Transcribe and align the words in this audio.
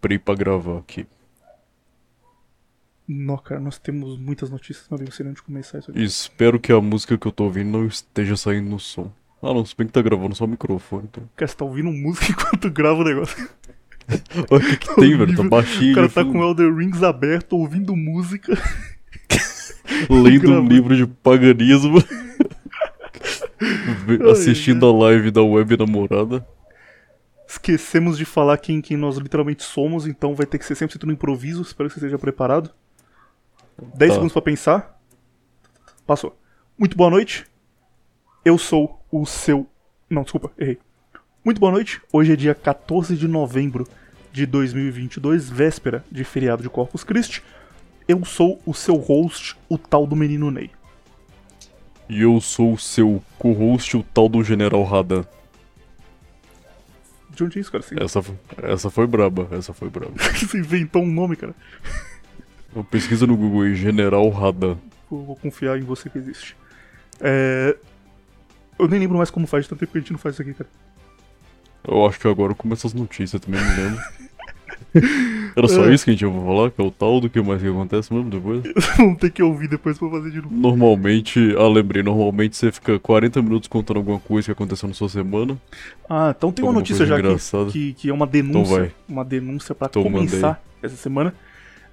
Play 0.00 0.18
pra 0.18 0.34
gravar 0.34 0.78
aqui. 0.78 1.06
Não, 3.08 3.36
cara, 3.36 3.60
nós 3.60 3.78
temos 3.78 4.18
muitas 4.18 4.50
notícias, 4.50 4.88
não 4.90 5.10
sei 5.10 5.26
onde 5.26 5.42
começar 5.42 5.78
isso 5.78 5.90
aqui. 5.90 6.02
Espero 6.02 6.58
que 6.58 6.72
a 6.72 6.80
música 6.80 7.16
que 7.16 7.26
eu 7.26 7.32
tô 7.32 7.44
ouvindo 7.44 7.70
não 7.70 7.86
esteja 7.86 8.36
saindo 8.36 8.68
no 8.68 8.80
som. 8.80 9.12
Ah 9.42 9.52
não, 9.54 9.64
se 9.64 9.76
bem 9.76 9.86
que 9.86 9.92
tá 9.92 10.02
gravando 10.02 10.34
só 10.34 10.44
o 10.44 10.48
microfone, 10.48 11.08
então. 11.10 11.28
Cara, 11.36 11.48
você 11.48 11.56
tá 11.56 11.64
ouvindo 11.64 11.90
música 11.92 12.26
enquanto 12.32 12.70
grava 12.70 13.00
o 13.00 13.04
negócio. 13.04 13.48
Olha 14.50 14.64
o 14.64 14.68
que, 14.68 14.76
que 14.76 14.94
tem, 14.96 15.16
velho. 15.16 15.36
Tá 15.36 15.42
baixinho. 15.44 15.92
O 15.92 15.94
cara 15.94 16.08
tá 16.08 16.22
fundo. 16.22 16.32
com 16.32 16.38
o 16.40 16.42
Elder 16.42 16.74
Rings 16.74 17.02
aberto, 17.02 17.56
ouvindo 17.56 17.94
música. 17.94 18.56
Lendo 20.10 20.52
um 20.52 20.66
livro 20.66 20.96
de 20.96 21.06
paganismo. 21.06 21.98
Assistindo 24.30 24.86
a 24.86 24.92
live 24.92 25.30
da 25.30 25.42
web 25.42 25.76
namorada. 25.76 26.46
Esquecemos 27.56 28.18
de 28.18 28.26
falar 28.26 28.58
quem, 28.58 28.82
quem 28.82 28.98
nós 28.98 29.16
literalmente 29.16 29.62
somos, 29.62 30.06
então 30.06 30.34
vai 30.34 30.44
ter 30.44 30.58
que 30.58 30.64
ser 30.64 30.74
100% 30.74 31.04
no 31.04 31.12
improviso. 31.12 31.62
Espero 31.62 31.88
que 31.88 31.94
você 31.94 32.00
esteja 32.00 32.18
preparado. 32.18 32.70
10 33.94 34.10
Tá. 34.10 34.14
segundos 34.14 34.32
pra 34.34 34.42
pensar. 34.42 35.00
Passou. 36.06 36.38
Muito 36.78 36.96
boa 36.96 37.08
noite. 37.08 37.46
Eu 38.44 38.58
sou 38.58 39.02
o 39.10 39.24
seu. 39.24 39.66
Não, 40.08 40.22
desculpa, 40.22 40.52
errei. 40.58 40.78
Muito 41.42 41.58
boa 41.58 41.72
noite. 41.72 42.00
Hoje 42.12 42.34
é 42.34 42.36
dia 42.36 42.54
14 42.54 43.16
de 43.16 43.26
novembro 43.26 43.88
de 44.32 44.44
2022, 44.44 45.48
véspera 45.48 46.04
de 46.12 46.24
feriado 46.24 46.62
de 46.62 46.68
Corpus 46.68 47.02
Christi. 47.04 47.42
Eu 48.06 48.22
sou 48.26 48.60
o 48.66 48.74
seu 48.74 48.96
host, 48.96 49.56
o 49.66 49.78
tal 49.78 50.06
do 50.06 50.14
menino 50.14 50.50
Ney. 50.50 50.70
E 52.06 52.20
eu 52.20 52.38
sou 52.40 52.74
o 52.74 52.78
seu 52.78 53.22
co-host, 53.38 53.96
o 53.96 54.02
tal 54.02 54.28
do 54.28 54.44
General 54.44 54.84
Radan. 54.84 55.24
De 57.36 57.44
onde 57.44 57.58
é 57.58 57.60
isso, 57.60 57.70
cara? 57.70 57.84
Você, 57.84 57.94
Essa, 58.02 58.22
foi- 58.22 58.34
essa 58.62 58.88
foi 58.90 59.06
braba, 59.06 59.46
essa 59.52 59.74
foi 59.74 59.90
braba. 59.90 60.14
você 60.34 60.58
inventou 60.58 61.02
um 61.02 61.12
nome, 61.12 61.36
cara. 61.36 61.54
Pesquisa 62.90 63.26
no 63.26 63.36
Google 63.36 63.62
aí, 63.62 63.74
General 63.74 64.26
Radan. 64.30 64.76
Vou, 65.10 65.24
vou 65.24 65.36
confiar 65.36 65.78
em 65.78 65.82
você 65.82 66.08
que 66.08 66.16
existe. 66.18 66.56
É... 67.20 67.76
Eu 68.78 68.88
nem 68.88 68.98
lembro 69.00 69.18
mais 69.18 69.30
como 69.30 69.46
faz, 69.46 69.64
de 69.64 69.68
tanto 69.70 69.80
tempo 69.80 69.92
que 69.92 69.98
a 69.98 70.00
gente 70.00 70.12
não 70.12 70.18
faz 70.18 70.34
isso 70.34 70.42
aqui, 70.42 70.54
cara. 70.54 70.68
Eu 71.86 72.06
acho 72.06 72.18
que 72.18 72.26
agora 72.26 72.54
começa 72.54 72.86
as 72.86 72.94
notícias, 72.94 73.40
também 73.40 73.60
não 73.60 73.76
lembro. 73.76 74.02
Era 75.56 75.68
só 75.68 75.86
É. 75.86 75.94
isso 75.94 76.04
que 76.04 76.10
a 76.10 76.12
gente 76.12 76.22
ia 76.24 76.30
falar? 76.30 76.70
Que 76.70 76.80
é 76.80 76.84
o 76.84 76.90
tal 76.90 77.18
do 77.20 77.30
que 77.30 77.40
mais 77.40 77.62
que 77.62 77.68
acontece 77.68 78.12
mesmo 78.12 78.28
depois? 78.28 78.62
Vamos 78.98 79.18
ter 79.18 79.30
que 79.30 79.42
ouvir 79.42 79.68
depois 79.68 79.98
pra 79.98 80.10
fazer 80.10 80.30
de 80.30 80.42
novo. 80.42 80.54
Normalmente, 80.54 81.54
ah, 81.58 81.66
lembrei, 81.68 82.02
normalmente 82.02 82.56
você 82.56 82.70
fica 82.70 82.98
40 82.98 83.40
minutos 83.40 83.66
contando 83.68 83.96
alguma 83.96 84.20
coisa 84.20 84.46
que 84.46 84.52
aconteceu 84.52 84.86
na 84.86 84.94
sua 84.94 85.08
semana. 85.08 85.56
Ah, 86.10 86.34
então 86.36 86.52
tem 86.52 86.62
uma 86.64 86.74
notícia 86.74 87.06
já 87.06 87.16
aqui, 87.16 87.72
que, 87.72 87.92
que 87.94 88.10
é 88.10 88.12
uma 88.12 88.26
denúncia. 88.26 88.60
Então 88.60 88.76
vai. 88.78 88.92
Uma 89.08 89.24
denúncia 89.24 89.74
pra 89.74 89.86
Então 89.88 90.02
começar 90.02 90.62
essa 90.82 90.96
semana. 90.96 91.32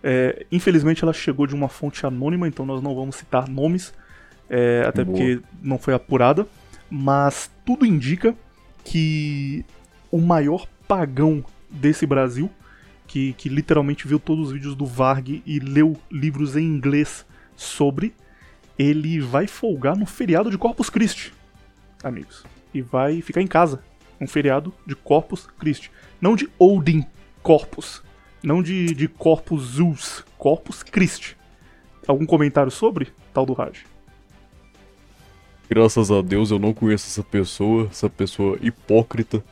É, 0.03 0.45
infelizmente 0.51 1.01
ela 1.01 1.13
chegou 1.13 1.47
de 1.47 1.55
uma 1.55 1.69
fonte 1.69 2.05
anônima, 2.05 2.45
então 2.47 2.65
nós 2.65 2.81
não 2.83 2.93
vamos 2.93 3.15
citar 3.15 3.47
nomes. 3.47 3.93
é, 4.49 4.83
até 4.85 5.03
Boa. 5.05 5.17
porque 5.17 5.39
não 5.61 5.77
foi 5.77 5.93
apurada. 5.93 6.45
Mas 6.91 7.49
tudo 7.65 7.85
indica 7.85 8.35
que 8.83 9.65
o 10.11 10.19
maior 10.19 10.67
pagão 10.87 11.43
desse 11.71 12.05
Brasil, 12.05 12.49
que, 13.13 13.33
que 13.33 13.47
literalmente 13.47 14.07
viu 14.07 14.17
todos 14.17 14.47
os 14.47 14.53
vídeos 14.53 14.73
do 14.73 14.87
Varg 14.87 15.43
e 15.45 15.59
leu 15.59 15.95
livros 16.11 16.55
em 16.55 16.63
inglês 16.63 17.23
sobre, 17.55 18.11
ele 18.77 19.19
vai 19.19 19.45
folgar 19.45 19.95
no 19.95 20.07
feriado 20.07 20.49
de 20.49 20.57
Corpus 20.57 20.89
Christi, 20.89 21.31
amigos. 22.03 22.43
E 22.73 22.81
vai 22.81 23.21
ficar 23.21 23.39
em 23.39 23.45
casa. 23.45 23.83
Um 24.19 24.25
feriado 24.25 24.73
de 24.83 24.95
Corpus 24.95 25.45
Christi. 25.59 25.91
Não 26.19 26.35
de 26.35 26.49
Odin 26.57 27.05
Corpus. 27.43 28.01
Não 28.41 28.63
de, 28.63 28.95
de 28.95 29.07
Corpus 29.07 29.75
Zeus. 29.75 30.25
Corpus 30.35 30.81
Christi. 30.81 31.37
Algum 32.07 32.25
comentário 32.25 32.71
sobre 32.71 33.09
tal 33.31 33.45
do 33.45 33.53
Raj? 33.53 33.85
Graças 35.69 36.09
a 36.09 36.19
Deus 36.23 36.49
eu 36.49 36.57
não 36.57 36.73
conheço 36.73 37.05
essa 37.05 37.21
pessoa, 37.21 37.87
essa 37.91 38.09
pessoa 38.09 38.57
hipócrita, 38.59 39.43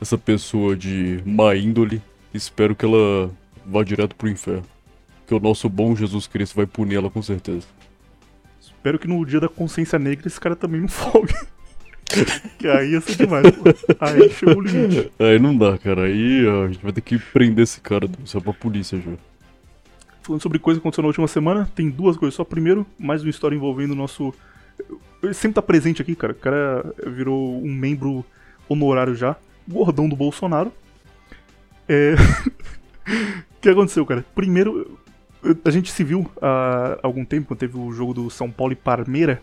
essa 0.00 0.16
pessoa 0.16 0.76
de 0.76 1.20
má 1.26 1.56
índole. 1.56 2.00
Espero 2.32 2.74
que 2.74 2.84
ela 2.84 3.30
vá 3.64 3.82
direto 3.82 4.14
pro 4.14 4.28
inferno. 4.28 4.64
Que 5.26 5.34
o 5.34 5.40
nosso 5.40 5.68
bom 5.68 5.94
Jesus 5.94 6.26
Cristo 6.26 6.56
vai 6.56 6.66
punir 6.66 6.96
ela 6.96 7.10
com 7.10 7.22
certeza. 7.22 7.66
Espero 8.60 8.98
que 8.98 9.08
no 9.08 9.24
dia 9.24 9.40
da 9.40 9.48
consciência 9.48 9.98
negra 9.98 10.26
esse 10.26 10.40
cara 10.40 10.56
também 10.56 10.80
não 10.80 10.88
folgue. 10.88 11.34
que 12.58 12.66
aí 12.66 12.92
ia 12.92 13.00
ser 13.00 13.16
demais, 13.16 13.50
pô. 13.50 13.64
Aí 14.00 14.30
chegou 14.30 14.58
o 14.58 14.60
limite. 14.60 15.12
Aí 15.18 15.38
não 15.38 15.56
dá, 15.56 15.76
cara. 15.76 16.04
Aí 16.04 16.46
ó, 16.46 16.64
a 16.64 16.68
gente 16.68 16.82
vai 16.82 16.92
ter 16.92 17.00
que 17.00 17.18
prender 17.18 17.64
esse 17.64 17.80
cara, 17.80 18.08
denunciar 18.08 18.42
pra 18.42 18.52
polícia 18.52 18.98
já. 18.98 19.12
Falando 20.22 20.42
sobre 20.42 20.58
coisa 20.58 20.78
que 20.78 20.82
aconteceu 20.82 21.02
na 21.02 21.08
última 21.08 21.28
semana, 21.28 21.70
tem 21.74 21.90
duas 21.90 22.16
coisas. 22.16 22.34
Só 22.34 22.44
primeiro, 22.44 22.86
mais 22.98 23.22
uma 23.22 23.30
história 23.30 23.56
envolvendo 23.56 23.92
o 23.92 23.96
nosso. 23.96 24.32
Ele 25.22 25.34
sempre 25.34 25.54
tá 25.54 25.62
presente 25.62 26.00
aqui, 26.00 26.14
cara. 26.14 26.32
O 26.32 26.36
cara 26.36 26.94
virou 27.06 27.62
um 27.62 27.72
membro 27.72 28.24
honorário 28.68 29.14
já. 29.14 29.36
Gordão 29.66 30.08
do 30.08 30.16
Bolsonaro. 30.16 30.72
É. 31.88 32.14
O 33.56 33.60
que 33.60 33.68
aconteceu, 33.68 34.04
cara? 34.04 34.24
Primeiro, 34.34 34.98
a 35.64 35.70
gente 35.70 35.90
se 35.90 36.04
viu 36.04 36.30
há 36.40 36.98
algum 37.02 37.24
tempo, 37.24 37.48
quando 37.48 37.60
teve 37.60 37.78
o 37.78 37.90
jogo 37.92 38.12
do 38.12 38.30
São 38.30 38.50
Paulo 38.50 38.72
e 38.72 38.76
Parmeira. 38.76 39.40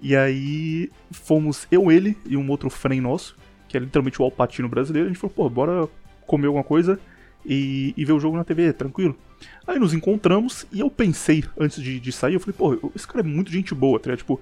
E 0.00 0.16
aí 0.16 0.90
fomos 1.10 1.66
eu, 1.70 1.90
ele 1.90 2.16
e 2.24 2.36
um 2.36 2.48
outro 2.50 2.70
friend 2.70 3.00
nosso, 3.00 3.36
que 3.68 3.76
é 3.76 3.80
literalmente 3.80 4.20
o 4.20 4.24
Alpatino 4.24 4.68
brasileiro. 4.68 5.08
A 5.08 5.12
gente 5.12 5.20
falou, 5.20 5.34
pô, 5.34 5.50
bora 5.50 5.88
comer 6.26 6.46
alguma 6.46 6.64
coisa 6.64 6.98
e, 7.44 7.92
e 7.96 8.04
ver 8.04 8.12
o 8.12 8.20
jogo 8.20 8.36
na 8.36 8.44
TV, 8.44 8.72
tranquilo. 8.72 9.16
Aí 9.66 9.78
nos 9.78 9.92
encontramos 9.92 10.66
e 10.72 10.80
eu 10.80 10.90
pensei, 10.90 11.44
antes 11.58 11.82
de, 11.82 11.98
de 12.00 12.12
sair, 12.12 12.34
eu 12.34 12.40
falei, 12.40 12.54
pô, 12.56 12.92
esse 12.94 13.06
cara 13.06 13.20
é 13.20 13.28
muito 13.28 13.50
gente 13.50 13.74
boa, 13.74 13.98
tá? 13.98 14.16
Tipo, 14.16 14.40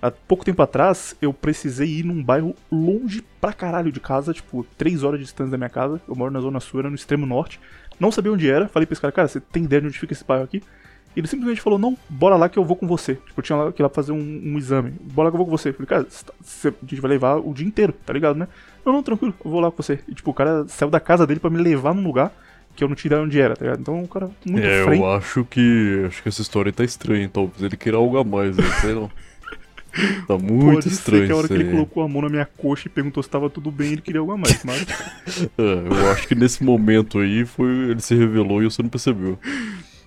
há 0.00 0.10
pouco 0.10 0.44
tempo 0.44 0.62
atrás 0.62 1.14
eu 1.20 1.32
precisei 1.32 1.88
ir 1.88 2.04
num 2.04 2.22
bairro 2.22 2.54
longe 2.70 3.22
pra 3.40 3.52
caralho 3.52 3.92
de 3.92 4.00
casa, 4.00 4.32
tipo, 4.32 4.66
3 4.76 5.02
horas 5.02 5.18
de 5.18 5.24
distância 5.26 5.50
da 5.50 5.58
minha 5.58 5.68
casa. 5.70 6.00
Eu 6.08 6.14
moro 6.14 6.30
na 6.30 6.40
Zona 6.40 6.60
Sul, 6.60 6.80
era 6.80 6.88
no 6.88 6.94
extremo 6.96 7.26
norte. 7.26 7.60
Não 7.98 8.10
sabia 8.10 8.32
onde 8.32 8.48
era, 8.50 8.68
falei 8.68 8.86
pra 8.86 8.94
esse 8.94 9.00
cara, 9.02 9.12
cara, 9.12 9.28
você 9.28 9.40
tem 9.40 9.64
ideia 9.64 9.80
de 9.82 9.88
onde 9.88 9.98
fica 9.98 10.12
esse 10.12 10.24
bairro 10.24 10.44
aqui? 10.44 10.62
E 11.14 11.20
ele 11.20 11.26
simplesmente 11.26 11.60
falou, 11.60 11.78
não, 11.78 11.98
bora 12.08 12.36
lá 12.36 12.48
que 12.48 12.58
eu 12.58 12.64
vou 12.64 12.76
com 12.76 12.86
você. 12.86 13.16
Tipo, 13.16 13.40
eu 13.40 13.42
tinha 13.42 13.56
lá 13.56 13.72
que 13.72 13.82
ir 13.82 13.84
lá 13.84 13.88
fazer 13.88 14.12
um, 14.12 14.16
um 14.44 14.56
exame. 14.56 14.92
Bora 15.12 15.26
lá 15.26 15.30
que 15.30 15.34
eu 15.34 15.38
vou 15.38 15.46
com 15.46 15.50
você. 15.50 15.70
Eu 15.70 15.74
falei, 15.74 15.86
cara, 15.88 16.06
cê 16.08 16.70
tá- 16.70 16.76
a 16.82 16.86
gente 16.86 17.00
vai 17.00 17.10
levar 17.10 17.36
o 17.36 17.52
dia 17.52 17.66
inteiro, 17.66 17.92
tá 18.06 18.12
ligado, 18.12 18.36
né? 18.36 18.46
Não, 18.86 18.92
não, 18.92 19.02
tranquilo, 19.02 19.34
eu 19.44 19.50
vou 19.50 19.60
lá 19.60 19.70
com 19.70 19.82
você. 19.82 19.98
E 20.08 20.14
tipo, 20.14 20.30
o 20.30 20.34
cara 20.34 20.66
saiu 20.68 20.88
da 20.90 21.00
casa 21.00 21.26
dele 21.26 21.40
pra 21.40 21.50
me 21.50 21.58
levar 21.58 21.92
num 21.94 22.04
lugar 22.04 22.32
que 22.76 22.84
eu 22.84 22.88
não 22.88 22.94
tinha 22.94 23.08
ideia 23.08 23.22
onde 23.22 23.40
era, 23.40 23.56
tá 23.56 23.64
ligado? 23.64 23.80
Então 23.80 24.02
o 24.02 24.08
cara 24.08 24.30
muito 24.46 24.64
é, 24.64 24.84
frente. 24.84 25.00
eu 25.00 25.10
acho 25.12 25.44
que. 25.44 26.04
Acho 26.06 26.22
que 26.22 26.28
essa 26.28 26.42
história 26.42 26.72
tá 26.72 26.84
estranha, 26.84 27.28
talvez 27.28 27.60
ele 27.60 27.76
queira 27.76 27.98
algo 27.98 28.16
a 28.16 28.24
mais, 28.24 28.56
aí, 28.58 28.64
sei 28.80 28.94
não. 28.94 29.10
Tá 30.26 30.38
muito 30.38 30.74
Pode 30.74 30.88
estranho 30.88 31.22
ser 31.22 31.26
que 31.26 31.32
a 31.32 31.36
hora 31.36 31.48
que 31.48 31.54
ele 31.54 31.70
colocou 31.70 32.02
a 32.02 32.08
mão 32.08 32.22
na 32.22 32.28
minha 32.28 32.46
coxa 32.46 32.86
e 32.86 32.90
perguntou 32.90 33.22
se 33.22 33.28
tava 33.28 33.50
tudo 33.50 33.70
bem, 33.70 33.92
ele 33.92 34.00
queria 34.00 34.20
algo 34.20 34.32
a 34.32 34.36
mais, 34.36 34.62
mas... 34.64 34.86
É, 35.58 36.02
eu 36.02 36.10
acho 36.10 36.28
que 36.28 36.34
nesse 36.34 36.62
momento 36.62 37.18
aí 37.18 37.44
foi. 37.44 37.90
Ele 37.90 38.00
se 38.00 38.14
revelou 38.14 38.62
e 38.62 38.66
você 38.66 38.82
não 38.82 38.88
percebeu. 38.88 39.38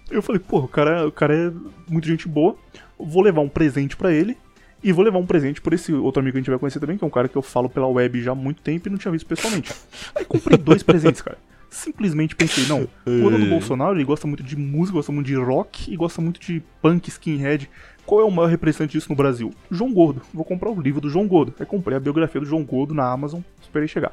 Eu 0.10 0.22
falei, 0.22 0.40
pô, 0.40 0.60
o 0.60 0.68
cara, 0.68 1.08
o 1.08 1.12
cara 1.12 1.36
é 1.36 1.52
muito 1.90 2.08
gente 2.08 2.28
boa, 2.28 2.56
vou 3.00 3.24
levar 3.24 3.42
um 3.42 3.50
presente 3.50 3.96
pra 3.98 4.12
ele 4.12 4.38
e 4.84 4.92
vou 4.92 5.04
levar 5.04 5.18
um 5.18 5.26
presente 5.26 5.62
por 5.62 5.74
esse 5.74 5.94
outro 5.94 6.20
amigo 6.20 6.34
que 6.34 6.38
a 6.40 6.42
gente 6.42 6.50
vai 6.50 6.60
conhecer 6.60 6.80
também, 6.80 6.98
que 6.98 7.04
é 7.04 7.08
um 7.08 7.12
cara 7.12 7.28
que 7.28 7.36
eu 7.36 7.42
falo 7.42 7.70
pela 7.70 7.88
web 7.88 8.22
já 8.22 8.34
há 8.34 8.36
muito 8.36 8.62
tempo 8.62 8.88
e 8.88 8.92
não 8.92 8.98
tinha 8.98 9.12
visto 9.12 9.26
pessoalmente. 9.26 9.74
Aí 10.14 10.26
comprei 10.26 10.58
dois 10.58 10.84
presentes, 10.84 11.22
cara. 11.22 11.38
Simplesmente 11.70 12.36
pensei, 12.36 12.68
não, 12.68 12.88
o 13.08 13.28
ano 13.28 13.40
do 13.40 13.46
Ei. 13.46 13.50
Bolsonaro, 13.50 13.96
ele 13.96 14.04
gosta 14.04 14.28
muito 14.28 14.44
de 14.44 14.56
música, 14.56 14.98
gosta 14.98 15.12
muito 15.12 15.26
de 15.26 15.36
rock 15.36 15.92
e 15.92 15.96
gosta 15.96 16.22
muito 16.22 16.40
de 16.40 16.62
punk, 16.82 17.10
skinhead. 17.10 17.68
Qual 18.06 18.22
é 18.22 18.24
o 18.24 18.32
maior 18.32 18.48
representante 18.48 18.92
disso 18.94 19.10
no 19.10 19.16
Brasil? 19.16 19.54
João 19.72 19.94
Gordo. 19.94 20.22
Vou 20.34 20.44
comprar 20.44 20.70
o 20.70 20.80
livro 20.80 21.00
do 21.00 21.10
João 21.10 21.28
Gordo. 21.28 21.54
Aí 21.60 21.66
comprei 21.66 21.96
a 21.96 22.00
biografia 22.00 22.42
do 22.42 22.48
João 22.48 22.64
Gordo 22.64 22.94
na 22.94 23.10
Amazon, 23.10 23.42
esperei 23.62 23.88
chegar. 23.88 24.12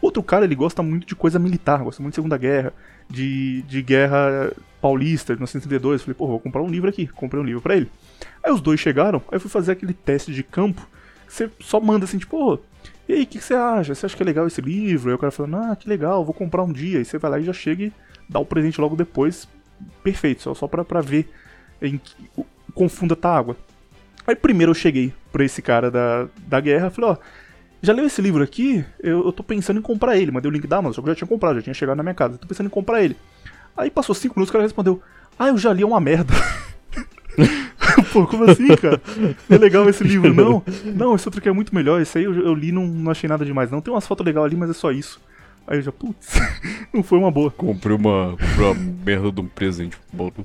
Outro 0.00 0.22
cara, 0.22 0.44
ele 0.44 0.54
gosta 0.54 0.82
muito 0.82 1.06
de 1.06 1.14
coisa 1.14 1.38
militar, 1.38 1.82
gosta 1.82 2.02
muito 2.02 2.12
de 2.12 2.16
Segunda 2.16 2.38
Guerra, 2.38 2.72
de, 3.08 3.62
de 3.62 3.82
Guerra 3.82 4.52
Paulista, 4.80 5.34
de 5.34 5.40
1932. 5.40 6.02
Falei, 6.02 6.14
pô, 6.14 6.26
vou 6.26 6.40
comprar 6.40 6.62
um 6.62 6.68
livro 6.68 6.88
aqui. 6.88 7.06
Comprei 7.06 7.40
um 7.40 7.44
livro 7.44 7.60
pra 7.60 7.76
ele. 7.76 7.90
Aí 8.42 8.50
os 8.50 8.60
dois 8.60 8.80
chegaram, 8.80 9.22
aí 9.28 9.36
eu 9.36 9.40
fui 9.40 9.50
fazer 9.50 9.72
aquele 9.72 9.92
teste 9.92 10.32
de 10.32 10.42
campo, 10.42 10.86
você 11.28 11.50
só 11.60 11.78
manda 11.78 12.04
assim, 12.04 12.18
tipo, 12.18 12.36
ô, 12.36 12.58
e 13.10 13.12
aí, 13.12 13.22
o 13.22 13.26
que, 13.26 13.38
que 13.38 13.44
você 13.44 13.54
acha? 13.54 13.92
Você 13.92 14.06
acha 14.06 14.16
que 14.16 14.22
é 14.22 14.26
legal 14.26 14.46
esse 14.46 14.60
livro? 14.60 15.10
Aí 15.10 15.14
o 15.16 15.18
cara 15.18 15.32
falando, 15.32 15.56
ah, 15.56 15.74
que 15.74 15.88
legal, 15.88 16.24
vou 16.24 16.32
comprar 16.32 16.62
um 16.62 16.72
dia. 16.72 16.98
Aí 16.98 17.04
você 17.04 17.18
vai 17.18 17.30
lá 17.30 17.40
e 17.40 17.42
já 17.44 17.52
chega 17.52 17.84
e 17.84 17.92
dá 18.28 18.38
o 18.38 18.46
presente 18.46 18.80
logo 18.80 18.94
depois. 18.94 19.48
Perfeito, 20.00 20.42
só, 20.42 20.54
só 20.54 20.68
pra, 20.68 20.84
pra 20.84 21.00
ver 21.00 21.28
em 21.82 22.00
que, 22.80 22.84
o 22.84 22.88
quão 22.88 22.88
funda 22.88 23.14
tá 23.16 23.36
água. 23.36 23.56
Aí 24.26 24.34
primeiro 24.34 24.70
eu 24.70 24.74
cheguei 24.74 25.12
pra 25.32 25.44
esse 25.44 25.60
cara 25.60 25.90
da, 25.90 26.28
da 26.46 26.60
guerra, 26.60 26.90
falei, 26.90 27.10
ó, 27.10 27.16
já 27.82 27.92
leu 27.92 28.06
esse 28.06 28.20
livro 28.20 28.42
aqui? 28.42 28.84
Eu, 29.02 29.24
eu 29.24 29.32
tô 29.32 29.42
pensando 29.42 29.78
em 29.78 29.82
comprar 29.82 30.16
ele. 30.16 30.30
Mandei 30.30 30.50
o 30.50 30.52
link 30.52 30.66
da 30.66 30.78
Amazon, 30.78 31.04
eu 31.04 31.08
já 31.10 31.14
tinha 31.16 31.28
comprado, 31.28 31.56
já 31.56 31.62
tinha 31.62 31.74
chegado 31.74 31.96
na 31.96 32.02
minha 32.02 32.14
casa. 32.14 32.38
Tô 32.38 32.46
pensando 32.46 32.66
em 32.66 32.70
comprar 32.70 33.02
ele. 33.02 33.16
Aí 33.76 33.90
passou 33.90 34.14
cinco 34.14 34.34
minutos, 34.36 34.50
o 34.50 34.52
cara 34.52 34.64
respondeu, 34.64 35.02
ah, 35.38 35.48
eu 35.48 35.58
já 35.58 35.72
li, 35.72 35.82
é 35.82 35.86
uma 35.86 36.00
merda. 36.00 36.34
Pô, 38.12 38.26
como 38.26 38.44
assim, 38.44 38.68
cara? 38.76 39.00
É 39.48 39.56
legal 39.56 39.88
esse 39.88 40.04
livro, 40.04 40.34
não? 40.34 40.62
Não, 40.84 41.14
esse 41.14 41.26
outro 41.26 41.40
aqui 41.40 41.48
é 41.48 41.52
muito 41.52 41.74
melhor. 41.74 42.00
Esse 42.00 42.18
aí 42.18 42.24
eu, 42.24 42.34
eu 42.34 42.54
li 42.54 42.72
não, 42.72 42.86
não 42.86 43.10
achei 43.10 43.28
nada 43.28 43.44
demais, 43.44 43.70
não. 43.70 43.80
Tem 43.80 43.92
umas 43.92 44.06
fotos 44.06 44.24
legais 44.24 44.44
ali, 44.44 44.56
mas 44.56 44.70
é 44.70 44.74
só 44.74 44.90
isso. 44.92 45.20
Aí 45.66 45.78
eu 45.78 45.82
já, 45.82 45.92
putz, 45.92 46.38
não 46.92 47.02
foi 47.02 47.18
uma 47.18 47.30
boa. 47.30 47.50
Comprei 47.50 47.96
uma, 47.96 48.32
comprei 48.32 48.66
uma 48.66 48.74
merda 49.04 49.32
de 49.32 49.40
um 49.40 49.46
presente 49.46 49.96
Bauru. 50.12 50.44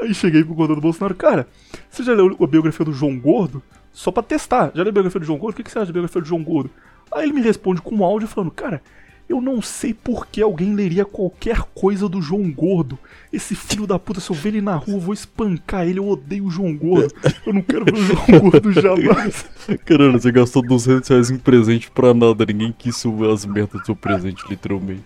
Aí 0.00 0.14
cheguei 0.14 0.44
pro 0.44 0.54
gordão 0.54 0.76
do 0.76 0.82
Bolsonaro, 0.82 1.14
cara, 1.14 1.48
você 1.90 2.02
já 2.02 2.12
leu 2.12 2.36
a 2.40 2.46
biografia 2.46 2.84
do 2.84 2.92
João 2.92 3.18
Gordo? 3.18 3.62
Só 3.92 4.10
pra 4.10 4.22
testar. 4.22 4.70
Já 4.74 4.82
leu 4.82 4.90
a 4.90 4.92
biografia 4.92 5.20
do 5.20 5.26
João 5.26 5.38
Gordo? 5.38 5.54
O 5.54 5.56
que, 5.56 5.64
que 5.64 5.70
você 5.70 5.78
acha 5.78 5.86
da 5.86 5.92
biografia 5.92 6.20
do 6.20 6.28
João 6.28 6.42
Gordo? 6.42 6.70
Aí 7.10 7.24
ele 7.24 7.32
me 7.32 7.40
responde 7.40 7.80
com 7.80 7.94
um 7.94 8.04
áudio 8.04 8.28
falando, 8.28 8.50
cara, 8.50 8.82
eu 9.28 9.42
não 9.42 9.60
sei 9.60 9.92
por 9.92 10.26
que 10.26 10.40
alguém 10.40 10.74
leria 10.74 11.04
qualquer 11.04 11.60
coisa 11.74 12.08
do 12.08 12.22
João 12.22 12.50
Gordo. 12.50 12.98
Esse 13.30 13.54
filho 13.54 13.86
da 13.86 13.98
puta, 13.98 14.20
se 14.20 14.30
eu 14.30 14.36
ver 14.36 14.48
ele 14.50 14.62
na 14.62 14.76
rua, 14.76 14.94
eu 14.94 15.00
vou 15.00 15.12
espancar 15.12 15.86
ele. 15.86 15.98
Eu 15.98 16.08
odeio 16.08 16.46
o 16.46 16.50
João 16.50 16.74
Gordo. 16.74 17.14
Eu 17.44 17.52
não 17.52 17.60
quero 17.60 17.84
ver 17.84 17.92
o 17.92 17.96
João 17.96 18.40
Gordo 18.40 18.72
jamais. 18.72 19.44
Caramba, 19.84 20.18
você 20.18 20.32
gastou 20.32 20.62
200 20.62 21.08
reais 21.08 21.30
em 21.30 21.38
presente 21.38 21.90
pra 21.90 22.14
nada. 22.14 22.46
Ninguém 22.46 22.74
quis 22.76 23.04
as 23.30 23.44
merdas 23.44 23.80
do 23.80 23.84
seu 23.84 23.94
presente, 23.94 24.42
literalmente. 24.48 25.04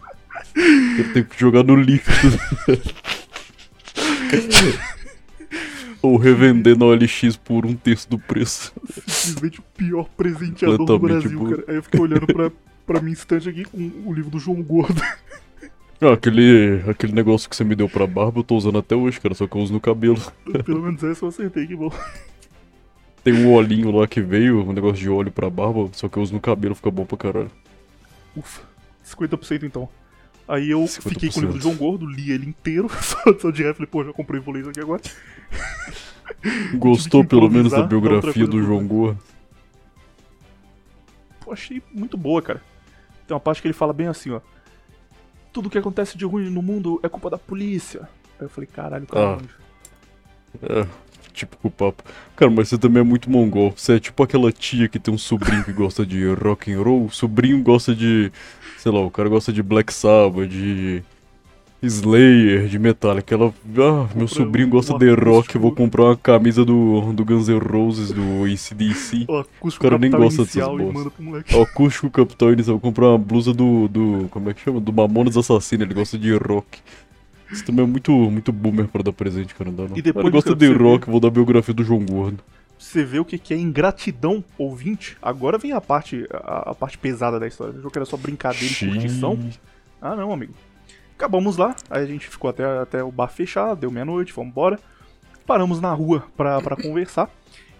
Eu 0.55 1.13
tenho 1.13 1.25
que 1.25 1.41
jogar 1.41 1.65
no 1.65 1.75
lixo. 1.75 2.11
Ou 6.03 6.17
revender 6.17 6.77
na 6.77 6.87
OLX 6.87 7.37
por 7.37 7.65
um 7.65 7.75
terço 7.75 8.11
do 8.11 8.19
preço. 8.19 8.73
Simplesmente 9.07 9.61
o 9.61 9.63
pior 9.77 10.09
presenteador 10.17 10.85
do 10.85 10.99
Brasil, 10.99 11.45
cara. 11.45 11.65
Aí 11.69 11.77
eu 11.77 11.83
fiquei 11.83 12.01
olhando 12.01 12.27
pra, 12.27 12.51
pra 12.85 13.01
minha 13.01 13.13
estante 13.13 13.49
aqui 13.49 13.65
com 13.65 13.79
o 14.05 14.13
livro 14.13 14.31
do 14.31 14.39
João 14.41 14.61
Gordo. 14.63 15.01
Ah, 16.01 16.15
aquele, 16.15 16.83
aquele 16.89 17.13
negócio 17.13 17.49
que 17.49 17.55
você 17.55 17.63
me 17.63 17.77
deu 17.77 17.89
pra 17.89 18.09
barba 18.09 18.41
eu 18.41 18.43
tô 18.43 18.57
usando 18.57 18.79
até 18.79 18.97
hoje, 18.97 19.21
cara, 19.21 19.37
só 19.37 19.47
que 19.47 19.57
eu 19.57 19.61
uso 19.61 19.73
no 19.73 19.81
cabelo. 19.81 20.21
Pelo 20.67 20.83
menos 20.83 21.05
essa 21.05 21.25
eu 21.25 21.29
acertei, 21.29 21.65
que 21.65 21.77
bom. 21.77 21.93
Tem 23.23 23.33
um 23.33 23.53
olhinho 23.53 23.93
lá 23.93 24.09
que 24.09 24.21
veio, 24.21 24.69
um 24.69 24.73
negócio 24.73 24.97
de 24.97 25.09
óleo 25.09 25.31
pra 25.31 25.49
barba, 25.49 25.89
só 25.93 26.09
que 26.09 26.17
eu 26.17 26.23
uso 26.25 26.35
no 26.35 26.41
cabelo, 26.41 26.75
fica 26.75 26.91
bom 26.91 27.05
pra 27.05 27.17
caralho. 27.17 27.51
Ufa, 28.37 28.63
50% 29.07 29.63
então. 29.63 29.89
Aí 30.47 30.71
eu 30.71 30.81
50%. 30.81 31.09
fiquei 31.09 31.31
com 31.31 31.39
o 31.39 31.43
livro 31.43 31.57
do 31.59 31.63
João 31.63 31.77
Gordo, 31.77 32.07
li 32.07 32.31
ele 32.31 32.49
inteiro, 32.49 32.89
só, 33.41 33.51
de 33.51 33.63
ré, 33.63 33.73
falei, 33.73 33.87
pô, 33.87 34.05
já 34.05 34.13
comprei, 34.13 34.41
vou 34.41 34.55
ler 34.55 34.61
isso 34.61 34.71
aqui 34.71 34.81
agora. 34.81 35.01
Gostou 36.75 37.25
pelo 37.25 37.49
menos 37.49 37.73
da 37.73 37.83
biografia 37.83 38.47
do 38.47 38.63
João. 38.63 38.87
Gordo? 38.87 39.19
Pô, 41.41 41.53
achei 41.53 41.83
muito 41.93 42.17
boa, 42.17 42.43
cara. 42.43 42.63
Tem 43.27 43.35
uma 43.35 43.41
parte 43.41 43.63
que 43.63 43.69
ele 43.69 43.75
fala 43.75 43.93
bem 43.93 44.09
assim, 44.09 44.31
ó. 44.31 44.41
Tudo 45.53 45.71
que 45.71 45.79
acontece 45.79 46.17
de 46.17 46.25
ruim 46.25 46.51
no 46.51 46.63
mundo 46.63 46.99
é 47.03 47.09
culpa 47.09 47.31
da 47.31 47.39
polícia. 47.39 48.09
Aí 48.39 48.47
eu 48.47 48.49
falei, 48.49 48.67
caralho, 48.67 49.07
cara. 49.07 49.39
Ah. 49.39 49.63
É, 50.63 50.87
típico 51.33 51.71
papo. 51.71 52.03
Cara, 52.37 52.51
mas 52.51 52.69
você 52.69 52.79
também 52.79 53.01
é 53.01 53.05
muito 53.05 53.31
mongol. 53.31 53.73
Você 53.77 53.95
é 53.95 54.01
tipo 54.01 54.23
aquela 54.23 54.53
tia 54.53 54.89
que 54.89 54.99
tem 54.99 55.13
um 55.13 55.19
sobrinho 55.19 55.65
que 55.65 55.73
gosta 55.73 56.05
de 56.05 56.27
rock 56.33 56.73
and 56.73 56.83
roll. 56.83 57.07
O 57.07 57.11
sobrinho 57.11 57.63
gosta 57.63 57.95
de, 57.95 58.33
sei 58.83 58.91
lá, 58.91 59.01
o 59.01 59.11
cara 59.11 59.29
gosta 59.29 59.53
de 59.53 59.63
Black 59.63 59.95
Sabbath, 59.95 60.49
de 60.49 61.05
Slayer, 61.81 62.67
de 62.67 62.81
Metallica. 62.81 63.33
Ela, 63.33 63.55
ah, 63.79 64.09
meu 64.13 64.27
sobrinho 64.27 64.69
gosta 64.69 64.99
de 64.99 65.09
rock, 65.15 65.55
eu 65.55 65.61
vou 65.61 65.71
comprar 65.71 66.07
uma 66.07 66.17
camisa 66.17 66.65
do, 66.65 67.13
do 67.13 67.25
Guns 67.25 67.47
N' 67.47 67.59
Roses, 67.59 68.11
do 68.11 68.45
ACDC. 68.45 69.27
Acústico 69.57 69.87
O 69.87 69.89
cara 69.89 69.99
nem 69.99 70.11
capital 70.11 70.29
gosta 70.29 70.45
dessas 70.45 71.13
moleque. 71.21 71.55
Ó, 71.55 71.63
acústico 71.63 72.11
Capitão 72.11 72.53
Inicial, 72.53 72.75
eu 72.75 72.81
vou 72.81 72.91
comprar 72.91 73.11
uma 73.11 73.19
blusa 73.19 73.55
do, 73.55 73.87
do, 73.87 74.29
como 74.31 74.51
é 74.51 74.55
que 74.55 74.61
chama? 74.61 74.81
Do 74.81 74.93
Mamonas 74.93 75.37
Assassino, 75.37 75.85
ele 75.85 75.95
gosta 75.95 76.19
de 76.19 76.35
rock. 76.35 76.81
Isso 77.53 77.65
também 77.65 77.85
é 77.85 77.89
muito, 77.89 78.11
muito 78.11 78.51
boomer 78.51 78.89
pra 78.89 79.03
dar 79.03 79.13
presente, 79.13 79.55
cara, 79.55 79.71
não 79.71 79.77
dá 79.77 79.89
não. 79.89 79.97
E 79.97 80.03
depois 80.03 80.25
ele 80.25 80.33
gosta 80.33 80.57
de 80.57 80.73
rock, 80.73 81.09
vou 81.09 81.21
dar 81.21 81.29
a 81.29 81.31
biografia 81.31 81.73
do 81.73 81.85
João 81.85 82.05
Gordo. 82.05 82.43
Você 82.83 83.05
vê 83.05 83.21
o 83.21 83.25
que 83.25 83.39
que 83.39 83.55
é 83.55 83.57
ingratidão 83.57 84.45
ouvinte. 84.59 85.17
Agora 85.23 85.57
vem 85.57 85.73
a 85.73 85.81
parte, 85.81 86.27
a, 86.33 86.71
a 86.71 86.75
parte 86.75 86.99
pesada 86.99 87.39
da 87.39 87.47
história. 87.47 87.79
Eu 87.81 87.91
que 87.91 87.97
era 87.97 88.05
só 88.05 88.17
brincadeira 88.17 88.75
e 88.75 88.89
curtição. 88.89 89.39
Ah, 90.01 90.17
não, 90.17 90.33
amigo. 90.33 90.53
Acabamos 91.15 91.57
lá, 91.57 91.77
aí 91.89 92.03
a 92.03 92.07
gente 92.07 92.29
ficou 92.29 92.51
até, 92.51 92.65
até 92.81 93.03
o 93.03 93.13
bar 93.13 93.29
fechar, 93.29 93.77
deu 93.77 93.89
meia-noite, 93.89 94.33
fomos 94.33 94.51
embora. 94.51 94.81
Paramos 95.47 95.81
na 95.81 95.93
rua 95.93 96.27
pra, 96.37 96.61
pra 96.61 96.75
conversar. 96.75 97.31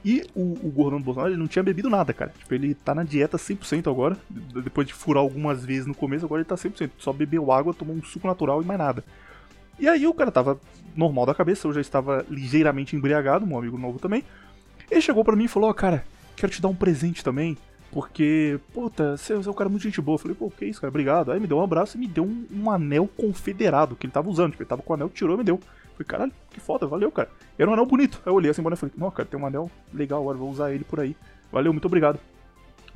E 0.05 0.25
o, 0.37 0.53
o 0.67 0.71
gordão 0.71 1.01
do 1.01 1.05
Bolsonaro 1.05 1.33
ele 1.33 1.41
não 1.41 1.49
tinha 1.49 1.65
bebido 1.65 1.91
nada, 1.91 2.13
cara. 2.13 2.33
Tipo, 2.39 2.55
ele 2.55 2.73
tá 2.73 2.95
na 2.95 3.03
dieta 3.03 3.37
100% 3.37 3.91
agora. 3.91 4.17
Depois 4.31 4.87
de 4.87 4.95
furar 4.95 5.21
algumas 5.21 5.65
vezes 5.65 5.87
no 5.87 5.95
começo, 5.95 6.25
agora 6.25 6.43
ele 6.43 6.49
tá 6.49 6.55
100%. 6.55 6.91
Só 6.99 7.13
bebeu 7.13 7.51
água, 7.51 7.75
tomou 7.75 7.97
um 7.97 8.03
suco 8.05 8.29
natural 8.29 8.63
e 8.63 8.65
mais 8.65 8.79
nada. 8.79 9.05
E 9.81 9.89
aí 9.89 10.07
o 10.07 10.15
cara 10.15 10.31
tava 10.31 10.61
normal 10.95 11.27
da 11.27 11.35
cabeça, 11.35 11.67
eu 11.67 11.73
já 11.73 11.81
estava 11.81 12.25
ligeiramente 12.31 12.95
embriagado, 12.95 13.45
um 13.45 13.59
amigo 13.59 13.77
novo 13.77 13.99
também. 13.99 14.23
Ele 14.91 15.01
chegou 15.01 15.25
pra 15.25 15.37
mim 15.37 15.45
e 15.45 15.49
falou, 15.49 15.71
ó, 15.71 15.73
cara, 15.73 16.05
quero 16.37 16.53
te 16.53 16.61
dar 16.61 16.69
um 16.69 16.75
presente 16.75 17.25
também. 17.25 17.57
Porque, 17.91 18.59
puta, 18.73 19.19
você 19.19 19.35
é 19.35 19.37
um 19.37 19.53
cara 19.53 19.69
muito 19.69 19.83
gente 19.83 20.01
boa. 20.01 20.15
Eu 20.15 20.19
falei, 20.19 20.35
pô, 20.35 20.51
que 20.51 20.65
isso, 20.65 20.81
cara, 20.81 20.89
obrigado. 20.89 21.31
Aí 21.31 21.39
me 21.39 21.47
deu 21.47 21.59
um 21.59 21.63
abraço 21.63 21.97
e 21.97 22.01
me 22.01 22.07
deu 22.07 22.25
um, 22.25 22.47
um 22.51 22.71
anel 22.71 23.07
confederado 23.07 23.95
que 23.95 24.07
ele 24.07 24.13
tava 24.13 24.31
usando. 24.31 24.53
Tipo, 24.53 24.63
ele 24.63 24.69
tava 24.69 24.83
com 24.83 24.93
o 24.93 24.97
anel, 24.97 25.11
tirou 25.11 25.35
e 25.35 25.39
me 25.39 25.45
deu. 25.45 25.57
Eu 25.57 25.93
falei, 25.93 26.07
caralho, 26.07 26.33
que 26.51 26.59
foda, 26.59 26.87
valeu, 26.87 27.13
cara. 27.13 27.29
Era 27.59 27.69
um 27.69 27.75
anel 27.75 27.85
bonito. 27.85 28.23
Aí 28.25 28.31
eu 28.31 28.35
olhei 28.35 28.51
assim, 28.51 28.63
e 28.63 28.77
falei, 28.77 28.95
não, 28.97 29.11
cara, 29.11 29.29
tem 29.29 29.39
um 29.39 29.47
anel 29.47 29.71
legal, 29.93 30.23
agora 30.23 30.39
vou 30.39 30.51
usar 30.51 30.73
ele 30.73 30.85
por 30.85 31.01
aí. 31.01 31.15
Valeu, 31.53 31.71
muito 31.71 31.85
obrigado. 31.85 32.19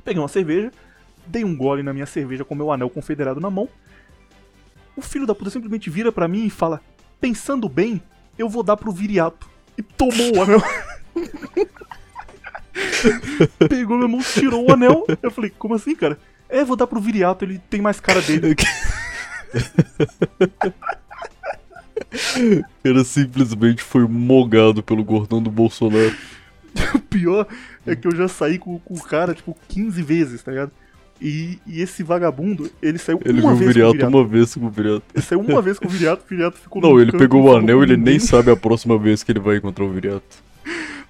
Peguei 0.03 0.19
uma 0.19 0.27
cerveja, 0.27 0.71
dei 1.27 1.43
um 1.43 1.55
gole 1.55 1.83
na 1.83 1.93
minha 1.93 2.07
cerveja 2.07 2.43
com 2.43 2.55
meu 2.55 2.71
anel 2.71 2.89
confederado 2.89 3.39
na 3.39 3.51
mão. 3.51 3.69
O 4.95 5.01
filho 5.01 5.27
da 5.27 5.35
puta 5.35 5.51
simplesmente 5.51 5.91
vira 5.91 6.11
pra 6.11 6.27
mim 6.27 6.45
e 6.45 6.49
fala: 6.49 6.81
Pensando 7.21 7.69
bem, 7.69 8.01
eu 8.35 8.49
vou 8.49 8.63
dar 8.63 8.75
pro 8.75 8.91
viriato. 8.91 9.47
E 9.77 9.83
tomou 9.83 10.37
o 10.37 10.41
anel. 10.41 10.61
Pegou 13.69 13.97
minha 13.97 14.07
mão, 14.07 14.21
tirou 14.21 14.67
o 14.67 14.71
anel. 14.71 15.05
Eu 15.21 15.31
falei: 15.31 15.51
Como 15.57 15.73
assim, 15.73 15.95
cara? 15.95 16.17
É, 16.49 16.63
vou 16.63 16.77
dar 16.77 16.87
pro 16.87 17.01
viriato, 17.01 17.43
ele 17.43 17.59
tem 17.69 17.81
mais 17.81 17.99
cara 17.99 18.21
dele. 18.21 18.55
Cara 22.83 23.03
simplesmente 23.03 23.83
foi 23.83 24.07
mogado 24.07 24.81
pelo 24.81 25.03
gordão 25.03 25.41
do 25.41 25.49
Bolsonaro. 25.49 26.15
O 26.93 26.99
pior 26.99 27.47
é 27.87 27.95
que 27.95 28.07
eu 28.07 28.15
já 28.15 28.27
saí 28.27 28.59
com, 28.59 28.77
com 28.77 28.93
o 28.93 29.01
cara, 29.01 29.33
tipo, 29.33 29.57
15 29.69 30.03
vezes, 30.03 30.43
tá 30.43 30.51
ligado? 30.51 30.71
E, 31.19 31.57
e 31.65 31.81
esse 31.81 32.03
vagabundo, 32.03 32.69
ele 32.79 32.99
saiu 32.99 33.19
Ele 33.25 33.41
uma 33.41 33.55
vez 33.55 33.57
com 33.57 33.63
o 33.63 33.73
viriato 33.73 33.93
viriato. 33.93 34.15
uma 34.15 34.27
vez 34.27 34.53
com 34.53 34.65
o 34.65 34.69
viriato. 34.69 35.03
Ele 35.15 35.23
saiu 35.23 35.39
uma 35.39 35.61
vez 35.61 35.79
com 35.79 35.87
o 35.87 35.89
viriato, 35.89 36.23
o 36.23 36.29
viriato 36.29 36.57
ficou 36.59 36.79
Não, 36.79 36.99
ele 36.99 37.11
canto, 37.11 37.19
pegou 37.19 37.45
o 37.45 37.55
anel 37.55 37.81
ele 37.81 37.97
nem 37.97 38.19
sabe 38.19 38.51
a 38.51 38.55
próxima 38.55 38.95
vez 38.99 39.23
que 39.23 39.31
ele 39.31 39.39
vai 39.39 39.57
encontrar 39.57 39.85
o 39.85 39.89
viriato. 39.89 40.43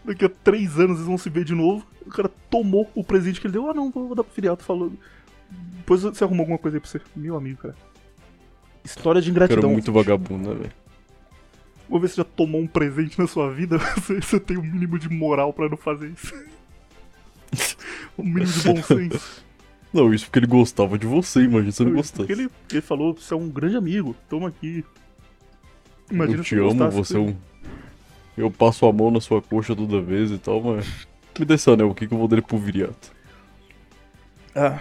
Daqui 0.07 0.23
a 0.25 0.29
três 0.29 0.79
anos 0.79 0.97
eles 0.97 1.05
vão 1.07 1.17
se 1.17 1.29
ver 1.29 1.43
de 1.43 1.53
novo. 1.53 1.85
O 2.05 2.09
cara 2.09 2.29
tomou 2.49 2.89
o 2.95 3.03
presente 3.03 3.41
que 3.41 3.47
ele 3.47 3.53
deu. 3.53 3.69
Ah, 3.69 3.73
não, 3.73 3.91
vou, 3.91 4.07
vou 4.07 4.15
dar 4.15 4.23
pro 4.23 4.33
Viriato 4.33 4.63
falando. 4.63 4.97
Depois 5.77 6.01
você 6.01 6.23
arrumou 6.23 6.43
alguma 6.43 6.57
coisa 6.57 6.77
aí 6.77 6.81
pra 6.81 6.89
você. 6.89 7.01
Meu 7.15 7.35
amigo, 7.35 7.57
cara. 7.61 7.75
História 8.85 9.21
de 9.21 9.29
O 9.29 9.33
cara 9.33 9.45
ingratidão. 9.45 9.71
muito 9.71 9.91
vagabundo, 9.91 10.49
né, 10.49 10.55
velho? 10.55 10.71
Vou 11.89 11.99
ver 11.99 12.07
se 12.09 12.17
já 12.17 12.23
tomou 12.23 12.61
um 12.61 12.67
presente 12.67 13.19
na 13.19 13.27
sua 13.27 13.51
vida. 13.53 13.77
Você, 13.95 14.19
você 14.21 14.39
tem 14.39 14.57
o 14.57 14.63
mínimo 14.63 14.97
de 14.97 15.09
moral 15.09 15.51
pra 15.53 15.67
não 15.69 15.77
fazer 15.77 16.09
isso. 16.09 16.33
o 18.17 18.23
mínimo 18.23 18.45
de 18.45 18.61
bom 18.61 18.81
senso. 18.83 19.45
Não, 19.93 20.13
isso 20.13 20.25
porque 20.25 20.39
ele 20.39 20.47
gostava 20.47 20.97
de 20.97 21.07
você, 21.07 21.43
imagina 21.43 21.71
se 21.71 21.81
ele 21.81 21.91
gostasse. 21.91 22.29
ele, 22.31 22.49
ele 22.69 22.81
falou: 22.81 23.13
você 23.13 23.33
é 23.33 23.37
um 23.37 23.49
grande 23.49 23.77
amigo. 23.77 24.15
Toma 24.29 24.49
aqui. 24.49 24.83
Imagina 26.11 26.39
eu 26.39 26.43
te 26.43 26.55
amo, 26.55 26.89
você 26.91 27.15
é 27.15 27.19
um. 27.19 27.35
Eu 28.37 28.51
passo 28.51 28.85
a 28.85 28.93
mão 28.93 29.09
na 29.09 29.19
sua 29.19 29.41
coxa 29.41 29.75
toda 29.75 29.99
vez 29.99 30.29
e 30.29 30.37
tal, 30.37 30.61
mas. 30.61 31.07
Me 31.37 31.45
dê 31.45 31.55
esse 31.55 31.69
anel, 31.69 31.89
o 31.89 31.95
que, 31.95 32.07
que 32.07 32.13
eu 32.13 32.17
vou 32.17 32.27
dar 32.27 32.35
ele 32.35 32.45
pro 32.45 32.57
viriato? 32.57 33.11
Ah. 34.55 34.79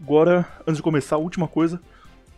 Agora, 0.00 0.46
antes 0.60 0.76
de 0.76 0.82
começar, 0.82 1.16
a 1.16 1.18
última 1.18 1.46
coisa. 1.46 1.80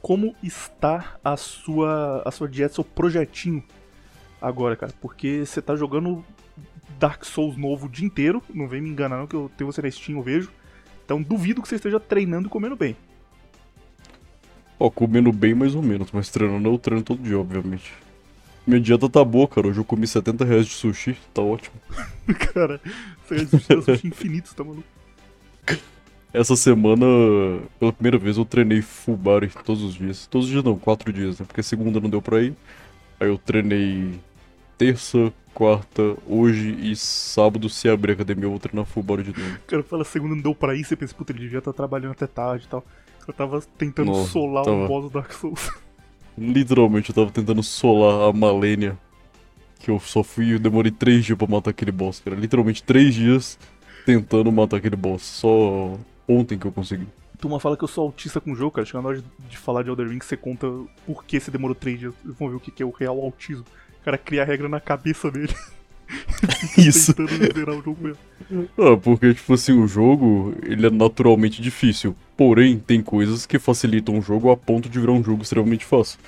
Como 0.03 0.35
está 0.43 1.19
a 1.23 1.37
sua, 1.37 2.23
a 2.25 2.31
sua 2.31 2.49
dieta, 2.49 2.75
seu 2.75 2.85
projetinho 2.85 3.63
agora, 4.41 4.75
cara? 4.75 4.93
Porque 4.99 5.45
você 5.45 5.61
tá 5.61 5.77
jogando 5.77 6.25
Dark 6.99 7.25
Souls 7.25 7.57
novo 7.57 7.87
o 7.87 7.89
dia 7.89 8.07
inteiro. 8.07 8.43
Não 8.53 8.67
vem 8.67 8.81
me 8.81 8.89
enganar, 8.89 9.19
não, 9.19 9.27
que 9.27 9.37
eu 9.37 9.51
tenho 9.57 9.71
você 9.71 9.83
na 9.83 9.91
Steam, 9.91 10.19
eu 10.19 10.23
vejo. 10.23 10.51
Então 11.05 11.23
duvido 11.23 11.61
que 11.61 11.69
você 11.69 11.75
esteja 11.75 12.01
treinando 12.01 12.49
e 12.49 12.51
comendo 12.51 12.77
bem. 12.77 12.97
Ó, 14.79 14.89
comendo 14.89 15.31
bem 15.31 15.55
mais 15.55 15.75
ou 15.75 15.83
menos, 15.83 16.11
mas 16.13 16.31
treinando 16.31 16.69
eu 16.69 16.79
treino 16.79 17.03
todo 17.03 17.23
dia, 17.23 17.39
obviamente. 17.39 17.93
Minha 18.67 18.81
dieta 18.81 19.09
tá 19.09 19.25
boa, 19.25 19.49
cara. 19.49 19.69
Hoje 19.69 19.79
eu 19.81 19.85
comi 19.85 20.07
70 20.07 20.45
reais 20.45 20.67
de 20.67 20.73
sushi, 20.73 21.17
tá 21.35 21.43
ótimo. 21.43 21.75
cara, 22.55 22.81
você 23.27 23.37
é 23.37 23.47
sushi, 23.47 23.83
sushi 23.83 24.07
infinito, 24.07 24.55
tá 24.55 24.63
maluco? 24.63 24.85
Essa 26.33 26.55
semana, 26.55 27.05
pela 27.81 27.93
primeira 27.93 28.17
vez, 28.17 28.37
eu 28.37 28.45
treinei 28.45 28.81
full 28.83 29.17
body 29.17 29.51
todos 29.65 29.83
os 29.83 29.95
dias. 29.95 30.27
Todos 30.27 30.47
os 30.47 30.53
dias 30.53 30.63
não, 30.63 30.79
quatro 30.79 31.13
dias, 31.13 31.41
né? 31.41 31.47
Porque 31.47 31.63
segunda 31.63 31.99
não 32.01 32.09
deu 32.09 32.23
pra 32.23 32.41
ir. 32.41 32.55
Aí 33.19 33.29
eu 33.29 33.37
treinei 33.37 34.13
terça, 34.79 35.33
quarta, 35.53 36.17
hoje 36.29 36.77
e 36.81 36.95
sábado. 36.95 37.69
Se 37.69 37.89
abrir 37.89 38.13
a 38.13 38.15
academia, 38.15 38.45
eu 38.45 38.51
vou 38.51 38.61
treinar 38.61 38.85
full 38.87 39.03
body 39.03 39.25
de 39.25 39.41
novo. 39.41 39.57
O 39.57 39.67
cara 39.67 39.83
fala, 39.83 40.05
segunda 40.05 40.37
não 40.37 40.43
deu 40.43 40.55
pra 40.55 40.75
ir, 40.77 40.85
você 40.85 40.95
pensa, 40.95 41.15
puta, 41.15 41.33
ele 41.33 41.41
devia 41.41 41.59
estar 41.59 41.73
trabalhando 41.73 42.13
até 42.13 42.29
tarde 42.29 42.65
e 42.65 42.69
tal. 42.69 42.85
Eu 43.27 43.35
tava 43.35 43.61
tentando 43.77 44.13
Nossa, 44.13 44.31
solar 44.31 44.63
o 44.63 44.65
tava. 44.65 44.87
boss 44.87 45.05
do 45.05 45.11
Dark 45.11 45.33
Souls. 45.33 45.71
Literalmente, 46.41 47.11
eu 47.11 47.15
tava 47.15 47.31
tentando 47.31 47.63
solar 47.63 48.31
a 48.31 48.33
Malenia. 48.33 48.97
Que 49.79 49.91
eu 49.91 50.01
só 50.01 50.23
fui, 50.23 50.55
eu 50.55 50.59
demorei 50.59 50.91
três 50.91 51.23
dias 51.23 51.37
pra 51.37 51.47
matar 51.47 51.71
aquele 51.71 51.93
boss, 51.93 52.21
cara. 52.21 52.35
Literalmente 52.35 52.83
três 52.83 53.15
dias 53.15 53.59
tentando 54.07 54.51
matar 54.51 54.79
aquele 54.79 54.97
boss. 54.97 55.23
Só 55.23 55.99
ontem 56.27 56.59
que 56.59 56.67
eu 56.67 56.73
consegui. 56.73 57.07
Turma 57.39 57.61
fala 57.61 57.77
que 57.77 57.85
eu 57.85 57.89
sou 57.89 58.05
autista 58.05 58.41
com 58.41 58.53
o 58.53 58.55
jogo, 58.55 58.71
cara. 58.71 58.87
Chegando 58.87 59.03
na 59.03 59.09
hora 59.11 59.25
de, 59.51 59.59
falar 59.59 59.83
de 59.83 59.91
Elder 59.91 60.09
Ring, 60.09 60.21
você 60.23 60.37
conta 60.37 60.67
por 61.07 61.25
que 61.25 61.39
você 61.39 61.51
demorou 61.51 61.75
três 61.75 61.99
dias. 61.99 62.15
Vão 62.25 62.49
ver 62.49 62.57
o 62.57 62.61
que 62.61 62.83
é 62.83 62.87
o 62.87 62.91
real 62.91 63.21
autismo. 63.21 63.67
O 64.01 64.05
cara 64.05 64.17
cria 64.17 64.43
a 64.43 64.47
regra 64.47 64.69
na 64.69 64.81
cabeça 64.81 65.31
dele. 65.31 65.55
Isso. 66.77 67.15
Ah, 68.79 68.97
porque, 68.97 69.35
tipo 69.35 69.55
assim, 69.55 69.73
o 69.73 69.87
jogo, 69.87 70.55
ele 70.63 70.87
é 70.87 70.91
naturalmente 70.91 71.63
difícil. 71.63 72.15
Porém, 72.37 72.79
tem 72.79 73.03
coisas 73.03 73.47
que 73.47 73.59
facilitam 73.59 74.19
o 74.19 74.23
jogo 74.23 74.51
a 74.51 74.57
ponto 74.57 74.89
de 74.89 74.99
virar 74.99 75.13
um 75.13 75.23
jogo 75.23 75.43
extremamente 75.43 75.85
fácil. 75.85 76.19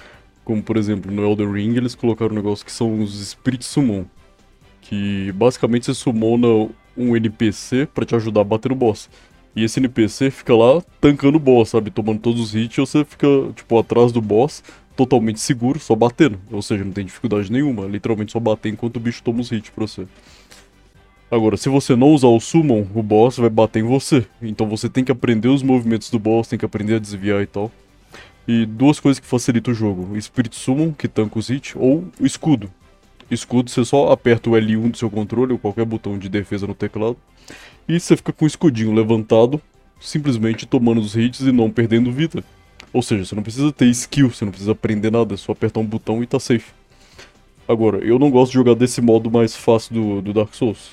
Como, 0.44 0.62
por 0.62 0.76
exemplo, 0.76 1.10
no 1.10 1.22
Elden 1.22 1.52
Ring, 1.52 1.76
eles 1.76 1.94
colocaram 1.94 2.32
um 2.32 2.36
negócio 2.36 2.64
que 2.64 2.72
são 2.72 3.00
os 3.00 3.30
Spirit 3.30 3.64
Summon. 3.64 4.04
Que, 4.80 5.32
basicamente, 5.32 5.86
você 5.86 5.94
summona 5.94 6.68
um 6.96 7.16
NPC 7.16 7.86
pra 7.86 8.04
te 8.04 8.14
ajudar 8.14 8.42
a 8.42 8.44
bater 8.44 8.68
no 8.68 8.74
boss. 8.74 9.08
E 9.54 9.64
esse 9.64 9.78
NPC 9.78 10.30
fica 10.30 10.54
lá 10.54 10.82
tancando 11.00 11.36
o 11.36 11.40
boss, 11.40 11.70
sabe? 11.70 11.90
Tomando 11.90 12.20
todos 12.20 12.40
os 12.40 12.54
hits 12.54 12.78
e 12.78 12.80
você 12.80 13.04
fica, 13.04 13.26
tipo, 13.54 13.78
atrás 13.78 14.10
do 14.10 14.20
boss, 14.20 14.62
totalmente 14.96 15.40
seguro, 15.40 15.78
só 15.78 15.94
batendo. 15.94 16.38
Ou 16.50 16.62
seja, 16.62 16.84
não 16.84 16.92
tem 16.92 17.04
dificuldade 17.04 17.50
nenhuma. 17.50 17.86
Literalmente 17.86 18.32
só 18.32 18.40
bater 18.40 18.72
enquanto 18.72 18.96
o 18.96 19.00
bicho 19.00 19.22
toma 19.22 19.40
os 19.40 19.50
hits 19.50 19.70
pra 19.70 19.86
você. 19.86 20.06
Agora, 21.30 21.56
se 21.56 21.68
você 21.68 21.96
não 21.96 22.08
usar 22.08 22.26
o 22.26 22.38
Summon, 22.38 22.86
o 22.94 23.02
boss 23.02 23.38
vai 23.38 23.48
bater 23.48 23.80
em 23.80 23.86
você. 23.86 24.26
Então 24.42 24.68
você 24.68 24.88
tem 24.88 25.02
que 25.02 25.10
aprender 25.10 25.48
os 25.48 25.62
movimentos 25.62 26.10
do 26.10 26.18
boss, 26.18 26.46
tem 26.46 26.58
que 26.58 26.64
aprender 26.64 26.96
a 26.96 26.98
desviar 26.98 27.42
e 27.42 27.46
tal. 27.46 27.72
E 28.46 28.66
duas 28.66 29.00
coisas 29.00 29.18
que 29.18 29.26
facilitam 29.26 29.72
o 29.72 29.74
jogo: 29.74 30.12
o 30.12 30.20
Spirit 30.20 30.54
Summon, 30.54 30.92
que 30.92 31.08
tanca 31.08 31.38
os 31.38 31.48
hits, 31.48 31.74
ou 31.76 32.04
escudo. 32.20 32.70
Escudo, 33.30 33.70
você 33.70 33.82
só 33.82 34.12
aperta 34.12 34.50
o 34.50 34.52
L1 34.52 34.90
do 34.90 34.98
seu 34.98 35.08
controle 35.08 35.52
ou 35.52 35.58
qualquer 35.58 35.86
botão 35.86 36.18
de 36.18 36.28
defesa 36.28 36.66
no 36.66 36.74
teclado. 36.74 37.16
E 37.88 37.98
você 37.98 38.14
fica 38.14 38.30
com 38.30 38.44
o 38.44 38.48
escudinho 38.48 38.92
levantado, 38.92 39.58
simplesmente 39.98 40.66
tomando 40.66 41.00
os 41.00 41.16
hits 41.16 41.40
e 41.40 41.50
não 41.50 41.70
perdendo 41.70 42.12
vida. 42.12 42.44
Ou 42.92 43.02
seja, 43.02 43.24
você 43.24 43.34
não 43.34 43.42
precisa 43.42 43.72
ter 43.72 43.86
skill, 43.86 44.30
você 44.30 44.44
não 44.44 44.52
precisa 44.52 44.72
aprender 44.72 45.10
nada, 45.10 45.34
é 45.34 45.36
só 45.36 45.52
apertar 45.52 45.80
um 45.80 45.86
botão 45.86 46.22
e 46.22 46.26
tá 46.26 46.38
safe. 46.38 46.72
Agora, 47.66 47.98
eu 47.98 48.18
não 48.18 48.30
gosto 48.30 48.52
de 48.52 48.58
jogar 48.58 48.74
desse 48.74 49.00
modo 49.00 49.30
mais 49.30 49.56
fácil 49.56 49.94
do, 49.94 50.22
do 50.22 50.32
Dark 50.32 50.54
Souls. 50.54 50.90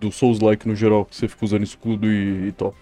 Do 0.00 0.10
Souls-like 0.10 0.66
no 0.66 0.74
geral, 0.74 1.04
que 1.04 1.16
você 1.16 1.28
fica 1.28 1.44
usando 1.44 1.62
escudo 1.62 2.10
e, 2.10 2.48
e 2.48 2.52
tal. 2.52 2.74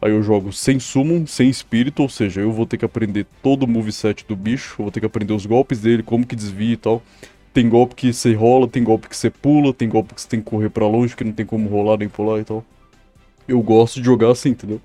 Aí 0.00 0.10
eu 0.10 0.22
jogo 0.22 0.52
sem 0.52 0.80
summon, 0.80 1.26
sem 1.26 1.48
espírito, 1.48 2.02
ou 2.02 2.08
seja, 2.08 2.40
eu 2.40 2.50
vou 2.50 2.66
ter 2.66 2.76
que 2.76 2.84
aprender 2.84 3.26
todo 3.42 3.64
o 3.64 3.68
moveset 3.68 4.24
do 4.26 4.34
bicho, 4.34 4.74
eu 4.78 4.84
vou 4.84 4.90
ter 4.90 5.00
que 5.00 5.06
aprender 5.06 5.32
os 5.32 5.46
golpes 5.46 5.80
dele, 5.80 6.02
como 6.02 6.26
que 6.26 6.34
desvia 6.34 6.72
e 6.72 6.76
tal. 6.76 7.02
Tem 7.52 7.68
golpe 7.68 7.94
que 7.94 8.12
você 8.12 8.34
rola, 8.34 8.66
tem 8.66 8.82
golpe 8.82 9.08
que 9.08 9.16
você 9.16 9.30
pula, 9.30 9.72
tem 9.74 9.88
golpe 9.88 10.14
que 10.14 10.20
você 10.20 10.28
tem 10.28 10.40
que 10.40 10.50
correr 10.50 10.70
pra 10.70 10.88
longe, 10.88 11.14
que 11.14 11.22
não 11.22 11.32
tem 11.32 11.46
como 11.46 11.68
rolar 11.68 11.98
nem 11.98 12.08
pular 12.08 12.40
e 12.40 12.44
tal. 12.44 12.64
Eu 13.46 13.60
gosto 13.60 14.00
de 14.00 14.06
jogar 14.06 14.30
assim, 14.30 14.50
entendeu? 14.50 14.80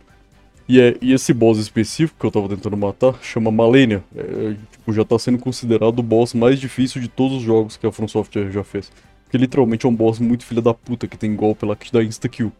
E, 0.67 0.81
é, 0.81 0.97
e 1.01 1.13
esse 1.13 1.33
boss 1.33 1.57
específico 1.57 2.19
que 2.19 2.25
eu 2.25 2.31
tava 2.31 2.49
tentando 2.49 2.75
matar 2.75 3.15
chama 3.21 3.49
Malenia. 3.49 4.03
É, 4.15 4.55
tipo, 4.71 4.91
já 4.91 5.05
tá 5.05 5.17
sendo 5.17 5.37
considerado 5.37 5.99
o 5.99 6.03
boss 6.03 6.33
mais 6.33 6.59
difícil 6.59 7.01
de 7.01 7.07
todos 7.07 7.37
os 7.37 7.43
jogos 7.43 7.77
que 7.77 7.87
a 7.87 7.91
From 7.91 8.07
Software 8.07 8.51
já 8.51 8.63
fez. 8.63 8.91
Porque 9.23 9.37
literalmente 9.37 9.85
é 9.85 9.89
um 9.89 9.95
boss 9.95 10.19
muito 10.19 10.45
filha 10.45 10.61
da 10.61 10.73
puta 10.73 11.07
que 11.07 11.17
tem 11.17 11.35
golpe 11.35 11.65
lá 11.65 11.75
que 11.75 11.85
te 11.85 11.93
dá 11.93 12.03
insta-kill. 12.03 12.51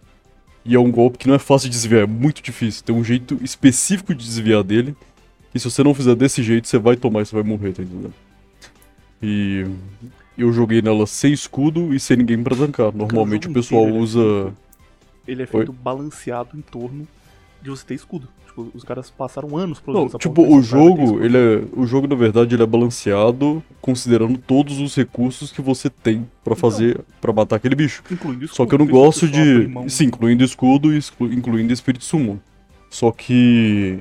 E 0.63 0.75
é 0.75 0.79
um 0.79 0.91
golpe 0.91 1.17
que 1.17 1.27
não 1.27 1.35
é 1.35 1.39
fácil 1.39 1.69
de 1.69 1.75
desviar, 1.75 2.03
é 2.03 2.05
muito 2.05 2.41
difícil. 2.41 2.83
Tem 2.83 2.95
um 2.95 3.03
jeito 3.03 3.37
específico 3.41 4.13
de 4.13 4.23
desviar 4.23 4.63
dele. 4.63 4.95
E 5.53 5.59
se 5.59 5.69
você 5.69 5.83
não 5.83 5.93
fizer 5.93 6.15
desse 6.15 6.41
jeito, 6.43 6.67
você 6.67 6.77
vai 6.77 6.95
tomar 6.95 7.21
e 7.21 7.25
você 7.25 7.35
vai 7.35 7.43
morrer, 7.43 7.73
tá 7.73 7.83
entendendo? 7.83 8.13
E 9.21 9.65
eu 10.37 10.51
joguei 10.53 10.81
nela 10.81 11.07
sem 11.07 11.33
escudo 11.33 11.93
e 11.93 11.99
sem 11.99 12.17
ninguém 12.17 12.41
pra 12.41 12.55
tancar. 12.55 12.93
Normalmente 12.93 13.47
o 13.47 13.53
pessoal 13.53 13.83
inteiro, 13.83 13.99
é 13.99 14.01
usa. 14.01 14.53
Ele 15.27 15.43
é 15.43 15.45
feito 15.45 15.73
balanceado 15.73 16.57
em 16.57 16.61
torno 16.61 17.07
de 17.61 17.69
você 17.69 17.85
ter 17.85 17.93
escudo. 17.95 18.27
Tipo, 18.47 18.71
os 18.73 18.83
caras 18.83 19.09
passaram 19.09 19.55
anos 19.55 19.77
Não, 19.79 19.83
produzindo 19.83 20.07
essa 20.09 20.17
tipo, 20.17 20.41
o 20.41 20.61
jogo, 20.61 21.23
ele 21.23 21.37
é. 21.37 21.63
O 21.75 21.85
jogo, 21.85 22.07
na 22.07 22.15
verdade, 22.15 22.55
ele 22.55 22.63
é 22.63 22.65
balanceado 22.65 23.63
considerando 23.81 24.37
todos 24.39 24.79
os 24.79 24.95
recursos 24.95 25.51
que 25.51 25.61
você 25.61 25.89
tem 25.89 26.27
pra 26.43 26.55
fazer. 26.55 26.99
pra 27.21 27.31
matar 27.31 27.57
aquele 27.57 27.75
bicho. 27.75 28.03
Incluindo 28.09 28.45
escudo. 28.45 28.55
Só 28.57 28.65
que 28.65 28.73
eu 28.73 28.79
não 28.79 28.87
gosto 28.87 29.27
de. 29.27 29.69
Sim, 29.89 30.05
incluindo 30.05 30.43
escudo 30.43 30.93
e 30.93 30.97
exclu- 30.97 31.31
incluindo 31.31 31.75
Spirit 31.75 32.03
Summon. 32.03 32.37
Só 32.89 33.11
que. 33.11 33.99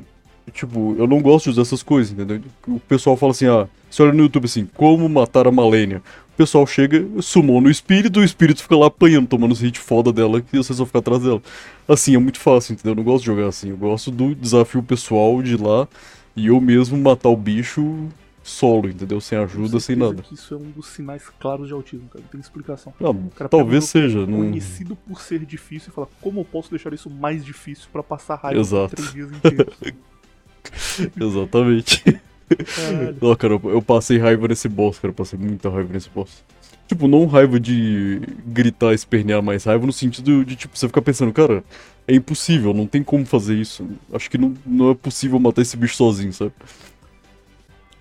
Tipo, 0.52 0.94
eu 0.96 1.08
não 1.08 1.20
gosto 1.20 1.44
de 1.46 1.50
usar 1.50 1.62
essas 1.62 1.82
coisas, 1.82 2.12
entendeu? 2.12 2.40
O 2.68 2.78
pessoal 2.78 3.16
fala 3.16 3.32
assim, 3.32 3.46
ah, 3.48 3.66
você 3.90 4.00
olha 4.04 4.12
no 4.12 4.22
YouTube 4.22 4.44
assim, 4.44 4.66
como 4.76 5.08
matar 5.08 5.46
a 5.48 5.50
Malenia. 5.50 6.00
O 6.36 6.44
pessoal 6.44 6.66
chega, 6.66 7.02
sumou 7.22 7.62
no 7.62 7.70
espírito, 7.70 8.20
o 8.20 8.22
espírito 8.22 8.62
fica 8.62 8.76
lá 8.76 8.88
apanhando, 8.88 9.26
tomando 9.26 9.52
os 9.52 9.62
hits 9.62 9.80
foda 9.80 10.12
dela, 10.12 10.42
que 10.42 10.54
você 10.54 10.74
só 10.74 10.84
fica 10.84 10.98
atrás 10.98 11.22
dela. 11.22 11.40
Assim, 11.88 12.14
é 12.14 12.18
muito 12.18 12.38
fácil, 12.38 12.74
entendeu? 12.74 12.92
Eu 12.92 12.96
não 12.96 13.04
gosto 13.04 13.20
de 13.20 13.26
jogar 13.26 13.46
assim. 13.46 13.70
Eu 13.70 13.76
gosto 13.78 14.10
do 14.10 14.34
desafio 14.34 14.82
pessoal 14.82 15.42
de 15.42 15.54
ir 15.54 15.60
lá 15.62 15.88
e 16.36 16.48
eu 16.48 16.60
mesmo 16.60 16.98
matar 16.98 17.30
o 17.30 17.36
bicho 17.38 18.06
solo, 18.42 18.90
entendeu? 18.90 19.18
Sem 19.18 19.38
ajuda, 19.38 19.80
sem 19.80 19.96
nada. 19.96 20.20
que 20.20 20.34
isso 20.34 20.52
é 20.52 20.58
um 20.58 20.70
dos 20.72 20.88
sinais 20.88 21.22
claros 21.40 21.68
de 21.68 21.72
autismo, 21.72 22.06
cara. 22.10 22.22
Não 22.22 22.28
tem 22.28 22.38
explicação. 22.38 22.92
Cara 23.34 23.48
talvez 23.48 23.86
seja. 23.86 24.26
Não... 24.26 24.40
Conhecido 24.40 24.94
por 24.94 25.22
ser 25.22 25.42
difícil 25.46 25.88
e 25.90 25.94
fala, 25.94 26.06
como 26.20 26.40
eu 26.40 26.44
posso 26.44 26.68
deixar 26.68 26.92
isso 26.92 27.08
mais 27.08 27.42
difícil 27.42 27.88
pra 27.90 28.02
passar 28.02 28.34
raiva 28.34 28.60
Exato. 28.60 28.94
três 28.94 29.10
dias 29.10 29.32
inteiros? 29.32 29.74
Exatamente. 31.18 32.20
Não, 33.20 33.34
cara, 33.36 33.54
eu- 33.54 33.82
passei 33.82 34.18
raiva 34.18 34.46
nesse 34.48 34.68
boss, 34.68 34.98
cara. 34.98 35.10
Eu 35.10 35.14
passei 35.14 35.38
muita 35.38 35.68
raiva 35.70 35.92
nesse 35.92 36.08
boss. 36.10 36.44
Tipo, 36.86 37.08
não 37.08 37.26
raiva 37.26 37.58
de 37.58 38.20
gritar, 38.46 38.92
espernear 38.94 39.42
mais 39.42 39.64
raiva, 39.64 39.84
no 39.84 39.92
sentido 39.92 40.44
de, 40.44 40.54
tipo, 40.54 40.78
você 40.78 40.86
ficar 40.86 41.02
pensando, 41.02 41.32
cara, 41.32 41.64
é 42.06 42.14
impossível, 42.14 42.72
não 42.72 42.86
tem 42.86 43.02
como 43.02 43.26
fazer 43.26 43.56
isso. 43.56 43.88
Acho 44.12 44.30
que 44.30 44.38
não, 44.38 44.54
não 44.64 44.90
é 44.92 44.94
possível 44.94 45.38
matar 45.40 45.62
esse 45.62 45.76
bicho 45.76 45.96
sozinho, 45.96 46.32
sabe? 46.32 46.52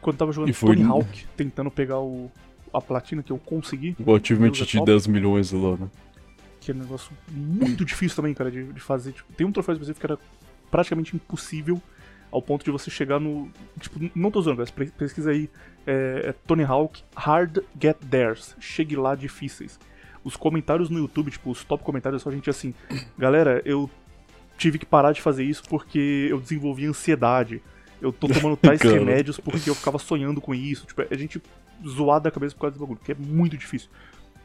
Quando 0.02 0.14
eu 0.16 0.20
tava 0.20 0.32
jogando 0.32 0.50
E 0.50 0.54
foi- 0.54 0.76
Tony 0.76 0.88
Hawk, 0.88 1.26
tentando 1.36 1.72
pegar 1.72 2.00
o, 2.00 2.30
a 2.72 2.80
platina 2.80 3.24
que 3.24 3.32
eu 3.32 3.40
consegui, 3.40 3.96
O 4.06 4.14
achievement 4.16 4.52
de 4.52 4.66
top. 4.66 4.86
10 4.86 5.08
milhões 5.08 5.52
lá, 5.52 5.78
né? 5.78 5.88
que 6.62 6.72
é 6.72 6.74
um 6.74 6.80
negócio 6.80 7.12
muito 7.32 7.86
difícil 7.86 8.16
também, 8.16 8.34
cara, 8.34 8.50
de, 8.50 8.64
de 8.74 8.80
fazer. 8.80 9.12
Tipo, 9.12 9.32
tem 9.34 9.46
um 9.46 9.52
troféu 9.52 9.74
específico 9.74 10.00
que 10.00 10.12
era 10.12 10.20
praticamente 10.72 11.16
impossível 11.16 11.80
ao 12.32 12.42
ponto 12.42 12.64
de 12.64 12.72
você 12.72 12.90
chegar 12.90 13.20
no. 13.20 13.50
Tipo, 13.80 14.10
não 14.14 14.32
tô 14.32 14.40
usando, 14.40 14.58
mas 14.58 14.72
pesquisa 14.72 15.32
aí. 15.32 15.50
É, 15.88 16.30
é 16.30 16.34
Tony 16.48 16.64
Hawk 16.64 17.04
Hard 17.16 17.60
Get 17.80 17.98
Theirs. 18.10 18.56
Chegue 18.60 18.96
lá 18.96 19.16
difíceis. 19.16 19.80
Os 20.24 20.36
comentários 20.36 20.90
no 20.90 20.98
YouTube, 20.98 21.30
tipo, 21.30 21.52
os 21.52 21.64
top 21.64 21.84
comentários, 21.84 22.22
é 22.22 22.24
só 22.24 22.32
gente 22.32 22.50
assim. 22.50 22.74
Galera, 23.18 23.62
eu 23.66 23.90
tive 24.58 24.80
que 24.80 24.86
parar 24.86 25.12
de 25.12 25.22
fazer 25.22 25.44
isso 25.44 25.64
porque 25.70 26.28
eu 26.30 26.40
desenvolvi 26.40 26.86
ansiedade. 26.86 27.62
Eu 28.02 28.12
tô 28.12 28.28
tomando 28.28 28.58
tais 28.58 28.82
remédios 28.82 29.40
porque 29.40 29.70
eu 29.70 29.76
ficava 29.76 30.00
sonhando 30.00 30.42
com 30.42 30.54
isso. 30.54 30.86
Tipo, 30.86 31.04
é 31.04 31.18
gente 31.18 31.42
zoada 31.88 32.26
da 32.26 32.32
cabeça 32.32 32.56
por 32.56 32.62
causa 32.62 32.74
desse 32.74 32.82
bagulho, 32.82 33.00
que 33.04 33.12
é 33.12 33.16
muito 33.16 33.58
difícil. 33.58 33.90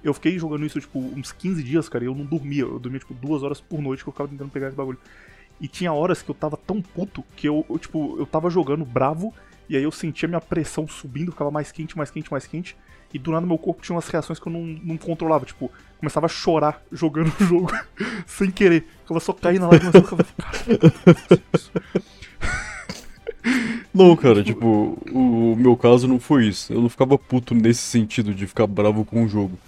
Eu 0.03 0.15
fiquei 0.15 0.39
jogando 0.39 0.65
isso, 0.65 0.81
tipo, 0.81 0.99
uns 0.99 1.31
15 1.31 1.63
dias, 1.63 1.89
cara, 1.89 2.05
e 2.05 2.07
eu 2.07 2.15
não 2.15 2.25
dormia. 2.25 2.63
Eu 2.63 2.79
dormia, 2.79 3.01
tipo, 3.01 3.15
duas 3.15 3.43
horas 3.43 3.61
por 3.61 3.81
noite 3.81 4.03
que 4.03 4.09
eu 4.09 4.13
ficava 4.13 4.29
tentando 4.29 4.51
pegar 4.51 4.69
esse 4.69 4.77
bagulho. 4.77 4.99
E 5.61 5.69
tinha 5.69 5.93
horas 5.93 6.23
que 6.23 6.31
eu 6.31 6.35
tava 6.35 6.57
tão 6.57 6.81
puto 6.81 7.23
que 7.37 7.47
eu, 7.49 7.64
eu, 7.69 7.79
tipo, 7.79 8.17
eu 8.19 8.26
tava 8.26 8.49
jogando 8.49 8.85
bravo, 8.85 9.35
e 9.69 9.76
aí 9.76 9.83
eu 9.83 9.93
sentia 9.93 10.29
minha 10.29 10.40
pressão 10.40 10.88
subindo, 10.88 11.33
ficava 11.33 11.50
mais 11.50 11.71
quente, 11.71 11.97
mais 11.97 12.11
quente, 12.11 12.31
mais 12.31 12.47
quente. 12.47 12.76
E 13.12 13.19
do 13.19 13.31
nada 13.33 13.47
meu 13.47 13.59
corpo 13.59 13.83
tinha 13.83 13.95
umas 13.95 14.09
reações 14.09 14.38
que 14.38 14.47
eu 14.47 14.52
não, 14.52 14.62
não 14.62 14.97
controlava, 14.97 15.45
tipo, 15.45 15.71
começava 15.99 16.26
a 16.26 16.29
chorar 16.29 16.83
jogando 16.90 17.33
o 17.40 17.45
jogo 17.45 17.73
sem 18.26 18.50
querer. 18.50 18.87
Ficava 19.02 19.21
só 19.21 19.33
caindo 19.33 19.62
na 19.62 19.69
lágrima, 19.69 19.93
eu 19.95 20.02
ficava, 20.02 20.26
Não, 23.93 24.14
cara, 24.17 24.43
tipo, 24.43 24.97
o 25.11 25.57
meu 25.57 25.76
caso 25.76 26.07
não 26.07 26.21
foi 26.21 26.47
isso. 26.47 26.73
Eu 26.73 26.81
não 26.81 26.88
ficava 26.88 27.19
puto 27.19 27.55
nesse 27.55 27.83
sentido 27.83 28.33
de 28.33 28.47
ficar 28.47 28.67
bravo 28.67 29.05
com 29.05 29.25
o 29.25 29.29
jogo. 29.29 29.59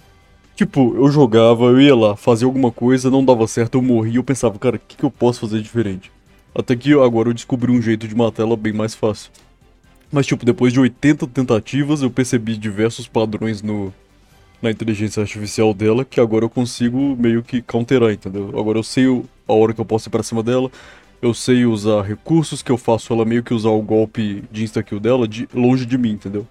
Tipo, 0.55 0.95
eu 0.95 1.09
jogava, 1.09 1.65
eu 1.65 1.81
ia 1.81 1.95
lá, 1.95 2.15
fazia 2.15 2.45
alguma 2.45 2.71
coisa, 2.71 3.09
não 3.09 3.25
dava 3.25 3.47
certo, 3.47 3.75
eu 3.75 3.81
morria, 3.81 4.17
eu 4.17 4.23
pensava, 4.23 4.59
cara, 4.59 4.75
o 4.75 4.79
que, 4.79 4.97
que 4.97 5.03
eu 5.03 5.09
posso 5.09 5.39
fazer 5.39 5.61
diferente? 5.61 6.11
Até 6.53 6.75
que 6.75 6.93
agora 6.93 7.29
eu 7.29 7.33
descobri 7.33 7.71
um 7.71 7.81
jeito 7.81 8.07
de 8.07 8.15
matar 8.15 8.43
ela 8.43 8.55
bem 8.55 8.71
mais 8.71 8.93
fácil. 8.93 9.31
Mas, 10.11 10.27
tipo, 10.27 10.45
depois 10.45 10.71
de 10.71 10.79
80 10.79 11.25
tentativas, 11.27 12.03
eu 12.03 12.11
percebi 12.11 12.55
diversos 12.55 13.07
padrões 13.07 13.63
no, 13.63 13.91
na 14.61 14.69
inteligência 14.69 15.21
artificial 15.21 15.73
dela 15.73 16.05
que 16.05 16.21
agora 16.21 16.45
eu 16.45 16.49
consigo 16.49 17.17
meio 17.17 17.41
que 17.41 17.61
counterar, 17.61 18.11
entendeu? 18.11 18.49
Agora 18.57 18.77
eu 18.77 18.83
sei 18.83 19.05
a 19.47 19.53
hora 19.53 19.73
que 19.73 19.81
eu 19.81 19.85
posso 19.85 20.07
ir 20.07 20.11
pra 20.11 20.21
cima 20.21 20.43
dela, 20.43 20.71
eu 21.21 21.33
sei 21.33 21.65
usar 21.65 22.01
recursos 22.03 22.61
que 22.61 22.71
eu 22.71 22.77
faço 22.77 23.11
ela 23.11 23.25
meio 23.25 23.43
que 23.43 23.53
usar 23.53 23.69
o 23.69 23.81
golpe 23.81 24.43
de 24.51 24.63
insta-kill 24.63 24.99
dela 24.99 25.27
de 25.27 25.49
longe 25.53 25.85
de 25.85 25.97
mim, 25.97 26.11
entendeu? 26.11 26.47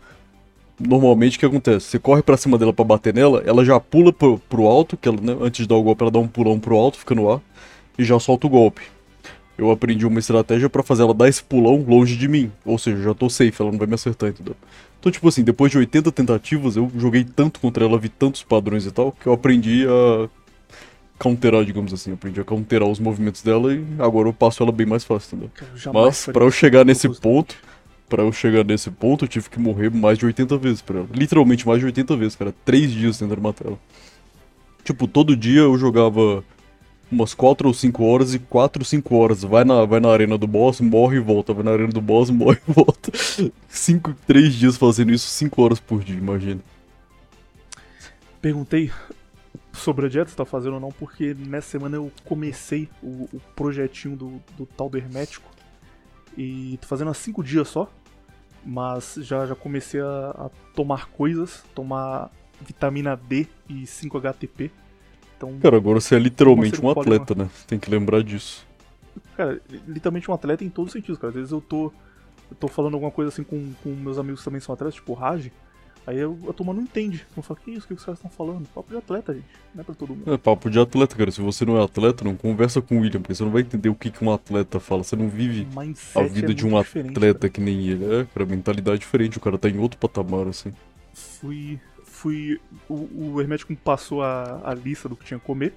Normalmente 0.86 1.36
o 1.36 1.40
que 1.40 1.46
acontece? 1.46 1.86
Você 1.86 1.98
corre 1.98 2.22
pra 2.22 2.36
cima 2.36 2.58
dela 2.58 2.72
pra 2.72 2.84
bater 2.84 3.14
nela, 3.14 3.42
ela 3.46 3.64
já 3.64 3.78
pula 3.78 4.12
pro, 4.12 4.38
pro 4.48 4.66
alto, 4.66 4.96
que 4.96 5.08
ela, 5.08 5.20
né, 5.20 5.36
antes 5.40 5.62
de 5.62 5.68
dar 5.68 5.76
o 5.76 5.82
golpe 5.82 6.02
ela 6.02 6.10
dá 6.10 6.18
um 6.18 6.28
pulão 6.28 6.58
pro 6.58 6.76
alto, 6.76 6.98
fica 6.98 7.14
no 7.14 7.30
ar, 7.30 7.40
e 7.98 8.04
já 8.04 8.18
solta 8.18 8.46
o 8.46 8.50
golpe. 8.50 8.82
Eu 9.56 9.70
aprendi 9.70 10.06
uma 10.06 10.18
estratégia 10.18 10.68
pra 10.68 10.82
fazer 10.82 11.02
ela 11.02 11.14
dar 11.14 11.28
esse 11.28 11.42
pulão 11.42 11.84
longe 11.86 12.16
de 12.16 12.26
mim, 12.26 12.50
ou 12.64 12.78
seja, 12.78 12.96
eu 12.96 13.02
já 13.04 13.14
tô 13.14 13.28
safe, 13.28 13.54
ela 13.60 13.70
não 13.70 13.78
vai 13.78 13.86
me 13.86 13.94
acertar, 13.94 14.30
entendeu? 14.30 14.56
Então, 14.98 15.10
tipo 15.10 15.28
assim, 15.28 15.42
depois 15.42 15.70
de 15.70 15.78
80 15.78 16.10
tentativas, 16.12 16.76
eu 16.76 16.90
joguei 16.96 17.24
tanto 17.24 17.60
contra 17.60 17.84
ela, 17.84 17.98
vi 17.98 18.08
tantos 18.08 18.42
padrões 18.42 18.86
e 18.86 18.90
tal, 18.90 19.12
que 19.12 19.26
eu 19.26 19.32
aprendi 19.32 19.84
a 19.86 20.28
counterar, 21.18 21.64
digamos 21.64 21.92
assim. 21.92 22.12
Aprendi 22.12 22.40
a 22.40 22.44
counterar 22.44 22.88
os 22.88 22.98
movimentos 22.98 23.42
dela 23.42 23.72
e 23.72 23.84
agora 23.98 24.28
eu 24.28 24.32
passo 24.32 24.62
ela 24.62 24.72
bem 24.72 24.86
mais 24.86 25.04
fácil, 25.04 25.36
entendeu? 25.36 25.50
Mas 25.92 26.26
pra 26.26 26.44
eu 26.44 26.50
chegar 26.50 26.84
nesse 26.84 27.08
ponto, 27.20 27.54
pra 28.12 28.22
eu 28.22 28.30
chegar 28.30 28.62
nesse 28.62 28.90
ponto, 28.90 29.24
eu 29.24 29.28
tive 29.28 29.48
que 29.48 29.58
morrer 29.58 29.90
mais 29.90 30.18
de 30.18 30.26
80 30.26 30.58
vezes 30.58 30.82
pra 30.82 30.98
ela. 30.98 31.08
Literalmente 31.14 31.66
mais 31.66 31.80
de 31.80 31.86
80 31.86 32.14
vezes, 32.14 32.36
cara. 32.36 32.54
Três 32.62 32.90
dias 32.90 33.16
tentando 33.16 33.40
matar 33.40 33.68
ela. 33.68 33.78
Tipo, 34.84 35.08
todo 35.08 35.34
dia 35.34 35.60
eu 35.60 35.78
jogava 35.78 36.44
umas 37.10 37.32
4 37.32 37.66
ou 37.66 37.72
5 37.72 38.04
horas 38.04 38.34
e 38.34 38.38
4, 38.38 38.84
5 38.84 39.16
horas. 39.16 39.42
Vai 39.42 39.64
na, 39.64 39.86
vai 39.86 39.98
na 39.98 40.10
arena 40.10 40.36
do 40.36 40.46
boss, 40.46 40.78
morre 40.82 41.16
e 41.16 41.20
volta. 41.20 41.54
Vai 41.54 41.64
na 41.64 41.70
arena 41.70 41.88
do 41.88 42.02
boss, 42.02 42.28
morre 42.30 42.58
e 42.68 42.72
volta. 42.72 43.10
5, 43.66 44.14
3 44.26 44.54
dias 44.56 44.76
fazendo 44.76 45.10
isso 45.10 45.28
5 45.28 45.62
horas 45.62 45.80
por 45.80 46.04
dia, 46.04 46.18
imagina. 46.18 46.60
Perguntei 48.42 48.92
sobre 49.72 50.04
a 50.04 50.08
dieta, 50.10 50.28
se 50.28 50.36
tá 50.36 50.44
fazendo 50.44 50.74
ou 50.74 50.80
não, 50.80 50.92
porque 50.92 51.32
nessa 51.32 51.70
semana 51.70 51.96
eu 51.96 52.12
comecei 52.26 52.90
o, 53.02 53.26
o 53.32 53.40
projetinho 53.56 54.14
do, 54.14 54.42
do 54.58 54.66
tal 54.66 54.90
do 54.90 54.98
Hermético. 54.98 55.50
E 56.36 56.78
tô 56.82 56.86
fazendo 56.86 57.10
há 57.10 57.14
5 57.14 57.42
dias 57.42 57.68
só. 57.68 57.90
Mas 58.64 59.18
já, 59.20 59.46
já 59.46 59.54
comecei 59.54 60.00
a, 60.00 60.30
a 60.30 60.50
tomar 60.74 61.08
coisas, 61.08 61.64
tomar 61.74 62.30
vitamina 62.60 63.16
D 63.16 63.46
e 63.68 63.82
5-HTP. 63.82 64.70
Então, 65.36 65.58
Cara, 65.60 65.76
agora 65.76 66.00
você 66.00 66.14
é 66.14 66.18
literalmente 66.18 66.80
um 66.80 66.88
atleta, 66.88 67.34
né? 67.34 67.50
Tem 67.66 67.78
que 67.78 67.90
lembrar 67.90 68.22
disso. 68.22 68.64
cara, 69.36 69.60
literalmente 69.88 70.30
um 70.30 70.34
atleta 70.34 70.64
em 70.64 70.70
todos 70.70 70.90
os 70.90 70.92
sentidos, 70.92 71.18
cara. 71.18 71.30
Às 71.30 71.34
vezes 71.34 71.50
eu 71.50 71.60
tô, 71.60 71.92
eu 72.50 72.56
tô 72.58 72.68
falando 72.68 72.94
alguma 72.94 73.10
coisa 73.10 73.28
assim 73.30 73.42
com, 73.42 73.72
com 73.82 73.90
meus 73.90 74.18
amigos 74.18 74.40
que 74.40 74.44
também 74.44 74.60
são 74.60 74.72
atletas, 74.72 74.94
tipo 74.94 75.12
o 75.12 75.14
Raj. 75.14 75.50
Aí 76.04 76.18
eu, 76.18 76.36
a 76.48 76.52
turma 76.52 76.72
não 76.74 76.82
entende. 76.82 77.24
Eu 77.36 77.42
falo, 77.42 77.60
que 77.60 77.70
isso, 77.70 77.84
o 77.84 77.88
que 77.88 77.94
os 77.94 78.04
caras 78.04 78.18
estão 78.18 78.30
falando? 78.30 78.66
Papo 78.68 78.90
de 78.90 78.96
atleta, 78.96 79.32
gente. 79.32 79.46
Não 79.72 79.82
é 79.82 79.84
pra 79.84 79.94
todo 79.94 80.14
mundo. 80.14 80.32
É 80.32 80.36
papo 80.36 80.68
de 80.68 80.80
atleta, 80.80 81.14
cara. 81.14 81.30
Se 81.30 81.40
você 81.40 81.64
não 81.64 81.78
é 81.78 81.84
atleta, 81.84 82.24
não 82.24 82.34
conversa 82.34 82.82
com 82.82 82.98
o 82.98 83.00
William, 83.02 83.20
porque 83.20 83.34
você 83.34 83.44
não 83.44 83.52
vai 83.52 83.62
entender 83.62 83.88
o 83.88 83.94
que, 83.94 84.10
que 84.10 84.24
um 84.24 84.32
atleta 84.32 84.80
fala. 84.80 85.04
Você 85.04 85.14
não 85.14 85.28
vive 85.28 85.66
a 86.14 86.22
vida 86.24 86.50
é 86.50 86.54
de 86.54 86.66
um 86.66 86.76
atleta 86.76 87.48
que 87.48 87.60
nem 87.60 87.88
ele. 87.88 88.04
É, 88.04 88.26
cara, 88.34 88.46
mentalidade 88.46 88.98
diferente. 88.98 89.38
O 89.38 89.40
cara 89.40 89.56
tá 89.56 89.68
em 89.68 89.78
outro 89.78 89.98
patamar, 89.98 90.48
assim. 90.48 90.72
fui. 91.14 91.78
fui 92.04 92.60
o, 92.88 93.34
o 93.34 93.40
Hermético 93.40 93.72
me 93.72 93.78
passou 93.78 94.22
a, 94.22 94.60
a 94.64 94.74
lista 94.74 95.08
do 95.08 95.14
que 95.14 95.24
tinha 95.24 95.38
que 95.38 95.46
comer. 95.46 95.72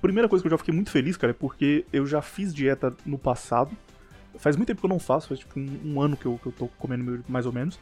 Primeira 0.00 0.28
coisa 0.28 0.42
que 0.42 0.46
eu 0.46 0.50
já 0.50 0.58
fiquei 0.58 0.74
muito 0.74 0.90
feliz, 0.90 1.16
cara, 1.16 1.30
é 1.30 1.34
porque 1.34 1.84
eu 1.92 2.04
já 2.04 2.20
fiz 2.20 2.52
dieta 2.52 2.96
no 3.06 3.18
passado. 3.18 3.76
Faz 4.38 4.56
muito 4.56 4.68
tempo 4.68 4.80
que 4.80 4.86
eu 4.86 4.90
não 4.90 4.98
faço, 4.98 5.28
faz 5.28 5.40
tipo 5.40 5.58
um, 5.58 5.80
um 5.84 6.00
ano 6.00 6.16
que 6.16 6.26
eu, 6.26 6.38
que 6.40 6.46
eu 6.46 6.52
tô 6.52 6.68
comendo 6.78 7.24
mais 7.28 7.46
ou 7.46 7.52
menos. 7.52 7.78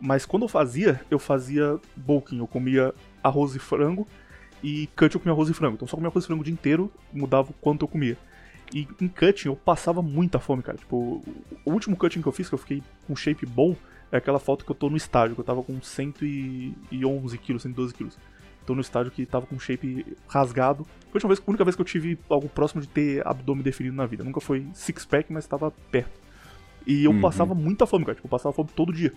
Mas 0.00 0.26
quando 0.26 0.42
eu 0.42 0.48
fazia, 0.48 1.00
eu 1.10 1.18
fazia 1.18 1.78
bulking, 1.96 2.38
eu 2.38 2.46
comia 2.46 2.94
arroz 3.22 3.54
e 3.54 3.58
frango. 3.58 4.06
E 4.62 4.88
cut 4.96 5.14
eu 5.14 5.20
comia 5.20 5.32
arroz 5.32 5.48
e 5.48 5.54
frango. 5.54 5.74
Então 5.74 5.86
só 5.88 5.96
comia 5.96 6.08
arroz 6.10 6.24
e 6.24 6.26
frango 6.26 6.42
o 6.42 6.44
dia 6.44 6.52
inteiro, 6.52 6.90
mudava 7.12 7.50
o 7.50 7.54
quanto 7.54 7.84
eu 7.84 7.88
comia. 7.88 8.16
E 8.74 8.86
em 9.00 9.06
cutting 9.08 9.48
eu 9.48 9.56
passava 9.56 10.02
muita 10.02 10.38
fome, 10.40 10.62
cara. 10.62 10.76
Tipo, 10.76 11.22
o 11.64 11.70
último 11.70 11.96
cutting 11.96 12.20
que 12.20 12.26
eu 12.26 12.32
fiz, 12.32 12.48
que 12.48 12.54
eu 12.54 12.58
fiquei 12.58 12.82
com 13.06 13.14
shape 13.14 13.46
bom, 13.46 13.76
é 14.10 14.16
aquela 14.16 14.38
foto 14.40 14.64
que 14.64 14.70
eu 14.70 14.74
tô 14.74 14.90
no 14.90 14.96
estádio, 14.96 15.34
que 15.36 15.40
eu 15.40 15.44
tava 15.44 15.62
com 15.62 15.80
111 15.80 17.38
quilos, 17.38 17.62
112 17.62 17.94
quilos. 17.94 18.18
Tô 18.66 18.74
no 18.74 18.80
estádio 18.80 19.12
que 19.12 19.24
tava 19.24 19.46
com 19.46 19.58
shape 19.58 20.04
rasgado. 20.26 20.84
Foi 20.84 21.12
a, 21.12 21.14
última 21.14 21.28
vez, 21.28 21.40
a 21.46 21.50
única 21.50 21.64
vez 21.64 21.76
que 21.76 21.82
eu 21.82 21.86
tive 21.86 22.18
algo 22.28 22.48
próximo 22.48 22.80
de 22.82 22.88
ter 22.88 23.24
abdômen 23.26 23.62
definido 23.62 23.94
na 23.94 24.06
vida. 24.06 24.24
Nunca 24.24 24.40
foi 24.40 24.66
six-pack, 24.74 25.32
mas 25.32 25.46
tava 25.46 25.70
perto. 25.92 26.20
E 26.84 27.04
eu 27.04 27.12
Uhum. 27.12 27.20
passava 27.20 27.54
muita 27.54 27.86
fome, 27.86 28.04
cara. 28.04 28.16
Tipo, 28.16 28.26
eu 28.26 28.30
passava 28.30 28.52
fome 28.52 28.68
todo 28.74 28.92
dia. 28.92 29.12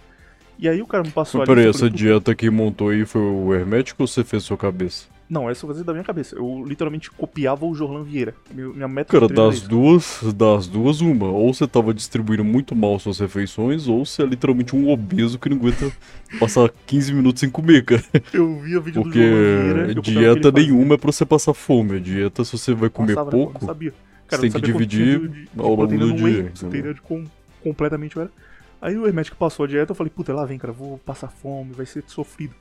E 0.62 0.68
aí 0.68 0.82
o 0.82 0.86
cara 0.86 1.04
me 1.04 1.12
passou 1.12 1.40
Mas 1.40 1.48
peraí, 1.48 1.68
essa 1.68 1.90
dieta 1.90 2.36
que 2.36 2.50
montou 2.50 2.90
aí 2.90 3.06
foi 3.06 3.22
o 3.22 3.54
hermético 3.54 4.04
ou 4.04 4.08
você 4.08 4.24
fez 4.26 4.44
sua 4.44 4.58
cabeça? 4.58 5.08
Não, 5.30 5.48
essa 5.48 5.64
eu 5.64 5.68
fazia 5.70 5.84
da 5.84 5.94
minha 5.94 6.04
cabeça. 6.04 6.36
Eu 6.36 6.66
literalmente 6.68 7.10
copiava 7.12 7.64
o 7.64 7.74
Jorlan 7.76 8.04
Vieira. 8.04 8.34
Minha 8.52 8.88
meta 8.88 9.12
Cara, 9.12 9.28
de 9.28 9.34
das 9.36 9.62
duas, 9.62 10.22
das 10.36 10.68
duas, 10.68 11.02
uma. 11.02 11.28
Ou 11.28 11.54
você 11.54 11.68
tava 11.68 11.94
distribuindo 11.94 12.44
muito 12.44 12.76
mal 12.76 12.98
suas 13.00 13.20
refeições, 13.20 13.88
ou 13.88 14.04
você 14.06 14.24
é 14.24 14.26
literalmente 14.26 14.76
um 14.76 14.90
obeso 14.90 15.38
que 15.38 15.48
não 15.48 15.58
aguenta 15.58 15.92
passar 16.40 16.70
15 16.88 17.14
minutos 17.14 17.42
sem 17.42 17.50
comer, 17.50 17.86
cara. 17.86 18.04
Eu 18.34 18.60
via 18.60 18.80
vídeo 18.80 19.04
Porque 19.04 19.20
do 19.20 19.26
Jorlan 19.26 19.74
Vieira. 19.86 20.02
dieta 20.02 20.52
nenhuma 20.52 20.96
é 20.96 20.98
pra 20.98 21.12
você 21.12 21.24
passar 21.26 21.54
fome. 21.54 21.98
A 21.98 22.00
dieta, 22.00 22.44
se 22.44 22.58
você 22.58 22.74
vai 22.74 22.90
comer 22.90 23.14
Passava, 23.14 23.30
né, 23.30 23.32
pouco, 23.32 23.60
Não 23.62 23.68
sabia. 23.68 23.94
você 24.28 24.38
tem 24.40 24.52
que 24.52 24.62
dividir 24.62 25.20
de- 25.20 25.28
de- 25.28 25.42
de 25.44 25.50
ao 25.60 25.76
longo 25.76 25.88
do 25.96 26.14
dia, 26.14 26.26
whey, 26.26 26.52
teria 26.72 26.94
de 26.96 27.02
com, 27.02 27.24
completamente 27.64 28.18
era. 28.18 28.32
Aí 28.82 28.98
o 28.98 29.06
Hermético 29.06 29.36
passou 29.36 29.66
a 29.66 29.68
dieta, 29.68 29.92
eu 29.92 29.96
falei, 29.96 30.10
puta, 30.10 30.34
lá 30.34 30.46
vem, 30.46 30.58
cara, 30.58 30.72
vou 30.72 30.98
passar 31.00 31.28
fome, 31.28 31.74
vai 31.74 31.86
ser 31.86 32.04
sofrido. 32.08 32.56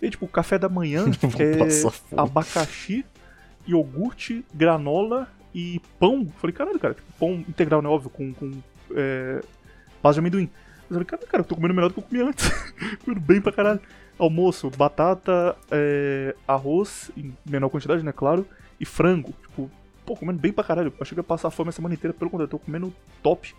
E 0.00 0.06
aí, 0.06 0.10
tipo, 0.10 0.26
café 0.28 0.58
da 0.58 0.68
manhã 0.68 1.04
é 1.38 2.16
abacaxi, 2.16 3.04
iogurte, 3.66 4.44
granola 4.54 5.28
e 5.54 5.80
pão. 5.98 6.20
Eu 6.20 6.32
falei, 6.38 6.54
caralho, 6.54 6.78
cara, 6.78 6.94
tipo, 6.94 7.12
pão 7.18 7.44
integral, 7.48 7.82
né, 7.82 7.88
óbvio, 7.88 8.10
com, 8.10 8.32
com 8.32 8.52
é, 8.94 9.40
base 10.02 10.14
de 10.14 10.20
amendoim. 10.20 10.50
Eu 10.88 10.94
falei, 10.94 11.04
caralho, 11.04 11.28
cara, 11.28 11.40
eu 11.42 11.46
tô 11.46 11.56
comendo 11.56 11.74
melhor 11.74 11.88
do 11.88 11.94
que 11.94 12.00
eu 12.00 12.04
comia 12.04 12.26
antes. 12.26 12.48
comendo 13.04 13.20
bem 13.20 13.40
pra 13.40 13.52
caralho. 13.52 13.80
Almoço, 14.16 14.70
batata, 14.70 15.56
é, 15.72 16.36
arroz, 16.46 17.10
em 17.16 17.36
menor 17.44 17.68
quantidade, 17.68 18.04
né, 18.04 18.12
claro, 18.12 18.46
e 18.78 18.84
frango. 18.84 19.34
Tipo, 19.42 19.68
pô, 20.06 20.14
comendo 20.14 20.38
bem 20.38 20.52
pra 20.52 20.62
caralho. 20.62 20.88
Eu 20.88 20.94
achei 21.00 21.16
que 21.16 21.20
ia 21.20 21.24
passar 21.24 21.50
fome 21.50 21.70
a 21.70 21.72
semana 21.72 21.94
inteira, 21.94 22.14
pelo 22.14 22.30
contrário, 22.30 22.46
eu 22.46 22.58
tô 22.58 22.64
comendo 22.64 22.94
top. 23.24 23.54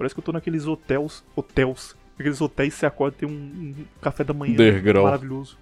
Parece 0.00 0.14
que 0.14 0.18
eu 0.20 0.24
tô 0.24 0.32
naqueles 0.32 0.66
hotéis, 0.66 1.22
hotéis, 1.36 1.94
aqueles 2.18 2.40
hotéis 2.40 2.72
que 2.72 2.80
você 2.80 2.86
acorda 2.86 3.16
e 3.18 3.20
tem 3.20 3.28
um, 3.28 3.32
um 3.34 3.74
café 4.00 4.24
da 4.24 4.32
manhã 4.32 4.54
Underground. 4.54 5.04
maravilhoso. 5.04 5.58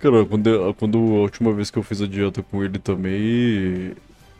Cara, 0.00 0.24
quando, 0.26 0.48
eu- 0.48 0.74
quando 0.74 0.98
a 0.98 1.20
última 1.20 1.52
vez 1.52 1.70
que 1.70 1.78
eu 1.78 1.84
fiz 1.84 2.02
a 2.02 2.06
dieta 2.08 2.42
com 2.42 2.64
ele 2.64 2.80
também. 2.80 3.92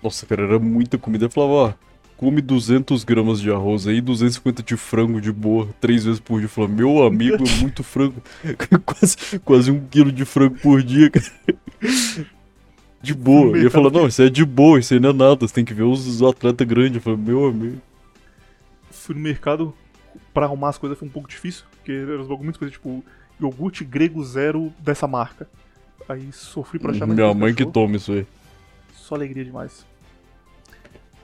Nossa, 0.03 0.27
cara, 0.27 0.43
era 0.43 0.59
muita 0.59 0.99
comida. 0.99 1.27
Eu 1.27 1.31
falava, 1.31 1.71
ah, 1.71 1.75
come 2.17 2.41
200 2.43 3.05
gramas 3.05 3.41
de 3.41 3.53
arroz 3.53 3.87
aí, 3.87 4.01
250 4.01 4.65
de 4.65 4.77
frango 4.77 5.21
de 5.21 5.31
boa, 5.31 5.69
três 5.81 6.05
vezes 6.05 6.19
por 6.19 6.39
dia. 6.41 6.47
Eu 6.47 6.49
falava, 6.49 6.73
meu 6.75 7.05
amigo, 7.05 7.45
é 7.47 7.55
muito 7.63 7.85
frango. 7.85 8.21
quase, 8.85 9.17
quase 9.45 9.71
um 9.71 9.79
quilo 9.87 10.11
de 10.11 10.25
frango 10.25 10.57
por 10.59 10.83
dia, 10.83 11.09
cara. 11.09 11.25
De 13.01 13.15
boa. 13.15 13.57
E 13.57 13.63
eu 13.63 13.71
falava, 13.71 13.97
não, 14.01 14.09
isso 14.09 14.21
é 14.23 14.29
de 14.29 14.45
boa, 14.45 14.81
isso 14.81 14.93
aí 14.93 14.99
não 14.99 15.11
é 15.11 15.13
nada. 15.13 15.47
Você 15.47 15.55
tem 15.55 15.65
que 15.65 15.73
ver 15.73 15.85
os, 15.85 16.05
os 16.05 16.21
atletas 16.21 16.67
grandes. 16.67 16.97
Eu 16.97 17.01
falei, 17.01 17.21
meu 17.21 17.47
amigo. 17.47 17.81
Fui 19.03 19.15
no 19.15 19.21
mercado 19.21 19.75
pra 20.33 20.47
arrumar 20.47 20.71
as 20.71 20.79
coisas 20.79 20.99
foi 20.99 21.09
um 21.09 21.11
pouco 21.11 21.29
difícil, 21.29 21.65
porque 21.71 21.93
eram 21.93 22.27
muito 22.39 22.59
coisas, 22.59 22.73
tipo, 22.73 23.05
iogurte 23.41 23.85
grego 23.85 24.23
zero 24.25 24.73
dessa 24.79 25.07
marca. 25.07 25.49
Aí 26.09 26.33
sofri 26.33 26.79
pra 26.79 26.93
achar 26.93 27.07
Minha 27.07 27.33
mãe 27.35 27.55
que 27.55 27.63
achou. 27.63 27.73
toma 27.73 27.97
isso 27.97 28.13
aí. 28.13 28.27
Só 28.95 29.15
alegria 29.15 29.45
demais. 29.45 29.87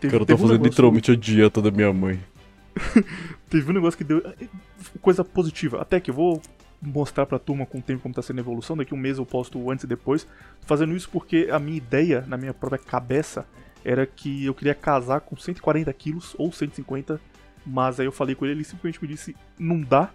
Teve, 0.01 0.12
cara 0.12 0.25
tá 0.25 0.35
teve 0.35 0.43
um 0.43 0.47
fazendo 0.49 0.64
literalmente 0.64 1.11
a 1.11 1.17
dieta 1.17 1.61
da 1.61 1.71
minha 1.71 1.93
mãe. 1.93 2.21
Teve 3.51 3.71
um 3.71 3.75
negócio 3.75 3.99
que 3.99 4.05
deu. 4.05 4.23
Coisa 5.01 5.25
positiva. 5.25 5.81
Até 5.81 5.99
que 5.99 6.11
eu 6.11 6.14
vou 6.14 6.41
mostrar 6.81 7.27
pra 7.27 7.38
turma 7.38 7.67
com 7.67 7.79
o 7.79 7.83
tempo 7.83 8.03
como 8.03 8.14
tá 8.14 8.23
sendo 8.23 8.38
a 8.38 8.41
evolução. 8.41 8.77
Daqui 8.77 8.95
um 8.95 8.99
mês 8.99 9.19
eu 9.19 9.27
posto 9.27 9.71
antes 9.71 9.85
e 9.85 9.88
depois. 9.88 10.25
Tô 10.25 10.67
fazendo 10.67 10.95
isso 10.95 11.09
porque 11.11 11.49
a 11.51 11.59
minha 11.59 11.77
ideia, 11.77 12.25
na 12.29 12.37
minha 12.37 12.55
própria 12.55 12.79
cabeça, 12.79 13.45
era 13.85 14.07
que 14.07 14.45
eu 14.45 14.55
queria 14.55 14.75
casar 14.75 15.21
com 15.21 15.37
140 15.37 15.93
quilos 15.93 16.37
ou 16.38 16.53
150. 16.53 17.21
Mas 17.68 18.00
aí 18.00 18.07
eu 18.07 18.12
falei 18.12 18.35
com 18.35 18.44
ele, 18.46 18.54
ele 18.54 18.64
simplesmente 18.64 19.00
me 19.02 19.09
disse: 19.09 19.37
não 19.59 19.81
dá. 19.81 20.11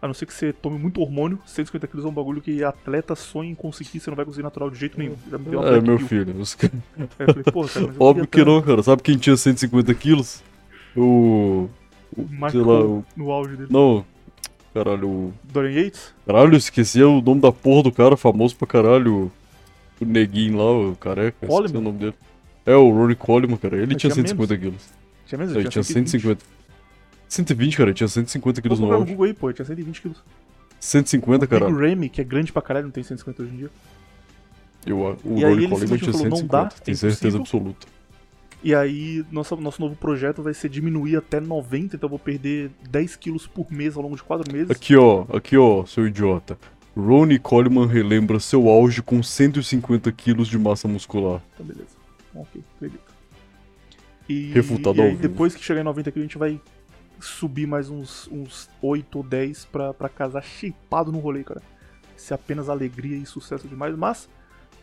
A 0.00 0.06
não 0.06 0.12
ser 0.12 0.26
que 0.26 0.34
você 0.34 0.52
tome 0.52 0.78
muito 0.78 1.00
hormônio, 1.00 1.38
150 1.46 1.86
quilos 1.86 2.04
é 2.04 2.08
um 2.08 2.12
bagulho 2.12 2.42
que 2.42 2.62
atleta 2.62 3.14
sonha 3.14 3.50
em 3.50 3.54
conseguir, 3.54 4.00
você 4.00 4.10
não 4.10 4.16
vai 4.16 4.26
conseguir 4.26 4.42
natural 4.42 4.68
de 4.68 4.78
jeito 4.78 4.98
nenhum. 4.98 5.16
É, 5.32 5.80
meu 5.80 5.98
filho. 5.98 6.38
os- 6.38 6.54
eu 6.60 7.08
falei, 7.26 7.42
pô, 7.44 7.64
cara, 7.64 7.94
Óbvio 7.98 8.26
que 8.26 8.44
não, 8.44 8.60
cara. 8.60 8.82
Sabe 8.82 9.02
quem 9.02 9.16
tinha 9.16 9.34
150 9.34 9.94
quilos? 9.94 10.42
O. 10.94 11.68
o 12.14 12.22
Michael 12.22 12.50
sei 12.50 12.60
lá, 12.60 12.80
o. 12.84 13.04
no 13.16 13.30
auge 13.30 13.56
dele. 13.56 13.68
Não. 13.70 14.04
Caralho, 14.74 15.08
o. 15.08 15.34
Dorian 15.44 15.70
Yates? 15.80 16.14
Caralho, 16.26 16.54
esqueci 16.56 17.02
o 17.02 17.22
nome 17.22 17.40
da 17.40 17.50
porra 17.50 17.84
do 17.84 17.92
cara, 17.92 18.14
famoso 18.16 18.56
pra 18.56 18.66
caralho. 18.66 19.32
O 20.00 20.04
neguinho 20.04 20.58
lá, 20.58 20.90
o 20.90 20.96
careca. 20.96 21.46
Coleman? 21.46 21.78
o 21.78 21.80
nome 21.82 21.98
dele. 21.98 22.14
É, 22.66 22.74
o 22.74 22.90
Rory 22.90 23.14
Coleman, 23.14 23.56
cara. 23.56 23.76
Ele 23.76 23.92
Mas 23.94 24.02
tinha 24.02 24.12
tinha 24.12 24.26
150 24.26 24.58
quilos. 24.58 24.82
Tinha 25.26 25.38
mesmo? 25.38 25.58
Ele 25.58 25.68
tinha 25.68 25.82
150. 25.82 26.44
120, 27.34 27.76
cara. 27.76 27.92
Tinha 27.92 28.08
150 28.08 28.62
quilos 28.62 28.80
no 28.80 28.92
auge. 28.92 29.10
Google 29.10 29.26
aí, 29.26 29.34
pô, 29.34 29.52
tinha 29.52 29.64
120 29.64 30.00
quilos. 30.00 30.22
150, 30.80 31.38
Big 31.40 31.50
caralho. 31.50 31.76
Ramy, 31.76 32.08
que 32.08 32.20
é 32.20 32.24
grande 32.24 32.52
pra 32.52 32.60
caralho, 32.60 32.86
não 32.86 32.92
tem 32.92 33.02
150 33.02 33.42
hoje 33.42 33.52
em 33.52 33.56
dia. 33.56 33.70
Eu, 34.86 34.98
o 35.24 35.38
E 35.38 35.44
Rory 35.44 35.68
Coleman 35.68 35.98
tinha 35.98 36.12
falou, 36.12 36.28
não 36.28 36.36
150. 36.36 36.46
dá, 36.46 36.62
é 36.64 36.80
Tenho 36.84 36.96
certeza 36.96 37.38
absoluta. 37.38 37.86
E 38.62 38.74
aí, 38.74 39.24
nossa, 39.30 39.54
nosso 39.56 39.80
novo 39.80 39.94
projeto 39.94 40.42
vai 40.42 40.54
ser 40.54 40.68
diminuir 40.70 41.16
até 41.16 41.38
90, 41.38 41.96
então 41.96 42.06
eu 42.06 42.10
vou 42.10 42.18
perder 42.18 42.70
10 42.88 43.16
quilos 43.16 43.46
por 43.46 43.70
mês 43.70 43.96
ao 43.96 44.02
longo 44.02 44.16
de 44.16 44.22
4 44.22 44.50
meses. 44.52 44.70
Aqui, 44.70 44.96
ó. 44.96 45.26
Aqui, 45.32 45.56
ó, 45.56 45.84
seu 45.84 46.06
idiota. 46.06 46.58
Ronnie 46.96 47.38
Coleman 47.38 47.86
relembra 47.86 48.38
seu 48.38 48.68
auge 48.68 49.02
com 49.02 49.22
150 49.22 50.10
quilos 50.12 50.48
de 50.48 50.58
massa 50.58 50.86
muscular. 50.86 51.42
Tá, 51.58 51.64
beleza. 51.64 51.96
Ok, 52.34 52.62
acredito. 52.76 53.14
E, 54.28 54.50
Refutado 54.52 54.96
e 54.98 55.02
aí, 55.02 55.16
depois 55.16 55.54
que 55.54 55.62
chegar 55.62 55.80
em 55.80 55.84
90 55.84 56.10
quilos, 56.10 56.24
a 56.24 56.28
gente 56.28 56.38
vai 56.38 56.60
subir 57.24 57.66
mais 57.66 57.90
uns, 57.90 58.28
uns 58.30 58.68
8 58.82 59.16
ou 59.16 59.24
10 59.24 59.66
pra, 59.66 59.94
pra 59.94 60.08
casar 60.08 60.42
shapeado 60.42 61.10
no 61.10 61.18
rolê, 61.18 61.42
cara. 61.44 61.62
Isso 62.16 62.32
é 62.32 62.36
apenas 62.36 62.68
alegria 62.68 63.16
e 63.16 63.26
sucesso 63.26 63.66
demais, 63.66 63.96
mas 63.96 64.28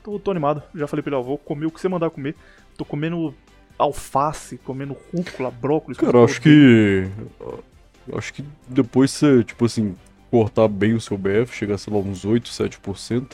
tô, 0.04 0.19
tô 0.19 0.32
animado. 0.32 0.62
Já 0.75 0.88
falei 0.88 1.04
pra 1.04 1.10
ele, 1.10 1.15
ó, 1.15 1.21
vou 1.21 1.38
comer 1.38 1.65
o 1.65 1.71
que 1.71 1.80
você 1.80 1.88
mandar 1.88 2.10
comer. 2.10 2.36
Tô 2.77 2.86
comendo 2.86 3.34
alface, 3.77 4.58
comendo 4.58 4.95
rúcula, 5.13 5.49
brócolis. 5.49 5.97
Cara, 5.97 6.17
eu 6.17 6.23
acho 6.23 6.41
que. 6.41 7.08
Acho 8.13 8.34
que 8.34 8.43
depois 8.67 9.12
você, 9.12 9.43
tipo 9.43 9.65
assim, 9.65 9.95
cortar 10.30 10.67
bem 10.67 10.93
o 10.93 11.01
seu 11.01 11.17
BF, 11.17 11.56
chegar, 11.56 11.77
sei 11.77 11.93
lá, 11.93 11.99
uns 11.99 12.25
8, 12.25 12.49
7%. 12.49 13.32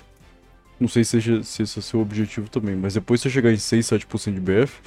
Não 0.80 0.88
sei 0.88 1.04
se, 1.04 1.43
se 1.43 1.63
esse 1.63 1.78
é 1.78 1.80
o 1.80 1.84
seu 1.84 2.00
objetivo 2.02 2.50
também, 2.50 2.76
mas 2.76 2.93
depois 2.93 3.22
você 3.22 3.30
chegar 3.30 3.52
em 3.52 3.58
6, 3.58 3.86
7% 3.86 4.34
de 4.34 4.39
BF, 4.39 4.80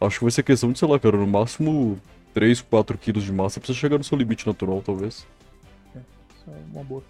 acho 0.00 0.18
que 0.18 0.24
vai 0.24 0.30
ser 0.30 0.42
questão 0.42 0.72
de, 0.72 0.78
sei 0.78 0.88
lá, 0.88 0.98
cara, 0.98 1.16
no 1.16 1.26
máximo 1.26 2.00
3, 2.36 2.60
4 2.60 2.98
quilos 2.98 3.24
de 3.24 3.32
massa 3.32 3.58
pra 3.58 3.66
você 3.66 3.72
chegar 3.72 3.96
no 3.96 4.04
seu 4.04 4.18
limite 4.18 4.46
natural, 4.46 4.82
talvez. 4.84 5.26
Isso 6.36 6.44
é 6.50 6.52
uma 6.70 6.84
boa. 6.84 7.02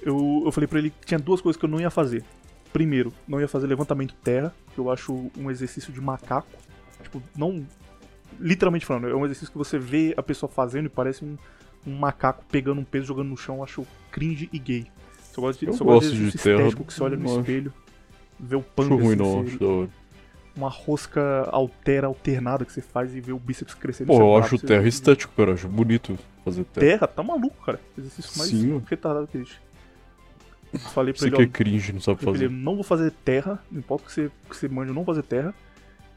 Eu, 0.00 0.42
eu 0.46 0.50
falei 0.50 0.66
pra 0.66 0.78
ele 0.78 0.88
que 0.88 1.04
tinha 1.06 1.20
duas 1.20 1.42
coisas 1.42 1.60
que 1.60 1.66
eu 1.66 1.68
não 1.68 1.78
ia 1.78 1.90
fazer. 1.90 2.24
Primeiro, 2.72 3.12
não 3.28 3.38
ia 3.38 3.46
fazer 3.46 3.66
levantamento 3.66 4.14
terra, 4.24 4.54
que 4.74 4.78
eu 4.80 4.90
acho 4.90 5.30
um 5.36 5.50
exercício 5.50 5.92
de 5.92 6.00
macaco. 6.00 6.48
Tipo, 7.02 7.22
não. 7.36 7.66
Literalmente 8.40 8.86
falando, 8.86 9.08
é 9.08 9.14
um 9.14 9.26
exercício 9.26 9.52
que 9.52 9.58
você 9.58 9.78
vê 9.78 10.14
a 10.16 10.22
pessoa 10.22 10.50
fazendo 10.50 10.86
e 10.86 10.88
parece 10.88 11.22
um, 11.22 11.36
um 11.86 11.94
macaco 11.94 12.42
pegando 12.50 12.80
um 12.80 12.84
peso 12.84 13.04
jogando 13.04 13.28
no 13.28 13.36
chão. 13.36 13.56
Eu 13.58 13.64
acho 13.64 13.86
cringe 14.10 14.48
e 14.50 14.58
gay. 14.58 14.86
Só 15.34 15.42
gosto 15.42 15.60
de, 15.60 15.66
Eu 15.66 15.74
só 15.74 15.84
gosto 15.84 16.10
de 16.10 16.30
de 16.30 16.38
terra, 16.38 16.60
estético 16.62 16.84
que 16.84 16.94
você 16.94 17.02
olha 17.02 17.16
no 17.18 17.26
acho- 17.26 17.40
espelho, 17.40 17.74
vê 18.40 18.56
o 18.56 18.60
Acho 18.60 18.68
panga 18.74 18.94
ruim 18.94 19.06
assim, 19.08 19.16
não, 19.16 19.40
acho 19.42 19.58
da 19.58 19.66
hora. 19.66 19.88
Uma 20.56 20.68
rosca 20.68 21.48
altera 21.50 22.06
alternada 22.06 22.64
que 22.64 22.72
você 22.72 22.80
faz 22.80 23.14
e 23.14 23.20
vê 23.20 23.32
o 23.32 23.38
bíceps 23.38 23.74
crescendo. 23.74 24.08
Pô, 24.08 24.14
é 24.14 24.20
eu 24.20 24.36
acho 24.36 24.54
é 24.54 24.58
terra 24.58 24.86
estético, 24.86 25.32
cara. 25.36 25.54
Acho 25.54 25.68
bonito 25.68 26.18
fazer 26.44 26.64
terra. 26.64 26.86
Terra, 26.86 27.06
tá 27.06 27.22
maluco, 27.22 27.64
cara. 27.64 27.80
Exercício 27.98 28.38
mais 28.38 28.50
Sim, 28.50 28.82
retardado 28.88 29.26
que 29.26 29.38
existe. 29.38 29.60
Falei 30.92 31.12
pra 31.12 31.20
Você 31.20 31.28
ele, 31.28 31.36
que 31.36 31.42
é 31.42 31.46
cringe, 31.46 31.92
não 31.92 32.00
sabe 32.00 32.20
Eu 32.22 32.32
fazer. 32.32 32.50
não 32.50 32.74
vou 32.74 32.82
fazer 32.84 33.12
terra, 33.24 33.62
não 33.70 33.78
importa 33.78 34.06
que 34.06 34.12
você, 34.12 34.30
que 34.48 34.56
você 34.56 34.68
mande, 34.68 34.90
eu 34.90 34.94
não 34.94 35.04
vou 35.04 35.14
fazer 35.14 35.26
terra. 35.26 35.54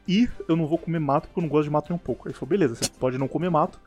E 0.06 0.28
eu 0.48 0.56
não 0.56 0.66
vou 0.66 0.78
comer 0.78 0.98
mato 0.98 1.28
porque 1.28 1.38
eu 1.38 1.42
não 1.42 1.50
gosto 1.50 1.64
de 1.64 1.70
mato 1.70 1.90
nem 1.90 1.96
um 1.96 2.02
pouco. 2.02 2.26
Aí 2.26 2.32
ele 2.32 2.38
falou, 2.38 2.48
beleza, 2.48 2.74
você 2.74 2.90
pode 2.98 3.18
não 3.18 3.28
comer 3.28 3.50
mato, 3.50 3.78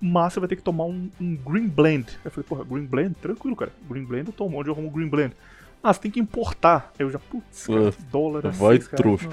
mas 0.00 0.32
você 0.32 0.40
vai 0.40 0.48
ter 0.48 0.56
que 0.56 0.62
tomar 0.62 0.84
um, 0.84 1.08
um 1.20 1.36
Green 1.36 1.68
Blend. 1.68 2.08
Aí 2.16 2.20
eu 2.26 2.30
falei, 2.32 2.46
porra, 2.48 2.64
Green 2.64 2.84
Blend? 2.84 3.14
Tranquilo, 3.14 3.54
cara. 3.54 3.72
Green 3.88 4.04
Blend 4.04 4.26
eu 4.26 4.32
tomo, 4.32 4.58
onde 4.58 4.68
eu 4.68 4.74
arrumo 4.74 4.90
Green 4.90 5.08
Blend? 5.08 5.34
Ah, 5.82 5.92
você 5.92 6.00
tem 6.00 6.10
que 6.10 6.18
importar. 6.18 6.92
Aí 6.98 7.06
eu 7.06 7.10
já, 7.10 7.18
putz, 7.20 7.68
cara, 7.68 7.88
Ah, 7.90 8.02
dólar 8.10 8.42
vai, 8.50 8.76
seis 8.76 8.88
trouxa. 8.88 9.28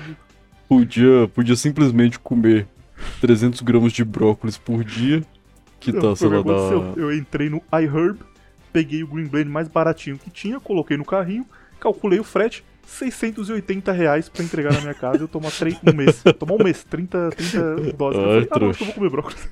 Podia, 0.67 1.27
podia 1.33 1.55
simplesmente 1.55 2.19
comer 2.19 2.67
300 3.21 3.61
gramas 3.61 3.93
de 3.93 4.03
brócolis 4.03 4.57
por 4.57 4.83
dia, 4.83 5.23
que 5.79 5.91
Não, 5.91 6.01
tá, 6.01 6.15
foi 6.15 6.29
sei 6.29 6.37
lá, 6.37 6.43
dá... 6.43 6.99
Eu 6.99 7.13
entrei 7.13 7.49
no 7.49 7.61
iHerb, 7.73 8.19
peguei 8.73 9.03
o 9.03 9.07
Green 9.07 9.27
Blend 9.27 9.49
mais 9.49 9.67
baratinho 9.67 10.17
que 10.17 10.29
tinha, 10.29 10.59
coloquei 10.59 10.97
no 10.97 11.05
carrinho, 11.05 11.45
calculei 11.79 12.19
o 12.19 12.23
frete, 12.23 12.63
680 12.85 13.91
reais 13.91 14.29
pra 14.29 14.43
entregar 14.43 14.73
na 14.73 14.81
minha 14.81 14.93
casa 14.93 15.17
e 15.17 15.21
eu 15.21 15.27
tomar 15.27 15.51
três, 15.51 15.77
um 15.85 15.93
mês. 15.93 16.23
Tomar 16.39 16.53
um 16.53 16.63
mês, 16.63 16.83
30, 16.83 17.29
30 17.31 17.75
doses. 17.93 18.19
Ai, 18.19 18.25
eu 18.25 18.31
falei, 18.31 18.47
ah, 18.51 18.59
não, 18.59 18.69
acho 18.69 18.77
que 18.77 18.83
eu 18.83 18.87
vou 18.87 18.95
comer 18.95 19.09
brócolis. 19.09 19.49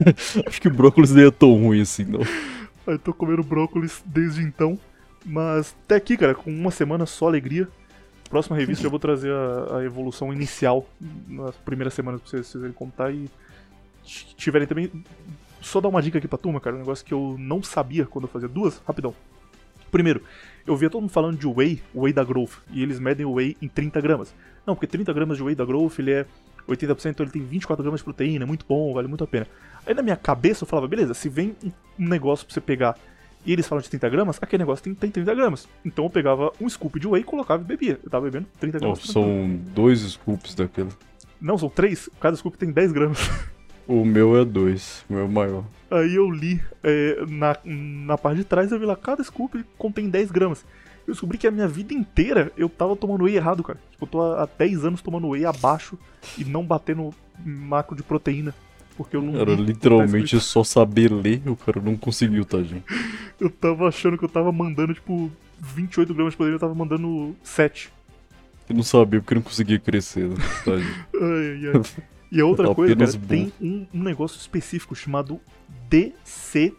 Acho 0.46 0.62
que 0.62 0.68
o 0.68 0.70
brócolis 0.70 1.10
nem 1.10 1.26
é 1.26 1.30
tão 1.30 1.52
ruim 1.52 1.82
assim, 1.82 2.04
não. 2.04 2.20
Eu 2.86 2.98
tô 2.98 3.12
comendo 3.12 3.42
brócolis 3.42 4.02
desde 4.06 4.40
então. 4.42 4.78
Mas 5.24 5.76
até 5.84 5.96
aqui, 5.96 6.16
cara, 6.16 6.34
com 6.34 6.50
uma 6.50 6.70
semana 6.70 7.04
só 7.04 7.26
alegria. 7.26 7.68
Próxima 8.30 8.56
revista 8.56 8.86
eu 8.86 8.90
vou 8.90 8.98
trazer 9.00 9.30
a, 9.32 9.78
a 9.78 9.84
evolução 9.84 10.32
inicial 10.32 10.86
nas 11.28 11.54
primeiras 11.56 11.92
semanas 11.92 12.20
pra 12.22 12.30
vocês, 12.30 12.52
verem 12.54 12.72
contar 12.72 13.10
e 13.12 13.28
t- 14.04 14.34
tiverem 14.36 14.66
também. 14.66 14.90
Só 15.60 15.80
dar 15.80 15.88
uma 15.88 16.00
dica 16.00 16.16
aqui 16.16 16.28
pra 16.28 16.38
turma, 16.38 16.60
cara, 16.60 16.76
um 16.76 16.78
negócio 16.78 17.04
que 17.04 17.12
eu 17.12 17.36
não 17.38 17.62
sabia 17.62 18.06
quando 18.06 18.24
eu 18.24 18.30
fazia 18.30 18.48
duas, 18.48 18.80
rapidão. 18.86 19.14
Primeiro, 19.90 20.22
eu 20.66 20.76
via 20.76 20.88
todo 20.88 21.02
mundo 21.02 21.10
falando 21.10 21.36
de 21.36 21.46
whey, 21.46 21.82
whey 21.94 22.12
da 22.12 22.22
Growth, 22.24 22.52
e 22.70 22.82
eles 22.82 23.00
medem 23.00 23.26
o 23.26 23.32
whey 23.32 23.56
em 23.60 23.66
30 23.68 24.00
gramas. 24.00 24.32
Não, 24.64 24.74
porque 24.76 24.86
30 24.86 25.12
gramas 25.12 25.36
de 25.36 25.42
whey 25.42 25.54
da 25.56 25.64
Growth, 25.64 25.98
ele 25.98 26.12
é 26.12 26.26
80%, 26.68 27.10
então 27.10 27.24
ele 27.24 27.32
tem 27.32 27.42
24 27.42 27.82
gramas 27.82 28.00
de 28.00 28.04
proteína, 28.04 28.44
é 28.44 28.46
muito 28.46 28.64
bom, 28.66 28.94
vale 28.94 29.08
muito 29.08 29.24
a 29.24 29.26
pena. 29.26 29.46
Aí 29.84 29.92
na 29.92 30.02
minha 30.02 30.16
cabeça 30.16 30.62
eu 30.62 30.68
falava, 30.68 30.86
beleza, 30.86 31.12
se 31.12 31.28
vem 31.28 31.56
um 31.98 32.08
negócio 32.08 32.46
pra 32.46 32.54
você 32.54 32.60
pegar 32.60 32.96
e 33.44 33.52
eles 33.52 33.66
falam 33.66 33.82
de 33.82 33.88
30 33.88 34.08
gramas, 34.08 34.38
aquele 34.40 34.62
negócio 34.62 34.84
tem, 34.84 34.94
tem 34.94 35.10
30 35.10 35.34
gramas. 35.34 35.68
Então 35.84 36.04
eu 36.04 36.10
pegava 36.10 36.52
um 36.60 36.68
scoop 36.68 37.00
de 37.00 37.06
whey, 37.08 37.22
colocava 37.22 37.62
e 37.62 37.66
bebia. 37.66 37.98
Eu 38.02 38.10
tava 38.10 38.24
bebendo 38.26 38.46
30 38.58 38.76
Ó, 38.76 38.80
gramas. 38.80 39.00
são 39.00 39.58
dois 39.74 40.00
scoops 40.00 40.54
daquele. 40.54 40.90
Não, 41.40 41.56
são 41.56 41.68
três, 41.70 42.08
cada 42.20 42.36
scoop 42.36 42.58
tem 42.58 42.70
10 42.70 42.92
gramas. 42.92 43.18
O 43.88 44.04
meu 44.04 44.36
é 44.36 44.44
dois, 44.44 45.04
o 45.08 45.14
meu 45.14 45.24
é 45.24 45.28
maior. 45.28 45.64
Aí 45.90 46.14
eu 46.14 46.30
li 46.30 46.62
é, 46.84 47.24
na, 47.26 47.56
na 47.64 48.16
parte 48.16 48.36
de 48.36 48.44
trás, 48.44 48.70
eu 48.70 48.78
vi 48.78 48.86
lá, 48.86 48.94
cada 48.94 49.24
scoop 49.24 49.64
contém 49.76 50.08
10 50.08 50.30
gramas. 50.30 50.64
Eu 51.06 51.14
descobri 51.14 51.36
que 51.36 51.46
a 51.46 51.50
minha 51.50 51.66
vida 51.66 51.92
inteira 51.92 52.52
eu 52.56 52.68
tava 52.68 52.94
tomando 52.94 53.24
whey 53.24 53.34
errado, 53.36 53.64
cara. 53.64 53.80
Tipo, 53.90 54.04
eu 54.04 54.08
tô 54.08 54.22
há 54.22 54.44
há 54.44 54.46
10 54.46 54.84
anos 54.84 55.02
tomando 55.02 55.28
whey 55.30 55.44
abaixo 55.44 55.98
e 56.38 56.44
não 56.44 56.64
batendo 56.64 57.12
macro 57.44 57.96
de 57.96 58.02
proteína. 58.04 58.54
Porque 58.96 59.16
eu 59.16 59.22
não 59.22 59.32
tá 59.32 59.52
literalmente 59.52 60.36
escrito. 60.36 60.42
só 60.44 60.62
saber 60.64 61.10
ler, 61.10 61.42
o 61.46 61.56
cara 61.56 61.80
não 61.80 61.96
conseguiu, 61.96 62.44
tá, 62.44 62.62
gente? 62.62 62.84
Eu 63.40 63.48
tava 63.48 63.88
achando 63.88 64.18
que 64.18 64.24
eu 64.24 64.28
tava 64.28 64.52
mandando, 64.52 64.92
tipo, 64.92 65.32
28 65.58 66.12
gramas 66.12 66.34
de 66.34 66.36
proteína, 66.36 66.56
eu 66.56 66.60
tava 66.60 66.74
mandando 66.74 67.34
7. 67.42 67.90
Eu 68.68 68.76
não 68.76 68.82
sabia 68.82 69.18
porque 69.18 69.34
não 69.34 69.40
conseguia 69.40 69.78
crescer, 69.78 70.28
né, 70.28 70.36
tá, 70.62 70.76
gente? 70.76 71.06
Ai, 71.16 71.72
ai. 71.74 71.82
E 72.30 72.38
a 72.38 72.44
outra 72.46 72.74
coisa, 72.74 72.92
Apenas 72.92 73.14
cara, 73.14 73.26
tem 73.26 73.50
um, 73.58 73.86
um 73.94 74.02
negócio 74.02 74.38
específico 74.38 74.94
chamado 74.94 75.40
DC 75.88 76.74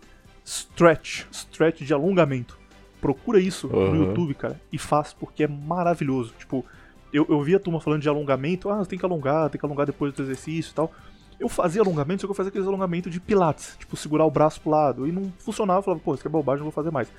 Stretch. 0.45 1.25
Stretch 1.31 1.81
de 1.81 1.93
alongamento. 1.95 2.59
Procura 3.01 3.39
isso 3.39 3.67
no 3.67 3.79
Aham. 3.79 3.95
YouTube, 4.05 4.35
cara, 4.35 4.61
e 4.71 4.77
faz, 4.77 5.13
porque 5.13 5.43
é 5.43 5.47
maravilhoso. 5.47 6.31
Tipo, 6.37 6.63
eu, 7.11 7.25
eu 7.27 7.41
vi 7.41 7.55
a 7.55 7.59
turma 7.59 7.81
falando 7.81 8.03
de 8.03 8.09
alongamento, 8.09 8.69
ah, 8.69 8.85
tem 8.85 8.99
que 8.99 9.05
alongar, 9.05 9.49
tem 9.49 9.59
que 9.59 9.65
alongar 9.65 9.87
depois 9.87 10.13
do 10.13 10.21
exercício 10.21 10.71
e 10.71 10.75
tal. 10.75 10.93
Eu 11.41 11.49
fazia 11.49 11.81
alongamento, 11.81 12.21
só 12.21 12.27
que 12.27 12.31
eu 12.31 12.35
fazia 12.35 12.49
aqueles 12.49 12.67
alongamentos 12.67 13.11
de 13.11 13.19
pilates, 13.19 13.75
tipo, 13.79 13.97
segurar 13.97 14.25
o 14.25 14.31
braço 14.31 14.61
pro 14.61 14.69
lado. 14.69 15.07
E 15.07 15.11
não 15.11 15.33
funcionava, 15.39 15.79
eu 15.79 15.83
falava, 15.83 16.01
pô, 16.03 16.13
isso 16.13 16.21
aqui 16.21 16.27
é 16.27 16.31
bobagem, 16.31 16.59
não 16.59 16.65
vou 16.65 16.71
fazer 16.71 16.91
mais. 16.91 17.11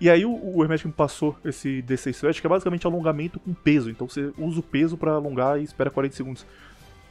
E 0.00 0.08
aí 0.08 0.24
o, 0.24 0.30
o 0.30 0.62
Hermético 0.62 0.88
me 0.88 0.94
passou 0.94 1.36
esse 1.44 1.82
DC 1.82 2.10
Stretch, 2.10 2.40
que 2.40 2.46
é 2.46 2.50
basicamente 2.50 2.86
alongamento 2.86 3.40
com 3.40 3.52
peso. 3.52 3.90
Então 3.90 4.08
você 4.08 4.32
usa 4.38 4.60
o 4.60 4.62
peso 4.62 4.96
pra 4.96 5.12
alongar 5.12 5.58
e 5.58 5.64
espera 5.64 5.90
40 5.90 6.14
segundos. 6.14 6.46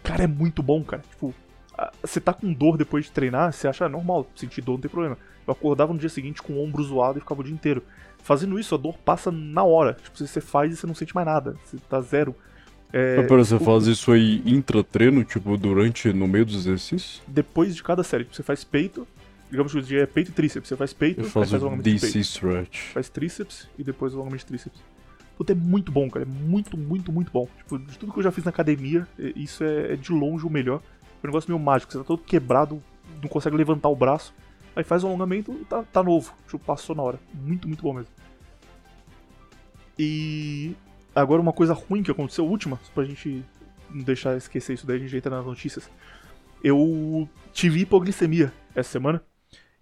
Cara, 0.02 0.24
é 0.24 0.28
muito 0.28 0.64
bom, 0.64 0.82
cara. 0.84 1.04
Tipo, 1.10 1.34
você 2.02 2.22
tá 2.22 2.34
com 2.34 2.52
dor 2.54 2.78
depois 2.78 3.06
de 3.06 3.12
treinar, 3.12 3.52
você 3.52 3.68
acha 3.68 3.86
"Ah, 3.86 3.90
normal, 3.90 4.26
sentir 4.36 4.62
dor 4.62 4.74
não 4.74 4.82
tem 4.82 4.90
problema. 4.90 5.18
Eu 5.46 5.52
acordava 5.52 5.92
no 5.92 6.00
dia 6.00 6.10
seguinte 6.10 6.42
com 6.42 6.54
o 6.54 6.64
ombro 6.64 6.82
zoado 6.82 7.18
e 7.18 7.22
ficava 7.22 7.42
o 7.42 7.44
dia 7.44 7.54
inteiro. 7.54 7.84
Fazendo 8.24 8.58
isso, 8.60 8.74
a 8.74 8.78
dor 8.78 8.98
passa 8.98 9.32
na 9.32 9.64
hora. 9.64 9.94
Tipo, 9.94 10.18
você 10.18 10.42
faz 10.42 10.74
e 10.74 10.78
você 10.78 10.88
não 10.88 10.96
sente 10.96 11.14
mais 11.14 11.28
nada. 11.28 11.56
Você 11.66 11.78
tá 11.90 12.00
zero. 12.02 12.36
É, 12.94 13.18
Mas 13.18 13.28
pera, 13.28 13.44
você 13.44 13.56
o- 13.56 13.60
faz 13.60 13.86
isso 13.88 14.12
aí 14.12 14.42
intra-treino, 14.46 15.24
tipo, 15.24 15.58
durante, 15.58 16.12
no 16.14 16.28
meio 16.28 16.46
dos 16.46 16.56
exercícios? 16.56 17.22
Depois 17.28 17.76
de 17.76 17.84
cada 17.84 18.04
série, 18.04 18.24
tipo, 18.24 18.36
você 18.36 18.44
faz 18.44 18.64
peito. 18.64 19.08
Digamos 19.50 19.72
que 19.72 19.78
o 19.78 19.82
dia 19.82 20.04
é 20.04 20.06
peito 20.06 20.32
e 20.32 20.34
tríceps. 20.34 20.68
Você 20.70 20.76
faz 20.76 20.92
peito, 20.94 21.22
Eu 21.22 21.26
faço 21.26 21.52
faz 21.52 21.54
alongamento 21.62 21.84
de 21.84 21.94
DC 21.94 22.06
peito. 22.14 22.20
stretch. 22.20 22.80
Faz 22.94 23.10
tríceps 23.10 23.68
e 23.78 23.84
depois 23.84 24.14
o 24.14 24.18
alongamento 24.18 24.44
de 24.44 24.46
tríceps. 24.48 24.82
Puta, 25.38 25.52
é 25.54 25.56
muito 25.56 25.92
bom, 25.92 26.10
cara. 26.10 26.26
É 26.26 26.28
muito, 26.28 26.78
muito, 26.78 27.12
muito 27.12 27.32
bom. 27.32 27.48
Tipo, 27.58 27.78
de 27.80 27.98
tudo 27.98 28.12
que 28.12 28.20
eu 28.20 28.24
já 28.24 28.32
fiz 28.32 28.44
na 28.44 28.50
academia, 28.50 29.08
isso 29.36 29.64
é, 29.64 29.94
é 29.94 29.96
de 29.96 30.12
longe 30.12 30.46
o 30.46 30.50
melhor. 30.50 30.82
É 31.24 31.28
um 31.28 31.30
negócio 31.30 31.50
meio 31.50 31.64
mágico. 31.64 31.92
Você 31.92 31.98
tá 32.00 32.04
todo 32.04 32.22
quebrado, 32.24 32.82
não 33.22 33.30
consegue 33.30 33.56
levantar 33.56 33.88
o 33.90 33.96
braço. 33.96 34.34
Aí 34.76 34.84
faz 34.84 35.04
o 35.04 35.08
alongamento 35.08 35.52
e 35.62 35.64
tá, 35.66 35.84
tá 35.84 36.04
novo. 36.04 36.34
Tipo, 36.46 36.60
passou 36.60 36.96
na 36.96 37.04
hora. 37.04 37.20
Muito, 37.34 37.68
muito 37.68 37.82
bom 37.84 37.94
mesmo. 37.94 38.10
E 39.98 40.76
agora 41.22 41.42
uma 41.42 41.54
coisa 41.54 41.74
ruim 41.74 42.04
que 42.04 42.12
aconteceu, 42.12 42.46
última, 42.46 42.80
só 42.84 42.92
pra 42.94 43.04
gente 43.04 43.44
não 43.90 44.04
deixar 44.04 44.36
esquecer 44.38 44.74
isso 44.74 44.86
daí, 44.86 44.98
a 44.98 45.00
gente 45.00 45.16
entra 45.16 45.36
nas 45.36 45.46
notícias. 45.46 45.90
Eu 46.64 47.28
tive 47.54 47.82
hipoglicemia 47.82 48.52
essa 48.76 48.90
semana. 48.90 49.22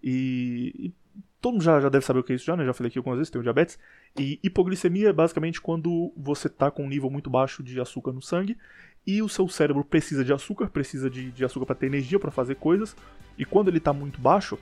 E, 0.03 0.93
todo 1.41 1.53
mundo 1.53 1.63
já, 1.63 1.79
já 1.79 1.89
deve 1.89 2.05
saber 2.05 2.19
o 2.19 2.23
que 2.23 2.33
é 2.33 2.35
isso 2.35 2.45
já, 2.45 2.55
né? 2.55 2.65
Já 2.65 2.73
falei 2.73 2.89
aqui 2.89 2.97
algumas 2.97 3.17
vezes, 3.17 3.31
tenho 3.31 3.43
diabetes. 3.43 3.77
E 4.17 4.39
hipoglicemia 4.43 5.09
é 5.09 5.13
basicamente 5.13 5.61
quando 5.61 6.11
você 6.15 6.49
tá 6.49 6.71
com 6.71 6.83
um 6.83 6.89
nível 6.89 7.09
muito 7.09 7.29
baixo 7.29 7.61
de 7.61 7.79
açúcar 7.79 8.11
no 8.11 8.21
sangue 8.21 8.57
e 9.05 9.21
o 9.21 9.29
seu 9.29 9.47
cérebro 9.47 9.83
precisa 9.83 10.23
de 10.23 10.33
açúcar, 10.33 10.69
precisa 10.69 11.09
de, 11.09 11.31
de 11.31 11.45
açúcar 11.45 11.67
para 11.67 11.75
ter 11.75 11.85
energia 11.85 12.19
para 12.19 12.31
fazer 12.31 12.55
coisas. 12.55 12.95
E 13.37 13.45
quando 13.45 13.67
ele 13.67 13.79
tá 13.79 13.93
muito 13.93 14.19
baixo, 14.19 14.57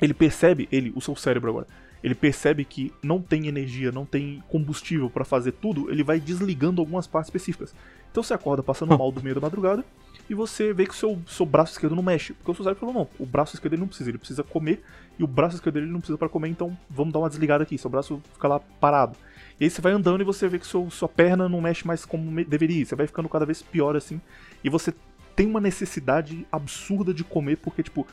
ele 0.00 0.14
percebe, 0.14 0.68
ele, 0.70 0.92
o 0.94 1.00
seu 1.00 1.16
cérebro 1.16 1.50
agora, 1.50 1.66
ele 2.04 2.14
percebe 2.14 2.66
que 2.66 2.92
não 3.02 3.18
tem 3.18 3.46
energia, 3.46 3.90
não 3.90 4.04
tem 4.04 4.44
combustível 4.48 5.08
para 5.08 5.24
fazer 5.24 5.52
tudo, 5.52 5.90
ele 5.90 6.04
vai 6.04 6.20
desligando 6.20 6.82
algumas 6.82 7.06
partes 7.06 7.30
específicas. 7.30 7.74
Então 8.10 8.22
você 8.22 8.34
acorda 8.34 8.62
passando 8.62 8.96
mal 8.96 9.10
do 9.10 9.22
meio 9.22 9.34
da 9.34 9.40
madrugada 9.40 9.82
e 10.28 10.34
você 10.34 10.70
vê 10.74 10.84
que 10.84 10.92
o 10.92 10.94
seu, 10.94 11.18
seu 11.26 11.46
braço 11.46 11.72
esquerdo 11.72 11.96
não 11.96 12.02
mexe. 12.02 12.34
Porque 12.34 12.50
o 12.50 12.54
seu 12.54 12.62
cérebro 12.62 12.80
falou, 12.80 12.94
não, 12.94 13.08
o 13.18 13.24
braço 13.24 13.56
esquerdo 13.56 13.72
ele 13.72 13.80
não 13.80 13.88
precisa, 13.88 14.10
ele 14.10 14.18
precisa 14.18 14.42
comer 14.42 14.82
e 15.18 15.24
o 15.24 15.26
braço 15.26 15.56
esquerdo 15.56 15.78
ele 15.78 15.86
não 15.86 15.98
precisa 15.98 16.18
para 16.18 16.28
comer, 16.28 16.48
então 16.48 16.76
vamos 16.90 17.10
dar 17.10 17.20
uma 17.20 17.28
desligada 17.30 17.64
aqui, 17.64 17.78
seu 17.78 17.88
braço 17.88 18.20
fica 18.34 18.48
lá 18.48 18.60
parado. 18.60 19.16
E 19.58 19.64
aí 19.64 19.70
você 19.70 19.80
vai 19.80 19.92
andando 19.92 20.20
e 20.20 20.24
você 20.24 20.46
vê 20.46 20.58
que 20.58 20.66
seu, 20.66 20.90
sua 20.90 21.08
perna 21.08 21.48
não 21.48 21.62
mexe 21.62 21.86
mais 21.86 22.04
como 22.04 22.44
deveria, 22.44 22.84
você 22.84 22.94
vai 22.94 23.06
ficando 23.06 23.30
cada 23.30 23.46
vez 23.46 23.62
pior 23.62 23.96
assim, 23.96 24.20
e 24.62 24.68
você 24.68 24.92
tem 25.34 25.46
uma 25.46 25.60
necessidade 25.60 26.46
absurda 26.52 27.14
de 27.14 27.24
comer, 27.24 27.56
porque 27.56 27.82
tipo, 27.82 28.06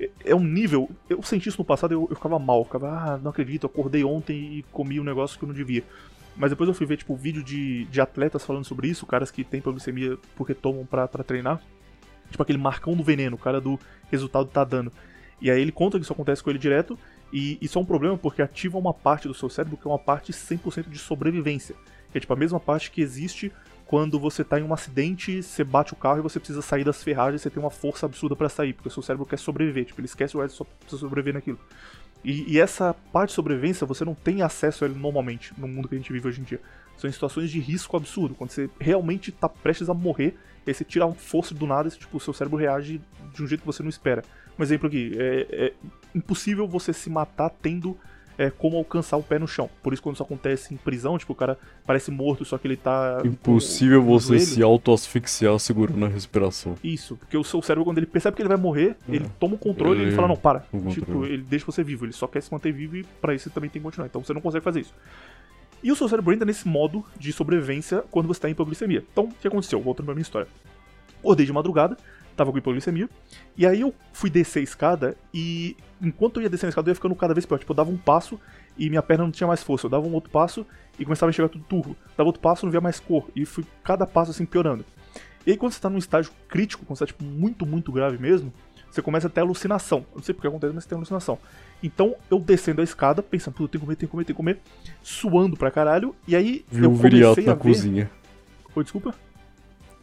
é- 0.00 0.10
é 0.24 0.34
um 0.34 0.44
nível. 0.44 0.90
Eu 1.08 1.22
senti 1.22 1.48
isso 1.48 1.58
no 1.58 1.64
passado, 1.64 1.92
eu, 1.92 2.06
eu 2.10 2.16
ficava 2.16 2.38
mal, 2.38 2.64
ficava, 2.64 2.88
ah, 2.88 3.18
não 3.18 3.30
acredito, 3.30 3.66
acordei 3.66 4.04
ontem 4.04 4.58
e 4.58 4.62
comi 4.72 4.98
um 5.00 5.04
negócio 5.04 5.38
que 5.38 5.44
eu 5.44 5.48
não 5.48 5.54
devia. 5.54 5.84
mas 6.36 6.50
depois 6.50 6.66
eu 6.68 6.74
fui 6.74 6.84
ver, 6.86 6.96
tipo, 6.96 7.14
vídeo 7.14 7.44
de, 7.44 7.84
de 7.84 8.00
atletas 8.00 8.44
falando 8.44 8.64
sobre 8.64 8.88
isso, 8.88 9.06
caras 9.06 9.30
que 9.30 9.44
têm 9.44 9.60
hipoglicemia 9.60 10.18
porque 10.34 10.52
tomam 10.52 10.84
pra 10.84 11.06
treinar. 11.06 11.60
Tipo 12.28 12.42
aquele 12.42 12.58
Marcão 12.58 12.94
do 12.96 13.04
Veneno, 13.04 13.36
o 13.36 13.38
cara 13.38 13.60
do 13.60 13.78
resultado 14.10 14.46
tá 14.46 14.64
dando. 14.64 14.90
E 15.40 15.48
aí 15.50 15.60
ele 15.60 15.70
conta 15.70 15.96
que 15.98 16.02
isso 16.04 16.12
acontece 16.12 16.42
com 16.42 16.50
ele 16.50 16.58
direto, 16.58 16.98
e 17.32 17.56
isso 17.60 17.78
é 17.78 17.82
um 17.82 17.84
problema 17.84 18.16
porque 18.18 18.42
ativa 18.42 18.78
uma 18.78 18.92
parte 18.92 19.28
do 19.28 19.34
seu 19.34 19.48
cérebro 19.48 19.76
que 19.76 19.86
é 19.86 19.90
uma 19.90 19.98
parte 19.98 20.32
100% 20.32 20.88
de 20.88 20.98
sobrevivência. 20.98 21.76
Que 22.10 22.18
é 22.18 22.20
tipo 22.20 22.32
a 22.32 22.36
mesma 22.36 22.58
parte 22.58 22.90
que 22.90 23.00
existe 23.00 23.52
quando 23.86 24.18
você 24.18 24.42
tá 24.42 24.58
em 24.58 24.62
um 24.62 24.72
acidente, 24.72 25.42
você 25.42 25.62
bate 25.62 25.92
o 25.92 25.96
carro 25.96 26.18
e 26.18 26.22
você 26.22 26.38
precisa 26.38 26.62
sair 26.62 26.84
das 26.84 27.02
ferragens, 27.02 27.42
você 27.42 27.50
tem 27.50 27.62
uma 27.62 27.70
força 27.70 28.06
absurda 28.06 28.34
para 28.34 28.48
sair, 28.48 28.72
porque 28.72 28.88
o 28.88 28.90
seu 28.90 29.02
cérebro 29.02 29.26
quer 29.26 29.38
sobreviver, 29.38 29.84
tipo, 29.84 30.00
ele 30.00 30.06
esquece 30.06 30.36
o 30.36 30.40
resto, 30.40 30.56
só 30.56 30.64
precisa 30.64 31.00
sobreviver 31.00 31.34
naquilo. 31.34 31.58
E, 32.24 32.54
e, 32.54 32.58
essa 32.58 32.94
parte 33.12 33.30
de 33.30 33.34
sobrevivência 33.34 33.86
você 33.86 34.02
não 34.02 34.14
tem 34.14 34.40
acesso 34.40 34.82
a 34.82 34.88
ele 34.88 34.98
normalmente 34.98 35.52
no 35.58 35.68
mundo 35.68 35.86
que 35.86 35.94
a 35.94 35.98
gente 35.98 36.10
vive 36.10 36.26
hoje 36.26 36.40
em 36.40 36.44
dia. 36.44 36.60
São 36.96 37.10
situações 37.12 37.50
de 37.50 37.60
risco 37.60 37.96
absurdo, 37.96 38.34
quando 38.34 38.50
você 38.50 38.70
realmente 38.80 39.30
tá 39.30 39.48
prestes 39.48 39.90
a 39.90 39.94
morrer, 39.94 40.34
aí 40.66 40.72
você 40.72 40.84
tira 40.84 41.04
uma 41.04 41.14
força 41.14 41.54
do 41.54 41.66
nada 41.66 41.88
e 41.88 41.90
tipo, 41.90 42.16
o 42.16 42.20
seu 42.20 42.32
cérebro 42.32 42.58
reage 42.58 43.02
de 43.34 43.42
um 43.42 43.46
jeito 43.46 43.60
que 43.60 43.66
você 43.66 43.82
não 43.82 43.90
espera. 43.90 44.24
Um 44.58 44.62
exemplo 44.62 44.86
aqui, 44.86 45.12
é, 45.18 45.46
é 45.50 45.72
impossível 46.14 46.66
você 46.66 46.92
se 46.94 47.10
matar 47.10 47.50
tendo 47.50 47.98
é, 48.36 48.50
como 48.50 48.76
alcançar 48.76 49.16
o 49.16 49.22
pé 49.22 49.38
no 49.38 49.46
chão. 49.46 49.68
Por 49.82 49.92
isso, 49.92 50.02
quando 50.02 50.14
isso 50.16 50.22
acontece 50.22 50.74
em 50.74 50.76
prisão, 50.76 51.16
tipo, 51.18 51.32
o 51.32 51.36
cara 51.36 51.58
parece 51.86 52.10
morto, 52.10 52.44
só 52.44 52.58
que 52.58 52.66
ele 52.66 52.76
tá. 52.76 53.22
Impossível 53.24 54.00
com, 54.00 54.06
com 54.06 54.12
você 54.12 54.38
se 54.40 54.62
auto-asfixiar 54.62 55.58
segurando 55.58 56.04
a 56.04 56.08
respiração. 56.08 56.76
Isso, 56.82 57.16
porque 57.16 57.36
o 57.36 57.44
seu 57.44 57.62
cérebro, 57.62 57.84
quando 57.84 57.98
ele 57.98 58.06
percebe 58.06 58.36
que 58.36 58.42
ele 58.42 58.48
vai 58.48 58.58
morrer, 58.58 58.96
é. 59.08 59.16
ele 59.16 59.30
toma 59.38 59.54
o 59.54 59.58
controle 59.58 60.00
ele... 60.00 60.04
e 60.04 60.06
ele 60.08 60.16
fala: 60.16 60.28
não, 60.28 60.36
para. 60.36 60.64
Tipo, 60.90 61.24
ele 61.24 61.42
deixa 61.42 61.66
você 61.66 61.82
vivo, 61.82 62.04
ele 62.04 62.12
só 62.12 62.26
quer 62.26 62.42
se 62.42 62.52
manter 62.52 62.72
vivo 62.72 62.96
e 62.96 63.04
pra 63.20 63.34
isso 63.34 63.44
você 63.44 63.50
também 63.50 63.70
tem 63.70 63.80
que 63.80 63.84
continuar. 63.84 64.06
Então 64.06 64.22
você 64.22 64.32
não 64.32 64.40
consegue 64.40 64.64
fazer 64.64 64.80
isso. 64.80 64.94
E 65.82 65.92
o 65.92 65.96
seu 65.96 66.08
cérebro 66.08 66.32
entra 66.32 66.46
nesse 66.46 66.66
modo 66.66 67.04
de 67.18 67.30
sobrevivência 67.30 68.02
quando 68.10 68.26
você 68.26 68.40
tá 68.40 68.48
em 68.48 68.52
hipoglicemia. 68.52 69.04
Então, 69.12 69.24
o 69.24 69.34
que 69.34 69.46
aconteceu? 69.46 69.78
Voltando 69.82 70.06
pra 70.06 70.14
minha 70.14 70.22
história. 70.22 70.48
Acordei 71.18 71.44
de 71.44 71.52
madrugada, 71.52 71.94
tava 72.34 72.50
com 72.50 72.56
hipoglicemia. 72.56 73.06
E 73.54 73.66
aí 73.66 73.82
eu 73.82 73.94
fui 74.10 74.30
descer 74.30 74.60
a 74.60 74.62
escada 74.62 75.16
e 75.32 75.76
enquanto 76.04 76.38
eu 76.38 76.42
ia 76.42 76.50
descendo 76.50 76.68
a 76.68 76.70
escada 76.70 76.88
eu 76.88 76.92
ia 76.92 76.94
ficando 76.94 77.14
cada 77.14 77.34
vez 77.34 77.46
pior. 77.46 77.58
Tipo, 77.58 77.72
eu 77.72 77.76
dava 77.76 77.90
um 77.90 77.96
passo 77.96 78.38
e 78.78 78.88
minha 78.88 79.02
perna 79.02 79.24
não 79.24 79.30
tinha 79.30 79.46
mais 79.46 79.62
força. 79.62 79.86
Eu 79.86 79.90
dava 79.90 80.06
um 80.06 80.12
outro 80.12 80.30
passo 80.30 80.66
e 80.98 81.04
começava 81.04 81.30
a 81.30 81.32
chegar 81.32 81.48
tudo 81.48 81.64
turvo. 81.64 81.96
Dava 82.16 82.28
outro 82.28 82.40
passo 82.40 82.66
não 82.66 82.70
via 82.70 82.80
mais 82.80 83.00
cor. 83.00 83.28
E 83.34 83.44
fui 83.44 83.64
cada 83.82 84.06
passo 84.06 84.30
assim 84.30 84.44
piorando. 84.44 84.84
E 85.46 85.50
aí 85.50 85.56
quando 85.56 85.72
você 85.72 85.80
tá 85.80 85.90
num 85.90 85.98
estágio 85.98 86.32
crítico, 86.48 86.84
quando 86.84 86.98
você 86.98 87.06
tá 87.06 87.12
tipo 87.12 87.24
muito, 87.24 87.66
muito 87.66 87.92
grave 87.92 88.18
mesmo, 88.18 88.52
você 88.90 89.02
começa 89.02 89.26
a 89.26 89.30
ter 89.30 89.40
alucinação. 89.40 89.98
Eu 90.12 90.16
não 90.16 90.22
sei 90.22 90.34
porque 90.34 90.46
acontece, 90.46 90.72
mas 90.72 90.84
você 90.84 90.90
tem 90.90 90.96
alucinação. 90.96 91.38
Então 91.82 92.14
eu 92.30 92.38
descendo 92.38 92.80
a 92.80 92.84
escada, 92.84 93.22
pensando, 93.22 93.54
puta, 93.54 93.72
tem 93.72 93.80
que 93.80 93.84
comer, 93.84 93.96
tem 93.96 94.06
que 94.06 94.10
comer, 94.10 94.24
tem 94.24 94.34
que 94.34 94.36
comer, 94.36 94.58
suando 95.02 95.56
pra 95.56 95.70
caralho. 95.70 96.14
E 96.26 96.36
aí 96.36 96.64
Viu 96.70 96.84
eu 96.84 96.96
comecei 96.96 97.44
na 97.44 97.52
a 97.52 97.54
ver... 97.54 97.60
cozinha. 97.60 98.10
Oi, 98.74 98.82
desculpa? 98.82 99.14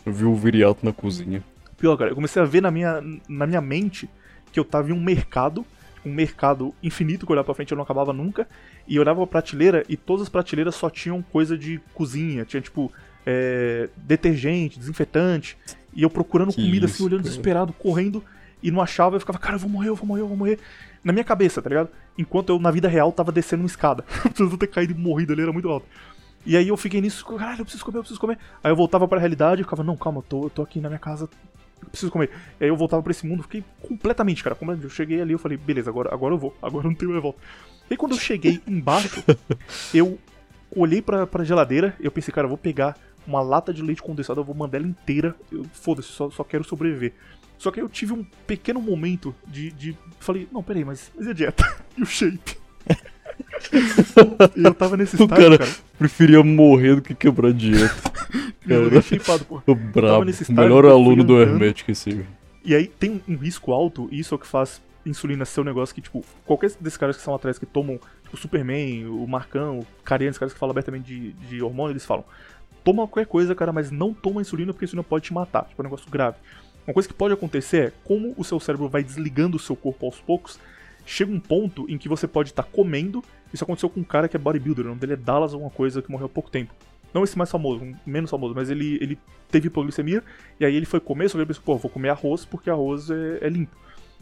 Eu 0.05 0.13
vi 0.13 0.25
o 0.25 0.35
viriato 0.35 0.85
na 0.85 0.91
cozinha. 0.91 1.43
Pior, 1.77 1.97
cara, 1.97 2.11
eu 2.11 2.15
comecei 2.15 2.41
a 2.41 2.45
ver 2.45 2.61
na 2.61 2.69
minha, 2.69 3.01
na 3.27 3.47
minha 3.47 3.61
mente 3.61 4.09
que 4.51 4.59
eu 4.59 4.65
tava 4.65 4.89
em 4.89 4.93
um 4.93 5.01
mercado, 5.01 5.65
um 6.05 6.11
mercado 6.11 6.73
infinito 6.81 7.25
que 7.25 7.31
eu 7.31 7.33
olhava 7.33 7.45
pra 7.45 7.55
frente 7.55 7.71
eu 7.71 7.75
não 7.75 7.83
acabava 7.83 8.13
nunca, 8.13 8.47
e 8.87 8.95
eu 8.95 9.01
olhava 9.01 9.19
pra 9.19 9.41
prateleira 9.41 9.83
e 9.87 9.95
todas 9.95 10.23
as 10.23 10.29
prateleiras 10.29 10.75
só 10.75 10.89
tinham 10.89 11.21
coisa 11.21 11.57
de 11.57 11.79
cozinha, 11.93 12.45
tinha 12.45 12.61
tipo 12.61 12.91
é, 13.25 13.89
detergente, 13.97 14.79
desinfetante, 14.79 15.57
e 15.93 16.03
eu 16.03 16.09
procurando 16.09 16.49
que 16.49 16.55
comida 16.55 16.85
assim, 16.85 16.93
isso, 16.93 17.03
assim, 17.03 17.03
olhando 17.03 17.23
cara. 17.23 17.29
desesperado, 17.29 17.73
correndo, 17.73 18.23
e 18.63 18.69
não 18.69 18.81
achava, 18.81 19.15
eu 19.15 19.19
ficava, 19.19 19.39
cara, 19.39 19.55
eu 19.55 19.59
vou 19.59 19.69
morrer, 19.69 19.89
eu 19.89 19.95
vou 19.95 20.05
morrer, 20.05 20.21
eu 20.21 20.27
vou 20.27 20.37
morrer. 20.37 20.59
Na 21.03 21.11
minha 21.11 21.23
cabeça, 21.23 21.61
tá 21.61 21.69
ligado? 21.69 21.89
Enquanto 22.17 22.49
eu, 22.49 22.59
na 22.59 22.69
vida 22.69 22.87
real, 22.87 23.11
tava 23.11 23.31
descendo 23.31 23.63
uma 23.63 23.67
escada. 23.67 24.03
Precisava 24.21 24.57
ter 24.57 24.67
caído 24.67 24.93
e 24.93 24.95
morrido 24.95 25.33
ali, 25.33 25.41
era 25.41 25.51
muito 25.51 25.67
alto. 25.67 25.87
E 26.45 26.57
aí 26.57 26.67
eu 26.67 26.77
fiquei 26.77 27.01
nisso, 27.01 27.25
caralho, 27.25 27.61
eu 27.61 27.65
preciso 27.65 27.83
comer, 27.83 27.97
eu 27.97 28.03
preciso 28.03 28.19
comer. 28.19 28.37
Aí 28.63 28.71
eu 28.71 28.75
voltava 28.75 29.07
pra 29.07 29.19
realidade 29.19 29.61
e 29.61 29.63
ficava, 29.63 29.83
não, 29.83 29.95
calma, 29.95 30.19
eu 30.19 30.23
tô, 30.23 30.43
eu 30.43 30.49
tô 30.49 30.61
aqui 30.61 30.79
na 30.79 30.89
minha 30.89 30.99
casa 30.99 31.29
preciso 31.89 32.11
comer. 32.11 32.29
E 32.59 32.63
aí 32.63 32.69
eu 32.69 32.75
voltava 32.75 33.01
pra 33.01 33.11
esse 33.11 33.25
mundo, 33.25 33.43
fiquei 33.43 33.63
completamente, 33.81 34.43
cara. 34.43 34.57
Eu 34.81 34.89
cheguei 34.89 35.21
ali, 35.21 35.33
eu 35.33 35.39
falei, 35.39 35.57
beleza, 35.57 35.89
agora, 35.89 36.13
agora 36.13 36.33
eu 36.33 36.37
vou, 36.37 36.55
agora 36.61 36.87
não 36.87 36.95
tenho 36.95 37.11
mais 37.11 37.23
volta. 37.23 37.39
E 37.89 37.93
aí 37.93 37.97
quando 37.97 38.13
eu 38.13 38.19
cheguei 38.19 38.61
embaixo, 38.67 39.23
eu 39.93 40.19
olhei 40.75 41.01
pra, 41.01 41.25
pra 41.27 41.43
geladeira, 41.43 41.95
eu 41.99 42.11
pensei, 42.11 42.33
cara, 42.33 42.45
eu 42.45 42.49
vou 42.49 42.57
pegar 42.57 42.97
uma 43.25 43.41
lata 43.41 43.73
de 43.73 43.81
leite 43.81 44.01
condensado, 44.01 44.39
eu 44.39 44.45
vou 44.45 44.55
mandar 44.55 44.77
ela 44.77 44.87
inteira, 44.87 45.35
foda-se, 45.73 46.09
só, 46.09 46.29
só 46.29 46.43
quero 46.43 46.63
sobreviver. 46.63 47.13
Só 47.57 47.69
que 47.69 47.79
aí 47.79 47.85
eu 47.85 47.89
tive 47.89 48.13
um 48.13 48.23
pequeno 48.47 48.81
momento 48.81 49.35
de. 49.45 49.71
de 49.71 49.97
falei, 50.19 50.47
não, 50.51 50.63
peraí, 50.63 50.83
mas, 50.83 51.11
mas 51.15 51.27
e 51.27 51.29
a 51.29 51.33
dieta? 51.33 51.63
e 51.95 52.01
o 52.01 52.05
shape? 52.07 52.57
e 54.55 54.63
eu 54.63 54.73
tava 54.73 54.97
nesse 54.97 55.15
estágio, 55.15 55.35
o 55.35 55.57
cara, 55.57 55.57
cara. 55.57 55.71
preferia 55.97 56.43
morrer 56.43 56.95
do 56.95 57.01
que 57.01 57.13
quebrar 57.13 57.53
dieta. 57.53 57.95
cara. 58.67 59.01
Shapeado, 59.01 59.45
pô. 59.45 59.61
O 59.65 59.75
brabo. 59.75 60.25
Melhor 60.49 60.85
aluno 60.85 61.23
do 61.23 61.41
Hermético 61.41 61.91
esse. 61.91 62.25
E 62.63 62.75
aí 62.75 62.87
tem 62.87 63.21
um 63.27 63.35
risco 63.35 63.71
alto, 63.71 64.07
e 64.11 64.19
isso 64.19 64.33
é 64.33 64.37
o 64.37 64.39
que 64.39 64.47
faz 64.47 64.81
insulina 65.05 65.45
ser 65.45 65.61
um 65.61 65.63
negócio 65.63 65.95
que, 65.95 66.01
tipo, 66.01 66.23
qualquer 66.45 66.71
desses 66.79 66.97
caras 66.97 67.17
que 67.17 67.23
são 67.23 67.33
atletas 67.33 67.57
que 67.57 67.65
tomam, 67.65 67.99
tipo, 68.23 68.35
o 68.35 68.37
Superman, 68.37 69.07
o 69.07 69.27
Marcão, 69.27 69.79
o 69.79 69.87
Carinha, 70.03 70.29
esses 70.29 70.37
caras 70.37 70.53
que 70.53 70.59
falam 70.59 70.71
abertamente 70.71 71.05
de, 71.05 71.31
de 71.33 71.61
hormônio, 71.61 71.93
eles 71.93 72.05
falam: 72.05 72.23
toma 72.83 73.07
qualquer 73.07 73.27
coisa, 73.27 73.55
cara, 73.55 73.71
mas 73.71 73.89
não 73.91 74.13
toma 74.13 74.41
insulina 74.41 74.73
porque 74.73 74.85
a 74.85 74.87
insulina 74.87 75.03
pode 75.03 75.25
te 75.25 75.33
matar. 75.33 75.65
Tipo, 75.65 75.81
é 75.81 75.83
um 75.83 75.89
negócio 75.89 76.09
grave. 76.09 76.37
Uma 76.85 76.93
coisa 76.93 77.07
que 77.07 77.13
pode 77.13 77.33
acontecer 77.33 77.87
é, 77.87 77.91
como 78.03 78.33
o 78.37 78.43
seu 78.43 78.59
cérebro 78.59 78.89
vai 78.89 79.03
desligando 79.03 79.57
o 79.57 79.59
seu 79.59 79.75
corpo 79.75 80.05
aos 80.05 80.19
poucos, 80.19 80.59
chega 81.05 81.31
um 81.31 81.39
ponto 81.39 81.89
em 81.89 81.97
que 81.97 82.09
você 82.09 82.27
pode 82.27 82.49
estar 82.49 82.63
tá 82.63 82.69
comendo. 82.71 83.23
Isso 83.53 83.63
aconteceu 83.63 83.89
com 83.89 83.99
um 83.99 84.03
cara 84.03 84.27
que 84.27 84.35
é 84.35 84.39
bodybuilder, 84.39 84.85
o 84.85 84.89
nome 84.89 85.01
dele 85.01 85.13
é 85.13 85.17
Dallas, 85.17 85.53
alguma 85.53 85.71
coisa, 85.71 86.01
que 86.01 86.11
morreu 86.11 86.27
há 86.27 86.29
pouco 86.29 86.49
tempo. 86.49 86.73
Não 87.13 87.23
esse 87.23 87.37
mais 87.37 87.51
famoso, 87.51 87.83
um 87.83 87.93
menos 88.05 88.29
famoso, 88.29 88.55
mas 88.55 88.69
ele, 88.69 88.97
ele 89.01 89.19
teve 89.49 89.67
hipoglicemia, 89.67 90.23
e 90.59 90.65
aí 90.65 90.75
ele 90.75 90.85
foi 90.85 90.99
comer, 90.99 91.27
só 91.27 91.33
que 91.33 91.39
ele 91.39 91.45
pensou, 91.47 91.63
pô, 91.63 91.75
vou 91.75 91.91
comer 91.91 92.09
arroz 92.09 92.45
porque 92.45 92.69
arroz 92.69 93.09
é, 93.09 93.39
é 93.41 93.49
limpo. 93.49 93.75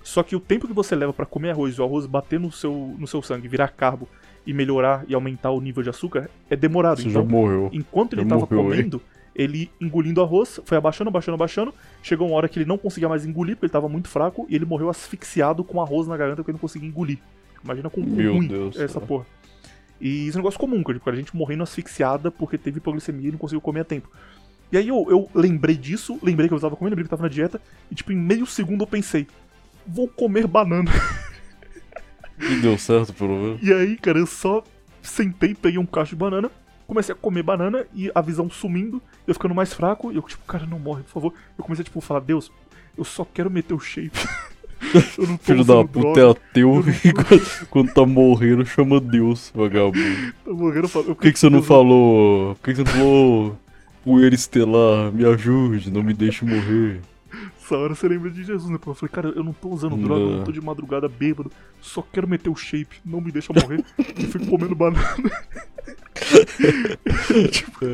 Só 0.04 0.24
que 0.24 0.36
o 0.36 0.40
tempo 0.40 0.68
que 0.68 0.74
você 0.74 0.96
leva 0.96 1.14
para 1.14 1.26
comer 1.26 1.52
arroz 1.52 1.76
e 1.76 1.82
o 1.82 1.84
arroz 1.84 2.06
bater 2.06 2.40
no 2.40 2.52
seu, 2.52 2.96
no 2.98 3.06
seu 3.06 3.22
sangue, 3.22 3.48
virar 3.48 3.68
carbo 3.68 4.08
e 4.46 4.54
melhorar 4.54 5.06
e 5.08 5.14
aumentar 5.14 5.52
o 5.52 5.62
nível 5.62 5.84
de 5.84 5.90
açúcar, 5.90 6.30
é 6.50 6.56
demorado. 6.56 7.02
Você 7.02 7.10
então, 7.10 7.22
já 7.22 7.28
morreu. 7.28 7.70
Enquanto 7.72 8.14
ele 8.14 8.24
já 8.24 8.30
tava 8.30 8.42
morreu, 8.42 8.64
comendo, 8.64 8.98
hein? 8.98 9.19
Ele 9.36 9.72
engolindo 9.80 10.22
arroz, 10.22 10.60
foi 10.66 10.78
abaixando, 10.78 11.08
abaixando, 11.08 11.36
abaixando. 11.36 11.74
Chegou 12.04 12.28
uma 12.28 12.36
hora 12.38 12.48
que 12.48 12.60
ele 12.60 12.66
não 12.66 12.78
conseguia 12.78 13.10
mais 13.10 13.26
engolir, 13.26 13.56
porque 13.56 13.66
ele 13.66 13.74
tava 13.74 13.90
muito 13.90 14.08
fraco, 14.08 14.46
e 14.50 14.56
ele 14.56 14.66
morreu 14.66 14.90
asfixiado 14.90 15.64
com 15.64 15.82
arroz 15.82 16.08
na 16.08 16.18
garganta 16.18 16.38
porque 16.38 16.52
ele 16.52 16.56
não 16.56 16.62
conseguia 16.62 16.88
engolir. 16.88 17.20
Imagina 17.64 17.90
como 17.90 18.08
Meu 18.08 18.34
ruim 18.34 18.48
Deus, 18.48 18.78
essa 18.78 18.96
cara. 18.96 19.06
porra. 19.06 19.26
E 20.00 20.28
isso 20.28 20.38
é 20.38 20.40
um 20.40 20.44
negócio 20.44 20.60
comum, 20.60 20.82
cara, 20.82 20.98
tipo, 20.98 21.10
a 21.10 21.16
gente 21.16 21.36
morrendo 21.36 21.64
asfixiada 21.64 22.32
porque 22.32 22.58
teve 22.58 22.78
hipoglicemia 22.78 23.30
e 23.30 23.32
não 23.32 23.38
conseguiu 23.38 23.62
comer 23.62 23.82
a 23.82 23.84
tempo. 23.86 24.10
E 24.72 24.78
aí 24.78 24.88
eu, 24.88 25.06
eu 25.10 25.30
lembrei 25.34 25.76
disso, 25.76 26.18
lembrei 26.22 26.48
que 26.48 26.54
eu 26.54 26.60
tava 26.60 26.76
comendo, 26.76 26.92
lembrei 26.92 27.08
que 27.08 27.14
eu 27.14 27.18
tava 27.18 27.28
na 27.28 27.34
dieta, 27.34 27.60
e 27.92 27.96
tipo, 27.96 28.12
em 28.12 28.16
meio 28.16 28.46
segundo 28.46 28.84
eu 28.84 28.88
pensei, 28.88 29.28
vou 29.86 30.08
comer 30.08 30.48
banana. 30.48 30.92
E 32.42 32.62
deu 32.62 32.78
certo, 32.78 33.14
pelo 33.14 33.38
menos. 33.38 33.62
E 33.62 33.74
aí, 33.74 33.98
cara, 33.98 34.18
eu 34.18 34.26
só 34.26 34.64
sentei, 35.02 35.54
peguei 35.54 35.78
um 35.78 35.86
cacho 35.86 36.12
de 36.12 36.16
banana, 36.16 36.50
comecei 36.90 37.14
a 37.14 37.18
comer 37.18 37.44
banana 37.44 37.86
e 37.94 38.12
a 38.14 38.20
visão 38.20 38.50
sumindo, 38.50 39.00
eu 39.28 39.34
ficando 39.36 39.54
mais 39.54 39.72
fraco, 39.72 40.12
e 40.12 40.16
eu, 40.16 40.24
tipo, 40.24 40.44
cara, 40.46 40.66
não 40.66 40.80
morre, 40.80 41.04
por 41.04 41.12
favor. 41.12 41.34
Eu 41.56 41.64
comecei, 41.64 41.86
tipo, 41.86 42.00
a 42.00 42.02
falar, 42.02 42.22
Deus, 42.22 42.52
eu 42.98 43.06
só 43.06 43.24
quero 43.24 43.50
meter 43.50 43.76
o 43.76 43.80
shape. 43.80 44.18
Filho 45.42 45.64
da 45.66 45.84
puta 45.86 46.22
é 46.22 46.32
ateu 46.32 46.84
e 47.04 47.12
quando, 47.12 47.68
quando 47.70 47.94
tá 47.94 48.06
morrendo 48.06 48.66
chama 48.66 49.00
Deus, 49.00 49.52
vagabundo. 49.54 50.00
Tá 50.44 50.52
morrendo, 50.52 50.88
falo, 50.88 51.06
Por 51.06 51.18
que, 51.18 51.32
que 51.34 51.40
você 51.40 51.50
não 51.50 51.62
falou. 51.62 52.56
Por 52.56 52.64
que, 52.64 52.72
que 52.72 52.78
você 52.78 52.84
não 52.84 52.92
falou. 52.92 53.60
Poeira 54.04 54.34
estelar, 54.34 55.12
me 55.12 55.26
ajude, 55.26 55.92
não 55.92 56.02
me 56.02 56.14
deixe 56.14 56.46
morrer. 56.46 57.02
Essa 57.70 57.78
hora 57.78 57.94
você 57.94 58.08
lembra 58.08 58.32
de 58.32 58.44
Jesus, 58.44 58.68
né? 58.68 58.80
Eu 58.84 58.96
falei, 58.96 59.14
cara, 59.14 59.30
eu 59.30 59.44
não 59.44 59.54
tô 59.54 59.70
usando 59.70 59.96
droga, 59.96 60.22
eu 60.22 60.38
não 60.38 60.44
tô 60.44 60.52
de 60.52 60.60
madrugada 60.60 61.08
bêbado, 61.08 61.52
só 61.80 62.02
quero 62.02 62.28
meter 62.28 62.50
o 62.50 62.56
shape, 62.56 63.00
não 63.06 63.22
me 63.22 63.32
deixa 63.32 63.54
morrer. 63.54 63.86
e 64.18 64.26
fui 64.26 64.44
comendo 64.44 64.74
banana. 64.74 65.14
tipo, 67.52 67.86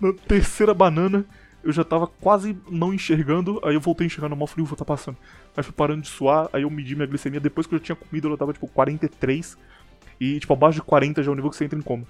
na 0.00 0.14
terceira 0.26 0.72
banana, 0.72 1.26
eu 1.62 1.70
já 1.70 1.84
tava 1.84 2.06
quase 2.06 2.56
não 2.70 2.94
enxergando, 2.94 3.60
aí 3.62 3.74
eu 3.74 3.80
voltei 3.80 4.04
a 4.04 4.06
enxergar 4.06 4.30
normal, 4.30 4.46
falei, 4.46 4.64
ufa, 4.64 4.74
tá 4.74 4.86
passando. 4.86 5.18
Aí 5.54 5.62
fui 5.62 5.74
parando 5.74 6.00
de 6.00 6.08
suar, 6.08 6.48
aí 6.50 6.62
eu 6.62 6.70
medi 6.70 6.94
minha 6.94 7.06
glicemia, 7.06 7.40
depois 7.40 7.66
que 7.66 7.74
eu 7.74 7.78
já 7.78 7.84
tinha 7.84 7.96
comido, 7.96 8.26
ela 8.26 8.38
tava 8.38 8.54
tipo 8.54 8.66
43, 8.68 9.58
e 10.18 10.40
tipo 10.40 10.54
abaixo 10.54 10.76
de 10.76 10.82
40 10.82 11.22
já 11.22 11.30
é 11.30 11.32
o 11.32 11.34
nível 11.34 11.50
que 11.50 11.56
você 11.56 11.66
entra 11.66 11.78
em 11.78 11.82
coma. 11.82 12.06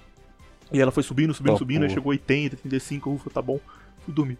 E 0.71 0.79
ela 0.79 0.91
foi 0.91 1.03
subindo, 1.03 1.33
subindo, 1.33 1.51
tá 1.51 1.59
subindo, 1.59 1.83
aí 1.83 1.89
chegou 1.89 2.11
80, 2.11 2.55
35, 2.55 3.09
ufa, 3.09 3.29
tá 3.29 3.41
bom, 3.41 3.59
fui 4.05 4.13
dormir. 4.13 4.37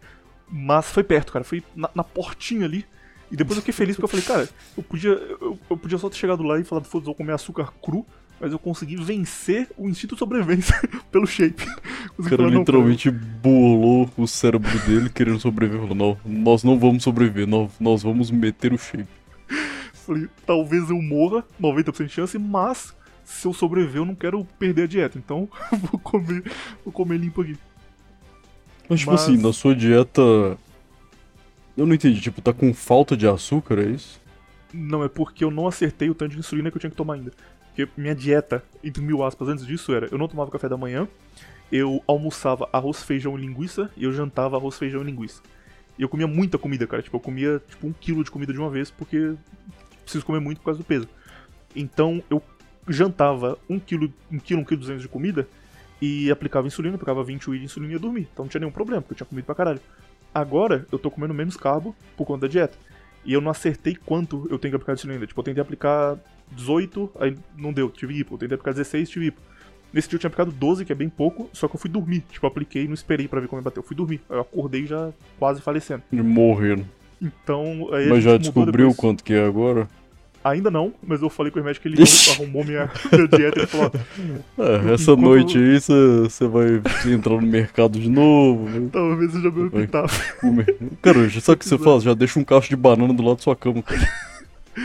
Mas 0.51 0.91
foi 0.91 1.03
perto, 1.03 1.31
cara, 1.31 1.45
foi 1.45 1.63
na, 1.75 1.89
na 1.95 2.03
portinha 2.03 2.65
ali, 2.65 2.85
e 3.31 3.35
depois 3.35 3.57
eu 3.57 3.61
fiquei 3.61 3.73
feliz 3.73 3.95
porque 3.95 4.05
eu 4.05 4.21
falei, 4.21 4.25
cara, 4.25 4.49
eu 4.77 4.83
podia, 4.83 5.11
eu, 5.11 5.57
eu 5.69 5.77
podia 5.77 5.97
só 5.97 6.09
ter 6.09 6.17
chegado 6.17 6.43
lá 6.43 6.59
e 6.59 6.63
falado, 6.63 6.85
foda-se, 6.85 7.05
vou 7.05 7.15
comer 7.15 7.31
açúcar 7.31 7.71
cru, 7.81 8.05
mas 8.41 8.51
eu 8.51 8.59
consegui 8.59 8.97
vencer 8.97 9.69
o 9.77 9.87
instinto 9.87 10.15
de 10.15 10.19
sobrevivência 10.19 10.75
pelo 11.11 11.25
shape. 11.25 11.63
O 12.17 12.23
cara 12.23 12.47
literalmente 12.47 13.09
burlou 13.09 14.09
o 14.17 14.27
cérebro 14.27 14.77
dele 14.79 15.09
querendo 15.09 15.39
sobreviver. 15.39 15.81
Falou, 15.87 15.95
não, 15.95 16.17
nós 16.25 16.63
não 16.63 16.77
vamos 16.77 17.03
sobreviver, 17.03 17.47
nós, 17.47 17.71
nós 17.79 18.03
vamos 18.03 18.29
meter 18.31 18.73
o 18.73 18.77
shape. 18.77 19.07
Falei, 19.93 20.27
talvez 20.45 20.89
eu 20.89 21.01
morra, 21.01 21.45
90% 21.61 22.07
de 22.07 22.11
chance, 22.11 22.37
mas 22.37 22.93
se 23.23 23.47
eu 23.47 23.53
sobreviver, 23.53 24.01
eu 24.01 24.05
não 24.05 24.15
quero 24.15 24.43
perder 24.59 24.83
a 24.83 24.87
dieta. 24.87 25.17
Então, 25.17 25.47
vou 25.71 25.99
comer, 25.99 26.43
vou 26.83 26.91
comer 26.91 27.17
limpo 27.17 27.41
aqui. 27.41 27.55
Mas, 28.91 28.99
tipo 28.99 29.11
Mas- 29.13 29.21
assim, 29.21 29.37
na 29.37 29.53
sua 29.53 29.73
dieta. 29.73 30.21
Eu 31.77 31.85
não 31.85 31.95
entendi, 31.95 32.19
tipo, 32.19 32.41
tá 32.41 32.51
com 32.51 32.73
falta 32.73 33.15
de 33.15 33.25
açúcar, 33.25 33.79
é 33.79 33.85
isso? 33.85 34.19
Não, 34.73 35.01
é 35.01 35.07
porque 35.07 35.45
eu 35.45 35.49
não 35.49 35.65
acertei 35.65 36.09
o 36.09 36.13
tanto 36.13 36.33
de 36.33 36.39
insulina 36.39 36.69
que 36.69 36.75
eu 36.75 36.79
tinha 36.81 36.89
que 36.91 36.97
tomar 36.97 37.13
ainda. 37.13 37.31
Porque 37.67 37.87
minha 37.95 38.13
dieta, 38.13 38.61
entre 38.83 39.01
mil 39.01 39.23
aspas, 39.23 39.47
antes 39.47 39.65
disso 39.65 39.93
era: 39.93 40.09
eu 40.11 40.17
não 40.17 40.27
tomava 40.27 40.51
café 40.51 40.67
da 40.67 40.75
manhã, 40.75 41.07
eu 41.71 42.03
almoçava 42.05 42.67
arroz, 42.73 43.01
feijão 43.01 43.39
e 43.39 43.41
linguiça, 43.41 43.89
e 43.95 44.03
eu 44.03 44.11
jantava 44.11 44.57
arroz, 44.57 44.77
feijão 44.77 45.01
e 45.01 45.05
linguiça. 45.05 45.41
E 45.97 46.01
eu 46.01 46.09
comia 46.09 46.27
muita 46.27 46.57
comida, 46.57 46.85
cara. 46.85 47.01
Tipo, 47.01 47.15
eu 47.15 47.21
comia 47.21 47.61
tipo 47.69 47.87
um 47.87 47.93
quilo 47.93 48.25
de 48.25 48.29
comida 48.29 48.51
de 48.51 48.59
uma 48.59 48.69
vez, 48.69 48.91
porque 48.91 49.35
preciso 50.03 50.25
comer 50.25 50.41
muito 50.41 50.57
por 50.57 50.65
causa 50.65 50.79
do 50.79 50.83
peso. 50.83 51.07
Então 51.73 52.21
eu 52.29 52.43
jantava 52.89 53.57
um 53.69 53.79
quilo, 53.79 54.13
um 54.29 54.37
quilo, 54.37 54.59
um 54.59 54.65
quilo 54.65 54.81
duzentos 54.81 55.03
de 55.03 55.07
comida 55.07 55.47
e 56.01 56.31
aplicava 56.31 56.65
insulina, 56.67 56.95
aplicava 56.95 57.23
20 57.23 57.49
UI 57.49 57.59
de 57.59 57.65
insulina 57.65 57.91
e 57.91 57.95
ia 57.95 57.99
dormir. 57.99 58.27
Então 58.33 58.45
não 58.45 58.49
tinha 58.49 58.59
nenhum 58.59 58.71
problema, 58.71 59.01
porque 59.01 59.13
eu 59.13 59.17
tinha 59.17 59.27
comido 59.27 59.45
pra 59.45 59.55
caralho. 59.55 59.79
Agora 60.33 60.85
eu 60.91 60.97
tô 60.97 61.11
comendo 61.11 61.33
menos 61.33 61.55
carbo 61.55 61.95
por 62.17 62.25
conta 62.25 62.47
da 62.47 62.51
dieta. 62.51 62.77
E 63.23 63.33
eu 63.33 63.41
não 63.41 63.51
acertei 63.51 63.95
quanto 63.95 64.47
eu 64.49 64.57
tenho 64.57 64.71
que 64.71 64.75
aplicar 64.77 64.93
de 64.93 65.01
insulina. 65.01 65.27
Tipo, 65.27 65.39
eu 65.39 65.43
tentei 65.43 65.61
aplicar 65.61 66.17
18, 66.51 67.11
aí 67.19 67.37
não 67.55 67.71
deu, 67.71 67.89
tive 67.89 68.17
hipo. 68.17 68.33
Eu 68.33 68.39
tentei 68.39 68.55
aplicar 68.55 68.71
16, 68.71 69.09
tive 69.09 69.27
hipo. 69.27 69.41
Nesse 69.93 70.09
dia 70.09 70.15
eu 70.15 70.19
tinha 70.21 70.29
aplicado 70.29 70.51
12, 70.51 70.85
que 70.85 70.91
é 70.91 70.95
bem 70.95 71.09
pouco, 71.09 71.49
só 71.53 71.67
que 71.67 71.75
eu 71.75 71.79
fui 71.79 71.89
dormir. 71.89 72.23
Tipo, 72.31 72.47
apliquei 72.47 72.85
e 72.85 72.87
não 72.87 72.93
esperei 72.93 73.27
pra 73.27 73.39
ver 73.39 73.47
como 73.47 73.59
ia 73.59 73.63
bater. 73.63 73.79
Eu 73.79 73.83
fui 73.83 73.95
dormir. 73.95 74.21
Aí 74.29 74.37
eu 74.37 74.41
acordei 74.41 74.87
já 74.87 75.11
quase 75.37 75.61
falecendo. 75.61 76.01
Morrendo. 76.11 76.85
Então, 77.21 77.89
aí 77.93 78.09
Mas 78.09 78.23
já 78.23 78.37
descobriu 78.37 78.87
depois. 78.87 78.95
quanto 78.95 79.23
que 79.23 79.33
é 79.33 79.45
agora? 79.45 79.87
Ainda 80.43 80.71
não, 80.71 80.91
mas 81.05 81.21
eu 81.21 81.29
falei 81.29 81.51
com 81.51 81.59
o 81.59 81.63
médico 81.63 81.83
que 81.87 81.93
ele 81.95 82.03
arrumou 82.31 82.63
minha, 82.65 82.89
minha 83.13 83.27
dieta. 83.27 83.59
Ele 83.59 83.67
falou: 83.67 83.91
É, 84.57 84.93
essa 84.93 85.11
Enquanto- 85.11 85.21
noite 85.21 85.57
aí 85.57 85.79
você 85.79 86.47
vai 86.47 86.81
entrar 87.13 87.35
no 87.35 87.41
mercado 87.43 87.99
de 87.99 88.09
novo. 88.09 88.65
vai 88.65 88.81
talvez 88.91 89.31
seja 89.31 89.51
meu 89.51 89.67
epitáfio. 89.67 90.33
Cara, 91.01 91.29
sabe 91.29 91.55
o 91.55 91.57
que 91.57 91.65
você 91.65 91.77
faz? 91.77 92.03
Já 92.03 92.13
deixa 92.13 92.39
um 92.39 92.43
cacho 92.43 92.69
de 92.69 92.75
banana 92.75 93.13
do 93.13 93.21
lado 93.23 93.37
da 93.37 93.43
sua 93.43 93.55
cama, 93.55 93.83
cara. 93.83 94.01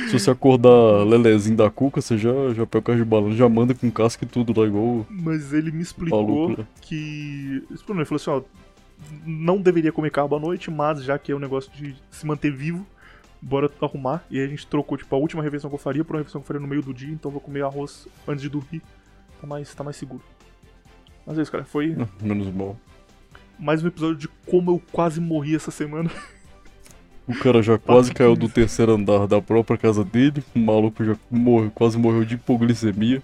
Se 0.09 0.19
você 0.19 0.31
acordar 0.31 1.05
lelezinho 1.07 1.57
da 1.57 1.71
cuca, 1.71 2.01
você 2.03 2.19
já, 2.19 2.33
já 2.55 2.66
pega 2.66 2.79
o 2.79 2.83
cacho 2.83 2.99
de 2.99 3.05
banana, 3.05 3.35
já 3.35 3.49
manda 3.49 3.73
com 3.73 3.88
casca 3.90 4.25
e 4.25 4.29
tudo 4.29 4.59
lá, 4.61 4.66
igual 4.66 5.07
Mas 5.09 5.53
ele 5.53 5.71
me 5.71 5.81
explicou 5.81 6.23
maluco 6.27 6.61
lá. 6.61 6.66
que. 6.83 7.62
Ele 7.71 8.05
falou 8.05 8.16
assim: 8.16 8.31
ó, 8.31 8.42
não 9.25 9.59
deveria 9.59 9.92
comer 9.92 10.11
carbo 10.11 10.37
à 10.37 10.40
noite, 10.40 10.71
mas 10.71 11.03
já 11.05 11.16
que 11.19 11.31
é 11.33 11.37
um 11.37 11.38
negócio 11.38 11.71
de 11.73 11.95
se 12.11 12.27
manter 12.27 12.51
vivo, 12.53 12.85
bora 13.40 13.70
arrumar. 13.81 14.25
E 14.31 14.38
aí 14.38 14.44
a 14.46 14.49
gente 14.49 14.66
trocou, 14.66 14.96
tipo, 14.99 15.14
a 15.14 15.18
última 15.18 15.42
refeição 15.42 15.70
que 15.70 15.75
eu 15.75 15.81
faria 15.81 16.05
por 16.05 16.14
uma 16.14 16.20
refeição 16.20 16.40
que 16.40 16.44
eu 16.44 16.46
faria 16.46 16.61
no 16.61 16.66
meio 16.68 16.83
do 16.83 16.92
dia, 16.94 17.12
então 17.12 17.29
eu 17.29 17.33
vou 17.33 17.40
comer 17.40 17.62
arroz 17.64 18.07
antes 18.27 18.42
de 18.42 18.49
dormir. 18.49 18.83
Tá 19.40 19.46
mais, 19.46 19.75
tá 19.75 19.85
mais 19.85 19.96
seguro. 19.96 20.22
Mas 21.27 21.38
é 21.38 21.42
isso, 21.42 21.53
cara. 21.53 21.64
Foi 21.64 21.96
Menos 22.22 22.53
mal. 22.55 22.77
mais 23.59 23.83
um 23.83 23.88
episódio 23.88 24.16
de 24.16 24.29
como 24.46 24.70
eu 24.72 24.83
quase 24.92 25.20
morri 25.20 25.55
essa 25.57 25.70
semana. 25.70 26.11
O 27.29 27.35
cara 27.37 27.61
já 27.61 27.77
quase 27.77 28.14
caiu 28.14 28.37
do 28.37 28.49
terceiro 28.49 28.92
andar 28.92 29.27
da 29.27 29.42
própria 29.42 29.77
casa 29.77 30.05
dele. 30.05 30.44
O 30.55 30.61
maluco 30.61 31.05
já 31.05 31.16
morreu, 31.29 31.72
quase 31.75 31.99
morreu 31.99 32.25
de 32.25 32.37
hipoglicemia. 32.37 33.20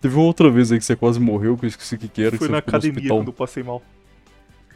Teve 0.00 0.16
uma 0.16 0.24
outra 0.24 0.50
vez 0.50 0.72
aí 0.72 0.78
que 0.80 0.84
você 0.84 0.96
quase 0.96 1.20
morreu, 1.20 1.56
que 1.56 1.64
eu 1.64 1.68
esqueci 1.68 1.94
o 1.94 1.98
que, 1.98 2.08
que 2.08 2.20
era. 2.20 2.32
que 2.32 2.38
Foi 2.38 2.48
você 2.48 2.52
na 2.52 2.58
academia 2.58 2.96
hospital. 2.98 3.18
quando 3.18 3.28
eu 3.28 3.32
passei 3.32 3.62
mal. 3.62 3.80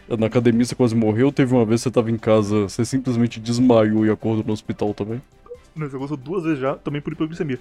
Na 0.09 0.27
academia 0.27 0.65
você 0.65 0.75
quase 0.75 0.95
morreu. 0.95 1.33
Teve 1.33 1.55
uma 1.55 1.65
vez 1.65 1.81
que 1.81 1.85
você 1.89 1.91
tava 1.91 2.11
em 2.11 2.17
casa, 2.19 2.63
você 2.69 2.85
simplesmente 2.85 3.41
desmaiou 3.41 4.07
e 4.07 4.11
acordou 4.11 4.45
no 4.45 4.53
hospital 4.53 4.95
também. 4.95 5.21
Não, 5.75 5.87
isso 5.87 5.97
aconteceu 5.97 6.17
duas 6.17 6.45
vezes 6.45 6.59
já, 6.61 6.75
também 6.77 7.01
por 7.03 7.13
hipoglicemia. 7.13 7.59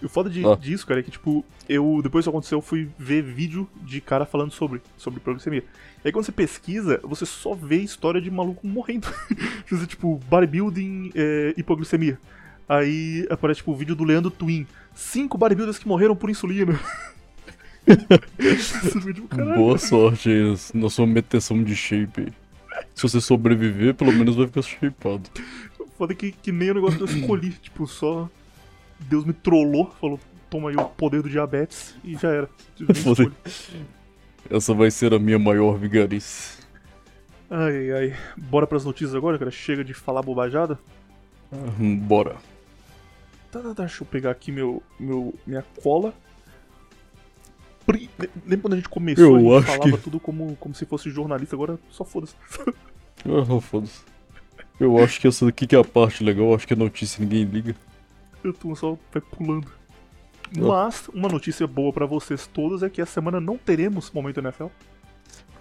E 0.00 0.06
o 0.06 0.08
foda 0.08 0.30
de, 0.30 0.46
Ah. 0.46 0.54
disso, 0.54 0.86
cara, 0.86 1.00
é 1.00 1.02
que, 1.02 1.10
tipo, 1.10 1.44
eu, 1.68 2.00
depois 2.02 2.22
que 2.22 2.28
isso 2.28 2.30
aconteceu, 2.30 2.58
eu 2.58 2.62
fui 2.62 2.88
ver 2.96 3.20
vídeo 3.20 3.68
de 3.82 4.00
cara 4.00 4.24
falando 4.24 4.52
sobre, 4.52 4.80
sobre 4.96 5.18
hipoglicemia. 5.18 5.64
E 6.04 6.08
aí 6.08 6.12
quando 6.12 6.24
você 6.24 6.30
pesquisa, 6.32 7.00
você 7.02 7.26
só 7.26 7.52
vê 7.52 7.78
história 7.78 8.20
de 8.20 8.30
maluco 8.30 8.64
morrendo. 8.64 9.08
você, 9.68 9.86
tipo, 9.86 10.20
bodybuilding, 10.30 11.10
é, 11.16 11.52
hipoglicemia. 11.56 12.16
Aí 12.68 13.26
aparece, 13.28 13.58
tipo, 13.58 13.72
o 13.72 13.76
vídeo 13.76 13.96
do 13.96 14.04
Leandro 14.04 14.30
Twin. 14.30 14.66
Cinco 14.94 15.36
bodybuilders 15.36 15.78
que 15.78 15.88
morreram 15.88 16.14
por 16.14 16.30
insulina. 16.30 16.78
Caralho. 19.28 19.54
Boa 19.54 19.78
sorte 19.78 20.28
aí 20.30 20.56
na 20.74 20.90
sua 20.90 21.06
meteção 21.06 21.62
de 21.62 21.74
shape. 21.74 22.32
Se 22.94 23.02
você 23.02 23.20
sobreviver, 23.20 23.94
pelo 23.94 24.12
menos 24.12 24.36
vai 24.36 24.46
ficar 24.46 24.62
shapeado. 24.62 25.28
Foda 25.96 26.14
que, 26.14 26.32
que 26.32 26.52
nem 26.52 26.70
o 26.70 26.74
negócio 26.74 26.96
que 26.98 27.04
eu 27.04 27.18
escolhi. 27.18 27.50
tipo, 27.50 27.86
só. 27.86 28.28
Deus 29.00 29.24
me 29.24 29.32
trollou, 29.32 29.90
falou: 30.00 30.20
toma 30.48 30.70
aí 30.70 30.76
o 30.76 30.84
poder 30.84 31.22
do 31.22 31.28
diabetes 31.28 31.96
e 32.04 32.14
já 32.14 32.28
era. 32.30 32.48
Essa 34.50 34.74
vai 34.74 34.90
ser 34.90 35.12
a 35.12 35.18
minha 35.18 35.38
maior 35.38 35.76
vigarice. 35.76 36.58
Ai, 37.50 37.90
ai. 37.92 38.16
Bora 38.36 38.66
pras 38.66 38.84
notícias 38.84 39.14
agora, 39.14 39.38
cara? 39.38 39.50
Chega 39.50 39.82
de 39.84 39.94
falar 39.94 40.22
bobajada. 40.22 40.78
Bora. 41.78 42.36
Tá, 43.50 43.60
tá, 43.60 43.74
tá. 43.74 43.84
Deixa 43.84 44.02
eu 44.02 44.06
pegar 44.06 44.30
aqui 44.30 44.52
meu, 44.52 44.82
meu, 44.98 45.34
minha 45.46 45.64
cola. 45.82 46.14
Pri- 47.88 48.10
Lembra 48.46 48.58
quando 48.62 48.72
a 48.74 48.76
gente 48.76 48.88
começou? 48.88 49.38
Eu 49.40 49.56
a 49.56 49.60
gente 49.60 49.66
falava 49.66 49.96
que- 49.96 50.04
tudo 50.04 50.20
como, 50.20 50.54
como 50.56 50.74
se 50.74 50.84
fosse 50.84 51.10
jornalista, 51.10 51.56
agora 51.56 51.78
só 51.90 52.04
foda-se. 52.04 52.34
Ah, 53.26 53.60
foda-se. 53.60 54.02
Eu 54.78 54.96
acho 55.02 55.20
que 55.20 55.26
essa 55.26 55.44
daqui 55.46 55.66
que 55.66 55.74
é 55.74 55.78
a 55.80 55.82
parte 55.84 56.22
legal, 56.22 56.54
acho 56.54 56.68
que 56.68 56.72
a 56.74 56.76
notícia 56.76 57.20
ninguém 57.20 57.42
liga. 57.44 57.74
Eu 58.44 58.52
tô 58.52 58.76
só 58.76 58.96
vai 59.12 59.20
pulando. 59.20 59.66
Ah. 60.56 60.60
Mas, 60.60 61.08
uma 61.12 61.28
notícia 61.28 61.66
boa 61.66 61.92
pra 61.92 62.06
vocês 62.06 62.46
todos 62.46 62.82
é 62.84 62.88
que 62.88 63.00
essa 63.02 63.14
semana 63.14 63.40
não 63.40 63.58
teremos 63.58 64.12
momento 64.12 64.38
NFL. 64.38 64.66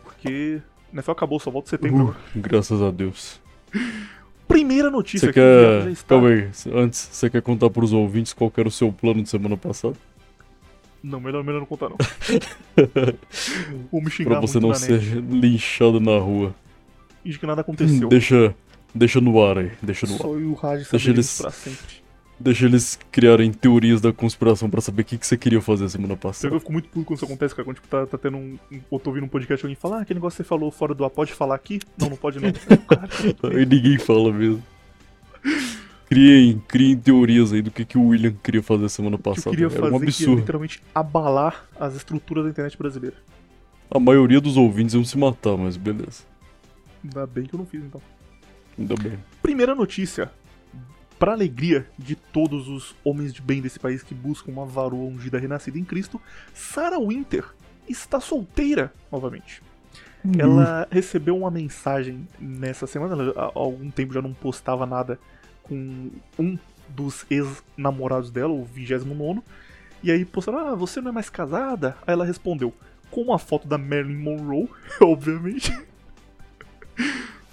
Porque 0.03 0.61
NFL 0.93 1.11
acabou, 1.11 1.39
só 1.39 1.49
volta 1.49 1.67
em 1.67 1.69
setembro. 1.71 2.15
Uh, 2.35 2.39
graças 2.39 2.79
a 2.81 2.91
Deus. 2.91 3.41
Primeira 4.47 4.89
notícia 4.89 5.27
Você 5.27 5.33
que 5.33 5.39
o 5.39 5.43
Viado 5.43 5.77
já 5.79 5.83
quer. 5.85 5.91
está... 5.91 6.07
Calma 6.09 6.29
aí, 6.29 6.49
antes, 6.73 7.09
você 7.11 7.29
quer 7.29 7.41
contar 7.41 7.69
pros 7.69 7.91
ouvintes 7.91 8.33
qual 8.33 8.49
que 8.51 8.59
era 8.59 8.69
o 8.69 8.71
seu 8.71 8.91
plano 8.93 9.21
de 9.23 9.29
semana 9.29 9.57
passada? 9.57 9.95
Não, 11.07 11.19
melhor, 11.21 11.43
melhor 11.43 11.59
não 11.59 11.65
contar 11.65 11.89
não. 11.89 11.97
Vou 13.91 14.01
me 14.01 14.09
xingar 14.11 14.31
Pra 14.31 14.41
você 14.41 14.59
não 14.59 14.73
ser 14.73 14.99
linchado 15.21 15.99
na 15.99 16.17
rua. 16.17 16.53
Finge 17.23 17.39
que 17.39 17.45
nada 17.45 17.61
aconteceu. 17.61 18.09
Deixa. 18.09 18.53
Deixa 18.93 19.21
no 19.21 19.43
ar 19.43 19.57
aí, 19.59 19.71
deixa 19.81 20.05
no 20.07 20.13
ar. 20.13 20.17
Só 20.19 20.37
e 20.39 20.43
o 20.45 20.53
Raj 20.53 20.87
Deixa 20.89 21.09
eles- 21.09 21.41
pra 21.41 21.51
sempre. 21.51 22.07
Deixa 22.39 22.65
eles 22.65 22.99
criarem 23.11 23.51
teorias 23.51 23.99
da 23.99 24.13
conspiração 24.13 24.69
pra 24.69 24.79
saber 24.79 25.01
o 25.01 25.05
que, 25.05 25.17
que 25.17 25.25
você 25.25 25.35
queria 25.35 25.59
fazer 25.59 25.89
semana 25.89 26.15
passada. 26.15 26.53
eu 26.53 26.59
fico 26.59 26.71
muito 26.71 26.87
puto 26.89 27.05
quando 27.05 27.17
isso 27.17 27.25
acontece, 27.25 27.55
cara. 27.55 27.65
Quando 27.65 27.75
tipo, 27.77 27.87
tá, 27.87 28.05
tá 28.05 28.15
tendo 28.17 28.37
um, 28.37 28.59
um. 28.71 28.79
Ou 28.91 28.99
tô 28.99 29.09
ouvindo 29.09 29.23
um 29.25 29.27
podcast 29.29 29.63
e 29.63 29.65
alguém 29.65 29.75
fala, 29.75 29.97
ah, 29.97 30.01
aquele 30.01 30.19
negócio 30.19 30.37
que 30.37 30.43
você 30.43 30.47
falou 30.47 30.69
fora 30.69 30.93
do 30.93 31.03
ar, 31.03 31.09
pode 31.09 31.33
falar 31.33 31.55
aqui? 31.55 31.79
Não, 31.97 32.09
não 32.11 32.17
pode 32.17 32.39
não. 32.39 32.49
Aí 33.49 33.65
ninguém 33.65 33.97
fala 33.97 34.31
mesmo. 34.31 34.61
Criem, 36.09 36.61
criem 36.67 36.97
teorias 36.97 37.51
aí 37.51 37.61
do 37.61 37.69
que, 37.69 37.83
que 37.83 37.97
o 37.97 38.07
William 38.07 38.33
queria 38.41 38.63
fazer 38.63 38.87
semana 38.89 39.17
que 39.17 39.27
eu 39.27 39.33
passada. 39.33 39.49
queria 39.49 39.65
Era 39.67 39.75
um 39.75 39.99
fazer 39.99 39.99
que 39.99 40.03
ia 40.05 40.07
absurdo. 40.09 40.39
literalmente 40.39 40.83
abalar 40.95 41.67
as 41.79 41.95
estruturas 41.95 42.45
da 42.45 42.49
internet 42.49 42.77
brasileira. 42.77 43.17
A 43.91 43.99
maioria 43.99 44.39
dos 44.39 44.55
ouvintes 44.57 44.93
iam 44.95 45.03
se 45.03 45.17
matar, 45.17 45.57
mas 45.57 45.75
beleza. 45.75 46.23
Ainda 47.03 47.27
bem 47.27 47.45
que 47.45 47.53
eu 47.53 47.59
não 47.59 47.65
fiz 47.65 47.83
então. 47.83 48.01
Ainda 48.77 48.95
bem. 48.95 49.17
Primeira 49.41 49.75
notícia. 49.75 50.31
Pra 51.19 51.31
alegria 51.33 51.87
de 51.97 52.15
todos 52.15 52.67
os 52.69 52.95
homens 53.03 53.33
de 53.33 53.41
bem 53.41 53.61
desse 53.61 53.79
país 53.79 54.03
que 54.03 54.13
buscam 54.13 54.51
uma 54.51 54.65
varoa 54.65 55.05
ungida 55.09 55.39
renascida 55.39 55.79
em 55.79 55.83
Cristo, 55.83 56.21
Sarah 56.53 56.99
Winter 56.99 57.43
está 57.89 58.19
solteira 58.19 58.93
novamente. 59.11 59.63
Ela 60.37 60.87
recebeu 60.91 61.37
uma 61.37 61.49
mensagem 61.49 62.27
nessa 62.39 62.85
semana, 62.85 63.13
ela 63.13 63.33
há 63.35 63.51
algum 63.55 63.89
tempo 63.89 64.13
já 64.13 64.21
não 64.21 64.33
postava 64.33 64.85
nada 64.85 65.17
com 65.67 66.09
um 66.39 66.57
dos 66.89 67.25
ex-namorados 67.29 68.31
dela, 68.31 68.53
o 68.53 68.63
29 68.63 69.41
e 70.03 70.11
aí 70.11 70.23
postaram, 70.25 70.59
ah, 70.59 70.75
você 70.75 71.01
não 71.01 71.09
é 71.09 71.13
mais 71.13 71.29
casada? 71.29 71.97
Aí 72.05 72.13
ela 72.13 72.23
respondeu, 72.25 72.73
com 73.09 73.21
uma 73.21 73.39
foto 73.39 73.67
da 73.67 73.77
Marilyn 73.77 74.15
Monroe, 74.17 74.69
obviamente. 75.01 75.71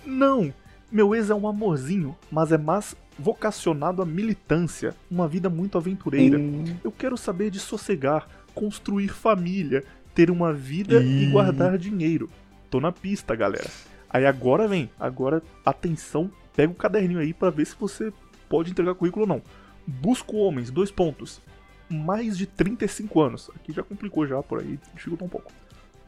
não, 0.04 0.52
meu 0.90 1.14
ex 1.14 1.30
é 1.30 1.34
um 1.34 1.48
amorzinho, 1.48 2.16
mas 2.30 2.52
é 2.52 2.58
mais 2.58 2.94
vocacionado 3.18 4.02
à 4.02 4.06
militância, 4.06 4.94
uma 5.10 5.26
vida 5.28 5.48
muito 5.48 5.78
aventureira. 5.78 6.38
Hum, 6.38 6.64
Eu 6.82 6.92
quero 6.92 7.16
saber 7.16 7.50
de 7.50 7.58
sossegar, 7.60 8.28
construir 8.54 9.08
família, 9.08 9.84
ter 10.14 10.30
uma 10.30 10.52
vida 10.52 11.02
e 11.02 11.24
Ih. 11.24 11.30
guardar 11.30 11.78
dinheiro. 11.78 12.28
Tô 12.70 12.80
na 12.80 12.92
pista, 12.92 13.34
galera. 13.34 13.70
Aí 14.10 14.26
agora 14.26 14.68
vem, 14.68 14.90
agora 14.98 15.42
atenção, 15.64 16.30
pega 16.54 16.72
o 16.72 16.76
caderninho 16.76 17.20
aí 17.20 17.32
pra 17.32 17.50
ver 17.50 17.66
se 17.66 17.76
você 17.78 18.12
pode 18.48 18.70
entregar 18.70 18.94
currículo 18.94 19.22
ou 19.24 19.28
não. 19.28 19.42
Busco 19.86 20.36
homens, 20.36 20.70
dois 20.70 20.90
pontos. 20.90 21.40
Mais 21.88 22.38
de 22.38 22.46
35 22.46 23.20
anos. 23.20 23.50
Aqui 23.54 23.72
já 23.72 23.82
complicou 23.82 24.26
já, 24.26 24.42
por 24.42 24.60
aí 24.60 24.78
dificultou 24.94 25.26
um 25.26 25.30
pouco. 25.30 25.52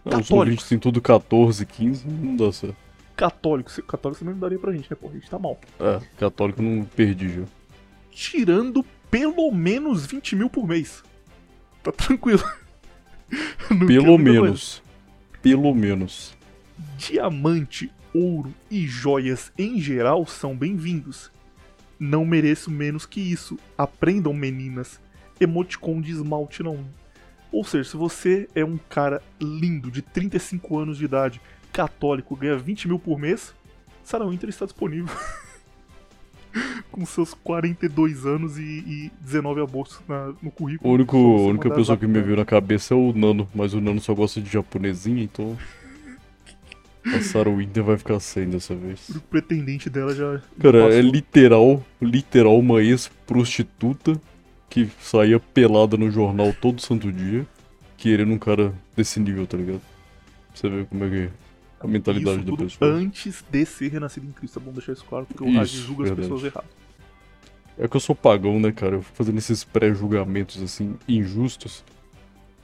os 0.04 0.10
Católicos. 0.12 0.30
ouvintes 0.30 0.80
tudo 0.80 1.00
14, 1.00 1.66
15, 1.66 2.08
não 2.08 2.36
dá 2.36 2.52
certo. 2.52 2.76
Católico, 3.14 3.70
católico 3.82 4.18
também 4.18 4.34
não 4.34 4.40
daria 4.40 4.58
pra 4.58 4.72
gente, 4.72 4.90
né, 4.90 4.96
pô? 5.00 5.08
A 5.08 5.12
gente 5.12 5.28
tá 5.28 5.38
mal. 5.38 5.58
É, 5.80 6.00
católico 6.18 6.60
não 6.62 6.84
perdi 6.84 7.28
já. 7.40 7.42
Tirando 8.10 8.84
pelo 9.10 9.50
menos 9.50 10.06
20 10.06 10.36
mil 10.36 10.50
por 10.50 10.66
mês. 10.66 11.02
Tá 11.82 11.92
tranquilo. 11.92 12.42
Pelo 13.68 14.04
coisa. 14.04 14.18
menos. 14.18 14.82
Pelo 15.42 15.74
menos. 15.74 16.34
Diamante, 16.96 17.90
ouro 18.16 18.52
e 18.70 18.86
joias 18.86 19.52
em 19.58 19.78
geral 19.80 20.26
são 20.26 20.56
bem-vindos. 20.56 21.30
Não 21.98 22.24
mereço 22.24 22.70
menos 22.70 23.04
que 23.06 23.20
isso. 23.20 23.58
Aprendam, 23.76 24.32
meninas. 24.32 24.98
Emoticon 25.38 26.00
de 26.00 26.12
esmalte 26.12 26.62
não. 26.62 26.84
Ou 27.52 27.62
seja, 27.64 27.90
se 27.90 27.96
você 27.96 28.48
é 28.54 28.64
um 28.64 28.78
cara 28.88 29.22
lindo, 29.40 29.90
de 29.90 30.00
35 30.02 30.78
anos 30.78 30.98
de 30.98 31.04
idade, 31.04 31.40
católico, 31.72 32.34
ganha 32.36 32.56
20 32.56 32.88
mil 32.88 32.98
por 32.98 33.18
mês, 33.18 33.54
Sarah 34.02 34.26
Winter 34.26 34.48
está 34.48 34.64
disponível. 34.64 35.14
Com 36.90 37.04
seus 37.04 37.34
42 37.34 38.24
anos 38.24 38.56
e, 38.58 38.62
e 38.62 39.12
19 39.20 39.60
abortos 39.60 40.00
na- 40.08 40.28
no 40.40 40.48
O 40.48 40.50
currículo. 40.50 40.94
único, 40.94 41.16
a 41.16 41.46
única 41.48 41.70
pessoa 41.70 41.98
que 41.98 42.06
me 42.06 42.20
veio 42.22 42.36
na 42.36 42.46
cabeça 42.46 42.94
é 42.94 42.96
o 42.96 43.12
Nano, 43.12 43.46
mas 43.54 43.74
o 43.74 43.80
Nano 43.80 44.00
só 44.00 44.14
gosta 44.14 44.40
de 44.40 44.50
japonesinha, 44.50 45.22
então. 45.22 45.56
A 47.14 47.20
Sarah 47.20 47.50
Winter 47.50 47.84
vai 47.84 47.96
ficar 47.96 48.18
sem 48.18 48.48
dessa 48.48 48.74
vez. 48.74 49.08
O 49.10 49.20
pretendente 49.20 49.88
dela 49.88 50.14
já. 50.14 50.40
Cara, 50.60 50.84
passou. 50.84 50.92
é 50.92 51.00
literal, 51.00 51.84
literal 52.02 52.58
uma 52.58 52.82
ex-prostituta 52.82 54.20
que 54.68 54.88
saía 55.00 55.38
pelada 55.38 55.96
no 55.96 56.10
jornal 56.10 56.52
todo 56.60 56.80
santo 56.80 57.12
dia, 57.12 57.46
querendo 57.96 58.32
um 58.32 58.38
cara 58.38 58.74
desse 58.96 59.20
nível, 59.20 59.46
tá 59.46 59.56
ligado? 59.56 59.80
Pra 59.80 60.56
você 60.56 60.68
ver 60.68 60.86
como 60.86 61.04
é 61.04 61.08
que 61.08 61.16
é 61.16 61.30
a 61.80 61.86
mentalidade 61.86 62.38
Isso 62.38 62.44
da 62.44 62.50
tudo 62.50 62.64
pessoa. 62.64 62.90
antes 62.90 63.44
de 63.50 63.64
ser 63.64 63.88
renascido 63.88 64.26
em 64.26 64.32
Cristo. 64.32 64.58
É 64.58 64.62
bom 64.62 64.72
deixar 64.72 64.92
isso 64.92 65.04
claro, 65.04 65.26
porque 65.26 65.44
o 65.44 65.62
Isso, 65.62 65.76
julga 65.76 66.04
as 66.04 66.10
pessoas 66.10 66.44
erradas. 66.44 66.70
É 67.78 67.86
que 67.86 67.96
eu 67.96 68.00
sou 68.00 68.14
pagão, 68.14 68.58
né, 68.58 68.72
cara? 68.72 68.96
Eu 68.96 69.02
fico 69.02 69.16
fazendo 69.16 69.38
esses 69.38 69.62
pré-julgamentos, 69.62 70.62
assim, 70.62 70.96
injustos. 71.06 71.84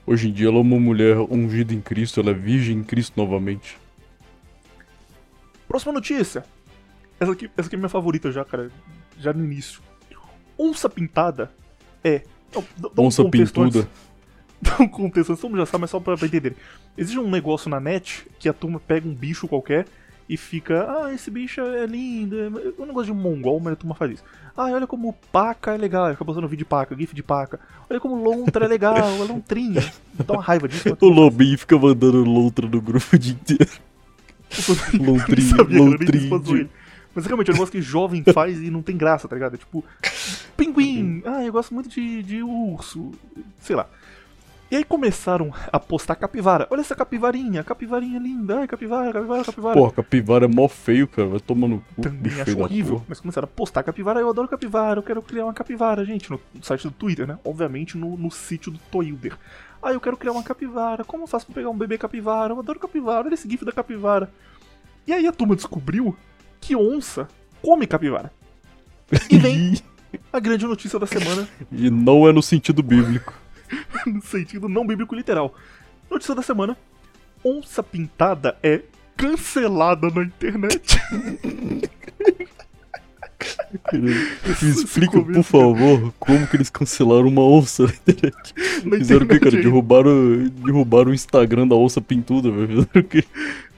Hoje 0.05 0.27
em 0.27 0.33
dia 0.33 0.47
ela 0.47 0.57
é 0.57 0.61
uma 0.61 0.79
mulher 0.79 1.17
ungida 1.17 1.73
em 1.73 1.79
Cristo, 1.79 2.19
ela 2.19 2.31
é 2.31 2.33
virgem 2.33 2.79
em 2.79 2.83
Cristo 2.83 3.13
novamente. 3.15 3.77
Próxima 5.67 5.93
notícia. 5.93 6.45
Essa 7.19 7.31
aqui, 7.31 7.49
essa 7.57 7.67
aqui 7.67 7.75
é 7.75 7.77
minha 7.77 7.89
favorita 7.89 8.31
já, 8.31 8.43
cara. 8.43 8.69
Já 9.17 9.33
no 9.33 9.43
início. 9.43 9.81
Onça 10.57 10.89
pintada 10.89 11.51
é. 12.03 12.21
Não, 12.53 12.63
um 12.97 13.07
Onça 13.07 13.23
contexto 13.23 13.53
pintuda. 13.61 13.79
antes. 13.79 13.89
Dá 14.61 14.77
um 14.83 14.87
contexto 14.87 15.31
antes, 15.31 15.41
todo 15.41 15.51
mundo 15.51 15.59
já 15.59 15.65
sabe, 15.65 15.81
mas 15.81 15.89
só 15.89 15.99
pra, 15.99 16.15
pra 16.15 16.25
entender. 16.27 16.55
Existe 16.97 17.19
um 17.19 17.29
negócio 17.29 17.69
na 17.69 17.79
net 17.79 18.25
que 18.39 18.47
a 18.47 18.53
turma 18.53 18.79
pega 18.79 19.07
um 19.07 19.13
bicho 19.13 19.47
qualquer 19.47 19.85
e 20.29 20.37
fica. 20.37 20.85
Ah, 20.89 21.13
esse 21.13 21.29
bicho 21.29 21.59
é 21.59 21.85
lindo. 21.85 22.39
É 22.39 22.81
um 22.81 22.85
negócio 22.85 23.13
de 23.13 23.19
mongol, 23.19 23.59
mas 23.59 23.73
a 23.73 23.75
turma 23.75 23.95
faz 23.95 24.11
isso. 24.13 24.23
Ah, 24.55 24.65
olha 24.65 24.87
como 24.87 25.13
paca 25.31 25.73
é 25.73 25.77
legal. 25.77 26.09
Fica 26.11 26.23
postando 26.23 26.47
vídeo 26.47 26.63
de 26.63 26.69
paca, 26.69 26.95
gif 26.95 27.13
de 27.13 27.23
paca. 27.23 27.59
Olha 27.89 27.99
como 27.99 28.15
lontra 28.15 28.65
é 28.65 28.67
legal, 28.67 28.95
é 28.95 29.23
lontrinha. 29.27 29.81
Dá 30.13 30.33
uma 30.33 30.43
raiva 30.43 30.67
disso. 30.67 30.95
O 31.01 31.09
Lobinho 31.09 31.57
fica 31.57 31.77
mandando 31.77 32.23
lontra 32.23 32.67
no 32.67 32.79
grupo 32.81 33.15
o 33.15 33.19
dia 33.19 33.33
inteiro. 33.33 33.71
Lontrinho, 34.99 36.29
lontrinho. 36.29 36.69
Mas 37.15 37.25
realmente 37.25 37.49
é 37.49 37.51
um 37.51 37.55
negócio 37.55 37.71
que 37.71 37.81
jovem 37.81 38.23
faz 38.33 38.59
e 38.61 38.69
não 38.69 38.81
tem 38.81 38.97
graça, 38.97 39.27
tá 39.27 39.35
ligado? 39.35 39.55
É 39.55 39.57
tipo, 39.57 39.83
pinguim, 40.57 41.21
ah, 41.25 41.43
eu 41.43 41.51
gosto 41.51 41.73
muito 41.73 41.89
de, 41.89 42.23
de 42.23 42.41
urso, 42.41 43.11
sei 43.59 43.75
lá. 43.75 43.87
E 44.71 44.75
aí 44.75 44.83
começaram 44.83 45.53
a 45.71 45.79
postar 45.79 46.15
capivara. 46.15 46.67
Olha 46.71 46.81
essa 46.81 46.95
capivarinha, 46.95 47.63
capivarinha 47.63 48.17
linda, 48.17 48.61
ai, 48.61 48.67
capivara, 48.67 49.13
capivara, 49.13 49.43
capivara. 49.43 49.79
Pô, 49.79 49.91
capivara 49.91 50.45
é 50.45 50.47
mó 50.47 50.67
feio, 50.67 51.07
cara. 51.07 51.27
Vai 51.27 51.39
tomar 51.39 51.67
no 51.67 51.79
cu. 51.79 52.01
Também 52.01 52.41
acho 52.41 52.59
horrível. 52.59 53.03
Mas 53.07 53.19
começaram 53.19 53.45
a 53.45 53.55
postar 53.55 53.83
capivara, 53.83 54.19
eu 54.19 54.27
adoro 54.27 54.47
capivara, 54.47 54.97
eu 54.97 55.03
quero 55.03 55.21
criar 55.21 55.43
uma 55.45 55.53
capivara, 55.53 56.03
gente, 56.03 56.31
no 56.31 56.39
site 56.63 56.87
do 56.87 56.91
Twitter, 56.91 57.27
né? 57.27 57.37
Obviamente 57.43 57.95
no, 57.95 58.17
no 58.17 58.31
sítio 58.31 58.71
do 58.71 58.79
Toilder. 58.91 59.37
Ah, 59.83 59.91
eu 59.91 59.99
quero 59.99 60.15
criar 60.15 60.31
uma 60.31 60.43
capivara, 60.43 61.03
como 61.03 61.23
eu 61.23 61.27
faço 61.27 61.45
pra 61.45 61.55
pegar 61.55 61.69
um 61.69 61.77
bebê 61.77 61.97
capivara? 61.97 62.53
Eu 62.53 62.59
adoro 62.59 62.79
capivara, 62.79 63.27
olha 63.27 63.33
esse 63.33 63.49
gif 63.49 63.65
da 63.65 63.71
capivara. 63.73 64.31
E 65.05 65.11
aí 65.11 65.27
a 65.27 65.31
turma 65.33 65.57
descobriu 65.57 66.15
que 66.61 66.73
onça 66.73 67.27
come 67.61 67.85
capivara. 67.85 68.31
E 69.29 69.37
vem 69.37 69.81
a 70.31 70.39
grande 70.39 70.65
notícia 70.65 70.97
da 70.97 71.05
semana, 71.05 71.45
E 71.69 71.89
não 71.89 72.25
é 72.25 72.31
no 72.31 72.41
sentido 72.41 72.81
bíblico. 72.81 73.33
no 74.07 74.21
sentido 74.21 74.69
não 74.69 74.87
bíblico 74.87 75.13
literal. 75.15 75.53
Notícia 76.09 76.33
da 76.33 76.41
semana: 76.41 76.77
onça 77.43 77.83
pintada 77.83 78.57
é 78.63 78.81
cancelada 79.17 80.09
na 80.09 80.23
internet. 80.23 80.97
Me 83.93 84.69
explica, 84.69 85.21
por 85.21 85.43
favor, 85.43 86.13
como 86.19 86.47
que 86.47 86.55
eles 86.55 86.69
cancelaram 86.69 87.27
uma 87.27 87.41
onça 87.41 87.83
na 87.83 87.93
internet. 87.93 88.53
Na 88.85 88.97
Fizeram 88.97 89.25
o 89.25 89.29
que, 89.29 89.39
cara? 89.39 89.55
aí. 89.55 89.63
Derrubaram, 89.63 90.47
derrubaram 90.65 91.11
o 91.11 91.13
Instagram 91.13 91.67
da 91.67 91.75
onça 91.75 92.01
pintuda, 92.01 92.51
velho. 92.51 92.67
Fizeram 92.67 93.01
o 93.01 93.03
quê? 93.03 93.23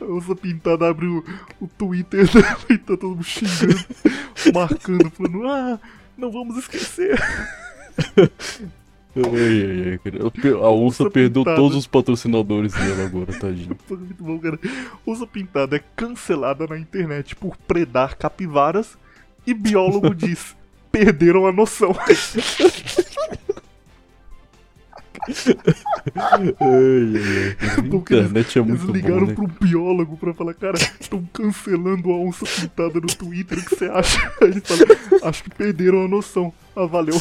A 0.02 0.06
onça 0.06 0.36
pintada 0.36 0.90
abre 0.90 1.08
o, 1.08 1.24
o 1.60 1.68
Twitter 1.68 2.30
dela 2.32 2.58
e 2.70 2.78
tá 2.78 2.98
todo 2.98 3.10
mundo 3.10 3.24
xingando, 3.24 3.86
marcando, 4.54 5.10
falando: 5.12 5.48
ah, 5.48 5.80
não 6.18 6.32
vamos 6.32 6.58
esquecer. 6.58 7.20
Ai, 9.18 9.22
ai, 9.24 10.00
ai, 10.04 10.52
A 10.52 10.70
onça 10.70 11.04
Onça 11.04 11.10
perdeu 11.10 11.44
pintada. 11.44 11.56
todos 11.56 11.78
os 11.78 11.88
patrocinadores 11.88 12.74
dela 12.74 13.06
agora, 13.06 13.32
tadinho. 13.40 13.78
Muito 13.90 14.24
bom, 14.24 14.38
cara. 14.40 14.60
Onça 15.08 15.26
pintada 15.26 15.78
é 15.78 15.84
cancelada 15.96 16.68
na 16.68 16.78
internet 16.78 17.36
por 17.36 17.56
predar 17.56 18.18
capivaras 18.18 18.98
e 19.46 19.54
biólogo 19.54 20.14
diz: 20.16 20.56
perderam 20.92 21.46
a 21.48 21.52
noção. 21.52 21.96
Porque 27.90 28.14
eles- 28.14 28.26
internet 28.26 28.60
é 28.60 28.62
Eles 28.62 28.82
muito 28.84 28.92
ligaram 28.92 29.26
bom, 29.26 29.26
né? 29.28 29.36
um 29.40 29.66
biólogo 29.66 30.18
pra 30.18 30.34
falar, 30.34 30.54
cara, 30.54 30.78
estão 31.00 31.24
cancelando 31.34 32.12
a 32.12 32.16
onça 32.18 32.46
pintada 32.46 33.00
no 33.00 33.08
Twitter, 33.08 33.58
o 33.58 33.64
que 33.66 33.76
você 33.76 33.86
acha? 33.86 34.20
Aí 34.42 34.50
ele 34.50 34.62
fala, 34.62 35.30
acho 35.30 35.44
que 35.44 35.50
perderam 35.50 36.06
a 36.06 36.08
noção. 36.08 36.54
Ah, 36.76 36.86
valeu. 36.86 37.16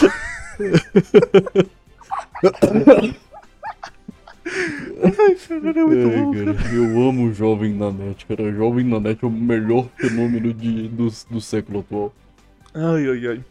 Ai, 5.02 5.34
cara, 5.34 5.80
é 5.80 5.84
muito 5.84 6.18
bom, 6.18 6.32
cara. 6.32 6.54
cara, 6.54 6.74
eu 6.74 7.08
amo 7.08 7.24
o 7.24 7.32
Jovem 7.32 7.74
na 7.74 7.90
Net, 7.90 8.26
cara. 8.26 8.52
Jovem 8.52 8.84
na 8.84 9.00
Net 9.00 9.22
é 9.22 9.26
o 9.26 9.30
melhor 9.30 9.88
fenômeno 9.96 10.52
de, 10.52 10.88
do, 10.88 11.08
do 11.30 11.40
século 11.40 11.80
atual. 11.80 12.14
Ai, 12.74 13.08
ai, 13.08 13.26
ai. 13.26 13.44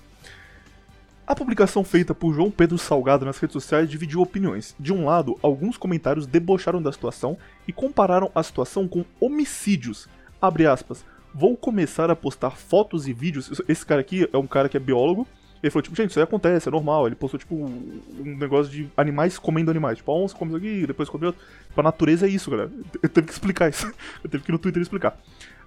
A 1.25 1.33
publicação 1.33 1.85
feita 1.85 2.13
por 2.13 2.33
João 2.33 2.51
Pedro 2.51 2.77
Salgado 2.77 3.25
nas 3.25 3.37
redes 3.37 3.53
sociais 3.53 3.89
dividiu 3.89 4.21
opiniões. 4.21 4.75
De 4.77 4.91
um 4.91 5.05
lado, 5.05 5.37
alguns 5.41 5.77
comentários 5.77 6.27
debocharam 6.27 6.81
da 6.81 6.91
situação 6.91 7.37
e 7.65 7.71
compararam 7.71 8.29
a 8.35 8.43
situação 8.43 8.87
com 8.87 9.05
homicídios. 9.21 10.09
Abre 10.41 10.67
aspas. 10.67 11.05
Vou 11.33 11.55
começar 11.55 12.11
a 12.11 12.15
postar 12.15 12.51
fotos 12.51 13.07
e 13.07 13.13
vídeos. 13.13 13.61
Esse 13.67 13.85
cara 13.85 14.01
aqui 14.01 14.27
é 14.31 14.37
um 14.37 14.45
cara 14.45 14.67
que 14.67 14.75
é 14.75 14.79
biólogo. 14.79 15.25
Ele 15.63 15.71
falou, 15.71 15.81
tipo, 15.81 15.95
gente, 15.95 16.09
isso 16.09 16.19
aí 16.19 16.23
acontece, 16.23 16.67
é 16.67 16.71
normal. 16.71 17.07
Ele 17.07 17.15
postou, 17.15 17.39
tipo, 17.39 17.55
um 17.55 18.37
negócio 18.37 18.69
de 18.69 18.89
animais 18.97 19.39
comendo 19.39 19.71
animais. 19.71 19.97
Tipo, 19.97 20.11
a 20.11 20.15
onça 20.15 20.35
come 20.35 20.51
isso 20.51 20.57
aqui, 20.57 20.85
depois 20.85 21.07
come 21.07 21.25
outro. 21.27 21.41
Tipo, 21.69 21.79
a 21.79 21.83
natureza 21.83 22.27
é 22.27 22.29
isso, 22.29 22.51
galera. 22.51 22.69
Eu 23.01 23.07
teve 23.07 23.27
que 23.27 23.33
explicar 23.33 23.69
isso. 23.69 23.87
Eu 24.21 24.29
teve 24.29 24.43
que 24.43 24.51
ir 24.51 24.53
no 24.53 24.59
Twitter 24.59 24.81
explicar. 24.81 25.17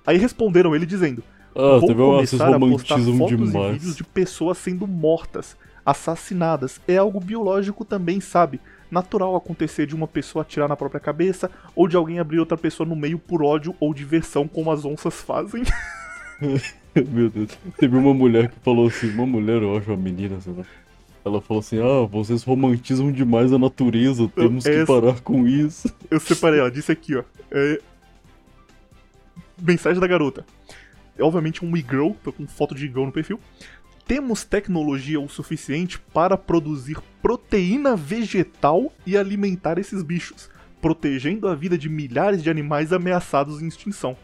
Aí 0.06 0.18
responderam 0.18 0.76
ele 0.76 0.84
dizendo: 0.84 1.24
Ah, 1.54 1.78
Vou 1.80 1.94
começar 1.94 2.54
a 2.54 2.60
postar 2.60 2.98
fotos 2.98 3.32
e 3.32 3.36
demais. 3.36 3.72
vídeos 3.72 3.96
de 3.96 4.04
pessoas 4.04 4.58
sendo 4.58 4.86
mortas, 4.86 5.56
assassinadas. 5.84 6.78
É 6.86 6.98
algo 6.98 7.18
biológico 7.18 7.82
também, 7.82 8.20
sabe? 8.20 8.60
Natural 8.90 9.34
acontecer 9.34 9.86
de 9.86 9.94
uma 9.94 10.06
pessoa 10.06 10.42
atirar 10.42 10.68
na 10.68 10.76
própria 10.76 11.00
cabeça 11.00 11.50
ou 11.74 11.88
de 11.88 11.96
alguém 11.96 12.18
abrir 12.18 12.38
outra 12.38 12.58
pessoa 12.58 12.86
no 12.86 12.94
meio 12.94 13.18
por 13.18 13.42
ódio 13.42 13.74
ou 13.80 13.94
diversão, 13.94 14.46
como 14.46 14.70
as 14.70 14.84
onças 14.84 15.22
fazem. 15.22 15.62
Meu 17.08 17.28
Deus. 17.28 17.50
Teve 17.78 17.96
uma 17.96 18.14
mulher 18.14 18.48
que 18.50 18.58
falou 18.60 18.88
assim, 18.88 19.10
uma 19.10 19.26
mulher, 19.26 19.62
eu 19.62 19.76
acho, 19.76 19.90
uma 19.90 19.96
menina, 19.96 20.40
sei 20.40 20.52
lá. 20.52 20.64
Ela 21.24 21.40
falou 21.40 21.60
assim, 21.60 21.78
ah, 21.80 22.06
vocês 22.06 22.42
romantizam 22.44 23.10
demais 23.10 23.52
a 23.52 23.58
natureza, 23.58 24.28
temos 24.34 24.64
que 24.64 24.70
essa- 24.70 24.86
parar 24.86 25.20
com 25.20 25.46
isso. 25.46 25.92
Eu 26.10 26.20
separei 26.20 26.60
ela, 26.60 26.70
disse 26.70 26.92
aqui, 26.92 27.16
ó. 27.16 27.24
É... 27.50 27.80
Mensagem 29.60 30.00
da 30.00 30.06
garota. 30.06 30.46
É 31.18 31.24
obviamente 31.24 31.64
um 31.64 31.76
e-girl, 31.76 32.12
tô 32.22 32.32
com 32.32 32.46
foto 32.46 32.74
de 32.74 32.84
e-girl 32.86 33.06
no 33.06 33.12
perfil. 33.12 33.40
Temos 34.06 34.44
tecnologia 34.44 35.20
o 35.20 35.28
suficiente 35.28 35.98
para 35.98 36.36
produzir 36.36 36.98
proteína 37.20 37.96
vegetal 37.96 38.92
e 39.04 39.16
alimentar 39.16 39.78
esses 39.78 40.02
bichos, 40.02 40.48
protegendo 40.80 41.48
a 41.48 41.54
vida 41.56 41.76
de 41.76 41.88
milhares 41.88 42.40
de 42.40 42.48
animais 42.48 42.92
ameaçados 42.92 43.60
em 43.60 43.66
extinção. 43.66 44.16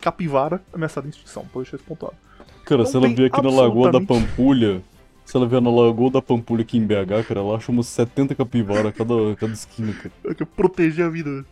Capivara 0.00 0.62
ameaçada 0.72 1.06
em 1.06 1.10
extinção, 1.10 1.44
pode 1.52 1.64
deixar 1.64 1.76
isso 1.76 1.86
pontuado. 1.86 2.16
Cara, 2.64 2.82
Não 2.82 2.86
se 2.90 2.96
ela 2.96 3.08
vier 3.08 3.26
aqui 3.32 3.42
na 3.42 3.50
Lagoa 3.50 3.90
da 3.92 3.98
absolutamente- 3.98 4.28
Pampulha, 4.36 4.82
se 5.24 5.36
ela 5.36 5.46
vier 5.46 5.60
na 5.62 5.70
Lagoa 5.70 6.10
da 6.10 6.22
Pampulha 6.22 6.62
aqui 6.62 6.78
em 6.78 6.86
BH, 6.86 7.24
cara, 7.28 7.40
ela 7.40 7.56
acha 7.56 7.70
umas 7.72 7.86
70 7.86 8.34
capivaras 8.34 8.86
a 8.86 8.92
cada, 8.92 9.14
cada 9.36 9.52
esquina, 9.52 9.92
cara. 9.92 10.12
É 10.24 10.44
proteger 10.44 11.06
a 11.06 11.08
vida. 11.08 11.44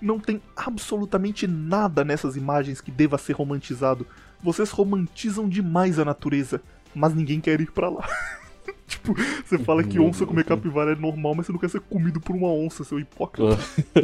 Não 0.00 0.18
tem 0.18 0.40
absolutamente 0.56 1.46
nada 1.46 2.04
nessas 2.04 2.36
imagens 2.36 2.80
que 2.80 2.90
deva 2.90 3.16
ser 3.18 3.34
romantizado. 3.34 4.06
Vocês 4.42 4.70
romantizam 4.70 5.48
demais 5.48 5.98
a 5.98 6.04
natureza, 6.04 6.60
mas 6.94 7.14
ninguém 7.14 7.40
quer 7.40 7.60
ir 7.60 7.70
pra 7.70 7.88
lá. 7.88 8.08
tipo, 8.92 9.14
você 9.44 9.58
fala 9.58 9.82
que 9.82 9.98
onça 9.98 10.26
comer 10.26 10.44
capivara 10.44 10.92
é 10.92 10.96
normal, 10.96 11.34
mas 11.34 11.46
você 11.46 11.52
não 11.52 11.58
quer 11.58 11.70
ser 11.70 11.80
comido 11.80 12.20
por 12.20 12.36
uma 12.36 12.48
onça, 12.48 12.84
seu 12.84 12.98
hipócrita. 13.00 13.58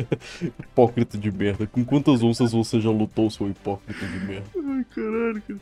hipócrita 0.43 1.19
de 1.19 1.31
merda. 1.31 1.67
Com 1.67 1.85
quantas 1.85 2.23
onças 2.23 2.53
você 2.53 2.81
já 2.81 2.91
lutou, 2.91 3.31
seu 3.31 3.49
hipócrita 3.49 4.07
de 4.07 4.19
merda? 4.21 4.47
Ai, 4.57 4.85
caralho, 4.95 5.43
cara. 5.43 5.61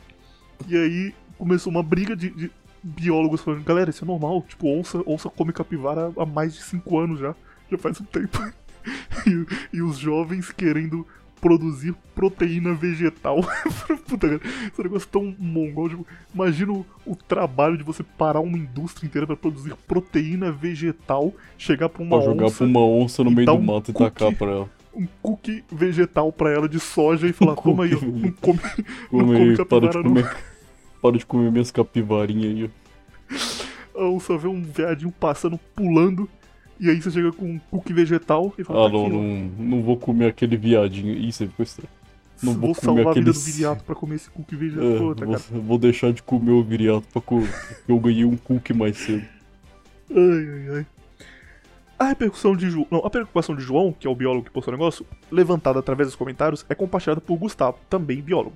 E 0.67 0.75
aí 0.75 1.13
começou 1.37 1.71
uma 1.71 1.83
briga 1.83 2.15
de, 2.15 2.29
de 2.31 2.51
biólogos 2.81 3.41
falando, 3.41 3.63
galera, 3.63 3.89
isso 3.89 4.03
é 4.03 4.07
normal. 4.07 4.43
Tipo, 4.47 4.67
onça, 4.67 5.01
onça 5.05 5.29
come 5.29 5.53
capivara 5.53 6.11
há 6.17 6.25
mais 6.25 6.53
de 6.53 6.63
5 6.63 6.99
anos 6.99 7.19
já. 7.19 7.35
Já 7.69 7.77
faz 7.77 7.99
um 7.99 8.05
tempo. 8.05 8.37
e, 9.27 9.77
e 9.77 9.81
os 9.81 9.97
jovens 9.97 10.51
querendo 10.51 11.05
produzir 11.39 11.95
proteína 12.15 12.73
vegetal. 12.73 13.39
Puta, 14.07 14.27
cara, 14.29 14.41
esse 14.71 14.83
negócio 14.83 15.07
tão 15.07 15.35
mongol. 15.37 15.89
Tipo, 15.89 16.07
imagina 16.33 16.73
o, 16.73 16.85
o, 17.05 17.15
trabalho 17.15 17.77
de 17.77 17.83
você 17.83 18.03
parar 18.03 18.39
uma 18.39 18.57
indústria 18.57 19.07
inteira 19.07 19.27
para 19.27 19.35
produzir 19.35 19.75
proteína 19.87 20.51
vegetal, 20.51 21.33
chegar 21.57 21.89
pra 21.89 22.03
uma 22.03 22.17
pra 22.17 22.25
jogar 22.25 22.45
onça. 22.45 22.57
pra 22.57 22.65
uma 22.65 22.85
onça 22.85 23.23
no 23.23 23.31
meio 23.31 23.45
do 23.45 23.53
um 23.53 23.61
mato 23.61 23.93
cookie, 23.93 24.03
e 24.03 24.11
tacar 24.11 24.35
pra 24.35 24.51
ela. 24.51 24.69
Um 24.93 25.07
cookie 25.21 25.63
vegetal 25.71 26.31
pra 26.31 26.51
ela 26.51 26.67
de 26.67 26.79
soja 26.79 27.27
e 27.27 27.33
falar: 27.33 27.53
um 27.53 27.55
toma 27.55 27.83
aí, 27.83 27.91
não 27.99 27.99
come, 27.99 28.31
come, 28.31 28.59
não 29.11 29.25
come 29.25 29.57
capivara, 29.57 29.67
para 29.67 29.89
de 29.89 30.03
comer, 30.03 30.37
para 31.01 31.17
de 31.17 31.25
comer 31.25 31.51
minhas 31.51 31.71
capivarinhas 31.71 32.55
aí, 32.55 32.63
ó. 32.65 34.03
A 34.03 34.09
onça 34.09 34.37
vê 34.37 34.47
um 34.47 34.61
viadinho 34.61 35.11
passando, 35.11 35.59
pulando. 35.75 36.29
E 36.79 36.89
aí 36.89 37.01
você 37.01 37.09
chega 37.09 37.31
com 37.31 37.45
um 37.45 37.59
cookie 37.71 37.93
vegetal 37.93 38.53
e 38.57 38.63
fala. 38.63 38.87
Ah, 38.87 38.89
não, 38.89 39.09
não, 39.09 39.23
não 39.57 39.81
vou 39.81 39.97
comer 39.97 40.27
aquele 40.27 40.55
viadinho. 40.55 41.13
Ih, 41.13 41.31
você 41.31 41.47
ficou 41.47 41.63
estranho. 41.63 41.89
Não 42.41 42.53
vou, 42.53 42.73
vou 42.73 42.75
comer 42.75 42.85
salvar 42.85 43.11
aquele... 43.11 43.29
a 43.29 43.31
vida 43.33 43.39
do 43.39 43.51
viriato 43.51 43.83
pra 43.83 43.95
comer 43.95 44.15
esse 44.15 44.29
cookie 44.29 44.55
vegetal. 44.55 44.85
É, 44.85 44.97
vou, 44.97 45.61
vou, 45.61 45.77
deixar 45.77 46.13
de 46.13 46.21
comer 46.21 46.51
o 46.51 46.63
viriato 46.63 47.07
pra 47.11 47.21
comer. 47.21 47.49
eu 47.87 47.99
ganhei 47.99 48.25
um 48.25 48.37
cookie 48.37 48.73
mais 48.73 48.97
cedo. 48.97 49.25
Ai, 50.11 50.17
ai, 50.19 50.77
ai. 50.77 50.85
A 51.99 52.05
repercussão 52.05 52.55
de 52.55 52.69
João. 52.69 52.85
Não, 52.91 52.99
a 52.99 53.09
preocupação 53.09 53.55
de 53.55 53.63
João, 53.63 53.91
que 53.91 54.05
é 54.05 54.09
o 54.09 54.13
biólogo 54.13 54.45
que 54.45 54.51
postou 54.51 54.71
o 54.71 54.77
negócio, 54.77 55.05
levantada 55.31 55.79
através 55.79 56.07
dos 56.09 56.15
comentários, 56.15 56.63
é 56.69 56.75
compartilhada 56.75 57.19
por 57.19 57.35
Gustavo, 57.37 57.79
também 57.89 58.21
biólogo. 58.21 58.55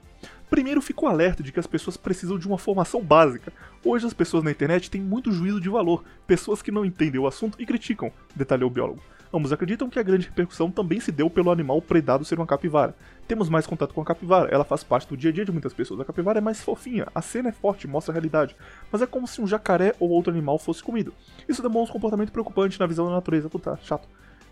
Primeiro, 0.52 0.82
fico 0.82 1.08
alerta 1.08 1.42
de 1.42 1.50
que 1.50 1.62
as 1.62 1.66
pessoas 1.66 1.96
precisam 1.96 2.38
de 2.38 2.46
uma 2.46 2.58
formação 2.58 3.02
básica. 3.02 3.54
Hoje 3.86 4.06
as 4.06 4.14
pessoas 4.14 4.44
na 4.44 4.52
internet 4.52 4.92
têm 4.92 5.00
muito 5.00 5.32
juízo 5.32 5.62
de 5.62 5.70
valor, 5.70 6.04
pessoas 6.28 6.62
que 6.62 6.74
não 6.74 6.84
entendem 6.84 7.22
o 7.22 7.26
assunto 7.26 7.56
e 7.58 7.66
criticam, 7.66 8.12
detalhou 8.36 8.70
o 8.70 8.74
biólogo. 8.74 9.02
Ambos 9.34 9.54
acreditam 9.54 9.90
que 9.90 9.98
a 9.98 10.04
grande 10.04 10.28
repercussão 10.28 10.70
também 10.70 11.00
se 11.00 11.10
deu 11.10 11.30
pelo 11.30 11.52
animal 11.52 11.82
predado 11.82 12.26
ser 12.26 12.38
uma 12.38 12.46
capivara. 12.46 12.94
Temos 13.30 13.48
mais 13.48 13.66
contato 13.66 13.94
com 13.94 14.02
a 14.02 14.06
capivara, 14.06 14.50
ela 14.54 14.66
faz 14.66 14.84
parte 14.84 15.08
do 15.08 15.16
dia 15.16 15.30
a 15.30 15.34
dia 15.34 15.46
de 15.46 15.54
muitas 15.54 15.74
pessoas. 15.74 16.02
A 16.02 16.06
capivara 16.06 16.40
é 16.40 16.42
mais 16.42 16.62
fofinha, 16.62 17.08
a 17.16 17.22
cena 17.22 17.48
é 17.48 17.54
forte, 17.54 17.88
mostra 17.88 18.12
a 18.12 18.16
realidade, 18.16 18.54
mas 18.92 19.02
é 19.02 19.08
como 19.08 19.30
se 19.30 19.42
um 19.42 19.48
jacaré 19.48 19.96
ou 20.02 20.10
outro 20.10 20.34
animal 20.34 20.60
fosse 20.60 20.84
comido. 20.84 21.14
Isso 21.48 21.62
demonstra 21.62 21.92
um 21.92 21.94
comportamento 21.94 22.34
preocupante 22.34 22.78
na 22.78 22.88
visão 22.88 23.06
da 23.06 23.14
natureza. 23.14 23.50
Puta, 23.50 23.80
chato. 23.84 24.04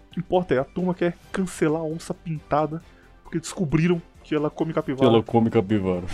O 0.07 0.13
que 0.13 0.21
importa 0.21 0.53
é 0.53 0.59
a 0.59 0.63
turma 0.63 0.93
quer 0.93 1.17
cancelar 1.33 1.81
a 1.81 1.85
onça 1.85 2.13
pintada 2.13 2.81
porque 3.21 3.37
descobriram 3.37 4.01
que 4.29 4.35
ela 4.35 4.49
come 4.51 4.71
capivara. 4.71 5.09
Que 5.09 5.15
ela 5.15 5.23
come 5.23 5.49
capivara. 5.49 6.05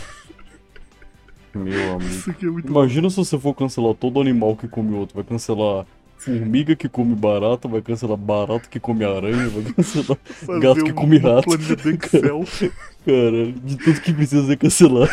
Meu 1.54 1.96
amigo. 1.96 2.10
Isso 2.10 2.32
aqui 2.32 2.46
é 2.46 2.50
muito 2.50 2.70
Imagina 2.70 3.04
bom. 3.04 3.10
se 3.10 3.18
você 3.18 3.38
for 3.38 3.54
cancelar 3.54 3.94
todo 3.94 4.22
animal 4.22 4.56
que 4.56 4.70
come 4.70 4.96
outro. 4.96 5.16
Vai 5.16 5.26
cancelar 5.26 5.86
formiga 6.18 6.76
que 6.78 6.88
come 6.88 7.14
barata, 7.14 7.68
vai 7.68 7.82
cancelar 7.82 8.18
barata 8.18 8.70
que 8.70 8.80
come 8.80 9.04
aranha, 9.04 9.50
vai 9.50 9.74
cancelar 9.74 10.18
Fazer 10.24 10.60
gato 10.62 10.84
que 10.86 10.94
come 10.94 11.18
rato. 11.18 11.54
Excel. 11.54 12.44
Cara, 13.06 13.52
de 13.52 13.78
tudo 13.78 14.02
que 14.02 14.14
precisa 14.14 14.48
ser 14.48 14.58
cancelar. 14.58 15.10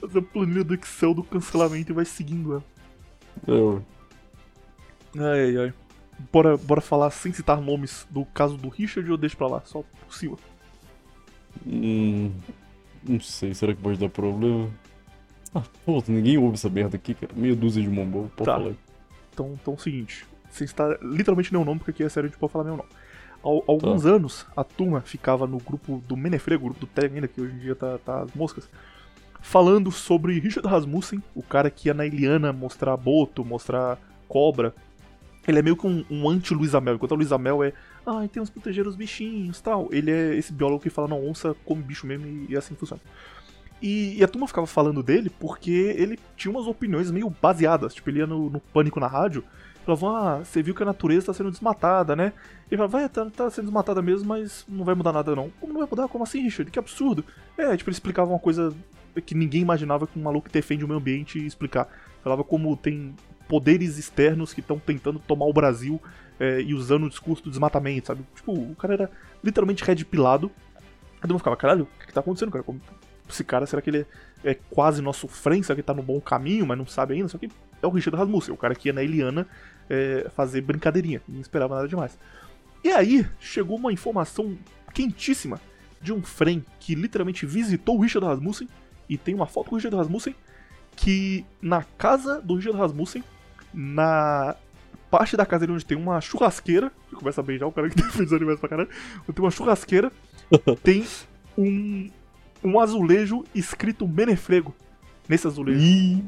Fazer 0.00 0.18
a 0.20 0.22
planilha 0.22 0.62
do 0.62 0.74
Excel 0.74 1.14
do 1.14 1.24
cancelamento 1.24 1.90
e 1.90 1.94
vai 1.94 2.04
seguindo 2.04 2.52
ela. 2.52 2.64
É, 3.48 3.60
ué. 3.60 3.82
Ai, 5.18 5.40
ai, 5.40 5.58
ai. 5.58 5.72
Bora, 6.32 6.56
bora 6.56 6.80
falar 6.80 7.10
sem 7.10 7.32
citar 7.32 7.60
nomes 7.60 8.06
do 8.08 8.24
caso 8.24 8.56
do 8.56 8.68
Richard 8.68 9.10
ou 9.10 9.18
deixa 9.18 9.36
pra 9.36 9.48
lá, 9.48 9.62
só 9.64 9.82
por 9.82 10.14
cima. 10.14 10.36
Hum, 11.66 12.32
não 13.08 13.20
sei, 13.20 13.54
será 13.54 13.74
que 13.74 13.80
pode 13.80 13.98
dar 13.98 14.08
problema? 14.08 14.68
Ah, 15.54 15.62
pô, 15.84 16.02
ninguém 16.08 16.36
ouve 16.36 16.54
essa 16.54 16.68
merda 16.68 16.96
aqui, 16.96 17.14
cara. 17.14 17.32
Meia 17.34 17.54
dúzia 17.54 17.82
de 17.82 17.88
mongol, 17.88 18.30
pode 18.36 18.50
tá. 18.50 18.58
falar. 18.58 18.74
Então, 19.32 19.56
então 19.60 19.74
é 19.74 19.76
o 19.76 19.80
seguinte, 19.80 20.26
você 20.50 20.64
está 20.64 20.98
literalmente 21.02 21.52
nenhum 21.52 21.64
nome, 21.64 21.78
porque 21.78 21.90
aqui 21.90 22.02
é 22.02 22.08
sério, 22.08 22.28
a 22.28 22.30
gente 22.30 22.38
pode 22.38 22.52
falar 22.52 22.64
meu 22.64 22.76
nome. 22.76 22.88
Há 23.44 23.48
alguns 23.70 24.02
tá. 24.02 24.08
anos, 24.08 24.46
a 24.56 24.64
turma 24.64 25.00
ficava 25.00 25.46
no 25.46 25.58
grupo 25.58 26.02
do 26.08 26.16
Menefrego, 26.16 26.64
grupo 26.64 26.80
do 26.80 26.86
Telegram, 26.86 27.28
que 27.28 27.40
hoje 27.40 27.54
em 27.54 27.58
dia 27.58 27.74
tá, 27.74 27.98
tá 27.98 28.22
as 28.22 28.34
moscas, 28.34 28.68
falando 29.40 29.92
sobre 29.92 30.38
Richard 30.40 30.68
Rasmussen, 30.68 31.22
o 31.34 31.42
cara 31.42 31.70
que 31.70 31.88
ia 31.88 31.94
na 31.94 32.04
Iliana 32.04 32.52
mostrar 32.52 32.96
boto, 32.96 33.44
mostrar 33.44 33.98
cobra. 34.28 34.74
Ele 35.46 35.58
é 35.58 35.62
meio 35.62 35.76
que 35.76 35.86
um, 35.86 36.04
um 36.10 36.28
anti-Luiz 36.28 36.74
Amel, 36.74 36.96
enquanto 36.96 37.12
a 37.12 37.16
Luiz 37.16 37.30
Amel 37.30 37.62
é 37.62 37.72
ah, 38.06 38.26
temos 38.28 38.48
que 38.48 38.54
proteger 38.54 38.86
os 38.86 38.96
bichinhos 38.96 39.60
tal. 39.60 39.88
Ele 39.90 40.10
é 40.10 40.34
esse 40.36 40.52
biólogo 40.52 40.82
que 40.82 40.90
fala, 40.90 41.08
não, 41.08 41.28
onça 41.28 41.54
come 41.64 41.82
bicho 41.82 42.06
mesmo 42.06 42.26
e, 42.26 42.52
e 42.52 42.56
assim 42.56 42.74
funciona. 42.74 43.02
E, 43.82 44.18
e, 44.18 44.24
a 44.24 44.28
turma 44.28 44.46
ficava 44.46 44.66
falando 44.66 45.02
dele 45.02 45.28
porque 45.28 45.94
ele 45.98 46.18
tinha 46.36 46.50
umas 46.50 46.66
opiniões 46.66 47.10
meio 47.10 47.28
baseadas. 47.28 47.94
Tipo, 47.94 48.08
ele 48.10 48.20
ia 48.20 48.26
no, 48.26 48.48
no 48.48 48.60
pânico 48.60 49.00
na 49.00 49.06
rádio 49.06 49.44
falavam, 49.86 50.16
ah, 50.16 50.44
você 50.44 50.62
viu 50.62 50.74
que 50.74 50.82
a 50.82 50.86
natureza 50.86 51.20
está 51.20 51.32
sendo 51.32 51.50
desmatada, 51.50 52.16
né? 52.16 52.32
Ele 52.68 52.76
falava, 52.76 52.98
vai, 52.98 53.08
tá, 53.08 53.24
tá, 53.30 53.48
sendo 53.48 53.66
desmatada 53.66 54.02
mesmo, 54.02 54.26
mas 54.26 54.64
não 54.68 54.84
vai 54.84 54.96
mudar 54.96 55.12
nada 55.12 55.36
não. 55.36 55.50
Como 55.60 55.72
não 55.72 55.80
vai 55.80 55.88
mudar? 55.88 56.08
Como 56.08 56.24
assim, 56.24 56.42
Richard? 56.42 56.70
Que 56.70 56.78
absurdo. 56.78 57.24
É, 57.56 57.76
tipo, 57.76 57.88
ele 57.88 57.94
explicava 57.94 58.28
uma 58.28 58.38
coisa 58.38 58.74
que 59.24 59.34
ninguém 59.34 59.62
imaginava 59.62 60.06
que 60.06 60.18
um 60.18 60.22
maluco 60.22 60.48
que 60.48 60.52
defende 60.52 60.84
o 60.84 60.88
meio 60.88 60.98
ambiente 60.98 61.44
explicar. 61.44 61.88
Falava 62.22 62.42
como 62.42 62.76
tem 62.76 63.14
poderes 63.48 63.96
externos 63.96 64.52
que 64.52 64.60
estão 64.60 64.78
tentando 64.78 65.20
tomar 65.20 65.46
o 65.46 65.52
Brasil 65.52 66.00
é, 66.38 66.60
e 66.60 66.74
usando 66.74 67.04
o 67.04 67.08
discurso 67.08 67.42
do 67.42 67.50
desmatamento, 67.50 68.08
sabe? 68.08 68.24
Tipo, 68.34 68.52
o 68.52 68.74
cara 68.76 68.94
era 68.94 69.10
literalmente 69.42 69.84
red 69.84 70.04
pilado. 70.04 70.50
Aí 71.20 71.30
eu 71.30 71.38
ficava, 71.38 71.56
caralho, 71.56 71.84
o 71.84 72.00
que, 72.00 72.06
que 72.06 72.12
tá 72.12 72.20
acontecendo, 72.20 72.50
cara? 72.50 72.64
Como, 72.64 72.80
esse 73.28 73.42
cara, 73.42 73.66
será 73.66 73.82
que 73.82 73.90
ele 73.90 74.06
é, 74.44 74.52
é 74.52 74.54
quase 74.70 75.02
nosso 75.02 75.26
friend? 75.26 75.64
Será 75.64 75.74
que 75.74 75.80
ele 75.80 75.86
tá 75.86 75.94
no 75.94 76.02
bom 76.02 76.20
caminho, 76.20 76.66
mas 76.66 76.78
não 76.78 76.86
sabe 76.86 77.14
ainda? 77.14 77.28
Só 77.28 77.38
que 77.38 77.50
é 77.82 77.86
o 77.86 77.90
Richard 77.90 78.16
Rasmussen, 78.16 78.54
o 78.54 78.56
cara 78.56 78.74
que 78.74 78.88
ia 78.88 78.92
na 78.92 79.02
Eliana 79.02 79.46
é, 79.88 80.28
fazer 80.34 80.60
brincadeirinha, 80.60 81.22
não 81.28 81.40
esperava 81.40 81.74
nada 81.74 81.88
demais. 81.88 82.18
E 82.84 82.90
aí, 82.90 83.26
chegou 83.40 83.76
uma 83.76 83.92
informação 83.92 84.56
quentíssima 84.94 85.60
de 86.00 86.12
um 86.12 86.22
friend 86.22 86.64
que 86.78 86.94
literalmente 86.94 87.44
visitou 87.46 87.96
o 87.96 88.00
Richard 88.00 88.26
Rasmussen 88.26 88.68
e 89.08 89.18
tem 89.18 89.34
uma 89.34 89.46
foto 89.46 89.70
com 89.70 89.74
o 89.74 89.78
Richard 89.78 89.96
Rasmussen 89.96 90.34
que 90.94 91.44
na 91.60 91.82
casa 91.82 92.40
do 92.40 92.56
Richard 92.56 92.78
Rasmussen, 92.78 93.22
na 93.72 94.56
parte 95.10 95.36
da 95.36 95.46
casa 95.46 95.60
dele 95.60 95.72
onde 95.72 95.86
tem 95.86 95.96
uma 95.96 96.20
churrasqueira. 96.20 96.92
Que 97.08 97.16
começa 97.16 97.40
a 97.40 97.44
beijar 97.44 97.66
o 97.66 97.72
cara 97.72 97.88
que 97.88 97.96
defende 98.00 98.24
os 98.24 98.32
animais 98.32 98.60
pra 98.60 98.68
caralho. 98.68 98.88
Tem 99.32 99.44
uma 99.44 99.50
churrasqueira. 99.50 100.12
tem 100.82 101.04
um, 101.56 102.10
um 102.62 102.80
azulejo 102.80 103.44
escrito 103.54 104.06
Menefrego. 104.06 104.74
Nesse 105.28 105.46
azulejo. 105.46 105.80
Ih. 105.80 106.24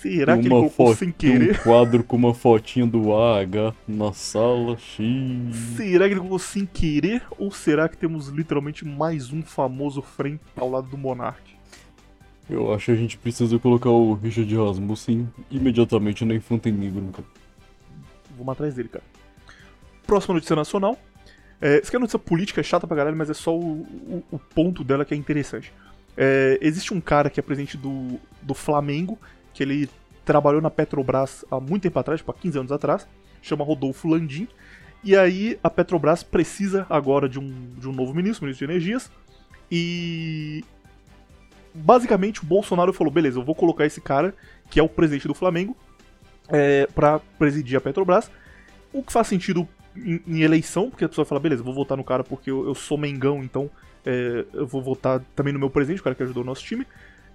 Será 0.00 0.34
que 0.36 0.42
ele 0.42 0.50
colocou 0.50 0.94
sem 0.94 1.10
querer? 1.10 1.58
Um 1.58 1.62
quadro 1.62 2.04
com 2.04 2.16
uma 2.16 2.32
fotinha 2.32 2.86
do 2.86 3.12
AH 3.16 3.74
na 3.86 4.12
sala. 4.12 4.78
Xiii. 4.78 5.52
Será 5.76 6.06
que 6.06 6.12
ele 6.12 6.20
colocou 6.20 6.38
sem 6.38 6.64
querer? 6.64 7.22
Ou 7.36 7.50
será 7.50 7.88
que 7.88 7.96
temos 7.96 8.28
literalmente 8.28 8.84
mais 8.84 9.32
um 9.32 9.42
famoso 9.42 10.00
frame 10.00 10.38
ao 10.56 10.70
lado 10.70 10.88
do 10.88 10.96
Monark? 10.96 11.57
Eu 12.48 12.72
acho 12.72 12.86
que 12.86 12.92
a 12.92 12.96
gente 12.96 13.18
precisa 13.18 13.58
colocar 13.58 13.90
o 13.90 14.14
Richard 14.14 14.54
Rasmussen 14.56 15.28
imediatamente 15.50 16.24
na 16.24 16.34
Infanto 16.34 16.70
Negro, 16.70 17.06
cara. 17.12 17.28
Vamos 18.36 18.52
atrás 18.52 18.74
dele, 18.74 18.88
cara. 18.88 19.04
Próxima 20.06 20.34
notícia 20.34 20.56
nacional. 20.56 20.98
É, 21.60 21.78
isso 21.78 21.88
aqui 21.88 21.96
é 21.96 21.98
notícia 21.98 22.18
política, 22.18 22.60
é 22.60 22.64
chata 22.64 22.86
pra 22.86 22.96
caralho, 22.96 23.16
mas 23.16 23.28
é 23.28 23.34
só 23.34 23.54
o, 23.54 23.82
o, 23.82 24.24
o 24.32 24.38
ponto 24.38 24.82
dela 24.82 25.04
que 25.04 25.12
é 25.12 25.16
interessante. 25.16 25.72
É, 26.16 26.58
existe 26.62 26.94
um 26.94 27.00
cara 27.00 27.28
que 27.28 27.38
é 27.38 27.42
presidente 27.42 27.76
do, 27.76 28.18
do 28.40 28.54
Flamengo, 28.54 29.18
que 29.52 29.62
ele 29.62 29.90
trabalhou 30.24 30.60
na 30.60 30.70
Petrobras 30.70 31.44
há 31.50 31.60
muito 31.60 31.82
tempo 31.82 31.98
atrás, 31.98 32.20
tipo 32.20 32.30
há 32.30 32.34
15 32.34 32.58
anos 32.58 32.72
atrás, 32.72 33.06
chama 33.42 33.64
Rodolfo 33.64 34.08
Landim. 34.08 34.48
E 35.02 35.16
aí 35.16 35.58
a 35.62 35.70
Petrobras 35.70 36.22
precisa 36.22 36.86
agora 36.88 37.28
de 37.28 37.38
um, 37.38 37.72
de 37.76 37.88
um 37.88 37.92
novo 37.92 38.14
ministro, 38.14 38.44
ministro 38.44 38.66
de 38.66 38.72
Energias, 38.72 39.10
e 39.70 40.64
basicamente 41.74 42.42
o 42.42 42.46
Bolsonaro 42.46 42.92
falou: 42.92 43.12
beleza, 43.12 43.38
eu 43.38 43.44
vou 43.44 43.54
colocar 43.54 43.86
esse 43.86 44.00
cara, 44.00 44.34
que 44.70 44.78
é 44.80 44.82
o 44.82 44.88
presidente 44.88 45.28
do 45.28 45.34
Flamengo, 45.34 45.76
é, 46.48 46.86
para 46.94 47.18
presidir 47.38 47.76
a 47.76 47.80
Petrobras. 47.80 48.30
O 48.92 49.02
que 49.02 49.12
faz 49.12 49.26
sentido 49.26 49.68
em, 49.96 50.20
em, 50.26 50.42
eleição, 50.42 50.90
porque 50.90 51.04
a 51.04 51.08
pessoa 51.08 51.24
fala: 51.24 51.40
beleza, 51.40 51.62
vou 51.62 51.74
votar 51.74 51.96
no 51.96 52.04
cara 52.04 52.24
porque 52.24 52.50
eu, 52.50 52.66
eu 52.66 52.74
sou 52.74 52.98
Mengão, 52.98 53.42
então 53.42 53.70
é, 54.04 54.44
eu 54.52 54.66
vou 54.66 54.82
votar 54.82 55.20
também 55.34 55.52
no 55.52 55.58
meu 55.58 55.70
presidente, 55.70 56.00
o 56.00 56.04
cara 56.04 56.14
que 56.14 56.22
ajudou 56.22 56.42
o 56.42 56.46
nosso 56.46 56.62
time. 56.62 56.86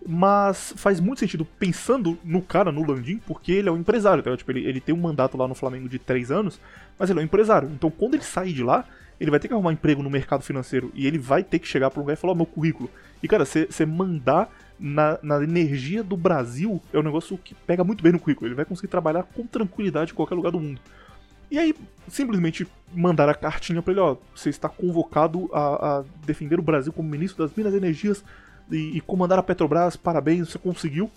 Mas 0.05 0.73
faz 0.75 0.99
muito 0.99 1.19
sentido 1.19 1.45
pensando 1.45 2.17
no 2.25 2.41
cara, 2.41 2.73
no 2.73 2.85
Landim, 2.85 3.21
porque 3.25 3.53
ele 3.53 3.69
é 3.69 3.71
um 3.71 3.77
empresário. 3.77 4.21
Tá? 4.21 4.35
Tipo, 4.35 4.51
ele, 4.51 4.65
ele 4.65 4.81
tem 4.81 4.93
um 4.93 4.99
mandato 4.99 5.37
lá 5.37 5.47
no 5.47 5.55
Flamengo 5.55 5.87
de 5.87 5.97
3 5.97 6.29
anos, 6.29 6.59
mas 6.99 7.09
ele 7.09 7.19
é 7.19 7.21
um 7.21 7.25
empresário. 7.25 7.69
Então 7.73 7.89
quando 7.89 8.15
ele 8.15 8.23
sair 8.23 8.51
de 8.51 8.63
lá, 8.63 8.85
ele 9.19 9.31
vai 9.31 9.39
ter 9.39 9.47
que 9.47 9.53
arrumar 9.53 9.71
emprego 9.71 10.03
no 10.03 10.09
mercado 10.09 10.43
financeiro 10.43 10.91
e 10.93 11.07
ele 11.07 11.17
vai 11.17 11.41
ter 11.41 11.59
que 11.59 11.67
chegar 11.67 11.89
para 11.89 11.99
um 11.99 12.03
lugar 12.03 12.13
e 12.13 12.17
falar: 12.17 12.33
oh, 12.33 12.35
meu 12.35 12.45
currículo. 12.45 12.89
E 13.23 13.27
cara, 13.27 13.45
você 13.45 13.85
mandar 13.85 14.49
na, 14.77 15.17
na 15.23 15.41
energia 15.41 16.03
do 16.03 16.17
Brasil 16.17 16.81
é 16.91 16.99
um 16.99 17.03
negócio 17.03 17.37
que 17.37 17.55
pega 17.55 17.83
muito 17.83 18.03
bem 18.03 18.11
no 18.11 18.19
currículo. 18.19 18.47
Ele 18.47 18.55
vai 18.55 18.65
conseguir 18.65 18.89
trabalhar 18.89 19.23
com 19.23 19.47
tranquilidade 19.47 20.11
em 20.11 20.15
qualquer 20.15 20.35
lugar 20.35 20.51
do 20.51 20.59
mundo. 20.59 20.81
E 21.49 21.57
aí, 21.57 21.73
simplesmente 22.09 22.67
mandar 22.93 23.29
a 23.29 23.33
cartinha 23.33 23.81
pra 23.81 23.91
ele, 23.91 24.01
ó, 24.01 24.17
você 24.35 24.49
está 24.49 24.67
convocado 24.67 25.49
a, 25.53 25.99
a 25.99 26.03
defender 26.25 26.59
o 26.59 26.63
Brasil 26.63 26.91
como 26.91 27.07
ministro 27.07 27.45
das 27.45 27.55
Minas 27.55 27.73
e 27.73 27.77
Energias 27.77 28.23
e, 28.71 28.97
e, 28.97 29.01
comandar 29.01 29.39
a 29.39 29.43
Petrobras, 29.43 29.95
parabéns, 29.95 30.49
você 30.49 30.57
conseguiu. 30.57 31.09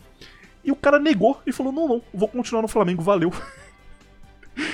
E 0.64 0.70
o 0.70 0.76
cara 0.76 0.98
negou 0.98 1.40
e 1.46 1.52
falou, 1.52 1.72
não, 1.72 1.88
não, 1.88 2.02
vou 2.12 2.28
continuar 2.28 2.62
no 2.62 2.68
Flamengo, 2.68 3.02
valeu. 3.02 3.32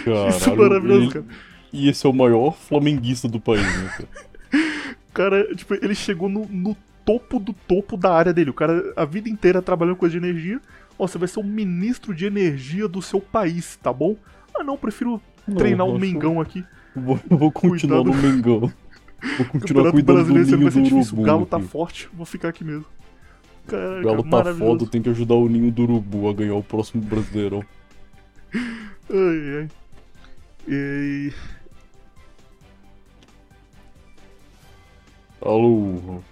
Caralho, 0.04 0.28
Isso 0.28 0.50
é 0.50 0.56
maravilhoso, 0.56 1.02
ele... 1.02 1.12
cara. 1.12 1.24
E 1.72 1.88
esse 1.88 2.06
é 2.06 2.10
o 2.10 2.12
maior 2.12 2.54
flamenguista 2.54 3.28
do 3.28 3.40
país, 3.40 3.62
né, 3.62 3.88
cara? 3.96 4.08
cara, 5.14 5.54
tipo, 5.54 5.74
ele 5.74 5.94
chegou 5.94 6.28
no, 6.28 6.46
no 6.46 6.76
topo 7.04 7.38
do 7.38 7.52
topo 7.52 7.96
da 7.96 8.12
área 8.12 8.32
dele. 8.32 8.50
O 8.50 8.54
cara, 8.54 8.92
a 8.96 9.04
vida 9.04 9.28
inteira 9.28 9.62
trabalhando 9.62 9.96
com 9.96 10.00
coisa 10.00 10.18
de 10.18 10.24
energia. 10.24 10.60
Ó, 10.98 11.06
você 11.06 11.18
vai 11.18 11.28
ser 11.28 11.40
o 11.40 11.44
ministro 11.44 12.14
de 12.14 12.26
energia 12.26 12.86
do 12.86 13.00
seu 13.02 13.20
país, 13.20 13.76
tá 13.76 13.92
bom? 13.92 14.16
Ah, 14.54 14.62
não, 14.62 14.76
prefiro 14.76 15.20
não, 15.46 15.56
treinar 15.56 15.86
o 15.86 15.94
um 15.94 15.98
Mengão 15.98 16.40
aqui. 16.40 16.64
Vou, 16.94 17.18
vou 17.28 17.50
continuar 17.50 18.04
no 18.04 18.14
Mengão. 18.14 18.60
Vou 19.38 19.46
continuar 19.50 19.90
cuidando 19.90 20.16
brasileiro, 20.16 20.50
do 20.50 20.56
ninho 20.56 20.90
do 20.90 20.96
urubu. 20.96 21.22
O 21.22 21.24
Galo 21.24 21.46
tá 21.46 21.58
forte, 21.58 22.08
vou 22.12 22.26
ficar 22.26 22.48
aqui 22.48 22.64
mesmo. 22.64 22.84
Caraca, 23.66 24.00
o 24.00 24.02
Galo 24.02 24.30
tá 24.30 24.54
foda, 24.54 24.86
tem 24.86 25.00
que 25.00 25.08
ajudar 25.08 25.34
o 25.34 25.48
ninho 25.48 25.70
do 25.70 25.82
urubu 25.82 26.28
a 26.28 26.32
ganhar 26.32 26.54
o 26.54 26.62
próximo 26.62 27.02
brasileirão. 27.02 27.64
Ai, 29.10 29.58
ai. 29.58 29.68
E... 30.68 31.32
Alô. 35.40 36.22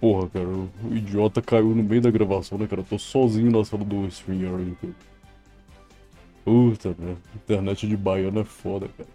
Porra, 0.00 0.28
cara, 0.30 0.48
o 0.48 0.70
idiota 0.90 1.42
caiu 1.42 1.74
no 1.74 1.82
meio 1.82 2.00
da 2.00 2.10
gravação, 2.10 2.56
né, 2.56 2.66
cara? 2.66 2.80
Eu 2.80 2.86
tô 2.86 2.98
sozinho 2.98 3.50
na 3.50 3.62
sala 3.64 3.84
do 3.84 4.06
StreamYard, 4.06 4.76
cara. 4.80 4.94
Puta, 6.42 6.96
né? 6.98 7.16
Internet 7.36 7.86
de 7.86 7.96
baiano 7.96 8.40
é 8.40 8.44
foda, 8.44 8.88
cara. 8.96 9.08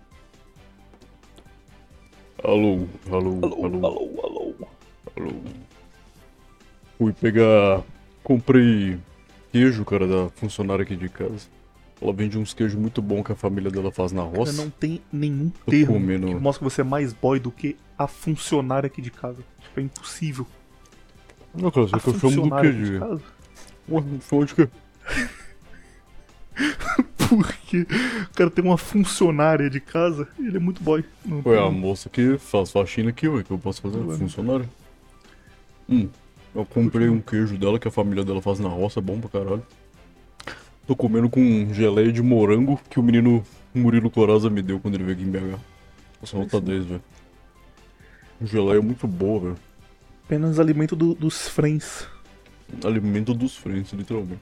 Alô, 2.44 2.88
alô, 3.12 3.40
alô, 3.44 3.66
alô, 3.66 3.88
alô, 3.88 4.22
alô. 4.24 4.68
alô. 5.18 5.32
Fui 6.98 7.12
pegar. 7.14 7.84
Comprei 8.24 9.00
queijo, 9.52 9.84
cara, 9.86 10.08
da 10.08 10.30
funcionária 10.30 10.84
aqui 10.84 10.96
de 10.96 11.10
casa. 11.10 11.48
Ela 12.00 12.14
vende 12.14 12.38
uns 12.38 12.54
queijos 12.54 12.76
muito 12.76 13.02
bons 13.02 13.24
que 13.24 13.32
a 13.32 13.36
família 13.36 13.72
dela 13.72 13.92
faz 13.92 14.12
na 14.12 14.22
roça. 14.22 14.52
Não 14.54 14.70
tem 14.70 15.02
nenhum 15.12 15.50
termo 15.66 15.94
comendo... 15.94 16.28
que 16.28 16.36
mostra 16.36 16.60
que 16.60 16.72
você 16.72 16.82
é 16.82 16.84
mais 16.84 17.14
boy 17.14 17.40
do 17.40 17.52
que 17.52 17.76
a 17.98 18.06
funcionária 18.06 18.88
aqui 18.88 19.02
de 19.02 19.10
casa. 19.10 19.44
Tipo, 19.60 19.80
é 19.80 19.84
impossível. 19.84 20.46
Não, 21.58 21.72
cara, 21.72 21.88
você 21.88 21.91
tá 21.91 22.14
filme 22.14 22.49
do 22.49 22.56
quê, 22.58 22.72
de? 22.72 22.99
Ué, 23.89 24.03
filme 24.20 24.45
de 24.45 24.56
quê? 24.56 24.70
Porque 27.30 27.82
o 27.82 28.34
cara 28.36 28.49
tem 28.49 28.64
uma 28.64 28.78
funcionária 28.78 29.70
de 29.70 29.80
casa 29.80 30.28
e 30.39 30.47
ele 30.47 30.58
é 30.58 30.60
muito 30.60 30.84
boy. 30.84 31.03
Não 31.26 31.38
Ué, 31.38 31.58
tem... 31.58 31.68
a 31.68 31.72
moça 31.72 32.10
que 32.10 32.38
faz 32.38 32.72
faxina 32.72 33.10
aqui, 33.10 33.28
ué, 33.28 33.43
que 33.43 33.51
eu 33.51 33.58
posso 33.58 33.82
fazer? 33.82 33.97
Ué. 33.97 34.16
Funcionária. 34.18 34.70
Hum, 35.89 36.08
eu 36.53 36.66
comprei 36.66 37.10
um 37.10 37.20
queijo 37.20 37.58
dela 37.58 37.80
que 37.80 37.88
a 37.88 37.91
família 37.91 38.24
dela 38.24 38.41
faz 38.41 38.60
na 38.60 38.70
roça, 38.70 38.99
é 38.99 39.03
bom 39.03 39.20
pra 39.20 39.30
caralho. 39.30 39.64
Tô 40.88 40.95
comendo 40.95 41.30
com 41.30 41.74
geleia 41.74 42.12
de 42.12 42.22
morango 42.22 42.80
que 42.89 42.99
o 42.99 43.03
menino 43.03 43.43
Murilo 43.74 44.10
Coraza 44.10 44.49
me 44.49 44.62
deu 44.62 44.80
quando 44.80 44.95
ele 44.95 45.03
veio 45.03 45.18
aqui 45.18 45.26
em 45.26 45.32
BH. 45.32 45.60
Nossa, 46.22 46.38
nota 46.38 46.62
10, 46.62 46.86
velho. 46.86 47.01
Geleia 48.41 48.78
é 48.78 48.82
muito 48.82 49.08
boa, 49.08 49.39
velho. 49.41 49.58
Apenas 50.26 50.59
alimento 50.59 50.95
do, 50.95 51.13
dos 51.13 51.47
friends. 51.47 52.07
Alimento 52.84 53.32
dos 53.32 53.55
friends, 53.55 53.93
literalmente. 53.93 54.41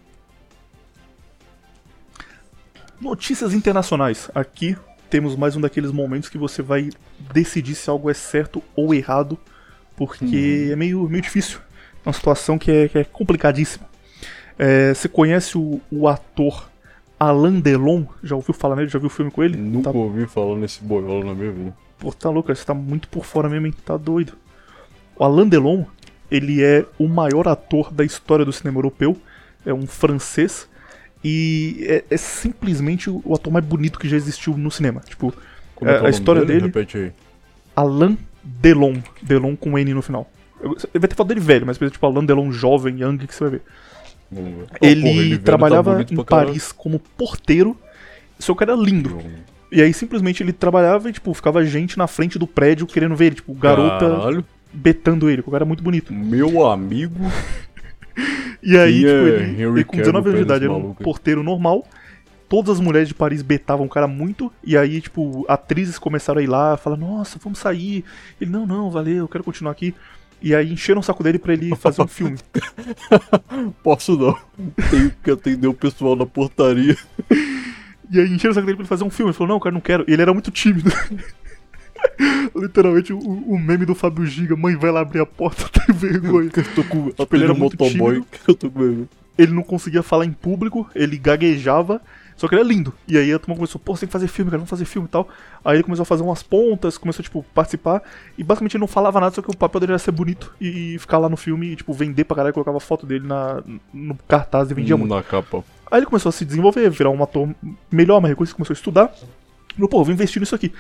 Notícias 3.02 3.54
internacionais. 3.54 4.32
Aqui 4.34 4.78
temos 5.10 5.36
mais 5.36 5.58
um 5.58 5.62
daqueles 5.62 5.92
momentos 5.92 6.30
que 6.30 6.38
você 6.38 6.62
vai 6.62 6.90
decidir 7.34 7.76
se 7.76 7.90
algo 7.90 8.10
é 8.10 8.14
certo 8.14 8.64
ou 8.78 8.94
errado, 8.94 9.38
porque 9.98 10.68
hum. 10.70 10.72
é 10.72 10.76
meio, 10.78 11.10
meio 11.10 11.22
difícil. 11.22 11.60
É 12.06 12.08
uma 12.08 12.14
situação 12.14 12.58
que 12.58 12.72
é, 12.72 12.88
que 12.88 13.00
é 13.00 13.04
complicadíssima. 13.04 13.86
É, 14.58 14.94
você 14.94 15.10
conhece 15.10 15.58
o, 15.58 15.82
o, 15.92 16.08
ator 16.08 16.70
Alain 17.20 17.60
Delon? 17.60 18.06
Já 18.24 18.38
ouviu 18.38 18.54
falar 18.54 18.78
nele? 18.78 18.88
Já 18.88 19.00
viu 19.00 19.08
o 19.08 19.10
filme 19.10 19.30
com 19.30 19.44
ele? 19.44 19.58
Nunca 19.58 19.92
tá... 19.92 19.98
ouvi 19.98 20.26
falar 20.28 20.56
nesse 20.56 20.82
boiola 20.82 21.26
na 21.26 21.36
minha 21.36 21.52
vida. 21.52 21.78
Pô, 22.00 22.14
tá 22.14 22.30
louco, 22.30 22.56
você 22.56 22.64
tá 22.64 22.74
muito 22.74 23.10
por 23.10 23.26
fora 23.26 23.50
mesmo, 23.50 23.68
hein? 23.68 23.74
Tá 23.84 23.98
doido. 23.98 24.43
O 25.16 25.24
Alain 25.24 25.48
Delon, 25.48 25.84
ele 26.30 26.64
é 26.64 26.86
o 26.98 27.08
maior 27.08 27.48
ator 27.48 27.92
da 27.92 28.04
história 28.04 28.46
do 28.46 28.52
cinema 28.52 28.78
europeu. 28.78 29.18
É 29.66 29.74
um 29.74 29.88
francês. 29.88 30.68
E 31.24 31.86
é, 31.88 32.04
é 32.10 32.18
simplesmente 32.18 33.10
o, 33.10 33.34
ator 33.34 33.52
mais 33.52 33.66
bonito 33.66 34.00
que 34.00 34.10
já 34.10 34.18
existiu 34.18 34.58
no 34.58 34.70
cinema. 34.70 35.02
Tipo, 35.02 35.34
Como 35.76 35.90
é, 35.90 35.96
é 35.96 36.06
a 36.06 36.10
história 36.10 36.44
dele. 36.44 36.72
Aí. 36.94 37.12
Alain 37.76 38.18
Delon. 38.44 38.96
Delon 39.22 39.56
com 39.56 39.78
N 39.78 39.94
no 39.94 40.02
final. 40.02 40.30
Ele 40.62 41.00
vai 41.00 41.08
ter 41.08 41.16
falado 41.16 41.30
dele 41.30 41.42
velho, 41.42 41.66
mas 41.66 41.78
tipo 41.78 42.06
Alain 42.06 42.26
Delon 42.26 42.52
jovem, 42.52 43.02
young, 43.02 43.18
que 43.18 43.34
você 43.34 43.44
vai 43.44 43.52
ver. 43.52 43.62
Ele, 44.82 45.02
porra, 45.02 45.22
ele 45.22 45.38
tá 45.38 45.44
trabalhava 45.44 46.04
tá 46.04 46.14
em 46.14 46.24
Paris 46.24 46.72
como 46.72 47.00
porteiro, 47.00 47.78
só 48.40 48.54
que 48.56 48.64
era 48.64 48.74
lindo. 48.74 49.22
E 49.72 49.82
aí 49.82 49.94
simplesmente 49.94 50.44
ele 50.44 50.54
trabalhava 50.54 51.10
e, 51.10 51.14
tipo, 51.14 51.34
ficava 51.34 51.64
gente 51.66 51.98
na 51.98 52.08
frente 52.08 52.38
do 52.38 52.46
prédio 52.46 52.86
querendo 52.86 53.16
ver 53.16 53.26
ele, 53.26 53.36
tipo, 53.36 53.54
garota 53.54 54.10
Caralho. 54.10 54.46
Betando 54.74 55.30
ele, 55.30 55.42
o 55.42 55.44
cara 55.46 55.58
era 55.58 55.66
muito 55.66 55.84
bonito. 55.84 56.14
Meu 56.14 56.66
amigo. 56.66 57.20
e 58.62 58.78
aí, 58.78 59.00
tipo, 59.00 59.08
ele, 59.08 59.64
ele 59.64 59.84
com 59.84 59.98
19 59.98 60.30
anos 60.30 60.40
de 60.40 60.46
idade, 60.46 60.66
era 60.66 60.74
um 60.74 60.94
porteiro 60.94 61.44
normal. 61.44 61.86
Todas 62.50 62.76
as 62.76 62.80
mulheres 62.80 63.08
de 63.08 63.14
Paris 63.14 63.42
betavam 63.42 63.86
o 63.86 63.90
cara 63.90 64.08
muito, 64.08 64.52
e 64.64 64.78
aí, 64.78 65.02
tipo, 65.02 65.46
atrizes 65.48 65.98
começaram 65.98 66.40
a 66.40 66.44
ir 66.44 66.48
lá, 66.48 66.78
falar, 66.78 66.98
nossa, 66.98 67.40
vamos 67.42 67.60
sair. 67.60 68.04
Ele, 68.40 68.52
não, 68.52 68.66
não, 68.68 68.92
valeu, 68.92 69.18
eu 69.18 69.28
quero 69.28 69.44
continuar 69.44 69.72
aqui. 69.72 69.94
E 70.42 70.54
aí 70.54 70.74
encheram 70.74 71.00
o 71.00 71.04
saco 71.04 71.24
dele 71.24 71.40
pra 71.40 71.54
ele 71.54 71.74
fazer 71.78 72.02
um 72.02 72.08
filme. 72.08 72.38
Posso 73.82 74.18
não. 74.18 74.38
Tenho 74.92 75.10
que 75.24 75.32
atender 75.32 75.68
o 75.68 75.74
pessoal 75.74 76.16
na 76.16 76.26
portaria. 76.26 76.98
E 78.12 78.20
aí 78.20 78.30
encheram 78.30 78.52
o 78.52 78.54
saco 78.54 78.66
dele 78.68 78.76
pra 78.76 78.84
ele 78.84 78.90
fazer 78.90 79.04
um 79.04 79.10
filme. 79.10 79.32
Ele 79.32 79.38
falou, 79.38 79.54
não, 79.54 79.60
cara, 79.60 79.74
não 79.74 79.82
quero. 79.82 80.06
E 80.08 80.14
ele 80.14 80.22
era 80.22 80.32
muito 80.32 80.52
tímido. 80.52 80.92
Literalmente 82.56 83.14
o, 83.14 83.20
o, 83.20 83.60
meme 83.60 83.86
do 83.86 83.96
Fábio 83.96 84.26
Giga, 84.26 84.56
mãe, 84.56 84.76
vai 84.76 84.92
lá 84.92 85.02
abrir 85.02 85.20
a 85.20 85.26
porta, 85.26 85.68
tem 85.86 85.96
vergonha. 85.96 86.50
Eu 86.56 86.76
tô 86.76 86.84
com 86.84 87.10
tipo, 87.10 87.36
ele 87.36 87.44
era 87.44 87.54
motoboy. 87.54 88.24
Eu 88.48 88.56
tô 88.56 88.70
com 88.70 88.80
vergonha. 88.80 89.10
Ele 89.38 89.52
não 89.52 89.64
conseguia 89.64 90.04
falar 90.04 90.26
em 90.26 90.32
público, 90.32 90.88
ele 90.94 91.18
gaguejava 91.18 92.00
só 92.36 92.48
que 92.48 92.56
ele 92.56 92.62
é 92.62 92.66
lindo. 92.66 92.94
E 93.08 93.18
aí 93.18 93.32
a 93.32 93.40
turma 93.40 93.56
começou, 93.56 93.80
pô, 93.80 93.96
você 93.96 94.02
tem 94.02 94.08
que 94.08 94.14
fazer 94.14 94.28
filme, 94.28 94.50
cara, 94.50 94.60
vamos 94.60 94.70
fazer 94.70 94.86
filme 94.86 95.08
e 95.08 95.12
tal. 95.12 95.28
Aí 95.64 95.78
ele 95.78 95.84
começou 95.84 96.04
a 96.04 96.06
fazer 96.06 96.24
umas 96.24 96.44
pontas, 96.44 96.98
começou, 96.98 97.24
tipo, 97.24 97.44
participar. 97.54 98.02
E 98.38 98.44
basicamente 98.44 98.76
ele 98.76 98.82
não 98.82 98.88
falava 98.88 99.20
nada, 99.20 99.36
só 99.36 99.42
que 99.42 99.50
o 99.50 99.56
papel 99.58 99.82
dele 99.82 99.94
era 99.94 100.00
ser 100.00 100.12
bonito 100.12 100.54
e, 100.60 100.98
ficar 101.00 101.18
lá 101.18 101.30
no 101.30 101.38
filme 101.38 101.68
e, 101.68 101.76
tipo, 101.76 101.94
vender 101.94 102.24
pra 102.24 102.36
caralho, 102.36 102.54
colocava 102.54 102.80
foto 102.80 103.06
dele 103.06 103.26
na, 103.26 103.62
no 103.94 104.18
cartaz 104.28 104.72
e 104.72 104.74
vendia 104.74 104.96
hum, 104.96 105.00
muito. 105.00 105.14
Na 105.14 105.24
capa. 105.24 105.64
Aí 105.90 106.00
ele 106.00 106.06
começou 106.06 106.30
a 106.30 106.34
se 106.34 106.44
desenvolver, 106.44 106.90
virar 106.90 107.12
um 107.12 107.24
ator 107.24 107.50
melhor, 107.92 108.20
mais 108.20 108.32
reconhecido, 108.32 108.56
começou 108.56 108.74
a 108.74 108.78
estudar. 108.78 109.14
Falou, 109.76 109.90
pô, 109.90 110.04
vou 110.04 110.14
investir 110.14 110.40
nisso 110.40 110.54
aqui. 110.54 110.72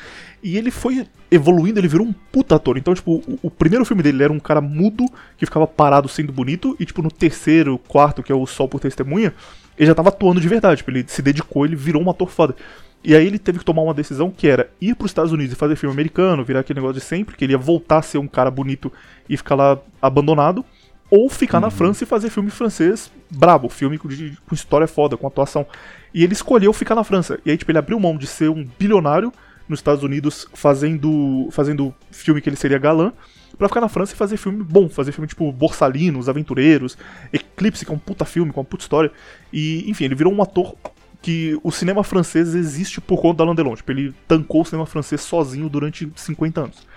E 0.42 0.58
ele 0.58 0.70
foi 0.70 1.08
evoluindo, 1.32 1.80
ele 1.80 1.88
virou 1.88 2.06
um 2.06 2.14
puta 2.14 2.56
ator. 2.56 2.78
Então, 2.78 2.94
tipo, 2.94 3.24
o, 3.28 3.40
o, 3.44 3.50
primeiro 3.50 3.84
filme 3.86 4.04
dele 4.04 4.24
era 4.24 4.32
um 4.32 4.40
cara 4.40 4.62
mudo 4.62 5.06
que 5.38 5.46
ficava 5.46 5.66
parado 5.66 6.08
sendo 6.08 6.32
bonito. 6.32 6.76
E, 6.80 6.86
tipo, 6.86 7.02
no 7.02 7.10
terceiro, 7.10 7.78
quarto, 7.88 8.22
que 8.22 8.32
é 8.32 8.36
o 8.36 8.46
Sol 8.46 8.68
por 8.68 8.80
Testemunha, 8.80 9.34
ele 9.78 9.88
já 9.88 9.96
tava 9.96 10.10
atuando 10.10 10.40
de 10.40 10.48
verdade. 10.48 10.78
Tipo, 10.78 10.92
ele 10.92 11.06
se 11.08 11.22
dedicou, 11.22 11.66
ele 11.66 11.76
virou 11.76 12.04
um 12.04 12.10
ator 12.10 12.30
foda. 12.30 12.56
E 13.04 13.16
aí 13.16 13.28
ele 13.28 13.38
teve 13.38 13.60
que 13.60 13.66
tomar 13.66 13.82
uma 13.82 13.94
decisão 13.94 14.32
que 14.32 14.48
era 14.48 14.70
ir 14.80 14.96
para 14.96 15.06
os 15.06 15.12
Estados 15.12 15.32
Unidos 15.32 15.54
e 15.54 15.56
fazer 15.58 15.76
filme 15.76 15.94
americano, 15.94 16.44
virar 16.44 16.62
aquele 16.62 16.80
negócio 16.80 17.02
de 17.02 17.06
sempre, 17.06 17.36
que 17.36 17.44
ele 17.44 17.52
ia 17.54 17.58
voltar 17.58 17.98
a 17.98 18.02
ser 18.02 18.18
um 18.18 18.28
cara 18.28 18.50
bonito 18.50 18.92
e 19.28 19.36
ficar 19.36 19.56
lá 19.56 19.78
abandonado, 20.02 20.64
ou 21.10 21.30
ficar 21.30 21.58
uhum. 21.58 21.64
na 21.64 21.70
França 21.70 22.06
e 22.06 22.08
fazer 22.08 22.30
filme 22.30 22.50
francês 22.50 23.12
brabo, 23.30 23.68
filme 23.68 24.00
de, 24.06 24.38
com 24.48 24.56
história 24.56 24.88
foda, 24.88 25.18
com 25.18 25.28
atuação. 25.28 25.66
E 26.14 26.24
ele 26.24 26.34
escolheu 26.34 26.72
ficar 26.74 26.96
na 26.96 27.04
França. 27.04 27.40
E 27.46 27.52
aí, 27.52 27.58
tipo, 27.58 27.72
ele 27.72 27.78
abriu 27.78 28.00
mão 28.00 28.18
de 28.18 28.28
ser 28.28 28.50
um 28.50 28.68
bilionário 28.78 29.32
nos 29.68 29.80
Estados 29.80 30.04
Unidos 30.04 30.48
fazendo, 30.54 31.48
fazendo 31.52 31.94
filme 32.12 32.42
que 32.42 32.50
ele 32.50 32.56
seria 32.56 32.78
galã, 32.78 33.14
para 33.58 33.68
ficar 33.68 33.82
na 33.82 33.90
França 33.90 34.14
e 34.14 34.18
fazer 34.18 34.38
filme 34.38 34.64
bom, 34.64 34.90
fazer 34.90 35.12
filme 35.12 35.28
tipo 35.28 35.52
Borsalino, 35.52 36.20
Os 36.20 36.28
Aventureiros, 36.28 36.98
Eclipse, 37.32 37.86
que 37.86 37.92
é 37.92 37.96
um 37.96 38.00
puta 38.00 38.26
filme, 38.26 38.52
com 38.52 38.60
uma 38.60 38.66
puta 38.66 38.84
história. 38.84 39.12
E, 39.52 39.90
enfim, 39.90 40.06
ele 40.06 40.16
virou 40.16 40.34
um 40.34 40.42
ator 40.42 40.76
que 41.22 41.58
o 41.64 41.72
cinema 41.72 42.04
francês 42.04 42.54
existe 42.54 43.00
por 43.00 43.22
conta 43.22 43.38
da 43.38 43.44
Alain 43.46 43.56
Delon. 43.56 43.76
Tipo, 43.76 43.92
ele 43.92 44.14
tancou 44.28 44.62
o 44.62 44.66
cinema 44.66 44.86
francês 44.86 45.22
sozinho 45.22 45.70
durante 45.70 46.12
50 46.16 46.62
anos. 46.62 46.88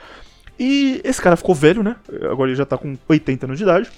E 0.58 1.00
esse 1.04 1.20
cara 1.20 1.36
ficou 1.36 1.54
velho, 1.54 1.82
né? 1.82 1.96
Agora 2.30 2.50
ele 2.50 2.56
já 2.56 2.64
tá 2.64 2.76
com 2.76 2.96
80 3.08 3.46
anos 3.46 3.58
de 3.58 3.64
idade. 3.64 3.90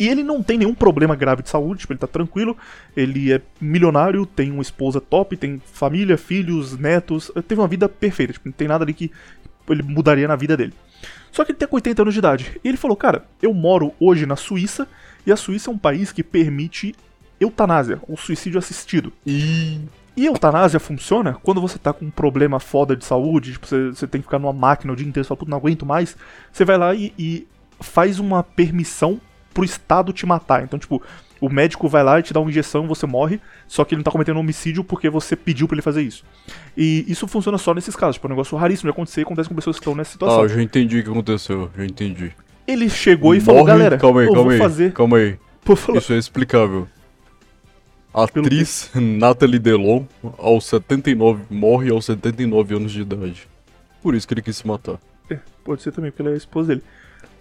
E 0.00 0.08
ele 0.08 0.22
não 0.22 0.42
tem 0.42 0.56
nenhum 0.56 0.74
problema 0.74 1.14
grave 1.14 1.42
de 1.42 1.50
saúde, 1.50 1.80
tipo, 1.80 1.92
ele 1.92 2.00
tá 2.00 2.06
tranquilo, 2.06 2.56
ele 2.96 3.30
é 3.34 3.42
milionário, 3.60 4.24
tem 4.24 4.50
uma 4.50 4.62
esposa 4.62 4.98
top, 4.98 5.36
tem 5.36 5.60
família, 5.74 6.16
filhos, 6.16 6.78
netos, 6.78 7.30
teve 7.46 7.60
uma 7.60 7.68
vida 7.68 7.86
perfeita, 7.86 8.32
tipo, 8.32 8.48
não 8.48 8.52
tem 8.54 8.66
nada 8.66 8.82
ali 8.82 8.94
que 8.94 9.12
ele 9.68 9.82
mudaria 9.82 10.26
na 10.26 10.36
vida 10.36 10.56
dele. 10.56 10.72
Só 11.30 11.44
que 11.44 11.52
ele 11.52 11.58
tem 11.58 11.68
80 11.70 12.00
anos 12.00 12.14
de 12.14 12.18
idade. 12.18 12.58
E 12.64 12.68
ele 12.68 12.78
falou, 12.78 12.96
cara, 12.96 13.26
eu 13.42 13.52
moro 13.52 13.92
hoje 14.00 14.24
na 14.24 14.36
Suíça, 14.36 14.88
e 15.26 15.30
a 15.30 15.36
Suíça 15.36 15.70
é 15.70 15.74
um 15.74 15.78
país 15.78 16.10
que 16.10 16.22
permite 16.22 16.94
eutanásia, 17.38 18.00
ou 18.08 18.16
suicídio 18.16 18.58
assistido. 18.58 19.12
E. 19.26 19.82
E 20.16 20.26
eutanásia 20.26 20.80
funciona 20.80 21.34
quando 21.42 21.60
você 21.60 21.78
tá 21.78 21.92
com 21.92 22.06
um 22.06 22.10
problema 22.10 22.58
foda 22.58 22.96
de 22.96 23.04
saúde, 23.04 23.52
tipo, 23.52 23.66
você, 23.66 23.88
você 23.90 24.06
tem 24.06 24.20
que 24.20 24.26
ficar 24.26 24.38
numa 24.38 24.52
máquina 24.52 24.92
o 24.92 24.96
dia 24.96 25.06
inteiro, 25.06 25.26
fala, 25.26 25.38
puta, 25.38 25.50
não 25.50 25.58
aguento 25.58 25.84
mais. 25.86 26.16
Você 26.50 26.64
vai 26.64 26.76
lá 26.76 26.94
e, 26.94 27.12
e 27.18 27.46
faz 27.80 28.18
uma 28.18 28.42
permissão 28.42 29.20
pro 29.60 29.64
Estado 29.64 30.12
te 30.12 30.24
matar. 30.24 30.62
Então, 30.64 30.78
tipo, 30.78 31.02
o 31.40 31.48
médico 31.50 31.86
vai 31.88 32.02
lá 32.02 32.18
e 32.18 32.22
te 32.22 32.32
dá 32.32 32.40
uma 32.40 32.48
injeção, 32.50 32.86
você 32.88 33.06
morre, 33.06 33.38
só 33.68 33.84
que 33.84 33.94
ele 33.94 33.98
não 34.00 34.04
tá 34.04 34.10
cometendo 34.10 34.38
homicídio 34.40 34.82
porque 34.82 35.10
você 35.10 35.36
pediu 35.36 35.68
pra 35.68 35.74
ele 35.74 35.82
fazer 35.82 36.02
isso. 36.02 36.24
E 36.76 37.04
isso 37.06 37.26
funciona 37.28 37.58
só 37.58 37.74
nesses 37.74 37.94
casos, 37.94 38.14
tipo, 38.16 38.26
é 38.26 38.28
um 38.28 38.30
negócio 38.30 38.56
raríssimo 38.56 38.88
de 38.90 38.92
acontecer, 38.92 39.22
acontece 39.22 39.48
com 39.48 39.54
pessoas 39.54 39.76
que 39.76 39.80
estão 39.82 39.94
nessa 39.94 40.12
situação. 40.12 40.42
Ah, 40.42 40.48
já 40.48 40.62
entendi 40.62 40.98
o 41.00 41.04
que 41.04 41.10
aconteceu, 41.10 41.70
já 41.76 41.84
entendi. 41.84 42.32
Ele 42.66 42.88
chegou 42.88 43.34
e 43.34 43.40
falou, 43.40 43.60
Morre- 43.60 43.72
galera, 43.72 43.98
Calma 43.98 44.20
aí, 44.20 44.26
eu 44.26 44.32
calma 44.32 44.44
vou 44.44 44.52
aí. 44.52 44.58
fazer... 44.58 44.92
Calma 44.92 45.16
aí. 45.18 45.38
Falou, 45.76 45.98
Isso 46.00 46.12
é 46.12 46.18
explicável. 46.18 46.88
A 48.12 48.26
Pelo 48.26 48.46
atriz 48.46 48.90
Nathalie 48.94 49.58
Delon, 49.58 50.04
aos 50.38 50.64
79, 50.64 51.42
morre 51.50 51.90
aos 51.90 52.06
79 52.06 52.74
anos 52.74 52.90
de 52.92 53.02
idade. 53.02 53.46
Por 54.02 54.14
isso 54.14 54.26
que 54.26 54.34
ele 54.34 54.42
quis 54.42 54.56
se 54.56 54.66
matar. 54.66 54.98
É, 55.30 55.38
pode 55.62 55.82
ser 55.82 55.92
também, 55.92 56.10
porque 56.10 56.22
ela 56.22 56.30
é 56.30 56.34
a 56.34 56.36
esposa 56.36 56.68
dele. 56.68 56.82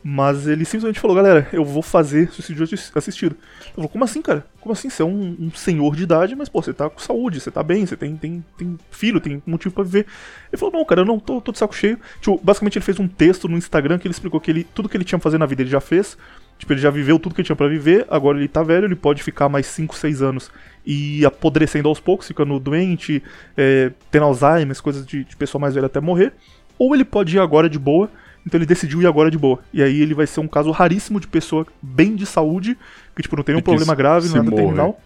Mas 0.02 0.48
ele 0.48 0.64
simplesmente 0.64 1.00
falou, 1.00 1.16
galera, 1.16 1.48
eu 1.52 1.66
vou 1.66 1.82
fazer 1.82 2.32
suicídio 2.32 2.64
assi- 2.64 2.92
assistido. 2.96 3.36
Eu 3.70 3.74
falei, 3.76 3.90
como 3.90 4.04
assim, 4.06 4.22
cara? 4.22 4.46
Como 4.62 4.72
assim? 4.72 4.90
Você 4.90 5.02
é 5.02 5.06
um, 5.06 5.36
um 5.40 5.52
senhor 5.52 5.96
de 5.96 6.04
idade, 6.04 6.36
mas, 6.36 6.48
pô, 6.48 6.62
você 6.62 6.74
tá 6.74 6.90
com 6.90 7.00
saúde, 7.00 7.40
você 7.42 7.52
tá 7.52 7.62
bem, 7.62 7.86
você 7.86 7.98
tem, 7.98 8.16
tem, 8.16 8.44
tem 8.58 8.78
filho, 8.92 9.20
tem 9.20 9.44
motivo 9.46 9.76
pra 9.76 9.84
viver. 9.84 10.06
Ele 10.52 10.58
falou, 10.58 10.74
não, 10.74 10.86
cara, 10.86 11.02
eu 11.02 11.06
não 11.06 11.20
tô, 11.20 11.42
tô 11.42 11.52
de 11.52 11.58
saco 11.58 11.76
cheio. 11.76 12.00
Tipo, 12.22 12.40
basicamente 12.42 12.78
ele 12.78 12.86
fez 12.86 12.98
um 13.00 13.08
texto 13.10 13.48
no 13.50 13.58
Instagram 13.58 13.98
que 14.00 14.08
ele 14.08 14.14
explicou 14.14 14.40
que 14.40 14.50
ele, 14.50 14.64
tudo 14.64 14.88
que 14.88 14.96
ele 14.96 15.04
tinha 15.04 15.20
pra 15.20 15.24
fazer 15.24 15.38
na 15.38 15.46
vida 15.46 15.62
ele 15.64 15.70
já 15.70 15.82
fez. 15.82 16.18
Tipo, 16.58 16.74
ele 16.74 16.82
já 16.82 16.90
viveu 16.90 17.18
tudo 17.20 17.34
que 17.36 17.42
ele 17.42 17.46
tinha 17.46 17.56
pra 17.56 17.68
viver, 17.68 18.06
agora 18.10 18.38
ele 18.38 18.48
tá 18.48 18.62
velho, 18.64 18.86
ele 18.86 18.96
pode 18.96 19.24
ficar 19.24 19.48
mais 19.48 19.66
5, 19.68 19.96
6 19.96 20.22
anos 20.22 20.52
e 20.86 21.26
apodrecendo 21.26 21.88
aos 21.88 22.00
poucos, 22.02 22.28
ficando 22.28 22.60
doente, 22.60 23.24
é, 23.56 23.92
tendo 24.12 24.26
Alzheimer, 24.26 24.82
coisas 24.82 25.06
de, 25.06 25.24
de 25.24 25.36
pessoa 25.38 25.62
mais 25.62 25.76
velha 25.76 25.86
até 25.88 26.00
morrer. 26.02 26.34
Ou 26.78 26.94
ele 26.96 27.06
pode 27.06 27.36
ir 27.36 27.40
agora 27.40 27.70
de 27.70 27.78
boa, 27.80 28.10
então 28.46 28.58
ele 28.58 28.66
decidiu 28.66 29.02
ir 29.02 29.08
agora 29.08 29.30
de 29.30 29.38
boa. 29.38 29.60
E 29.74 29.82
aí 29.82 30.02
ele 30.02 30.14
vai 30.14 30.28
ser 30.28 30.40
um 30.40 30.48
caso 30.48 30.72
raríssimo 30.72 31.20
de 31.20 31.28
pessoa 31.28 31.66
bem 31.82 32.16
de 32.16 32.26
saúde, 32.26 32.78
que 33.16 33.22
tipo, 33.22 33.36
não 33.36 33.44
tem 33.44 33.56
nenhum 33.56 33.64
problema 33.64 33.96
grave, 33.96 34.30
nada 34.30 34.44
morre. 34.44 34.56
terminal, 34.64 35.02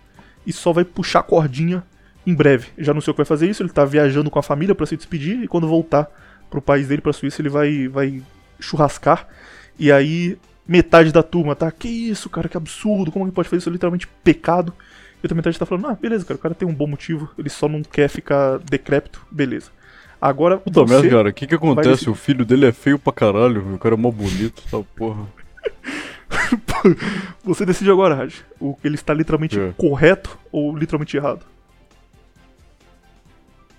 e 0.46 0.54
só 0.54 0.72
vai 0.72 0.84
puxar 0.84 1.20
a 1.20 1.24
cordinha 1.24 1.84
em 2.26 2.34
breve. 2.34 2.68
Já 2.78 2.94
não 2.94 3.02
sei 3.02 3.12
o 3.12 3.14
que 3.14 3.20
vai 3.20 3.26
fazer 3.26 3.50
isso, 3.50 3.62
ele 3.62 3.70
tá 3.70 3.86
viajando 3.86 4.30
com 4.30 4.40
a 4.40 4.44
família 4.44 4.76
pra 4.76 4.86
se 4.86 4.96
despedir, 4.96 5.44
e 5.44 5.48
quando 5.48 5.68
voltar 5.68 6.10
pro 6.50 6.62
país 6.62 6.88
dele, 6.88 7.02
pra 7.02 7.14
Suíça, 7.14 7.42
ele 7.42 7.50
vai, 7.50 7.88
vai 7.88 8.22
churrascar. 8.60 9.28
E 9.78 9.92
aí, 9.92 10.38
metade 10.68 11.12
da 11.12 11.24
turma 11.24 11.56
tá, 11.56 11.72
que 11.72 11.88
isso, 11.88 12.30
cara, 12.30 12.48
que 12.48 12.56
absurdo, 12.56 13.12
como 13.12 13.26
que 13.26 13.32
pode 13.32 13.50
fazer 13.50 13.60
isso? 13.60 13.70
É 13.70 13.72
literalmente 13.72 14.08
pecado. 14.24 14.74
E 15.16 15.26
outra 15.26 15.36
metade 15.36 15.58
tá 15.58 15.66
falando, 15.66 15.88
ah, 15.88 15.98
beleza, 16.00 16.26
cara, 16.26 16.38
o 16.38 16.42
cara 16.42 16.54
tem 16.54 16.68
um 16.68 16.74
bom 16.74 16.88
motivo, 16.88 17.30
ele 17.38 17.50
só 17.50 17.68
não 17.68 17.82
quer 17.82 18.08
ficar 18.08 18.60
decrépito, 18.60 19.26
beleza. 19.32 19.72
Agora, 20.26 20.58
Puta 20.58 20.86
merda, 20.86 21.10
cara, 21.10 21.30
o 21.30 21.34
que 21.34 21.46
que 21.46 21.56
acontece? 21.56 22.10
O 22.10 22.16
filho 22.16 22.46
dele 22.46 22.66
é 22.66 22.72
feio 22.72 22.98
pra 22.98 23.12
caralho, 23.12 23.74
o 23.76 23.78
cara 23.78 23.96
é 23.96 23.98
mó 23.98 24.10
bonito, 24.10 24.64
tá 24.72 24.82
porra. 24.96 25.28
Você 27.44 27.66
decide 27.66 27.92
agora, 27.92 28.16
Raj. 28.16 28.36
O 28.58 28.78
ele 28.86 28.96
está 28.96 29.14
literalmente 29.14 29.60
É. 29.60 29.74
correto 29.76 30.40
ou 30.50 30.74
literalmente 30.78 31.18
errado? 31.18 31.46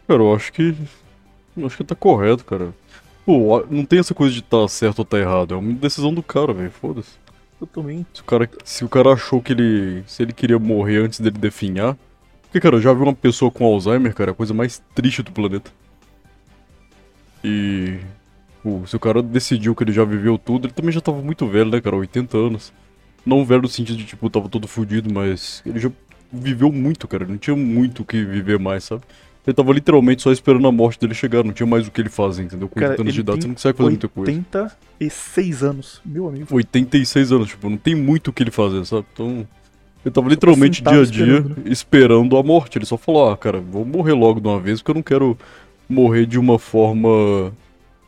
Cara, 0.06 0.20
eu 0.20 0.34
acho 0.34 0.52
que. 0.52 0.76
eu 1.56 1.64
acho 1.66 1.78
que 1.78 1.84
tá 1.84 1.94
correto, 1.94 2.44
cara. 2.44 2.74
Pô, 3.24 3.64
não 3.70 3.86
tem 3.86 4.00
essa 4.00 4.12
coisa 4.12 4.34
de 4.34 4.42
tá 4.42 4.68
certo 4.68 4.98
ou 4.98 5.04
tá 5.06 5.18
errado, 5.18 5.54
é 5.54 5.56
uma 5.56 5.72
decisão 5.72 6.12
do 6.12 6.22
cara, 6.22 6.52
velho, 6.52 6.70
foda-se. 6.70 7.12
Eu 7.58 7.66
também. 7.66 8.04
Se 8.12 8.20
o, 8.20 8.24
cara, 8.24 8.50
se 8.62 8.84
o 8.84 8.88
cara 8.90 9.14
achou 9.14 9.40
que 9.40 9.54
ele. 9.54 10.04
Se 10.06 10.22
ele 10.22 10.34
queria 10.34 10.58
morrer 10.58 10.98
antes 10.98 11.20
dele 11.20 11.38
definhar. 11.38 11.96
Porque, 12.42 12.60
cara, 12.60 12.76
eu 12.76 12.82
já 12.82 12.92
vi 12.92 13.02
uma 13.02 13.14
pessoa 13.14 13.50
com 13.50 13.64
Alzheimer, 13.64 14.14
cara, 14.14 14.32
a 14.32 14.34
coisa 14.34 14.52
mais 14.52 14.82
triste 14.94 15.22
do 15.22 15.32
planeta. 15.32 15.70
E. 17.44 17.98
pô, 18.62 18.82
se 18.86 18.96
o 18.96 19.00
cara 19.00 19.22
decidiu 19.22 19.74
que 19.74 19.84
ele 19.84 19.92
já 19.92 20.04
viveu 20.04 20.38
tudo, 20.38 20.66
ele 20.66 20.72
também 20.72 20.90
já 20.90 21.00
tava 21.00 21.20
muito 21.20 21.46
velho, 21.46 21.70
né, 21.70 21.80
cara? 21.80 21.94
80 21.94 22.36
anos. 22.36 22.72
Não 23.24 23.44
velho 23.44 23.62
no 23.62 23.68
sentido 23.68 23.98
de, 23.98 24.04
tipo, 24.04 24.28
tava 24.28 24.48
todo 24.48 24.66
fudido, 24.66 25.12
mas 25.12 25.62
ele 25.64 25.78
já 25.78 25.90
viveu 26.32 26.72
muito, 26.72 27.06
cara. 27.06 27.26
Não 27.26 27.38
tinha 27.38 27.54
muito 27.54 28.02
o 28.02 28.04
que 28.04 28.24
viver 28.24 28.58
mais, 28.58 28.84
sabe? 28.84 29.02
Ele 29.46 29.54
tava 29.54 29.72
literalmente 29.72 30.22
só 30.22 30.32
esperando 30.32 30.66
a 30.66 30.72
morte 30.72 30.98
dele 30.98 31.12
chegar, 31.12 31.44
não 31.44 31.52
tinha 31.52 31.66
mais 31.66 31.86
o 31.86 31.90
que 31.90 32.00
ele 32.00 32.08
fazer, 32.08 32.44
entendeu? 32.44 32.66
Com 32.66 32.80
Cara, 32.80 32.92
80 32.92 33.02
anos 33.02 33.14
de 33.14 33.20
idade 33.20 33.40
você 33.42 33.46
não 33.46 33.54
consegue 33.54 33.76
fazer 33.76 33.90
muita 33.90 34.08
coisa. 34.08 34.30
86 34.30 35.62
anos, 35.62 36.00
meu 36.04 36.28
amigo. 36.28 36.46
86 36.50 37.32
anos, 37.32 37.48
tipo, 37.48 37.68
não 37.68 37.76
tem 37.76 37.94
muito 37.94 38.28
o 38.28 38.32
que 38.32 38.42
ele 38.42 38.50
fazer, 38.50 38.84
sabe? 38.86 39.06
Então. 39.12 39.46
Ele 40.02 40.12
tava 40.12 40.28
literalmente 40.28 40.82
dia 40.82 41.00
a 41.00 41.04
dia 41.04 41.24
esperando, 41.24 41.62
esperando, 41.64 42.36
a 42.36 42.42
morte. 42.42 42.76
Ele 42.76 42.84
só 42.84 42.98
falou, 42.98 43.30
ah, 43.30 43.36
cara, 43.38 43.58
vou 43.58 43.86
morrer 43.86 44.12
logo 44.12 44.38
de 44.38 44.46
uma 44.46 44.60
vez, 44.60 44.80
porque 44.80 44.90
eu 44.90 44.96
não 44.96 45.02
quero 45.02 45.36
morrer 45.94 46.26
de 46.26 46.38
uma 46.38 46.58
forma 46.58 47.52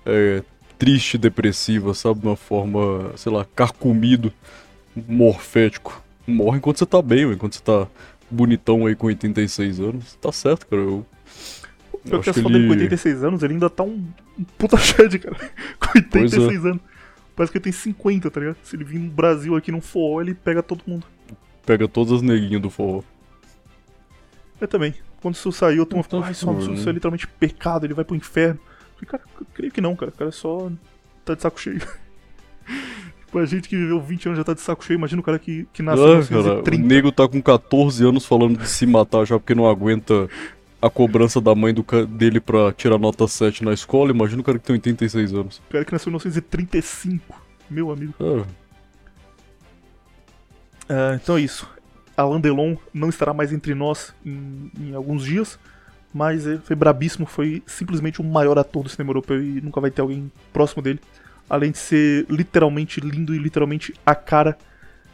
é, 0.04 0.42
triste, 0.78 1.16
depressiva, 1.16 1.94
sabe? 1.94 2.20
De 2.20 2.26
uma 2.26 2.36
forma, 2.36 3.12
sei 3.16 3.32
lá, 3.32 3.46
carcomido, 3.54 4.32
morfético. 4.94 6.02
Morre 6.26 6.58
enquanto 6.58 6.78
você 6.78 6.86
tá 6.86 7.00
bem, 7.00 7.30
enquanto 7.32 7.54
você 7.54 7.62
tá 7.62 7.86
bonitão 8.30 8.86
aí 8.86 8.96
com 8.96 9.06
86 9.06 9.80
anos. 9.80 10.14
Tá 10.16 10.32
certo, 10.32 10.66
cara. 10.66 10.82
Eu, 10.82 11.06
eu 12.04 12.12
Eu 12.12 12.20
acho 12.20 12.32
que 12.32 12.42
que 12.42 12.48
dele 12.48 12.66
com 12.66 12.72
ele... 12.74 12.82
86 12.84 13.24
anos, 13.24 13.42
ele 13.42 13.54
ainda 13.54 13.70
tá 13.70 13.84
um, 13.84 14.04
um 14.38 14.44
puta 14.58 14.76
shed, 14.78 15.18
cara. 15.18 15.36
Com 15.78 15.98
86 15.98 16.64
é. 16.64 16.68
anos. 16.68 16.80
Parece 17.34 17.52
que 17.52 17.58
ele 17.58 17.64
tem 17.64 17.72
50, 17.72 18.30
tá 18.30 18.40
ligado? 18.40 18.56
Se 18.62 18.74
ele 18.74 18.84
vir 18.84 18.98
no 18.98 19.10
Brasil 19.10 19.54
aqui 19.54 19.70
num 19.70 19.80
forró, 19.80 20.22
ele 20.22 20.34
pega 20.34 20.62
todo 20.62 20.82
mundo. 20.86 21.06
pega 21.66 21.86
todas 21.86 22.14
as 22.14 22.22
neguinhas 22.22 22.62
do 22.62 22.70
forró. 22.70 23.02
Eu 24.58 24.66
também. 24.66 24.94
Quando 25.20 25.34
isso 25.34 25.50
saiu, 25.52 25.82
a 25.82 25.86
turma 25.86 26.02
ficou, 26.02 26.18
Então, 26.20 26.28
ah, 26.28 26.32
isso 26.32 26.46
é 26.46 26.48
um 26.50 26.54
absurdo, 26.54 26.74
isso 26.78 26.88
é 26.88 26.92
literalmente 26.92 27.26
pecado, 27.26 27.84
ele 27.86 27.94
vai 27.94 28.04
pro 28.04 28.14
inferno. 28.16 28.60
Eu 28.60 28.94
falei, 28.94 29.06
cara, 29.10 29.22
eu 29.40 29.46
creio 29.54 29.72
que 29.72 29.80
não, 29.80 29.96
cara. 29.96 30.10
O 30.10 30.14
cara 30.14 30.30
só 30.32 30.70
tá 31.24 31.34
de 31.34 31.42
saco 31.42 31.60
cheio. 31.60 31.80
tipo, 33.26 33.38
a 33.38 33.46
gente 33.46 33.68
que 33.68 33.76
viveu 33.76 34.00
20 34.00 34.26
anos 34.26 34.38
já 34.38 34.44
tá 34.44 34.54
de 34.54 34.60
saco 34.60 34.84
cheio, 34.84 34.96
imagina 34.98 35.20
o 35.20 35.24
cara 35.24 35.38
que, 35.38 35.66
que 35.72 35.82
nasceu 35.82 36.04
em 36.06 36.18
Ah, 36.20 36.22
cara, 36.26 36.40
o 36.40 36.44
1930. 36.44 36.86
nego 36.86 37.12
tá 37.12 37.28
com 37.28 37.40
14 37.42 38.04
anos 38.06 38.24
falando 38.24 38.58
de 38.58 38.68
se 38.68 38.86
matar 38.86 39.24
já 39.24 39.38
porque 39.38 39.54
não 39.54 39.68
aguenta 39.68 40.28
a 40.80 40.90
cobrança 40.90 41.40
da 41.40 41.54
mãe 41.54 41.72
do 41.74 41.84
dele 42.06 42.38
pra 42.40 42.72
tirar 42.72 42.98
nota 42.98 43.26
7 43.26 43.64
na 43.64 43.72
escola. 43.72 44.10
Imagina 44.10 44.40
o 44.40 44.44
cara 44.44 44.58
que 44.58 44.64
tem 44.64 44.74
86 44.74 45.32
anos. 45.32 45.56
O 45.68 45.72
cara 45.72 45.84
que 45.84 45.92
nasceu 45.92 46.10
em 46.10 46.12
1935, 46.12 47.42
meu 47.70 47.90
amigo. 47.90 48.14
Ah, 48.20 48.44
Ah, 50.88 51.18
então 51.20 51.36
é 51.36 51.40
isso. 51.40 51.68
Alain 52.16 52.40
Delon 52.40 52.76
não 52.92 53.08
estará 53.08 53.34
mais 53.34 53.52
entre 53.52 53.74
nós 53.74 54.14
em, 54.24 54.70
em 54.80 54.94
alguns 54.94 55.24
dias, 55.24 55.58
mas 56.12 56.46
é, 56.46 56.56
foi 56.58 56.74
brabíssimo, 56.74 57.26
foi 57.26 57.62
simplesmente 57.66 58.20
o 58.20 58.24
maior 58.24 58.58
ator 58.58 58.82
do 58.82 58.88
cinema 58.88 59.10
europeu 59.10 59.42
e 59.42 59.60
nunca 59.60 59.80
vai 59.80 59.90
ter 59.90 60.00
alguém 60.00 60.30
próximo 60.52 60.82
dele. 60.82 61.00
Além 61.48 61.70
de 61.70 61.78
ser 61.78 62.26
literalmente 62.28 63.00
lindo 63.00 63.34
e 63.34 63.38
literalmente 63.38 63.94
a 64.04 64.14
cara. 64.14 64.56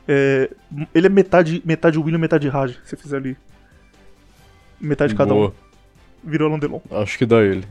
é, 0.06 0.50
ele 0.94 1.06
é 1.06 1.10
metade, 1.10 1.60
metade 1.64 1.98
William, 1.98 2.18
metade 2.18 2.48
Raj, 2.48 2.78
se 2.84 2.96
fizer 2.96 3.16
ali. 3.16 3.36
Metade 4.80 5.12
de 5.12 5.18
cada 5.18 5.34
boa. 5.34 5.48
um. 5.48 6.28
Virou 6.30 6.48
Alain 6.48 6.60
Delon. 6.60 6.80
Acho 6.90 7.18
que 7.18 7.26
dá 7.26 7.42
ele. 7.42 7.64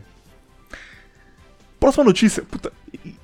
Próxima 1.79 2.03
notícia. 2.03 2.43
Puta, 2.43 2.71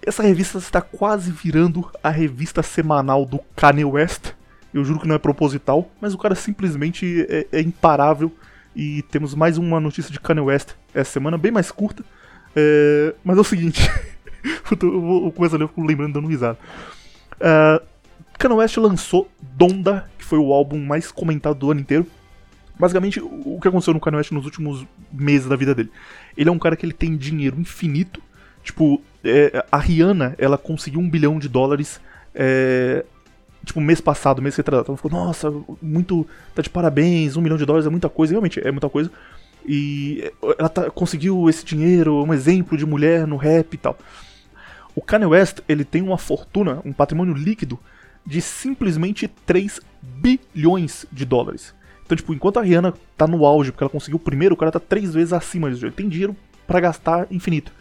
essa 0.01 0.23
revista 0.23 0.57
está 0.57 0.81
quase 0.81 1.31
virando 1.31 1.89
a 2.01 2.09
revista 2.09 2.63
semanal 2.63 3.25
do 3.25 3.39
Kanye 3.55 3.85
West. 3.85 4.36
Eu 4.77 4.85
juro 4.85 4.99
que 4.99 5.07
não 5.07 5.15
é 5.15 5.19
proposital, 5.19 5.89
mas 5.99 6.13
o 6.13 6.17
cara 6.17 6.35
simplesmente 6.35 7.25
é, 7.29 7.47
é 7.51 7.61
imparável. 7.61 8.31
E 8.75 9.01
temos 9.03 9.33
mais 9.33 9.57
uma 9.57 9.79
notícia 9.79 10.11
de 10.11 10.19
Kanye 10.19 10.41
West 10.41 10.69
essa 10.93 11.11
semana, 11.11 11.37
bem 11.37 11.51
mais 11.51 11.71
curta. 11.71 12.03
É, 12.55 13.13
mas 13.23 13.37
é 13.37 13.41
o 13.41 13.43
seguinte. 13.43 13.81
eu, 14.69 14.77
tô- 14.77 14.87
eu 14.87 15.01
vou 15.01 15.25
eu 15.25 15.31
começo 15.31 15.55
eu 15.55 15.67
fico 15.67 15.83
lembrando 15.83 16.13
dando 16.13 16.27
risada. 16.27 16.57
É, 17.39 17.81
Kanye 18.37 18.55
West 18.55 18.77
lançou 18.77 19.29
Donda, 19.41 20.07
que 20.17 20.23
foi 20.23 20.37
o 20.37 20.53
álbum 20.53 20.77
mais 20.79 21.11
comentado 21.11 21.57
do 21.57 21.71
ano 21.71 21.79
inteiro. 21.79 22.05
Basicamente, 22.79 23.19
o 23.19 23.55
o 23.55 23.59
que 23.59 23.67
aconteceu 23.67 23.93
no 23.95 23.99
Kanye 23.99 24.17
West 24.17 24.31
nos 24.31 24.45
últimos 24.45 24.85
meses 25.11 25.47
da 25.49 25.55
vida 25.55 25.73
dele? 25.73 25.89
Ele 26.37 26.49
é 26.49 26.51
um 26.51 26.59
cara 26.59 26.75
que 26.75 26.85
ele 26.85 26.93
tem 26.93 27.17
dinheiro 27.17 27.59
infinito. 27.59 28.21
Tipo, 28.63 29.01
é, 29.23 29.65
a 29.71 29.77
Rihanna, 29.79 30.35
ela 30.37 30.57
conseguiu 30.57 30.99
um 30.99 31.09
bilhão 31.09 31.39
de 31.39 31.49
dólares, 31.49 31.99
é, 32.35 33.03
tipo, 33.67 33.79
mês 33.79 34.01
passado, 34.01 34.41
mês 34.41 34.55
retrasado. 34.55 34.85
Então 34.85 34.95
ficou, 34.95 35.11
nossa, 35.11 35.53
muito, 35.81 36.25
tá 36.55 36.61
de 36.61 36.69
parabéns, 36.69 37.37
um 37.37 37.41
milhão 37.41 37.57
de 37.57 37.65
dólares 37.65 37.85
é 37.85 37.89
muita 37.89 38.09
coisa. 38.09 38.33
Realmente, 38.33 38.59
é 38.65 38.71
muita 38.71 38.89
coisa. 38.89 39.11
E 39.65 40.31
ela 40.57 40.69
tá- 40.69 40.89
conseguiu 40.89 41.49
esse 41.49 41.63
dinheiro, 41.65 42.23
um 42.23 42.33
exemplo 42.33 42.77
de 42.77 42.85
mulher 42.85 43.27
no 43.27 43.35
rap 43.37 43.73
e 43.73 43.77
tal. 43.77 43.97
O 44.95 45.01
Kanye 45.01 45.25
West, 45.27 45.59
ele 45.69 45.83
tem 45.85 46.01
uma 46.01 46.17
fortuna, 46.17 46.81
um 46.83 46.91
patrimônio 46.93 47.33
líquido 47.33 47.77
de 48.25 48.41
simplesmente 48.41 49.27
3 49.45 49.79
bilhões 50.01 51.05
de 51.11 51.25
dólares. 51.25 51.73
Então, 52.05 52.15
tipo, 52.15 52.33
enquanto 52.33 52.57
a 52.57 52.61
Rihanna 52.63 52.93
tá 53.17 53.27
no 53.27 53.45
auge, 53.45 53.71
porque 53.71 53.83
ela 53.83 53.89
conseguiu 53.91 54.15
o 54.17 54.19
primeiro, 54.19 54.55
o 54.55 54.57
cara 54.57 54.71
tá 54.71 54.79
três 54.79 55.13
vezes 55.13 55.33
acima 55.33 55.69
disso. 55.69 55.85
Ele 55.85 55.91
tem 55.91 56.07
dinheiro 56.09 56.35
pra 56.65 56.79
gastar 56.79 57.27
infinito. 57.29 57.71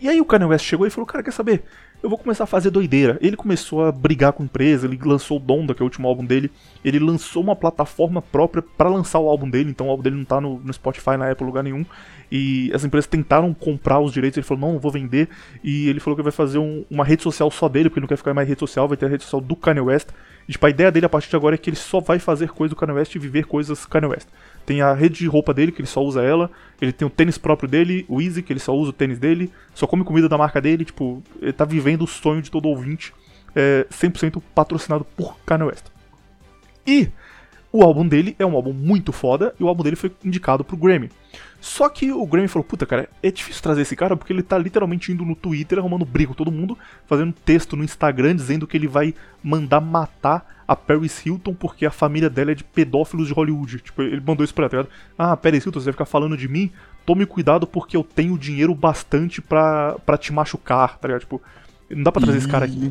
E 0.00 0.08
aí 0.08 0.20
o 0.20 0.24
Kanye 0.24 0.46
West 0.46 0.64
chegou 0.64 0.86
e 0.86 0.90
falou, 0.90 1.06
cara, 1.06 1.22
quer 1.22 1.32
saber? 1.32 1.62
Eu 2.00 2.08
vou 2.08 2.16
começar 2.16 2.44
a 2.44 2.46
fazer 2.46 2.70
doideira. 2.70 3.18
Ele 3.20 3.36
começou 3.36 3.84
a 3.84 3.90
brigar 3.90 4.32
com 4.32 4.44
a 4.44 4.46
empresa, 4.46 4.86
ele 4.86 4.96
lançou 5.04 5.36
o 5.36 5.40
Donda, 5.40 5.74
que 5.74 5.82
é 5.82 5.84
o 5.84 5.86
último 5.86 6.06
álbum 6.06 6.24
dele. 6.24 6.48
Ele 6.84 7.00
lançou 7.00 7.42
uma 7.42 7.56
plataforma 7.56 8.22
própria 8.22 8.62
para 8.62 8.88
lançar 8.88 9.18
o 9.18 9.28
álbum 9.28 9.50
dele, 9.50 9.70
então 9.70 9.88
o 9.88 9.90
álbum 9.90 10.04
dele 10.04 10.16
não 10.16 10.24
tá 10.24 10.40
no, 10.40 10.60
no 10.60 10.72
Spotify, 10.72 11.16
na 11.16 11.28
Apple, 11.28 11.44
lugar 11.44 11.64
nenhum. 11.64 11.84
E 12.30 12.70
as 12.72 12.84
empresas 12.84 13.08
tentaram 13.08 13.52
comprar 13.52 13.98
os 13.98 14.12
direitos, 14.12 14.36
ele 14.36 14.46
falou, 14.46 14.60
não, 14.60 14.72
não 14.74 14.78
vou 14.78 14.92
vender. 14.92 15.28
E 15.64 15.88
ele 15.88 15.98
falou 15.98 16.16
que 16.16 16.22
vai 16.22 16.30
fazer 16.30 16.58
um, 16.58 16.84
uma 16.88 17.04
rede 17.04 17.24
social 17.24 17.50
só 17.50 17.68
dele, 17.68 17.88
porque 17.88 17.98
ele 17.98 18.04
não 18.04 18.08
quer 18.08 18.16
ficar 18.16 18.32
mais 18.32 18.48
rede 18.48 18.60
social, 18.60 18.86
vai 18.86 18.96
ter 18.96 19.06
a 19.06 19.08
rede 19.08 19.24
social 19.24 19.40
do 19.40 19.56
Kanye 19.56 19.80
West. 19.80 20.10
E, 20.48 20.52
tipo, 20.52 20.64
a 20.64 20.70
ideia 20.70 20.92
dele 20.92 21.06
a 21.06 21.08
partir 21.08 21.28
de 21.28 21.36
agora 21.36 21.56
é 21.56 21.58
que 21.58 21.68
ele 21.68 21.76
só 21.76 21.98
vai 21.98 22.20
fazer 22.20 22.50
coisa 22.50 22.74
do 22.74 22.76
Kanye 22.76 22.94
West 22.94 23.12
e 23.16 23.18
viver 23.18 23.44
coisas 23.44 23.84
Kanye 23.84 24.06
West. 24.06 24.28
Tem 24.68 24.82
a 24.82 24.92
rede 24.92 25.20
de 25.20 25.26
roupa 25.26 25.54
dele, 25.54 25.72
que 25.72 25.80
ele 25.80 25.88
só 25.88 26.04
usa 26.04 26.20
ela. 26.22 26.50
Ele 26.78 26.92
tem 26.92 27.08
o 27.08 27.10
tênis 27.10 27.38
próprio 27.38 27.66
dele, 27.66 28.04
o 28.06 28.20
Easy, 28.20 28.42
que 28.42 28.52
ele 28.52 28.60
só 28.60 28.76
usa 28.76 28.90
o 28.90 28.92
tênis 28.92 29.18
dele. 29.18 29.50
Só 29.74 29.86
come 29.86 30.04
comida 30.04 30.28
da 30.28 30.36
marca 30.36 30.60
dele. 30.60 30.84
Tipo, 30.84 31.22
ele 31.40 31.54
tá 31.54 31.64
vivendo 31.64 32.02
o 32.02 32.06
sonho 32.06 32.42
de 32.42 32.50
todo 32.50 32.68
ouvinte. 32.68 33.14
É 33.56 33.86
100% 33.90 34.42
patrocinado 34.54 35.06
por 35.16 35.38
Kanye 35.46 35.64
West. 35.64 35.86
E 36.86 37.08
o 37.72 37.82
álbum 37.82 38.06
dele 38.06 38.36
é 38.38 38.44
um 38.44 38.54
álbum 38.54 38.74
muito 38.74 39.10
foda. 39.10 39.54
E 39.58 39.64
o 39.64 39.68
álbum 39.68 39.82
dele 39.82 39.96
foi 39.96 40.12
indicado 40.22 40.62
pro 40.62 40.76
Grammy. 40.76 41.08
Só 41.60 41.88
que 41.88 42.12
o 42.12 42.24
Grammy 42.26 42.48
falou, 42.48 42.64
puta, 42.64 42.86
cara, 42.86 43.08
é 43.22 43.30
difícil 43.30 43.62
trazer 43.62 43.82
esse 43.82 43.96
cara 43.96 44.16
porque 44.16 44.32
ele 44.32 44.42
tá 44.42 44.56
literalmente 44.56 45.10
indo 45.10 45.24
no 45.24 45.34
Twitter 45.34 45.78
arrumando 45.78 46.04
briga 46.04 46.28
com 46.28 46.34
todo 46.34 46.52
mundo, 46.52 46.78
fazendo 47.06 47.34
texto 47.44 47.76
no 47.76 47.82
Instagram 47.82 48.36
dizendo 48.36 48.66
que 48.66 48.76
ele 48.76 48.86
vai 48.86 49.14
mandar 49.42 49.80
matar 49.80 50.62
a 50.68 50.76
Paris 50.76 51.24
Hilton 51.24 51.54
porque 51.54 51.86
a 51.86 51.90
família 51.90 52.28
dela 52.30 52.52
é 52.52 52.54
de 52.54 52.62
pedófilos 52.62 53.26
de 53.26 53.32
Hollywood. 53.32 53.80
Tipo, 53.80 54.02
ele 54.02 54.22
mandou 54.24 54.44
isso 54.44 54.54
pra 54.54 54.64
ela, 54.64 54.70
tá 54.70 54.76
ligado? 54.76 54.92
Ah, 55.18 55.36
Paris 55.36 55.64
Hilton, 55.64 55.80
você 55.80 55.86
vai 55.86 55.92
ficar 55.92 56.04
falando 56.04 56.36
de 56.36 56.46
mim? 56.46 56.70
Tome 57.04 57.26
cuidado 57.26 57.66
porque 57.66 57.96
eu 57.96 58.04
tenho 58.04 58.38
dinheiro 58.38 58.74
bastante 58.74 59.40
pra, 59.40 59.96
pra 60.04 60.18
te 60.18 60.32
machucar, 60.32 60.98
tá 60.98 61.08
ligado? 61.08 61.22
Tipo, 61.22 61.42
não 61.90 62.02
dá 62.02 62.12
pra 62.12 62.22
trazer 62.22 62.38
esse 62.38 62.48
cara 62.48 62.66
aqui. 62.66 62.90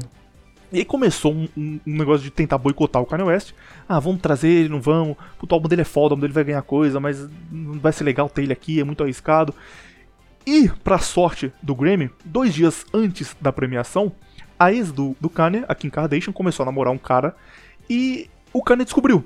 E 0.71 0.79
aí 0.79 0.85
começou 0.85 1.33
um, 1.33 1.47
um, 1.55 1.79
negócio 1.85 2.23
de 2.23 2.31
tentar 2.31 2.57
boicotar 2.57 3.01
o 3.01 3.05
Kanye 3.05 3.23
West. 3.23 3.53
Ah, 3.87 3.99
vamos 3.99 4.21
trazer 4.21 4.49
ele, 4.49 4.69
não 4.69 4.81
vamos. 4.81 5.15
Puto, 5.39 5.53
o 5.53 5.55
álbum 5.55 5.69
dele 5.69 5.83
é 5.83 5.85
foda, 5.85 6.07
o 6.07 6.13
álbum 6.13 6.21
dele 6.21 6.33
vai 6.33 6.43
ganhar 6.43 6.61
coisa, 6.61 6.99
mas 6.99 7.27
não 7.49 7.79
vai 7.79 7.93
ser 7.93 8.03
legal 8.03 8.29
ter 8.29 8.43
ele 8.43 8.53
aqui, 8.53 8.79
é 8.79 8.83
muito 8.83 9.01
arriscado. 9.01 9.53
E, 10.45 10.69
pra 10.83 10.97
sorte 10.97 11.51
do 11.61 11.75
Grammy, 11.75 12.09
dois 12.23 12.53
dias 12.53 12.85
antes 12.93 13.35
da 13.39 13.51
premiação, 13.51 14.11
a 14.59 14.71
ex 14.71 14.91
do, 14.91 15.15
do 15.19 15.29
Kanye, 15.29 15.63
a 15.67 15.75
Kim 15.75 15.89
Kardashian, 15.89 16.33
começou 16.33 16.63
a 16.63 16.65
namorar 16.65 16.93
um 16.93 16.97
cara 16.97 17.35
e 17.89 18.29
o 18.51 18.61
Kanye 18.61 18.83
descobriu. 18.83 19.23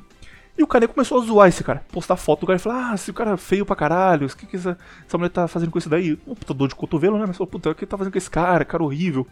E 0.58 0.64
o 0.64 0.68
Kanye 0.68 0.88
começou 0.88 1.22
a 1.22 1.26
zoar 1.26 1.48
esse 1.48 1.64
cara, 1.64 1.84
postar 1.92 2.18
foto 2.18 2.42
do 2.42 2.48
cara 2.48 2.58
e 2.58 2.62
falar: 2.62 2.92
Ah, 2.92 2.98
se 2.98 3.10
o 3.10 3.14
cara 3.14 3.32
é 3.32 3.38
feio 3.38 3.66
pra 3.66 3.76
caralho, 3.76 4.28
o 4.28 4.36
que, 4.36 4.46
que 4.46 4.58
essa, 4.58 4.78
essa 5.08 5.18
mulher 5.18 5.30
tá 5.30 5.48
fazendo 5.48 5.72
com 5.72 5.78
isso 5.78 5.90
daí? 5.90 6.20
Um 6.28 6.36
puta 6.36 6.54
dor 6.54 6.68
de 6.68 6.76
cotovelo, 6.76 7.18
né? 7.18 7.26
Mas 7.26 7.38
falou: 7.38 7.50
Puta, 7.50 7.70
o 7.72 7.76
que 7.76 7.86
tá 7.86 7.98
fazendo 7.98 8.12
com 8.12 8.18
esse 8.18 8.30
cara? 8.30 8.66
Cara 8.66 8.84
horrível. 8.84 9.26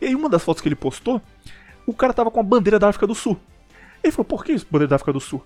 E 0.00 0.06
aí, 0.06 0.14
uma 0.14 0.28
das 0.28 0.42
fotos 0.42 0.60
que 0.60 0.68
ele 0.68 0.76
postou, 0.76 1.20
o 1.86 1.94
cara 1.94 2.12
tava 2.12 2.30
com 2.30 2.38
a 2.38 2.42
bandeira 2.42 2.78
da 2.78 2.88
África 2.88 3.06
do 3.06 3.14
Sul. 3.14 3.38
Ele 4.02 4.12
falou: 4.12 4.26
Por 4.26 4.44
que 4.44 4.52
isso, 4.52 4.66
bandeira 4.70 4.90
da 4.90 4.96
África 4.96 5.12
do 5.12 5.20
Sul? 5.20 5.44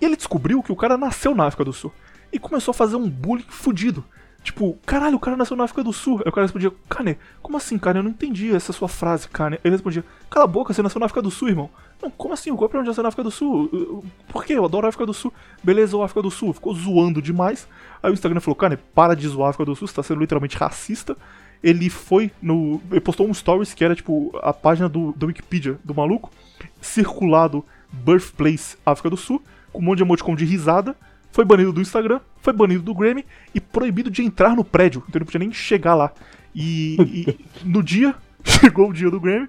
E 0.00 0.04
ele 0.04 0.16
descobriu 0.16 0.62
que 0.62 0.72
o 0.72 0.76
cara 0.76 0.98
nasceu 0.98 1.34
na 1.34 1.46
África 1.46 1.64
do 1.64 1.72
Sul. 1.72 1.92
E 2.32 2.38
começou 2.38 2.72
a 2.72 2.74
fazer 2.74 2.96
um 2.96 3.08
bullying 3.08 3.46
fudido. 3.48 4.04
Tipo, 4.46 4.78
caralho, 4.86 5.16
o 5.16 5.18
cara 5.18 5.36
nasceu 5.36 5.56
na 5.56 5.64
África 5.64 5.82
do 5.82 5.92
Sul. 5.92 6.22
Aí 6.24 6.28
o 6.28 6.32
cara 6.32 6.46
respondia, 6.46 6.72
Kane, 6.88 7.18
como 7.42 7.56
assim, 7.56 7.76
Kane? 7.76 7.98
Eu 7.98 8.04
não 8.04 8.12
entendi 8.12 8.54
essa 8.54 8.72
sua 8.72 8.86
frase, 8.86 9.28
Kane. 9.28 9.58
Ele 9.64 9.74
respondia, 9.74 10.04
cala 10.30 10.44
a 10.44 10.46
boca, 10.46 10.72
você 10.72 10.80
nasceu 10.82 11.00
na 11.00 11.06
África 11.06 11.20
do 11.20 11.32
Sul, 11.32 11.48
irmão. 11.48 11.68
Não, 12.00 12.12
como 12.12 12.32
assim? 12.32 12.52
O 12.52 12.54
golpe 12.54 12.76
é 12.76 12.78
onde 12.78 12.86
nasceu 12.86 13.02
na 13.02 13.08
África 13.08 13.24
do 13.24 13.30
Sul? 13.32 14.04
Por 14.28 14.44
quê? 14.44 14.52
Eu 14.52 14.64
adoro 14.64 14.86
a 14.86 14.88
África 14.88 15.04
do 15.04 15.12
Sul. 15.12 15.32
Beleza, 15.64 15.96
o 15.96 16.02
África 16.04 16.22
do 16.22 16.30
Sul. 16.30 16.52
Ficou 16.52 16.72
zoando 16.74 17.20
demais. 17.20 17.66
Aí 18.00 18.08
o 18.08 18.14
Instagram 18.14 18.38
falou, 18.38 18.54
Kane, 18.54 18.76
para 18.76 19.16
de 19.16 19.26
zoar 19.26 19.48
a 19.48 19.50
África 19.50 19.64
do 19.64 19.74
Sul, 19.74 19.88
você 19.88 19.94
tá 19.96 20.02
sendo 20.04 20.20
literalmente 20.20 20.56
racista. 20.56 21.16
Ele 21.60 21.90
foi 21.90 22.30
no. 22.40 22.80
Ele 22.88 23.00
postou 23.00 23.26
um 23.28 23.34
stories 23.34 23.74
que 23.74 23.84
era 23.84 23.96
tipo 23.96 24.30
a 24.44 24.52
página 24.52 24.88
do, 24.88 25.12
do 25.16 25.26
Wikipedia 25.26 25.76
do 25.84 25.92
maluco, 25.92 26.30
circulado 26.80 27.64
Birthplace 27.90 28.76
África 28.86 29.10
do 29.10 29.16
Sul, 29.16 29.42
com 29.72 29.80
um 29.80 29.82
monte 29.82 29.96
de 29.96 30.04
emoticon 30.04 30.36
de 30.36 30.44
risada 30.44 30.94
foi 31.36 31.44
banido 31.44 31.70
do 31.70 31.82
Instagram, 31.82 32.18
foi 32.40 32.54
banido 32.54 32.82
do 32.82 32.94
Grammy 32.94 33.22
e 33.54 33.60
proibido 33.60 34.10
de 34.10 34.22
entrar 34.22 34.56
no 34.56 34.64
prédio. 34.64 35.04
Então 35.06 35.18
ele 35.18 35.20
não 35.20 35.26
podia 35.26 35.38
nem 35.38 35.52
chegar 35.52 35.94
lá. 35.94 36.10
E, 36.54 36.96
e 36.98 37.38
no 37.62 37.82
dia, 37.82 38.14
chegou 38.42 38.88
o 38.88 38.92
dia 38.92 39.10
do 39.10 39.20
Grammy, 39.20 39.46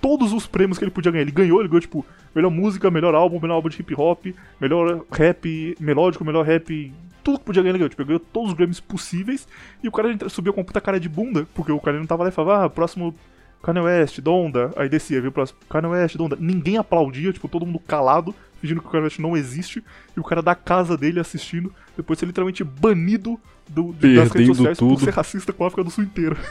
todos 0.00 0.32
os 0.32 0.46
prêmios 0.46 0.78
que 0.78 0.84
ele 0.84 0.90
podia 0.90 1.12
ganhar. 1.12 1.20
Ele 1.20 1.30
ganhou, 1.30 1.60
ele 1.60 1.68
ganhou, 1.68 1.82
tipo, 1.82 2.06
melhor 2.34 2.48
música, 2.48 2.90
melhor 2.90 3.14
álbum, 3.14 3.38
melhor 3.38 3.56
álbum 3.56 3.68
de 3.68 3.78
hip 3.78 3.94
hop, 3.94 4.24
melhor 4.58 5.04
rap 5.12 5.76
melódico, 5.78 6.24
melhor 6.24 6.46
rap. 6.46 6.90
Tudo 7.22 7.38
que 7.38 7.44
podia 7.44 7.62
ganhar, 7.62 7.72
ele 7.72 7.80
ganhou. 7.80 7.90
Tipo, 7.90 8.00
ele 8.00 8.06
ganhou 8.06 8.20
todos 8.32 8.48
os 8.48 8.56
Grammys 8.56 8.80
possíveis. 8.80 9.46
E 9.82 9.88
o 9.88 9.92
cara 9.92 10.16
subiu 10.30 10.54
com 10.54 10.62
a 10.62 10.64
puta 10.64 10.80
cara 10.80 10.98
de 10.98 11.10
bunda, 11.10 11.46
porque 11.54 11.72
o 11.72 11.78
cara 11.78 11.98
não 11.98 12.06
tava 12.06 12.22
lá 12.22 12.30
e 12.30 12.32
falava, 12.32 12.64
ah, 12.64 12.70
próximo 12.70 13.14
Kanye 13.62 13.80
West, 13.80 14.18
Donda. 14.22 14.72
Aí 14.76 14.88
descia, 14.88 15.20
viu 15.20 15.28
o 15.28 15.32
próximo 15.32 15.58
Kanye 15.68 15.88
West, 15.88 16.16
Donda. 16.16 16.38
Ninguém 16.40 16.78
aplaudia, 16.78 17.34
tipo, 17.34 17.48
todo 17.48 17.66
mundo 17.66 17.80
calado, 17.80 18.34
fingindo 18.62 18.80
que 18.80 18.96
o 18.96 19.02
West 19.02 19.18
não 19.18 19.36
existe, 19.36 19.82
e 20.16 20.20
o 20.20 20.22
cara 20.22 20.40
da 20.40 20.54
casa 20.54 20.96
dele 20.96 21.18
assistindo, 21.18 21.74
depois 21.96 22.16
ser 22.18 22.26
literalmente 22.26 22.62
banido 22.62 23.38
do, 23.68 23.92
de, 23.92 24.14
das 24.14 24.30
redes 24.30 24.56
sociais 24.56 24.78
tudo. 24.78 24.94
por 24.94 25.04
ser 25.04 25.10
racista 25.10 25.52
com 25.52 25.64
a 25.64 25.66
África 25.66 25.82
do 25.82 25.90
Sul 25.90 26.04
inteira. 26.04 26.36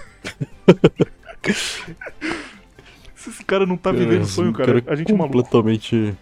Se 3.15 3.29
esse 3.29 3.45
cara 3.45 3.65
não 3.65 3.77
tá 3.77 3.91
vivendo 3.91 4.23
o 4.23 4.27
sonho, 4.27 4.51
cara, 4.51 4.81
cara, 4.81 4.93
a 4.93 4.95
gente 4.95 5.13
é 5.13 5.17
completamente... 5.17 5.95
Maluco. 5.95 6.17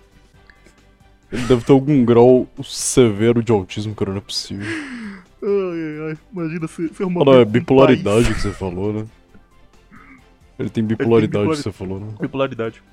Ele 1.31 1.43
deve 1.43 1.63
ter 1.63 1.71
algum 1.71 2.03
grau 2.03 2.47
severo 2.63 3.43
de 3.43 3.51
autismo, 3.51 3.93
cara, 3.93 4.11
não 4.11 4.17
é 4.17 4.21
possível. 4.21 4.65
Ai, 5.41 5.49
ai, 5.49 6.09
ai. 6.09 6.17
Imagina 6.33 6.67
ser, 6.67 6.89
ser 6.93 7.03
uma. 7.03 7.23
Não, 7.23 7.33
é 7.35 7.45
bipolaridade 7.45 8.33
que 8.33 8.41
você 8.41 8.51
falou, 8.51 8.93
né? 8.93 9.05
Ele 10.57 10.69
tem 10.69 10.83
bipolaridade, 10.83 11.25
Ele 11.25 11.31
tem 11.31 11.39
bipolaridade. 11.39 11.49
que 11.49 11.63
você 11.63 11.71
falou, 11.71 11.99
né? 11.99 12.07
Bipolaridade. 12.19 12.83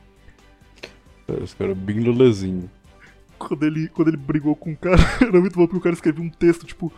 É, 1.28 1.42
esse 1.42 1.56
cara 1.56 1.72
é 1.72 1.74
bem 1.74 1.98
lelezinho 1.98 2.70
quando 3.38 3.62
ele, 3.64 3.88
quando 3.88 4.08
ele 4.08 4.16
brigou 4.16 4.54
com 4.56 4.72
o 4.72 4.76
cara, 4.76 4.96
era 5.20 5.40
muito 5.40 5.54
bom 5.54 5.66
porque 5.66 5.78
o 5.78 5.80
cara 5.80 5.94
escreveu 5.94 6.24
um 6.24 6.30
texto 6.30 6.66
tipo. 6.66 6.92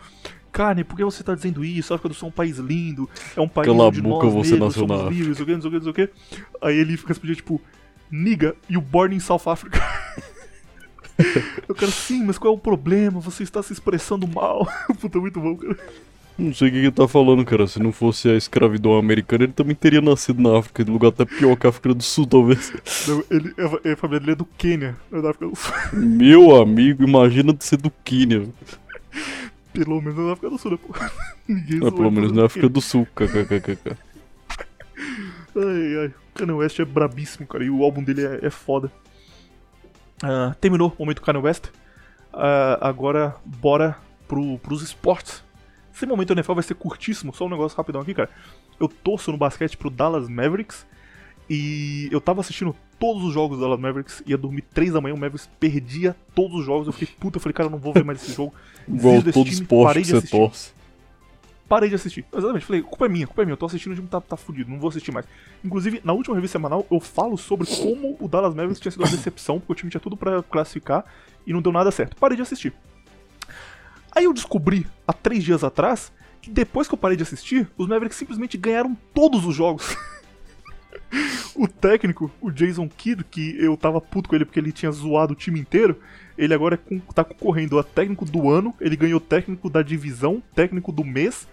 Carne, 0.51 0.83
por 0.83 0.97
que 0.97 1.03
você 1.03 1.23
tá 1.23 1.35
dizendo 1.35 1.63
isso? 1.63 1.93
A 1.93 1.95
África 1.95 2.09
do 2.09 2.15
Sul 2.15 2.27
é 2.27 2.29
um 2.29 2.33
país 2.33 2.57
lindo, 2.57 3.07
é 3.35 3.41
um 3.41 3.47
país 3.47 3.67
Cala 3.67 3.85
onde 3.85 4.01
boca, 4.01 4.25
nós 4.25 4.33
você 4.33 4.51
negros 4.53 4.75
nasceu 4.75 4.87
somos 4.87 5.03
na 5.03 5.09
livres, 5.09 5.27
não 5.27 5.35
sei 5.35 5.43
o 5.43 5.45
que, 5.45 5.53
não 5.53 5.61
sei 5.61 5.69
o 5.69 5.71
que, 5.71 5.77
não 5.77 5.83
sei 5.83 5.91
o 5.91 5.93
que. 5.93 6.13
Aí 6.59 6.75
ele 6.75 6.95
respondia 6.95 7.35
tipo, 7.35 7.61
Niga, 8.09 8.55
you 8.67 8.81
born 8.81 9.15
in 9.15 9.19
South 9.19 9.43
Africa. 9.45 9.79
Eu 11.67 11.75
quero 11.75 11.91
sim, 11.91 12.23
mas 12.23 12.37
qual 12.37 12.53
é 12.53 12.57
o 12.57 12.59
problema? 12.59 13.19
Você 13.19 13.43
está 13.43 13.61
se 13.61 13.73
expressando 13.73 14.27
mal. 14.27 14.67
Puta, 14.99 15.19
muito 15.19 15.39
bom, 15.39 15.55
cara. 15.55 15.77
Não 16.39 16.53
sei 16.53 16.69
o 16.69 16.71
que 16.71 16.77
ele 16.77 16.91
tá 16.91 17.05
falando, 17.05 17.43
cara. 17.43 17.67
Se 17.67 17.83
não 17.83 17.91
fosse 17.91 18.29
a 18.29 18.37
escravidão 18.37 18.97
americana, 18.97 19.43
ele 19.43 19.51
também 19.51 19.75
teria 19.75 19.99
nascido 19.99 20.41
na 20.41 20.57
África, 20.57 20.81
em 20.81 20.85
lugar 20.85 21.09
até 21.09 21.25
pior 21.25 21.57
que 21.57 21.67
a 21.67 21.69
África 21.69 21.93
do 21.93 22.01
Sul, 22.01 22.25
talvez. 22.25 22.71
Não, 23.05 23.23
ele, 23.29 23.53
a, 23.57 23.91
a 23.91 23.95
família 23.97 24.19
dele 24.21 24.31
é 24.31 24.35
do 24.35 24.45
Quênia, 24.45 24.95
não 25.11 25.19
é 25.19 25.21
da 25.21 25.31
África 25.31 25.47
do 25.47 25.55
Sul. 25.57 25.73
Meu 25.91 26.55
amigo, 26.55 27.03
imagina 27.03 27.53
de 27.53 27.65
ser 27.65 27.75
do 27.75 27.91
Quênia. 28.05 28.47
Pelo 29.73 30.01
menos 30.01 30.17
na 30.17 30.31
África 30.31 30.49
do 30.49 30.57
Sul, 30.57 30.71
né, 30.71 30.77
pô? 30.81 30.93
Ninguém 31.45 31.79
ah, 31.85 31.91
pelo 31.91 32.11
menos 32.11 32.31
na 32.31 32.45
África 32.45 32.69
do 32.69 32.79
Sul, 32.79 33.05
kkkk. 33.13 33.97
Ai, 35.55 35.97
ai. 36.03 36.13
Kanye 36.33 36.53
West 36.53 36.79
é 36.79 36.85
brabíssimo, 36.85 37.45
cara, 37.45 37.65
e 37.65 37.69
o 37.69 37.83
álbum 37.83 38.01
dele 38.01 38.25
é, 38.25 38.39
é 38.43 38.49
foda. 38.49 38.89
Uh, 40.23 40.55
terminou 40.61 40.93
o 40.97 41.03
momento 41.03 41.21
Kanye 41.21 41.41
West. 41.41 41.65
Uh, 42.33 42.79
agora, 42.79 43.35
bora 43.43 43.97
pro, 44.25 44.57
pros 44.59 44.81
esportes. 44.81 45.43
Esse 45.99 46.05
momento 46.05 46.31
NFL 46.31 46.53
vai 46.53 46.63
ser 46.63 46.75
curtíssimo, 46.75 47.33
só 47.33 47.45
um 47.45 47.49
negócio 47.49 47.77
rapidão 47.77 47.99
aqui, 47.99 48.13
cara. 48.13 48.29
Eu 48.79 48.87
torço 48.87 49.33
no 49.33 49.37
basquete 49.37 49.75
pro 49.75 49.89
Dallas 49.89 50.29
Mavericks 50.29 50.87
e 51.49 52.07
eu 52.09 52.21
tava 52.21 52.39
assistindo 52.39 52.73
todos 52.97 53.21
os 53.21 53.33
jogos 53.33 53.57
do 53.57 53.63
Dallas 53.65 53.81
Mavericks, 53.81 54.23
ia 54.25 54.37
dormir 54.37 54.61
3 54.73 54.93
da 54.93 55.01
manhã, 55.01 55.13
o 55.13 55.17
Mavericks 55.17 55.49
perdia 55.59 56.15
todos 56.33 56.61
os 56.61 56.65
jogos. 56.65 56.87
Eu 56.87 56.93
fiquei 56.93 57.13
puta, 57.19 57.35
eu 57.35 57.41
falei, 57.41 57.53
cara, 57.53 57.67
eu 57.67 57.71
não 57.71 57.79
vou 57.79 57.91
ver 57.91 58.05
mais 58.05 58.23
esse 58.23 58.31
jogo. 58.31 58.53
Igual 58.87 59.21
todo 59.23 59.49
esporte 59.49 59.87
parei 59.87 60.03
de 60.03 60.15
assistir. 60.15 60.37
Torce. 60.37 60.71
Parei 61.67 61.89
de 61.89 61.95
assistir. 61.95 62.25
Exatamente, 62.33 62.65
falei, 62.65 62.81
culpa 62.81 63.05
é 63.05 63.09
minha, 63.09 63.27
culpa 63.27 63.41
é 63.41 63.45
minha, 63.45 63.53
eu 63.53 63.57
tô 63.57 63.65
assistindo, 63.65 63.91
o 63.91 63.95
time 63.95 64.07
tá, 64.07 64.21
tá 64.21 64.37
fudido, 64.37 64.71
não 64.71 64.79
vou 64.79 64.89
assistir 64.89 65.11
mais. 65.11 65.25
Inclusive, 65.65 65.99
na 66.01 66.13
última 66.13 66.33
revista 66.33 66.57
semanal, 66.57 66.87
eu 66.89 67.01
falo 67.01 67.37
sobre 67.37 67.67
como 67.67 68.15
o 68.21 68.27
Dallas 68.29 68.55
Mavericks 68.55 68.79
tinha 68.79 68.91
sido 68.91 69.01
uma 69.01 69.11
decepção, 69.11 69.59
porque 69.59 69.73
o 69.73 69.75
time 69.75 69.91
tinha 69.91 69.99
tudo 69.99 70.15
para 70.15 70.41
classificar 70.43 71.03
e 71.45 71.51
não 71.51 71.61
deu 71.61 71.73
nada 71.73 71.91
certo. 71.91 72.15
Parei 72.15 72.37
de 72.37 72.41
assistir. 72.41 72.73
Aí 74.11 74.25
eu 74.25 74.33
descobri, 74.33 74.87
há 75.07 75.13
três 75.13 75.43
dias 75.43 75.63
atrás, 75.63 76.11
que 76.41 76.49
depois 76.49 76.87
que 76.87 76.93
eu 76.93 76.97
parei 76.97 77.17
de 77.17 77.23
assistir, 77.23 77.69
os 77.77 77.87
Mavericks 77.87 78.17
simplesmente 78.17 78.57
ganharam 78.57 78.97
todos 79.13 79.45
os 79.45 79.55
jogos. 79.55 79.95
o 81.55 81.67
técnico, 81.67 82.31
o 82.41 82.51
Jason 82.51 82.87
Kidd, 82.87 83.23
que 83.23 83.55
eu 83.59 83.75
tava 83.75 83.99
puto 83.99 84.29
com 84.29 84.35
ele 84.35 84.45
porque 84.45 84.59
ele 84.59 84.71
tinha 84.71 84.91
zoado 84.91 85.33
o 85.33 85.35
time 85.35 85.59
inteiro, 85.59 85.99
ele 86.37 86.53
agora 86.53 86.79
é 86.89 86.99
tá 87.13 87.23
concorrendo 87.23 87.77
a 87.77 87.83
técnico 87.83 88.25
do 88.25 88.49
ano, 88.49 88.73
ele 88.79 88.95
ganhou 88.95 89.19
técnico 89.19 89.69
da 89.69 89.81
divisão, 89.81 90.41
técnico 90.55 90.91
do 90.91 91.03
mês, 91.03 91.47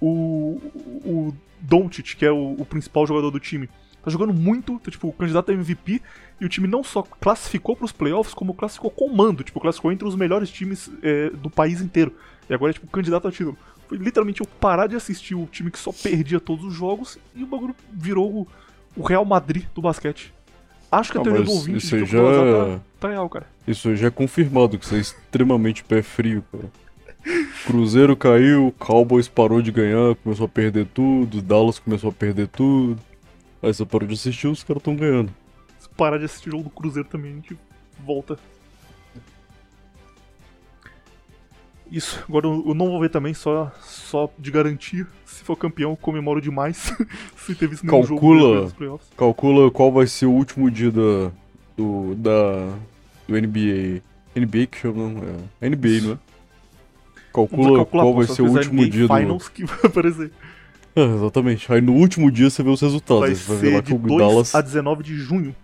o, 0.00 0.60
o 1.04 1.34
Doncic, 1.60 2.16
que 2.16 2.26
é 2.26 2.32
o, 2.32 2.56
o 2.58 2.64
principal 2.64 3.06
jogador 3.06 3.30
do 3.30 3.38
time, 3.38 3.68
tá 4.02 4.10
jogando 4.10 4.34
muito, 4.34 4.78
tá, 4.80 4.90
tipo, 4.90 5.08
o 5.08 5.12
candidato 5.12 5.50
a 5.50 5.54
MVP, 5.54 6.02
e 6.42 6.44
o 6.44 6.48
time 6.48 6.66
não 6.66 6.82
só 6.82 7.02
classificou 7.02 7.76
para 7.76 7.84
os 7.84 7.92
playoffs, 7.92 8.34
como 8.34 8.52
classificou 8.52 8.90
comando, 8.90 9.44
tipo, 9.44 9.60
classificou 9.60 9.92
entre 9.92 10.08
os 10.08 10.16
melhores 10.16 10.50
times 10.50 10.90
é, 11.00 11.30
do 11.30 11.48
país 11.48 11.80
inteiro. 11.80 12.12
E 12.50 12.52
agora 12.52 12.72
é 12.72 12.74
tipo 12.74 12.88
candidato 12.88 13.28
a 13.28 13.30
título. 13.30 13.56
Foi 13.88 13.96
literalmente 13.96 14.40
eu 14.40 14.46
parar 14.46 14.88
de 14.88 14.96
assistir 14.96 15.36
o 15.36 15.46
time 15.46 15.70
que 15.70 15.78
só 15.78 15.92
perdia 15.92 16.40
todos 16.40 16.64
os 16.64 16.74
jogos 16.74 17.16
e 17.36 17.44
o 17.44 17.46
bagulho 17.46 17.76
virou 17.92 18.48
o, 18.96 19.02
Real 19.04 19.24
Madrid 19.24 19.66
do 19.72 19.80
basquete. 19.80 20.34
Acho 20.90 21.12
que 21.12 21.18
a 21.18 21.20
Ah, 21.20 21.24
teoria 21.24 21.40
mas 21.42 21.48
do 21.48 21.54
ouvinte 21.54 21.86
isso 21.86 21.96
de 21.96 22.04
já- 22.06 22.18
tá, 22.18 22.80
tá 22.98 23.08
real, 23.10 23.28
cara. 23.28 23.46
Isso 23.66 23.88
aí 23.88 23.94
já 23.96 24.08
é 24.08 24.10
confirmado, 24.10 24.76
que 24.76 24.84
você 24.84 24.96
é 24.96 24.98
extremamente 24.98 25.84
pé 25.84 26.02
frio, 26.02 26.42
cara. 26.50 26.64
Cruzeiro 27.64 28.16
caiu, 28.16 28.74
Cowboys 28.80 29.28
parou 29.28 29.62
de 29.62 29.70
ganhar, 29.70 30.16
começou 30.16 30.46
a 30.46 30.48
perder 30.48 30.86
tudo, 30.92 31.40
Dallas 31.40 31.78
começou 31.78 32.10
a 32.10 32.12
perder 32.12 32.48
tudo. 32.48 32.98
Aí 33.62 33.72
você 33.72 33.86
parou 33.86 34.08
de 34.08 34.14
assistir, 34.14 34.48
os 34.48 34.64
caras 34.64 34.82
tão 34.82 34.96
ganhando. 34.96 35.32
Parar 35.96 36.18
de 36.18 36.24
assistir 36.24 36.48
o 36.48 36.52
jogo 36.52 36.64
do 36.64 36.70
Cruzeiro 36.70 37.08
também, 37.08 37.32
a 37.32 37.34
gente 37.34 37.56
volta. 38.00 38.38
Isso, 41.90 42.24
agora 42.26 42.46
eu 42.46 42.74
não 42.74 42.86
vou 42.86 43.00
ver 43.00 43.10
também, 43.10 43.34
só, 43.34 43.70
só 43.82 44.30
de 44.38 44.50
garantia. 44.50 45.06
Se 45.26 45.44
for 45.44 45.56
campeão, 45.56 45.94
comemoro 45.94 46.40
demais. 46.40 46.90
Se 47.36 47.54
teve 47.54 47.74
isso 47.74 47.84
nenhum 47.84 48.06
Calcula. 48.06 48.40
jogo 48.40 48.48
depois 48.48 48.64
dos 48.64 48.72
playoffs. 48.72 49.10
Calcula 49.14 49.70
qual 49.70 49.92
vai 49.92 50.06
ser 50.06 50.24
o 50.24 50.30
último 50.30 50.70
dia 50.70 50.90
da. 50.90 51.30
do. 51.76 52.14
da. 52.14 52.74
do 53.28 53.38
NBA. 53.38 54.00
NBA 54.34 54.66
que 54.68 54.78
chama, 54.78 55.08
não? 55.10 55.22
É. 55.60 55.68
NBA, 55.68 56.00
não 56.02 56.12
é? 56.12 56.18
Calcula 57.30 57.84
qual 57.84 58.14
vai 58.14 58.26
ser 58.26 58.40
o 58.40 58.50
último 58.50 58.80
NBA 58.80 58.90
dia 58.90 59.06
do. 59.06 59.14
Finals 59.14 59.48
que 59.48 59.64
vai 59.64 59.78
aparecer. 59.84 60.32
É, 60.94 61.02
exatamente. 61.02 61.72
Aí 61.72 61.80
no 61.80 61.94
último 61.94 62.30
dia 62.30 62.50
você 62.50 62.62
vê 62.62 62.68
os 62.68 62.78
resultados. 62.82 63.20
Vai 63.20 63.56
vai 63.56 63.70
ser 63.70 63.82
que 63.82 63.88
de 63.88 63.94
o 63.94 63.98
2 63.98 64.18
Dallas. 64.18 64.54
a 64.54 64.60
19 64.60 65.02
de 65.02 65.16
junho. 65.16 65.56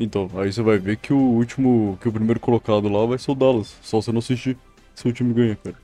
Então, 0.00 0.30
aí 0.36 0.50
você 0.50 0.62
vai 0.62 0.78
ver 0.78 0.96
que 0.96 1.12
o 1.12 1.18
último. 1.18 1.98
que 2.00 2.08
o 2.08 2.12
primeiro 2.12 2.40
colocado 2.40 2.88
lá 2.88 3.04
vai 3.04 3.18
ser 3.18 3.30
o 3.30 3.34
Dallas. 3.34 3.76
Só 3.82 4.00
você 4.00 4.10
não 4.10 4.20
assistir. 4.20 4.56
Seu 4.94 5.12
time 5.12 5.34
ganha, 5.34 5.54
cara. 5.56 5.76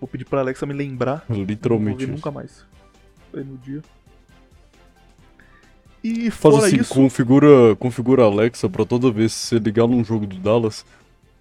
Vou 0.00 0.08
pedir 0.08 0.24
pra 0.24 0.40
Alexa 0.40 0.66
me 0.66 0.74
lembrar. 0.74 1.24
Não 1.28 1.44
Literalmente. 1.44 2.02
isso. 2.02 2.12
nunca 2.12 2.32
mais. 2.32 2.66
Aí 3.32 3.44
no 3.44 3.56
dia. 3.58 3.80
E 6.02 6.30
Faz 6.32 6.54
fora 6.54 6.66
assim, 6.66 6.76
isso, 6.80 6.94
configura, 6.94 7.76
configura 7.76 8.24
a 8.24 8.26
Alexa 8.26 8.68
pra 8.68 8.84
toda 8.84 9.10
vez 9.10 9.32
que 9.32 9.38
você 9.40 9.58
ligar 9.58 9.86
num 9.86 10.02
jogo 10.02 10.26
do 10.26 10.36
Dallas, 10.38 10.84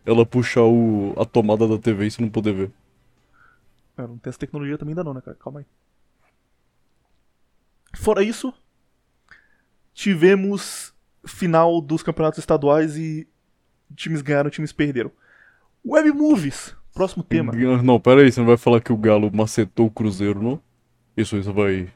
ela 0.06 0.26
puxar 0.26 0.64
o, 0.64 1.14
a 1.18 1.26
tomada 1.26 1.68
da 1.68 1.78
TV 1.78 2.06
e 2.06 2.12
você 2.12 2.22
não 2.22 2.30
poder 2.30 2.54
ver. 2.54 2.72
Ah, 3.98 4.06
não 4.06 4.18
tem 4.18 4.30
essa 4.30 4.38
tecnologia 4.38 4.78
também 4.78 4.92
ainda 4.92 5.04
não, 5.04 5.14
né, 5.14 5.22
cara? 5.22 5.38
Calma 5.40 5.62
aí. 5.62 5.66
Fora 7.96 8.22
isso, 8.22 8.54
tivemos 9.94 10.94
final 11.26 11.82
dos 11.82 12.02
campeonatos 12.04 12.40
estaduais 12.40 12.98
e 12.98 13.28
times 13.96 14.22
ganharam, 14.22 14.50
times 14.50 14.72
perderam. 14.72 15.12
Web 15.86 16.12
Movies, 16.12 16.76
próximo 16.94 17.24
tema. 17.24 17.52
Não, 17.84 18.00
pera 18.00 18.22
aí, 18.22 18.32
você 18.32 18.40
não 18.40 18.48
vai 18.48 18.58
falar 18.58 18.82
que 18.82 18.92
o 18.92 18.98
Galo 18.98 19.32
macetou 19.34 19.88
o 19.88 19.92
Cruzeiro, 19.92 20.42
não? 20.42 20.62
Isso 21.16 21.36
aí 21.36 21.44
você 21.44 21.52
vai, 21.52 21.90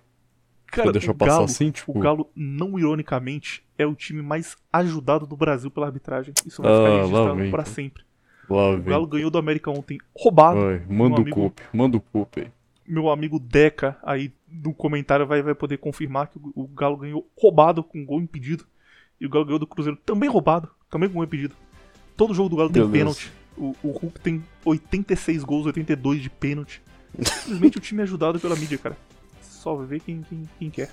Cara, 0.67 0.85
vai 0.85 0.93
deixar 0.93 1.13
passar 1.13 1.31
Galo, 1.33 1.45
assim, 1.45 1.71
tipo... 1.71 1.97
o 1.97 1.99
Galo, 2.01 2.29
não 2.35 2.77
ironicamente, 2.79 3.63
é 3.77 3.85
o 3.85 3.95
time 3.95 4.21
mais 4.21 4.55
ajudado 4.71 5.25
do 5.27 5.35
Brasil 5.37 5.69
pela 5.71 5.85
arbitragem. 5.87 6.33
Isso 6.45 6.61
vai 6.61 6.71
Ah, 6.71 6.75
ficar 6.75 6.89
lá 6.89 6.95
registrado 7.35 7.51
cara. 7.51 7.65
sempre. 7.65 8.03
Lá 8.49 8.69
O 8.71 8.75
vem. 8.77 8.83
Galo 8.85 9.07
ganhou 9.07 9.29
do 9.31 9.37
América 9.37 9.71
ontem 9.71 9.97
roubado. 10.17 10.59
Vai, 10.59 10.79
manda 10.89 10.89
Meu 10.89 11.11
o 11.11 11.21
amigo- 11.21 11.35
coupe, 11.35 11.61
manda 11.73 11.97
o 11.97 12.01
coupe 12.01 12.41
aí. 12.41 12.47
meu 12.85 13.09
amigo 13.09 13.39
Deca 13.39 13.97
aí 14.03 14.33
no 14.49 14.73
comentário 14.73 15.25
vai, 15.25 15.41
vai 15.41 15.55
poder 15.55 15.77
confirmar 15.77 16.27
que 16.27 16.37
o, 16.37 16.51
o 16.53 16.67
Galo 16.67 16.97
ganhou 16.97 17.25
roubado 17.37 17.81
com 17.83 18.03
gol 18.05 18.19
impedido. 18.21 18.65
E 19.19 19.25
o 19.25 19.29
Galo 19.29 19.45
ganhou 19.45 19.59
do 19.59 19.67
Cruzeiro 19.67 19.97
também 20.05 20.29
roubado, 20.29 20.69
também 20.89 21.07
com 21.07 21.15
gol 21.15 21.23
impedido. 21.23 21.55
Todo 22.15 22.33
jogo 22.33 22.49
do 22.49 22.55
Galo 22.55 22.69
tem 22.69 22.81
Meu 22.81 22.91
pênalti. 22.91 23.31
O, 23.57 23.75
o 23.83 23.91
Hulk 23.91 24.19
tem 24.19 24.43
86 24.65 25.43
gols, 25.43 25.65
82 25.65 26.21
de 26.21 26.29
pênalti. 26.29 26.81
Simplesmente 27.21 27.77
o 27.77 27.81
time 27.81 28.01
é 28.01 28.03
ajudado 28.03 28.39
pela 28.39 28.55
mídia, 28.55 28.77
cara. 28.77 28.97
Só 29.41 29.75
ver 29.75 30.01
quem, 30.01 30.21
quem, 30.23 30.49
quem 30.59 30.69
quer. 30.69 30.91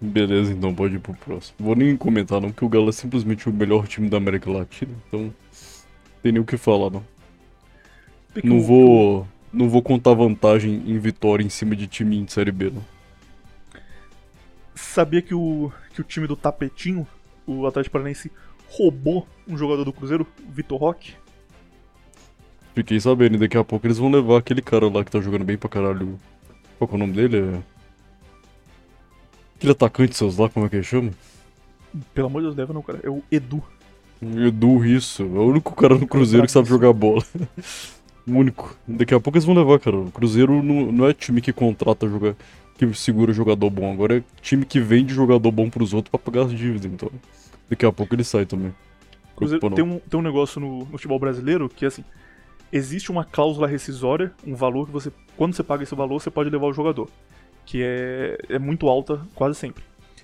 Beleza, 0.00 0.52
então 0.52 0.74
pode 0.74 0.96
ir 0.96 0.98
pro 0.98 1.14
próximo. 1.14 1.56
Vou 1.58 1.74
nem 1.74 1.96
comentar 1.96 2.40
não, 2.40 2.50
porque 2.50 2.64
o 2.64 2.68
Galo 2.68 2.88
é 2.88 2.92
simplesmente 2.92 3.48
o 3.48 3.52
melhor 3.52 3.86
time 3.86 4.08
da 4.08 4.16
América 4.16 4.50
Latina, 4.50 4.92
então... 5.08 5.32
Tem 6.22 6.32
nem 6.32 6.40
o 6.40 6.44
que 6.44 6.56
falar, 6.56 6.90
não. 6.90 7.04
Porque 8.32 8.48
Não 8.48 8.60
vou... 8.60 9.28
Não 9.52 9.68
vou 9.68 9.82
contar 9.82 10.14
vantagem 10.14 10.82
em 10.86 10.98
vitória 10.98 11.44
em 11.44 11.48
cima 11.48 11.76
de 11.76 11.86
time 11.86 12.20
de 12.24 12.32
Série 12.32 12.50
B, 12.50 12.70
não. 12.70 12.82
Sabia 14.84 15.20
que 15.20 15.34
o, 15.34 15.72
que 15.92 16.00
o 16.00 16.04
time 16.04 16.26
do 16.26 16.36
Tapetinho, 16.36 17.06
o 17.46 17.66
Atlético 17.66 17.94
Paranaense, 17.94 18.30
roubou 18.68 19.26
um 19.46 19.56
jogador 19.56 19.84
do 19.84 19.92
Cruzeiro, 19.92 20.26
o 20.46 20.52
Vitor 20.52 20.78
Roque? 20.78 21.14
Fiquei 22.74 23.00
sabendo, 23.00 23.38
daqui 23.38 23.56
a 23.56 23.64
pouco 23.64 23.86
eles 23.86 23.98
vão 23.98 24.10
levar 24.10 24.38
aquele 24.38 24.62
cara 24.62 24.88
lá 24.88 25.04
que 25.04 25.10
tá 25.10 25.20
jogando 25.20 25.44
bem 25.44 25.56
pra 25.56 25.68
caralho. 25.68 26.18
Qual 26.78 26.86
que 26.88 26.94
é 26.94 26.96
o 26.96 26.98
nome 26.98 27.12
dele? 27.12 27.38
É... 27.38 27.62
Aquele 29.56 29.72
atacante 29.72 30.16
seus 30.16 30.36
lá, 30.36 30.48
como 30.48 30.66
é 30.66 30.68
que 30.68 30.76
ele 30.76 30.84
chama? 30.84 31.10
Pelo 32.12 32.26
amor 32.26 32.42
de 32.42 32.46
Deus, 32.46 32.56
leva 32.56 32.72
não, 32.72 32.82
cara. 32.82 33.00
É 33.02 33.10
o 33.10 33.22
Edu. 33.30 33.62
Edu, 34.20 34.84
isso. 34.84 35.22
É 35.22 35.26
o 35.26 35.48
único 35.48 35.74
cara 35.74 35.96
no 35.96 36.06
Cruzeiro 36.06 36.46
que 36.46 36.52
sabe 36.52 36.68
jogar 36.68 36.92
bola. 36.92 37.22
o 38.26 38.32
único. 38.32 38.76
Daqui 38.86 39.14
a 39.14 39.20
pouco 39.20 39.36
eles 39.36 39.44
vão 39.44 39.54
levar, 39.54 39.78
cara. 39.78 39.96
O 39.96 40.10
Cruzeiro 40.10 40.62
não, 40.62 40.92
não 40.92 41.08
é 41.08 41.12
time 41.12 41.40
que 41.40 41.52
contrata 41.52 42.08
jogar. 42.08 42.34
Que 42.76 42.92
segura 42.94 43.32
jogador 43.32 43.70
bom. 43.70 43.92
Agora 43.92 44.18
é 44.18 44.22
time 44.40 44.64
que 44.64 44.80
vende 44.80 45.14
jogador 45.14 45.50
bom 45.50 45.70
pros 45.70 45.94
outros 45.94 46.10
pra 46.10 46.18
pagar 46.18 46.46
as 46.46 46.52
dívidas, 46.52 46.84
então. 46.84 47.10
Daqui 47.68 47.86
a 47.86 47.92
pouco 47.92 48.14
ele 48.14 48.24
sai 48.24 48.44
também. 48.44 48.74
Preocupa 49.36 49.70
tem, 49.74 49.84
um, 49.84 49.98
tem 49.98 50.20
um 50.20 50.22
negócio 50.22 50.60
no, 50.60 50.80
no 50.80 50.86
futebol 50.86 51.18
brasileiro 51.18 51.68
que, 51.68 51.86
assim, 51.86 52.04
existe 52.72 53.10
uma 53.10 53.24
cláusula 53.24 53.66
rescisória, 53.66 54.32
um 54.46 54.54
valor 54.54 54.86
que 54.86 54.92
você, 54.92 55.12
quando 55.36 55.54
você 55.54 55.62
paga 55.62 55.82
esse 55.82 55.94
valor, 55.94 56.20
você 56.20 56.30
pode 56.30 56.50
levar 56.50 56.66
o 56.66 56.72
jogador, 56.72 57.08
que 57.64 57.82
é, 57.82 58.38
é 58.48 58.58
muito 58.58 58.88
alta 58.88 59.20
quase 59.34 59.58
sempre. 59.58 59.82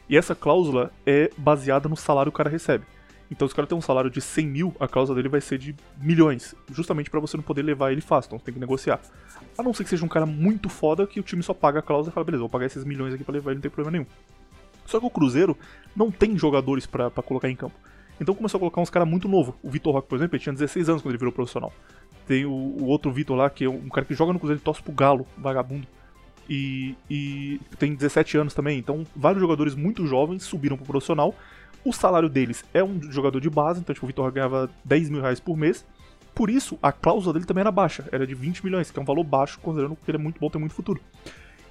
E 0.09 0.17
essa 0.17 0.35
cláusula 0.35 0.93
é 1.07 1.31
baseada 1.37 1.89
no 1.89 1.97
salário 1.97 2.33
que 2.33 2.37
o 2.37 2.39
cara 2.39 2.51
recebe. 2.51 2.85
Então, 3.31 3.47
se 3.47 3.53
o 3.53 3.57
cara 3.57 3.67
tem 3.67 3.79
um 3.79 3.81
salário 3.81 4.11
de 4.11 4.21
100 4.21 4.47
mil, 4.47 4.77
a 4.81 4.89
cláusula 4.89 5.17
dele 5.17 5.29
vai 5.29 5.41
ser 5.41 5.57
de 5.57 5.75
milhões, 6.01 6.55
justamente 6.73 7.09
pra 7.09 7.21
você 7.21 7.37
não 7.37 7.45
poder 7.45 7.63
levar 7.63 7.93
ele 7.93 8.01
fácil, 8.01 8.29
então 8.29 8.39
você 8.39 8.47
tem 8.47 8.55
que 8.55 8.61
negociar. 8.61 9.01
A 9.57 9.63
não 9.63 9.73
ser 9.73 9.85
que 9.85 9.91
seja 9.91 10.05
um 10.05 10.09
cara 10.09 10.27
muito 10.27 10.69
foda 10.69 11.07
que 11.07 11.21
o 11.21 11.23
time 11.23 11.43
só 11.43 11.55
paga 11.55 11.79
a 11.79 11.83
cláusula 11.83 12.11
e 12.11 12.15
fala, 12.15 12.25
beleza, 12.25 12.41
vou 12.41 12.49
pagar 12.49 12.67
esses 12.67 12.85
milhões 12.85 13.15
aqui 13.15 13.23
pra 13.23 13.33
levar 13.33 13.51
ele, 13.51 13.59
não 13.59 13.63
tem 13.63 13.71
problema 13.71 13.93
nenhum. 13.93 14.07
Só 14.85 14.99
que 14.99 15.07
o 15.07 15.11
Cruzeiro 15.11 15.57
não 15.95 16.11
tem 16.11 16.37
jogadores 16.37 16.87
pra 16.87 17.11
colocar 17.11 17.49
em 17.49 17.55
campo. 17.55 17.77
Então 18.21 18.35
começou 18.35 18.59
a 18.59 18.61
colocar 18.61 18.81
uns 18.81 18.91
caras 18.91 19.09
muito 19.09 19.27
novo. 19.29 19.57
O 19.63 19.71
Vitor 19.71 19.95
Roque, 19.95 20.09
por 20.09 20.17
exemplo, 20.17 20.37
ele 20.37 20.43
tinha 20.43 20.53
16 20.53 20.89
anos 20.91 21.03
quando 21.03 21.13
ele 21.13 21.19
virou 21.19 21.33
profissional. 21.33 21.73
Tem 22.27 22.45
o, 22.45 22.51
o 22.51 22.87
outro 22.87 23.11
Vitor 23.11 23.37
lá, 23.37 23.49
que 23.49 23.65
é 23.65 23.71
um 23.71 23.89
cara 23.89 24.05
que 24.05 24.15
joga 24.15 24.33
no 24.33 24.39
Cruzeiro, 24.39 24.59
ele 24.59 24.65
torce 24.65 24.83
pro 24.83 24.93
Galo, 24.93 25.27
vagabundo. 25.39 25.87
E, 26.49 26.97
e 27.09 27.61
tem 27.79 27.95
17 27.95 28.37
anos 28.37 28.53
também. 28.53 28.79
Então, 28.79 29.07
vários 29.17 29.41
jogadores 29.41 29.75
muito 29.75 30.07
jovens 30.07 30.43
subiram 30.43 30.77
pro 30.77 30.85
profissional. 30.85 31.35
O 31.85 31.93
salário 31.93 32.29
deles 32.29 32.65
é 32.75 32.85
um 32.85 33.01
jogador 33.11 33.41
de 33.41 33.49
base, 33.49 33.81
então 33.81 33.95
tipo, 33.95 34.05
o 34.05 34.09
Vitor 34.09 34.31
ganhava 34.31 34.71
10 34.85 35.09
mil 35.11 35.21
reais 35.21 35.41
por 35.41 35.57
mês. 35.57 35.85
Por 36.35 36.51
isso, 36.51 36.79
a 36.83 36.93
cláusula 36.93 37.33
dele 37.33 37.47
também 37.47 37.63
era 37.63 37.73
baixa, 37.73 38.09
era 38.13 38.27
de 38.27 38.35
20 38.35 38.65
milhões, 38.65 38.91
que 38.91 38.99
é 38.99 39.03
um 39.03 39.05
valor 39.05 39.25
baixo, 39.25 39.59
considerando 39.61 39.97
que 39.97 40.11
ele 40.11 40.19
é 40.19 40.21
muito 40.21 40.39
bom, 40.39 40.51
tem 40.51 40.61
muito 40.61 40.75
futuro. 40.75 41.01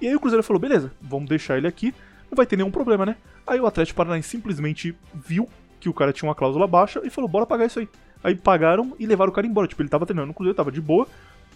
E 0.00 0.08
aí 0.08 0.14
o 0.14 0.20
Cruzeiro 0.20 0.42
falou, 0.42 0.60
beleza, 0.60 0.92
vamos 1.00 1.28
deixar 1.28 1.58
ele 1.58 1.66
aqui, 1.66 1.94
não 2.30 2.36
vai 2.36 2.46
ter 2.46 2.56
nenhum 2.56 2.70
problema, 2.70 3.06
né? 3.06 3.16
Aí 3.46 3.60
o 3.60 3.66
Atlético 3.66 3.96
Paranaense 3.96 4.28
simplesmente 4.28 4.94
viu 5.14 5.48
que 5.78 5.88
o 5.88 5.94
cara 5.94 6.12
tinha 6.12 6.28
uma 6.28 6.34
cláusula 6.34 6.66
baixa 6.66 7.00
e 7.04 7.10
falou, 7.10 7.28
bora 7.28 7.46
pagar 7.46 7.66
isso 7.66 7.78
aí. 7.78 7.88
Aí 8.22 8.34
pagaram 8.36 8.94
e 8.98 9.06
levaram 9.06 9.30
o 9.30 9.34
cara 9.34 9.46
embora. 9.46 9.66
Tipo, 9.66 9.82
ele 9.82 9.88
tava 9.88 10.04
treinando 10.04 10.28
no 10.28 10.34
Cruzeiro, 10.34 10.56
tava 10.56 10.70
de 10.70 10.80
boa. 10.80 11.08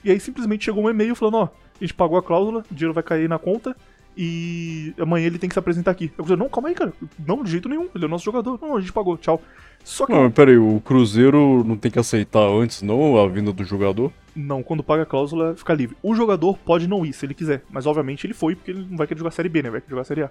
E 0.03 0.11
aí 0.11 0.19
simplesmente 0.19 0.65
chegou 0.65 0.85
um 0.85 0.91
e-mail 0.91 1.15
falando, 1.15 1.37
ó, 1.37 1.45
a 1.45 1.85
gente 1.85 1.95
pagou 1.95 2.17
a 2.17 2.23
cláusula, 2.23 2.65
o 2.71 2.75
dinheiro 2.75 2.95
vai 2.95 3.03
cair 3.03 3.29
na 3.29 3.39
conta 3.39 3.77
e 4.17 4.95
amanhã 4.99 5.27
ele 5.27 5.39
tem 5.39 5.49
que 5.49 5.55
se 5.55 5.59
apresentar 5.59 5.91
aqui. 5.91 6.07
Eu 6.17 6.25
Cruzeiro, 6.25 6.43
não, 6.43 6.49
calma 6.49 6.69
aí, 6.69 6.75
cara. 6.75 6.93
Não, 7.27 7.43
de 7.43 7.51
jeito 7.51 7.69
nenhum, 7.69 7.89
ele 7.95 8.05
é 8.05 8.07
o 8.07 8.11
nosso 8.11 8.25
jogador. 8.25 8.59
Não, 8.61 8.77
a 8.77 8.81
gente 8.81 8.93
pagou, 8.93 9.17
tchau. 9.17 9.43
Só 9.83 10.07
que 10.07 10.12
Não, 10.12 10.23
mas 10.23 10.33
pera 10.33 10.51
aí, 10.51 10.57
o 10.57 10.81
Cruzeiro 10.81 11.62
não 11.65 11.77
tem 11.77 11.91
que 11.91 11.99
aceitar 11.99 12.41
antes, 12.41 12.81
não, 12.83 13.19
a 13.19 13.29
vinda 13.29 13.53
do 13.53 13.65
jogador? 13.65 14.12
não, 14.35 14.62
quando 14.62 14.83
paga 14.83 15.05
a 15.05 15.07
cláusula, 15.07 15.55
fica 15.55 15.73
livre. 15.75 15.97
O 16.03 16.15
jogador 16.15 16.59
pode 16.59 16.89
não 16.89 17.07
ir 17.07 17.12
se 17.12 17.25
ele 17.25 17.35
quiser, 17.35 17.62
mas 17.71 17.87
obviamente 17.87 18.27
ele 18.27 18.35
foi 18.35 18.57
porque 18.57 18.73
ele 18.73 18.87
não 18.89 18.97
vai 18.97 19.07
querer 19.07 19.19
jogar 19.19 19.31
Série 19.31 19.49
B, 19.49 19.62
né? 19.62 19.71
Vai 19.71 19.81
querer 19.81 19.91
jogar 19.91 20.05
Série 20.05 20.23
A. 20.23 20.31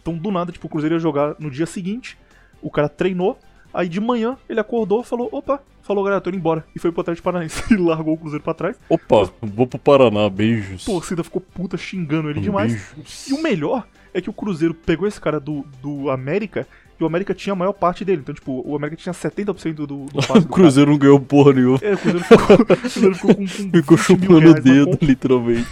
Então, 0.00 0.16
do 0.16 0.30
nada, 0.30 0.52
tipo, 0.52 0.66
o 0.66 0.70
Cruzeiro 0.70 0.94
ia 0.94 0.98
jogar 0.98 1.34
no 1.38 1.50
dia 1.50 1.66
seguinte, 1.66 2.16
o 2.60 2.70
cara 2.70 2.88
treinou, 2.88 3.38
aí 3.72 3.88
de 3.88 4.00
manhã 4.00 4.36
ele 4.48 4.60
acordou, 4.60 5.02
falou, 5.02 5.28
opa, 5.32 5.62
falou, 5.82 6.04
galera, 6.04 6.20
tô 6.20 6.30
indo 6.30 6.38
embora. 6.38 6.64
E 6.74 6.78
foi 6.78 6.92
pro 6.92 7.00
Atlético 7.00 7.24
Paranaense 7.24 7.62
e 7.72 7.76
largou 7.76 8.14
o 8.14 8.18
Cruzeiro 8.18 8.44
pra 8.44 8.54
trás. 8.54 8.76
Opa, 8.88 9.30
vou 9.40 9.66
pro 9.66 9.78
Paraná, 9.78 10.28
beijos. 10.28 10.84
Torcida 10.84 11.22
ficou 11.24 11.40
puta 11.40 11.76
xingando 11.76 12.30
ele 12.30 12.40
demais. 12.40 12.72
Beijos. 12.72 13.28
E 13.28 13.32
o 13.34 13.42
melhor 13.42 13.86
é 14.14 14.20
que 14.20 14.30
o 14.30 14.32
Cruzeiro 14.32 14.74
pegou 14.74 15.08
esse 15.08 15.20
cara 15.20 15.40
do, 15.40 15.64
do 15.80 16.10
América 16.10 16.66
e 16.98 17.04
o 17.04 17.06
América 17.06 17.34
tinha 17.34 17.52
a 17.52 17.56
maior 17.56 17.72
parte 17.72 18.04
dele. 18.04 18.20
Então, 18.22 18.34
tipo, 18.34 18.62
o 18.64 18.76
América 18.76 18.96
tinha 18.96 19.12
70% 19.12 19.74
do, 19.74 19.86
do 19.86 20.06
passe 20.26 20.38
O 20.38 20.40
do 20.42 20.48
Cruzeiro 20.48 20.90
não 20.90 20.98
ganhou 20.98 21.20
porra 21.20 21.52
nenhuma. 21.52 21.78
É, 21.82 21.94
o 21.94 21.98
Cruzeiro 21.98 22.24
ficou, 22.24 22.56
o 22.56 22.66
Cruzeiro 22.66 23.14
ficou 23.14 23.34
com, 23.34 23.46
com 23.46 23.46
Ficou 23.46 23.96
20 23.96 23.96
mil 23.96 23.96
chupando 23.98 24.50
o 24.50 24.54
dedo, 24.54 24.98
literalmente. 25.02 25.68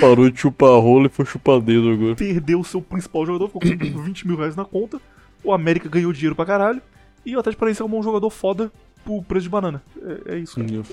Parou 0.00 0.30
de 0.30 0.38
chupar 0.38 0.70
rola 0.80 1.06
e 1.06 1.08
foi 1.08 1.24
chupar 1.24 1.60
dedo 1.60 1.90
agora. 1.90 2.14
perdeu 2.14 2.60
o 2.60 2.64
seu 2.64 2.82
principal 2.82 3.24
jogador, 3.24 3.48
ficou 3.48 3.62
com 3.62 4.02
20 4.02 4.28
mil 4.28 4.36
reais 4.36 4.54
na 4.54 4.64
conta. 4.64 5.00
O 5.42 5.52
América 5.52 5.88
ganhou 5.88 6.12
dinheiro 6.12 6.34
pra 6.34 6.44
caralho. 6.44 6.82
E 7.26 7.34
o 7.34 7.40
Atlético 7.40 7.58
Paranaense 7.58 7.82
arrumou 7.82 7.98
um 7.98 8.04
jogador 8.04 8.30
foda 8.30 8.72
por 9.04 9.24
preço 9.24 9.42
de 9.42 9.50
banana. 9.50 9.82
É, 10.26 10.36
é 10.36 10.38
isso, 10.38 10.54
cara. 10.54 10.84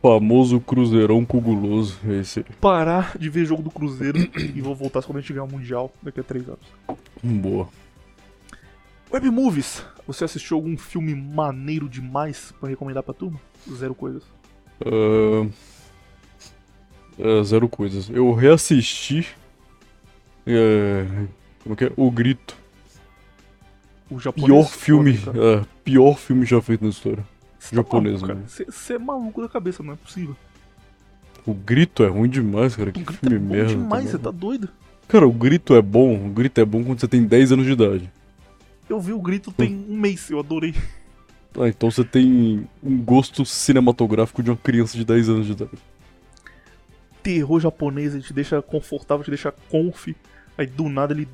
Famoso 0.00 0.58
Cruzeirão 0.60 1.24
Cuguloso. 1.24 1.98
Esse. 2.10 2.42
Parar 2.60 3.16
de 3.18 3.28
ver 3.28 3.44
jogo 3.44 3.62
do 3.62 3.70
Cruzeiro 3.70 4.18
e 4.36 4.60
vou 4.62 4.74
voltar 4.74 5.02
só 5.02 5.08
quando 5.08 5.18
a 5.18 5.20
gente 5.20 5.32
ganhar 5.32 5.44
o 5.44 5.50
Mundial 5.50 5.92
daqui 6.02 6.20
a 6.20 6.22
três 6.22 6.48
anos. 6.48 6.64
Boa. 7.22 7.68
Web 9.12 9.30
Movies. 9.30 9.84
Você 10.06 10.24
assistiu 10.24 10.56
algum 10.56 10.76
filme 10.78 11.14
maneiro 11.14 11.88
demais 11.88 12.54
pra 12.58 12.68
recomendar 12.68 13.02
pra 13.02 13.12
turma? 13.12 13.38
Zero 13.70 13.94
coisas. 13.94 14.22
Ah, 14.82 15.46
é, 17.18 17.42
zero 17.44 17.68
coisas. 17.68 18.08
Eu 18.08 18.32
reassisti. 18.32 19.26
é, 20.46 21.04
como 21.62 21.76
que 21.76 21.84
é? 21.84 21.92
O 21.96 22.10
Grito. 22.10 22.56
O 24.10 24.18
japonês. 24.18 24.46
Pior 24.46 24.64
filme. 24.68 25.12
É, 25.34 25.64
pior 25.84 26.16
filme 26.18 26.44
já 26.46 26.60
feito 26.62 26.82
na 26.84 26.90
história. 26.90 27.22
Tá 27.60 27.76
japonês, 27.76 28.22
maluco, 28.22 28.26
cara. 28.26 28.38
mano. 28.38 28.72
Você 28.72 28.94
é 28.94 28.98
maluco 28.98 29.42
da 29.42 29.48
cabeça, 29.48 29.82
não 29.82 29.92
é 29.92 29.96
possível. 29.96 30.36
O 31.46 31.52
Grito 31.54 32.02
é 32.02 32.08
ruim 32.08 32.28
demais, 32.28 32.74
cara. 32.76 32.90
O 32.90 32.92
Que 32.92 33.04
filme 33.04 33.36
é 33.36 33.38
bom 33.38 33.54
merda. 33.54 33.68
demais, 33.70 34.04
tá 34.04 34.10
você 34.12 34.18
tá 34.18 34.24
maluco. 34.24 34.40
doido? 34.40 34.68
Cara, 35.08 35.26
o 35.26 35.32
Grito 35.32 35.74
é 35.74 35.82
bom. 35.82 36.26
O 36.26 36.28
Grito 36.30 36.60
é 36.60 36.64
bom 36.64 36.84
quando 36.84 37.00
você 37.00 37.08
tem 37.08 37.22
10 37.24 37.52
anos 37.52 37.66
de 37.66 37.72
idade. 37.72 38.10
Eu 38.88 38.98
vi 39.00 39.12
o 39.12 39.20
grito 39.20 39.52
tem 39.52 39.74
Hum. 39.74 39.86
um 39.90 39.96
mês, 39.98 40.30
eu 40.30 40.38
adorei. 40.38 40.74
Ah, 41.60 41.68
então 41.68 41.90
você 41.90 42.02
tem 42.04 42.66
um 42.82 42.96
gosto 43.02 43.44
cinematográfico 43.44 44.42
de 44.42 44.50
uma 44.50 44.56
criança 44.56 44.96
de 44.96 45.04
10 45.04 45.28
anos 45.28 45.46
de 45.46 45.52
idade. 45.52 45.72
Terror 47.22 47.60
japonês, 47.60 48.14
ele 48.14 48.22
te 48.22 48.32
deixa 48.32 48.62
confortável, 48.62 49.24
te 49.24 49.30
deixa 49.30 49.52
conf. 49.52 50.08
Aí 50.56 50.66
do 50.66 50.88
nada 50.88 51.12
ele 51.12 51.28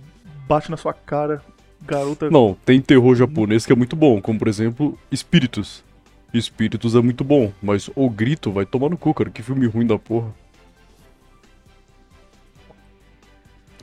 bate 0.49 0.70
na 0.70 0.77
sua 0.77 0.93
cara. 0.93 1.43
Garota. 1.87 2.30
Não, 2.30 2.57
tem 2.64 2.80
terror 2.80 3.14
japonês 3.14 3.66
que 3.66 3.72
é 3.72 3.76
muito 3.76 3.97
bom, 3.97 4.20
como 4.20 4.39
por 4.39 4.49
exemplo, 4.49 4.99
Espíritos. 5.11 5.85
Espíritos 6.32 6.95
é 6.97 7.01
muito 7.01 7.22
bom, 7.22 7.53
mas 7.62 7.89
O 7.95 8.11
Grito 8.11 8.51
vai 8.51 8.66
tomar 8.66 8.89
no 8.89 8.97
cu, 8.97 9.14
cara. 9.14 9.30
Que 9.30 9.43
filme 9.43 9.66
ruim 9.66 9.87
da 9.87 9.99
porra. 9.99 10.32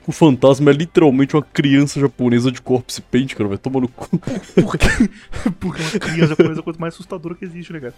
O 0.04 0.10
fantasma 0.10 0.70
é 0.70 0.74
literalmente 0.74 1.36
uma 1.36 1.42
criança 1.42 2.00
japonesa 2.00 2.50
de 2.50 2.60
corpse 2.60 3.00
paint, 3.00 3.34
cara. 3.34 3.48
Vai 3.48 3.58
tomar 3.58 3.80
no 3.80 3.88
cu. 3.88 4.08
Porque, 4.18 4.86
porque 5.60 5.80
uma 5.80 5.90
criança 5.92 6.28
japonesa 6.30 6.58
é 6.58 6.60
a 6.60 6.64
coisa 6.64 6.78
mais 6.78 6.94
assustadora 6.94 7.34
que 7.36 7.44
existe, 7.44 7.72
né, 7.72 7.78
cara? 7.80 7.94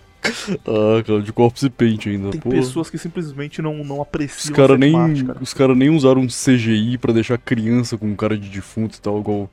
Ah, 0.67 1.03
cara, 1.03 1.23
de 1.23 1.33
corpse 1.33 1.69
paint 1.71 2.07
ainda. 2.07 2.31
Tem 2.31 2.41
porra. 2.41 2.57
pessoas 2.57 2.91
que 2.91 2.99
simplesmente 2.99 3.63
não, 3.63 3.83
não 3.83 3.97
Os 3.97 4.03
apreciam 4.03 4.55
caras 4.55 4.77
a 4.77 4.79
nem, 4.79 4.93
sétima 4.93 5.09
arte, 5.09 5.25
cara. 5.25 5.39
os 5.41 5.55
cara 5.55 5.75
nem 5.75 5.89
usaram 5.89 6.21
um 6.21 6.27
CGI 6.27 6.99
pra 6.99 7.13
deixar 7.13 7.39
criança 7.39 7.97
com 7.97 8.15
cara 8.15 8.37
de 8.37 8.51
defunto 8.51 8.99
e 8.99 9.01
tal, 9.01 9.19
igual 9.21 9.51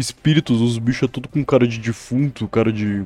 espíritos, 0.00 0.60
os 0.60 0.78
bichos 0.78 1.08
é 1.08 1.12
tudo 1.12 1.28
com 1.28 1.44
cara 1.44 1.66
de 1.66 1.78
defunto, 1.78 2.48
cara 2.48 2.72
de. 2.72 3.04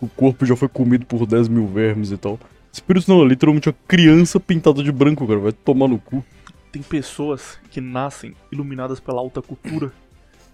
O 0.00 0.08
corpo 0.08 0.44
já 0.44 0.54
foi 0.54 0.68
comido 0.68 1.06
por 1.06 1.26
10 1.26 1.48
mil 1.48 1.66
vermes 1.66 2.10
e 2.10 2.16
tal. 2.16 2.38
Espíritos 2.72 3.06
não, 3.06 3.22
é 3.22 3.26
literalmente 3.26 3.68
uma 3.68 3.76
criança 3.86 4.38
pintada 4.40 4.82
de 4.82 4.90
branco, 4.90 5.26
cara. 5.26 5.38
Vai 5.38 5.52
tomar 5.52 5.88
no 5.88 5.98
cu. 5.98 6.24
Tem 6.72 6.82
pessoas 6.82 7.58
que 7.70 7.80
nascem 7.80 8.34
iluminadas 8.50 8.98
pela 8.98 9.20
alta 9.20 9.40
cultura 9.40 9.92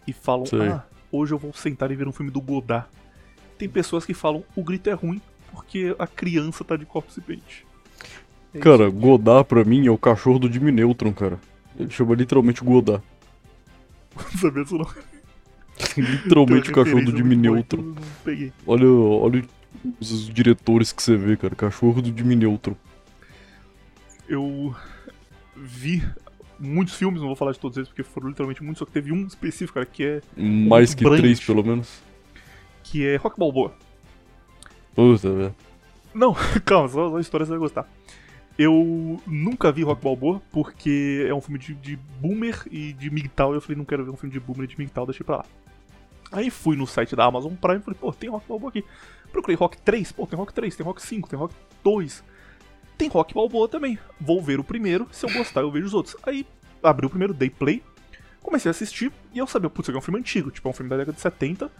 e 0.07 0.13
falam: 0.13 0.47
Sei. 0.47 0.69
Ah, 0.69 0.85
hoje 1.11 1.33
eu 1.33 1.39
vou 1.39 1.53
sentar 1.55 1.91
e 1.91 1.97
ver 1.97 2.07
um 2.07 2.13
filme 2.13 2.31
do 2.31 2.41
Godard. 2.41 2.87
Tem 3.59 3.69
pessoas 3.69 4.05
que 4.05 4.15
falam: 4.15 4.45
O 4.55 4.63
grito 4.63 4.91
é 4.91 4.93
ruim 4.93 5.21
porque 5.51 5.95
a 5.99 6.07
criança 6.07 6.63
tá 6.63 6.77
de 6.77 6.85
corpse 6.85 7.21
paint. 7.21 7.65
É 8.55 8.59
Cara, 8.59 8.89
Godard 8.91 9.49
pra 9.49 9.65
mim 9.65 9.87
é 9.87 9.91
o 9.91 9.99
cachorro 9.99 10.39
do 10.39 10.53
Jimmy 10.53 10.73
Neutron, 10.73 11.13
cara. 11.13 11.41
Ele 11.79 11.91
chama 11.91 12.15
literalmente 12.15 12.63
Godard. 12.63 13.03
isso. 14.21 14.31
Não 14.33 14.41
sabia 14.41 14.63
disso 14.63 14.79
não. 14.79 15.10
literalmente 15.97 16.71
cachorro 16.73 17.05
do 17.05 17.17
Jimmy 17.17 17.37
Neutron. 17.37 17.95
peguei. 18.25 18.53
Olha, 18.67 18.87
olha 18.89 19.45
os 20.01 20.29
diretores 20.29 20.93
que 20.93 21.03
você 21.03 21.17
vê, 21.17 21.37
cara. 21.37 21.55
Cachorro 21.55 22.03
do 22.03 22.17
Jimmy 22.17 22.37
Neutron. 22.37 22.75
Eu 24.29 24.75
vi 25.57 26.03
muitos 26.59 26.95
filmes, 26.95 27.21
não 27.21 27.29
vou 27.29 27.37
falar 27.37 27.53
de 27.53 27.59
todos 27.59 27.77
eles 27.77 27.89
porque 27.89 28.03
foram 28.03 28.29
literalmente 28.29 28.63
muitos, 28.63 28.79
só 28.79 28.85
que 28.85 28.93
teve 28.93 29.13
um 29.13 29.27
específico, 29.27 29.75
cara, 29.75 29.87
que 29.87 30.05
é, 30.05 30.23
Mais 30.37 30.95
que 30.95 31.03
Brandt. 31.03 31.23
três, 31.23 31.41
pelo 31.41 31.65
menos. 31.65 32.03
que 32.85 33.05
é 33.07 33.17
Rock 33.17 33.39
Balboa. 33.39 33.73
Puta, 34.95 35.33
velho. 35.33 35.55
Não, 36.15 36.35
calma, 36.65 36.89
só, 36.89 37.09
só 37.11 37.17
a 37.17 37.21
história 37.21 37.47
você 37.47 37.51
vai 37.51 37.59
gostar. 37.59 37.89
Eu 38.59 39.21
nunca 39.27 39.73
vi 39.73 39.83
Rock 39.83 40.03
Balboa 40.05 40.43
porque 40.53 41.25
é 41.27 41.33
um 41.33 41.41
filme 41.41 41.59
de, 41.59 41.75
de 41.75 41.97
boomer 42.21 42.63
e 42.71 42.93
de 42.93 43.11
MGTOW. 43.11 43.55
Eu 43.55 43.61
falei, 43.61 43.77
não 43.79 43.87
quero 43.87 44.05
ver 44.05 44.11
um 44.11 44.17
filme 44.17 44.33
de 44.33 44.39
boomer 44.39 44.65
e 44.65 44.67
de 44.67 44.77
MGTOW, 44.79 45.07
deixei 45.07 45.25
pra 45.25 45.39
lá. 45.39 45.45
Aí 46.33 46.51
fui 46.51 46.77
no 46.77 46.87
site 46.87 47.17
da 47.17 47.25
Amazon 47.25 47.55
Prime 47.55 47.79
e 47.79 47.83
falei, 47.83 47.99
pô, 48.01 48.13
tem 48.13 48.31
Rock 48.31 48.47
Balboa 48.49 48.71
aqui. 48.71 48.85
Procurei 49.33 49.57
Rock 49.57 49.79
3, 49.79 50.13
pô, 50.13 50.27
tem 50.27 50.39
Rock 50.39 50.53
3, 50.53 50.77
tem 50.77 50.87
Rock 50.87 51.03
5, 51.03 51.29
tem 51.29 51.39
Rock 51.39 51.55
2. 51.83 52.25
Tem 52.97 53.09
Rock 53.09 53.35
Balboa 53.35 53.69
também. 53.69 53.99
Vou 54.21 54.43
ver 54.43 54.61
o 54.61 54.65
primeiro, 54.65 55.09
se 55.11 55.25
eu 55.27 55.33
gostar 55.33 55.63
eu 55.63 55.71
vejo 55.71 55.87
os 55.87 55.95
outros. 55.95 56.17
Aí 56.23 56.47
abri 56.83 57.07
o 57.07 57.11
primeiro, 57.11 57.35
dei 57.35 57.51
play, 57.51 57.83
comecei 58.43 58.69
a 58.69 58.73
assistir 58.73 59.13
e 59.33 59.39
eu 59.39 59.47
sabia, 59.47 59.71
putz, 59.71 59.85
isso 59.85 59.91
aqui 59.91 59.97
é 59.97 59.99
um 59.99 60.05
filme 60.05 60.21
antigo, 60.21 60.51
tipo, 60.51 60.69
é 60.69 60.71
um 60.71 60.75
filme 60.75 60.91
da 60.91 60.97
década 60.97 61.15
de 61.15 61.21
70. 61.21 61.71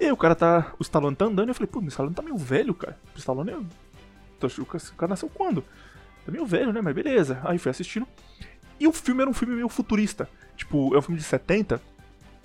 E 0.00 0.04
aí 0.04 0.12
o 0.12 0.16
cara 0.16 0.34
tá. 0.34 0.72
O 0.78 0.82
Stallone 0.82 1.16
tá 1.16 1.24
andando 1.24 1.48
e 1.48 1.50
eu 1.50 1.54
falei, 1.54 1.68
pô, 1.68 1.80
o 1.80 1.88
Stallone 1.88 2.14
tá 2.14 2.22
meio 2.22 2.36
velho, 2.36 2.72
cara. 2.74 2.96
O 3.14 3.18
Stallone 3.18 3.50
é. 3.50 3.56
O 3.56 4.96
cara 4.96 5.10
nasceu 5.10 5.28
quando? 5.28 5.64
Tá 6.24 6.30
meio 6.30 6.46
velho, 6.46 6.72
né? 6.72 6.80
Mas 6.80 6.94
beleza. 6.94 7.40
Aí 7.44 7.58
fui 7.58 7.70
assistindo. 7.70 8.06
E 8.78 8.86
o 8.86 8.92
filme 8.92 9.22
era 9.22 9.30
um 9.30 9.34
filme 9.34 9.56
meio 9.56 9.68
futurista. 9.68 10.28
Tipo, 10.56 10.94
é 10.94 10.98
um 10.98 11.02
filme 11.02 11.18
de 11.18 11.24
70. 11.24 11.80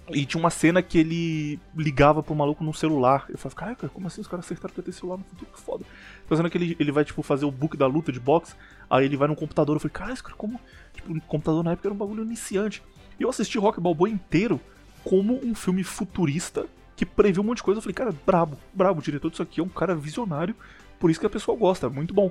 E 0.10 0.26
tinha 0.26 0.40
uma 0.40 0.50
cena 0.50 0.82
que 0.82 0.98
ele 0.98 1.60
ligava 1.76 2.22
pro 2.22 2.36
maluco 2.36 2.62
no 2.64 2.74
celular. 2.74 3.26
Eu 3.30 3.38
falava, 3.38 3.56
caraca, 3.56 3.90
como 3.90 4.08
assim 4.08 4.20
os 4.20 4.28
caras 4.28 4.46
acertaram 4.46 4.74
pra 4.74 4.84
ter 4.84 4.92
celular 4.92 5.18
no 5.18 5.24
futuro? 5.24 5.50
Que 5.54 5.62
foda. 5.62 5.86
A 6.30 6.36
cena 6.36 6.50
que 6.50 6.58
ele, 6.58 6.76
ele 6.80 6.92
vai, 6.92 7.06
tipo, 7.06 7.24
fazer 7.24 7.46
o 7.46 7.52
book 7.52 7.78
da 7.78 7.88
luta 7.88 8.12
de 8.12 8.20
boxe. 8.20 8.54
Aí 8.90 9.06
ele 9.06 9.16
vai 9.16 9.28
no 9.30 9.36
computador. 9.36 9.76
Eu 9.76 9.80
falei, 9.80 9.94
caralho, 9.94 10.14
esse 10.14 10.24
cara, 10.24 10.36
como. 10.36 10.60
Tipo, 10.94 11.14
o 11.14 11.22
computador 11.22 11.64
na 11.64 11.72
época 11.72 11.88
era 11.88 11.94
um 11.94 11.98
bagulho 11.98 12.24
iniciante. 12.24 12.84
E 13.20 13.24
eu 13.24 13.30
assisti 13.30 13.58
Rock 13.58 13.80
Balboa 13.80 14.10
inteiro 14.10 14.60
como 15.06 15.40
um 15.46 15.56
filme 15.56 15.84
futurista 15.84 16.66
que 16.98 17.06
previu 17.06 17.42
um 17.42 17.46
monte 17.46 17.58
de 17.58 17.64
coisa. 17.64 17.78
Eu 17.78 17.82
falei, 17.82 17.94
cara, 17.96 18.14
brabo, 18.26 18.58
brabo. 18.74 19.00
O 19.00 19.04
diretor 19.04 19.30
disso 19.32 19.42
aqui 19.44 19.62
é 19.62 19.64
um 19.64 19.70
cara 19.70 19.96
visionário. 19.96 20.54
Por 21.00 21.10
isso 21.12 21.20
que 21.20 21.26
a 21.26 21.30
pessoa 21.30 21.58
gosta, 21.58 21.90
muito 21.90 22.14
bom. 22.14 22.30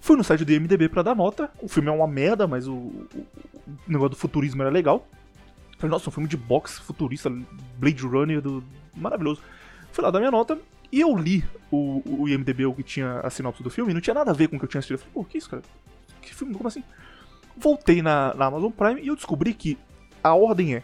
Fui 0.00 0.16
no 0.16 0.24
site 0.24 0.44
do 0.44 0.52
IMDB 0.52 0.88
pra 0.88 1.02
dar 1.02 1.14
nota. 1.14 1.50
O 1.62 1.68
filme 1.68 1.88
é 1.88 1.92
uma 1.92 2.06
merda, 2.08 2.46
mas 2.46 2.66
o, 2.66 2.72
o- 2.74 3.08
o 3.66 3.76
negócio 3.86 4.10
do 4.10 4.16
futurismo 4.16 4.62
era 4.62 4.70
legal. 4.70 5.06
Falei, 5.78 5.90
nossa, 5.92 6.10
um 6.10 6.12
filme 6.12 6.28
de 6.28 6.36
boxe 6.36 6.80
futurista, 6.80 7.30
Blade 7.78 8.02
Runner, 8.02 8.42
do... 8.42 8.62
maravilhoso. 8.94 9.40
Fui 9.92 10.02
lá 10.04 10.10
dar 10.10 10.18
minha 10.18 10.30
nota 10.30 10.58
e 10.90 11.00
eu 11.00 11.16
li 11.16 11.44
o, 11.70 12.02
o 12.04 12.28
IMDB, 12.28 12.66
o 12.66 12.74
que 12.74 12.82
tinha 12.82 13.20
a 13.20 13.30
sinopse 13.30 13.62
do 13.62 13.70
filme, 13.70 13.94
não 13.94 14.00
tinha 14.00 14.14
nada 14.14 14.30
a 14.30 14.34
ver 14.34 14.48
com 14.48 14.56
o 14.56 14.58
que 14.58 14.64
eu 14.64 14.68
tinha 14.68 14.80
assistido. 14.80 14.96
Eu 14.96 14.98
falei, 14.98 15.14
pô, 15.14 15.24
que 15.24 15.38
isso, 15.38 15.48
cara? 15.48 15.62
Que 16.20 16.34
filme? 16.34 16.54
Como 16.54 16.66
assim? 16.66 16.82
Voltei 17.56 18.02
na, 18.02 18.34
na 18.34 18.46
Amazon 18.46 18.70
Prime 18.70 19.00
e 19.00 19.08
eu 19.08 19.14
descobri 19.14 19.54
que 19.54 19.78
a 20.22 20.34
ordem 20.34 20.74
é 20.74 20.82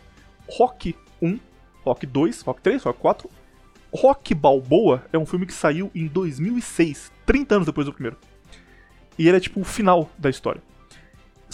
Rock 0.49 0.95
1, 1.21 1.39
Rock 1.85 2.07
2, 2.07 2.43
Rock 2.43 2.63
3, 2.63 2.83
Rock 2.83 3.01
4. 3.01 3.31
Rock 3.93 4.35
Balboa 4.35 5.05
é 5.13 5.19
um 5.19 5.27
filme 5.27 5.47
que 5.47 5.53
saiu 5.53 5.91
em 5.95 6.07
2006, 6.07 7.13
30 7.27 7.55
anos 7.55 7.67
depois 7.67 7.87
do 7.87 7.93
primeiro. 7.93 8.17
E 9.19 9.29
ele 9.29 9.37
é 9.37 9.41
tipo 9.41 9.61
o 9.61 9.65
final 9.65 10.11
da 10.19 10.29
história. 10.31 10.63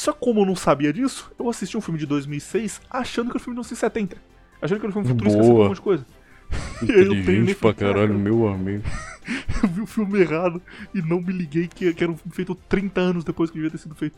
Só 0.01 0.14
como 0.14 0.40
eu 0.40 0.47
não 0.47 0.56
sabia 0.56 0.94
disso, 0.94 1.31
eu 1.39 1.47
assisti 1.51 1.77
um 1.77 1.81
filme 1.82 2.01
de 2.01 2.06
2006 2.06 2.81
achando 2.89 3.27
que 3.27 3.32
era 3.32 3.36
um 3.36 3.44
filme 3.44 3.60
de 3.60 3.68
1970. 3.68 4.16
Achando 4.62 4.81
que 4.81 4.86
era 4.86 4.89
um 4.89 4.93
filme 4.94 5.09
futurista 5.09 5.39
Boa. 5.43 5.64
um 5.64 5.68
monte 5.68 5.74
de 5.74 5.82
coisa. 5.82 6.06
E 6.81 6.85
Inteligente 6.85 7.55
pra 7.56 7.74
caralho, 7.74 8.09
"Caraca, 8.09 8.14
meu 8.14 8.48
amigo. 8.48 8.82
eu 9.62 9.68
vi 9.68 9.82
o 9.82 9.86
filme 9.86 10.18
errado 10.18 10.62
e 10.94 11.02
não 11.02 11.20
me 11.20 11.35
liguei 11.35 11.68
que, 11.68 11.93
que 11.93 12.02
era 12.02 12.10
um 12.10 12.16
filme 12.16 12.35
feito 12.35 12.55
30 12.55 12.98
anos 12.98 13.24
depois 13.24 13.51
que 13.51 13.56
devia 13.56 13.70
ter 13.70 13.77
sido 13.77 13.94
feito. 13.94 14.16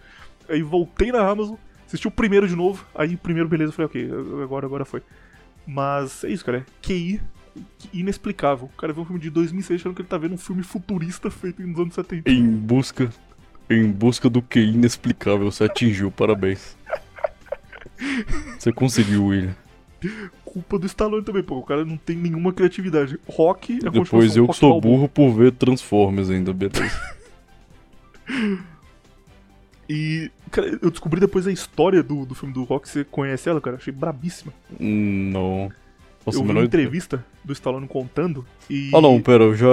Aí 0.49 0.63
voltei 0.63 1.11
na 1.11 1.29
Amazon, 1.29 1.57
assisti 1.85 2.07
o 2.07 2.13
primeiro 2.13 2.47
de 2.47 2.55
novo, 2.55 2.87
aí 2.95 3.17
o 3.17 3.19
primeiro, 3.19 3.49
beleza, 3.49 3.71
eu 3.71 3.75
falei, 3.75 3.87
ok, 3.87 4.11
agora, 4.41 4.67
agora 4.67 4.85
foi. 4.85 5.03
Mas 5.67 6.23
é 6.23 6.29
isso, 6.29 6.45
cara, 6.45 6.59
é 6.59 6.65
QI 6.81 7.21
inexplicável. 7.93 8.71
O 8.73 8.77
cara 8.79 8.93
vê 8.93 9.01
um 9.01 9.05
filme 9.05 9.21
de 9.21 9.31
2006 9.31 9.81
achando 9.81 9.95
que 9.97 10.03
ele 10.03 10.09
tá 10.09 10.17
vendo 10.17 10.35
um 10.35 10.39
filme 10.39 10.63
futurista 10.63 11.29
feito 11.29 11.61
nos 11.61 11.81
anos 11.81 11.95
70. 11.95 12.31
Em 12.31 12.49
busca. 12.53 13.11
Em 13.73 13.91
busca 13.91 14.29
do 14.29 14.43
que 14.43 14.61
inexplicável, 14.61 15.51
você 15.51 15.65
atingiu, 15.65 16.11
parabéns. 16.11 16.77
Você 18.59 18.73
conseguiu, 18.73 19.27
William. 19.27 19.55
Culpa 20.45 20.79
do 20.79 20.87
Stallone 20.87 21.25
também, 21.25 21.43
pô, 21.43 21.59
o 21.59 21.63
cara 21.63 21.85
não 21.85 21.97
tem 21.97 22.17
nenhuma 22.17 22.53
criatividade. 22.53 23.19
Rock 23.27 23.79
é 23.85 23.91
Depois 23.91 24.37
eu 24.37 24.49
que 24.49 24.57
sou 24.57 24.81
burro 24.81 25.09
por 25.09 25.33
ver 25.33 25.53
Transformers 25.53 26.29
ainda, 26.29 26.53
beleza. 26.53 26.91
E, 29.89 30.31
cara, 30.51 30.79
eu 30.81 30.91
descobri 30.91 31.21
depois 31.21 31.47
a 31.47 31.53
história 31.53 32.03
do, 32.03 32.25
do 32.25 32.35
filme 32.35 32.55
do 32.55 32.65
Rock, 32.65 32.89
você 32.89 33.05
conhece 33.05 33.49
ela, 33.49 33.61
cara? 33.61 33.77
Achei 33.77 33.93
brabíssima. 33.93 34.51
Hum, 34.81 35.31
não. 35.31 35.73
Nossa, 36.25 36.39
eu 36.39 36.45
vi 36.45 36.51
uma 36.51 36.63
entrevista 36.63 37.25
do 37.45 37.53
Stallone 37.53 37.89
contando 37.89 38.45
e... 38.71 38.91
Ah 38.95 39.01
não, 39.01 39.21
pera, 39.21 39.45
eu 39.45 39.55
já. 39.55 39.67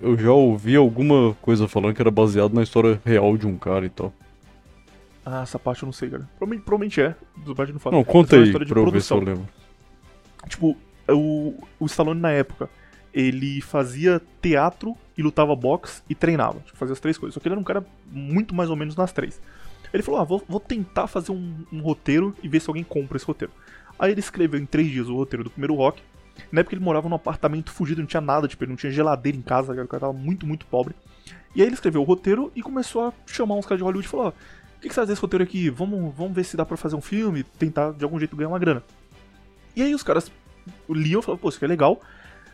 Eu 0.00 0.18
já 0.18 0.32
ouvi 0.32 0.74
alguma 0.74 1.34
coisa 1.40 1.68
falando 1.68 1.94
que 1.94 2.02
era 2.02 2.10
baseado 2.10 2.52
na 2.52 2.62
história 2.62 3.00
real 3.04 3.36
de 3.36 3.46
um 3.46 3.56
cara 3.56 3.86
e 3.86 3.88
tal. 3.88 4.12
Ah, 5.24 5.42
essa 5.42 5.58
parte 5.58 5.82
eu 5.82 5.86
não 5.86 5.92
sei, 5.92 6.10
cara. 6.10 6.28
Provavelmente, 6.36 6.64
provavelmente 6.64 7.00
é, 7.00 7.14
do 7.36 7.54
parte 7.54 7.72
não 7.72 7.78
fala. 7.78 7.96
Não, 7.96 8.04
conta 8.04 8.36
é 8.36 8.40
aí 8.40 8.52
pra 8.52 8.80
eu 8.80 8.90
ver 8.90 9.00
se 9.00 9.12
eu 9.12 9.20
lembro. 9.20 9.48
Tipo, 10.48 10.76
o, 11.08 11.54
o 11.78 11.86
Stallone 11.86 12.20
na 12.20 12.30
época, 12.30 12.68
ele 13.12 13.60
fazia 13.60 14.20
teatro 14.42 14.94
e 15.16 15.22
lutava 15.22 15.54
boxe 15.56 16.02
e 16.08 16.14
treinava. 16.14 16.60
Tipo, 16.60 16.76
fazia 16.76 16.92
as 16.92 17.00
três 17.00 17.16
coisas. 17.16 17.34
Só 17.34 17.40
que 17.40 17.48
ele 17.48 17.54
era 17.54 17.60
um 17.60 17.64
cara 17.64 17.86
muito 18.10 18.54
mais 18.54 18.68
ou 18.68 18.76
menos 18.76 18.96
nas 18.96 19.12
três. 19.12 19.40
Ele 19.92 20.02
falou: 20.02 20.20
Ah, 20.20 20.24
vou, 20.24 20.42
vou 20.48 20.60
tentar 20.60 21.06
fazer 21.06 21.30
um, 21.30 21.54
um, 21.72 21.80
roteiro 21.80 22.34
e 22.42 22.48
ver 22.48 22.60
se 22.60 22.68
alguém 22.68 22.82
compra 22.82 23.16
esse 23.16 23.24
roteiro. 23.24 23.52
Aí 23.98 24.12
ele 24.12 24.20
escreveu 24.20 24.60
em 24.60 24.66
três 24.66 24.90
dias 24.90 25.08
o 25.08 25.16
roteiro 25.16 25.44
do 25.44 25.50
primeiro 25.50 25.74
rock. 25.74 26.02
Na 26.50 26.60
época 26.60 26.74
ele 26.74 26.84
morava 26.84 27.08
num 27.08 27.14
apartamento 27.14 27.70
fugido, 27.70 28.00
não 28.00 28.06
tinha 28.06 28.20
nada, 28.20 28.48
tipo, 28.48 28.64
ele 28.64 28.70
não 28.70 28.76
tinha 28.76 28.90
geladeira 28.90 29.38
em 29.38 29.42
casa, 29.42 29.72
o 29.72 29.88
cara 29.88 30.00
tava 30.00 30.12
muito, 30.12 30.46
muito 30.46 30.66
pobre. 30.66 30.94
E 31.54 31.62
aí 31.62 31.68
ele 31.68 31.74
escreveu 31.74 32.00
o 32.00 32.04
roteiro 32.04 32.50
e 32.54 32.62
começou 32.62 33.06
a 33.06 33.12
chamar 33.26 33.54
uns 33.54 33.64
caras 33.64 33.78
de 33.78 33.84
Hollywood 33.84 34.06
e 34.06 34.10
falou: 34.10 34.26
Ó, 34.26 34.28
o 34.30 34.80
que, 34.80 34.88
que 34.88 34.94
você 34.94 35.00
faz 35.00 35.08
desse 35.08 35.20
roteiro 35.20 35.44
aqui? 35.44 35.70
Vamos, 35.70 36.14
vamos 36.14 36.34
ver 36.34 36.44
se 36.44 36.56
dá 36.56 36.66
pra 36.66 36.76
fazer 36.76 36.96
um 36.96 37.00
filme, 37.00 37.44
tentar 37.44 37.92
de 37.92 38.02
algum 38.02 38.18
jeito 38.18 38.36
ganhar 38.36 38.48
uma 38.48 38.58
grana. 38.58 38.82
E 39.76 39.82
aí 39.82 39.94
os 39.94 40.02
caras 40.02 40.30
liam 40.88 41.20
e 41.20 41.22
falavam: 41.22 41.40
Pô, 41.40 41.48
isso 41.48 41.58
aqui 41.58 41.64
é 41.64 41.68
legal. 41.68 42.00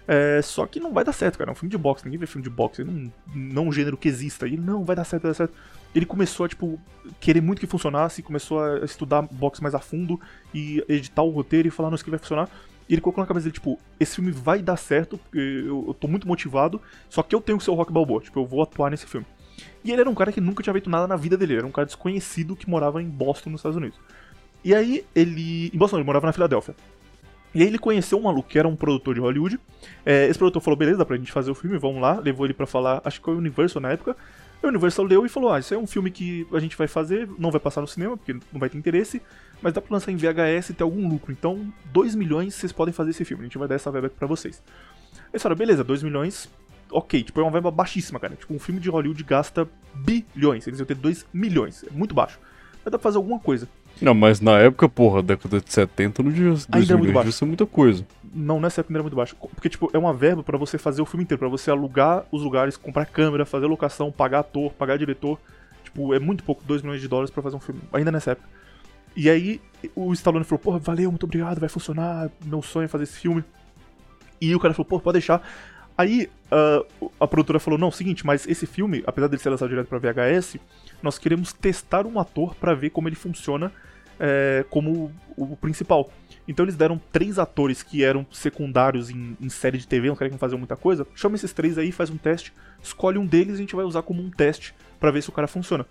É, 0.06 0.40
só 0.42 0.66
que 0.66 0.80
não 0.80 0.92
vai 0.92 1.04
dar 1.04 1.12
certo, 1.12 1.38
cara. 1.38 1.50
É 1.50 1.52
um 1.52 1.54
filme 1.54 1.70
de 1.70 1.78
boxe, 1.78 2.04
ninguém 2.04 2.18
vê 2.18 2.26
filme 2.26 2.42
de 2.42 2.50
boxe, 2.50 2.82
não, 2.84 3.12
não 3.34 3.68
um 3.68 3.72
gênero 3.72 3.96
que 3.96 4.08
exista. 4.08 4.46
Ele, 4.46 4.56
não, 4.56 4.84
vai 4.84 4.96
dar 4.96 5.04
certo, 5.04 5.22
vai 5.22 5.30
dar 5.30 5.36
certo. 5.36 5.54
Ele 5.94 6.06
começou 6.06 6.46
a, 6.46 6.48
tipo, 6.48 6.80
querer 7.20 7.40
muito 7.40 7.60
que 7.60 7.66
funcionasse, 7.66 8.22
começou 8.22 8.62
a 8.62 8.84
estudar 8.84 9.22
boxe 9.22 9.62
mais 9.62 9.74
a 9.74 9.78
fundo 9.78 10.20
e 10.54 10.84
editar 10.88 11.22
o 11.22 11.30
roteiro 11.30 11.68
e 11.68 11.70
falar, 11.70 11.90
não, 11.90 11.94
isso 11.94 12.02
aqui 12.02 12.10
vai 12.10 12.18
funcionar. 12.18 12.48
E 12.88 12.94
ele 12.94 13.00
colocou 13.00 13.22
na 13.22 13.28
cabeça 13.28 13.44
dele, 13.44 13.54
tipo, 13.54 13.78
esse 14.00 14.16
filme 14.16 14.32
vai 14.32 14.60
dar 14.60 14.76
certo, 14.76 15.16
porque 15.16 15.38
eu, 15.38 15.84
eu 15.88 15.94
tô 15.94 16.08
muito 16.08 16.26
motivado, 16.26 16.80
só 17.08 17.22
que 17.22 17.34
eu 17.34 17.40
tenho 17.40 17.56
que 17.56 17.62
ser 17.62 17.70
o 17.70 17.74
Rock 17.74 17.92
Balboa, 17.92 18.20
tipo, 18.20 18.40
eu 18.40 18.44
vou 18.44 18.62
atuar 18.62 18.90
nesse 18.90 19.06
filme. 19.06 19.26
E 19.84 19.92
ele 19.92 20.00
era 20.00 20.10
um 20.10 20.14
cara 20.14 20.32
que 20.32 20.40
nunca 20.40 20.62
tinha 20.62 20.72
feito 20.72 20.90
nada 20.90 21.06
na 21.06 21.16
vida 21.16 21.36
dele, 21.36 21.56
era 21.56 21.66
um 21.66 21.70
cara 21.70 21.86
desconhecido 21.86 22.56
que 22.56 22.68
morava 22.68 23.00
em 23.00 23.08
Boston, 23.08 23.50
nos 23.50 23.60
Estados 23.60 23.76
Unidos. 23.76 23.98
E 24.64 24.74
aí 24.74 25.04
ele. 25.14 25.70
Em 25.72 25.78
Boston, 25.78 25.98
ele 25.98 26.04
morava 26.04 26.26
na 26.26 26.32
Filadélfia. 26.32 26.74
E 27.54 27.62
aí 27.62 27.68
ele 27.68 27.78
conheceu 27.78 28.18
um 28.18 28.22
maluco 28.22 28.48
que 28.48 28.58
era 28.58 28.68
um 28.68 28.76
produtor 28.76 29.14
de 29.14 29.20
Hollywood. 29.20 29.58
É, 30.04 30.26
esse 30.26 30.38
produtor 30.38 30.62
falou, 30.62 30.76
beleza, 30.76 30.98
dá 30.98 31.04
pra 31.04 31.16
gente 31.16 31.32
fazer 31.32 31.50
o 31.50 31.54
filme, 31.54 31.76
vamos 31.78 32.00
lá. 32.00 32.18
Levou 32.20 32.46
ele 32.46 32.54
para 32.54 32.66
falar, 32.66 33.00
acho 33.04 33.18
que 33.18 33.24
foi 33.24 33.34
o 33.34 33.38
Universal 33.38 33.82
na 33.82 33.90
época. 33.90 34.16
O 34.62 34.66
Universal 34.68 35.06
leu 35.06 35.24
e 35.24 35.28
falou, 35.28 35.52
ah, 35.52 35.58
isso 35.58 35.72
é 35.72 35.78
um 35.78 35.86
filme 35.86 36.10
que 36.10 36.46
a 36.52 36.58
gente 36.58 36.76
vai 36.76 36.86
fazer, 36.86 37.28
não 37.38 37.50
vai 37.50 37.60
passar 37.60 37.80
no 37.80 37.86
cinema, 37.86 38.16
porque 38.16 38.34
não 38.52 38.60
vai 38.60 38.68
ter 38.68 38.76
interesse, 38.76 39.22
mas 39.62 39.72
dá 39.72 39.80
pra 39.80 39.94
lançar 39.94 40.12
em 40.12 40.16
VHS 40.16 40.70
e 40.70 40.74
ter 40.74 40.82
algum 40.82 41.08
lucro. 41.08 41.32
Então, 41.32 41.72
2 41.86 42.14
milhões 42.14 42.54
vocês 42.54 42.70
podem 42.70 42.92
fazer 42.92 43.10
esse 43.10 43.24
filme, 43.24 43.42
a 43.42 43.46
gente 43.46 43.56
vai 43.56 43.66
dar 43.66 43.76
essa 43.76 43.90
verba 43.90 44.08
aqui 44.08 44.16
pra 44.16 44.28
vocês. 44.28 44.62
Eles 45.32 45.42
falaram, 45.42 45.58
beleza, 45.58 45.82
2 45.82 46.02
milhões, 46.02 46.50
ok, 46.90 47.22
tipo, 47.22 47.40
é 47.40 47.42
uma 47.42 47.50
verba 47.50 47.70
baixíssima, 47.70 48.20
cara. 48.20 48.36
Tipo, 48.36 48.52
um 48.52 48.58
filme 48.58 48.80
de 48.80 48.90
Hollywood 48.90 49.22
gasta 49.24 49.66
bilhões, 49.94 50.66
eles 50.66 50.78
iam 50.78 50.86
ter 50.86 50.94
2 50.94 51.26
milhões, 51.32 51.82
é 51.84 51.90
muito 51.90 52.14
baixo. 52.14 52.38
Mas 52.84 52.92
dá 52.92 52.98
pra 52.98 52.98
fazer 52.98 53.16
alguma 53.16 53.38
coisa. 53.38 53.66
Não, 54.00 54.14
mas 54.14 54.40
na 54.40 54.58
época, 54.58 54.88
porra, 54.88 55.22
década 55.22 55.60
de 55.60 55.72
70 55.72 56.22
não 56.22 56.30
devia, 56.30 56.54
Ainda 56.72 56.94
é 56.94 56.96
muito 56.96 57.12
baixo. 57.12 57.32
ser 57.32 57.44
muita 57.44 57.66
coisa. 57.66 58.06
Não, 58.32 58.60
nessa 58.60 58.80
época 58.80 58.92
ainda 58.92 58.98
era 58.98 59.02
muito 59.02 59.16
baixo. 59.16 59.36
Porque, 59.36 59.68
tipo, 59.68 59.90
é 59.92 59.98
uma 59.98 60.14
verba 60.14 60.42
para 60.42 60.56
você 60.56 60.78
fazer 60.78 61.02
o 61.02 61.06
filme 61.06 61.24
inteiro, 61.24 61.38
para 61.38 61.48
você 61.48 61.70
alugar 61.70 62.24
os 62.30 62.42
lugares, 62.42 62.76
comprar 62.76 63.04
câmera, 63.06 63.44
fazer 63.44 63.66
locação, 63.66 64.10
pagar 64.10 64.40
ator, 64.40 64.72
pagar 64.72 64.96
diretor. 64.96 65.38
Tipo, 65.84 66.14
é 66.14 66.18
muito 66.18 66.42
pouco, 66.44 66.62
2 66.64 66.82
milhões 66.82 67.00
de 67.00 67.08
dólares 67.08 67.30
para 67.30 67.42
fazer 67.42 67.56
um 67.56 67.60
filme. 67.60 67.80
Ainda 67.92 68.10
nessa 68.10 68.32
época. 68.32 68.48
E 69.14 69.28
aí, 69.28 69.60
o 69.94 70.12
Stallone 70.12 70.44
falou, 70.44 70.60
porra, 70.60 70.78
valeu, 70.78 71.10
muito 71.10 71.24
obrigado, 71.24 71.58
vai 71.58 71.68
funcionar, 71.68 72.30
meu 72.44 72.62
sonho 72.62 72.84
é 72.84 72.88
fazer 72.88 73.04
esse 73.04 73.18
filme. 73.18 73.44
E 74.40 74.54
o 74.54 74.60
cara 74.60 74.72
falou, 74.72 74.86
pô, 74.86 75.00
pode 75.00 75.14
deixar. 75.14 75.42
Aí, 75.98 76.30
uh, 76.50 77.10
a 77.20 77.26
produtora 77.26 77.58
falou, 77.58 77.78
não, 77.78 77.90
seguinte, 77.90 78.24
mas 78.24 78.46
esse 78.46 78.64
filme, 78.66 79.02
apesar 79.06 79.26
dele 79.26 79.42
ser 79.42 79.50
lançado 79.50 79.68
direto 79.68 79.88
pra 79.88 79.98
VHS, 79.98 80.56
nós 81.02 81.18
queremos 81.18 81.52
testar 81.52 82.06
um 82.06 82.18
ator 82.18 82.54
para 82.54 82.72
ver 82.72 82.90
como 82.90 83.08
ele 83.08 83.16
funciona 83.16 83.70
é, 84.20 84.64
como 84.68 85.10
o 85.36 85.56
principal. 85.56 86.12
Então 86.46 86.64
eles 86.64 86.76
deram 86.76 87.00
três 87.12 87.38
atores 87.38 87.82
que 87.82 88.04
eram 88.04 88.26
secundários 88.30 89.08
em, 89.08 89.36
em 89.40 89.48
série 89.48 89.78
de 89.78 89.86
TV, 89.86 90.08
não 90.08 90.16
querem 90.16 90.32
que 90.32 90.38
faziam 90.38 90.58
muita 90.58 90.76
coisa. 90.76 91.06
Chama 91.14 91.36
esses 91.36 91.52
três 91.52 91.78
aí, 91.78 91.90
faz 91.90 92.10
um 92.10 92.16
teste, 92.16 92.52
escolhe 92.82 93.18
um 93.18 93.26
deles 93.26 93.54
e 93.54 93.54
a 93.54 93.58
gente 93.58 93.76
vai 93.76 93.84
usar 93.84 94.02
como 94.02 94.22
um 94.22 94.30
teste 94.30 94.74
para 94.98 95.10
ver 95.10 95.22
se 95.22 95.28
o 95.28 95.32
cara 95.32 95.48
funciona. 95.48 95.86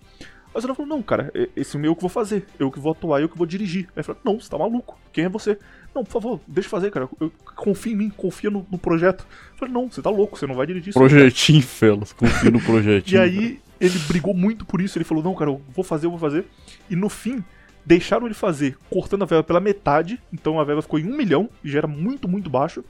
Mas 0.52 0.64
ela 0.64 0.74
falou, 0.74 0.88
não, 0.88 1.02
cara, 1.02 1.32
esse 1.56 1.76
é 1.76 1.86
eu 1.86 1.94
que 1.94 2.00
vou 2.00 2.10
fazer, 2.10 2.44
eu 2.58 2.70
que 2.70 2.80
vou 2.80 2.92
atuar, 2.92 3.20
eu 3.20 3.28
que 3.28 3.38
vou 3.38 3.46
dirigir. 3.46 3.88
Aí 3.94 4.02
falou, 4.02 4.20
não, 4.24 4.40
você 4.40 4.50
tá 4.50 4.58
maluco, 4.58 4.98
quem 5.12 5.24
é 5.24 5.28
você? 5.28 5.56
Não, 5.94 6.04
por 6.04 6.10
favor, 6.10 6.40
deixa 6.46 6.66
eu 6.66 6.70
fazer, 6.70 6.90
cara, 6.90 7.08
eu, 7.20 7.32
confia 7.54 7.92
em 7.92 7.96
mim, 7.96 8.10
confia 8.10 8.50
no, 8.50 8.66
no 8.70 8.76
projeto. 8.76 9.24
Eu 9.52 9.58
falei, 9.58 9.72
não, 9.72 9.88
você 9.88 10.02
tá 10.02 10.10
louco, 10.10 10.36
você 10.36 10.46
não 10.46 10.54
vai 10.56 10.66
dirigir 10.66 10.90
isso. 10.90 10.98
Projetinho, 10.98 11.62
Felas, 11.62 12.12
confia 12.12 12.50
no 12.50 12.60
projetinho. 12.62 13.16
e 13.16 13.20
aí, 13.22 13.60
ele 13.80 13.98
brigou 14.00 14.34
muito 14.34 14.64
por 14.64 14.80
isso, 14.80 14.98
ele 14.98 15.04
falou, 15.04 15.22
não, 15.22 15.34
cara, 15.34 15.50
eu 15.50 15.62
vou 15.72 15.84
fazer, 15.84 16.06
eu 16.06 16.10
vou 16.10 16.18
fazer. 16.18 16.44
E 16.90 16.96
no 16.96 17.08
fim, 17.08 17.44
deixaram 17.84 18.26
ele 18.26 18.34
fazer 18.34 18.76
cortando 18.88 19.22
a 19.22 19.26
verba 19.26 19.44
pela 19.44 19.60
metade, 19.60 20.20
então 20.32 20.60
a 20.60 20.64
verba 20.64 20.82
ficou 20.82 20.98
em 20.98 21.06
um 21.06 21.16
milhão, 21.16 21.48
e 21.64 21.70
já 21.70 21.78
era 21.78 21.86
muito, 21.86 22.28
muito 22.28 22.50
baixo. 22.50 22.84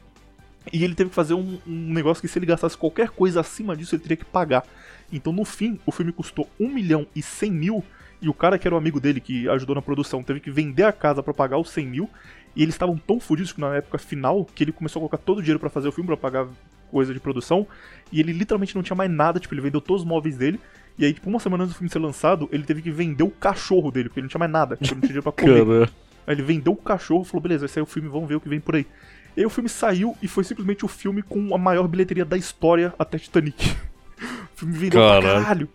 E 0.72 0.84
ele 0.84 0.94
teve 0.94 1.10
que 1.10 1.16
fazer 1.16 1.34
um, 1.34 1.58
um, 1.66 1.92
negócio 1.92 2.20
que 2.20 2.28
se 2.28 2.38
ele 2.38 2.46
gastasse 2.46 2.76
qualquer 2.76 3.08
coisa 3.10 3.40
acima 3.40 3.76
disso, 3.76 3.94
ele 3.94 4.02
teria 4.02 4.16
que 4.16 4.24
pagar. 4.24 4.64
Então 5.10 5.32
no 5.32 5.44
fim, 5.44 5.80
o 5.86 5.92
filme 5.92 6.12
custou 6.12 6.48
1 6.58 6.68
milhão 6.68 7.06
e 7.14 7.22
100 7.22 7.50
mil, 7.50 7.84
e 8.20 8.28
o 8.28 8.34
cara 8.34 8.58
que 8.58 8.68
era 8.68 8.74
o 8.74 8.78
amigo 8.78 9.00
dele, 9.00 9.20
que 9.20 9.48
ajudou 9.48 9.74
na 9.74 9.82
produção, 9.82 10.22
teve 10.22 10.40
que 10.40 10.50
vender 10.50 10.84
a 10.84 10.92
casa 10.92 11.22
para 11.22 11.32
pagar 11.32 11.58
os 11.58 11.70
100 11.70 11.86
mil, 11.86 12.10
e 12.54 12.62
eles 12.62 12.74
estavam 12.74 12.98
tão 12.98 13.18
fodidos 13.18 13.52
que 13.52 13.60
na 13.60 13.76
época 13.76 13.96
final, 13.96 14.44
que 14.44 14.64
ele 14.64 14.72
começou 14.72 15.00
a 15.00 15.02
colocar 15.02 15.18
todo 15.18 15.38
o 15.38 15.42
dinheiro 15.42 15.58
para 15.58 15.70
fazer 15.70 15.88
o 15.88 15.92
filme, 15.92 16.08
para 16.08 16.16
pagar 16.16 16.46
coisa 16.90 17.14
de 17.14 17.20
produção, 17.20 17.66
e 18.12 18.20
ele 18.20 18.32
literalmente 18.32 18.74
não 18.74 18.82
tinha 18.82 18.96
mais 18.96 19.10
nada, 19.10 19.38
tipo, 19.38 19.54
ele 19.54 19.60
vendeu 19.60 19.80
todos 19.80 20.02
os 20.02 20.08
móveis 20.08 20.36
dele, 20.36 20.60
e 21.00 21.04
aí, 21.06 21.14
tipo, 21.14 21.30
uma 21.30 21.40
semana 21.40 21.64
antes 21.64 21.74
do 21.74 21.78
filme 21.78 21.90
ser 21.90 21.98
lançado, 21.98 22.46
ele 22.52 22.62
teve 22.62 22.82
que 22.82 22.90
vender 22.90 23.22
o 23.22 23.30
cachorro 23.30 23.90
dele, 23.90 24.10
porque 24.10 24.20
ele 24.20 24.24
não 24.26 24.28
tinha 24.28 24.38
mais 24.38 24.52
nada, 24.52 24.76
tipo, 24.76 24.94
não 24.94 25.00
tinha 25.00 25.14
dinheiro 25.14 25.22
pra 25.22 25.32
comer. 25.32 25.90
Aí 26.26 26.34
ele 26.34 26.42
vendeu 26.42 26.74
o 26.74 26.76
cachorro 26.76 27.22
e 27.22 27.24
falou, 27.24 27.40
beleza, 27.40 27.60
vai 27.60 27.68
sair 27.70 27.82
o 27.82 27.86
filme, 27.86 28.06
vamos 28.06 28.28
ver 28.28 28.34
o 28.34 28.40
que 28.40 28.50
vem 28.50 28.60
por 28.60 28.76
aí. 28.76 28.86
E 29.34 29.40
aí 29.40 29.46
o 29.46 29.50
filme 29.50 29.70
saiu 29.70 30.14
e 30.20 30.28
foi 30.28 30.44
simplesmente 30.44 30.84
o 30.84 30.88
filme 30.88 31.22
com 31.22 31.54
a 31.54 31.58
maior 31.58 31.88
bilheteria 31.88 32.24
da 32.26 32.36
história 32.36 32.92
até 32.98 33.18
Titanic. 33.18 33.64
o 34.20 34.56
filme 34.56 34.76
vendeu 34.76 35.00
caralho. 35.00 35.22
pra 35.22 35.40
caralho. 35.40 35.68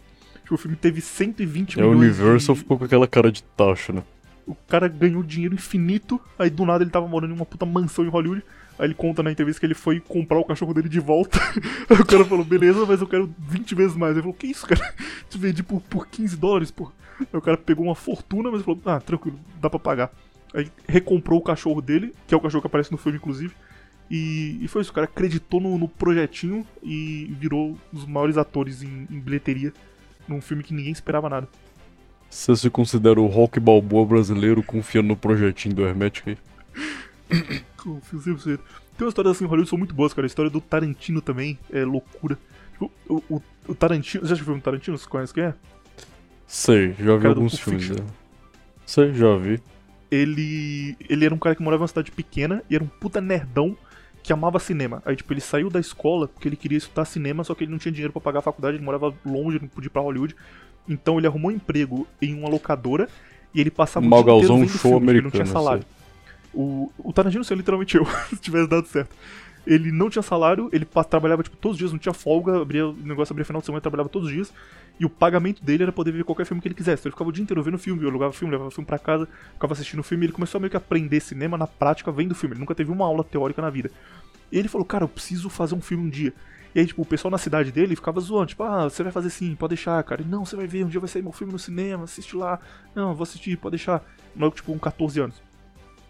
Tipo, 0.43 0.53
o 0.53 0.57
filme 0.59 0.77
teve 0.77 1.01
120 1.01 1.79
é, 1.79 1.81
milhões. 1.81 1.97
O 1.97 1.99
Universal 1.99 2.53
de... 2.53 2.61
ficou 2.61 2.77
com 2.77 2.85
aquela 2.85 3.07
cara 3.07 3.31
de 3.31 3.41
taxa, 3.41 3.93
né? 3.93 4.03
O 4.45 4.53
cara 4.53 4.87
ganhou 4.87 5.23
dinheiro 5.23 5.55
infinito, 5.55 6.21
aí 6.37 6.51
do 6.51 6.63
nada 6.65 6.83
ele 6.83 6.91
tava 6.91 7.07
morando 7.07 7.31
em 7.31 7.35
uma 7.35 7.47
puta 7.47 7.65
mansão 7.65 8.05
em 8.05 8.09
Hollywood. 8.09 8.43
Aí 8.77 8.87
ele 8.87 8.93
conta 8.93 9.23
na 9.23 9.31
entrevista 9.31 9.59
que 9.59 9.65
ele 9.65 9.73
foi 9.73 9.99
comprar 9.99 10.37
o 10.37 10.43
cachorro 10.43 10.73
dele 10.73 10.89
de 10.89 10.99
volta. 10.99 11.39
Aí 11.89 11.97
o 11.97 12.05
cara 12.05 12.25
falou, 12.25 12.43
beleza, 12.43 12.85
mas 12.85 13.01
eu 13.01 13.07
quero 13.07 13.33
20 13.37 13.75
vezes 13.75 13.95
mais. 13.95 14.13
Ele 14.13 14.21
falou, 14.21 14.35
que 14.35 14.47
isso, 14.47 14.67
cara? 14.67 14.93
Te 15.29 15.37
vendi 15.37 15.63
por, 15.63 15.81
por 15.81 16.07
15 16.07 16.35
dólares, 16.35 16.71
pô. 16.71 16.91
Aí 17.19 17.27
o 17.31 17.41
cara 17.41 17.57
pegou 17.57 17.85
uma 17.85 17.95
fortuna, 17.95 18.51
mas 18.51 18.63
falou, 18.63 18.81
ah, 18.85 18.99
tranquilo, 18.99 19.39
dá 19.61 19.69
pra 19.69 19.79
pagar. 19.79 20.11
Aí 20.53 20.69
recomprou 20.87 21.39
o 21.39 21.43
cachorro 21.43 21.81
dele, 21.81 22.13
que 22.27 22.33
é 22.33 22.37
o 22.37 22.41
cachorro 22.41 22.61
que 22.61 22.67
aparece 22.67 22.91
no 22.91 22.97
filme, 22.97 23.17
inclusive. 23.17 23.53
E, 24.09 24.59
e 24.61 24.67
foi 24.67 24.81
isso, 24.81 24.91
o 24.91 24.93
cara 24.93 25.05
acreditou 25.05 25.59
no, 25.59 25.77
no, 25.77 25.87
projetinho 25.87 26.65
e 26.83 27.33
virou 27.39 27.71
um 27.71 27.77
dos 27.91 28.05
maiores 28.05 28.37
atores 28.37 28.83
em, 28.83 29.07
em 29.09 29.19
bilheteria 29.19 29.73
num 30.27 30.41
filme 30.41 30.63
que 30.63 30.73
ninguém 30.73 30.91
esperava 30.91 31.29
nada. 31.29 31.47
Você 32.29 32.55
se 32.55 32.69
considera 32.69 33.19
o 33.19 33.27
rock 33.27 33.59
balboa 33.59 34.05
brasileiro 34.05 34.61
confiando 34.61 35.07
no 35.09 35.17
projetinho 35.17 35.75
do 35.75 35.85
Hermetic 35.85 36.27
aí? 36.27 36.37
Confio 37.77 38.19
100%. 38.19 38.43
Tem 38.43 39.05
umas 39.05 39.11
histórias 39.11 39.35
assim 39.35 39.45
em 39.45 39.47
Hollywood 39.47 39.69
são 39.69 39.77
muito 39.77 39.93
boas, 39.93 40.13
cara. 40.13 40.25
A 40.25 40.27
história 40.27 40.49
do 40.49 40.61
Tarantino 40.61 41.21
também 41.21 41.59
é 41.71 41.83
loucura. 41.83 42.37
Tipo, 42.71 42.91
o, 43.09 43.23
o, 43.29 43.41
o 43.67 43.75
Tarantino. 43.75 44.25
Você 44.25 44.35
já 44.35 44.43
viu 44.43 44.53
um 44.53 44.59
Tarantino? 44.59 44.97
Você 44.97 45.07
conhece 45.07 45.33
quem 45.33 45.43
é? 45.43 45.53
Sei, 46.47 46.93
já 46.99 47.17
vi 47.17 47.27
alguns 47.27 47.59
filmes 47.59 47.89
dele. 47.89 48.03
Sei, 48.85 49.13
já 49.13 49.35
vi. 49.35 49.61
Ele. 50.09 50.95
Ele 51.09 51.25
era 51.25 51.33
um 51.33 51.37
cara 51.37 51.55
que 51.55 51.63
morava 51.63 51.81
em 51.81 51.83
uma 51.83 51.87
cidade 51.87 52.11
pequena 52.11 52.63
e 52.69 52.75
era 52.75 52.83
um 52.83 52.87
puta 52.87 53.19
nerdão 53.19 53.75
que 54.21 54.33
amava 54.33 54.59
cinema. 54.59 55.03
Aí, 55.05 55.15
tipo, 55.15 55.31
ele 55.33 55.41
saiu 55.41 55.69
da 55.69 55.79
escola 55.79 56.27
porque 56.27 56.47
ele 56.47 56.55
queria 56.55 56.77
estudar 56.77 57.05
cinema, 57.05 57.43
só 57.43 57.53
que 57.53 57.63
ele 57.63 57.71
não 57.71 57.77
tinha 57.77 57.91
dinheiro 57.91 58.11
para 58.11 58.21
pagar 58.21 58.39
a 58.39 58.41
faculdade, 58.41 58.77
ele 58.77 58.83
morava 58.83 59.13
longe, 59.23 59.59
não 59.61 59.67
podia 59.67 59.87
ir 59.87 59.91
pra 59.91 60.01
Hollywood. 60.01 60.35
Então 60.87 61.17
ele 61.17 61.27
arrumou 61.27 61.51
um 61.51 61.53
emprego 61.53 62.07
em 62.21 62.33
uma 62.33 62.49
locadora 62.49 63.07
e 63.53 63.61
ele 63.61 63.69
passava 63.69 64.05
o 64.05 64.09
dia 64.09 64.19
inteiro 64.19 64.57
vendo 64.57 64.69
show 64.69 64.79
filme, 64.79 64.97
americano, 64.97 65.17
ele 65.17 65.21
não 65.21 65.31
tinha 65.31 65.45
salário. 65.45 65.83
Sei. 65.83 66.04
O, 66.55 66.91
o 66.97 67.13
Tarantino 67.13 67.43
literalmente 67.51 67.97
eu, 67.97 68.05
se 68.29 68.37
tivesse 68.37 68.67
dado 68.67 68.87
certo. 68.87 69.15
Ele 69.67 69.91
não 69.91 70.09
tinha 70.09 70.21
salário, 70.21 70.69
ele 70.71 70.85
trabalhava 71.09 71.41
tipo, 71.41 71.57
todos 71.57 71.75
os 71.75 71.79
dias, 71.79 71.91
não 71.91 71.97
tinha 71.97 72.13
folga, 72.13 72.61
abria, 72.61 72.87
o 72.87 72.93
negócio 72.93 73.33
abria 73.33 73.43
final 73.43 73.59
de 73.61 73.65
semana, 73.65 73.81
trabalhava 73.81 74.09
todos 74.09 74.27
os 74.27 74.33
dias. 74.33 74.53
E 74.99 75.05
o 75.05 75.09
pagamento 75.09 75.63
dele 75.63 75.83
era 75.83 75.91
poder 75.91 76.11
ver 76.11 76.23
qualquer 76.23 76.45
filme 76.45 76.61
que 76.61 76.67
ele 76.67 76.75
quisesse. 76.75 77.01
Então 77.01 77.09
ele 77.09 77.15
ficava 77.15 77.29
o 77.29 77.33
dia 77.33 77.43
inteiro 77.43 77.61
vendo 77.63 77.77
filme, 77.77 78.03
eu 78.03 78.09
alugava 78.09 78.31
filme, 78.31 78.51
levava 78.51 78.71
filme 78.71 78.85
pra 78.85 78.99
casa, 78.99 79.27
ficava 79.53 79.73
assistindo 79.73 80.03
filme. 80.03 80.25
Ele 80.27 80.33
começou 80.33 80.59
a 80.59 80.61
meio 80.61 80.69
que 80.69 80.77
aprender 80.77 81.19
cinema 81.19 81.57
na 81.57 81.67
prática 81.67 82.11
vendo 82.11 82.35
filme. 82.35 82.53
Ele 82.53 82.59
nunca 82.59 82.75
teve 82.75 82.91
uma 82.91 83.05
aula 83.05 83.23
teórica 83.23 83.61
na 83.61 83.69
vida. 83.69 83.89
E 84.51 84.57
ele 84.57 84.67
falou, 84.67 84.85
cara, 84.85 85.03
eu 85.03 85.09
preciso 85.09 85.49
fazer 85.49 85.75
um 85.75 85.81
filme 85.81 86.05
um 86.05 86.09
dia. 86.09 86.31
E 86.73 86.79
aí, 86.79 86.85
tipo, 86.85 87.01
o 87.01 87.05
pessoal 87.05 87.31
na 87.31 87.37
cidade 87.37 87.71
dele 87.71 87.95
ficava 87.95 88.19
zoando, 88.19 88.47
tipo, 88.47 88.61
ah, 88.63 88.83
você 88.83 89.01
vai 89.01 89.11
fazer 89.11 89.29
sim, 89.29 89.55
pode 89.55 89.69
deixar, 89.75 90.03
cara. 90.03 90.23
Não, 90.27 90.45
você 90.45 90.55
vai 90.57 90.67
ver, 90.67 90.85
um 90.85 90.89
dia 90.89 90.99
vai 90.99 91.07
sair 91.09 91.21
meu 91.21 91.31
filme 91.31 91.51
no 91.51 91.59
cinema, 91.59 92.03
assiste 92.03 92.35
lá. 92.35 92.59
Não, 92.93 93.15
vou 93.15 93.23
assistir, 93.23 93.57
pode 93.57 93.77
deixar. 93.77 94.03
Não, 94.35 94.51
tipo, 94.51 94.71
com 94.71 94.77
14 94.77 95.19
anos. 95.21 95.41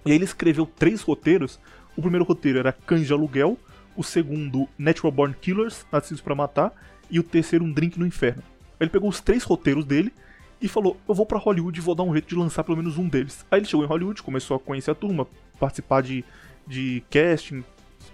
E 0.06 0.12
aí 0.12 0.18
ele 0.18 0.26
escreveu 0.26 0.66
três 0.66 1.02
roteiros. 1.02 1.60
O 1.98 2.02
primeiro 2.02 2.26
roteiro 2.26 2.60
era 2.60 2.72
Cães 2.72 3.08
de 3.08 3.14
Aluguel, 3.14 3.58
o 3.96 4.04
segundo 4.04 4.68
Natural 4.78 5.12
Born 5.12 5.34
Killers, 5.34 5.86
Nascidos 5.92 6.22
para 6.22 6.36
Matar, 6.36 6.72
e 7.10 7.20
o 7.20 7.24
terceiro 7.24 7.66
Um 7.66 7.72
Drink 7.72 7.98
no 7.98 8.06
Inferno. 8.06 8.44
Ele 8.80 8.90
pegou 8.90 9.10
os 9.10 9.22
três 9.22 9.44
roteiros 9.44 9.86
dele 9.86 10.14
e 10.62 10.68
falou: 10.68 10.98
Eu 11.08 11.16
vou 11.16 11.26
para 11.26 11.40
Hollywood 11.40 11.80
e 11.80 11.82
vou 11.82 11.96
dar 11.96 12.04
um 12.04 12.12
jeito 12.12 12.28
de 12.28 12.36
lançar 12.36 12.64
pelo 12.64 12.78
menos 12.78 12.98
um 12.98 13.08
deles. 13.08 13.46
Aí 13.50 13.60
ele 13.60 13.68
chegou 13.68 13.86
em 13.86 13.88
Hollywood, 13.88 14.22
começou 14.22 14.58
a 14.58 14.60
conhecer 14.60 14.92
a 14.92 14.96
turma, 14.96 15.28
participar 15.60 16.02
de, 16.02 16.24
de 16.68 17.04
casting, 17.10 17.64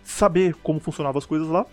saber 0.03 0.55
como 0.55 0.79
funcionavam 0.79 1.19
as 1.19 1.25
coisas 1.25 1.47
lá. 1.47 1.65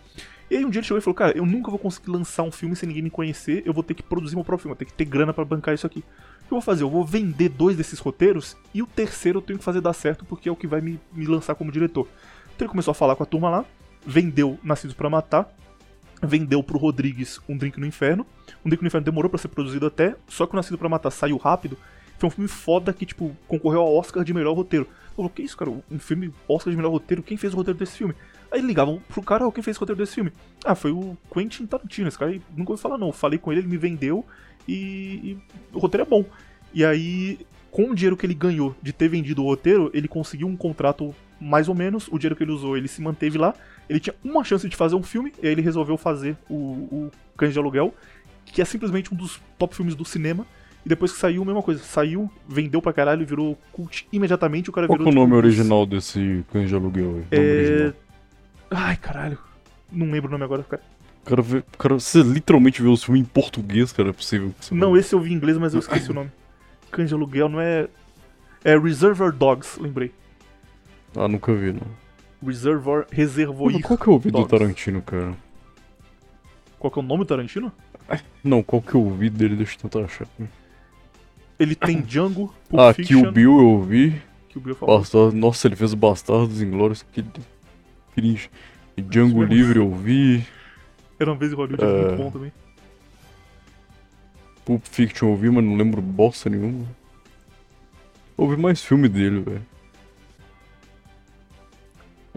E 0.51 0.57
aí 0.57 0.65
um 0.65 0.71
dia 0.71 0.79
ele 0.81 0.87
chegou 0.87 0.99
e 0.99 1.03
falou, 1.03 1.15
cara, 1.15 1.37
eu 1.37 1.45
nunca 1.45 1.71
vou 1.71 1.79
conseguir 1.79 2.11
lançar 2.11 2.43
um 2.43 2.51
filme 2.51 2.75
sem 2.75 2.87
ninguém 2.87 3.03
me 3.03 3.11
conhecer, 3.11 3.63
eu 3.67 3.73
vou 3.73 3.83
ter 3.83 3.93
que 3.93 4.03
produzir 4.03 4.35
meu 4.35 4.45
próprio 4.45 4.63
filme, 4.63 4.73
eu 4.73 4.77
vou 4.77 4.79
ter 4.79 4.87
que 4.87 4.95
ter 4.95 5.05
grana 5.05 5.35
pra 5.35 5.45
bancar 5.45 5.75
isso 5.75 5.87
aqui. 5.87 6.03
Eu 6.49 6.57
vou 6.57 6.61
fazer? 6.63 6.83
Eu 6.83 6.91
vou 6.91 7.05
vender 7.05 7.51
dois 7.51 7.77
desses 7.77 7.99
roteiros 7.99 8.57
e 8.73 8.83
o 8.83 8.87
terceiro 8.87 9.39
eu 9.39 9.43
tenho 9.43 9.59
que 9.59 9.65
fazer 9.65 9.83
dar 9.83 9.93
certo 9.93 10.25
porque 10.25 10.49
é 10.49 10.53
o 10.53 10.57
que 10.57 10.67
vai 10.67 10.81
me, 10.81 10.99
me 11.13 11.27
lançar 11.27 11.55
como 11.55 11.71
diretor. 11.71 12.09
Então 12.57 12.65
ele 12.65 12.71
começou 12.71 12.93
a 12.93 12.95
falar 12.95 13.15
com 13.17 13.23
a 13.23 13.27
turma 13.27 13.51
lá, 13.51 13.65
vendeu 14.07 14.59
Nascidos 14.65 14.97
para 14.97 15.11
Matar, 15.11 15.55
vendeu 16.23 16.63
pro 16.63 16.79
Rodrigues 16.79 17.39
Um 17.47 17.57
Drink 17.57 17.79
no 17.79 17.85
Inferno. 17.85 18.27
Um 18.65 18.69
Drink 18.71 18.83
no 18.83 18.89
Inferno 18.89 19.05
demorou 19.05 19.29
para 19.29 19.39
ser 19.39 19.49
produzido 19.49 19.87
até, 19.87 20.17
só 20.27 20.47
que 20.47 20.55
o 20.55 20.57
Nascido 20.57 20.79
para 20.79 20.89
Matar 20.89 21.11
saiu 21.11 21.37
rápido. 21.37 21.77
Foi 22.19 22.29
um 22.29 22.31
filme 22.31 22.49
foda 22.49 22.93
que, 22.93 23.07
tipo, 23.07 23.37
concorreu 23.47 23.81
ao 23.81 23.95
Oscar 23.95 24.25
de 24.25 24.35
melhor 24.35 24.57
roteiro. 24.57 24.89
Falou, 25.15 25.31
que 25.31 25.43
isso, 25.43 25.57
cara? 25.57 25.71
Um 25.71 25.99
filme 26.01 26.35
Oscar 26.49 26.73
de 26.73 26.77
melhor 26.77 26.91
roteiro? 26.91 27.23
Quem 27.23 27.37
fez 27.37 27.55
o 27.55 27.57
roteiro 27.57 27.79
desse 27.79 27.97
filme? 27.97 28.15
Aí 28.51 28.61
ligavam 28.61 29.01
pro 29.09 29.23
cara, 29.23 29.47
oh, 29.47 29.53
quem 29.53 29.63
fez 29.63 29.77
o 29.77 29.81
roteiro 29.81 30.01
desse 30.01 30.15
filme? 30.15 30.33
Ah, 30.65 30.75
foi 30.75 30.91
o 30.91 31.17
Quentin 31.33 31.67
Tarantino. 31.67 32.09
Esse 32.09 32.19
cara 32.19 32.33
aí 32.33 32.43
nunca 32.57 32.73
ouviu 32.73 32.83
falar, 32.83 32.99
não. 32.99 33.13
Falei 33.13 33.39
com 33.39 33.53
ele, 33.53 33.61
ele 33.61 33.69
me 33.69 33.77
vendeu 33.77 34.25
e, 34.69 34.75
e 34.75 35.39
o 35.73 35.79
roteiro 35.79 36.07
é 36.07 36.07
bom. 36.07 36.25
E 36.75 36.85
aí, 36.85 37.39
com 37.71 37.91
o 37.91 37.95
dinheiro 37.95 38.17
que 38.17 38.27
ele 38.27 38.35
ganhou 38.35 38.77
de 38.83 38.93
ter 38.93 39.09
vendido 39.09 39.43
o 39.43 39.47
roteiro, 39.47 39.91
ele 39.95 40.07
conseguiu 40.07 40.47
um 40.47 40.57
contrato 40.57 41.15
mais 41.41 41.69
ou 41.69 41.75
menos. 41.75 42.09
O 42.09 42.19
dinheiro 42.19 42.37
que 42.37 42.45
ele 42.45 42.53
usou, 42.53 42.77
ele 42.77 42.89
se 42.89 43.01
manteve 43.01 43.39
lá. 43.39 43.55
Ele 43.89 43.99
tinha 43.99 44.15
uma 44.23 44.45
chance 44.45 44.69
de 44.69 44.77
fazer 44.77 44.95
um 44.95 45.03
filme, 45.03 45.33
e 45.43 45.47
aí 45.47 45.53
ele 45.53 45.63
resolveu 45.63 45.97
fazer 45.97 46.37
o, 46.49 46.55
o 46.55 47.11
Cães 47.37 47.53
de 47.53 47.59
Aluguel, 47.59 47.95
que 48.45 48.61
é 48.61 48.65
simplesmente 48.65 49.13
um 49.13 49.17
dos 49.17 49.41
top 49.59 49.75
filmes 49.75 49.95
do 49.95 50.05
cinema. 50.05 50.47
E 50.85 50.89
depois 50.89 51.13
que 51.13 51.19
saiu, 51.19 51.45
mesma 51.45 51.63
coisa. 51.63 51.83
Saiu, 51.83 52.31
vendeu 52.47 52.81
pra 52.81 52.93
caralho, 52.93 53.27
virou 53.27 53.59
cult 53.73 54.07
imediatamente. 54.13 54.71
O 54.71 54.73
cara 54.73 54.87
Qual 54.87 54.99
virou. 54.99 55.11
que 55.13 55.17
é 55.17 55.21
o 55.21 55.25
tipo, 55.25 55.31
nome 55.31 55.35
original 55.35 55.87
desse 55.87 56.45
Cães 56.53 56.69
de 56.69 56.75
Aluguel? 56.75 57.25
É. 57.31 57.93
Ai, 58.71 58.97
caralho. 58.97 59.39
Não 59.91 60.11
lembro 60.11 60.29
o 60.29 60.33
nome 60.33 60.45
agora, 60.45 60.63
cara. 60.63 60.83
Cara, 61.29 61.43
vê- 61.43 61.63
cara, 61.79 61.95
você 61.95 62.23
literalmente 62.23 62.81
vê 62.81 62.89
os 62.89 63.05
filmes 63.05 63.23
em 63.23 63.25
português, 63.27 63.93
cara, 63.93 64.11
é 64.11 64.13
possível. 64.13 64.55
Não, 64.71 64.97
esse 64.97 65.15
eu 65.15 65.21
vi 65.21 65.33
em 65.33 65.37
inglês, 65.37 65.59
mas 65.59 65.75
eu 65.75 65.81
esqueci 65.81 66.11
o 66.11 66.15
nome. 66.15 66.31
Cães 66.91 67.09
de 67.09 67.15
Aluguel 67.15 67.49
não 67.49 67.61
é. 67.61 67.87
É 68.65 68.77
Reservoir 68.79 69.31
Dogs, 69.33 69.79
lembrei. 69.81 70.13
Ah, 71.15 71.29
nunca 71.29 71.53
vi, 71.55 71.73
não. 71.73 71.87
Reservoir. 72.45 73.07
Reservoir. 73.11 73.81
Qual 73.83 73.99
que 73.99 74.09
é 74.09 74.13
o 74.13 74.19
vídeo 74.19 74.33
do 74.33 74.39
Dogs. 74.47 74.51
Tarantino, 74.59 75.03
cara? 75.03 75.35
Qual 76.79 76.91
que 76.91 76.99
é 76.99 77.03
o 77.03 77.05
nome 77.05 77.25
do 77.25 77.27
Tarantino? 77.29 77.73
Não, 78.43 78.63
qual 78.63 78.81
que 78.81 78.97
é 78.97 78.99
o 78.99 79.11
vídeo 79.11 79.37
dele? 79.39 79.57
Deixa 79.57 79.75
eu 79.75 79.81
tentar 79.89 80.05
achar. 80.07 80.27
Ele 81.59 81.75
tem 81.75 82.01
Django, 82.01 82.55
Pulp 82.71 82.81
Ah, 82.81 82.95
Fiction. 82.95 83.21
Kill 83.23 83.33
Bill 83.33 83.59
eu 83.59 83.83
vi. 83.83 84.23
Kill 84.49 84.63
Bill 84.63 84.77
é. 84.81 84.87
Bastardo... 84.87 85.33
Nossa, 85.37 85.67
ele 85.69 85.77
fez 85.77 85.93
Bastardos 85.93 86.63
Inglórios. 86.63 87.05
Que 87.13 87.25
cringe. 88.15 88.49
Django. 88.97 89.43
Livre 89.45 89.79
eu 89.79 89.93
vi. 89.95 90.45
Era 91.21 91.31
uma 91.33 91.39
vez 91.39 91.53
em 91.53 91.55
Hollywood, 91.57 91.85
é 91.85 91.87
muito 91.87 92.17
bom 92.17 92.31
também. 92.31 92.53
Pulp 94.65 94.85
Fiction 94.85 95.31
eu 95.31 95.37
vi, 95.37 95.51
mas 95.51 95.65
não 95.65 95.77
lembro 95.77 96.01
bosta 96.03 96.51
nenhuma. 96.51 96.87
Eu 98.37 98.49
vi 98.49 98.57
mais 98.57 98.83
filme 98.83 99.09
dele, 99.09 99.41
velho. 99.41 99.67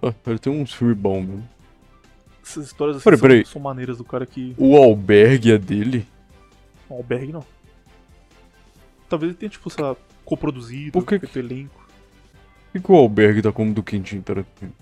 Ah, 0.02 0.14
ele 0.26 0.40
tem 0.40 0.52
uns 0.52 0.74
filmes 0.74 0.98
bons, 0.98 1.26
mesmo. 1.26 1.50
Essas 2.44 2.66
histórias 2.66 2.98
assim 2.98 3.04
Peraí, 3.04 3.20
são, 3.20 3.28
peraí. 3.28 3.46
são 3.46 3.62
maneiras 3.62 3.98
do 4.00 4.04
cara 4.04 4.26
que. 4.26 4.56
O 4.58 4.76
Albergue 4.76 5.52
é 5.52 5.58
dele? 5.58 6.08
Um 6.90 6.96
albergue 6.96 7.32
não. 7.32 7.46
Talvez 9.08 9.32
ele 9.32 9.38
tenha, 9.38 9.50
tipo, 9.50 9.70
sei 9.70 9.84
lá, 9.84 9.96
coproduzido, 10.26 10.92
Por 10.92 11.06
que 11.06 11.20
feito 11.20 11.38
elenco. 11.38 11.76
Por 12.72 12.72
que, 12.74 12.80
que 12.80 12.92
o 12.92 12.96
Albergue 12.96 13.42
tá 13.42 13.52
como 13.52 13.74
do 13.74 13.84
Quentin 13.84 14.22
Tarantino? 14.22 14.74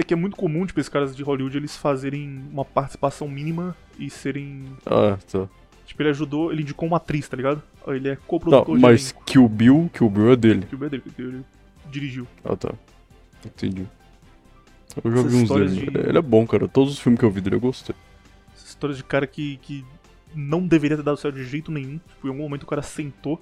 É 0.00 0.02
que 0.02 0.14
é 0.14 0.16
muito 0.16 0.34
comum, 0.34 0.64
tipo, 0.64 0.80
esses 0.80 0.88
caras 0.88 1.14
de 1.14 1.22
Hollywood 1.22 1.58
eles 1.58 1.76
fazerem 1.76 2.42
uma 2.50 2.64
participação 2.64 3.28
mínima 3.28 3.76
e 3.98 4.08
serem. 4.08 4.64
Ah, 4.86 5.18
tá. 5.30 5.46
Tipo, 5.84 6.00
ele 6.02 6.08
ajudou, 6.08 6.50
ele 6.50 6.62
indicou 6.62 6.88
uma 6.88 6.96
atriz, 6.96 7.28
tá 7.28 7.36
ligado? 7.36 7.62
Ele 7.86 8.08
é 8.08 8.16
Tá, 8.16 8.22
coprodutor 8.26 8.76
de 8.76 8.80
mas 8.82 9.10
elenco. 9.10 9.24
Kill 9.26 9.48
Bill, 9.48 9.90
Kill 9.92 10.08
Bill 10.08 10.32
é 10.32 10.36
dele. 10.36 10.66
Que 10.66 10.74
o 10.74 10.78
dele, 10.78 11.02
que 11.14 11.20
ele 11.20 11.44
dirigiu. 11.90 12.26
Ah, 12.42 12.56
tá. 12.56 12.72
Entendi. 13.44 13.86
Eu 15.04 15.10
já 15.12 15.18
Essas 15.18 15.30
vi 15.32 15.36
uns 15.38 15.42
histórias 15.42 15.72
dele. 15.74 15.90
de- 15.90 16.08
Ele 16.08 16.18
é 16.18 16.22
bom, 16.22 16.46
cara. 16.46 16.66
Todos 16.66 16.94
os 16.94 16.98
filmes 16.98 17.18
que 17.20 17.26
eu 17.26 17.30
vi 17.30 17.42
dele 17.42 17.56
eu 17.56 17.60
gostei. 17.60 17.94
Essas 18.56 18.70
histórias 18.70 18.96
de 18.96 19.04
cara 19.04 19.26
que, 19.26 19.58
que 19.58 19.84
não 20.34 20.66
deveria 20.66 20.96
ter 20.96 21.02
dado 21.02 21.18
certo 21.18 21.34
de 21.34 21.44
jeito 21.44 21.70
nenhum. 21.70 21.98
Tipo, 21.98 22.26
em 22.26 22.30
algum 22.30 22.42
momento 22.42 22.62
o 22.62 22.66
cara 22.66 22.80
sentou 22.82 23.38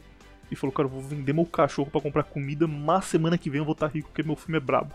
e 0.50 0.56
falou, 0.56 0.72
cara, 0.72 0.86
eu 0.88 0.92
vou 0.92 1.02
vender 1.02 1.32
meu 1.32 1.44
cachorro 1.46 1.90
pra 1.90 2.00
comprar 2.00 2.22
comida, 2.24 2.66
mas 2.66 3.04
semana 3.04 3.38
que 3.38 3.48
vem 3.50 3.58
eu 3.60 3.64
vou 3.64 3.72
estar 3.74 3.86
rico 3.86 4.08
porque 4.08 4.22
meu 4.22 4.34
filme 4.34 4.56
é 4.56 4.60
brabo. 4.60 4.92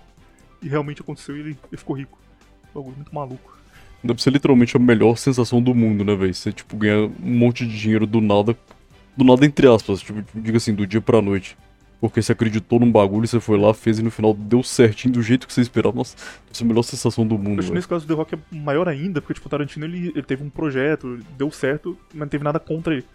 E 0.64 0.68
realmente 0.70 1.02
aconteceu 1.02 1.36
e 1.36 1.40
ele, 1.40 1.58
ele 1.72 1.78
ficou 1.78 1.96
rico. 1.96 2.18
Bagulho 2.74 2.96
muito 2.96 3.14
maluco. 3.14 3.58
Deve 4.04 4.22
ser 4.22 4.32
literalmente 4.32 4.76
a 4.76 4.80
melhor 4.80 5.18
sensação 5.18 5.62
do 5.62 5.74
mundo, 5.74 6.04
né, 6.04 6.16
velho? 6.16 6.34
Você, 6.34 6.52
tipo, 6.52 6.76
ganha 6.76 7.06
um 7.06 7.38
monte 7.38 7.66
de 7.66 7.78
dinheiro 7.78 8.06
do 8.06 8.20
nada. 8.20 8.58
Do 9.16 9.24
nada, 9.24 9.46
entre 9.46 9.68
aspas. 9.68 10.02
Tipo, 10.02 10.24
diga 10.34 10.58
assim, 10.58 10.74
do 10.74 10.86
dia 10.86 11.00
pra 11.00 11.22
noite. 11.22 11.56
Porque 12.02 12.22
você 12.22 12.34
acreditou 12.34 12.82
num 12.82 12.92
bagulho, 12.92 13.26
você 13.26 13.40
foi 13.40 13.58
lá, 13.58 13.74
fez 13.74 14.00
e 14.00 14.04
no 14.04 14.12
final 14.12 14.34
deu 14.34 14.62
certinho 14.62 15.14
do 15.14 15.22
jeito 15.22 15.48
que 15.48 15.54
você 15.54 15.62
esperava. 15.62 15.96
Nossa, 15.96 16.18
deve 16.18 16.58
ser 16.58 16.66
a 16.66 16.68
melhor 16.68 16.82
sensação 16.82 17.26
do 17.26 17.38
mundo, 17.38 17.60
Acho 17.60 17.70
que 17.70 17.76
nesse 17.76 17.88
caso 17.88 18.06
do 18.06 18.14
The 18.14 18.14
Rock 18.14 18.36
é 18.36 18.40
maior 18.52 18.90
ainda, 18.90 19.22
porque 19.22 19.36
tipo, 19.36 19.48
o 19.48 19.50
Tarantino 19.50 19.86
ele, 19.86 20.10
ele 20.10 20.24
teve 20.24 20.44
um 20.44 20.50
projeto, 20.50 21.18
deu 21.38 21.50
certo, 21.50 21.98
mas 22.10 22.20
não 22.20 22.28
teve 22.28 22.44
nada 22.44 22.60
contra 22.60 22.94
ele. 22.94 23.06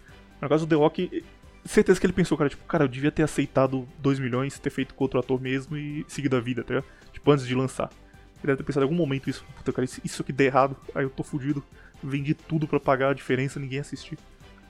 No 0.41 0.49
caso 0.49 0.65
do 0.65 0.69
The 0.69 0.75
Rock, 0.75 1.23
certeza 1.65 1.99
que 1.99 2.05
ele 2.05 2.13
pensou, 2.13 2.37
cara, 2.37 2.49
tipo, 2.49 2.63
cara, 2.65 2.83
eu 2.83 2.87
devia 2.87 3.11
ter 3.11 3.23
aceitado 3.23 3.87
2 3.99 4.19
milhões, 4.19 4.57
ter 4.59 4.69
feito 4.69 4.93
com 4.93 5.03
outro 5.03 5.19
ator 5.19 5.39
mesmo 5.41 5.77
e 5.77 6.05
seguido 6.07 6.35
a 6.35 6.39
vida, 6.39 6.63
tá 6.63 6.75
ligado? 6.75 6.89
Tipo, 7.13 7.31
antes 7.31 7.45
de 7.47 7.55
lançar. 7.55 7.89
Ele 8.37 8.47
deve 8.47 8.57
ter 8.57 8.63
pensado 8.63 8.85
em 8.85 8.87
algum 8.89 8.95
momento 8.95 9.29
isso, 9.29 9.43
puta, 9.57 9.71
cara, 9.73 9.85
isso- 9.85 10.21
aqui 10.21 10.31
der 10.31 10.45
errado, 10.45 10.75
aí 10.95 11.03
eu 11.03 11.09
tô 11.09 11.23
fudido, 11.23 11.63
vendi 12.01 12.33
tudo 12.33 12.67
pra 12.67 12.79
pagar 12.79 13.09
a 13.09 13.13
diferença, 13.13 13.59
ninguém 13.59 13.79
assistir. 13.79 14.17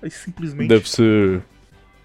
Aí 0.02 0.10
simplesmente. 0.10 0.70
Deve 0.70 0.90
ser. 0.90 1.42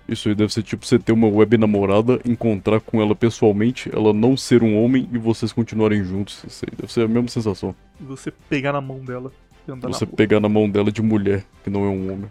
Isso 0.06 0.28
aí 0.28 0.34
deve 0.34 0.52
ser 0.52 0.62
tipo 0.62 0.84
você 0.84 0.98
ter 0.98 1.12
uma 1.12 1.26
web 1.28 1.56
namorada, 1.56 2.20
encontrar 2.26 2.78
com 2.80 3.00
ela 3.00 3.14
pessoalmente, 3.14 3.88
ela 3.90 4.12
não 4.12 4.36
ser 4.36 4.62
um 4.62 4.76
homem 4.76 5.08
e 5.10 5.16
vocês 5.16 5.50
continuarem 5.50 6.04
juntos. 6.04 6.44
Isso 6.46 6.66
aí 6.68 6.76
deve 6.76 6.92
ser 6.92 7.02
a 7.04 7.08
mesma 7.08 7.28
sensação. 7.28 7.74
Você 8.00 8.30
pegar 8.30 8.72
na 8.74 8.82
mão 8.82 8.98
dela 9.02 9.32
e 9.66 9.72
andar 9.72 9.88
Você 9.88 10.04
na 10.04 10.12
pegar 10.12 10.40
na 10.40 10.48
mão 10.48 10.68
dela 10.68 10.92
de 10.92 11.00
mulher, 11.00 11.42
que 11.62 11.70
não 11.70 11.84
é 11.86 11.88
um 11.88 12.12
homem. 12.12 12.30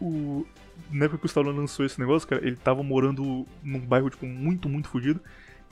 o... 0.00 0.44
Na 0.90 1.04
época 1.06 1.18
que 1.18 1.26
o 1.26 1.28
Stallone 1.28 1.58
lançou 1.58 1.84
esse 1.84 1.98
negócio, 1.98 2.28
cara, 2.28 2.46
ele 2.46 2.56
tava 2.56 2.82
morando 2.82 3.46
num 3.62 3.80
bairro, 3.80 4.10
tipo, 4.10 4.26
muito, 4.26 4.68
muito 4.68 4.88
fodido. 4.88 5.20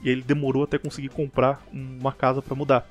E 0.01 0.09
aí 0.09 0.13
ele 0.15 0.21
demorou 0.21 0.63
até 0.63 0.77
conseguir 0.77 1.09
comprar 1.09 1.61
uma 1.71 2.11
casa 2.11 2.41
pra 2.41 2.55
mudar. 2.55 2.87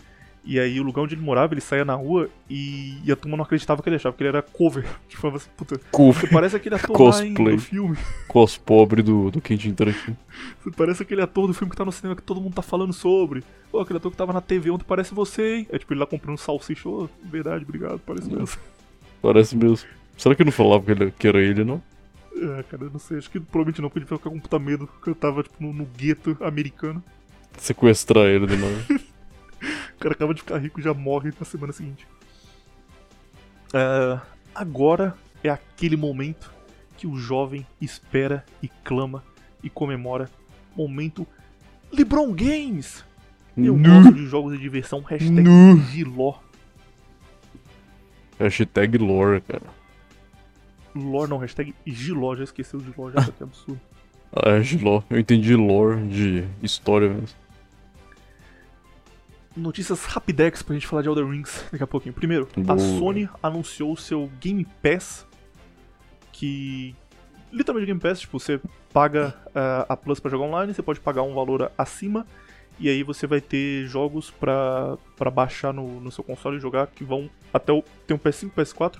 E 0.46 0.60
aí 0.60 0.78
o 0.78 0.82
lugar 0.82 1.02
onde 1.02 1.14
ele 1.14 1.22
morava, 1.22 1.54
ele 1.54 1.60
saía 1.62 1.86
na 1.86 1.94
rua 1.94 2.28
e, 2.50 2.98
e 3.02 3.10
a 3.10 3.16
turma 3.16 3.34
não 3.34 3.44
acreditava 3.44 3.82
que 3.82 3.88
ele 3.88 3.96
achava 3.96 4.14
que 4.14 4.22
ele 4.22 4.28
era 4.28 4.42
cover. 4.42 4.84
Tipo, 5.08 5.22
falava 5.22 5.38
assim, 5.38 5.48
puta, 5.56 5.80
Cover 5.90 6.30
parece 6.30 6.54
aquele 6.56 6.74
ator 6.74 6.94
Cosplay. 6.94 7.56
do 7.56 7.62
filme. 7.62 7.96
cos 8.28 8.58
pobre 8.58 9.00
do, 9.02 9.30
do 9.30 9.40
Quentin 9.40 9.72
Tarantino. 9.72 10.16
Você 10.62 10.70
parece 10.76 11.02
aquele 11.02 11.22
ator 11.22 11.46
do 11.46 11.54
filme 11.54 11.70
que 11.70 11.76
tá 11.76 11.84
no 11.84 11.92
cinema 11.92 12.14
que 12.14 12.22
todo 12.22 12.42
mundo 12.42 12.54
tá 12.54 12.60
falando 12.62 12.92
sobre. 12.92 13.42
Pô, 13.70 13.80
aquele 13.80 13.96
ator 13.96 14.10
que 14.10 14.18
tava 14.18 14.34
na 14.34 14.42
TV 14.42 14.70
ontem 14.70 14.84
parece 14.86 15.14
você, 15.14 15.56
hein? 15.56 15.66
É 15.70 15.78
tipo 15.78 15.94
ele 15.94 16.00
lá 16.00 16.06
comprando 16.06 16.36
salsicha. 16.36 16.86
Ô, 16.88 17.08
verdade, 17.22 17.64
obrigado, 17.64 17.98
parece 18.04 18.28
mesmo. 18.30 18.58
Parece 19.22 19.56
mesmo. 19.56 19.88
Será 20.18 20.34
que 20.34 20.44
não 20.44 20.52
falava 20.52 20.84
que, 20.84 20.90
ele- 20.90 21.10
que 21.18 21.26
era 21.26 21.40
ele, 21.40 21.64
não? 21.64 21.82
É, 22.36 22.62
cara, 22.64 22.84
eu 22.84 22.90
não 22.90 22.98
sei, 22.98 23.18
acho 23.18 23.30
que 23.30 23.38
provavelmente 23.38 23.80
não, 23.80 23.88
porque 23.88 24.00
ele 24.00 24.06
ficava 24.06 24.30
com 24.34 24.40
puta 24.40 24.58
medo 24.58 24.88
que 25.02 25.08
eu 25.08 25.14
tava, 25.14 25.42
tipo, 25.42 25.62
no, 25.62 25.72
no 25.72 25.84
gueto 25.84 26.36
americano. 26.40 27.02
Sequestrar 27.58 28.24
ele 28.26 28.46
do 28.46 28.56
nada. 28.56 28.84
O 29.94 29.98
cara 30.04 30.12
acaba 30.14 30.34
de 30.34 30.42
ficar 30.42 30.58
rico 30.58 30.78
e 30.78 30.82
já 30.82 30.92
morre 30.92 31.32
na 31.38 31.46
semana 31.46 31.72
seguinte. 31.72 32.06
É, 33.72 34.20
agora 34.54 35.16
é 35.42 35.48
aquele 35.48 35.96
momento 35.96 36.52
que 36.98 37.06
o 37.06 37.16
jovem 37.16 37.66
espera 37.80 38.44
e 38.62 38.68
clama 38.68 39.24
e 39.62 39.70
comemora. 39.70 40.28
Momento 40.76 41.26
LeBron 41.90 42.32
Games! 42.34 43.02
Eu 43.56 43.76
Nu. 43.76 44.02
gosto 44.02 44.14
de 44.14 44.26
jogos 44.26 44.52
de 44.52 44.58
diversão. 44.60 45.00
Hashtag 45.00 45.40
Nu. 45.40 45.80
Giló. 45.90 46.34
Hashtag 48.38 48.98
lore, 48.98 49.40
cara. 49.42 49.62
Lore 50.94 51.28
não, 51.28 51.38
hashtag 51.38 51.74
Giló. 51.86 52.34
Já 52.36 52.44
esqueceu 52.44 52.80
o 52.80 52.82
Giló, 52.82 53.10
já 53.10 53.24
que 53.24 53.42
absurdo. 53.42 53.80
Ah, 54.36 54.50
é 54.50 54.60
de 54.60 54.78
lore. 54.78 55.04
Eu 55.08 55.20
entendi 55.20 55.54
lore 55.54 56.08
de 56.08 56.44
história 56.60 57.08
mesmo. 57.08 57.36
Notícias 59.56 60.04
rapidex 60.04 60.60
pra 60.60 60.74
gente 60.74 60.88
falar 60.88 61.02
de 61.02 61.08
Elder 61.08 61.24
Rings 61.24 61.64
daqui 61.70 61.84
a 61.84 61.86
pouquinho. 61.86 62.12
Primeiro, 62.12 62.48
a 62.56 62.74
Boa. 62.74 62.78
Sony 62.78 63.28
anunciou 63.40 63.92
o 63.92 63.96
seu 63.96 64.28
Game 64.40 64.66
Pass, 64.82 65.24
que 66.32 66.96
literalmente 67.52 67.86
Game 67.86 68.00
Pass, 68.00 68.20
tipo, 68.20 68.40
você 68.40 68.60
paga 68.92 69.32
ah, 69.54 69.86
a 69.88 69.96
Plus 69.96 70.18
pra 70.18 70.28
jogar 70.28 70.46
online, 70.46 70.74
você 70.74 70.82
pode 70.82 70.98
pagar 70.98 71.22
um 71.22 71.32
valor 71.32 71.70
acima, 71.78 72.26
e 72.80 72.88
aí 72.88 73.04
você 73.04 73.28
vai 73.28 73.40
ter 73.40 73.86
jogos 73.86 74.32
pra 74.32 74.98
baixar 75.32 75.72
no, 75.72 76.00
no 76.00 76.10
seu 76.10 76.24
console 76.24 76.56
e 76.56 76.60
jogar, 76.60 76.88
que 76.88 77.04
vão 77.04 77.30
até 77.52 77.72
o... 77.72 77.84
tem 78.04 78.16
um 78.16 78.18
PS5, 78.18 78.50
PS4, 78.50 78.96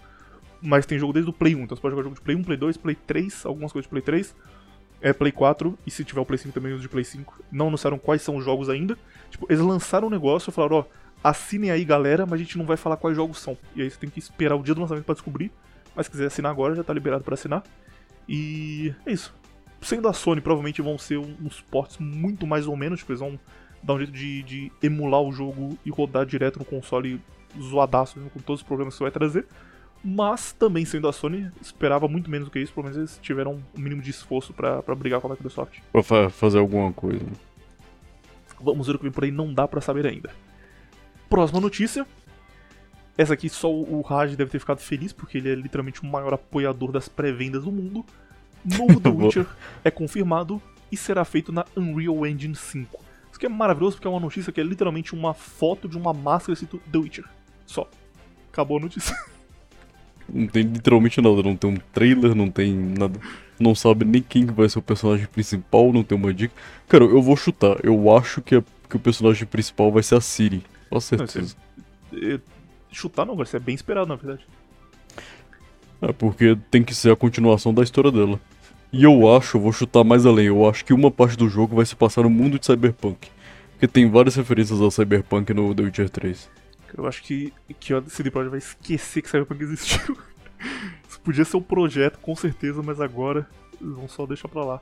mas 0.64 0.86
tem 0.86 0.98
jogo 0.98 1.12
desde 1.12 1.30
o 1.30 1.32
Play 1.32 1.54
1, 1.54 1.60
então 1.60 1.76
você 1.76 1.82
pode 1.82 1.92
jogar 1.92 2.04
jogo 2.04 2.16
de 2.16 2.22
Play 2.22 2.36
1, 2.36 2.42
Play 2.42 2.56
2, 2.56 2.76
Play 2.78 2.96
3, 3.06 3.46
algumas 3.46 3.70
coisas 3.70 3.86
de 3.86 3.90
Play 3.90 4.02
3, 4.02 4.34
é 5.00 5.12
Play 5.12 5.30
4, 5.30 5.78
e 5.86 5.90
se 5.90 6.02
tiver 6.02 6.20
o 6.20 6.24
Play 6.24 6.38
5 6.38 6.54
também 6.54 6.72
os 6.72 6.80
de 6.80 6.88
Play 6.88 7.04
5. 7.04 7.44
Não 7.52 7.68
anunciaram 7.68 7.98
quais 7.98 8.22
são 8.22 8.36
os 8.36 8.44
jogos 8.44 8.70
ainda, 8.70 8.96
Tipo, 9.34 9.48
eles 9.50 9.60
lançaram 9.60 10.06
um 10.06 10.10
negócio 10.10 10.50
e 10.50 10.52
falaram, 10.52 10.76
ó, 10.76 10.84
assinem 11.22 11.72
aí, 11.72 11.84
galera, 11.84 12.24
mas 12.24 12.34
a 12.34 12.42
gente 12.44 12.56
não 12.56 12.64
vai 12.64 12.76
falar 12.76 12.96
quais 12.96 13.16
jogos 13.16 13.40
são. 13.40 13.58
E 13.74 13.82
aí 13.82 13.90
você 13.90 13.98
tem 13.98 14.08
que 14.08 14.20
esperar 14.20 14.54
o 14.54 14.62
dia 14.62 14.76
do 14.76 14.80
lançamento 14.80 15.04
pra 15.04 15.12
descobrir. 15.12 15.50
Mas 15.92 16.06
se 16.06 16.12
quiser 16.12 16.26
assinar 16.26 16.52
agora, 16.52 16.72
já 16.76 16.84
tá 16.84 16.94
liberado 16.94 17.24
pra 17.24 17.34
assinar. 17.34 17.64
E 18.28 18.94
é 19.04 19.10
isso. 19.10 19.34
Sendo 19.82 20.06
a 20.06 20.12
Sony, 20.12 20.40
provavelmente 20.40 20.80
vão 20.80 20.96
ser 20.96 21.18
uns 21.18 21.60
ports 21.62 21.98
muito 21.98 22.46
mais 22.46 22.68
ou 22.68 22.76
menos, 22.76 23.00
tipo, 23.00 23.10
eles 23.10 23.18
vão 23.18 23.38
dar 23.82 23.94
um 23.94 23.98
jeito 23.98 24.12
de, 24.12 24.44
de 24.44 24.72
emular 24.80 25.20
o 25.20 25.32
jogo 25.32 25.76
e 25.84 25.90
rodar 25.90 26.24
direto 26.24 26.60
no 26.60 26.64
console 26.64 27.20
zoadaço, 27.60 28.20
com 28.32 28.40
todos 28.40 28.62
os 28.62 28.66
problemas 28.66 28.94
que 28.94 28.98
isso 28.98 29.04
vai 29.04 29.10
trazer. 29.10 29.46
Mas 30.04 30.52
também 30.52 30.84
sendo 30.84 31.08
a 31.08 31.12
Sony, 31.14 31.50
esperava 31.62 32.06
muito 32.06 32.30
menos 32.30 32.46
do 32.48 32.50
que 32.52 32.58
isso, 32.58 32.72
pelo 32.74 32.84
menos 32.84 32.98
eles 32.98 33.18
tiveram 33.22 33.54
um 33.74 33.80
mínimo 33.80 34.02
de 34.02 34.10
esforço 34.10 34.52
pra, 34.52 34.82
pra 34.82 34.94
brigar 34.94 35.18
com 35.20 35.28
a 35.28 35.30
Microsoft. 35.30 35.78
Pra 35.90 36.02
fa- 36.02 36.28
fazer 36.28 36.58
alguma 36.58 36.92
coisa. 36.92 37.24
Vamos 38.60 38.86
ver 38.86 38.94
o 38.96 38.98
que 38.98 39.04
vem 39.04 39.12
por 39.12 39.24
aí, 39.24 39.30
não 39.30 39.52
dá 39.52 39.66
pra 39.66 39.80
saber 39.80 40.06
ainda. 40.06 40.30
Próxima 41.28 41.58
notícia. 41.60 42.06
Essa 43.16 43.32
aqui 43.34 43.48
só 43.48 43.72
o 43.72 44.00
Raj 44.02 44.34
deve 44.36 44.50
ter 44.50 44.58
ficado 44.58 44.78
feliz, 44.80 45.12
porque 45.12 45.38
ele 45.38 45.50
é 45.50 45.54
literalmente 45.54 46.02
o 46.02 46.06
maior 46.06 46.34
apoiador 46.34 46.90
das 46.92 47.08
pré-vendas 47.08 47.64
do 47.64 47.72
mundo. 47.72 48.04
Novo 48.64 49.00
The. 49.00 49.08
Witcher 49.08 49.46
é 49.84 49.90
confirmado 49.90 50.60
e 50.90 50.96
será 50.96 51.24
feito 51.24 51.50
na 51.52 51.64
Unreal 51.76 52.26
Engine 52.26 52.54
5. 52.54 52.96
Isso 52.96 53.36
aqui 53.36 53.46
é 53.46 53.48
maravilhoso 53.48 53.96
porque 53.96 54.06
é 54.06 54.10
uma 54.10 54.20
notícia 54.20 54.52
que 54.52 54.60
é 54.60 54.64
literalmente 54.64 55.14
uma 55.14 55.32
foto 55.32 55.88
de 55.88 55.96
uma 55.96 56.12
máscara 56.12 56.52
escrito 56.54 56.78
The 56.90 56.98
Witcher. 56.98 57.24
Só. 57.66 57.88
Acabou 58.52 58.76
a 58.76 58.80
notícia. 58.80 59.16
Não 60.32 60.46
tem 60.46 60.62
literalmente 60.62 61.20
nada, 61.20 61.42
não 61.42 61.56
tem 61.56 61.70
um 61.70 61.76
trailer, 61.92 62.34
não 62.34 62.50
tem 62.50 62.72
nada. 62.74 63.18
Não 63.58 63.74
sabe 63.74 64.04
nem 64.04 64.22
quem 64.22 64.46
que 64.46 64.52
vai 64.52 64.68
ser 64.68 64.78
o 64.78 64.82
personagem 64.82 65.26
principal, 65.26 65.92
não 65.92 66.02
tem 66.02 66.16
uma 66.18 66.32
dica. 66.34 66.54
Cara, 66.88 67.04
eu 67.04 67.22
vou 67.22 67.36
chutar. 67.36 67.76
Eu 67.84 68.14
acho 68.16 68.40
que, 68.42 68.56
a- 68.56 68.64
que 68.88 68.96
o 68.96 69.00
personagem 69.00 69.46
principal 69.46 69.92
vai 69.92 70.02
ser 70.02 70.16
a 70.16 70.20
Siri. 70.20 70.62
Com 70.90 71.00
certeza. 71.00 71.54
Eh, 72.12 72.38
Chutar 72.90 73.26
não, 73.26 73.40
isso 73.42 73.56
é 73.56 73.60
bem 73.60 73.74
esperado 73.74 74.06
na 74.06 74.14
verdade. 74.14 74.46
É 76.00 76.12
porque 76.12 76.56
tem 76.70 76.82
que 76.82 76.94
ser 76.94 77.10
a 77.12 77.16
continuação 77.16 77.72
da 77.74 77.82
história 77.82 78.10
dela. 78.10 78.38
E 78.92 79.02
eu 79.02 79.34
acho, 79.36 79.56
eu 79.56 79.60
vou 79.60 79.72
chutar 79.72 80.04
mais 80.04 80.24
além, 80.24 80.46
eu 80.46 80.68
acho 80.68 80.84
que 80.84 80.92
uma 80.92 81.10
parte 81.10 81.36
do 81.36 81.48
jogo 81.48 81.74
vai 81.74 81.84
se 81.84 81.96
passar 81.96 82.22
no 82.22 82.30
mundo 82.30 82.58
de 82.58 82.66
Cyberpunk. 82.66 83.28
Porque 83.72 83.88
tem 83.88 84.08
várias 84.08 84.36
referências 84.36 84.80
ao 84.80 84.90
Cyberpunk 84.90 85.52
no 85.52 85.74
The 85.74 85.82
Witcher 85.82 86.08
3. 86.10 86.48
Eu 86.96 87.06
acho 87.06 87.22
que, 87.22 87.52
que 87.80 87.92
a 87.92 88.02
CD 88.02 88.30
Projekt 88.30 88.50
vai 88.50 88.58
esquecer 88.58 89.22
que 89.22 89.28
Cyberpunk 89.28 89.62
existiu. 89.62 90.16
Isso 91.08 91.20
podia 91.24 91.44
ser 91.44 91.56
um 91.56 91.62
projeto, 91.62 92.18
com 92.18 92.34
certeza, 92.36 92.82
mas 92.82 93.00
agora 93.00 93.48
eles 93.80 93.94
vão 93.94 94.08
só 94.08 94.24
deixar 94.26 94.48
pra 94.48 94.64
lá. 94.64 94.80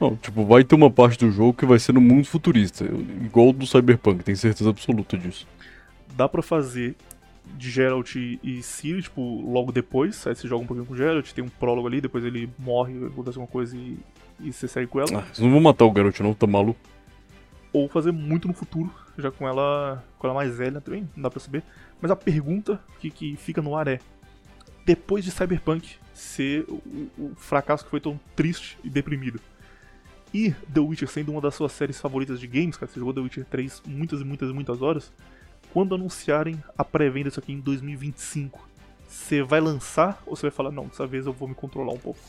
Não, 0.00 0.14
tipo, 0.16 0.44
vai 0.44 0.62
ter 0.62 0.74
uma 0.74 0.90
parte 0.90 1.18
do 1.18 1.30
jogo 1.30 1.54
que 1.54 1.66
vai 1.66 1.78
ser 1.78 1.92
no 1.92 2.00
mundo 2.00 2.26
futurista, 2.26 2.84
igual 2.84 3.52
do 3.52 3.66
Cyberpunk, 3.66 4.22
tenho 4.22 4.36
certeza 4.36 4.70
absoluta 4.70 5.16
disso. 5.16 5.46
Dá 6.14 6.28
pra 6.28 6.42
fazer 6.42 6.94
de 7.54 7.70
Geralt 7.70 8.14
e 8.16 8.62
Ciri, 8.62 9.02
tipo, 9.02 9.20
logo 9.20 9.70
depois. 9.70 10.26
Aí 10.26 10.34
você 10.34 10.48
joga 10.48 10.64
um 10.64 10.66
pouquinho 10.66 10.86
com 10.86 10.94
o 10.94 10.96
Geralt, 10.96 11.32
tem 11.32 11.44
um 11.44 11.48
prólogo 11.48 11.86
ali, 11.86 12.00
depois 12.00 12.24
ele 12.24 12.50
morre, 12.58 12.94
acontece 13.06 13.38
alguma 13.38 13.46
coisa 13.46 13.76
e, 13.76 13.98
e 14.40 14.52
você 14.52 14.68
segue 14.68 14.86
com 14.86 15.00
ela. 15.00 15.20
Ah, 15.20 15.24
não 15.38 15.50
vão 15.50 15.60
matar 15.60 15.84
o 15.84 15.90
garoto 15.90 16.22
não, 16.22 16.34
tá 16.34 16.46
maluco? 16.46 16.80
Ou 17.72 17.88
fazer 17.88 18.12
muito 18.12 18.48
no 18.48 18.54
futuro, 18.54 18.92
já 19.22 19.30
com 19.30 19.46
ela, 19.46 20.04
com 20.18 20.26
ela 20.26 20.34
mais 20.34 20.56
velha 20.56 20.80
também, 20.80 21.08
não 21.16 21.22
dá 21.22 21.30
pra 21.30 21.40
saber. 21.40 21.62
Mas 22.00 22.10
a 22.10 22.16
pergunta 22.16 22.80
que, 23.00 23.10
que 23.10 23.36
fica 23.36 23.62
no 23.62 23.76
ar 23.76 23.88
é: 23.88 23.98
depois 24.84 25.24
de 25.24 25.30
Cyberpunk 25.30 25.96
ser 26.12 26.64
o, 26.68 26.82
o 27.18 27.32
fracasso 27.36 27.84
que 27.84 27.90
foi 27.90 28.00
tão 28.00 28.18
triste 28.34 28.78
e 28.82 28.90
deprimido, 28.90 29.40
e 30.32 30.52
The 30.72 30.80
Witcher 30.80 31.08
sendo 31.08 31.32
uma 31.32 31.40
das 31.40 31.54
suas 31.54 31.72
séries 31.72 32.00
favoritas 32.00 32.38
de 32.40 32.46
games, 32.46 32.76
cara, 32.76 32.90
você 32.90 32.98
jogou 32.98 33.14
The 33.14 33.20
Witcher 33.20 33.44
3 33.46 33.82
muitas 33.86 34.20
e 34.20 34.24
muitas 34.24 34.50
e 34.50 34.52
muitas 34.52 34.82
horas, 34.82 35.12
quando 35.72 35.94
anunciarem 35.94 36.62
a 36.76 36.84
pré-venda 36.84 37.28
disso 37.28 37.40
aqui 37.40 37.52
em 37.52 37.60
2025, 37.60 38.68
você 39.06 39.42
vai 39.42 39.60
lançar 39.60 40.22
ou 40.26 40.36
você 40.36 40.42
vai 40.42 40.50
falar, 40.50 40.70
não, 40.70 40.86
dessa 40.86 41.06
vez 41.06 41.26
eu 41.26 41.32
vou 41.32 41.48
me 41.48 41.54
controlar 41.54 41.92
um 41.92 41.98
pouco? 41.98 42.20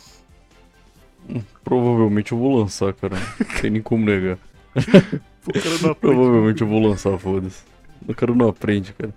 Provavelmente 1.63 2.31
eu 2.31 2.37
vou 2.37 2.59
lançar, 2.59 2.93
cara. 2.93 3.15
Não 3.39 3.61
tem 3.61 3.71
nem 3.71 3.81
como 3.81 4.05
negar. 4.05 4.37
O 5.47 5.53
cara 5.53 5.77
não 5.81 5.91
aprende. 5.91 6.15
Provavelmente 6.15 6.61
eu 6.61 6.67
vou 6.67 6.81
lançar, 6.81 7.17
foda-se. 7.17 7.63
O 8.07 8.13
cara 8.13 8.33
não 8.35 8.47
aprende, 8.49 8.93
cara. 8.93 9.13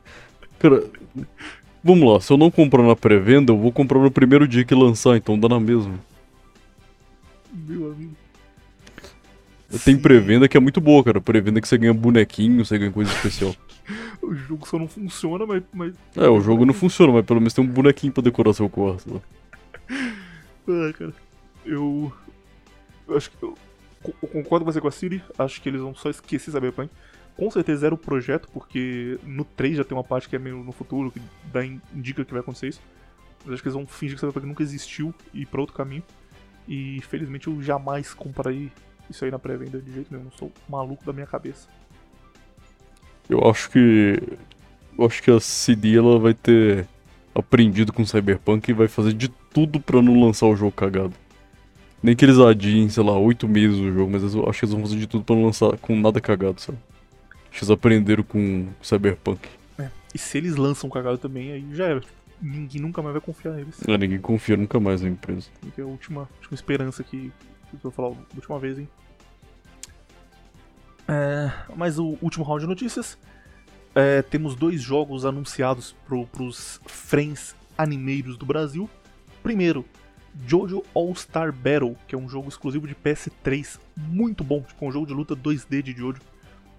Cara, 0.59 0.85
vamos 1.83 2.13
lá, 2.13 2.21
se 2.21 2.33
eu 2.33 2.37
não 2.37 2.51
comprar 2.51 2.83
na 2.83 2.95
pré-venda, 2.95 3.53
eu 3.53 3.59
vou 3.59 3.73
comprar 3.73 3.99
no 3.99 4.11
primeiro 4.11 4.47
dia 4.47 4.65
que 4.65 4.75
lançar, 4.75 5.17
então 5.17 5.39
dá 5.39 5.49
na 5.49 5.61
mesma. 5.61 5.95
Meu 7.53 7.93
amigo. 7.93 8.15
Tem 9.85 9.97
pré-venda 9.97 10.49
que 10.49 10.57
é 10.57 10.61
muito 10.61 10.81
boa, 10.81 11.03
cara. 11.05 11.21
Pré-venda 11.21 11.61
que 11.61 11.69
você 11.69 11.79
ganha 11.79 11.95
bonequinho, 11.95 12.65
você 12.65 12.77
ganha 12.79 12.93
coisa 12.93 13.13
especial. 13.13 13.55
O 14.23 14.33
jogo 14.35 14.69
só 14.69 14.79
não 14.79 14.87
funciona, 14.87 15.45
mas, 15.45 15.63
mas 15.73 15.95
É, 16.15 16.29
o 16.29 16.41
jogo 16.41 16.65
não 16.65 16.75
funciona, 16.75 17.13
mas 17.13 17.25
pelo 17.25 17.41
menos 17.41 17.53
tem 17.55 17.65
um 17.65 17.67
bonequinho 17.67 18.13
pra 18.13 18.23
decorar 18.23 18.53
seu 18.53 18.69
quarto. 18.69 19.15
lá. 19.15 19.21
Ah, 20.69 20.93
cara. 20.97 21.13
Eu. 21.65 22.13
Eu 23.09 23.17
acho 23.17 23.31
que. 23.31 23.43
Eu 23.43 23.57
concordo 24.03 24.65
com 24.65 24.73
você 24.73 24.81
com 24.81 24.89
a 24.89 24.91
Siri. 24.93 25.23
Acho 25.39 25.61
que 25.61 25.69
eles 25.69 25.81
vão 25.81 25.95
só 25.95 26.11
esquecer 26.11 26.51
Cyberpunk. 26.51 26.91
Com 27.37 27.51
certeza 27.51 27.87
era 27.87 27.95
o 27.95 27.99
projeto, 27.99 28.49
porque 28.53 29.19
no 29.25 29.45
3 29.45 29.77
já 29.79 29.85
tem 29.85 29.97
uma 29.97 30.05
parte 30.05 30.29
que 30.29 30.37
é 30.37 30.39
meio 30.39 30.59
no 30.63 30.73
futuro, 30.73 31.11
que 31.11 31.21
dá, 31.53 31.65
in- 31.65 31.81
indica 31.95 32.25
que 32.25 32.33
vai 32.33 32.41
acontecer 32.41 32.69
isso. 32.69 32.81
Mas 33.45 33.55
acho 33.55 33.63
que 33.63 33.69
eles 33.69 33.75
vão 33.77 33.87
fingir 33.87 34.17
que 34.17 34.21
Cyberpunk 34.21 34.47
nunca 34.47 34.63
existiu 34.63 35.15
e 35.33 35.43
ir 35.43 35.47
pra 35.47 35.61
outro 35.61 35.75
caminho. 35.75 36.03
E 36.69 37.01
felizmente 37.09 37.49
eu 37.49 37.63
jamais 37.63 38.13
comprarei 38.13 38.71
isso 39.09 39.25
aí 39.25 39.31
na 39.31 39.39
pré-venda 39.39 39.81
de 39.81 39.93
jeito 39.93 40.13
nenhum. 40.13 40.27
Eu 40.27 40.33
sou 40.39 40.53
maluco 40.69 41.05
da 41.05 41.13
minha 41.13 41.27
cabeça. 41.27 41.69
Eu 43.29 43.49
acho 43.49 43.71
que. 43.71 44.21
Eu 44.99 45.07
acho 45.07 45.23
que 45.23 45.31
a 45.31 45.41
CD 45.41 45.97
ela 45.97 46.19
vai 46.19 46.35
ter 46.35 46.87
aprendido 47.35 47.93
com 47.93 48.05
Cyberpunk 48.05 48.69
e 48.71 48.75
vai 48.75 48.89
fazer 48.89 49.13
de 49.15 49.29
tudo 49.29 49.81
pra 49.81 50.03
não 50.03 50.21
lançar 50.21 50.47
o 50.47 50.57
jogo 50.57 50.73
cagado. 50.73 51.15
Nem 52.03 52.17
que 52.17 52.25
eles 52.25 52.39
adiem, 52.39 52.89
sei 52.89 53.03
lá, 53.03 53.19
oito 53.19 53.47
meses 53.47 53.79
o 53.79 53.93
jogo, 53.93 54.11
mas 54.11 54.35
eu 54.35 54.49
acho 54.49 54.59
que 54.59 54.65
eles 54.65 54.75
vão 54.75 54.83
fazer 54.83 54.97
de 54.97 55.07
tudo 55.07 55.25
pra 55.25 55.37
não 55.37 55.45
lançar 55.45 55.77
com 55.79 55.95
nada 55.95 56.21
cagado, 56.21 56.61
sabe? 56.61 56.79
Acho 57.51 57.51
que 57.51 57.59
eles 57.59 57.71
aprenderam 57.71 58.23
com 58.23 58.69
Cyberpunk. 58.83 59.49
E 60.15 60.19
se 60.19 60.39
eles 60.39 60.57
lançam 60.57 60.91
cagado 60.91 61.19
também, 61.19 61.53
aí 61.53 61.65
já 61.73 61.87
era. 61.87 62.01
Ninguém 62.41 62.81
nunca 62.81 63.03
mais 63.03 63.13
vai 63.13 63.21
confiar 63.21 63.55
neles. 63.55 63.81
Ah, 63.87 63.99
ninguém 63.99 64.19
confia 64.19 64.57
nunca 64.57 64.81
mais 64.81 65.03
na 65.03 65.09
empresa. 65.09 65.49
Que 65.75 65.81
é 65.81 65.85
a 65.85 65.87
última, 65.87 66.29
última 66.39 66.55
esperança 66.55 67.05
que, 67.05 67.31
que 67.71 67.75
eu 67.75 67.81
vou 67.83 67.93
falar 67.93 68.11
da 68.11 68.17
última 68.35 68.59
vez, 68.59 68.79
hein? 68.79 68.89
É, 71.07 71.53
mas 71.77 71.99
o 71.99 72.17
último 72.23 72.45
round 72.45 72.63
de 72.63 72.69
notícias. 72.69 73.19
É, 73.95 74.23
temos 74.23 74.55
dois 74.55 74.81
jogos 74.81 75.25
anunciados 75.25 75.95
pro, 76.07 76.25
pros 76.27 76.81
friends 76.87 77.55
animeiros 77.77 78.37
do 78.37 78.47
Brasil. 78.47 78.89
Primeiro, 79.43 79.85
Jojo 80.47 80.83
All-Star 80.95 81.53
Battle, 81.53 81.97
que 82.07 82.15
é 82.15 82.19
um 82.19 82.29
jogo 82.29 82.49
exclusivo 82.49 82.87
de 82.87 82.95
PS3, 82.95 83.79
muito 83.97 84.45
bom, 84.45 84.63
tipo 84.63 84.87
um 84.87 84.93
jogo 84.93 85.07
de 85.07 85.13
luta 85.13 85.35
2D 85.35 85.83
de 85.83 85.93
Jojo, 85.93 86.21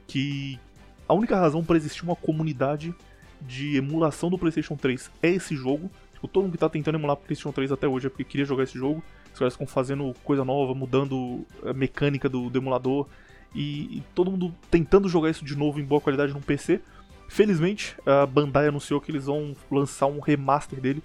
que 0.07 0.60
a 1.07 1.14
única 1.14 1.38
razão 1.38 1.64
para 1.64 1.78
existir 1.78 2.03
uma 2.03 2.15
comunidade 2.15 2.94
de 3.41 3.76
emulação 3.76 4.30
do 4.30 4.38
PlayStation 4.38 4.76
3 4.76 5.11
é 5.22 5.30
esse 5.30 5.56
jogo. 5.56 5.90
Tipo, 6.14 6.28
todo 6.28 6.44
mundo 6.44 6.53
que 6.53 6.57
tá 6.57 6.69
tentando 6.69 6.95
emular 6.95 7.15
o 7.15 7.18
PlayStation 7.18 7.52
3 7.52 7.72
até 7.72 7.88
hoje 7.88 8.07
é 8.07 8.10
porque 8.10 8.23
queria 8.23 8.45
jogar 8.45 8.64
esse 8.64 8.78
jogo. 8.78 9.03
Os 9.34 9.40
caras 9.40 9.53
ficam 9.53 9.68
fazendo 9.68 10.14
coisa 10.23 10.45
nova, 10.45 10.73
mudando 10.73 11.45
a 11.65 11.73
mecânica 11.73 12.30
do, 12.30 12.49
do 12.49 12.57
emulador 12.57 13.07
e, 13.56 13.98
e 13.98 14.03
todo 14.14 14.32
mundo 14.32 14.53
tentando 14.69 15.10
jogar 15.10 15.30
isso 15.30 15.44
de 15.44 15.56
novo 15.56 15.80
em 15.80 15.84
boa 15.84 15.99
qualidade 15.99 16.34
num 16.34 16.41
PC. 16.41 16.82
Felizmente, 17.28 17.95
a 18.06 18.26
Bandai 18.26 18.68
anunciou 18.68 18.99
que 18.99 19.10
eles 19.10 19.26
vão 19.26 19.56
lançar 19.72 20.07
um 20.07 20.19
remaster 20.19 20.80
dele 20.80 21.02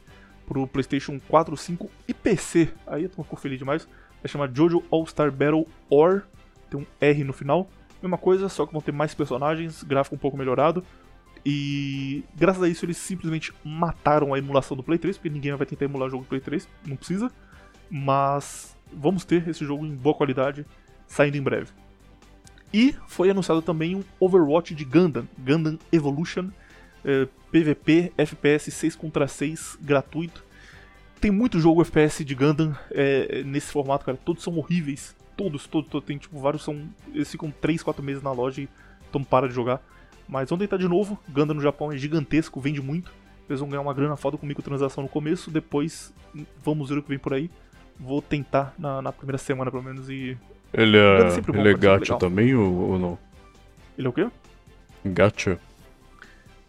pro 0.47 0.67
PlayStation 0.67 1.21
4, 1.29 1.57
5 1.57 1.91
e 2.09 2.15
PC. 2.15 2.69
Aí 2.87 3.05
eu 3.05 3.09
tô 3.09 3.25
feliz 3.37 3.59
demais. 3.59 3.87
Vai 4.23 4.31
chamar 4.31 4.51
Jojo 4.53 4.83
All-Star 4.91 5.31
Battle 5.31 5.67
Or, 5.91 6.23
tem 6.71 6.81
um 6.81 6.87
R 7.01 7.25
no 7.25 7.33
final. 7.33 7.69
Mesma 8.03 8.19
coisa, 8.19 8.49
só 8.49 8.67
que 8.67 8.73
vão 8.73 8.81
ter 8.81 8.93
mais 8.93 9.15
personagens, 9.15 9.83
gráfico 9.83 10.15
um 10.15 10.19
pouco 10.19 10.37
melhorado. 10.37 10.85
E 11.45 12.25
graças 12.35 12.63
a 12.63 12.69
isso 12.69 12.85
eles 12.85 12.97
simplesmente 12.97 13.53
mataram 13.65 14.35
a 14.35 14.39
emulação 14.39 14.77
do 14.77 14.83
Play 14.83 14.99
3, 14.99 15.17
porque 15.17 15.31
ninguém 15.31 15.55
vai 15.55 15.67
tentar 15.67 15.85
emular 15.85 16.09
o 16.09 16.11
jogo 16.11 16.25
do 16.25 16.29
Play 16.29 16.41
3, 16.41 16.69
não 16.87 16.97
precisa. 16.97 17.31
Mas 17.91 18.77
vamos 18.93 19.25
ter 19.25 19.47
esse 19.49 19.65
jogo 19.65 19.87
em 19.87 19.95
boa 19.95 20.15
qualidade 20.15 20.67
saindo 21.07 21.37
em 21.37 21.43
breve. 21.43 21.71
E 22.75 22.95
foi 23.07 23.31
anunciado 23.31 23.63
também 23.63 23.95
um 23.95 24.03
Overwatch 24.19 24.75
de 24.75 24.85
Gundam, 24.85 25.29
Gundam 25.39 25.79
Evolution, 25.93 26.51
eh, 27.07 27.29
PVP, 27.53 28.13
FPS 28.19 28.71
6 28.73 28.97
contra 28.97 29.29
6, 29.29 29.79
gratuito. 29.81 30.45
Tem 31.21 31.31
muito 31.31 31.61
jogo 31.61 31.81
FPS 31.81 32.25
de 32.25 32.35
Gundam 32.35 32.77
eh, 32.91 33.43
nesse 33.47 33.71
formato, 33.71 34.05
cara. 34.05 34.19
Todos 34.23 34.43
são 34.43 34.59
horríveis. 34.59 35.15
Todos, 35.37 35.67
todos, 35.67 35.89
todos. 35.89 36.07
Tem 36.07 36.19
tipo 36.19 36.39
vários 36.39 36.65
são. 36.65 36.83
Eles 37.15 37.31
ficam 37.31 37.51
3, 37.51 37.83
4 37.83 38.03
meses 38.03 38.23
na 38.23 38.33
loja 38.33 38.61
e 38.61 38.69
então 39.09 39.23
para 39.23 39.49
de 39.49 39.55
jogar. 39.55 39.81
Mas 40.29 40.51
vamos 40.51 40.65
tentar 40.65 40.77
de 40.77 40.89
novo. 40.89 41.17
Gundam 41.29 41.55
no 41.55 41.63
Japão 41.63 41.93
é 41.93 41.97
gigantesco, 41.97 42.61
vende 42.61 42.83
muito. 42.83 43.13
Eles 43.49 43.61
vão 43.61 43.69
ganhar 43.69 43.83
uma 43.83 43.95
grana 43.95 44.17
foda 44.17 44.37
com 44.37 44.45
microtransação 44.45 45.05
no 45.05 45.09
começo. 45.09 45.51
Depois 45.51 46.13
vamos 46.63 46.89
ver 46.91 46.99
o 46.99 47.03
que 47.03 47.09
vem 47.09 47.19
por 47.19 47.33
aí. 47.33 47.49
Vou 47.99 48.21
tentar 48.21 48.75
na, 48.77 49.01
na 49.01 49.13
primeira 49.13 49.39
semana 49.39 49.71
pelo 49.71 49.83
menos 49.83 50.11
e. 50.11 50.37
Ele 50.73 50.99
é, 50.99 51.41
bom, 51.41 51.55
ele 51.55 51.71
é 51.71 51.75
gacha 51.75 52.17
também 52.17 52.55
ou, 52.55 52.91
ou 52.91 52.99
não? 52.99 53.19
Ele 53.97 54.09
é 54.09 54.11
o 54.11 54.13
quê? 54.13 54.29
Gacha? 55.05 55.59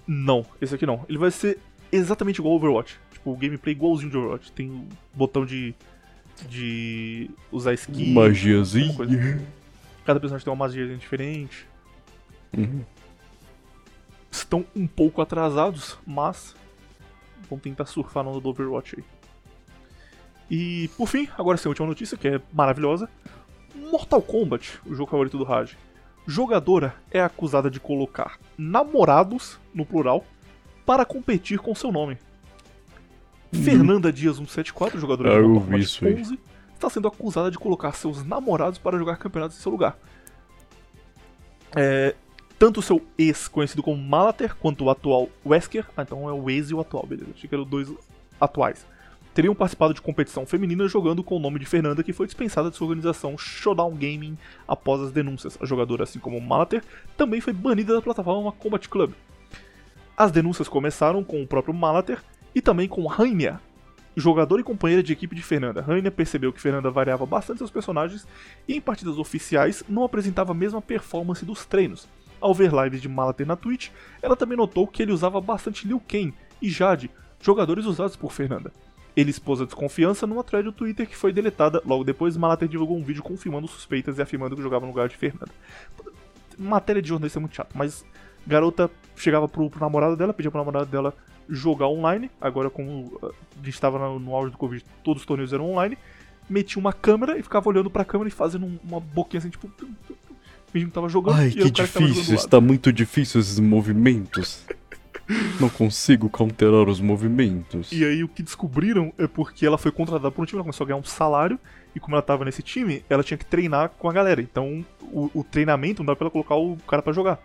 Não, 0.08 0.46
esse 0.62 0.74
aqui 0.74 0.86
não. 0.86 1.06
Ele 1.10 1.18
vai 1.18 1.30
ser 1.32 1.60
exatamente 1.92 2.40
igual 2.40 2.54
ao 2.54 2.58
Overwatch. 2.58 2.98
Tipo, 3.12 3.32
o 3.32 3.36
gameplay 3.36 3.76
igualzinho 3.76 4.10
de 4.10 4.18
Overwatch. 4.18 4.52
Tem 4.54 4.70
o 4.70 4.88
botão 5.14 5.46
de. 5.46 5.76
de 6.50 7.30
usar 7.52 7.74
skill. 7.74 8.14
Magiazinha. 8.14 8.96
Cada 10.06 10.20
personagem 10.20 10.46
tem 10.46 10.54
uma 10.54 10.66
magia 10.66 10.88
diferente. 10.96 11.68
Uhum. 12.56 12.84
Estão 14.32 14.66
um 14.76 14.88
pouco 14.88 15.22
atrasados, 15.22 15.98
mas 16.06 16.56
vão 17.50 17.60
tentar 17.60 17.86
surfar 17.86 18.24
no 18.24 18.40
do 18.40 18.50
Overwatch 18.50 18.96
aí. 18.98 19.04
E 20.50 20.90
por 20.96 21.08
fim, 21.08 21.28
agora 21.38 21.58
sim 21.58 21.68
a 21.68 21.70
última 21.70 21.88
notícia, 21.88 22.18
que 22.18 22.28
é 22.28 22.42
maravilhosa. 22.54 23.10
Mortal 23.76 24.22
Kombat, 24.22 24.80
o 24.86 24.96
jogo 24.96 25.12
favorito 25.12 25.38
do 25.38 25.44
Raj. 25.44 25.76
Jogadora 26.28 26.94
é 27.10 27.22
acusada 27.22 27.72
de 27.72 27.80
colocar 27.80 28.38
namorados, 28.58 29.58
no 29.74 29.86
plural, 29.86 30.26
para 30.86 31.06
competir 31.06 31.58
com 31.58 31.74
seu 31.74 31.90
nome. 31.90 32.18
Fernanda 33.54 34.12
Dias 34.12 34.36
174, 34.36 35.00
jogadora 35.00 35.30
Ah, 35.32 35.42
de 35.42 35.48
Mortal 35.48 35.64
Kombat 35.64 35.84
isso 35.84 36.06
aí. 36.06 36.20
11, 36.20 36.40
está 36.76 36.90
sendo 36.90 37.08
acusada 37.08 37.50
de 37.50 37.58
colocar 37.58 37.94
seus 37.94 38.26
namorados 38.26 38.78
para 38.78 38.98
jogar 38.98 39.16
campeonatos 39.16 39.58
em 39.58 39.62
seu 39.62 39.72
lugar. 39.72 39.98
É, 41.74 42.14
tanto 42.60 42.82
o 42.82 42.84
seu 42.84 43.02
ex, 43.18 43.48
conhecido 43.48 43.82
como 43.82 43.98
Malater, 43.98 44.54
quanto 44.56 44.84
o 44.84 44.90
atual 44.90 45.30
Wesker, 45.46 45.86
ah, 45.96 46.02
então 46.02 46.30
é 46.30 46.34
o 46.34 46.50
ex 46.50 46.70
e 46.70 46.74
o 46.74 46.82
atual, 46.82 47.06
beleza, 47.06 47.32
achei 47.34 47.48
que 47.48 47.56
eram 47.56 47.64
dois 47.64 47.90
atuais, 48.40 48.86
teriam 49.38 49.54
participado 49.54 49.94
de 49.94 50.02
competição 50.02 50.48
feminina 50.48 50.88
jogando 50.88 51.24
com 51.24 51.36
o 51.36 51.40
nome 51.40 51.60
de 51.60 51.66
Fernanda, 51.68 52.02
que 52.02 52.12
foi 52.12 52.26
dispensada 52.26 52.72
de 52.72 52.76
sua 52.76 52.88
organização 52.88 53.38
Showdown 53.38 53.92
Gaming 53.92 54.36
após 54.68 55.00
as 55.00 55.12
denúncias. 55.12 55.56
A 55.62 55.66
jogadora, 55.68 56.06
assim 56.06 56.18
como 56.18 56.42
Malater, 56.42 56.84
também 57.16 57.40
foi 57.40 57.54
banida 57.54 57.94
da 57.94 58.02
plataforma 58.02 58.52
Combat 58.52 58.90
Club. 58.90 59.12
As 60.18 60.32
denúncias 60.32 60.68
começaram 60.68 61.24
com 61.24 61.40
o 61.40 61.46
próprio 61.46 61.72
Malater 61.72 62.20
e 62.56 62.64
também 62.64 62.88
com 62.88 63.06
Rainer, 63.06 63.60
jogador 64.16 64.60
e 64.60 64.64
companheira 64.64 65.04
de 65.04 65.14
equipe 65.14 65.36
de 65.36 65.44
Fernanda. 65.44 65.84
Rainer 65.84 66.12
percebeu 66.12 66.52
que 66.52 66.60
Fernanda 66.60 66.90
variava 66.90 67.24
bastante 67.24 67.60
seus 67.60 67.70
personagens 67.70 68.28
e 68.68 68.76
em 68.76 68.82
partidas 68.82 69.20
oficiais 69.20 69.84
não 69.88 70.04
apresentava 70.04 70.52
a 70.52 70.56
mesma 70.56 70.82
performance 70.82 71.46
dos 71.46 71.64
treinos. 71.64 72.08
Ao 72.42 72.56
ver 72.56 72.72
lives 72.74 73.04
de 73.04 73.08
Malater 73.08 73.46
na 73.46 73.56
Twitch, 73.56 73.90
ela 74.20 74.36
também 74.36 74.58
notou 74.58 74.88
que 74.88 75.04
ele 75.04 75.14
usava 75.14 75.40
bastante 75.40 75.88
Liu 75.88 76.02
Kang 76.08 76.34
e 76.60 76.72
Jade, 76.72 77.12
jogadores 77.40 77.86
usados 77.86 78.16
por 78.16 78.32
Fernanda. 78.32 78.74
Ele 79.18 79.32
expôs 79.32 79.60
a 79.60 79.66
desconfiança 79.66 80.28
numa 80.28 80.44
thread 80.44 80.64
do 80.66 80.72
Twitter 80.72 81.08
que 81.08 81.16
foi 81.18 81.34
deletada. 81.34 81.82
Logo 81.84 82.04
depois, 82.04 82.38
Malater 82.38 82.68
divulgou 82.70 82.96
um 82.98 83.04
vídeo 83.04 83.24
confirmando 83.24 83.68
suspeitas 83.68 84.20
e 84.20 84.22
afirmando 84.22 84.56
que 84.56 84.62
jogava 84.62 84.86
no 84.86 84.92
lugar 84.92 85.10
de 85.10 85.18
Fernanda. 85.18 85.50
Matéria 86.58 87.02
de 87.02 87.10
jornalista 87.10 87.40
é 87.40 87.42
muito 87.42 87.56
chato, 87.56 87.76
mas 87.76 88.06
garota 88.46 88.90
chegava 89.16 89.48
pro, 89.48 89.70
pro 89.72 89.80
namorado 89.80 90.16
dela, 90.16 90.34
pedia 90.34 90.52
pro 90.52 90.60
namorado 90.60 90.86
dela 90.86 91.14
jogar 91.50 91.88
online. 91.88 92.30
Agora, 92.40 92.70
como 92.70 93.20
a 93.24 93.32
gente 93.58 93.70
estava 93.74 93.98
no, 93.98 94.20
no 94.20 94.36
auge 94.36 94.52
do 94.52 94.58
Covid, 94.58 94.86
todos 95.04 95.22
os 95.24 95.26
torneios 95.26 95.52
eram 95.52 95.72
online. 95.72 95.98
Metia 96.50 96.80
uma 96.80 96.94
câmera 96.94 97.38
e 97.38 97.44
ficava 97.44 97.68
olhando 97.68 97.90
pra 97.90 98.06
câmera 98.06 98.28
e 98.30 98.32
fazendo 98.32 98.66
um- 98.68 98.80
uma 98.84 99.00
boquinha 99.00 99.40
assim, 99.40 99.50
tipo. 99.50 99.70
Fingindo 100.72 100.90
que 100.92 100.96
tava 100.96 101.10
jogando. 101.10 101.36
Ai, 101.38 101.50
que 101.50 101.72
difícil, 101.72 102.36
está 102.36 102.62
muito 102.62 102.94
difícil 102.94 103.42
esses 103.42 103.60
movimentos. 103.60 104.64
Não 105.60 105.70
consigo 105.70 106.30
counterar 106.30 106.88
os 106.88 107.02
movimentos. 107.02 107.92
E 107.92 108.06
aí 108.06 108.24
o 108.24 108.28
que 108.28 108.42
descobriram 108.42 109.14
é 109.18 109.28
porque 109.28 109.66
ela 109.66 109.78
foi 109.78 109.92
contratada 109.92 110.32
por 110.32 110.42
um 110.42 110.46
time, 110.46 110.58
ela 110.58 110.64
começou 110.64 110.86
a 110.86 110.88
ganhar 110.88 111.00
um 111.00 111.04
salário, 111.04 111.60
e 111.94 112.00
como 112.00 112.16
ela 112.16 112.22
tava 112.22 112.46
nesse 112.46 112.62
time, 112.62 113.04
ela 113.10 113.24
tinha 113.24 113.38
que 113.38 113.46
treinar 113.46 113.90
com 113.90 114.10
a 114.10 114.14
galera. 114.14 114.42
Então 114.42 114.86
o, 115.02 115.30
o 115.34 115.44
treinamento 115.44 116.02
não 116.02 116.08
dá 116.08 116.16
pra 116.16 116.26
ela 116.26 116.32
colocar 116.32 116.56
o 116.56 116.78
cara 116.88 117.02
pra 117.02 117.12
jogar. 117.12 117.40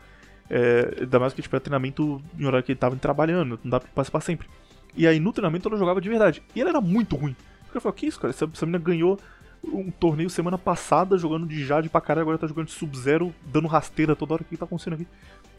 É, 0.49 0.99
ainda 1.01 1.19
mais 1.19 1.33
que 1.33 1.43
tipo, 1.43 1.55
era 1.57 1.61
treinamento 1.61 2.23
em 2.39 2.45
horário 2.45 2.65
que 2.65 2.73
ele 2.73 2.79
tava 2.79 2.95
trabalhando, 2.97 3.59
não 3.65 3.71
dá 3.71 3.81
pra 3.81 3.89
participar 3.95 4.21
sempre. 4.21 4.49
E 4.95 5.07
aí 5.07 5.19
no 5.19 5.33
treinamento 5.33 5.69
ela 5.69 5.79
jogava 5.79 6.01
de 6.01 6.09
verdade. 6.09 6.43
E 6.55 6.61
ela 6.61 6.71
era 6.71 6.81
muito 6.81 7.17
ruim. 7.17 7.35
O 7.63 7.69
cara 7.69 7.81
falou, 7.81 7.95
que 7.95 8.07
isso, 8.07 8.21
cara? 8.21 8.31
Essa, 8.31 8.45
essa 8.53 8.67
menina 8.67 8.85
ganhou 8.85 9.19
um 9.65 9.91
torneio 9.91 10.29
semana 10.29 10.59
passada 10.59 11.17
jogando 11.17 11.47
de 11.47 11.65
Jade 11.65 11.89
pra 11.89 12.01
caralho, 12.01 12.23
agora 12.23 12.39
tá 12.39 12.47
jogando 12.47 12.67
de 12.67 12.73
Sub-Zero, 12.73 13.33
dando 13.47 13.69
rasteira 13.69 14.15
toda 14.15 14.35
hora. 14.35 14.43
O 14.43 14.45
que 14.45 14.57
tá 14.57 14.65
acontecendo 14.65 14.95
aqui? 14.95 15.07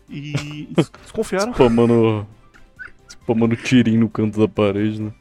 E 0.10 0.68
des- 0.76 0.90
desconfiaram. 1.02 1.52
Spamando. 1.54 2.28
Spamando 3.08 3.56
tirinho 3.56 4.02
no 4.02 4.10
canto 4.10 4.40
da 4.40 4.48
parede, 4.48 5.02
né? 5.02 5.12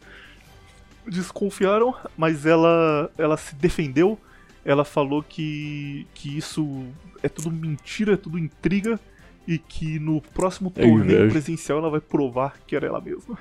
desconfiaram, 1.06 1.94
mas 2.16 2.46
ela 2.46 3.10
ela 3.18 3.36
se 3.36 3.54
defendeu. 3.56 4.18
Ela 4.64 4.84
falou 4.84 5.22
que 5.22 6.06
que 6.14 6.36
isso 6.38 6.84
é 7.22 7.28
tudo 7.28 7.50
mentira, 7.50 8.14
é 8.14 8.16
tudo 8.16 8.38
intriga 8.38 9.00
e 9.46 9.58
que 9.58 9.98
no 9.98 10.20
próximo 10.20 10.72
É 10.76 10.82
torneio 10.82 11.00
inveja. 11.16 11.30
presencial 11.32 11.78
ela 11.78 11.90
vai 11.90 12.00
provar 12.00 12.56
que 12.66 12.76
era 12.76 12.86
ela 12.86 13.00
mesma. 13.00 13.36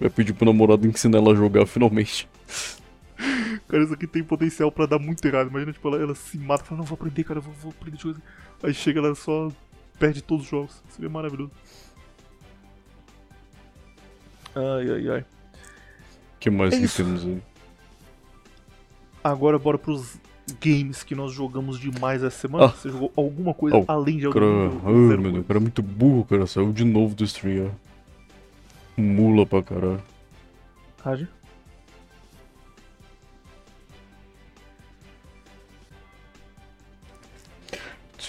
Vai 0.00 0.10
pedir 0.10 0.32
pro 0.32 0.44
namorado 0.46 0.86
ensinar 0.88 1.18
ela 1.18 1.32
a 1.32 1.36
jogar 1.36 1.66
finalmente. 1.66 2.28
Cara, 3.68 3.84
isso 3.84 3.94
aqui 3.94 4.06
tem 4.08 4.24
potencial 4.24 4.72
pra 4.72 4.86
dar 4.86 4.98
muito 4.98 5.24
errado. 5.24 5.48
Imagina, 5.48 5.72
tipo, 5.72 5.86
ela, 5.88 6.02
ela 6.02 6.14
se 6.16 6.36
mata, 6.36 6.64
fala, 6.64 6.78
não, 6.78 6.84
vou 6.84 6.96
aprender, 6.96 7.22
cara, 7.22 7.38
vou, 7.40 7.54
vou 7.54 7.70
aprender 7.70 7.96
de 7.96 8.02
coisa. 8.02 8.20
Aí 8.62 8.74
chega, 8.74 8.98
ela 8.98 9.14
só 9.14 9.50
perde 9.98 10.22
todos 10.22 10.44
os 10.44 10.50
jogos. 10.50 10.82
Seria 10.90 11.08
maravilhoso. 11.10 11.50
Ai, 14.54 14.90
ai, 14.90 15.08
ai. 15.08 15.24
Que 16.38 16.50
mais 16.50 16.74
É 16.74 16.80
que 16.80 16.88
temos 16.88 17.24
aí? 17.24 17.42
Agora 19.22 19.58
bora 19.58 19.78
pros 19.78 20.16
games 20.60 21.02
que 21.02 21.14
nós 21.14 21.32
jogamos 21.32 21.78
demais 21.80 22.22
essa 22.22 22.38
semana. 22.38 22.66
Ah. 22.66 22.68
Você 22.68 22.90
jogou 22.90 23.12
alguma 23.16 23.54
coisa 23.54 23.78
Oh, 23.78 23.84
além 23.88 24.18
de 24.18 24.28
Cara, 24.30 24.44
Elden 24.44 24.68
Ring? 24.70 24.80
ai, 24.84 25.16
meu 25.16 25.32
Deus, 25.32 25.44
o 25.44 25.44
cara 25.44 25.58
é 25.58 25.62
muito 25.62 25.82
burro, 25.82 26.24
cara. 26.24 26.46
Saiu 26.46 26.72
de 26.72 26.84
novo 26.84 27.14
do 27.14 27.24
stream, 27.24 27.66
ó. 27.66 27.70
Mula 29.00 29.46
pra 29.46 29.62
caralho. 29.62 30.02
Raj? 31.02 31.26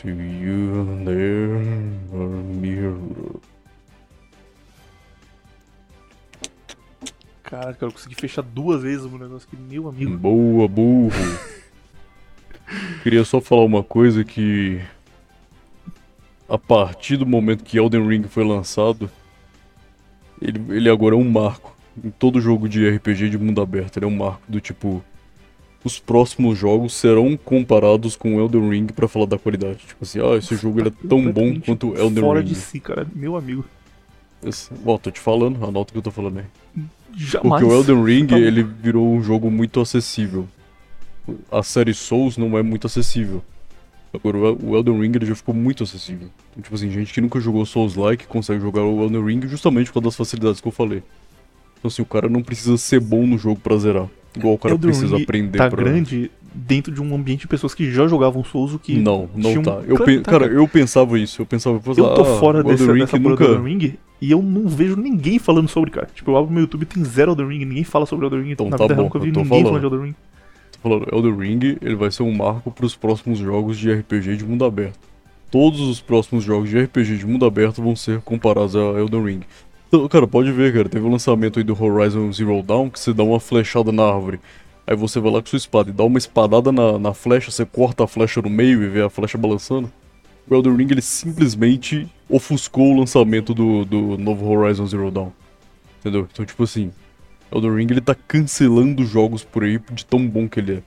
To 0.01 0.09
you 0.09 1.05
there, 1.05 1.57
mirror. 2.59 3.39
Caraca, 7.41 7.73
cara, 7.75 7.87
eu 7.87 7.91
consegui 7.93 8.15
fechar 8.15 8.41
duas 8.41 8.81
vezes 8.83 9.05
o 9.05 9.17
negócio 9.17 9.47
aqui, 9.47 9.55
meu 9.55 9.87
amigo. 9.87 10.17
Boa, 10.17 10.67
burro. 10.67 11.11
Queria 13.03 13.23
só 13.23 13.39
falar 13.39 13.63
uma 13.63 13.83
coisa 13.83 14.25
que 14.25 14.81
a 16.49 16.57
partir 16.57 17.15
do 17.15 17.25
momento 17.25 17.63
que 17.63 17.77
Elden 17.77 18.05
Ring 18.05 18.23
foi 18.23 18.43
lançado, 18.43 19.09
ele, 20.41 20.59
ele 20.75 20.89
agora 20.89 21.15
é 21.15 21.17
um 21.17 21.29
marco 21.29 21.73
em 22.03 22.09
todo 22.09 22.41
jogo 22.41 22.67
de 22.67 22.89
RPG 22.89 23.29
de 23.29 23.37
mundo 23.37 23.61
aberto. 23.61 23.95
Ele 23.95 24.05
é 24.05 24.09
um 24.09 24.17
marco 24.17 24.41
do 24.45 24.59
tipo 24.59 25.01
os 25.85 25.99
próximos 25.99 26.57
jogos 26.57 26.93
serão 26.93 27.37
comparados 27.37 28.15
com 28.17 28.39
Elden 28.39 28.69
Ring 28.69 28.87
pra 28.87 29.07
falar 29.07 29.27
da 29.27 29.37
qualidade. 29.37 29.77
Tipo 29.87 30.03
assim, 30.03 30.19
ah, 30.19 30.35
esse 30.35 30.55
jogo 30.57 30.79
ele 30.81 30.89
é 30.89 31.07
tão 31.07 31.31
bom 31.31 31.59
quanto 31.61 31.95
Elden 31.95 32.23
Fora 32.23 32.39
Ring. 32.39 32.47
de 32.47 32.55
si, 32.55 32.79
cara, 32.79 33.07
meu 33.15 33.37
amigo. 33.37 33.63
Esse- 34.43 34.71
Ó, 34.85 34.97
tô 34.97 35.11
te 35.11 35.19
falando, 35.19 35.63
anota 35.63 35.91
o 35.91 35.93
que 35.93 35.97
eu 35.99 36.01
tô 36.01 36.11
falando 36.11 36.39
aí. 36.39 36.45
Jamais. 37.15 37.61
Porque 37.61 37.63
o 37.63 37.77
Elden 37.77 38.03
Ring, 38.03 38.27
Tá 38.27 38.37
ele 38.37 38.63
virou 38.63 39.07
um 39.13 39.23
jogo 39.23 39.49
muito 39.49 39.79
acessível. 39.79 40.47
A 41.51 41.63
série 41.63 41.93
Souls 41.93 42.37
não 42.37 42.57
é 42.57 42.61
muito 42.61 42.87
acessível. 42.87 43.41
Agora, 44.13 44.37
o 44.37 44.75
Elden 44.75 44.99
Ring 45.01 45.11
ele 45.15 45.25
já 45.25 45.35
ficou 45.35 45.53
muito 45.53 45.83
acessível. 45.83 46.29
Então, 46.51 46.63
tipo 46.63 46.75
assim, 46.75 46.89
gente 46.91 47.13
que 47.13 47.19
nunca 47.21 47.39
jogou 47.39 47.65
Souls-like 47.65 48.27
consegue 48.27 48.61
jogar 48.61 48.81
o 48.83 49.03
Elden 49.03 49.23
Ring 49.25 49.47
justamente 49.47 49.87
por 49.87 49.95
causa 49.95 50.05
das 50.05 50.15
facilidades 50.15 50.61
que 50.61 50.67
eu 50.67 50.71
falei. 50.71 51.03
Então, 51.79 51.87
assim, 51.89 52.01
o 52.01 52.05
cara 52.05 52.27
não 52.29 52.41
precisa 52.41 52.77
ser 52.77 52.99
bom 52.99 53.25
no 53.27 53.37
jogo 53.37 53.59
pra 53.59 53.77
zerar. 53.77 54.07
Igual 54.37 54.53
o 54.55 54.57
cara 54.57 54.73
Elden 54.75 54.89
precisa 54.89 55.15
Ring 55.15 55.23
aprender 55.23 55.57
tá 55.57 55.69
pra... 55.69 55.83
grande 55.83 56.31
dentro 56.53 56.91
de 56.93 57.01
um 57.01 57.13
ambiente 57.13 57.41
de 57.41 57.47
pessoas 57.47 57.73
que 57.73 57.91
já 57.91 58.07
jogavam 58.07 58.43
Souls, 58.43 58.73
o 58.73 58.79
que 58.79 58.95
Não, 58.95 59.29
não 59.35 59.49
tinha 59.49 59.59
um- 59.59 59.63
tá. 59.63 59.81
Eu 59.85 59.97
pe- 60.03 60.19
tá, 60.21 60.31
Cara, 60.31 60.45
cara. 60.47 60.59
eu 60.59 60.67
pensava 60.67 61.19
isso. 61.19 61.41
Eu 61.41 61.45
pensava, 61.45 61.79
pô, 61.79 61.91
Eu 61.91 61.95
tô 62.15 62.21
ah, 62.21 62.25
fora 62.39 62.63
dessa, 62.63 62.91
Ring 62.93 62.99
dessa 62.99 63.19
nunca... 63.19 63.43
Elden 63.43 63.63
Ring 63.63 63.93
e 64.21 64.31
eu 64.31 64.41
não 64.41 64.67
vejo 64.67 64.95
ninguém 64.95 65.37
falando 65.37 65.67
sobre, 65.67 65.91
cara. 65.91 66.07
Tipo, 66.15 66.31
eu 66.31 66.37
abro 66.37 66.51
meu 66.51 66.61
YouTube 66.61 66.83
e 66.83 66.85
tem 66.85 67.03
zero 67.03 67.31
Elden 67.31 67.47
Ring, 67.49 67.65
ninguém 67.65 67.83
fala 67.83 68.05
sobre 68.05 68.25
Elden 68.25 68.41
Ring. 68.43 68.51
Então 68.51 68.69
Na 68.69 68.77
tá 68.77 68.83
vida 68.85 68.95
bom, 68.95 69.03
nunca 69.03 69.19
vi 69.19 69.25
ninguém 69.27 69.45
falando. 69.45 69.65
falando 69.65 69.79
de 69.81 69.85
Elden 69.87 70.01
Ring. 70.07 70.15
Tô 70.71 70.89
falando, 70.89 71.07
Elden 71.11 71.37
Ring, 71.37 71.77
ele 71.81 71.95
vai 71.95 72.09
ser 72.11 72.23
um 72.23 72.31
marco 72.33 72.71
pros 72.71 72.95
próximos 72.95 73.37
jogos 73.39 73.77
de 73.77 73.91
RPG 73.91 74.37
de 74.37 74.45
mundo 74.45 74.63
aberto. 74.63 74.99
Todos 75.51 75.79
os 75.81 75.99
próximos 76.01 76.43
jogos 76.43 76.69
de 76.69 76.79
RPG 76.79 77.17
de 77.17 77.25
mundo 77.27 77.45
aberto 77.45 77.81
vão 77.81 77.95
ser 77.95 78.19
comparados 78.21 78.75
a 78.75 78.79
Elden 78.99 79.23
Ring. 79.25 79.39
Então, 79.95 80.09
cara, 80.09 80.27
pode 80.27 80.51
ver, 80.51 80.73
cara, 80.73 80.89
teve 80.89 81.05
o 81.05 81.09
lançamento 81.09 81.57
aí 81.57 81.63
do 81.63 81.81
Horizon 81.81 82.29
Zero 82.33 82.61
Dawn, 82.61 82.89
que 82.89 82.99
você 82.99 83.13
dá 83.13 83.23
uma 83.23 83.39
flechada 83.39 83.93
na 83.93 84.03
árvore. 84.03 84.41
Aí 84.85 84.93
você 84.93 85.21
vai 85.21 85.31
lá 85.31 85.41
com 85.41 85.47
sua 85.47 85.55
espada 85.55 85.89
e 85.89 85.93
dá 85.93 86.03
uma 86.03 86.17
espadada 86.17 86.69
na, 86.69 86.99
na 86.99 87.13
flecha, 87.13 87.49
você 87.49 87.65
corta 87.65 88.03
a 88.03 88.07
flecha 88.07 88.41
no 88.41 88.49
meio 88.49 88.83
e 88.83 88.89
vê 88.89 89.01
a 89.01 89.09
flecha 89.09 89.37
balançando. 89.37 89.89
O 90.49 90.53
Elden 90.53 90.75
Ring, 90.75 90.87
ele 90.91 91.01
simplesmente 91.01 92.11
ofuscou 92.27 92.91
o 92.91 92.99
lançamento 92.99 93.53
do, 93.53 93.85
do 93.85 94.17
novo 94.17 94.45
Horizon 94.49 94.85
Zero 94.85 95.09
Dawn. 95.09 95.31
Entendeu? 96.01 96.27
Então, 96.29 96.45
tipo 96.45 96.63
assim, 96.63 96.91
Elden 97.49 97.75
Ring, 97.75 97.87
ele 97.89 98.01
tá 98.01 98.15
cancelando 98.27 99.05
jogos 99.05 99.45
por 99.45 99.63
aí 99.63 99.79
de 99.93 100.05
tão 100.05 100.27
bom 100.27 100.45
que 100.45 100.59
ele 100.59 100.73
é. 100.73 100.83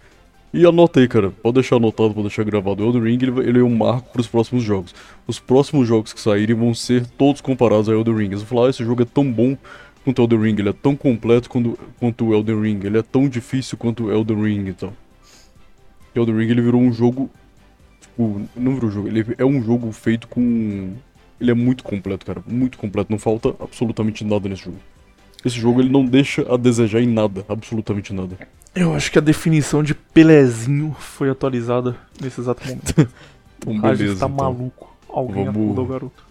E 0.53 0.65
anota 0.65 1.01
aí, 1.01 1.09
cara. 1.09 1.31
Pode 1.31 1.55
deixar 1.55 1.77
anotado, 1.77 2.15
pode 2.15 2.29
deixar 2.29 2.45
gravado. 2.45 2.83
Elden 2.83 3.03
Ring 3.03 3.19
ele, 3.23 3.59
é 3.59 3.63
um 3.63 3.77
marco 3.77 4.11
para 4.11 4.21
os 4.21 4.27
próximos 4.27 4.65
jogos. 4.65 4.95
Os 5.27 5.39
próximos 5.39 5.87
jogos 5.87 6.13
que 6.13 6.21
saírem 6.21 6.57
vão 6.57 6.73
ser 6.75 7.07
todos 7.07 7.41
comparados 7.41 7.89
ao 7.89 7.95
Elden 7.95 8.17
Ring. 8.17 8.31
Vão 8.31 8.47
falar, 8.47 8.67
ah, 8.67 8.71
esse 8.71 8.83
jogo 8.83 9.03
é 9.03 9.05
tão 9.05 9.31
bom 9.31 9.57
quanto 10.05 10.23
Elden 10.23 10.41
Ring, 10.41 10.57
ele 10.59 10.71
é 10.71 10.73
tão 10.73 10.97
completo 10.97 11.51
quanto, 11.51 11.79
quanto 11.99 12.33
Elden 12.33 12.63
Ring, 12.63 12.81
ele 12.83 12.99
é 12.99 13.03
tão 13.03 13.29
difícil 13.29 13.77
quanto 13.77 14.11
Elden 14.11 14.43
Ring 14.43 14.69
e 14.69 14.73
tal. 14.73 14.93
O 16.15 16.19
Elden 16.19 16.37
Ring 16.37 16.51
ele 16.51 16.63
virou 16.63 16.81
um 16.81 16.93
jogo. 16.93 17.31
Tipo, 18.01 18.41
não 18.57 18.75
virou 18.75 18.91
jogo, 18.91 19.09
ele 19.09 19.27
é 19.37 19.45
um 19.45 19.63
jogo 19.63 19.93
feito 19.93 20.27
com. 20.29 20.95
Ele 21.41 21.51
é 21.51 21.55
muito 21.55 21.85
completo, 21.85 22.25
cara. 22.25 22.43
Muito 22.47 22.79
completo. 22.79 23.13
Não 23.13 23.19
falta 23.19 23.55
absolutamente 23.61 24.25
nada 24.25 24.49
nesse 24.49 24.65
jogo. 24.65 24.79
Esse 25.45 25.57
jogo 25.61 25.81
ele 25.81 25.89
não 25.89 26.05
deixa 26.05 26.43
a 26.53 26.57
desejar 26.57 27.01
em 27.01 27.07
nada, 27.07 27.45
absolutamente 27.49 28.13
nada. 28.13 28.37
Eu 28.81 28.95
acho 28.95 29.11
que 29.11 29.19
a 29.19 29.23
definição 29.23 29.83
de 29.83 29.95
Pelezinho 29.95 30.95
foi 30.99 31.29
atualizada 31.31 31.97
nesse 32.21 32.41
exato 32.41 32.67
momento. 32.67 32.95
Então, 33.61 33.73
o 33.75 33.81
Regis 33.81 33.99
beleza. 33.99 34.21
tá 34.21 34.27
então. 34.27 34.37
maluco. 34.45 34.97
Alguém 35.09 35.45
Vamos- 35.47 35.63
acordou 35.65 35.85
o 35.85 35.89
garoto. 35.89 36.25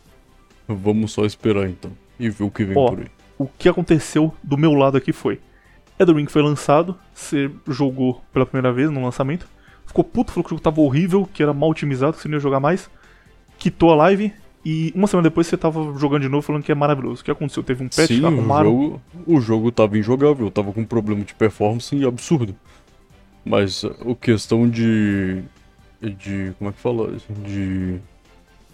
Vamos 0.66 1.12
só 1.12 1.26
esperar 1.26 1.68
então. 1.70 1.92
E 2.18 2.30
ver 2.30 2.46
o 2.46 2.50
que 2.50 2.64
vem 2.64 2.78
Ó, 2.78 2.88
por 2.88 3.00
aí. 3.00 3.08
O 3.38 3.48
que 3.48 3.68
aconteceu 3.68 4.34
do 4.42 4.58
meu 4.58 4.74
lado 4.74 4.96
aqui 4.96 5.12
foi: 5.12 5.42
Elden 6.00 6.16
Ring 6.16 6.28
foi 6.28 6.42
lançado, 6.42 6.98
você 7.14 7.52
jogou 7.68 8.22
pela 8.32 8.46
primeira 8.46 8.72
vez 8.72 8.90
no 8.90 9.04
lançamento, 9.04 9.46
ficou 9.86 10.06
puto, 10.06 10.32
falou 10.32 10.44
que 10.46 10.48
o 10.48 10.52
jogo 10.52 10.62
tava 10.62 10.80
horrível, 10.80 11.28
que 11.34 11.44
era 11.44 11.54
mal 11.54 11.70
otimizado, 11.70 12.14
que 12.16 12.22
você 12.22 12.30
não 12.30 12.36
ia 12.36 12.40
jogar 12.40 12.62
mais, 12.62 12.90
quitou 13.60 13.92
a 13.92 13.96
live 13.98 14.32
e 14.70 14.92
uma 14.94 15.08
semana 15.08 15.30
depois 15.30 15.48
você 15.48 15.56
tava 15.56 15.98
jogando 15.98 16.24
de 16.24 16.28
novo 16.28 16.42
falando 16.42 16.62
que 16.62 16.74
é 16.74 16.76
maravilhoso. 16.76 17.22
O 17.22 17.24
que 17.24 17.32
aconteceu? 17.32 17.64
Teve 17.64 17.86
um 17.86 17.88
patch, 17.88 18.08
Sim, 18.08 18.22
o 18.22 18.28
arrumaram. 18.28 18.70
jogo, 18.70 19.02
o 19.26 19.40
jogo 19.40 19.72
tava 19.72 19.98
injogável, 19.98 20.52
tava 20.52 20.74
com 20.74 20.82
um 20.82 20.86
problema 20.86 21.24
de 21.24 21.34
performance 21.34 22.04
absurdo. 22.04 22.54
Mas 23.46 23.86
a 23.86 24.16
questão 24.20 24.70
de. 24.70 25.42
de. 26.02 26.52
como 26.58 26.70
é 26.70 26.74
que 26.74 26.80
fala? 26.82 27.16
De. 27.46 27.98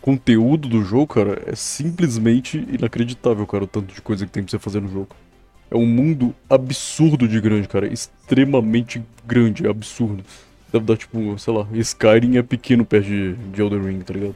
conteúdo 0.02 0.68
do 0.68 0.84
jogo, 0.84 1.06
cara, 1.06 1.44
é 1.46 1.54
simplesmente 1.54 2.58
inacreditável, 2.72 3.46
cara, 3.46 3.66
o 3.66 3.68
tanto 3.68 3.94
de 3.94 4.02
coisa 4.02 4.26
que 4.26 4.32
tem 4.32 4.42
pra 4.42 4.50
você 4.50 4.58
fazer 4.58 4.82
no 4.82 4.90
jogo. 4.90 5.10
É 5.70 5.76
um 5.76 5.86
mundo 5.86 6.34
absurdo 6.50 7.28
de 7.28 7.40
grande, 7.40 7.68
cara, 7.68 7.86
extremamente 7.86 9.00
grande, 9.28 9.68
é 9.68 9.70
absurdo. 9.70 10.24
Deve 10.72 10.86
dar 10.86 10.98
tipo, 10.98 11.38
sei 11.38 11.54
lá, 11.54 11.68
Skyrim 11.72 12.38
é 12.38 12.42
pequeno 12.42 12.84
perto 12.84 13.06
de, 13.06 13.34
de 13.34 13.62
Elden 13.62 13.84
Ring, 13.84 14.00
tá 14.00 14.12
ligado? 14.12 14.36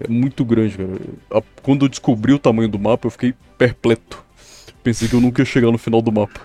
É 0.00 0.08
muito 0.08 0.44
grande, 0.44 0.76
cara. 0.76 1.42
Quando 1.62 1.84
eu 1.84 1.88
descobri 1.88 2.32
o 2.32 2.38
tamanho 2.38 2.68
do 2.68 2.78
mapa, 2.78 3.06
eu 3.06 3.10
fiquei 3.10 3.34
perpleto. 3.56 4.22
Pensei 4.82 5.08
que 5.08 5.14
eu 5.14 5.20
nunca 5.20 5.42
ia 5.42 5.46
chegar 5.46 5.70
no 5.70 5.78
final 5.78 6.02
do 6.02 6.12
mapa. 6.12 6.40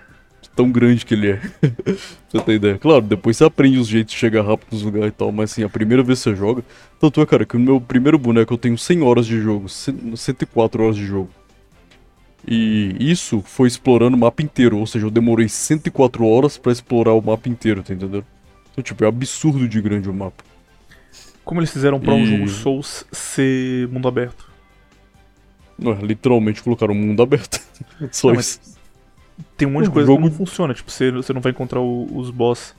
Tão 0.55 0.69
grande 0.69 1.05
que 1.05 1.13
ele 1.13 1.31
é. 1.31 1.41
você 2.27 2.39
ter 2.43 2.53
ideia. 2.55 2.77
Claro, 2.77 3.01
depois 3.01 3.37
você 3.37 3.43
aprende 3.45 3.77
os 3.77 3.87
jeitos 3.87 4.13
de 4.13 4.19
chegar 4.19 4.43
rápido 4.43 4.73
nos 4.73 4.83
lugares 4.83 5.09
e 5.09 5.11
tal, 5.11 5.31
mas 5.31 5.51
assim, 5.51 5.63
a 5.63 5.69
primeira 5.69 6.03
vez 6.03 6.19
que 6.19 6.23
você 6.23 6.35
joga. 6.35 6.63
Tanto 6.99 7.21
é, 7.21 7.25
cara, 7.25 7.45
que 7.45 7.57
no 7.57 7.63
meu 7.63 7.81
primeiro 7.81 8.17
boneco 8.17 8.53
eu 8.53 8.57
tenho 8.57 8.77
100 8.77 9.01
horas 9.01 9.25
de 9.25 9.39
jogo, 9.39 9.69
100 9.69 10.15
104 10.15 10.83
horas 10.83 10.95
de 10.95 11.05
jogo. 11.05 11.29
E 12.47 12.95
isso 12.99 13.41
foi 13.45 13.67
explorando 13.67 14.17
o 14.17 14.19
mapa 14.19 14.41
inteiro, 14.41 14.77
ou 14.77 14.87
seja, 14.87 15.05
eu 15.05 15.11
demorei 15.11 15.47
104 15.47 16.25
horas 16.25 16.57
pra 16.57 16.71
explorar 16.71 17.13
o 17.13 17.21
mapa 17.21 17.47
inteiro, 17.47 17.83
tá 17.83 17.93
entendendo? 17.93 18.25
Então, 18.71 18.83
tipo, 18.83 19.03
é 19.03 19.07
absurdo 19.07 19.67
de 19.67 19.81
grande 19.81 20.09
o 20.09 20.13
mapa. 20.13 20.43
Como 21.43 21.59
eles 21.59 21.71
fizeram 21.71 21.99
pra 21.99 22.13
um 22.13 22.21
E- 22.23 22.25
jogo 22.25 22.47
Souls 22.49 23.05
ser 23.11 23.87
mundo 23.89 24.07
aberto? 24.07 24.49
Não, 25.77 25.93
literalmente 25.93 26.61
colocaram 26.61 26.93
o 26.93 26.97
mundo 26.97 27.21
aberto. 27.23 27.59
Só 28.11 28.31
isso. 28.33 28.59
Tem 29.57 29.67
um 29.67 29.71
monte 29.71 29.85
de 29.85 29.91
coisa 29.91 30.07
jogo- 30.07 30.21
que 30.23 30.29
não 30.29 30.35
funciona. 30.35 30.73
Tipo, 30.73 30.91
você, 30.91 31.11
você 31.11 31.33
não 31.33 31.41
vai 31.41 31.51
encontrar 31.51 31.79
o- 31.79 32.07
os 32.17 32.29
boss 32.29 32.75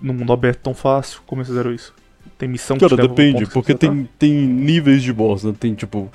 no 0.00 0.12
mundo 0.12 0.32
aberto 0.32 0.60
tão 0.60 0.74
fácil. 0.74 1.22
Como 1.26 1.40
eles 1.40 1.48
fizeram 1.48 1.72
isso? 1.72 1.94
Tem 2.36 2.48
missão 2.48 2.76
que 2.76 2.80
Cara, 2.86 2.94
leva 2.96 3.08
pro 3.14 3.16
depende, 3.24 3.46
que 3.46 3.52
porque 3.52 3.72
você 3.72 3.78
tá? 3.78 3.88
tem, 3.88 4.08
tem 4.18 4.32
níveis 4.32 5.02
de 5.02 5.12
boss, 5.12 5.44
né? 5.44 5.54
Tem 5.58 5.74
tipo. 5.74 6.10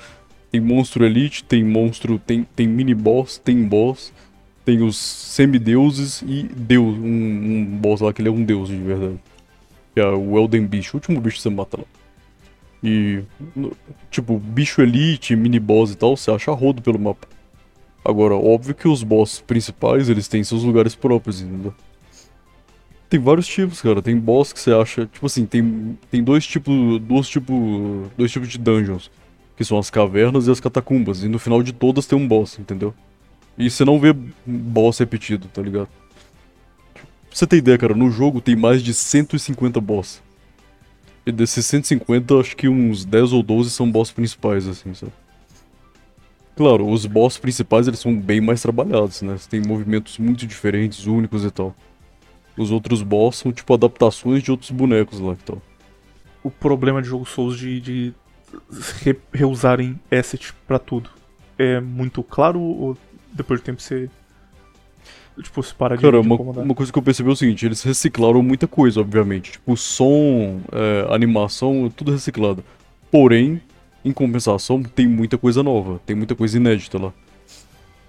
Tem 0.50 0.60
monstro 0.60 1.04
elite, 1.04 1.42
tem 1.44 1.64
monstro. 1.64 2.18
Tem, 2.18 2.44
tem 2.54 2.66
mini 2.68 2.94
boss, 2.94 3.36
tem 3.38 3.62
boss, 3.64 4.12
tem 4.64 4.82
os 4.82 4.96
semideuses 4.96 6.22
e 6.22 6.44
deus. 6.44 6.96
Um, 6.96 7.02
um 7.02 7.64
boss 7.64 8.00
lá 8.00 8.12
que 8.12 8.22
ele 8.22 8.28
é 8.28 8.32
um 8.32 8.44
deus 8.44 8.68
de 8.68 8.76
verdade. 8.76 9.18
Que 9.94 10.00
é 10.00 10.06
o 10.06 10.38
Elden 10.38 10.66
Bicho, 10.66 10.96
o 10.96 10.98
último 10.98 11.20
bicho 11.20 11.36
que 11.36 11.42
você 11.42 11.50
mata 11.50 11.78
lá. 11.78 11.84
E. 12.82 13.22
Tipo, 14.10 14.38
bicho 14.38 14.80
elite, 14.80 15.34
mini 15.34 15.58
boss 15.58 15.92
e 15.92 15.96
tal, 15.96 16.16
você 16.16 16.30
acha 16.30 16.52
rodo 16.52 16.80
pelo 16.82 16.98
mapa. 16.98 17.26
Agora, 18.04 18.34
óbvio 18.34 18.74
que 18.74 18.88
os 18.88 19.02
boss 19.02 19.40
principais, 19.40 20.08
eles 20.08 20.28
têm 20.28 20.44
seus 20.44 20.62
lugares 20.62 20.94
próprios, 20.94 21.40
entendeu? 21.40 21.74
Tem 23.08 23.18
vários 23.18 23.46
tipos, 23.46 23.80
cara. 23.80 24.02
Tem 24.02 24.16
boss 24.18 24.52
que 24.52 24.60
você 24.60 24.72
acha. 24.72 25.06
Tipo 25.06 25.26
assim, 25.26 25.46
tem, 25.46 25.98
tem 26.10 26.22
dois 26.22 26.46
tipos. 26.46 27.00
Dois 27.00 27.28
tipos. 27.28 27.56
Dois 28.16 28.30
tipos 28.30 28.48
de 28.48 28.58
dungeons. 28.58 29.10
Que 29.56 29.64
são 29.64 29.78
as 29.78 29.90
cavernas 29.90 30.46
e 30.46 30.50
as 30.50 30.60
catacumbas. 30.60 31.22
E 31.22 31.28
no 31.28 31.38
final 31.38 31.62
de 31.62 31.72
todas 31.72 32.06
tem 32.06 32.18
um 32.18 32.28
boss, 32.28 32.58
entendeu? 32.58 32.94
E 33.56 33.70
você 33.70 33.84
não 33.84 33.98
vê 33.98 34.14
boss 34.46 34.98
repetido, 34.98 35.48
tá 35.48 35.62
ligado? 35.62 35.88
Você 37.30 37.46
ter 37.46 37.56
ideia, 37.58 37.78
cara, 37.78 37.94
no 37.94 38.10
jogo 38.10 38.40
tem 38.40 38.56
mais 38.56 38.82
de 38.82 38.92
150 38.94 39.80
boss. 39.80 40.22
E 41.26 41.30
desses 41.32 41.66
150, 41.66 42.34
acho 42.40 42.56
que 42.56 42.68
uns 42.68 43.04
10 43.04 43.32
ou 43.32 43.42
12 43.42 43.70
são 43.70 43.90
boss 43.90 44.10
principais, 44.10 44.66
assim, 44.66 44.94
sabe? 44.94 45.12
Claro, 46.56 46.88
os 46.88 47.06
boss 47.06 47.38
principais 47.38 47.86
eles 47.86 48.00
são 48.00 48.18
bem 48.18 48.40
mais 48.40 48.60
trabalhados, 48.62 49.22
né? 49.22 49.36
Tem 49.48 49.60
movimentos 49.60 50.18
muito 50.18 50.46
diferentes, 50.46 51.06
únicos 51.06 51.44
e 51.44 51.50
tal. 51.50 51.74
Os 52.56 52.70
outros 52.72 53.02
boss 53.02 53.36
são 53.36 53.52
tipo 53.52 53.72
adaptações 53.74 54.42
de 54.42 54.50
outros 54.50 54.70
bonecos 54.70 55.20
lá 55.20 55.34
e 55.34 55.36
tal. 55.36 55.62
O 56.42 56.50
problema 56.50 57.00
de 57.00 57.08
jogo 57.08 57.24
Souls 57.26 57.56
de, 57.56 57.80
de 57.80 58.14
re- 59.02 59.16
reusarem 59.32 60.00
asset 60.10 60.52
pra 60.66 60.78
tudo 60.78 61.10
é 61.56 61.78
muito 61.80 62.22
claro 62.22 62.58
ou 62.60 62.96
depois 63.32 63.60
do 63.60 63.64
tempo 63.64 63.80
você. 63.80 64.08
Tipo, 65.42 65.62
se 65.62 65.74
para 65.74 65.96
de, 65.96 66.02
Cara, 66.02 66.20
uma, 66.20 66.36
uma 66.36 66.74
coisa 66.74 66.92
que 66.92 66.98
eu 66.98 67.02
percebi 67.02 67.28
é 67.28 67.32
o 67.32 67.36
seguinte, 67.36 67.64
eles 67.64 67.82
reciclaram 67.82 68.42
muita 68.42 68.66
coisa, 68.66 69.00
obviamente. 69.00 69.52
Tipo, 69.52 69.76
som, 69.76 70.60
é, 70.72 71.06
animação, 71.14 71.90
tudo 71.94 72.10
reciclado. 72.12 72.64
Porém, 73.10 73.60
em 74.04 74.12
compensação, 74.12 74.82
tem 74.82 75.06
muita 75.06 75.38
coisa 75.38 75.62
nova, 75.62 76.00
tem 76.04 76.16
muita 76.16 76.34
coisa 76.34 76.56
inédita 76.56 76.98
lá. 76.98 77.12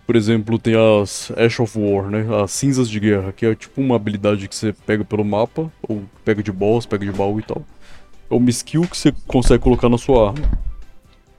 Por 0.06 0.16
exemplo, 0.16 0.58
tem 0.58 0.74
as 0.76 1.32
Ash 1.38 1.60
of 1.60 1.78
War, 1.78 2.10
né? 2.10 2.26
As 2.44 2.52
cinzas 2.52 2.90
de 2.90 3.00
guerra, 3.00 3.32
que 3.32 3.46
é 3.46 3.54
tipo 3.54 3.80
uma 3.80 3.96
habilidade 3.96 4.48
que 4.48 4.56
você 4.56 4.74
pega 4.74 5.06
pelo 5.06 5.24
mapa, 5.24 5.72
ou 5.88 6.02
pega 6.26 6.42
de 6.42 6.52
boss, 6.52 6.86
pega 6.88 7.06
de 7.06 7.12
baú 7.12 7.40
e 7.40 7.44
tal. 7.44 7.64
É 8.30 8.34
uma 8.34 8.50
skill 8.50 8.88
que 8.88 8.98
você 8.98 9.14
consegue 9.28 9.64
colocar 9.64 9.88
na 9.88 10.00
sua 10.00 10.30
arma. 10.30 10.50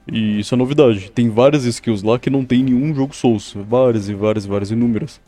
E 0.07 0.39
isso 0.39 0.55
é 0.55 0.57
novidade. 0.57 1.11
Tem 1.11 1.29
várias 1.29 1.65
skills 1.65 2.01
lá 2.01 2.17
que 2.17 2.29
não 2.29 2.45
tem 2.45 2.61
em 2.61 2.63
nenhum 2.63 2.95
jogo 2.95 3.15
Souls. 3.15 3.53
Várias 3.55 4.07
e 4.07 4.13
várias 4.13 4.45
e 4.45 4.47
várias 4.47 4.71
inúmeras. 4.71 5.19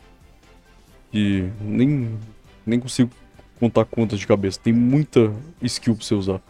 E 1.14 1.48
nem, 1.62 2.18
nem 2.66 2.80
consigo 2.80 3.12
contar 3.60 3.86
quantas 3.86 4.20
de 4.20 4.28
cabeça. 4.28 4.60
Tem 4.62 4.74
muita 4.74 5.32
skill 5.62 5.96
pra 5.96 6.06
você 6.06 6.16
usar. 6.16 6.42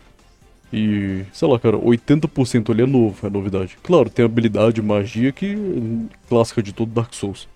E, 0.71 1.23
sei 1.31 1.47
lá, 1.47 1.59
cara, 1.59 1.77
80% 1.77 2.71
ali 2.71 2.81
é 2.81 2.85
novo, 2.87 3.27
é 3.27 3.29
novidade. 3.29 3.77
Claro, 3.83 4.09
tem 4.09 4.25
habilidade, 4.25 4.81
magia 4.81 5.31
que 5.31 5.53
é 5.53 6.17
clássica 6.27 6.63
de 6.63 6.73
todo 6.73 6.91
Dark 6.91 7.13
Souls. 7.13 7.47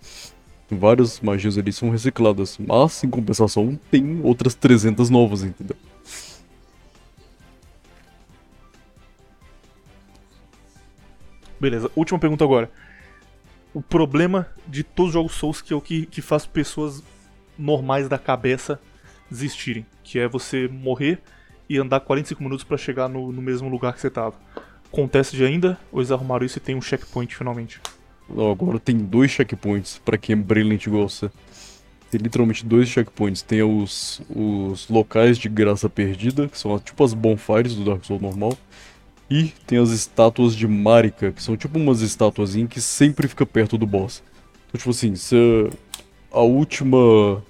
Várias 0.69 1.19
magias 1.21 1.57
ali 1.57 1.71
são 1.71 1.89
recicladas, 1.89 2.59
mas 2.59 3.03
em 3.03 3.09
compensação 3.09 3.79
tem 3.89 4.19
outras 4.21 4.53
300 4.53 5.09
novas, 5.09 5.41
entendeu? 5.41 5.77
Beleza, 11.59 11.89
última 11.95 12.19
pergunta 12.19 12.43
agora. 12.43 12.69
O 13.77 13.81
problema 13.83 14.47
de 14.67 14.81
todos 14.81 15.09
os 15.09 15.13
jogos 15.13 15.33
Souls 15.33 15.61
que 15.61 15.71
é 15.71 15.75
o 15.75 15.79
que, 15.79 16.07
que 16.07 16.19
faz 16.19 16.47
pessoas 16.47 17.03
normais 17.55 18.09
da 18.09 18.17
cabeça 18.17 18.79
desistirem, 19.29 19.85
que 20.03 20.17
é 20.17 20.27
você 20.27 20.67
morrer 20.67 21.21
e 21.69 21.77
andar 21.77 21.99
45 21.99 22.41
minutos 22.41 22.63
pra 22.63 22.75
chegar 22.75 23.07
no, 23.07 23.31
no 23.31 23.39
mesmo 23.39 23.69
lugar 23.69 23.93
que 23.93 24.01
você 24.01 24.09
tava. 24.09 24.33
Acontece 24.91 25.35
de 25.35 25.45
ainda, 25.45 25.79
ou 25.91 25.99
eles 25.99 26.11
arrumaram 26.11 26.43
isso 26.43 26.57
e 26.57 26.59
tem 26.59 26.73
um 26.73 26.81
checkpoint 26.81 27.35
finalmente? 27.35 27.79
Agora 28.27 28.79
tem 28.79 28.97
dois 28.97 29.29
checkpoints 29.29 30.01
pra 30.03 30.17
quem 30.17 30.33
é 30.33 30.35
brilliant 30.35 30.87
você. 30.87 31.29
Tem 32.09 32.19
literalmente 32.19 32.65
dois 32.65 32.89
checkpoints. 32.89 33.43
Tem 33.43 33.61
os, 33.61 34.23
os 34.27 34.89
locais 34.89 35.37
de 35.37 35.49
graça 35.49 35.87
perdida, 35.87 36.47
que 36.47 36.57
são 36.57 36.79
tipo 36.79 37.03
as 37.03 37.13
bonfires 37.13 37.75
do 37.75 37.85
Dark 37.85 38.03
Souls 38.03 38.23
normal. 38.23 38.57
E 39.29 39.51
tem 39.65 39.77
as 39.77 39.89
estátuas 39.89 40.55
de 40.55 40.67
Marika, 40.67 41.31
que 41.31 41.43
são 41.43 41.57
tipo 41.57 41.77
umas 41.77 42.01
estátuazinhas 42.01 42.69
que 42.69 42.79
sempre 42.79 43.27
fica 43.27 43.45
perto 43.45 43.77
do 43.77 43.85
boss. 43.85 44.23
Então, 44.67 44.79
tipo 44.79 44.89
assim, 44.89 45.15
se 45.15 45.35
a 46.31 46.41
última. 46.41 47.43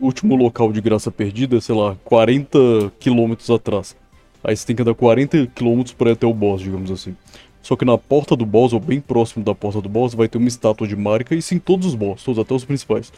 Último 0.00 0.34
local 0.34 0.72
de 0.72 0.80
graça 0.80 1.12
perdida, 1.12 1.56
é, 1.56 1.60
sei 1.60 1.76
lá, 1.76 1.96
40 2.04 2.58
quilômetros 2.98 3.48
atrás. 3.50 3.94
Aí 4.42 4.56
você 4.56 4.66
tem 4.66 4.74
que 4.74 4.82
andar 4.82 4.94
40 4.94 5.46
quilômetros 5.54 5.94
para 5.94 6.10
ir 6.10 6.14
até 6.14 6.26
o 6.26 6.34
boss, 6.34 6.60
digamos 6.60 6.90
assim. 6.90 7.14
Só 7.62 7.76
que 7.76 7.84
na 7.84 7.96
porta 7.96 8.34
do 8.34 8.44
boss, 8.44 8.72
ou 8.72 8.80
bem 8.80 9.00
próximo 9.00 9.44
da 9.44 9.54
porta 9.54 9.80
do 9.80 9.88
boss, 9.88 10.14
vai 10.14 10.26
ter 10.26 10.38
uma 10.38 10.48
estátua 10.48 10.88
de 10.88 10.96
Marika, 10.96 11.36
e 11.36 11.40
sim 11.40 11.60
todos 11.60 11.86
os 11.86 11.94
boss, 11.94 12.24
todos, 12.24 12.40
até 12.40 12.52
os 12.52 12.64
principais. 12.64 13.12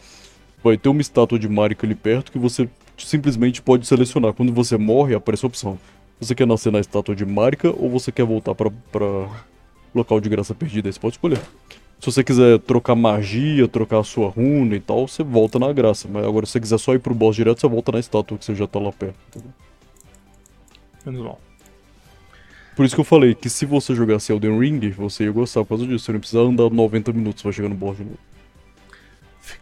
Vai 0.63 0.77
ter 0.77 0.89
uma 0.89 1.01
estátua 1.01 1.39
de 1.39 1.49
Marika 1.49 1.87
ali 1.87 1.95
perto 1.95 2.31
que 2.31 2.37
você 2.37 2.69
simplesmente 2.97 3.63
pode 3.63 3.87
selecionar. 3.87 4.33
Quando 4.33 4.53
você 4.53 4.77
morre, 4.77 5.15
aparece 5.15 5.43
a 5.43 5.47
opção. 5.47 5.79
Você 6.19 6.33
quer 6.33 6.47
nascer 6.47 6.71
na 6.71 6.79
estátua 6.79 7.15
de 7.15 7.25
Marika 7.25 7.69
ou 7.69 7.89
você 7.89 8.11
quer 8.11 8.25
voltar 8.25 8.55
pra, 8.55 8.71
pra 8.91 9.29
local 9.93 10.19
de 10.19 10.29
graça 10.29 10.55
perdida? 10.55 10.87
Aí 10.87 10.93
você 10.93 10.99
pode 10.99 11.15
escolher. 11.15 11.41
Se 11.99 12.11
você 12.11 12.23
quiser 12.23 12.59
trocar 12.59 12.95
magia, 12.95 13.67
trocar 13.67 13.99
a 13.99 14.03
sua 14.03 14.29
runa 14.29 14.75
e 14.75 14.79
tal, 14.79 15.07
você 15.07 15.23
volta 15.23 15.57
na 15.57 15.71
graça. 15.73 16.07
Mas 16.07 16.25
agora, 16.25 16.45
se 16.45 16.53
você 16.53 16.59
quiser 16.59 16.77
só 16.77 16.93
ir 16.93 16.99
pro 16.99 17.13
boss 17.13 17.35
direto, 17.35 17.59
você 17.59 17.67
volta 17.67 17.91
na 17.91 17.99
estátua 17.99 18.37
que 18.37 18.45
você 18.45 18.55
já 18.55 18.67
tá 18.67 18.79
lá 18.79 18.91
perto. 18.91 19.43
Menos 21.05 21.21
mal. 21.21 21.39
Por 22.75 22.85
isso 22.85 22.93
que 22.93 23.01
eu 23.01 23.05
falei 23.05 23.33
que 23.33 23.49
se 23.49 23.65
você 23.65 23.95
jogasse 23.95 24.31
Elden 24.31 24.59
Ring, 24.59 24.89
você 24.91 25.23
ia 25.23 25.31
gostar 25.31 25.61
por 25.61 25.69
causa 25.69 25.87
disso. 25.87 26.05
Você 26.05 26.11
não 26.11 26.19
precisa 26.19 26.41
andar 26.41 26.69
90 26.69 27.13
minutos 27.13 27.41
pra 27.41 27.51
chegar 27.51 27.69
no 27.69 27.75
boss 27.75 27.97
de 27.97 28.03
novo. 28.03 28.19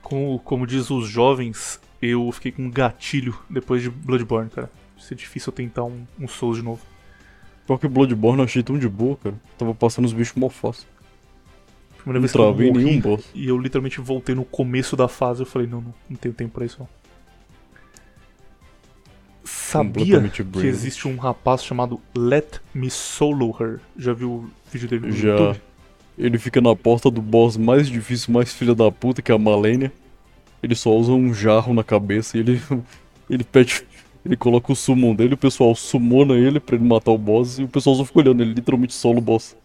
Como, 0.01 0.39
como 0.39 0.65
diz 0.65 0.89
os 0.89 1.07
jovens, 1.07 1.79
eu 2.01 2.31
fiquei 2.31 2.51
com 2.51 2.63
um 2.63 2.71
gatilho 2.71 3.37
depois 3.49 3.81
de 3.81 3.89
Bloodborne, 3.89 4.49
cara. 4.49 4.69
Ser 5.03 5.15
difícil 5.15 5.51
eu 5.51 5.55
tentar 5.55 5.83
um, 5.83 6.05
um 6.19 6.27
Souls 6.27 6.57
de 6.57 6.63
novo. 6.63 6.81
Pior 7.67 7.77
que 7.77 7.87
Bloodborne 7.87 8.39
eu 8.39 8.45
achei 8.45 8.63
tão 8.63 8.77
de 8.77 8.87
boa, 8.87 9.17
cara. 9.17 9.35
Tava 9.57 9.75
passando 9.75 10.05
os 10.05 10.13
bichos 10.13 10.35
mó 10.35 10.49
fácil. 10.49 10.87
Primeira 11.97 12.19
Não 12.19 12.21
vez 12.21 12.31
que 12.31 12.37
eu 12.37 12.43
travei 12.43 12.71
morri, 12.71 12.83
nenhum 12.85 13.01
boss. 13.01 13.25
e 13.33 13.47
eu 13.47 13.57
literalmente 13.57 13.99
voltei 14.01 14.35
no 14.35 14.43
começo 14.43 14.95
da 14.95 15.07
fase, 15.07 15.41
eu 15.41 15.45
falei, 15.45 15.67
não, 15.67 15.81
não, 15.81 15.93
não 16.09 16.17
tenho 16.17 16.33
tempo 16.33 16.53
pra 16.53 16.65
isso 16.65 16.77
não. 16.79 16.87
Sabia 19.45 20.29
que 20.29 20.67
existe 20.67 21.07
um 21.07 21.17
rapaz 21.17 21.63
chamado 21.63 21.99
Let 22.15 22.59
Me 22.73 22.89
Solo 22.89 23.55
Her? 23.59 23.79
Já 23.97 24.13
viu 24.13 24.31
o 24.31 24.49
vídeo 24.71 24.87
dele 24.87 25.07
no 25.07 25.11
Já. 25.11 25.29
YouTube? 25.29 25.61
Ele 26.17 26.37
fica 26.37 26.61
na 26.61 26.75
porta 26.75 27.09
do 27.09 27.21
boss 27.21 27.57
mais 27.57 27.89
difícil, 27.89 28.33
mais 28.33 28.53
filha 28.53 28.75
da 28.75 28.91
puta, 28.91 29.21
que 29.21 29.31
é 29.31 29.35
a 29.35 29.37
Malenia. 29.37 29.91
Ele 30.61 30.75
só 30.75 30.95
usa 30.95 31.11
um 31.11 31.33
jarro 31.33 31.73
na 31.73 31.83
cabeça 31.83 32.37
e 32.37 32.41
ele. 32.41 32.61
ele 33.29 33.43
pede. 33.43 33.85
Ele 34.25 34.37
coloca 34.37 34.71
o 34.71 34.75
summon 34.75 35.15
dele, 35.15 35.33
o 35.33 35.37
pessoal 35.37 35.75
summona 35.75 36.35
ele 36.35 36.59
pra 36.59 36.75
ele 36.75 36.85
matar 36.85 37.11
o 37.11 37.17
boss 37.17 37.59
e 37.59 37.63
o 37.63 37.67
pessoal 37.67 37.95
só 37.95 38.05
fica 38.05 38.19
olhando, 38.19 38.41
ele 38.41 38.53
literalmente 38.53 38.93
solo 38.93 39.17
o 39.19 39.21
boss. 39.21 39.55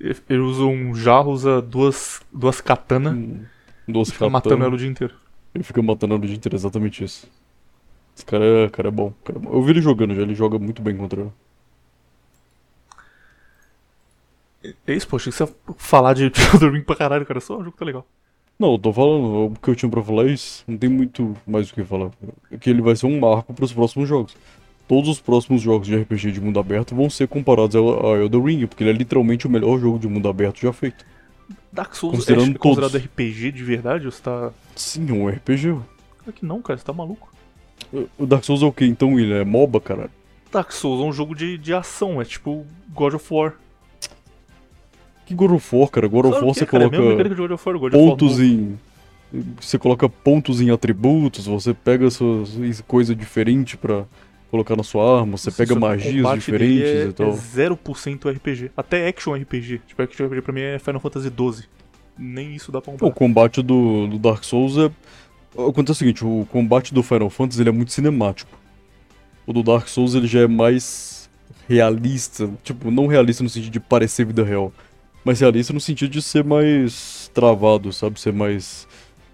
Ele 0.00 0.16
ele 0.28 0.38
usa 0.40 0.62
um 0.64 0.94
jarro, 0.94 1.30
usa 1.32 1.60
duas, 1.62 2.20
duas 2.32 2.60
katana 2.60 3.20
Duas 3.86 4.08
e 4.08 4.12
fica 4.12 4.28
katana. 4.28 4.30
matando 4.30 4.64
ela 4.64 4.74
o 4.74 4.78
dia 4.78 4.88
inteiro. 4.88 5.14
Ele 5.54 5.64
fica 5.64 5.82
matando 5.82 6.14
ela 6.14 6.22
o 6.22 6.26
dia 6.26 6.36
inteiro, 6.36 6.56
exatamente 6.56 7.04
isso. 7.04 7.28
Esse 8.16 8.24
cara 8.26 8.44
é, 8.44 8.68
cara 8.70 8.88
é 8.88 8.90
bom, 8.90 9.12
cara 9.24 9.38
é 9.38 9.42
bom. 9.42 9.52
Eu 9.52 9.62
vi 9.62 9.72
ele 9.72 9.80
jogando 9.82 10.14
já, 10.14 10.22
ele 10.22 10.34
joga 10.34 10.58
muito 10.58 10.82
bem 10.82 10.96
contra 10.96 11.22
ela. 11.22 11.34
É 14.86 14.92
isso, 14.94 15.08
poxa, 15.08 15.30
você 15.30 15.42
ia 15.44 15.48
falar 15.78 16.14
de 16.14 16.24
Elden 16.54 16.70
Ring 16.72 16.82
pra 16.84 16.96
caralho, 16.96 17.24
cara. 17.26 17.40
Só 17.40 17.54
um 17.54 17.58
jogo 17.60 17.72
que 17.72 17.78
tá 17.78 17.84
legal. 17.84 18.06
Não, 18.60 18.72
eu 18.72 18.78
tô 18.78 18.92
falando, 18.92 19.46
o 19.46 19.54
que 19.58 19.70
eu 19.70 19.74
tinha 19.74 19.90
pra 19.90 20.02
falar 20.02 20.26
é 20.26 20.32
isso. 20.32 20.62
Não 20.68 20.76
tem 20.76 20.90
muito 20.90 21.34
mais 21.46 21.70
o 21.70 21.74
que 21.74 21.82
falar. 21.82 22.10
É 22.52 22.58
que 22.58 22.68
ele 22.68 22.82
vai 22.82 22.94
ser 22.94 23.06
um 23.06 23.18
marco 23.18 23.54
pros 23.54 23.72
próximos 23.72 24.06
jogos. 24.06 24.36
Todos 24.86 25.08
os 25.08 25.18
próximos 25.18 25.62
jogos 25.62 25.86
de 25.86 25.96
RPG 25.96 26.32
de 26.32 26.42
mundo 26.42 26.60
aberto 26.60 26.94
vão 26.94 27.08
ser 27.08 27.26
comparados 27.26 27.74
ao 27.74 28.06
ao 28.06 28.16
Elden 28.18 28.42
Ring, 28.44 28.66
porque 28.66 28.82
ele 28.84 28.90
é 28.90 28.92
literalmente 28.92 29.46
o 29.46 29.50
melhor 29.50 29.78
jogo 29.78 29.98
de 29.98 30.06
mundo 30.06 30.28
aberto 30.28 30.60
já 30.60 30.74
feito. 30.74 31.06
Dark 31.72 31.94
Souls 31.94 32.12
é 32.12 32.16
Considerando 32.18 32.58
considerado 32.58 32.92
todos. 32.92 33.06
RPG 33.06 33.52
de 33.52 33.64
verdade? 33.64 34.04
Ou 34.04 34.12
você 34.12 34.20
tá. 34.20 34.50
Sim, 34.76 35.08
é 35.08 35.12
um 35.12 35.26
RPG. 35.26 35.78
Claro 36.18 36.32
que 36.34 36.44
não, 36.44 36.60
cara, 36.60 36.78
você 36.78 36.84
tá 36.84 36.92
maluco. 36.92 37.32
O 38.18 38.26
Dark 38.26 38.44
Souls 38.44 38.62
é 38.62 38.66
o 38.66 38.72
quê? 38.72 38.84
Então 38.84 39.18
ele 39.18 39.32
é 39.32 39.42
MOBA, 39.42 39.80
cara? 39.80 40.10
Dark 40.52 40.70
Souls 40.70 41.00
é 41.00 41.04
um 41.04 41.12
jogo 41.14 41.34
de, 41.34 41.56
de 41.56 41.72
ação, 41.72 42.20
é 42.20 42.26
tipo 42.26 42.66
God 42.92 43.14
of 43.14 43.26
War. 43.32 43.54
Que 45.30 45.34
God 45.36 45.52
of 45.52 45.76
War, 45.76 45.88
cara? 45.88 46.08
God 46.08 46.24
of 46.24 46.34
War 46.34 46.44
você 46.44 46.64
é, 46.64 46.66
cara, 46.66 46.90
coloca 46.90 47.08
mecânica 47.08 47.34
de 47.36 47.40
God 47.40 47.50
of 47.52 47.68
War, 47.68 47.78
God 47.78 47.94
of 47.94 48.02
War 48.02 48.10
pontos 48.10 48.40
em. 48.40 48.76
Você 49.60 49.78
coloca 49.78 50.08
pontos 50.08 50.60
em 50.60 50.72
atributos, 50.72 51.46
você 51.46 51.72
pega 51.72 52.10
suas 52.10 52.50
coisa 52.88 53.14
diferente 53.14 53.76
pra 53.76 54.06
colocar 54.50 54.74
na 54.74 54.82
sua 54.82 55.20
arma, 55.20 55.36
você 55.38 55.52
pega 55.52 55.72
o 55.72 55.78
magias 55.78 56.34
diferentes 56.34 56.82
é, 56.82 57.04
e 57.04 57.12
tal. 57.12 57.28
É 57.28 57.32
0% 57.32 58.28
RPG. 58.28 58.72
Até 58.76 59.06
Action 59.06 59.32
RPG. 59.36 59.82
Tipo, 59.86 60.02
Action 60.02 60.26
RPG 60.26 60.42
pra 60.42 60.52
mim 60.52 60.62
é 60.62 60.80
Final 60.80 61.00
Fantasy 61.00 61.28
XII. 61.28 61.64
Nem 62.18 62.56
isso 62.56 62.72
dá 62.72 62.80
pra 62.80 62.92
O 62.92 62.98
comprar. 62.98 63.14
combate 63.14 63.62
do, 63.62 64.08
do 64.08 64.18
Dark 64.18 64.42
Souls 64.42 64.76
é. 64.78 64.90
Acontece 65.56 65.92
o 65.92 65.94
seguinte, 65.94 66.24
o 66.24 66.44
combate 66.50 66.92
do 66.92 67.04
Final 67.04 67.30
Fantasy 67.30 67.62
ele 67.62 67.68
é 67.68 67.72
muito 67.72 67.92
cinemático. 67.92 68.50
O 69.46 69.52
do 69.52 69.62
Dark 69.62 69.86
Souls 69.86 70.16
ele 70.16 70.26
já 70.26 70.40
é 70.40 70.48
mais 70.48 71.30
realista. 71.68 72.50
Tipo, 72.64 72.90
não 72.90 73.06
realista 73.06 73.44
no 73.44 73.48
sentido 73.48 73.70
de 73.70 73.78
parecer 73.78 74.26
vida 74.26 74.42
real. 74.42 74.72
Mas 75.24 75.40
realista 75.40 75.72
no 75.72 75.80
sentido 75.80 76.10
de 76.10 76.22
ser 76.22 76.44
mais 76.44 77.30
travado, 77.34 77.92
sabe? 77.92 78.20
Ser 78.20 78.32
mais. 78.32 78.86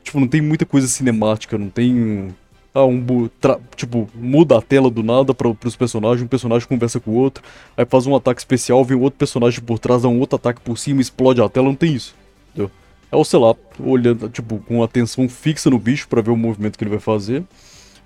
Tipo, 0.02 0.20
não 0.20 0.26
tem 0.28 0.40
muita 0.40 0.66
coisa 0.66 0.86
cinemática, 0.88 1.56
não 1.56 1.68
tem. 1.70 2.28
Ah, 2.74 2.84
um. 2.84 3.28
tra- 3.40 3.58
Tipo, 3.74 4.08
muda 4.14 4.58
a 4.58 4.62
tela 4.62 4.90
do 4.90 5.02
nada 5.02 5.32
para 5.32 5.52
pros 5.54 5.76
personagens, 5.76 6.22
um 6.22 6.26
personagem 6.28 6.68
conversa 6.68 7.00
com 7.00 7.12
o 7.12 7.14
outro, 7.14 7.42
aí 7.76 7.86
faz 7.86 8.06
um 8.06 8.14
ataque 8.14 8.40
especial, 8.40 8.84
vem 8.84 8.98
outro 8.98 9.18
personagem 9.18 9.60
por 9.60 9.78
trás, 9.78 10.02
dá 10.02 10.08
um 10.08 10.18
outro 10.20 10.36
ataque 10.36 10.60
por 10.60 10.76
cima, 10.76 11.00
explode 11.00 11.40
a 11.40 11.48
tela, 11.48 11.66
não 11.66 11.74
tem 11.74 11.94
isso. 11.94 12.14
Entendeu? 12.50 12.70
É 13.10 13.16
o, 13.16 13.24
sei 13.24 13.38
lá, 13.38 13.54
olhando, 13.78 14.28
tipo, 14.28 14.58
com 14.58 14.82
atenção 14.82 15.28
fixa 15.28 15.70
no 15.70 15.78
bicho 15.78 16.08
pra 16.08 16.20
ver 16.20 16.30
o 16.30 16.36
movimento 16.36 16.76
que 16.76 16.82
ele 16.84 16.90
vai 16.90 16.98
fazer. 17.00 17.44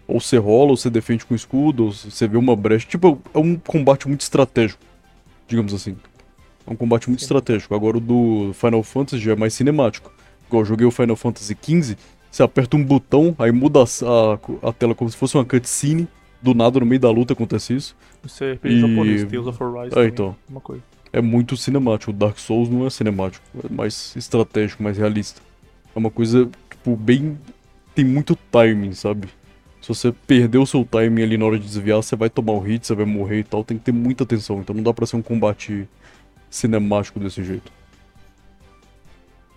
Ou 0.07 0.21
você 0.21 0.37
rola, 0.37 0.71
ou 0.71 0.77
você 0.77 0.91
defende 0.91 1.25
com 1.25 1.35
escudo, 1.35 1.87
ou 1.87 1.93
você 1.93 2.29
vê 2.29 2.37
uma 2.37 2.55
brecha. 2.55 2.87
Tipo, 2.87 3.19
é 3.33 3.39
um 3.39 3.57
combate 3.57 4.07
muito 4.07 4.21
estratégico, 4.23 4.81
digamos 5.49 5.73
assim. 5.73 5.97
É 6.71 6.73
um 6.73 6.77
combate 6.77 7.09
muito 7.11 7.21
estratégico. 7.21 7.75
Agora 7.75 7.97
o 7.97 8.01
do 8.01 8.53
Final 8.55 8.83
Fantasy 8.85 9.21
já 9.23 9.33
é 9.33 9.37
mais 9.37 9.53
cinemático. 9.53 10.11
Igual 10.47 10.63
eu 10.63 10.67
joguei 10.67 10.87
o 10.87 10.91
Final 10.91 11.17
Fantasy 11.17 11.57
XV, 11.61 11.97
você 12.31 12.43
aperta 12.45 12.77
um 12.77 12.85
botão, 12.85 13.35
aí 13.39 13.51
muda 13.53 13.81
a, 13.81 13.83
a, 14.65 14.69
a 14.69 14.73
tela 14.73 14.95
como 14.95 15.11
se 15.11 15.17
fosse 15.17 15.37
uma 15.37 15.45
cutscene. 15.45 16.07
Do 16.43 16.55
nada, 16.55 16.81
no 16.81 16.87
meio 16.87 17.01
da 17.01 17.11
luta 17.11 17.35
acontece 17.35 17.75
isso. 17.75 17.95
Isso 18.25 18.43
é 18.45 18.53
RPG 18.53 18.69
E- 18.75 18.81
japonês, 18.81 19.25
Tales 19.25 19.47
of 19.47 19.63
Arise. 19.63 19.89
Ah, 19.89 19.91
também, 19.91 20.09
então. 20.09 20.37
Uma 20.49 20.61
coisa. 20.61 20.83
é 21.13 21.21
muito 21.21 21.55
cinemático. 21.57 22.13
O 22.13 22.15
Dark 22.15 22.39
Souls 22.39 22.69
não 22.71 22.87
é 22.87 22.91
cinemático, 22.91 23.45
é 23.63 23.71
mais 23.71 24.15
estratégico, 24.17 24.83
mais 24.83 24.97
realista. 24.97 25.43
É 25.95 25.99
uma 25.99 26.11
coisa, 26.11 26.49
tipo, 26.71 26.97
bem. 26.97 27.37
Tem 27.95 28.05
muito 28.07 28.35
timing, 28.51 28.93
sabe? 28.95 29.29
Se 29.83 29.89
você 29.89 30.13
perder 30.27 30.59
o 30.59 30.65
seu 30.67 30.83
timing 30.85 31.23
ali 31.23 31.37
na 31.37 31.45
hora 31.45 31.59
de 31.59 31.67
desviar, 31.67 32.03
você 32.03 32.17
vai 32.17 32.31
tomar 32.31 32.53
o 32.53 32.59
hit, 32.61 32.87
você 32.87 32.95
vai 32.95 33.05
morrer 33.05 33.41
e 33.41 33.45
tal. 33.45 33.63
Tem 33.65 33.77
que 33.77 33.85
ter 33.85 33.93
muita 33.93 34.25
atenção. 34.25 34.61
Então 34.61 34.75
não 34.75 34.83
dá 34.83 34.95
pra 34.95 35.05
ser 35.07 35.17
um 35.17 35.23
combate 35.23 35.87
cinemático 36.51 37.19
desse 37.21 37.43
jeito. 37.45 37.71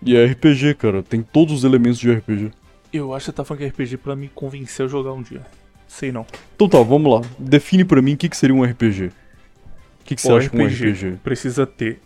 E 0.02 0.16
é 0.16 0.24
RPG, 0.26 0.74
cara. 0.74 1.02
Tem 1.02 1.22
todos 1.22 1.54
os 1.54 1.64
elementos 1.64 1.98
de 1.98 2.12
RPG. 2.12 2.50
Eu 2.92 3.12
acho 3.14 3.24
que 3.24 3.30
você 3.30 3.36
tá 3.36 3.44
falando 3.44 3.58
que 3.60 3.64
é 3.64 3.68
RPG 3.68 3.96
pra 3.96 4.14
me 4.14 4.28
convencer 4.28 4.84
a 4.86 4.88
jogar 4.88 5.12
um 5.12 5.22
dia. 5.22 5.42
Sei 5.88 6.12
não. 6.12 6.26
Então 6.54 6.68
tá, 6.68 6.80
vamos 6.82 7.12
lá. 7.12 7.26
Define 7.38 7.84
pra 7.84 8.00
mim 8.02 8.14
o 8.14 8.16
que, 8.16 8.28
que 8.28 8.36
seria 8.36 8.54
um 8.54 8.62
RPG. 8.62 9.06
O 9.06 10.04
que, 10.04 10.14
que 10.14 10.20
você 10.22 10.30
Ó, 10.32 10.36
acha 10.38 10.48
que 10.50 10.56
um 10.56 10.66
RPG? 10.66 11.18
precisa 11.22 11.66
ter. 11.66 12.00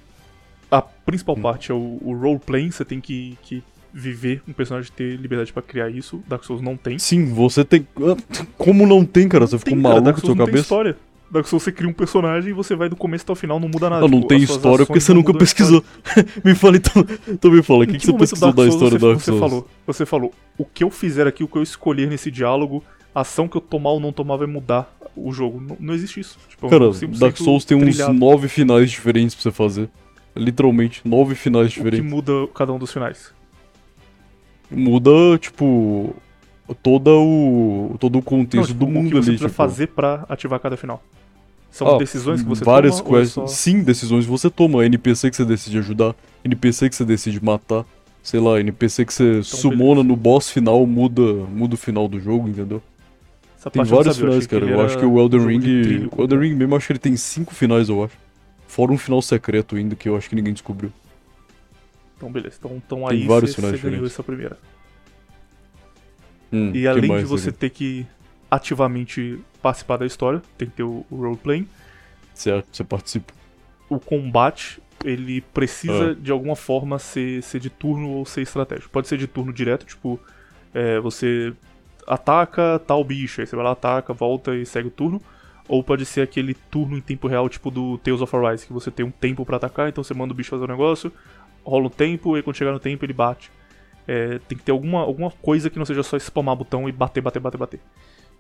A 0.70 0.80
principal 0.80 1.36
Hum. 1.36 1.42
parte 1.42 1.70
é 1.72 1.74
o, 1.74 1.98
o 2.02 2.14
roleplay, 2.16 2.70
você 2.70 2.84
tem 2.84 3.00
que, 3.00 3.36
que 3.42 3.62
viver 3.92 4.42
um 4.46 4.52
personagem 4.52 4.92
ter 4.94 5.16
liberdade 5.16 5.52
pra 5.52 5.62
criar 5.62 5.90
isso. 5.90 6.22
Dark 6.28 6.44
Souls 6.44 6.62
não 6.62 6.76
tem. 6.76 6.98
Sim, 6.98 7.32
você 7.32 7.64
tem. 7.64 7.86
Ah, 7.96 8.16
Como 8.56 8.86
não 8.86 9.04
tem, 9.04 9.28
cara? 9.28 9.46
Você 9.46 9.58
ficou 9.58 9.76
maluco 9.76 10.02
na 10.02 10.10
Souls 10.12 10.20
sua 10.20 10.28
não 10.30 10.36
tem 10.36 10.46
cabeça? 10.46 10.62
história. 10.62 10.96
Dark 11.30 11.46
Souls 11.46 11.62
você 11.62 11.70
cria 11.72 11.88
um 11.88 11.92
personagem 11.92 12.50
e 12.50 12.52
você 12.52 12.74
vai 12.74 12.88
do 12.88 12.96
começo 12.96 13.22
até 13.24 13.32
o 13.32 13.36
final, 13.36 13.60
não 13.60 13.68
muda 13.68 13.90
nada. 13.90 14.02
Não 14.08 14.16
Tipo, 14.20 14.28
tem 14.28 14.42
história 14.42 14.86
porque 14.86 15.00
você 15.00 15.12
nunca 15.12 15.34
pesquisou. 15.34 15.84
me 16.44 16.54
fala 16.54 16.76
então. 16.78 17.04
Então 17.28 17.50
me 17.50 17.62
fala, 17.62 17.84
o 17.84 17.86
que, 17.86 17.96
Em 17.96 17.98
que 17.98 18.06
você 18.06 18.12
pesquisou 18.14 18.52
da 18.52 18.66
história 18.66 18.90
você, 18.92 18.98
do 18.98 19.06
Dark 19.08 19.20
você 19.20 19.30
Souls? 19.30 19.40
falou? 19.40 19.68
Você 19.86 20.06
falou, 20.06 20.32
o 20.56 20.64
que 20.64 20.82
eu 20.84 20.90
fizer 20.90 21.26
aqui, 21.26 21.44
o 21.44 21.48
que 21.48 21.56
eu 21.58 21.62
escolher 21.62 22.08
nesse 22.08 22.30
diálogo, 22.30 22.82
a 23.14 23.20
ação 23.20 23.46
que 23.46 23.56
eu 23.56 23.60
tomar 23.60 23.90
ou 23.90 24.00
não 24.00 24.12
tomar 24.12 24.36
vai 24.36 24.46
mudar 24.46 24.90
o 25.14 25.30
jogo. 25.32 25.60
Não, 25.60 25.76
não 25.78 25.94
existe 25.94 26.20
isso. 26.20 26.38
Tipo, 26.48 26.66
é 26.66 26.70
Cara, 26.70 26.84
100% 26.88 27.18
Dark 27.18 27.36
Souls 27.36 27.64
tem 27.64 27.76
uns 27.76 27.96
trilhado. 27.96 28.12
nove 28.14 28.48
finais 28.48 28.90
diferentes 28.90 29.34
pra 29.34 29.42
você 29.42 29.50
fazer. 29.50 29.88
Literalmente, 30.36 31.02
nove 31.04 31.34
finais 31.34 31.66
O 31.66 31.70
que 31.70 31.74
diferentes. 31.76 32.10
muda 32.10 32.32
cada 32.54 32.72
um 32.72 32.78
dos 32.78 32.92
finais. 32.92 33.32
Muda, 34.70 35.38
tipo. 35.40 36.14
Todo 36.82 37.08
o. 37.10 37.96
todo 37.98 38.18
o 38.18 38.22
contexto 38.22 38.56
Não, 38.56 38.66
tipo, 38.66 38.78
do 38.78 38.84
o 38.84 38.88
que 38.88 38.92
mundo 38.94 39.10
você 39.10 39.16
ali. 39.16 39.24
precisa 39.26 39.48
Tipo. 39.48 39.54
fazer 39.56 39.86
pra 39.88 40.26
ativar 40.28 40.60
cada 40.60 40.76
final. 40.76 41.02
São 41.70 41.94
Ah, 41.94 41.98
decisões 41.98 42.42
que 42.42 42.48
você 42.48 42.64
várias 42.64 42.98
toma 42.98 43.10
ou 43.10 43.16
é 43.16 43.20
quests. 43.20 43.34
só- 43.34 43.46
Sim, 43.46 43.82
decisões 43.82 44.24
que 44.24 44.30
você 44.30 44.50
toma. 44.50 44.84
NPC 44.84 45.30
que 45.30 45.36
você 45.36 45.44
decide 45.44 45.78
ajudar, 45.78 46.14
NPC 46.44 46.88
que 46.88 46.96
você 46.96 47.04
decide 47.04 47.42
matar. 47.44 47.84
Sei 48.22 48.40
lá, 48.40 48.58
NPC 48.60 49.04
que 49.04 49.12
você 49.12 49.42
sumona 49.42 50.02
no 50.02 50.16
boss 50.16 50.50
final 50.50 50.84
muda, 50.86 51.22
muda 51.22 51.74
o 51.74 51.78
final 51.78 52.08
do 52.08 52.18
jogo, 52.20 52.48
entendeu? 52.48 52.82
Essa 53.56 53.70
Tem 53.70 53.82
vários 53.84 54.16
sabia, 54.16 54.30
finais, 54.30 54.46
cara. 54.46 54.64
Eu 54.66 54.80
acho 54.80 54.98
que 54.98 55.04
o 55.04 55.18
Elden 55.18 55.46
Ring. 55.46 55.60
trilho 55.60 56.10
O 56.14 56.22
Elden 56.22 56.38
Ring 56.40 56.54
mesmo, 56.54 56.76
acho 56.76 56.86
que 56.86 56.92
ele 56.92 56.98
tem 56.98 57.16
cinco 57.16 57.54
finais, 57.54 57.88
eu 57.88 58.04
acho. 58.04 58.14
Fora 58.66 58.92
um 58.92 58.98
final 58.98 59.22
secreto 59.22 59.76
ainda 59.76 59.94
que 59.96 60.08
eu 60.08 60.16
acho 60.16 60.28
que 60.28 60.34
ninguém 60.36 60.52
descobriu. 60.52 60.92
Então, 62.16 62.30
beleza. 62.30 62.56
Então, 62.58 62.72
então 62.76 62.98
Tem 63.08 63.18
aí 63.20 63.26
vários 63.26 63.52
você 63.52 63.60
ganhou 63.62 63.76
diferentes. 63.76 64.12
essa 64.12 64.22
primeira. 64.22 64.58
Hum, 66.52 66.72
E 66.74 66.86
além 66.86 67.16
de 67.18 67.24
você 67.24 67.52
ter 67.52 67.70
que 67.70 68.06
ativamente 68.50 69.38
participar 69.62 69.96
da 69.96 70.06
história, 70.06 70.42
tem 70.56 70.68
que 70.68 70.76
ter 70.76 70.82
o, 70.82 71.04
o 71.10 71.16
roleplay. 71.16 71.66
Certo, 72.34 72.68
você 72.72 72.84
participa. 72.84 73.32
O 73.88 73.98
combate, 73.98 74.80
ele 75.04 75.40
precisa 75.40 76.10
Ah. 76.10 76.14
de 76.14 76.30
alguma 76.30 76.54
forma 76.56 76.98
ser, 76.98 77.42
ser 77.42 77.60
de 77.60 77.70
turno 77.70 78.10
ou 78.10 78.24
ser 78.26 78.42
estratégico. 78.42 78.90
Pode 78.90 79.08
ser 79.08 79.18
de 79.18 79.26
turno 79.26 79.52
direto, 79.52 79.84
tipo, 79.86 80.20
é, 80.74 81.00
você 81.00 81.52
ataca 82.06 82.78
tal 82.86 83.02
bicho, 83.04 83.40
aí 83.40 83.46
você 83.46 83.56
vai 83.56 83.64
lá, 83.64 83.72
ataca, 83.72 84.12
volta 84.12 84.54
e 84.54 84.64
segue 84.64 84.88
o 84.88 84.90
turno. 84.90 85.20
Ou 85.68 85.82
pode 85.84 86.06
ser 86.06 86.22
aquele 86.22 86.54
turno 86.54 86.96
em 86.96 87.00
tempo 87.00 87.28
real, 87.28 87.46
tipo 87.48 87.70
do 87.70 87.98
Tales 87.98 88.22
of 88.22 88.34
Arise, 88.34 88.66
que 88.66 88.72
você 88.72 88.90
tem 88.90 89.04
um 89.04 89.10
tempo 89.10 89.44
para 89.44 89.56
atacar, 89.58 89.88
então 89.88 90.02
você 90.02 90.14
manda 90.14 90.32
o 90.32 90.36
bicho 90.36 90.48
fazer 90.48 90.64
um 90.64 90.68
negócio, 90.68 91.12
rola 91.62 91.86
um 91.88 91.90
tempo, 91.90 92.38
e 92.38 92.42
quando 92.42 92.56
chegar 92.56 92.72
no 92.72 92.80
tempo 92.80 93.04
ele 93.04 93.12
bate. 93.12 93.50
É, 94.06 94.38
tem 94.48 94.56
que 94.56 94.64
ter 94.64 94.72
alguma, 94.72 95.00
alguma 95.00 95.30
coisa 95.30 95.68
que 95.68 95.78
não 95.78 95.84
seja 95.84 96.02
só 96.02 96.16
spamar 96.18 96.56
botão 96.56 96.88
e 96.88 96.92
bater, 96.92 97.20
bater, 97.20 97.38
bater, 97.40 97.58
bater. 97.58 97.80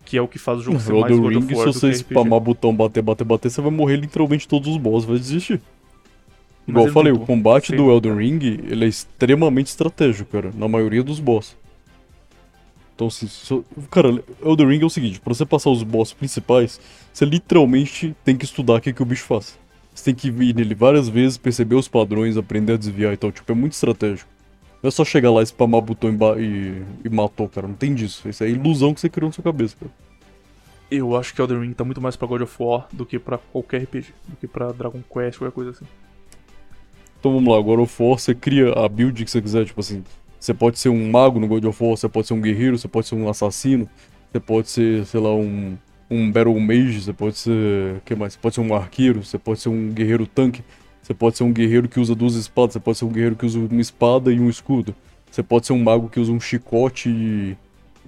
Que 0.04 0.16
é 0.16 0.22
o 0.22 0.28
que 0.28 0.38
faz 0.38 0.60
o 0.60 0.62
jogo 0.62 0.80
ser 0.80 0.92
O 0.92 1.00
mais 1.00 1.14
God 1.14 1.26
of 1.26 1.34
Ring, 1.34 1.48
se 1.48 1.64
você 1.64 1.92
spamar 1.92 2.40
botão, 2.40 2.74
bater, 2.74 3.02
bater, 3.02 3.24
bater, 3.24 3.50
você 3.50 3.60
vai 3.60 3.70
morrer 3.70 3.96
literalmente 3.96 4.48
todos 4.48 4.68
os 4.68 4.76
boss, 4.76 5.04
vai 5.04 5.18
desistir. 5.18 5.60
Igual 6.66 6.86
eu 6.86 6.92
falei, 6.92 7.12
o 7.12 7.20
combate 7.20 7.68
sim, 7.68 7.76
do 7.76 7.90
Elden. 7.90 8.16
Ring, 8.16 8.38
ele 8.42 8.84
é 8.84 8.88
extremamente 8.88 9.68
estratégico, 9.68 10.30
cara, 10.30 10.52
na 10.54 10.68
maioria 10.68 11.02
dos 11.02 11.18
boss. 11.18 11.56
Então, 12.94 13.08
se, 13.08 13.28
se- 13.28 13.62
cara, 13.90 14.22
Elden 14.44 14.68
Ring 14.68 14.82
é 14.82 14.84
o 14.84 14.90
seguinte, 14.90 15.20
pra 15.20 15.32
você 15.32 15.46
passar 15.46 15.70
os 15.70 15.82
boss 15.82 16.12
principais, 16.12 16.80
você 17.12 17.24
literalmente 17.24 18.14
tem 18.24 18.36
que 18.36 18.44
estudar 18.44 18.74
o 18.74 18.80
que, 18.80 18.92
que 18.92 19.02
o 19.02 19.06
bicho 19.06 19.24
faz. 19.24 19.58
Você 19.94 20.04
tem 20.06 20.14
que 20.14 20.28
ir 20.28 20.54
nele 20.54 20.74
várias 20.74 21.08
vezes, 21.08 21.38
perceber 21.38 21.74
os 21.74 21.88
padrões, 21.88 22.36
aprender 22.36 22.74
a 22.74 22.76
desviar 22.76 23.12
e 23.12 23.16
tal, 23.16 23.32
tipo, 23.32 23.50
é 23.50 23.54
muito 23.54 23.72
estratégico. 23.72 24.28
Não 24.82 24.88
é 24.88 24.90
só 24.90 25.04
chegar 25.04 25.30
lá, 25.30 25.44
spamar 25.44 25.80
botão 25.80 26.10
e, 26.10 26.42
e, 26.42 26.82
e 27.04 27.08
matou, 27.08 27.48
cara, 27.48 27.66
não 27.66 27.74
tem 27.74 27.94
disso. 27.94 28.28
Isso 28.28 28.44
é 28.44 28.48
ilusão 28.48 28.94
que 28.94 29.00
você 29.00 29.08
criou 29.08 29.28
na 29.28 29.32
sua 29.32 29.44
cabeça, 29.44 29.76
cara. 29.78 29.90
Eu 30.90 31.16
acho 31.16 31.34
que 31.34 31.40
Elden 31.40 31.60
Ring 31.60 31.72
tá 31.72 31.84
muito 31.84 32.00
mais 32.00 32.16
pra 32.16 32.26
God 32.26 32.42
of 32.42 32.62
War 32.62 32.88
do 32.92 33.04
que 33.04 33.18
pra 33.18 33.36
qualquer 33.36 33.82
RPG, 33.82 34.06
do 34.26 34.36
que 34.36 34.46
pra 34.46 34.72
Dragon 34.72 35.00
Quest, 35.12 35.38
qualquer 35.38 35.54
coisa 35.54 35.70
assim. 35.72 35.84
Então 37.18 37.32
vamos 37.32 37.52
lá, 37.52 37.58
agora 37.58 37.80
o 37.80 37.86
For, 37.86 38.18
você 38.18 38.34
cria 38.34 38.72
a 38.72 38.88
build 38.88 39.24
que 39.24 39.30
você 39.30 39.42
quiser, 39.42 39.66
tipo 39.66 39.80
assim, 39.80 40.04
você 40.38 40.54
pode 40.54 40.78
ser 40.78 40.88
um 40.88 41.10
mago 41.10 41.40
no 41.40 41.48
God 41.48 41.64
of 41.64 41.82
War, 41.82 41.96
você 41.96 42.08
pode 42.08 42.28
ser 42.28 42.34
um 42.34 42.40
guerreiro, 42.40 42.78
você 42.78 42.86
pode 42.86 43.08
ser 43.08 43.16
um 43.16 43.28
assassino, 43.28 43.88
você 44.30 44.38
pode 44.40 44.70
ser, 44.70 45.04
sei 45.04 45.20
lá, 45.20 45.34
um, 45.34 45.76
um 46.08 46.30
Battle 46.30 46.58
Mage, 46.60 47.02
você 47.02 47.12
pode 47.12 47.36
ser, 47.36 47.96
o 47.96 48.00
que 48.04 48.14
mais? 48.14 48.34
Você 48.34 48.38
pode 48.38 48.54
ser 48.54 48.60
um 48.60 48.74
arqueiro, 48.74 49.24
você 49.24 49.36
pode 49.36 49.60
ser 49.60 49.68
um 49.68 49.90
guerreiro 49.90 50.26
tanque, 50.26 50.62
você 51.08 51.14
pode 51.14 51.38
ser 51.38 51.44
um 51.44 51.52
guerreiro 51.54 51.88
que 51.88 51.98
usa 51.98 52.14
duas 52.14 52.34
espadas, 52.34 52.74
você 52.74 52.80
pode 52.80 52.98
ser 52.98 53.06
um 53.06 53.08
guerreiro 53.08 53.34
que 53.34 53.46
usa 53.46 53.58
uma 53.58 53.80
espada 53.80 54.30
e 54.30 54.38
um 54.38 54.50
escudo, 54.50 54.94
você 55.30 55.42
pode 55.42 55.66
ser 55.66 55.72
um 55.72 55.82
mago 55.82 56.06
que 56.10 56.20
usa 56.20 56.30
um 56.30 56.38
chicote 56.38 57.08
e 57.08 57.56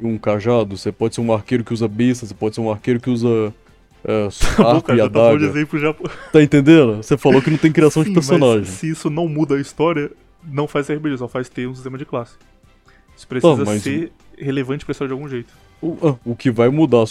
um 0.03 0.19
cajado, 0.19 0.77
você 0.77 0.93
pode 0.93 1.15
ser 1.15 1.23
um 1.23 1.33
arqueiro 1.33 1.65
que 1.65 1.73
usa 1.73 1.89
besta, 1.89 2.27
você 2.27 2.35
pode 2.35 2.55
ser 2.55 2.61
um 2.61 2.71
arqueiro 2.71 3.01
que 3.01 3.09
usa 3.09 3.55
é, 4.05 4.29
arco 4.63 4.81
e 4.81 4.83
tá 4.83 4.95
de 4.97 5.01
adaga. 5.01 5.79
já. 5.79 5.95
Tá 6.31 6.43
entendendo? 6.43 6.97
Você 6.99 7.17
falou 7.17 7.41
que 7.41 7.49
não 7.51 7.57
tem 7.57 7.73
criação 7.73 8.03
de 8.05 8.11
Sim, 8.11 8.17
mas 8.17 8.29
personagem. 8.29 8.65
se 8.67 8.91
isso 8.91 9.09
não 9.09 9.27
muda 9.27 9.55
a 9.55 9.61
história, 9.63 10.11
não 10.45 10.69
faz 10.69 10.91
RPG, 10.91 11.17
só 11.17 11.27
faz 11.27 11.49
ter 11.49 11.67
um 11.67 11.75
sistema 11.75 11.97
de 11.97 12.05
classe. 12.05 12.35
Isso 13.17 13.27
precisa 13.27 13.57
Tá, 13.57 13.65
mas 13.65 13.83
ser 13.83 14.13
relevante 14.37 14.85
pra 14.85 14.93
história 14.93 15.09
de 15.09 15.15
algum 15.15 15.27
jeito. 15.27 15.55
O, 15.81 15.97
ah, 16.07 16.15
o 16.23 16.37
que 16.37 16.51
vai 16.51 16.69
mudar. 16.69 17.05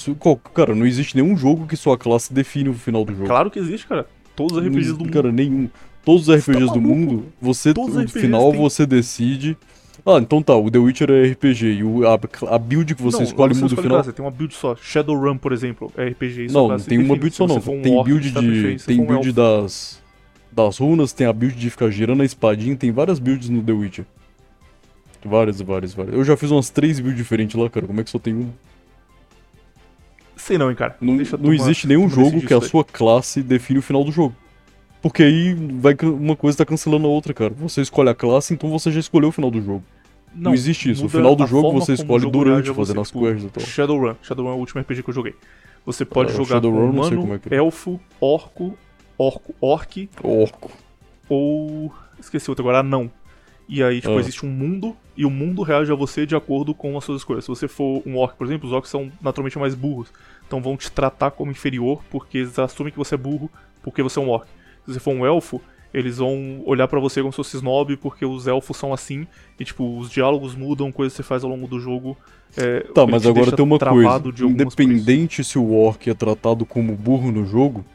Cara, 0.53 0.75
não 0.75 0.85
existe 0.85 1.15
nenhum 1.15 1.35
jogo 1.35 1.65
que 1.65 1.75
sua 1.75 1.97
classe 1.97 2.31
define 2.31 2.69
o 2.69 2.75
final 2.75 3.03
do 3.03 3.11
jogo. 3.11 3.25
Claro 3.25 3.49
que 3.49 3.57
existe, 3.57 3.87
cara. 3.87 4.05
Todos 4.47 4.57
os 4.57 4.63
RPGs 4.67 4.93
do 4.93 4.99
mundo. 5.05 5.11
Cara, 5.13 5.31
nenhum. 5.31 5.69
Todos 6.03 6.21
os 6.21 6.27
Você 6.27 6.51
tá 6.51 6.51
RPGs 6.57 6.73
do 6.73 6.81
mundo, 6.81 7.25
você, 7.41 7.73
Todos 7.73 7.89
os 7.91 7.95
no 7.97 8.01
RPGs 8.03 8.19
final 8.25 8.51
têm- 8.51 8.59
você 8.61 8.85
decide. 8.85 9.57
Ah, 10.05 10.17
então 10.17 10.41
tá, 10.41 10.55
o 10.55 10.71
The 10.71 10.79
Witcher 10.79 11.09
é 11.11 11.23
RPG 11.31 11.65
e 11.73 11.83
o, 11.83 12.07
a, 12.07 12.17
a 12.55 12.57
build 12.57 12.95
que 12.95 13.01
você 13.03 13.17
não, 13.17 13.23
escolhe 13.25 13.53
você 13.53 13.59
muda 13.61 13.65
o 13.65 13.75
escolhe 13.75 13.83
final. 13.87 13.97
classe, 14.01 14.13
tem 14.15 14.25
uma 14.25 14.31
build 14.31 14.53
só. 14.55 14.75
Shadowrun, 14.81 15.37
por 15.37 15.51
exemplo, 15.51 15.91
é 15.97 16.05
RPG. 16.07 16.45
Isso 16.45 16.53
Não, 16.55 16.69
não 16.69 16.79
tem 16.79 16.97
uma 16.99 17.15
build 17.17 17.35
só 17.35 17.45
não. 17.45 17.57
um 17.57 17.81
Tem 17.81 18.03
build 18.03 18.31
de. 18.31 18.39
diferente. 18.39 18.79
Se 18.81 18.87
Tem 18.87 19.01
um 19.01 19.05
build 19.05 19.27
elfo. 19.27 19.33
das. 19.33 19.99
Das 20.51 20.77
runas, 20.79 21.11
tem 21.13 21.27
a 21.27 21.33
build 21.33 21.55
de 21.55 21.69
ficar 21.69 21.89
girando 21.91 22.21
a 22.21 22.25
espadinha, 22.25 22.75
tem 22.75 22.91
várias 22.91 23.19
builds 23.19 23.49
no 23.49 23.61
The 23.61 23.71
Witcher. 23.73 24.05
Várias, 25.23 25.59
várias, 25.61 25.93
várias. 25.93 26.15
Eu 26.15 26.23
já 26.23 26.37
fiz 26.37 26.49
umas 26.49 26.69
três 26.69 26.99
builds 26.99 27.17
diferentes 27.17 27.55
lá, 27.59 27.69
cara. 27.69 27.85
Como 27.85 27.99
é 27.99 28.03
que 28.03 28.09
só 28.09 28.17
tem 28.17 28.33
uma? 28.33 28.49
Sei 30.39 30.57
não, 30.57 30.69
hein, 30.69 30.75
cara. 30.75 30.95
Não, 31.01 31.17
não 31.39 31.53
existe 31.53 31.85
nenhum 31.87 32.09
jogo 32.09 32.39
que 32.41 32.53
a 32.53 32.59
daí. 32.59 32.69
sua 32.69 32.83
classe 32.83 33.43
define 33.43 33.79
o 33.79 33.81
final 33.81 34.03
do 34.03 34.11
jogo. 34.11 34.33
Porque 35.01 35.23
aí 35.23 35.53
vai 35.53 35.95
uma 36.03 36.35
coisa 36.35 36.57
tá 36.57 36.65
cancelando 36.65 37.05
a 37.07 37.09
outra, 37.09 37.33
cara. 37.33 37.53
Você 37.57 37.81
escolhe 37.81 38.09
a 38.09 38.15
classe, 38.15 38.53
então 38.53 38.69
você 38.69 38.91
já 38.91 38.99
escolheu 38.99 39.29
o 39.29 39.31
final 39.31 39.51
do 39.51 39.61
jogo. 39.61 39.83
Não, 40.33 40.53
existe 40.53 40.91
isso. 40.91 41.05
O 41.05 41.09
final 41.09 41.35
do 41.35 41.45
jogo 41.47 41.71
você 41.71 41.93
escolhe 41.93 42.23
jogo 42.23 42.37
durante, 42.37 42.73
fazendo 42.73 43.01
as 43.01 43.07
Tipo, 43.07 43.21
quests 43.21 43.43
e 43.45 43.49
tal. 43.49 43.63
Shadowrun. 43.63 44.15
Shadowrun 44.21 44.51
é 44.51 44.55
o 44.55 44.57
último 44.57 44.81
RPG 44.81 45.03
que 45.03 45.09
eu 45.09 45.13
joguei. 45.13 45.35
Você 45.85 46.05
pode 46.05 46.31
Ah, 46.31 46.35
jogar 46.35 46.55
Shadowrun, 46.55 46.89
com 46.91 46.95
não 46.95 47.03
sei 47.03 47.13
humano, 47.17 47.21
como 47.21 47.33
é 47.35 47.39
que 47.39 47.53
é. 47.53 47.57
elfo, 47.57 47.99
orco, 48.19 48.77
orco, 49.17 49.55
orc 49.59 50.09
Orco. 50.21 50.71
ou... 51.27 51.91
Esqueci 52.19 52.49
outro 52.49 52.63
agora, 52.67 52.83
não. 52.83 53.09
E 53.71 53.83
aí, 53.83 54.01
tipo, 54.01 54.13
Ah. 54.15 54.19
existe 54.19 54.43
um 54.45 54.49
mundo, 54.49 54.97
e 55.15 55.23
o 55.25 55.29
mundo 55.29 55.61
reage 55.61 55.91
a 55.91 55.95
você 55.95 56.25
de 56.25 56.35
acordo 56.35 56.73
com 56.73 56.97
as 56.97 57.03
suas 57.03 57.21
escolhas. 57.21 57.45
Se 57.45 57.49
você 57.49 57.67
for 57.67 58.01
um 58.03 58.17
orc, 58.17 58.35
por 58.35 58.47
exemplo, 58.47 58.65
os 58.67 58.73
orcs 58.73 58.89
são 58.89 59.11
naturalmente 59.21 59.59
mais 59.59 59.75
burros. 59.75 60.11
Então 60.47 60.59
vão 60.59 60.75
te 60.75 60.91
tratar 60.91 61.29
como 61.31 61.51
inferior, 61.51 62.01
porque 62.09 62.39
eles 62.39 62.57
assumem 62.57 62.91
que 62.91 62.97
você 62.97 63.13
é 63.13 63.17
burro, 63.17 63.47
porque 63.83 64.01
você 64.01 64.17
é 64.17 64.21
um 64.23 64.29
orc. 64.29 64.47
Se 64.85 64.93
você 64.93 64.99
for 64.99 65.13
um 65.13 65.23
elfo, 65.23 65.61
eles 65.93 66.17
vão 66.17 66.63
olhar 66.65 66.87
pra 66.87 66.99
você 66.99 67.21
como 67.21 67.31
se 67.31 67.37
fosse 67.37 67.57
snob, 67.57 67.95
porque 67.97 68.25
os 68.25 68.47
elfos 68.47 68.75
são 68.75 68.91
assim, 68.91 69.27
e 69.59 69.63
tipo, 69.65 69.99
os 69.99 70.09
diálogos 70.09 70.55
mudam, 70.55 70.91
coisas 70.91 71.13
que 71.13 71.17
você 71.17 71.27
faz 71.27 71.43
ao 71.43 71.49
longo 71.51 71.67
do 71.67 71.79
jogo. 71.79 72.17
é, 72.57 72.79
Tá, 72.95 73.05
mas 73.05 73.23
agora 73.27 73.51
tem 73.55 73.63
uma 73.63 73.77
coisa. 73.77 74.09
Independente 74.87 75.43
se 75.43 75.59
o 75.59 75.71
orc 75.75 76.09
é 76.09 76.13
tratado 76.15 76.65
como 76.65 76.95
burro 76.95 77.31
no 77.31 77.45
jogo, 77.45 77.85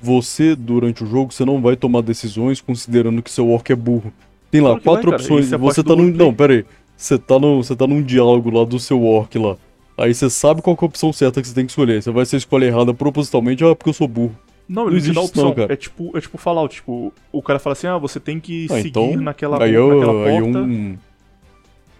você, 0.00 0.54
durante 0.54 1.02
o 1.02 1.06
jogo, 1.06 1.32
você 1.32 1.44
não 1.46 1.62
vai 1.62 1.76
tomar 1.76 2.02
decisões 2.02 2.60
considerando 2.60 3.22
que 3.22 3.30
seu 3.30 3.48
orc 3.48 3.70
é 3.72 3.76
burro. 3.76 4.12
Tem 4.52 4.60
lá 4.60 4.68
Claro 4.68 4.82
vai, 4.84 4.94
quatro 4.94 5.10
cara. 5.10 5.20
opções. 5.22 5.52
É 5.52 5.56
você 5.56 5.82
tá 5.82 5.94
do 5.94 6.02
num. 6.02 6.12
Não, 6.12 6.32
pera 6.32 6.52
aí. 6.52 6.64
Você 6.96 7.18
tá, 7.18 7.38
no, 7.40 7.64
você 7.64 7.74
tá 7.74 7.84
num 7.86 8.00
diálogo 8.00 8.50
lá 8.50 8.64
do 8.64 8.78
seu 8.78 9.02
orc 9.02 9.36
lá. 9.36 9.56
Aí 9.98 10.14
você 10.14 10.30
sabe 10.30 10.62
qual 10.62 10.76
é 10.80 10.84
a 10.84 10.86
opção 10.86 11.12
certa 11.12 11.42
que 11.42 11.48
você 11.48 11.54
tem 11.54 11.64
que 11.66 11.72
escolher. 11.72 12.00
Você 12.02 12.10
vai 12.12 12.24
ser 12.24 12.36
escolher 12.36 12.66
errada 12.66 12.94
propositalmente, 12.94 13.64
ah, 13.64 13.74
porque 13.74 13.88
eu 13.90 13.94
sou 13.94 14.06
burro. 14.06 14.36
Não, 14.68 14.84
Não 14.84 14.92
ele 14.92 15.00
te 15.00 15.04
existe 15.10 15.14
dá 15.16 15.22
isso 15.24 15.36
não, 15.36 15.48
opção. 15.48 15.54
cara. 15.62 15.72
é 15.72 15.76
tipo, 15.76 16.16
é 16.16 16.20
tipo 16.20 16.38
Fallout, 16.38 16.74
tipo, 16.76 17.12
o 17.32 17.42
cara 17.42 17.58
fala 17.58 17.72
assim: 17.72 17.86
"Ah, 17.88 17.98
você 17.98 18.20
tem 18.20 18.38
que 18.38 18.66
Ah, 18.70 18.74
seguir 18.76 18.88
então. 18.90 19.16
naquela, 19.16 19.56
aí, 19.62 19.72
naquela 19.72 20.12
eu, 20.12 20.12
porta". 20.12 20.28
aí 20.28 20.42
um, 20.42 20.98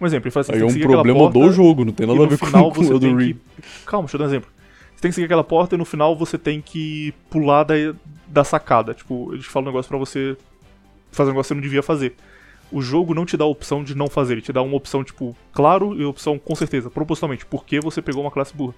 Um 0.01 0.05
exemplo, 0.05 0.27
ele 0.27 0.31
fala 0.31 0.41
assim: 0.41 0.53
aí 0.53 0.59
"Você 0.59 0.65
é 0.65 0.79
tem 0.79 0.87
um 0.87 0.91
problema 0.91 1.19
porta, 1.19 1.39
do 1.39 1.51
jogo, 1.51 1.85
não 1.85 1.91
tem 1.91 2.07
nada 2.07 2.23
a 2.23 2.27
ver 2.27 2.37
com, 2.39 2.45
final 2.45 2.71
com 2.71 2.79
o 2.79 2.83
você 2.83 2.93
Elden 2.93 3.17
tem 3.17 3.25
Ring. 3.27 3.33
que 3.33 3.61
Calma, 3.85 4.05
deixa 4.05 4.15
eu 4.15 4.19
dar 4.19 4.25
um 4.25 4.29
exemplo. 4.29 4.49
Você 4.95 5.01
tem 5.01 5.09
que 5.11 5.15
seguir 5.15 5.25
aquela 5.25 5.43
porta 5.43 5.75
e 5.75 5.77
no 5.77 5.85
final 5.85 6.15
você 6.15 6.37
tem 6.37 6.61
que 6.61 7.13
pular 7.29 7.63
da, 7.63 7.73
da 8.27 8.43
sacada. 8.43 8.93
Tipo, 8.93 9.33
eles 9.33 9.45
falam 9.45 9.67
um 9.67 9.71
negócio 9.71 9.89
pra 9.89 9.97
você 9.97 10.37
fazer 11.11 11.29
um 11.29 11.33
negócio 11.33 11.49
que 11.49 11.49
você 11.49 11.53
não 11.55 11.61
devia 11.61 11.83
fazer. 11.83 12.15
O 12.73 12.81
jogo 12.81 13.13
não 13.13 13.25
te 13.25 13.37
dá 13.37 13.43
a 13.45 13.47
opção 13.47 13.83
de 13.83 13.95
não 13.95 14.07
fazer, 14.09 14.33
ele 14.33 14.41
te 14.41 14.51
dá 14.51 14.61
uma 14.61 14.75
opção, 14.75 15.03
tipo, 15.03 15.35
claro 15.53 15.99
e 15.99 16.03
opção 16.03 16.39
com 16.39 16.55
certeza, 16.55 16.89
propositalmente, 16.89 17.45
porque 17.45 17.79
você 17.79 18.01
pegou 18.01 18.21
uma 18.23 18.31
classe 18.31 18.53
burra. 18.55 18.73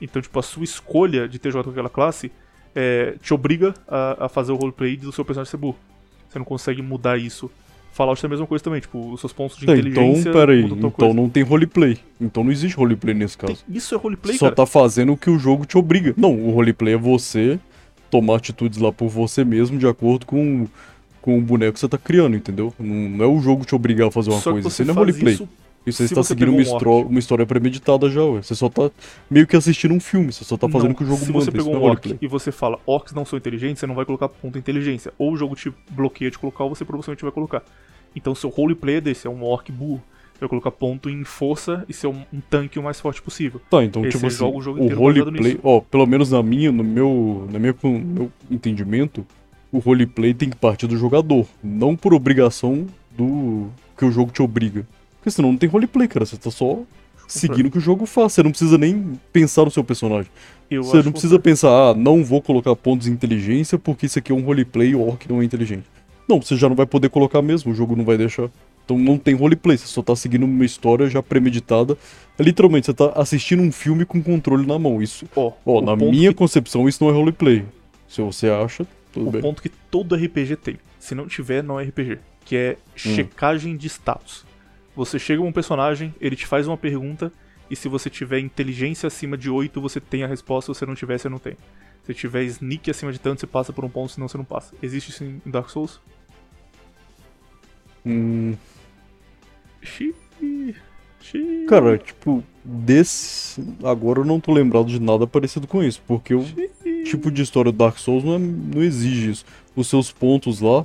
Então, 0.00 0.20
tipo, 0.20 0.38
a 0.38 0.42
sua 0.42 0.64
escolha 0.64 1.28
de 1.28 1.38
ter 1.38 1.50
jogado 1.50 1.66
com 1.66 1.70
aquela 1.70 1.88
classe 1.88 2.30
é, 2.74 3.14
te 3.22 3.32
obriga 3.32 3.72
a, 3.88 4.26
a 4.26 4.28
fazer 4.28 4.52
o 4.52 4.56
roleplay 4.56 4.96
do 4.96 5.10
seu 5.12 5.24
personagem 5.24 5.50
ser 5.50 5.56
burro. 5.56 5.76
Você 6.28 6.38
não 6.38 6.44
consegue 6.44 6.82
mudar 6.82 7.16
isso. 7.16 7.50
Fallout 7.92 8.22
é 8.22 8.26
a 8.26 8.28
mesma 8.28 8.46
coisa 8.46 8.62
também, 8.62 8.80
tipo, 8.80 9.12
os 9.12 9.20
seus 9.20 9.32
pontos 9.32 9.56
de 9.56 9.64
Tá, 9.64 9.72
inteligência. 9.72 10.20
então, 10.20 10.32
peraí. 10.32 10.62
Então 10.64 10.90
coisa. 10.90 11.14
não 11.14 11.30
tem 11.30 11.42
roleplay. 11.42 11.98
Então 12.20 12.44
não 12.44 12.52
existe 12.52 12.76
roleplay 12.76 13.14
nesse 13.14 13.38
caso. 13.38 13.64
Tem- 13.64 13.74
Isso 13.76 13.94
é 13.94 13.98
roleplay, 13.98 14.36
só 14.36 14.46
cara. 14.46 14.56
tá 14.56 14.66
fazendo 14.66 15.12
o 15.12 15.16
que 15.16 15.30
o 15.30 15.38
jogo 15.38 15.64
te 15.64 15.78
obriga. 15.78 16.12
Não, 16.14 16.34
o 16.38 16.50
roleplay 16.50 16.92
é 16.92 16.98
você 16.98 17.58
tomar 18.10 18.36
atitudes 18.36 18.78
lá 18.78 18.92
por 18.92 19.08
você 19.08 19.44
mesmo 19.46 19.78
de 19.78 19.86
acordo 19.86 20.26
com, 20.26 20.66
com 21.26 21.36
o 21.36 21.40
boneco 21.42 21.72
que 21.72 21.80
você 21.80 21.88
tá 21.88 21.98
criando, 21.98 22.36
entendeu? 22.36 22.72
Não, 22.78 23.24
é 23.24 23.26
o 23.26 23.40
jogo 23.40 23.64
te 23.64 23.74
obrigar 23.74 24.06
a 24.06 24.10
fazer 24.12 24.30
uma 24.30 24.38
Só 24.40 24.52
coisa. 24.52 24.70
você 24.70 24.84
não 24.84 24.94
é 24.94 24.96
roleplay. 24.96 25.34
isso 25.34 25.48
se 25.92 26.06
você 26.06 26.14
tá 26.14 26.22
você 26.22 26.28
seguindo 26.28 26.52
uma, 26.52 26.88
um 26.88 27.06
uma 27.08 27.18
história 27.18 27.44
premeditada 27.44 28.08
já, 28.08 28.22
ué. 28.22 28.42
Você 28.42 28.54
só 28.54 28.68
tá 28.68 28.92
meio 29.28 29.44
que 29.44 29.56
assistindo 29.56 29.92
um 29.92 29.98
filme. 29.98 30.32
Você 30.32 30.44
só 30.44 30.56
tá 30.56 30.68
fazendo 30.68 30.90
Não, 30.90 30.94
o 30.94 30.96
que 30.96 31.02
o 31.02 31.06
jogo 31.06 31.18
Se 31.18 31.26
manda. 31.32 31.44
você 31.44 31.50
Isso 31.50 31.56
pegou 31.56 31.74
não 31.74 31.82
um 31.82 31.86
é 31.88 31.90
orc 31.90 32.16
e 32.20 32.28
você 32.28 32.52
fala 32.52 32.78
orcs 32.86 33.12
não 33.12 33.24
são 33.24 33.36
inteligentes, 33.36 33.80
você 33.80 33.88
não 33.88 33.94
vai 33.96 34.04
colocar 34.04 34.28
ponto 34.28 34.56
em 34.56 34.60
inteligência. 34.60 35.12
Ou 35.18 35.32
o 35.32 35.36
jogo 35.36 35.56
te 35.56 35.72
bloqueia 35.90 36.30
de 36.30 36.38
colocar, 36.38 36.62
ou 36.62 36.70
você 36.70 36.84
provavelmente 36.84 37.22
vai 37.22 37.32
colocar. 37.32 37.64
Então 38.14 38.32
seu 38.36 38.50
roleplay 38.50 38.96
é 38.96 39.00
desse, 39.00 39.26
é 39.26 39.30
um 39.30 39.42
orc 39.42 39.70
burro. 39.72 40.00
Você 40.34 40.40
vai 40.40 40.48
colocar 40.48 40.70
ponto 40.70 41.10
em 41.10 41.24
força 41.24 41.84
e 41.88 41.92
ser 41.92 42.06
um, 42.06 42.22
um 42.32 42.40
tanque 42.48 42.78
o 42.78 42.82
mais 42.84 43.00
forte 43.00 43.20
possível. 43.20 43.60
Tá, 43.68 43.82
então 43.82 44.02
Aí 44.04 44.10
tipo 44.10 44.20
você 44.20 44.26
assim, 44.26 44.36
joga 44.38 44.56
o 44.56 44.62
jogo 44.62 44.80
o 44.80 44.84
inteiro 44.84 45.02
baseado 45.02 45.26
roleplay, 45.26 45.58
ó, 45.64 45.80
pelo 45.80 46.06
menos 46.06 46.30
na 46.30 46.42
minha, 46.42 46.70
no 46.70 46.84
meu, 46.84 47.48
na 47.50 47.58
minha, 47.58 47.74
no 47.82 47.90
meu 47.90 48.32
entendimento, 48.50 49.26
o 49.76 49.80
roleplay 49.80 50.32
tem 50.34 50.48
que 50.50 50.56
partir 50.56 50.86
do 50.86 50.96
jogador, 50.96 51.46
não 51.62 51.94
por 51.96 52.14
obrigação 52.14 52.86
do 53.16 53.66
que 53.96 54.04
o 54.04 54.10
jogo 54.10 54.30
te 54.32 54.42
obriga. 54.42 54.86
Porque 55.18 55.30
senão 55.30 55.50
não 55.52 55.58
tem 55.58 55.68
roleplay, 55.68 56.08
cara, 56.08 56.24
você 56.24 56.36
tá 56.36 56.50
só 56.50 56.78
seguindo 57.28 57.66
o 57.66 57.70
que 57.70 57.78
o 57.78 57.80
jogo 57.80 58.06
faz, 58.06 58.32
você 58.32 58.42
não 58.42 58.50
precisa 58.50 58.78
nem 58.78 59.18
pensar 59.32 59.64
no 59.64 59.70
seu 59.70 59.82
personagem. 59.82 60.30
Eu 60.70 60.82
Você 60.82 61.02
não 61.02 61.12
precisa 61.12 61.38
pensar, 61.38 61.70
ah, 61.70 61.94
não 61.94 62.22
vou 62.24 62.40
colocar 62.40 62.74
pontos 62.76 63.06
de 63.06 63.12
inteligência 63.12 63.78
porque 63.78 64.06
isso 64.06 64.18
aqui 64.18 64.30
é 64.32 64.34
um 64.34 64.42
roleplay 64.44 64.90
e 64.90 64.94
o 64.94 65.06
orc 65.06 65.28
não 65.28 65.40
é 65.42 65.44
inteligente. 65.44 65.84
Não, 66.28 66.40
você 66.40 66.56
já 66.56 66.68
não 66.68 66.76
vai 66.76 66.86
poder 66.86 67.08
colocar 67.08 67.42
mesmo, 67.42 67.72
o 67.72 67.74
jogo 67.74 67.94
não 67.96 68.04
vai 68.04 68.16
deixar. 68.16 68.48
Então 68.84 68.96
não 68.96 69.18
tem 69.18 69.34
roleplay, 69.34 69.76
você 69.76 69.86
só 69.86 70.00
tá 70.02 70.14
seguindo 70.14 70.44
uma 70.44 70.64
história 70.64 71.08
já 71.10 71.20
premeditada. 71.22 71.96
É, 72.38 72.42
literalmente, 72.42 72.86
você 72.86 72.94
tá 72.94 73.12
assistindo 73.16 73.60
um 73.62 73.72
filme 73.72 74.04
com 74.04 74.22
controle 74.22 74.64
na 74.66 74.78
mão. 74.78 75.02
Isso, 75.02 75.26
Ó, 75.34 75.52
ó, 75.64 75.78
o 75.78 75.80
na 75.80 75.96
minha 75.96 76.30
que- 76.30 76.36
concepção, 76.36 76.88
isso 76.88 77.02
não 77.02 77.10
é 77.10 77.14
roleplay. 77.14 77.64
Se 78.08 78.22
você 78.22 78.48
acha, 78.48 78.86
tudo 79.20 79.28
o 79.28 79.32
bem. 79.32 79.42
ponto 79.42 79.60
que 79.62 79.68
todo 79.68 80.14
RPG 80.14 80.56
tem. 80.56 80.78
Se 80.98 81.14
não 81.14 81.26
tiver, 81.26 81.62
não 81.62 81.78
é 81.80 81.84
RPG. 81.84 82.18
Que 82.44 82.56
é 82.56 82.72
Hum. 82.72 82.76
checagem 82.94 83.76
de 83.76 83.86
status. 83.88 84.44
Você 84.94 85.18
chega 85.18 85.42
com 85.42 85.48
um 85.48 85.52
personagem, 85.52 86.14
ele 86.20 86.36
te 86.36 86.46
faz 86.46 86.66
uma 86.68 86.76
pergunta, 86.76 87.32
E 87.68 87.74
se 87.74 87.88
você 87.88 88.08
tiver 88.08 88.38
inteligência 88.38 89.08
acima 89.08 89.36
de 89.36 89.50
8, 89.50 89.80
você 89.80 90.00
tem 90.00 90.22
a 90.22 90.26
resposta. 90.28 90.72
Se 90.72 90.78
você 90.78 90.86
não 90.86 90.94
tiver, 90.94 91.18
você 91.18 91.28
não 91.28 91.40
tem. 91.40 91.56
Se 92.04 92.14
tiver 92.14 92.44
sneak 92.44 92.88
acima 92.88 93.10
de 93.12 93.18
tanto, 93.18 93.40
você 93.40 93.46
passa 93.48 93.72
por 93.72 93.84
um 93.84 93.88
ponto, 93.88 94.12
senão 94.12 94.28
você 94.28 94.38
não 94.38 94.44
passa. 94.44 94.72
Existe 94.80 95.10
isso 95.10 95.24
em 95.24 95.40
Dark 95.44 95.68
Souls? 95.68 96.00
Hum, 98.04 98.54
Xiii. 99.82 100.14
Xiii. 101.20 101.66
cara, 101.66 101.98
tipo, 101.98 102.42
desse. 102.64 103.60
Agora 103.82 104.20
eu 104.20 104.24
não 104.24 104.38
tô 104.40 104.52
lembrado 104.52 104.86
de 104.86 105.00
nada 105.00 105.26
parecido 105.26 105.66
com 105.66 105.82
isso. 105.82 106.00
Porque 106.06 106.34
o 106.34 106.44
tipo 107.10 107.30
de 107.30 107.42
história 107.42 107.70
do 107.72 107.78
Dark 107.78 107.98
Souls 107.98 108.24
não, 108.24 108.34
é- 108.34 108.38
não 108.38 108.82
exige 108.82 109.30
isso. 109.30 109.44
Os 109.74 109.86
seus 109.88 110.10
pontos 110.12 110.60
lá 110.60 110.84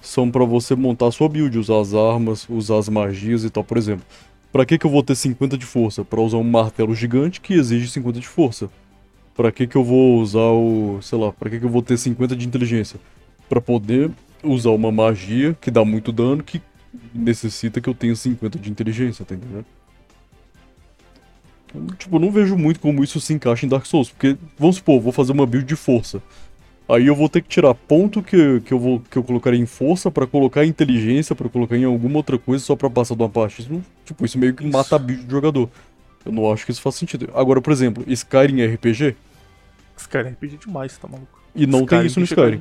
são 0.00 0.30
pra 0.30 0.44
você 0.44 0.74
montar 0.74 1.10
sua 1.12 1.28
build, 1.28 1.58
usar 1.58 1.80
as 1.80 1.94
armas, 1.94 2.46
usar 2.48 2.78
as 2.78 2.88
magias 2.88 3.44
e 3.44 3.50
tal. 3.50 3.62
Por 3.64 3.76
exemplo, 3.78 4.04
pra 4.52 4.64
que 4.66 4.76
que 4.78 4.84
eu 4.86 4.90
vou 4.90 5.02
ter 5.02 5.14
50 5.14 5.56
de 5.56 5.64
força? 5.66 6.04
Pra 6.04 6.20
usar 6.20 6.38
um 6.38 6.44
martelo 6.44 6.94
gigante 6.94 7.40
que 7.40 7.54
exige 7.54 7.88
50 7.88 8.18
de 8.20 8.26
força. 8.26 8.68
Pra 9.34 9.50
que 9.50 9.66
que 9.66 9.76
eu 9.76 9.84
vou 9.84 10.20
usar 10.20 10.50
o, 10.50 10.98
sei 11.00 11.18
lá, 11.18 11.32
pra 11.32 11.48
que 11.48 11.58
que 11.58 11.64
eu 11.64 11.70
vou 11.70 11.82
ter 11.82 11.96
50 11.96 12.34
de 12.36 12.46
inteligência? 12.46 12.98
Pra 13.48 13.60
poder 13.60 14.10
usar 14.42 14.70
uma 14.70 14.90
magia 14.92 15.56
que 15.60 15.70
dá 15.70 15.84
muito 15.84 16.10
dano 16.12 16.42
que 16.42 16.60
necessita 17.14 17.80
que 17.80 17.88
eu 17.88 17.94
tenha 17.94 18.14
50 18.14 18.58
de 18.58 18.70
inteligência, 18.70 19.24
tá 19.24 19.34
entendendo? 19.34 19.64
Tipo, 21.98 22.16
eu 22.16 22.20
não 22.20 22.30
vejo 22.30 22.56
muito 22.56 22.80
como 22.80 23.02
isso 23.02 23.20
se 23.20 23.32
encaixa 23.32 23.64
em 23.64 23.68
Dark 23.68 23.86
Souls, 23.86 24.10
porque, 24.10 24.36
vamos 24.58 24.76
supor, 24.76 24.96
eu 24.96 25.00
vou 25.00 25.12
fazer 25.12 25.32
uma 25.32 25.46
build 25.46 25.66
de 25.66 25.76
força. 25.76 26.22
Aí 26.88 27.06
eu 27.06 27.14
vou 27.14 27.28
ter 27.28 27.40
que 27.40 27.48
tirar 27.48 27.72
ponto 27.74 28.22
que, 28.22 28.60
que, 28.60 28.72
eu, 28.72 28.78
vou, 28.78 29.00
que 29.00 29.16
eu 29.16 29.22
colocaria 29.22 29.58
em 29.58 29.64
força 29.64 30.10
pra 30.10 30.26
colocar 30.26 30.64
em 30.64 30.68
inteligência, 30.68 31.34
pra 31.34 31.48
colocar 31.48 31.76
em 31.76 31.84
alguma 31.84 32.18
outra 32.18 32.38
coisa 32.38 32.62
só 32.62 32.76
pra 32.76 32.90
passar 32.90 33.14
de 33.14 33.22
uma 33.22 33.28
parte. 33.28 33.62
Isso, 33.62 33.82
tipo, 34.04 34.24
isso 34.24 34.38
meio 34.38 34.52
que 34.54 34.64
Isso. 34.64 34.72
mata 34.72 34.96
a 34.96 34.98
build 34.98 35.24
do 35.24 35.30
jogador. 35.30 35.70
Eu 36.24 36.32
não 36.32 36.52
acho 36.52 36.66
que 36.66 36.72
isso 36.72 36.82
faz 36.82 36.96
sentido. 36.96 37.30
Agora, 37.34 37.60
por 37.60 37.72
exemplo, 37.72 38.04
Skyrim 38.06 38.60
é 38.60 38.66
RPG? 38.66 39.16
Skyrim 39.96 40.28
é 40.28 40.30
RPG 40.30 40.58
demais, 40.66 40.96
tá 40.98 41.08
maluco? 41.08 41.40
E 41.54 41.66
não 41.66 41.86
tem 41.86 42.04
isso 42.06 42.20
no 42.20 42.24
Skyrim. 42.24 42.60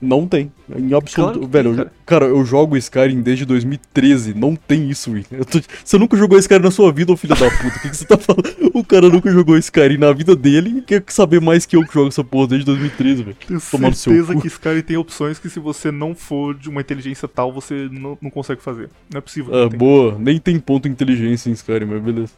Não 0.00 0.26
tem. 0.26 0.52
Em 0.76 0.92
absoluto. 0.92 1.38
Claro 1.38 1.46
Velho, 1.48 1.74
tem, 1.74 1.84
eu- 1.84 1.90
cara. 2.04 2.24
eu 2.26 2.44
jogo 2.44 2.76
Skyrim 2.76 3.22
desde 3.22 3.44
2013. 3.46 4.34
Não 4.34 4.54
tem 4.54 4.90
isso, 4.90 5.10
Will. 5.12 5.24
Eu 5.30 5.44
tô- 5.44 5.60
Você 5.82 5.96
nunca 5.98 6.16
jogou 6.16 6.38
Skyrim 6.38 6.62
na 6.62 6.70
sua 6.70 6.92
vida, 6.92 7.12
ô 7.12 7.16
filho 7.16 7.34
da 7.34 7.50
puta. 7.50 7.68
O 7.68 7.80
que, 7.80 7.88
que 7.90 7.96
você 7.96 8.04
tá 8.04 8.18
falando? 8.18 8.44
O 8.74 8.84
cara 8.84 9.08
nunca 9.08 9.30
jogou 9.30 9.56
Skyrim 9.56 9.96
na 9.96 10.12
vida 10.12 10.36
dele 10.36 10.78
e 10.78 10.82
quer 10.82 11.02
saber 11.08 11.40
mais 11.40 11.64
que 11.64 11.76
eu 11.76 11.86
que 11.86 11.94
jogo 11.94 12.08
essa 12.08 12.22
porra 12.24 12.48
desde 12.48 12.66
2013, 12.66 13.22
velho. 13.22 13.36
Tenho 13.46 13.60
Tomar 13.70 13.88
no 13.90 13.94
seu 13.94 14.12
certeza 14.12 14.40
que 14.40 14.46
Skyrim 14.48 14.82
tem 14.82 14.96
opções 14.96 15.38
que 15.38 15.48
se 15.48 15.58
você 15.58 15.90
não 15.90 16.14
for 16.14 16.54
de 16.54 16.68
uma 16.68 16.80
inteligência 16.80 17.26
tal, 17.26 17.52
você 17.52 17.88
não, 17.90 18.18
não 18.20 18.30
consegue 18.30 18.60
fazer. 18.60 18.90
Não 19.12 19.18
é 19.18 19.20
possível. 19.22 19.54
Ah, 19.54 19.68
boa. 19.68 20.16
Nem 20.18 20.38
tem 20.38 20.58
ponto 20.58 20.86
inteligência 20.88 21.48
em 21.48 21.52
Skyrim, 21.52 21.86
mas 21.86 22.02
beleza. 22.02 22.32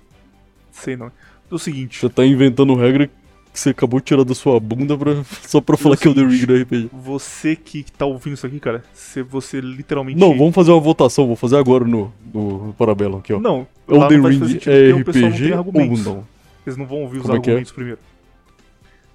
Sei 0.70 0.97
não. 0.97 1.07
É 1.07 1.11
o 1.55 1.59
seguinte, 1.59 1.99
Você 2.01 2.09
tá 2.09 2.24
inventando 2.24 2.74
regra 2.74 3.09
que 3.57 3.61
você 3.61 3.70
acabou 3.70 3.99
de 3.99 4.07
tirar 4.07 4.23
da 4.24 4.35
sua 4.35 4.61
bunda 4.61 4.97
pra... 4.97 5.24
só 5.47 5.61
pra 5.61 5.77
falar 5.77 5.97
que 5.97 6.07
é 6.07 6.11
o 6.11 6.15
The 6.15 6.20
Ring 6.20 6.45
do 6.45 6.62
RPG. 6.62 6.91
você 6.93 7.57
que 7.57 7.85
tá 7.91 8.05
ouvindo 8.05 8.35
isso 8.35 8.47
aqui, 8.47 8.61
cara, 8.61 8.85
se 8.93 9.23
você 9.23 9.61
literalmente... 9.61 10.20
Não, 10.20 10.37
vamos 10.37 10.55
fazer 10.55 10.70
uma 10.70 10.81
votação. 10.81 11.27
Vou 11.27 11.37
fazer 11.37 11.57
agora 11.57 11.85
no, 11.85 12.12
no 12.33 12.74
Parabellum 12.78 13.19
aqui, 13.19 13.33
ó. 13.33 13.41
Não, 13.41 13.66
Elden 13.89 14.19
não 14.19 14.23
vai 14.23 14.33
Ring 14.33 14.61
é 14.66 14.93
o 14.93 14.97
não 14.97 15.01
RPG 15.01 15.12
tem 15.73 15.91
ou 15.91 15.99
não? 15.99 16.24
Eles 16.66 16.77
não 16.77 16.87
vão 16.87 17.03
ouvir 17.03 17.19
os 17.19 17.23
Como 17.23 17.37
é 17.37 17.41
que 17.41 17.49
é? 17.49 17.53
argumentos 17.53 17.73
primeiro. 17.73 17.99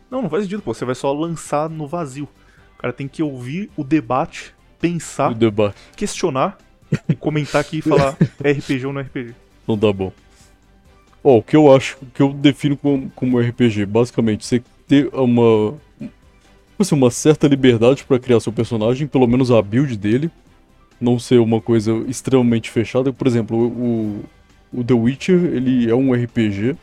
Não, 0.10 0.22
não 0.22 0.30
faz 0.30 0.44
sentido, 0.44 0.62
pô. 0.62 0.74
Você 0.74 0.84
vai 0.84 0.96
só 0.96 1.14
lançar 1.14 1.70
no 1.70 1.88
vazio. 1.88 2.28
O 2.78 2.82
cara 2.82 2.92
tem 2.92 3.08
que 3.08 3.22
ouvir 3.22 3.70
o 3.78 3.84
debate, 3.84 4.54
pensar, 4.80 5.32
O 5.32 5.36
debate. 5.36 5.76
questionar 5.96 6.58
e 7.08 7.16
comentar 7.16 7.62
aqui 7.62 7.78
e 7.78 7.82
falar 7.82 8.18
é 8.44 8.52
RPG 8.52 8.86
ou 8.86 8.94
não 8.94 9.02
é 9.02 9.04
RPG. 9.04 9.36
Não 9.68 9.78
dá 9.78 9.94
bom. 9.94 10.12
Ó, 11.24 11.38
o 11.38 11.44
que 11.44 11.56
eu 11.56 11.74
acho, 11.74 11.98
que 12.14 12.22
eu 12.22 12.34
defino 12.34 12.76
como, 12.76 13.10
como 13.16 13.40
RPG, 13.40 13.86
basicamente, 13.86 14.46
você 14.46 14.62
ter 14.88 15.10
uma. 15.14 15.76
Assim, 16.80 16.96
uma 16.96 17.12
certa 17.12 17.48
liberdade 17.48 18.04
pra 18.04 18.18
criar 18.18 18.40
seu 18.40 18.52
personagem, 18.52 19.08
pelo 19.08 19.28
menos 19.28 19.52
a 19.52 19.62
build 19.62 19.96
dele. 19.98 20.32
Não 21.00 21.18
ser 21.20 21.40
uma 21.40 21.62
coisa 21.62 21.92
extremamente 22.08 22.70
fechada. 22.70 23.14
Por 23.14 23.28
exemplo, 23.28 23.58
o, 23.58 24.24
o 24.74 24.84
The 24.84 24.94
Witcher, 24.94 25.46
ele 25.46 25.90
é 25.90 25.96
um 25.96 26.14
RPG, 26.14 26.76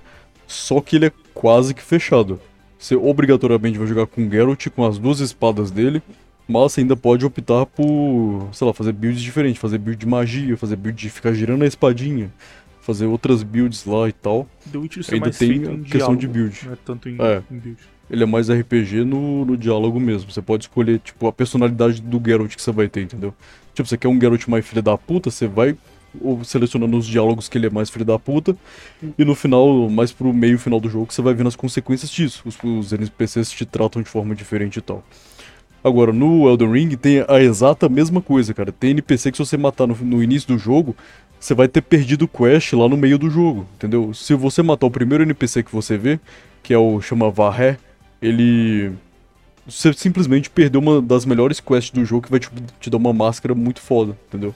só 0.47 0.81
que 0.81 0.97
ele 0.97 1.07
é 1.07 1.13
quase 1.35 1.75
que 1.75 1.83
fechado. 1.83 2.41
Você 2.79 2.95
obrigatoriamente 2.95 3.79
vai 3.79 3.87
jogar 3.87 4.07
com 4.07 4.31
Geralt, 4.31 4.69
com 4.69 4.85
as 4.85 4.99
duas 4.99 5.19
espadas 5.19 5.71
dele, 5.71 6.01
mas 6.47 6.73
você 6.73 6.81
ainda 6.81 6.97
pode 6.97 7.27
optar 7.27 7.67
por, 7.67 8.49
sei 8.53 8.67
lá, 8.67 8.73
fazer 8.73 8.93
builds 8.93 9.21
diferentes, 9.21 9.61
fazer 9.61 9.79
build 9.79 9.99
de 9.99 10.07
magia, 10.07 10.57
fazer 10.57 10.77
build 10.77 10.97
de 10.99 11.11
ficar 11.11 11.33
girando 11.33 11.63
a 11.63 11.67
espadinha, 11.67 12.33
fazer 12.89 13.05
outras 13.05 13.43
builds 13.43 13.85
lá 13.85 14.09
e 14.09 14.13
tal. 14.13 14.49
The 14.73 14.79
Witcher 14.79 15.05
é 15.07 15.15
Ainda 15.15 15.27
mais 15.27 15.37
tem 15.37 15.49
feito 15.49 15.69
a 15.69 15.73
questão 15.85 16.17
de 16.17 16.27
diálogo, 16.27 16.29
build. 16.29 16.61
Não 16.65 16.73
é 16.73 16.77
tanto 16.83 17.09
em, 17.11 17.17
É. 17.21 17.43
em 17.51 17.59
build. 17.59 17.79
Ele 18.11 18.23
é 18.23 18.27
mais 18.27 18.49
RPG 18.51 19.05
no, 19.05 19.45
no 19.45 19.59
diálogo 19.59 20.01
mesmo. 20.01 20.33
Você 20.33 20.41
pode 20.41 20.65
escolher, 20.65 20.99
tipo, 21.01 21.27
a 21.27 21.33
personalidade 21.33 22.01
do 22.01 22.19
Geralt 22.25 22.57
que 22.57 22.63
você 22.63 22.73
vai 22.73 22.89
ter, 22.89 23.03
entendeu? 23.03 23.35
Tipo, 23.75 23.87
você 23.87 23.99
quer 23.99 24.09
um 24.09 24.19
Geralt 24.19 24.49
mais 24.49 24.67
filho 24.67 24.83
da 24.83 24.97
puta, 24.97 25.31
você 25.31 25.47
vai 25.47 25.77
selecionando 26.43 26.97
os 26.97 27.07
diálogos 27.07 27.51
que 27.51 27.59
ele 27.59 27.67
é 27.67 27.71
mais 27.71 27.91
filho 27.91 28.07
da 28.07 28.19
puta. 28.19 28.57
E 29.19 29.23
no 29.27 29.35
final, 29.35 29.91
mais 29.91 30.11
pro 30.11 30.33
meio 30.33 30.59
final 30.59 30.81
do 30.81 30.89
jogo, 30.89 31.13
você 31.13 31.21
vai 31.21 31.35
vendo 31.35 31.49
as 31.49 31.57
consequências 31.57 32.11
disso. 32.11 32.43
Os, 32.47 32.57
os 32.65 32.91
NPCs 32.95 33.51
te 33.51 33.67
tratam 33.67 34.01
de 34.01 34.09
forma 34.09 34.35
diferente 34.35 34.79
e 34.79 34.81
tal. 34.81 35.05
Agora, 35.85 36.13
no 36.13 36.49
Elden 36.49 36.73
Ring 36.73 36.97
tem 36.97 37.25
a 37.29 37.41
exata 37.41 37.87
mesma 37.89 38.23
coisa, 38.23 38.53
cara. 38.55 38.73
Tem 38.73 38.91
NPC 38.91 39.31
que 39.31 39.37
se 39.37 39.45
você 39.45 39.59
matar 39.59 39.87
no, 39.87 39.95
no 39.95 40.23
início 40.23 40.49
do 40.49 40.59
jogo, 40.59 40.97
você 41.39 41.55
vai 41.55 41.69
ter 41.69 41.83
perdido 41.83 42.25
o 42.25 42.29
quest 42.29 42.73
lá 42.73 42.89
no 42.89 42.97
meio 42.97 43.19
do 43.19 43.31
jogo, 43.31 43.67
entendeu? 43.77 44.13
Se 44.13 44.35
você 44.35 44.63
matar 44.63 44.87
o 44.87 44.91
primeiro 44.91 45.23
NPC 45.23 45.63
que 45.63 45.73
você 45.73 45.97
vê, 45.97 46.19
que 46.63 46.75
é 46.75 46.79
o 46.79 47.01
chama 47.01 47.31
Varré, 47.31 47.79
ele. 48.21 48.93
Você 49.67 49.93
simplesmente 49.93 50.49
perdeu 50.49 50.81
uma 50.81 51.01
das 51.01 51.27
melhores 51.27 51.61
quests 51.61 51.91
do 51.91 52.05
jogo 52.05 52.23
que 52.23 52.31
vai 52.31 52.41
te, 52.41 52.49
te 52.81 52.91
dar 52.91 52.97
uma 52.97 53.13
máscara 53.13 53.55
muito 53.55 53.81
foda, 53.81 54.17
entendeu? 54.29 54.55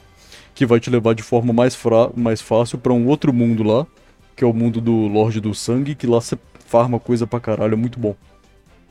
Que 0.55 0.65
vai 0.65 0.81
te 0.81 0.89
levar 0.89 1.15
de 1.15 1.23
forma 1.23 1.53
mais, 1.53 1.75
fra 1.75 2.11
mais 2.17 2.41
fácil 2.41 2.79
pra 2.79 2.93
um 2.93 3.07
outro 3.07 3.33
mundo 3.33 3.63
lá, 3.63 3.87
que 4.35 4.43
é 4.43 4.47
o 4.47 4.55
mundo 4.55 4.81
do 4.81 4.93
Lorde 5.09 5.41
do 5.41 5.55
Sangue, 5.55 5.95
que 5.95 6.07
lá 6.07 6.21
você 6.21 6.39
farma 6.67 6.99
coisa 6.99 7.27
pra 7.27 7.39
caralho, 7.39 7.75
é 7.75 7.77
muito 7.77 8.01
bom. 8.01 8.17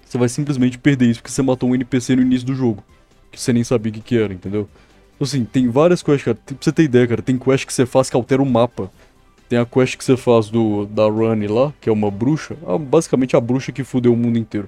Você 0.05 0.17
vai 0.17 0.29
simplesmente 0.29 0.77
perder 0.77 1.09
isso 1.09 1.21
porque 1.21 1.31
você 1.31 1.41
matou 1.41 1.69
um 1.69 1.75
NPC 1.75 2.15
no 2.15 2.21
início 2.21 2.45
do 2.45 2.53
jogo, 2.53 2.83
que 3.31 3.41
você 3.41 3.51
nem 3.51 3.63
sabia 3.63 3.89
o 3.91 3.93
que, 3.93 4.01
que 4.01 4.17
era, 4.17 4.33
entendeu? 4.33 4.69
Então, 5.21 5.27
Assim, 5.27 5.45
tem 5.45 5.69
várias 5.69 6.01
quests, 6.01 6.23
cara. 6.23 6.37
Tem- 6.43 6.57
Pra 6.57 6.63
você 6.65 6.71
ter 6.71 6.83
ideia, 6.83 7.07
cara, 7.07 7.21
tem 7.21 7.37
quest 7.37 7.63
que 7.67 7.71
você 7.73 7.85
faz 7.85 8.09
que 8.09 8.15
altera 8.15 8.41
o 8.41 8.45
mapa. 8.45 8.89
Tem 9.47 9.59
a 9.59 9.65
quest 9.67 9.95
que 9.95 10.03
você 10.03 10.17
faz 10.17 10.49
do 10.49 10.87
da 10.87 11.07
Rani 11.07 11.45
lá, 11.47 11.71
que 11.79 11.89
é 11.89 11.91
uma 11.91 12.09
bruxa. 12.09 12.55
Ah, 12.65 12.77
basicamente 12.77 13.35
a 13.35 13.39
bruxa 13.39 13.71
que 13.71 13.83
fudeu 13.83 14.13
o 14.13 14.17
mundo 14.17 14.39
inteiro. 14.39 14.67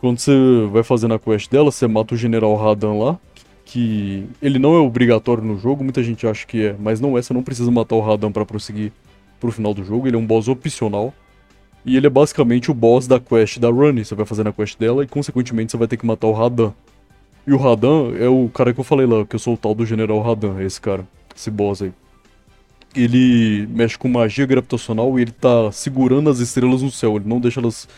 Quando 0.00 0.18
você 0.18 0.32
vai 0.72 0.82
fazendo 0.82 1.12
a 1.12 1.18
quest 1.18 1.50
dela, 1.50 1.70
você 1.70 1.86
mata 1.86 2.14
o 2.14 2.16
General 2.16 2.54
Radan 2.56 2.94
lá. 2.94 3.18
Que 3.66 4.26
ele 4.40 4.58
não 4.58 4.74
é 4.74 4.78
obrigatório 4.78 5.42
no 5.44 5.58
jogo, 5.58 5.82
muita 5.84 6.02
gente 6.02 6.26
acha 6.26 6.46
que 6.46 6.66
é, 6.66 6.76
mas 6.78 6.98
não 7.00 7.16
é, 7.18 7.22
você 7.22 7.32
não 7.34 7.42
precisa 7.42 7.70
matar 7.70 7.96
o 7.96 8.00
Radan 8.00 8.30
pra 8.32 8.44
prosseguir 8.46 8.92
pro 9.40 9.50
final 9.52 9.74
do 9.74 9.82
jogo, 9.84 10.06
ele 10.06 10.16
é 10.16 10.18
um 10.18 10.26
boss 10.26 10.48
opcional. 10.48 11.12
E 11.84 11.96
ele 11.96 12.06
é 12.06 12.10
basicamente 12.10 12.70
o 12.70 12.74
boss 12.74 13.06
da 13.06 13.18
quest 13.20 13.58
da 13.58 13.70
Rani, 13.70 14.04
você 14.04 14.14
vai 14.14 14.24
fazendo 14.24 14.48
a 14.48 14.52
quest 14.52 14.78
dela 14.78 15.02
e 15.04 15.06
consequentemente 15.06 15.72
você 15.72 15.76
vai 15.78 15.88
ter 15.88 15.96
que 15.98 16.06
matar 16.06 16.26
o 16.28 16.32
Radan. 16.32 16.72
E 17.46 17.52
o 17.52 17.56
Radan 17.58 18.14
é 18.18 18.28
o 18.28 18.48
cara 18.48 18.72
que 18.72 18.80
eu 18.80 18.84
falei 18.84 19.06
lá, 19.06 19.24
que 19.26 19.36
eu 19.36 19.38
sou 19.38 19.54
o 19.54 19.56
tal 19.56 19.74
do 19.74 19.84
General 19.84 20.20
Radan, 20.22 20.62
esse 20.62 20.80
cara, 20.80 21.06
esse 21.36 21.50
boss 21.50 21.82
aí. 21.82 21.92
Ele 22.94 23.66
mexe 23.70 23.98
com 23.98 24.08
magia 24.08 24.46
gravitacional 24.46 25.18
e 25.18 25.22
ele 25.22 25.32
tá 25.32 25.70
segurando 25.72 26.30
as 26.30 26.38
estrelas 26.38 26.80
no 26.80 26.90
céu, 26.90 27.16
ele 27.16 27.28
não 27.28 27.40
deixa 27.40 27.60
elas 27.60 27.88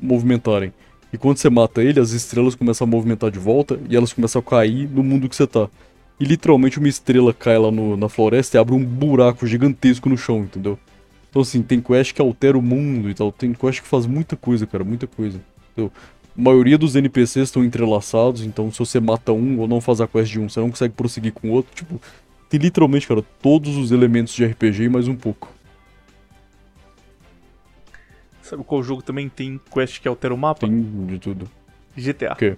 movimentarem. 0.00 0.72
E 1.12 1.18
quando 1.18 1.36
você 1.38 1.48
mata 1.48 1.82
ele, 1.82 2.00
as 2.00 2.10
estrelas 2.10 2.54
começam 2.54 2.86
a 2.86 2.90
movimentar 2.90 3.30
de 3.30 3.38
volta 3.38 3.78
e 3.88 3.94
elas 3.96 4.12
começam 4.12 4.40
a 4.40 4.42
cair 4.42 4.88
no 4.88 5.04
mundo 5.04 5.28
que 5.28 5.36
você 5.36 5.46
tá. 5.46 5.68
E 6.18 6.24
literalmente 6.24 6.78
uma 6.78 6.88
estrela 6.88 7.32
cai 7.32 7.58
lá 7.58 7.70
no- 7.70 7.96
na 7.96 8.08
floresta 8.08 8.56
e 8.56 8.60
abre 8.60 8.74
um 8.74 8.84
buraco 8.84 9.46
gigantesco 9.46 10.08
no 10.08 10.16
chão, 10.16 10.40
entendeu? 10.40 10.78
Então 11.30 11.42
assim, 11.42 11.62
tem 11.62 11.80
quest 11.80 12.12
que 12.14 12.20
altera 12.20 12.58
o 12.58 12.62
mundo 12.62 13.10
e 13.10 13.14
tal, 13.14 13.30
tem 13.30 13.52
quest 13.52 13.82
que 13.82 13.88
faz 13.88 14.06
muita 14.06 14.36
coisa, 14.36 14.66
cara, 14.66 14.82
muita 14.82 15.06
coisa. 15.06 15.38
Entendeu? 15.72 15.92
A 16.36 16.40
maioria 16.40 16.76
dos 16.76 16.94
NPCs 16.94 17.48
estão 17.48 17.64
entrelaçados, 17.64 18.42
então 18.42 18.70
se 18.70 18.78
você 18.78 19.00
mata 19.00 19.32
um 19.32 19.58
ou 19.58 19.66
não 19.66 19.80
faz 19.80 20.00
a 20.00 20.06
quest 20.06 20.30
de 20.30 20.38
um, 20.38 20.48
você 20.48 20.60
não 20.60 20.70
consegue 20.70 20.94
prosseguir 20.94 21.32
com 21.32 21.48
o 21.48 21.52
outro. 21.52 21.74
Tipo, 21.74 22.00
tem 22.48 22.60
literalmente, 22.60 23.08
cara, 23.08 23.22
todos 23.40 23.76
os 23.76 23.90
elementos 23.90 24.34
de 24.34 24.44
RPG 24.44 24.84
e 24.84 24.88
mais 24.88 25.08
um 25.08 25.16
pouco. 25.16 25.48
Sabe 28.42 28.62
qual 28.64 28.82
jogo 28.82 29.02
também 29.02 29.28
tem 29.28 29.60
quest 29.72 30.00
que 30.00 30.06
altera 30.06 30.34
o 30.34 30.38
mapa? 30.38 30.66
Tem 30.66 31.06
de 31.06 31.18
tudo. 31.18 31.50
GTA. 31.96 32.32
Ok. 32.32 32.56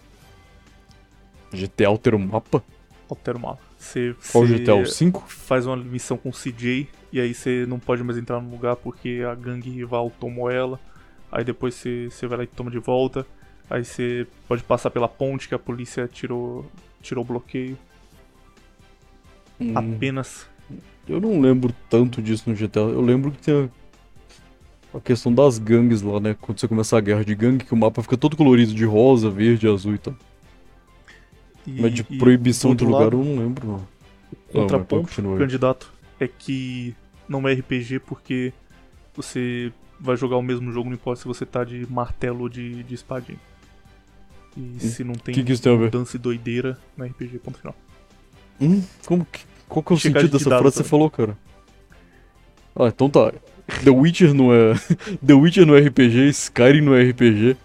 GTA 1.52 1.86
altera 1.86 2.16
o 2.16 2.18
mapa? 2.18 2.62
Altera 3.09 3.38
o 3.38 3.40
mapa. 3.40 3.60
Você, 3.78 4.14
Qual 4.32 4.44
você 4.46 4.59
GTA? 4.59 4.74
O 4.74 4.84
5? 4.84 5.24
faz 5.28 5.64
uma 5.64 5.76
missão 5.76 6.16
com 6.16 6.28
o 6.30 6.32
CJ 6.32 6.88
e 7.12 7.20
aí 7.20 7.32
você 7.32 7.64
não 7.66 7.78
pode 7.78 8.02
mais 8.02 8.18
entrar 8.18 8.40
no 8.40 8.50
lugar 8.50 8.76
porque 8.76 9.22
a 9.26 9.34
gangue 9.34 9.70
rival 9.70 10.12
tomou 10.18 10.50
ela. 10.50 10.80
Aí 11.30 11.44
depois 11.44 11.74
você, 11.74 12.09
você 12.10 12.26
vai 12.26 12.38
lá 12.38 12.44
e 12.44 12.48
toma 12.48 12.70
de 12.70 12.78
volta. 12.78 13.24
Aí 13.70 13.85
você 13.85 14.27
pode 14.47 14.62
passar 14.62 14.90
pela 14.90 15.09
ponte 15.09 15.49
que 15.49 15.55
a 15.55 15.59
polícia 15.59 16.09
tirou, 16.09 16.65
tirou 17.03 17.23
o 17.23 17.27
bloqueio. 17.27 17.77
Hum, 19.61 19.73
Apenas. 19.74 20.47
eu 21.09 21.20
não 21.20 21.40
lembro 21.40 21.74
tanto 21.90 22.23
disso 22.23 22.49
no 22.49 22.57
GTA. 22.57 22.81
Eu 22.81 23.01
lembro 23.01 23.31
que 23.31 23.39
tem 23.39 23.70
a 24.95 25.01
questão 25.01 25.32
das 25.32 25.59
gangues 25.59 26.01
lá, 26.01 26.19
né? 26.19 26.36
Quando 26.40 26.59
você 26.59 26.69
começa 26.69 26.97
a 26.97 27.01
guerra 27.01 27.24
de 27.24 27.35
gangue, 27.35 27.65
que 27.65 27.74
o 27.74 27.77
mapa 27.77 28.03
fica 28.03 28.16
todo 28.16 28.36
colorido 28.36 28.73
de 28.73 28.85
rosa, 28.85 29.28
verde, 29.28 29.69
azul 29.69 29.95
e 29.95 29.99
tal. 29.99 30.15
E, 31.66 31.82
Mas 31.82 31.93
de 31.93 32.03
proibição 32.03 32.74
de 32.74 32.85
outro 32.85 32.99
lugar 32.99 33.12
eu 33.12 33.23
não 33.23 33.45
lembro. 33.45 33.66
não. 33.66 33.86
contraponto, 34.51 35.11
aí. 35.20 35.39
candidato, 35.39 35.93
é 36.19 36.27
que 36.27 36.95
não 37.28 37.47
é 37.47 37.53
RPG 37.53 38.01
porque 38.01 38.53
você 39.15 39.70
vai 40.01 40.16
jogar 40.16 40.36
o 40.36 40.43
mesmo 40.43 40.73
jogo, 40.73 40.89
não 40.89 40.95
importa 40.95 41.20
se 41.20 41.28
você 41.28 41.45
tá 41.45 41.65
de 41.65 41.86
martelo 41.90 42.43
ou 42.43 42.49
de, 42.49 42.82
de 42.82 42.95
espadinha. 42.95 43.39
E 44.59 44.80
se 44.80 45.05
não 45.05 45.14
tem 45.14 45.35
que 45.35 45.44
que 45.44 45.52
isso 45.52 45.62
tem 45.62 45.72
a 45.72 45.76
ver? 45.76 45.90
dança 45.90 46.16
e 46.16 46.18
doideira, 46.18 46.76
não 46.97 47.05
é 47.06 47.09
RPG, 47.09 47.39
ponto 47.39 47.59
final. 47.59 47.76
Hum, 48.60 48.82
como 49.06 49.24
que, 49.30 49.40
qual 49.68 49.82
que 49.85 49.93
é 49.93 49.94
o 49.94 49.98
Checagem 49.98 50.22
sentido 50.28 50.39
de 50.39 50.44
dessa 50.44 50.59
frase 50.59 50.76
que 50.78 50.82
você 50.82 50.89
falou, 50.89 51.09
cara? 51.10 51.36
Ah, 52.74 52.89
então 52.89 53.09
tá. 53.09 53.32
The 53.85 53.90
Witcher 53.90 54.35
não 54.35 54.52
é. 54.52 54.74
The 55.24 55.35
Witcher 55.35 55.66
não 55.66 55.76
é 55.76 55.80
RPG, 55.80 56.28
Skyrim 56.30 56.80
não 56.80 56.94
é 56.94 57.02
RPG. 57.10 57.56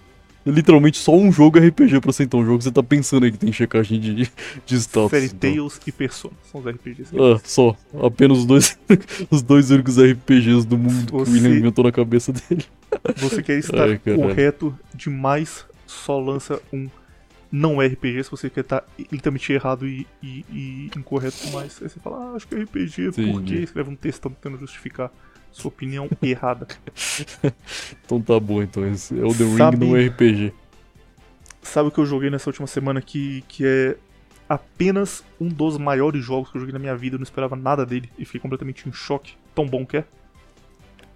É 0.46 0.50
literalmente 0.52 0.98
só 0.98 1.16
um 1.16 1.32
jogo 1.32 1.58
RPG 1.58 2.02
pra 2.02 2.12
ser 2.12 2.24
então 2.26 2.42
um 2.42 2.46
jogo 2.46 2.62
você 2.62 2.70
tá 2.72 2.84
pensando 2.84 3.24
aí 3.24 3.32
que 3.32 3.38
tem 3.38 3.52
checagem 3.54 3.98
de, 4.00 4.30
de 4.66 4.76
status. 4.76 5.10
Fairy 5.10 5.28
então. 5.28 5.40
Tails 5.50 5.80
e 5.88 5.92
Persona 5.92 6.34
são 6.52 6.60
os 6.60 6.68
RPGs. 6.68 7.16
Ah, 7.18 7.40
só. 7.46 7.76
Apenas 8.04 8.40
os 8.40 8.46
dois, 8.46 8.78
os 9.32 9.42
dois 9.42 9.72
únicos 9.72 9.98
RPGs 9.98 10.68
do 10.68 10.78
mundo 10.78 11.08
que 11.08 11.16
o 11.16 11.20
Você- 11.20 11.32
William 11.32 11.58
inventou 11.58 11.86
na 11.86 11.92
cabeça 11.94 12.34
dele. 12.34 12.66
Você 13.18 13.42
quer 13.42 13.58
estar 13.58 13.88
Ai, 13.88 13.98
caralho. 13.98 14.22
correto 14.24 14.78
demais, 14.94 15.66
só 15.94 16.20
lança 16.20 16.62
um 16.72 16.90
não 17.52 17.80
RPG. 17.80 18.24
Se 18.24 18.32
você 18.32 18.50
quer 18.50 18.62
estar 18.62 18.84
literalmente 19.12 19.54
errado 19.54 19.88
e, 19.88 20.08
e- 20.22 20.46
e 20.52 20.92
incorreto 20.98 21.38
demais, 21.46 21.80
aí 21.82 21.90
você 21.90 22.00
fala, 22.00 22.32
ah, 22.32 22.36
acho 22.36 22.48
que 22.48 22.56
é 22.56 22.64
RPG, 22.64 23.12
por 23.12 23.22
Entendi. 23.22 23.60
quê? 23.60 23.68
Você 23.68 23.74
leva 23.78 23.92
um 23.92 23.96
textão 23.96 24.32
tentando 24.32 24.58
justificar 24.58 25.12
sua 25.52 25.70
opinião 25.70 26.10
errada. 26.22 26.68
Então 28.06 28.20
tá 28.22 28.40
bom, 28.40 28.62
então. 28.62 28.86
Esse 28.88 29.18
é 29.20 29.24
o 29.24 29.30
The 29.34 29.46
Sabe- 29.58 29.78
Ring 29.78 29.86
não 29.92 29.96
é 29.98 30.06
RPG. 30.08 30.54
Sabe 31.62 31.90
o 31.90 31.92
que 31.92 32.00
eu 32.00 32.06
joguei 32.06 32.30
nessa 32.30 32.50
última 32.50 32.68
semana 32.68 33.02
que, 33.02 33.44
que 33.48 33.66
é 33.66 33.96
apenas 34.50 35.24
um 35.40 35.48
dos 35.48 35.78
maiores 35.78 36.24
jogos 36.24 36.50
que 36.52 36.58
eu 36.58 36.60
joguei 36.60 36.74
na 36.74 36.80
minha 36.80 36.96
vida, 36.96 37.16
eu 37.16 37.20
não 37.20 37.24
esperava 37.24 37.56
nada 37.56 37.86
dele 37.86 38.10
e 38.18 38.26
fiquei 38.26 38.42
completamente 38.42 38.88
em 38.90 38.92
choque. 38.92 39.36
Tão 39.56 39.66
bom 39.66 39.86
que 39.86 39.98
é. 39.98 40.06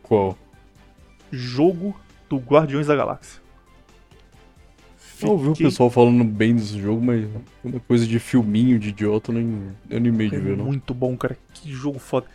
Qual? 0.02 0.38
Jogo 1.32 2.00
do 2.30 2.38
Guardiões 2.38 2.88
da 2.88 2.96
Galáxia. 2.96 3.42
Eu 5.22 5.30
ouvi 5.32 5.48
o 5.48 5.52
Fiquei- 5.52 5.68
pessoal 5.68 5.90
falando 5.90 6.24
bem 6.24 6.56
desse 6.56 6.80
jogo, 6.80 7.04
mas 7.04 7.28
uma 7.64 7.80
coisa 7.82 8.06
de 8.06 8.20
filminho, 8.20 8.78
de 8.78 8.90
idiota, 8.90 9.32
eu 9.32 9.36
nem 9.36 9.62
animei 9.92 10.30
de 10.30 10.38
ver, 10.38 10.56
não. 10.58 10.66
muito 10.66 10.94
bom, 10.94 11.16
cara. 11.18 11.38
Que 11.54 11.72
jogo 11.72 11.98
foda. 12.00 12.28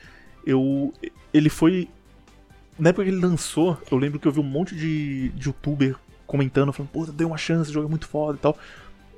Eu. 0.46 0.92
Ele 1.32 1.48
foi. 1.48 1.88
Na 2.78 2.88
época 2.88 3.04
que 3.04 3.10
ele 3.10 3.20
lançou, 3.20 3.78
eu 3.90 3.98
lembro 3.98 4.18
que 4.18 4.26
eu 4.26 4.32
vi 4.32 4.40
um 4.40 4.44
monte 4.44 4.74
de, 4.74 5.28
de 5.30 5.48
youtuber 5.48 5.94
comentando, 6.26 6.72
falando, 6.72 6.90
pô, 6.90 7.04
dei 7.06 7.26
uma 7.26 7.36
chance, 7.36 7.70
o 7.70 7.72
jogo 7.72 7.86
é 7.86 7.90
muito 7.90 8.08
foda 8.08 8.36
e 8.38 8.40
tal. 8.40 8.56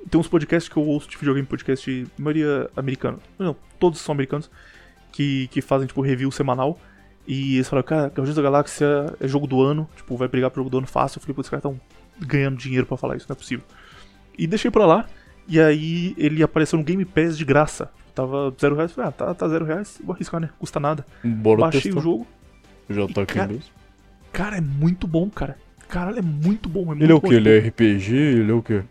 Tem 0.09 0.19
uns 0.21 0.27
podcasts 0.27 0.71
que 0.71 0.77
eu 0.77 0.83
ouço 0.83 1.09
de 1.09 1.17
videogame, 1.17 1.47
podcast, 1.47 2.05
maioria 2.17 2.69
americano. 2.75 3.19
Não, 3.39 3.55
todos 3.79 3.99
são 4.01 4.13
americanos, 4.13 4.51
que, 5.11 5.47
que 5.47 5.61
fazem, 5.61 5.87
tipo, 5.87 6.01
review 6.01 6.29
semanal. 6.31 6.79
E 7.25 7.55
eles 7.55 7.67
falaram, 7.67 7.87
cara, 7.87 8.07
Guardiões 8.07 8.35
da 8.35 8.41
Galáxia 8.43 9.15
é 9.19 9.27
jogo 9.27 9.47
do 9.47 9.59
ano, 9.63 9.89
tipo, 9.95 10.15
vai 10.15 10.27
brigar 10.27 10.51
pro 10.51 10.59
jogo 10.59 10.69
do 10.69 10.77
ano 10.77 10.85
fácil. 10.85 11.17
Eu 11.17 11.21
falei, 11.23 11.33
pô, 11.33 11.41
esses 11.41 11.49
caras 11.49 11.63
tão 11.63 11.79
ganhando 12.19 12.57
dinheiro 12.57 12.85
pra 12.85 12.97
falar 12.97 13.15
isso, 13.17 13.25
não 13.29 13.33
é 13.33 13.37
possível. 13.37 13.65
E 14.37 14.45
deixei 14.47 14.69
pra 14.69 14.85
lá, 14.85 15.07
e 15.47 15.59
aí 15.59 16.13
ele 16.17 16.43
apareceu 16.43 16.77
no 16.77 16.83
Game 16.85 17.03
Pass 17.05 17.37
de 17.37 17.45
graça. 17.45 17.89
Tava 18.13 18.53
zero 18.59 18.75
reais, 18.75 18.91
falei, 18.93 19.09
ah, 19.09 19.11
tá, 19.11 19.33
tá 19.33 19.47
zero 19.49 19.65
reais, 19.65 19.99
vou 20.03 20.13
arriscar, 20.15 20.39
né? 20.39 20.49
Custa 20.57 20.79
nada. 20.79 21.05
Bora 21.23 21.61
Baixei 21.61 21.81
testar. 21.81 21.99
o 21.99 22.01
jogo. 22.01 22.27
Já 22.89 23.07
tá 23.07 23.21
aqui 23.23 23.37
mesmo. 23.39 23.63
Cara, 24.31 24.57
é 24.57 24.61
muito 24.61 25.07
bom, 25.07 25.29
cara. 25.29 25.57
Caralho, 25.87 26.19
é 26.19 26.21
muito 26.21 26.67
bom. 26.69 26.81
É 26.81 26.85
muito 26.85 27.03
Ele 27.03 27.11
é 27.11 27.15
o 27.15 27.19
bom. 27.19 27.27
que? 27.29 27.35
Ele 27.35 27.49
é 27.49 27.59
RPG? 27.59 28.13
Ele 28.15 28.51
é 28.51 28.53
o 28.53 28.61
quê? 28.61 28.83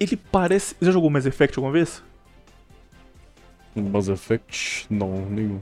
Ele 0.00 0.16
parece. 0.16 0.74
Já 0.80 0.90
jogou 0.90 1.10
Mass 1.10 1.26
Effect 1.26 1.58
alguma 1.58 1.72
vez? 1.72 2.02
Mass 3.76 4.08
Effect? 4.08 4.86
Não, 4.90 5.28
nenhum. 5.28 5.60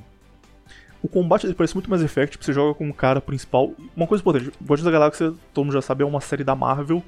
O 1.02 1.08
combate 1.08 1.42
dele 1.42 1.54
parece 1.54 1.74
muito 1.74 1.90
Mass 1.90 2.00
Effect, 2.00 2.38
você 2.40 2.52
joga 2.52 2.74
com 2.74 2.88
o 2.88 2.94
cara 2.94 3.20
principal. 3.20 3.72
Uma 3.96 4.06
coisa 4.06 4.22
importante: 4.22 4.52
Guardiões 4.60 4.84
da 4.84 4.90
Galáxia, 4.90 5.34
todo 5.52 5.64
mundo 5.64 5.74
já 5.74 5.82
sabe, 5.82 6.04
é 6.04 6.06
uma 6.06 6.20
série 6.20 6.44
da 6.44 6.54
Marvel. 6.54 7.02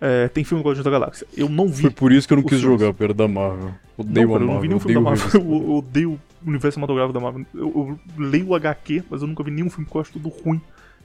É, 0.00 0.28
tem 0.28 0.44
filme 0.44 0.62
do 0.62 0.66
Guardiões 0.66 0.84
da 0.84 0.90
Galáxia. 0.90 1.26
Eu 1.36 1.48
não 1.48 1.68
vi. 1.68 1.82
Foi 1.82 1.90
por 1.90 2.12
isso 2.12 2.26
que 2.26 2.34
eu 2.34 2.36
não 2.36 2.44
quis 2.44 2.60
filmes. 2.60 2.80
jogar, 2.80 2.92
porque 2.92 3.04
era 3.04 3.14
da 3.14 3.28
Marvel. 3.28 3.72
Odeio 3.96 4.26
não, 4.26 4.34
cara, 4.34 4.44
a 4.44 4.46
eu 4.46 4.52
não 4.52 4.60
vi 4.60 4.68
Marvel, 4.68 4.68
nenhum 4.68 4.80
filme 4.80 4.94
da 4.94 5.00
Marvel. 5.00 5.40
Eu, 5.40 5.62
eu 5.62 5.74
odeio 5.76 6.12
o 6.12 6.48
universo 6.48 6.74
cinematográfico 6.74 7.14
da 7.14 7.20
Marvel. 7.20 7.46
Eu, 7.54 7.98
eu 8.18 8.24
leio 8.24 8.48
o 8.48 8.54
HQ, 8.54 9.04
mas 9.08 9.22
eu 9.22 9.28
nunca 9.28 9.44
vi 9.44 9.50
nenhum 9.52 9.70
filme 9.70 9.84
porque 9.84 9.96
eu 9.96 10.00
acho 10.00 10.12
tudo 10.12 10.28
ruim. 10.28 10.60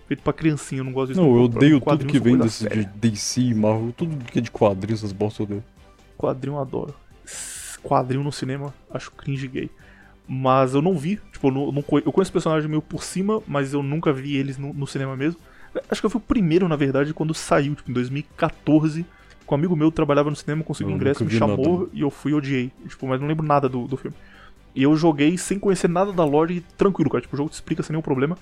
Feito 0.08 0.24
pra 0.24 0.34
criancinha, 0.34 0.82
eu 0.82 0.86
não 0.86 0.92
gosto 0.92 1.10
disso. 1.10 1.22
Não, 1.22 1.34
eu 1.36 1.44
odeio 1.44 1.80
tudo 1.80 2.06
que 2.06 2.20
vem 2.20 2.38
desse 2.38 2.68
de 2.68 2.86
DC 2.86 3.40
e 3.40 3.54
Marvel, 3.54 3.94
tudo 3.96 4.18
que 4.26 4.40
é 4.40 4.42
de 4.42 4.52
quadrinhos, 4.52 5.00
essas 5.00 5.14
bosta 5.14 5.44
eu 5.44 5.46
odeio. 5.46 5.64
Quadrinho 6.18 6.56
eu 6.56 6.60
adoro. 6.60 6.94
Quadrinho 7.82 8.24
no 8.24 8.32
cinema, 8.32 8.74
acho 8.94 9.12
cringe 9.12 9.48
gay. 9.48 9.70
Mas 10.27 10.73
eu 10.73 10.81
não 10.81 10.98
vi, 10.98 11.19
tipo, 11.31 11.48
eu, 11.48 11.52
não, 11.52 11.84
eu 12.06 12.11
conheço 12.11 12.30
o 12.30 12.34
personagem 12.34 12.69
meio 12.69 12.81
por 12.81 13.03
cima, 13.03 13.41
mas 13.48 13.73
eu 13.73 13.84
nunca 13.84 14.14
vi 14.14 14.35
eles 14.38 14.57
no, 14.57 14.73
no 14.73 14.88
cinema 14.88 15.15
mesmo. 15.15 15.39
Acho 15.89 16.02
que 16.02 16.06
eu 16.06 16.10
fui 16.10 16.19
o 16.19 16.23
primeiro, 16.23 16.68
na 16.68 16.76
verdade, 16.76 17.14
quando 17.14 17.34
saiu, 17.34 17.76
tipo, 17.76 17.89
em 17.89 17.93
2014. 17.93 19.06
Com 19.45 19.56
um 19.56 19.57
amigo 19.57 19.76
meu 19.76 19.91
que 19.91 19.95
trabalhava 19.95 20.30
no 20.30 20.35
cinema, 20.35 20.64
conseguiu 20.64 20.95
ingresso, 20.95 21.23
me 21.26 21.30
vi 21.30 21.39
nada. 21.39 21.56
chamou 21.56 21.89
e 21.91 22.02
eu 22.02 22.10
fui 22.10 22.31
e 22.31 22.35
odiei. 22.35 22.72
Tipo, 22.88 23.07
mas 23.07 23.19
não 23.19 23.27
lembro 23.27 23.45
nada 23.45 23.68
do, 23.68 23.88
do 23.88 23.98
filme. 23.98 24.15
E 24.73 24.84
eu 24.84 24.95
joguei 24.95 25.38
sem 25.38 25.60
conhecer 25.60 25.89
nada 25.89 26.14
da 26.14 26.23
lore 26.23 26.57
e 26.57 26.61
tranquilo, 26.77 27.10
cara. 27.10 27.22
Tipo, 27.22 27.35
o 27.35 27.38
jogo 27.38 27.49
te 27.49 27.53
explica 27.53 27.84
sem 27.84 27.93
nenhum 27.93 28.02
problema. 28.02 28.38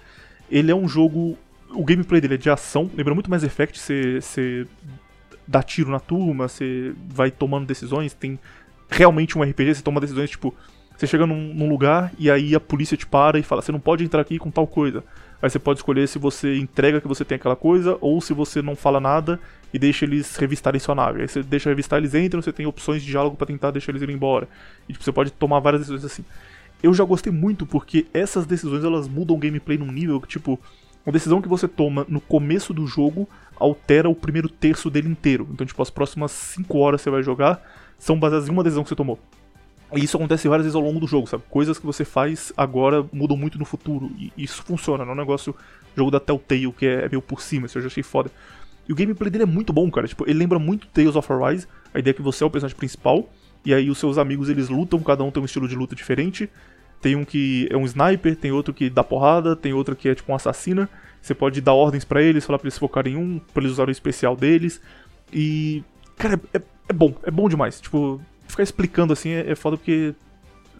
Ele 0.50 0.72
é 0.72 0.76
um 0.76 0.88
jogo. 0.88 1.38
O 1.72 1.84
gameplay 1.84 2.20
dele 2.20 2.36
é 2.36 2.38
de 2.38 2.50
ação, 2.50 2.90
lembra 2.96 3.14
muito 3.14 3.30
Mass 3.30 3.44
Effect, 3.44 3.80
você 3.80 4.66
dá 5.48 5.62
tiro 5.62 5.92
na 5.92 6.00
turma, 6.00 6.48
você 6.48 6.94
vai 7.08 7.30
tomando 7.30 7.68
decisões, 7.68 8.14
tem 8.14 8.40
realmente 8.90 9.38
um 9.38 9.44
RPG, 9.44 9.76
você 9.76 9.82
toma 9.84 10.02
decisões, 10.02 10.32
tipo, 10.32 10.54
você 11.00 11.08
chega 11.08 11.26
num, 11.26 11.54
num 11.54 11.70
lugar 11.70 12.12
e 12.20 12.30
aí 12.30 12.54
a 12.54 12.60
polícia 12.60 12.98
te 12.98 13.06
para 13.06 13.40
e 13.40 13.44
fala, 13.44 13.62
você 13.62 13.72
não 13.72 13.80
pode 13.80 14.04
entrar 14.04 14.20
aqui 14.20 14.38
com 14.38 14.52
tal 14.52 14.68
coisa. 14.68 15.02
Aí 15.42 15.50
você 15.50 15.58
pode 15.58 15.80
escolher 15.80 16.06
se 16.10 16.20
você 16.20 16.58
entrega 16.58 17.00
que 17.00 17.08
você 17.08 17.24
tem 17.24 17.38
aquela 17.38 17.56
coisa 17.56 17.98
ou 18.02 18.20
se 18.20 18.34
você 18.34 18.62
não 18.62 18.76
fala 18.76 19.00
nada 19.00 19.40
e 19.74 19.80
deixa 19.80 20.04
eles 20.04 20.36
revistarem 20.36 20.78
sua 20.78 20.94
nave. 20.94 21.22
Aí 21.22 21.28
você 21.30 21.42
deixa 21.42 21.70
revistar, 21.70 22.00
eles 22.00 22.14
entram, 22.14 22.42
você 22.42 22.52
tem 22.52 22.66
opções 22.66 23.02
de 23.02 23.10
diálogo 23.12 23.38
pra 23.38 23.48
tentar 23.48 23.72
deixar 23.72 23.94
eles 23.94 24.02
irem 24.02 24.18
embora. 24.18 24.46
E 24.90 24.92
tipo, 24.92 25.06
você 25.06 25.12
pode 25.14 25.32
tomar 25.32 25.62
várias 25.62 25.84
decisões 25.84 26.04
assim. 26.04 26.26
Eu 26.84 26.94
já 26.94 27.06
gostei 27.06 27.32
muito 27.32 27.66
porque 27.66 28.06
essas 28.14 28.46
decisões 28.46 28.84
elas 28.84 29.08
mudam 29.08 29.38
o 29.38 29.40
gameplay 29.40 29.78
num 29.78 29.90
nível 29.90 30.20
que, 30.20 30.28
tipo, 30.28 30.60
uma 31.06 31.14
decisão 31.14 31.42
que 31.42 31.48
você 31.48 31.68
toma 31.68 32.06
no 32.10 32.20
começo 32.20 32.74
do 32.74 32.86
jogo 32.86 33.28
altera 33.58 34.10
o 34.10 34.16
primeiro 34.16 34.50
terço 34.50 34.90
dele 34.90 35.08
inteiro. 35.08 35.48
Então, 35.54 35.66
tipo, 35.66 35.82
as 35.82 35.90
próximas 35.90 36.32
5 36.32 36.78
horas 36.78 37.00
que 37.00 37.06
você 37.06 37.10
vai 37.10 37.24
jogar 37.24 37.62
são 37.98 38.20
baseadas 38.20 38.50
em 38.50 38.52
uma 38.52 38.64
decisão 38.64 38.84
que 38.84 38.90
você 38.90 38.96
tomou. 38.96 39.18
E 39.96 40.04
isso 40.04 40.18
acontece 40.18 40.48
várias 40.48 40.66
vezes 40.66 40.76
ao 40.76 40.82
longo 40.82 41.00
do 41.00 41.08
jogo, 41.08 41.28
sabe? 41.28 41.44
Coisas 41.50 41.80
que 41.80 41.86
você 41.86 42.06
faz 42.06 42.54
agora 42.56 43.06
mudam 43.12 43.36
muito 43.36 43.58
no 43.58 43.66
futuro. 43.66 44.12
E 44.18 44.32
isso 44.38 44.64
funciona, 44.64 45.04
não 45.04 45.12
é 45.12 45.16
um 45.16 45.18
negócio 45.18 45.56
jogo 45.96 46.12
da 46.12 46.20
Telltale 46.20 46.72
que 46.74 46.86
é 46.86 47.10
meio 47.10 47.22
por 47.22 47.42
cima, 47.42 47.66
isso 47.66 47.78
eu 47.78 47.82
já 47.82 47.88
achei 47.88 48.04
foda. 48.04 48.32
E 48.88 48.92
o 48.92 48.96
gameplay 48.96 49.30
dele 49.30 49.44
é 49.44 49.48
muito 49.48 49.72
bom, 49.72 49.90
cara. 49.92 50.08
Tipo, 50.08 50.28
ele 50.28 50.40
lembra 50.40 50.58
muito 50.58 50.88
Tales 50.88 51.16
of 51.16 51.32
Arise. 51.32 51.68
A 51.94 52.00
ideia 52.00 52.12
é 52.12 52.16
que 52.16 52.24
você 52.24 52.44
é 52.44 52.48
o 52.48 52.50
personagem 52.50 52.76
principal. 52.76 53.30
E 53.64 53.72
aí 53.72 53.88
os 53.88 54.00
seus 54.00 54.18
amigos 54.18 54.50
eles 54.50 54.68
lutam, 54.68 55.00
cada 55.02 55.24
um 55.24 55.30
tem 55.30 55.42
um 55.42 55.46
estilo 55.46 55.68
de 55.68 55.76
luta 55.76 55.96
diferente. 55.96 56.50
Tem 57.00 57.16
um 57.16 57.24
que 57.24 57.68
é 57.70 57.78
um 57.78 57.86
sniper, 57.86 58.36
tem 58.36 58.52
outro 58.52 58.74
que 58.74 58.90
dá 58.90 59.04
porrada, 59.04 59.56
tem 59.56 59.74
outro 59.74 59.96
que 59.96 60.10
é 60.10 60.16
tipo 60.16 60.32
um 60.32 60.36
assassina. 60.36 60.90
Você 61.22 61.36
pode 61.36 61.62
dar 61.62 61.74
ordens 61.74 62.04
pra 62.04 62.22
eles, 62.22 62.46
falar 62.46 62.58
pra 62.58 62.66
eles 62.66 62.80
focarem 62.80 63.14
em 63.14 63.18
um, 63.18 63.40
pra 63.54 63.62
eles 63.62 63.74
usarem 63.74 63.92
o 63.92 63.94
especial 63.94 64.36
deles. 64.36 64.82
E. 65.32 65.84
Cara, 66.18 66.42
é, 66.52 66.60
é 66.90 66.94
bom, 66.94 67.14
é 67.24 67.30
bom 67.30 67.48
demais. 67.48 67.80
Tipo, 67.80 68.20
ficar 68.50 68.64
explicando 68.64 69.14
assim 69.14 69.30
é, 69.30 69.52
é 69.52 69.56
foda 69.56 69.78
porque 69.78 70.14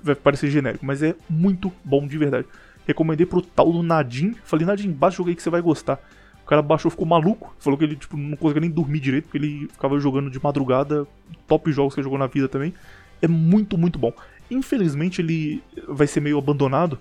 vai 0.02 0.16
parecer 0.16 0.50
genérico, 0.50 0.86
mas 0.86 1.04
é 1.04 1.16
muito 1.30 1.72
bom 1.84 2.06
de 2.08 2.18
verdade. 2.18 2.48
Recomendei 2.86 3.26
pro 3.26 3.42
tal 3.42 3.72
do 3.72 3.84
Nadim. 3.84 4.36
Falei, 4.44 4.66
Nadim, 4.66 4.92
baixa 4.92 5.16
o 5.16 5.18
jogo 5.18 5.30
aí 5.30 5.36
que 5.36 5.44
você 5.44 5.50
vai 5.50 5.62
gostar. 5.62 6.00
O 6.44 6.48
cara 6.48 6.62
baixou, 6.62 6.90
ficou 6.90 7.06
maluco. 7.06 7.56
Falou 7.60 7.78
que 7.78 7.86
ele 7.86 7.96
tipo, 7.96 8.18
não 8.18 8.36
conseguia 8.36 8.62
nem 8.62 8.70
dormir 8.70 9.00
direito, 9.00 9.26
porque 9.26 9.38
ele 9.38 9.68
ficava 9.72 10.00
jogando 10.00 10.30
de 10.30 10.42
madrugada. 10.42 11.06
Top 11.48 11.72
jogos 11.72 11.94
que 11.94 12.00
ele 12.00 12.06
jogou 12.06 12.18
na 12.18 12.28
vida 12.28 12.48
também. 12.48 12.74
É 13.22 13.28
muito, 13.28 13.78
muito 13.78 14.00
bom. 14.00 14.12
Infelizmente 14.50 15.22
ele 15.22 15.62
vai 15.88 16.08
ser 16.08 16.22
meio 16.22 16.40
abandonado, 16.40 16.98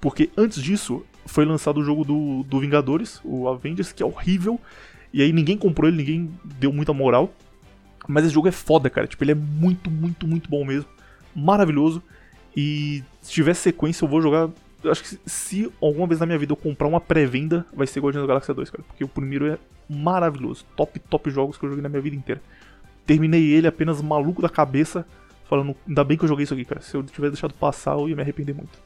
porque 0.00 0.30
antes 0.36 0.60
disso 0.60 1.04
foi 1.26 1.44
lançado 1.44 1.78
o 1.78 1.84
jogo 1.84 2.04
do, 2.04 2.42
do 2.42 2.58
Vingadores, 2.58 3.20
o 3.22 3.48
Avengers, 3.48 3.92
que 3.92 4.02
é 4.02 4.06
horrível. 4.06 4.58
E 5.12 5.22
aí 5.22 5.32
ninguém 5.32 5.56
comprou 5.56 5.88
ele, 5.88 5.98
ninguém 5.98 6.30
deu 6.58 6.72
muita 6.72 6.92
moral. 6.92 7.32
Mas 8.08 8.24
esse 8.24 8.32
jogo 8.34 8.48
é 8.48 8.52
foda, 8.52 8.88
cara. 8.88 9.06
Tipo, 9.06 9.22
ele 9.22 9.32
é 9.32 9.34
muito, 9.36 9.90
muito, 9.90 10.26
muito 10.26 10.48
bom 10.50 10.64
mesmo. 10.64 10.88
Maravilhoso. 11.36 12.02
E 12.56 13.04
se 13.20 13.30
tiver 13.30 13.54
sequência, 13.54 14.04
eu 14.04 14.08
vou 14.08 14.20
jogar. 14.22 14.48
Eu 14.82 14.90
acho 14.90 15.02
que 15.04 15.18
se- 15.26 15.70
alguma 15.80 16.06
vez 16.06 16.18
na 16.18 16.26
minha 16.26 16.38
vida 16.38 16.52
eu 16.52 16.56
comprar 16.56 16.88
uma 16.88 17.00
pré-venda, 17.00 17.66
vai 17.72 17.86
ser 17.86 18.00
Guardiões 18.00 18.24
da 18.24 18.28
Galáxia 18.28 18.54
2, 18.54 18.70
cara. 18.70 18.82
Porque 18.88 19.04
o 19.04 19.08
primeiro 19.08 19.46
é 19.46 19.58
maravilhoso. 19.88 20.64
Top, 20.74 20.98
top 20.98 21.30
jogos 21.30 21.58
que 21.58 21.64
eu 21.64 21.68
joguei 21.68 21.82
na 21.82 21.88
minha 21.88 22.00
vida 22.00 22.16
inteira. 22.16 22.40
Terminei 23.06 23.50
ele 23.52 23.66
apenas 23.66 24.00
maluco 24.02 24.40
da 24.42 24.48
cabeça, 24.48 25.06
falando, 25.48 25.74
ainda 25.86 26.04
bem 26.04 26.16
que 26.16 26.24
eu 26.24 26.28
joguei 26.28 26.44
isso 26.44 26.54
aqui, 26.54 26.64
cara. 26.64 26.80
Se 26.80 26.96
eu 26.96 27.02
tivesse 27.02 27.32
deixado 27.32 27.54
passar, 27.54 27.92
eu 27.92 28.08
ia 28.08 28.16
me 28.16 28.22
arrepender 28.22 28.54
muito. 28.54 28.78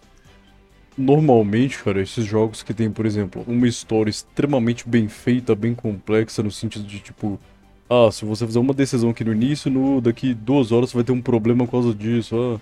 Normalmente, 0.96 1.82
cara, 1.82 2.02
esses 2.02 2.24
jogos 2.24 2.62
que 2.62 2.74
tem, 2.74 2.90
por 2.90 3.06
exemplo, 3.06 3.42
uma 3.46 3.66
história 3.66 4.10
extremamente 4.10 4.86
bem 4.86 5.08
feita, 5.08 5.54
bem 5.54 5.74
complexa, 5.74 6.42
no 6.42 6.50
sentido 6.50 6.84
de 6.86 6.98
tipo, 6.98 7.40
ah, 7.88 8.10
se 8.10 8.24
você 8.24 8.46
fizer 8.46 8.58
uma 8.58 8.74
decisão 8.74 9.10
aqui 9.10 9.24
no 9.24 9.32
início, 9.32 9.70
no 9.70 10.00
daqui 10.00 10.34
duas 10.34 10.72
horas 10.72 10.90
você 10.90 10.96
vai 10.96 11.04
ter 11.04 11.12
um 11.12 11.20
problema 11.20 11.64
por 11.64 11.72
causa 11.72 11.94
disso. 11.94 12.36
Ah. 12.36 12.60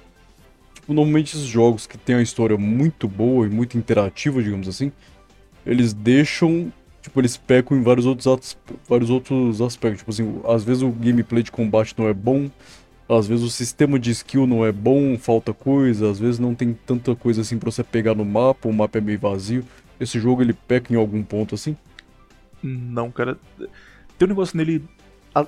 Tipo, 0.75 0.93
normalmente 0.95 1.37
esses 1.37 1.47
jogos 1.47 1.87
que 1.87 1.97
tem 1.99 2.17
uma 2.17 2.23
história 2.23 2.57
muito 2.57 3.07
boa 3.07 3.47
e 3.47 3.51
muito 3.51 3.79
interativa, 3.79 4.43
digamos 4.43 4.69
assim, 4.69 4.93
eles 5.65 5.93
deixam. 5.93 6.73
Tipo, 7.03 7.21
eles 7.21 7.37
pecam 7.37 7.79
em 7.79 7.83
vários 7.83 8.05
outros, 8.05 8.59
vários 8.89 9.09
outros 9.09 9.63
aspectos. 9.63 10.01
Tipo 10.01 10.11
assim, 10.11 10.41
às 10.45 10.63
vezes 10.63 10.83
o 10.83 10.91
gameplay 10.91 11.43
de 11.43 11.51
combate 11.51 11.95
não 11.97 12.07
é 12.07 12.13
bom, 12.13 12.51
às 13.09 13.27
vezes 13.27 13.45
o 13.45 13.51
sistema 13.51 13.99
de 13.99 14.11
skill 14.11 14.47
não 14.47 14.65
é 14.65 14.71
bom, 14.71 15.19
falta 15.19 15.53
coisa, 15.53 16.11
às 16.11 16.19
vezes 16.19 16.39
não 16.39 16.55
tem 16.55 16.73
tanta 16.87 17.17
coisa 17.17 17.41
assim 17.41 17.59
pra 17.59 17.71
você 17.71 17.83
pegar 17.83 18.15
no 18.15 18.25
mapa, 18.25 18.69
o 18.69 18.73
mapa 18.73 18.99
é 18.99 19.01
meio 19.01 19.19
vazio. 19.19 19.65
Esse 19.99 20.21
jogo 20.21 20.43
ele 20.43 20.53
peca 20.53 20.93
em 20.93 20.97
algum 20.97 21.23
ponto 21.23 21.55
assim? 21.55 21.77
Não, 22.63 23.11
cara. 23.11 23.37
Tem 24.19 24.27
um 24.27 24.29
negócio 24.29 24.57
nele. 24.57 24.85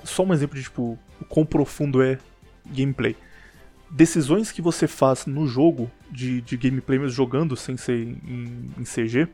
Só 0.05 0.25
um 0.25 0.33
exemplo 0.33 0.57
de 0.57 0.65
tipo, 0.65 0.99
o 1.21 1.25
quão 1.29 1.45
profundo 1.45 2.03
é 2.03 2.19
gameplay. 2.67 3.17
Decisões 3.91 4.51
que 4.51 4.63
você 4.63 4.87
faz 4.87 5.27
no 5.27 5.47
jogo, 5.47 5.91
de, 6.11 6.41
de 6.41 6.57
gameplay 6.57 6.99
mesmo 6.99 7.15
jogando 7.15 7.57
sem 7.57 7.77
ser 7.77 8.09
em, 8.27 8.71
em 8.79 8.85
CG, 8.85 9.29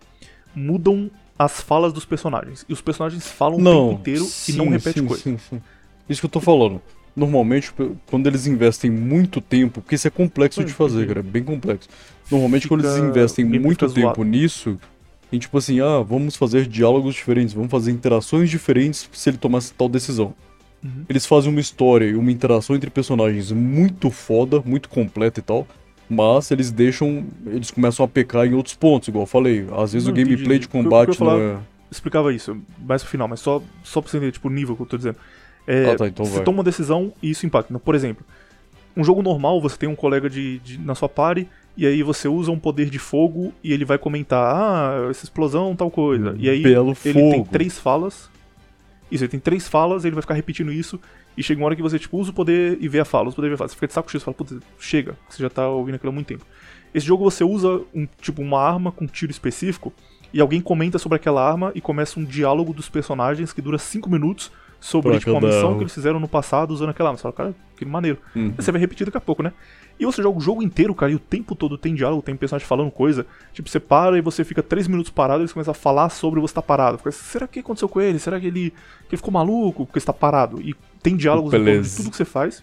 mudam 0.54 1.10
as 1.38 1.60
falas 1.60 1.92
dos 1.92 2.04
personagens. 2.04 2.64
E 2.68 2.72
os 2.72 2.80
personagens 2.80 3.28
falam 3.28 3.58
não, 3.58 3.86
o 3.86 3.88
tempo 3.90 4.00
inteiro 4.00 4.24
sim, 4.24 4.52
e 4.52 4.56
não 4.56 4.68
repetem 4.68 5.06
coisa. 5.06 5.22
Sim, 5.22 5.38
sim. 5.38 5.62
Isso 6.08 6.20
que 6.20 6.26
eu 6.26 6.30
tô 6.30 6.40
falando 6.40 6.80
normalmente, 7.18 7.72
quando 8.06 8.26
eles 8.28 8.46
investem 8.46 8.90
muito 8.90 9.40
tempo, 9.40 9.80
porque 9.80 9.96
isso 9.96 10.06
é 10.06 10.10
complexo 10.10 10.62
de 10.62 10.72
fazer, 10.72 11.06
cara, 11.06 11.20
é 11.20 11.22
bem 11.22 11.42
complexo. 11.42 11.88
Normalmente, 12.30 12.68
quando 12.68 12.84
eles 12.84 12.96
investem 12.96 13.44
muito 13.44 13.92
tempo 13.92 14.22
nisso, 14.22 14.78
em 15.32 15.38
tipo 15.38 15.56
assim, 15.58 15.80
ah, 15.80 16.00
vamos 16.00 16.36
fazer 16.36 16.66
diálogos 16.66 17.14
diferentes, 17.14 17.54
vamos 17.54 17.70
fazer 17.70 17.90
interações 17.90 18.48
diferentes 18.48 19.08
se 19.12 19.30
ele 19.30 19.36
tomasse 19.36 19.72
tal 19.74 19.88
decisão. 19.88 20.34
Uhum. 20.82 21.04
Eles 21.08 21.26
fazem 21.26 21.50
uma 21.50 21.60
história 21.60 22.06
e 22.06 22.14
uma 22.14 22.30
interação 22.30 22.74
entre 22.76 22.88
personagens 22.90 23.50
muito 23.52 24.10
foda, 24.10 24.62
muito 24.64 24.88
completa 24.88 25.40
e 25.40 25.42
tal. 25.42 25.66
Mas 26.08 26.50
eles 26.50 26.70
deixam. 26.70 27.26
Eles 27.46 27.70
começam 27.70 28.04
a 28.04 28.08
pecar 28.08 28.46
em 28.46 28.54
outros 28.54 28.74
pontos, 28.74 29.08
igual 29.08 29.24
eu 29.24 29.26
falei. 29.26 29.66
Às 29.76 29.92
vezes 29.92 30.06
não, 30.06 30.14
o 30.14 30.16
gameplay 30.16 30.56
entendi. 30.56 30.60
de 30.60 30.68
combate 30.68 31.20
não 31.20 31.38
é. 31.38 31.58
Explicava 31.90 32.32
isso, 32.32 32.56
mais 32.78 33.02
pro 33.02 33.10
final, 33.10 33.28
mas 33.28 33.40
só, 33.40 33.62
só 33.82 34.00
pra 34.00 34.10
você 34.10 34.18
entender, 34.18 34.32
tipo, 34.32 34.48
o 34.48 34.50
nível 34.50 34.76
que 34.76 34.82
eu 34.82 34.86
tô 34.86 34.96
dizendo. 34.96 35.16
É, 35.66 35.90
ah, 35.90 35.96
tá, 35.96 36.08
então 36.08 36.24
você 36.24 36.36
vai. 36.36 36.44
toma 36.44 36.58
uma 36.58 36.64
decisão 36.64 37.12
e 37.22 37.30
isso 37.30 37.44
impacta. 37.46 37.78
Por 37.78 37.94
exemplo, 37.94 38.24
um 38.96 39.04
jogo 39.04 39.22
normal, 39.22 39.60
você 39.60 39.76
tem 39.76 39.88
um 39.88 39.94
colega 39.94 40.28
de, 40.28 40.58
de, 40.60 40.78
na 40.78 40.94
sua 40.94 41.08
party, 41.08 41.48
e 41.78 41.86
aí 41.86 42.02
você 42.02 42.26
usa 42.26 42.50
um 42.50 42.58
poder 42.58 42.90
de 42.90 42.98
fogo 42.98 43.52
e 43.62 43.72
ele 43.72 43.84
vai 43.84 43.96
comentar, 43.96 44.52
ah, 44.52 45.06
essa 45.08 45.24
explosão, 45.24 45.76
tal 45.76 45.88
coisa. 45.92 46.34
E 46.36 46.50
aí 46.50 46.60
Belo 46.60 46.96
ele 47.04 47.14
fogo. 47.14 47.30
tem 47.30 47.44
três 47.44 47.78
falas. 47.78 48.28
Isso, 49.08 49.22
ele 49.22 49.30
tem 49.30 49.38
três 49.38 49.68
falas, 49.68 50.04
ele 50.04 50.16
vai 50.16 50.22
ficar 50.22 50.34
repetindo 50.34 50.72
isso, 50.72 51.00
e 51.36 51.42
chega 51.42 51.60
uma 51.60 51.66
hora 51.66 51.76
que 51.76 51.80
você, 51.80 51.96
tipo, 51.96 52.18
usa 52.18 52.32
o 52.32 52.34
poder 52.34 52.78
e 52.80 52.88
vê 52.88 52.98
a 52.98 53.04
fala, 53.04 53.28
usa 53.28 53.34
o 53.34 53.36
poder 53.36 53.46
e 53.46 53.50
vê 53.50 53.54
a 53.54 53.58
fala. 53.58 53.68
Você 53.68 53.76
fica 53.76 53.86
de 53.86 53.92
saco 53.92 54.10
cheio, 54.10 54.20
você 54.20 54.24
fala, 54.24 54.34
putz, 54.34 54.58
chega, 54.80 55.16
você 55.28 55.40
já 55.40 55.48
tá 55.48 55.68
ouvindo 55.68 55.94
aquilo 55.94 56.10
há 56.10 56.12
muito 56.12 56.26
tempo. 56.26 56.44
Esse 56.92 57.06
jogo 57.06 57.22
você 57.22 57.44
usa, 57.44 57.80
um, 57.94 58.08
tipo, 58.20 58.42
uma 58.42 58.60
arma 58.60 58.90
com 58.90 59.06
tiro 59.06 59.30
específico, 59.30 59.92
e 60.32 60.40
alguém 60.40 60.60
comenta 60.60 60.98
sobre 60.98 61.14
aquela 61.14 61.48
arma 61.48 61.70
e 61.76 61.80
começa 61.80 62.18
um 62.18 62.24
diálogo 62.24 62.74
dos 62.74 62.88
personagens 62.88 63.52
que 63.52 63.62
dura 63.62 63.78
cinco 63.78 64.10
minutos, 64.10 64.50
sobre 64.80 65.18
tipo, 65.18 65.32
uma 65.32 65.40
missão 65.40 65.76
que 65.76 65.82
eles 65.82 65.94
fizeram 65.94 66.20
no 66.20 66.28
passado 66.28 66.70
usando 66.70 66.90
aquela 66.90 67.10
arma. 67.10 67.16
Você 67.16 67.22
fala, 67.22 67.34
cara, 67.34 67.54
que 67.76 67.84
maneiro. 67.84 68.18
Uhum. 68.34 68.52
Você 68.56 68.70
vai 68.70 68.80
repetir 68.80 69.04
daqui 69.04 69.18
a 69.18 69.20
pouco, 69.20 69.42
né? 69.42 69.52
E 69.98 70.06
você 70.06 70.22
joga 70.22 70.38
o 70.38 70.40
jogo 70.40 70.62
inteiro, 70.62 70.94
cara, 70.94 71.10
e 71.10 71.16
o 71.16 71.18
tempo 71.18 71.56
todo 71.56 71.76
tem 71.76 71.92
diálogo, 71.94 72.22
tem 72.22 72.36
personagem 72.36 72.66
falando 72.66 72.90
coisa. 72.90 73.26
Tipo, 73.52 73.68
você 73.68 73.80
para 73.80 74.16
e 74.16 74.20
você 74.20 74.44
fica 74.44 74.62
três 74.62 74.86
minutos 74.86 75.10
parado 75.10 75.40
e 75.40 75.42
eles 75.42 75.52
começam 75.52 75.72
a 75.72 75.74
falar 75.74 76.08
sobre 76.08 76.40
você 76.40 76.54
tá 76.54 76.62
parado. 76.62 76.98
Fica, 76.98 77.10
Será 77.10 77.48
que 77.48 77.58
aconteceu 77.58 77.88
com 77.88 78.00
ele? 78.00 78.18
Será 78.18 78.38
que 78.38 78.46
ele, 78.46 78.70
que 78.70 79.10
ele 79.10 79.16
ficou 79.16 79.32
maluco 79.32 79.84
porque 79.86 79.98
está 79.98 80.12
parado? 80.12 80.60
E 80.60 80.74
tem 81.02 81.16
diálogos 81.16 81.50
de 81.50 81.96
tudo 81.96 82.10
que 82.10 82.16
você 82.16 82.24
faz. 82.24 82.62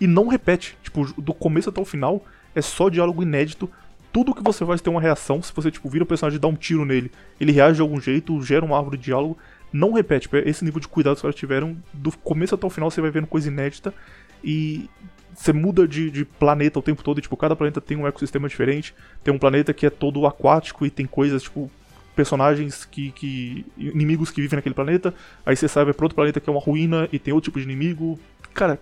E 0.00 0.06
não 0.06 0.28
repete. 0.28 0.78
Tipo, 0.82 1.04
do 1.20 1.34
começo 1.34 1.68
até 1.68 1.80
o 1.80 1.84
final 1.84 2.24
é 2.54 2.62
só 2.62 2.88
diálogo 2.88 3.22
inédito. 3.22 3.68
Tudo 4.12 4.34
que 4.34 4.42
você 4.42 4.64
faz 4.64 4.80
tem 4.80 4.92
uma 4.92 5.00
reação. 5.00 5.42
Se 5.42 5.52
você, 5.52 5.70
tipo, 5.70 5.88
vira 5.88 6.04
o 6.04 6.06
personagem 6.06 6.36
e 6.36 6.40
dá 6.40 6.48
um 6.48 6.54
tiro 6.54 6.84
nele, 6.84 7.10
ele 7.40 7.52
reage 7.52 7.76
de 7.76 7.82
algum 7.82 8.00
jeito, 8.00 8.40
gera 8.42 8.64
uma 8.64 8.76
árvore 8.76 8.96
de 8.96 9.04
diálogo 9.04 9.36
não 9.72 9.92
repete. 9.92 10.22
Tipo, 10.22 10.36
esse 10.36 10.64
nível 10.64 10.80
de 10.80 10.88
cuidado 10.88 11.14
que 11.14 11.18
os 11.18 11.22
caras 11.22 11.36
tiveram, 11.36 11.76
do 11.92 12.10
começo 12.18 12.54
até 12.54 12.66
o 12.66 12.70
final 12.70 12.90
você 12.90 13.00
vai 13.00 13.10
vendo 13.10 13.26
coisa 13.26 13.48
inédita 13.48 13.94
e 14.42 14.88
você 15.34 15.52
muda 15.52 15.86
de, 15.86 16.10
de, 16.10 16.24
planeta 16.24 16.78
o 16.78 16.82
tempo 16.82 17.02
todo, 17.02 17.18
e, 17.18 17.22
tipo, 17.22 17.36
cada 17.36 17.56
planeta 17.56 17.80
tem 17.80 17.96
um 17.96 18.06
ecossistema 18.06 18.48
diferente. 18.48 18.94
Tem 19.22 19.32
um 19.32 19.38
planeta 19.38 19.72
que 19.72 19.86
é 19.86 19.90
todo 19.90 20.26
aquático 20.26 20.84
e 20.84 20.90
tem 20.90 21.06
coisas, 21.06 21.42
tipo, 21.42 21.70
personagens 22.14 22.84
que, 22.84 23.10
que. 23.12 23.64
inimigos 23.78 24.30
que 24.30 24.40
vivem 24.40 24.56
naquele 24.56 24.74
planeta. 24.74 25.14
Aí 25.46 25.56
você 25.56 25.68
sai 25.68 25.84
vai 25.84 25.94
pra 25.94 26.04
outro 26.04 26.16
planeta 26.16 26.40
que 26.40 26.50
é 26.50 26.52
uma 26.52 26.60
ruína 26.60 27.08
e 27.12 27.18
tem 27.18 27.32
outro 27.32 27.50
tipo 27.50 27.58
de 27.58 27.64
inimigo. 27.64 28.18
Cara, 28.52 28.78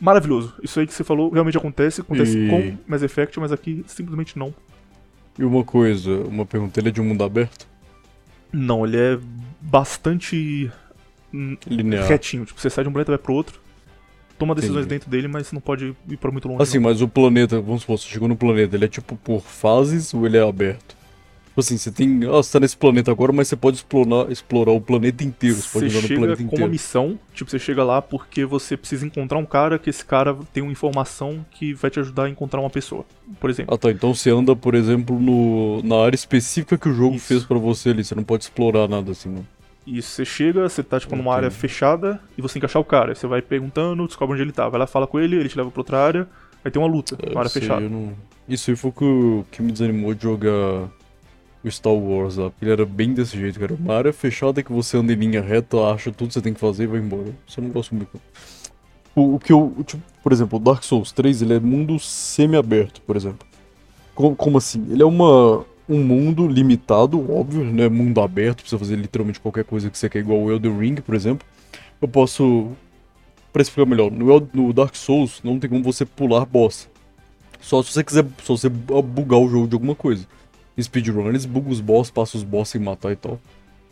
maravilhoso. 0.00 0.54
Isso 0.62 0.78
aí 0.80 0.86
que 0.86 0.92
você 0.92 1.04
falou 1.04 1.30
realmente 1.30 1.56
acontece, 1.56 2.00
acontece 2.00 2.38
e... 2.38 2.48
com 2.48 2.76
Mass 2.86 3.02
Effect, 3.02 3.38
mas 3.40 3.52
aqui 3.52 3.84
simplesmente 3.86 4.38
não. 4.38 4.54
E 5.38 5.44
uma 5.44 5.64
coisa, 5.64 6.10
uma 6.24 6.44
pergunta, 6.44 6.80
ele 6.80 6.88
é 6.88 6.92
de 6.92 7.00
um 7.00 7.04
mundo 7.04 7.22
aberto? 7.22 7.66
Não, 8.52 8.86
ele 8.86 8.96
é 8.96 9.18
bastante 9.60 10.70
Linear. 11.66 12.06
retinho. 12.08 12.44
Tipo, 12.44 12.60
você 12.60 12.70
sai 12.70 12.84
de 12.84 12.88
um 12.88 12.92
planeta 12.92 13.10
e 13.10 13.14
vai 13.16 13.18
pro 13.18 13.34
outro. 13.34 13.60
Toma 14.38 14.54
decisões 14.54 14.86
Entendi. 14.86 14.94
dentro 14.94 15.10
dele, 15.10 15.26
mas 15.28 15.50
não 15.50 15.60
pode 15.60 15.96
ir 16.08 16.16
pra 16.16 16.30
muito 16.30 16.46
longe. 16.48 16.62
Assim, 16.62 16.78
não. 16.78 16.84
mas 16.88 17.02
o 17.02 17.08
planeta, 17.08 17.60
vamos 17.60 17.80
supor, 17.82 17.98
você 17.98 18.08
chegou 18.08 18.28
no 18.28 18.36
planeta, 18.36 18.76
ele 18.76 18.84
é 18.84 18.88
tipo 18.88 19.16
por 19.16 19.40
fases 19.40 20.14
ou 20.14 20.24
ele 20.26 20.36
é 20.36 20.48
aberto? 20.48 20.96
Tipo 21.58 21.60
assim, 21.60 21.76
você 21.76 21.90
tem. 21.90 22.20
Ah, 22.24 22.36
você 22.36 22.52
tá 22.52 22.60
nesse 22.60 22.76
planeta 22.76 23.10
agora, 23.10 23.32
mas 23.32 23.48
você 23.48 23.56
pode 23.56 23.78
explorar, 23.78 24.30
explorar 24.30 24.70
o 24.70 24.80
planeta 24.80 25.24
inteiro. 25.24 25.56
Você, 25.56 25.62
você 25.62 25.80
pode 25.80 25.86
andar 25.86 26.08
no 26.08 26.16
planeta 26.16 26.44
com 26.44 26.56
uma 26.56 26.68
missão, 26.68 27.18
tipo, 27.34 27.50
você 27.50 27.58
chega 27.58 27.82
lá 27.82 28.00
porque 28.00 28.44
você 28.44 28.76
precisa 28.76 29.04
encontrar 29.04 29.38
um 29.38 29.44
cara 29.44 29.76
que 29.76 29.90
esse 29.90 30.04
cara 30.04 30.36
tem 30.52 30.62
uma 30.62 30.70
informação 30.70 31.44
que 31.50 31.74
vai 31.74 31.90
te 31.90 31.98
ajudar 31.98 32.24
a 32.24 32.28
encontrar 32.28 32.60
uma 32.60 32.70
pessoa, 32.70 33.04
por 33.40 33.50
exemplo. 33.50 33.74
Ah 33.74 33.76
tá, 33.76 33.90
então 33.90 34.14
você 34.14 34.30
anda, 34.30 34.54
por 34.54 34.76
exemplo, 34.76 35.18
no, 35.18 35.82
na 35.82 35.96
área 35.96 36.14
específica 36.14 36.78
que 36.78 36.88
o 36.88 36.94
jogo 36.94 37.16
Isso. 37.16 37.26
fez 37.26 37.42
para 37.42 37.58
você 37.58 37.88
ali, 37.88 38.04
você 38.04 38.14
não 38.14 38.22
pode 38.22 38.44
explorar 38.44 38.86
nada 38.86 39.10
assim, 39.10 39.28
não. 39.28 39.44
Isso, 39.84 40.10
você 40.10 40.24
chega, 40.24 40.68
você 40.68 40.84
tá 40.84 41.00
tipo 41.00 41.16
numa 41.16 41.34
área 41.34 41.50
fechada 41.50 42.20
e 42.36 42.42
você 42.42 42.60
achar 42.62 42.78
o 42.78 42.84
cara. 42.84 43.16
Você 43.16 43.26
vai 43.26 43.42
perguntando, 43.42 44.06
descobre 44.06 44.34
onde 44.34 44.42
ele 44.42 44.52
tá. 44.52 44.68
Vai 44.68 44.78
lá, 44.78 44.86
fala 44.86 45.08
com 45.08 45.18
ele, 45.18 45.34
ele 45.34 45.48
te 45.48 45.56
leva 45.56 45.72
pra 45.72 45.80
outra 45.80 45.98
área, 45.98 46.28
aí 46.64 46.70
tem 46.70 46.80
uma 46.80 46.88
luta, 46.88 47.18
uma 47.32 47.40
área 47.40 47.50
fechada. 47.50 47.80
Não... 47.80 48.12
Isso 48.48 48.70
aí 48.70 48.76
foi 48.76 48.90
o 48.90 48.92
que, 48.92 49.56
que 49.56 49.62
me 49.62 49.72
desanimou 49.72 50.14
de 50.14 50.22
jogar 50.22 50.88
o 51.64 51.70
Star 51.70 51.92
Wars 51.92 52.36
lá, 52.36 52.52
ele 52.62 52.70
era 52.70 52.86
bem 52.86 53.12
desse 53.12 53.36
jeito, 53.36 53.58
cara. 53.58 53.74
Uma 53.74 53.94
área 53.94 54.12
fechada 54.12 54.62
que 54.62 54.72
você 54.72 54.96
anda 54.96 55.12
em 55.12 55.16
linha 55.16 55.40
reta, 55.40 55.76
acha 55.92 56.12
tudo 56.12 56.28
que 56.28 56.34
você 56.34 56.40
tem 56.40 56.54
que 56.54 56.60
fazer 56.60 56.84
e 56.84 56.86
vai 56.86 57.00
embora. 57.00 57.34
Eu 57.56 57.62
não 57.62 57.70
gosto 57.70 57.94
muito. 57.94 58.20
O, 59.14 59.34
o 59.34 59.38
que 59.38 59.52
eu, 59.52 59.74
tipo, 59.84 60.02
por 60.22 60.32
exemplo, 60.32 60.58
o 60.58 60.62
Dark 60.62 60.82
Souls 60.84 61.10
3, 61.12 61.42
ele 61.42 61.54
é 61.54 61.60
mundo 61.60 61.98
semi-aberto, 61.98 63.00
por 63.02 63.16
exemplo. 63.16 63.46
Como, 64.14 64.36
como 64.36 64.58
assim? 64.58 64.86
Ele 64.90 65.02
é 65.02 65.06
uma 65.06 65.64
um 65.88 66.04
mundo 66.04 66.46
limitado, 66.46 67.18
óbvio, 67.32 67.64
não 67.64 67.82
é 67.82 67.88
mundo 67.88 68.20
aberto, 68.20 68.60
precisa 68.60 68.78
fazer 68.78 68.96
literalmente 68.96 69.40
qualquer 69.40 69.64
coisa 69.64 69.88
que 69.88 69.96
você 69.96 70.08
quer, 70.08 70.18
igual 70.18 70.38
o 70.38 70.52
Elden 70.52 70.78
Ring, 70.78 70.94
por 70.96 71.14
exemplo. 71.14 71.46
Eu 72.00 72.06
posso, 72.06 72.72
para 73.52 73.62
explicar 73.62 73.88
melhor, 73.88 74.10
no, 74.10 74.48
no 74.52 74.72
Dark 74.72 74.94
Souls 74.94 75.40
não 75.42 75.58
tem 75.58 75.70
como 75.70 75.82
você 75.82 76.04
pular 76.04 76.44
boss. 76.44 76.88
Só 77.60 77.82
se 77.82 77.92
você 77.92 78.04
quiser, 78.04 78.24
só 78.44 78.56
você 78.56 78.68
bugar 78.68 79.40
o 79.40 79.48
jogo 79.48 79.66
de 79.66 79.74
alguma 79.74 79.94
coisa. 79.94 80.26
Em 80.78 80.82
speedrun, 80.82 81.28
eles 81.28 81.44
bugam 81.44 81.72
os 81.72 81.80
boss, 81.80 82.08
passam 82.08 82.38
os 82.38 82.44
boss 82.44 82.68
sem 82.68 82.80
matar 82.80 83.10
e 83.10 83.16
tal. 83.16 83.40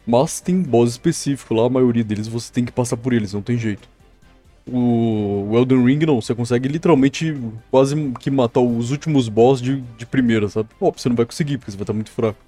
Mas 0.06 0.40
tem 0.40 0.62
boss 0.62 0.92
específico 0.92 1.52
lá, 1.52 1.66
a 1.66 1.68
maioria 1.68 2.04
deles 2.04 2.28
você 2.28 2.52
tem 2.52 2.64
que 2.64 2.70
passar 2.70 2.96
por 2.96 3.12
eles, 3.12 3.32
não 3.32 3.42
tem 3.42 3.58
jeito. 3.58 3.88
O, 4.70 5.50
Elden 5.52 5.84
Ring 5.84 6.06
não, 6.06 6.20
você 6.20 6.32
consegue 6.32 6.68
literalmente 6.68 7.36
quase 7.72 8.12
que 8.20 8.30
matar 8.30 8.60
os 8.60 8.92
últimos 8.92 9.28
boss 9.28 9.60
de, 9.60 9.80
de 9.98 10.06
primeira, 10.06 10.48
sabe? 10.48 10.68
Ó, 10.80 10.92
você 10.92 11.08
não 11.08 11.16
vai 11.16 11.26
conseguir, 11.26 11.58
porque 11.58 11.72
você 11.72 11.76
vai 11.76 11.82
estar 11.82 11.92
muito 11.92 12.10
fraco. 12.10 12.38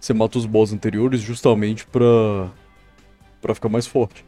Você 0.00 0.12
mata 0.12 0.36
os 0.36 0.46
boss 0.46 0.72
anteriores 0.72 1.20
justamente 1.20 1.86
pra, 1.86 2.50
pra 3.40 3.54
ficar 3.54 3.68
mais 3.68 3.86
forte. 3.86 4.24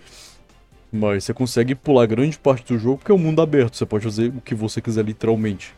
Mas 0.93 1.25
você 1.25 1.35
consegue 1.35 1.75
pular 1.75 2.07
grande 2.07 2.39
parte 2.39 2.73
do 2.73 2.79
jogo 2.79 2.99
porque 2.99 3.11
é 3.11 3.15
um 3.15 3.19
mundo 3.19 3.43
aberto, 3.43 3.77
você 3.77 3.85
pode 3.85 4.05
fazer 4.05 4.29
o 4.29 4.41
que 4.41 4.55
você 4.55 4.81
quiser 4.81 5.05
literalmente. 5.05 5.75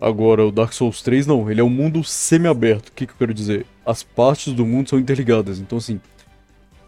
Agora, 0.00 0.46
o 0.46 0.52
Dark 0.52 0.72
Souls 0.72 1.02
3 1.02 1.26
não, 1.26 1.50
ele 1.50 1.60
é 1.60 1.64
um 1.64 1.70
mundo 1.70 2.04
semi-aberto. 2.04 2.88
O 2.88 2.92
que, 2.92 3.06
que 3.06 3.12
eu 3.12 3.16
quero 3.18 3.34
dizer? 3.34 3.66
As 3.84 4.02
partes 4.02 4.52
do 4.52 4.64
mundo 4.64 4.88
são 4.88 4.98
interligadas, 4.98 5.58
então 5.58 5.78
assim, 5.78 6.00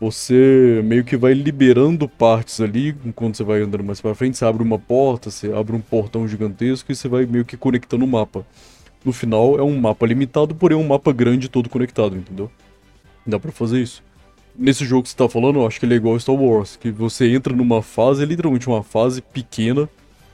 você 0.01 0.81
meio 0.85 1.05
que 1.05 1.17
vai 1.17 1.35
liberando 1.35 2.09
partes 2.09 2.61
ali, 2.61 2.97
enquanto 3.05 3.37
você 3.37 3.45
vai 3.45 3.61
andando 3.61 3.85
mais 3.85 4.01
para 4.01 4.15
frente, 4.15 4.39
você 4.39 4.45
abre 4.45 4.63
uma 4.63 4.79
porta, 4.79 5.31
você 5.31 5.53
abre 5.53 5.75
um 5.75 5.81
portão 5.81 6.27
gigantesco 6.27 6.91
e 6.91 6.95
você 6.95 7.09
vai 7.09 7.27
meio 7.27 7.45
que 7.45 7.57
conectando 7.57 8.05
o 8.05 8.09
mapa. 8.09 8.47
No 9.05 9.13
final 9.13 9.59
é 9.59 9.63
um 9.63 9.79
mapa 9.79 10.07
limitado, 10.07 10.55
porém 10.55 10.79
é 10.79 10.81
um 10.81 10.87
mapa 10.87 11.13
grande 11.13 11.49
todo 11.49 11.69
conectado, 11.69 12.17
entendeu? 12.17 12.51
Dá 13.27 13.39
para 13.39 13.51
fazer 13.51 13.83
isso. 13.83 14.03
Nesse 14.57 14.85
jogo 14.85 15.03
que 15.03 15.09
você 15.09 15.17
tá 15.17 15.29
falando, 15.29 15.59
eu 15.59 15.67
acho 15.67 15.81
que 15.81 15.87
ele 15.87 15.95
é 15.95 15.97
igual 15.97 16.15
ao 16.15 16.21
Star 16.21 16.35
Wars, 16.35 16.77
que 16.77 16.91
você 16.91 17.31
entra 17.35 17.55
numa 17.55 17.83
fase, 17.83 18.25
literalmente 18.25 18.69
uma 18.69 18.83
fase 18.83 19.21
pequena 19.21 19.89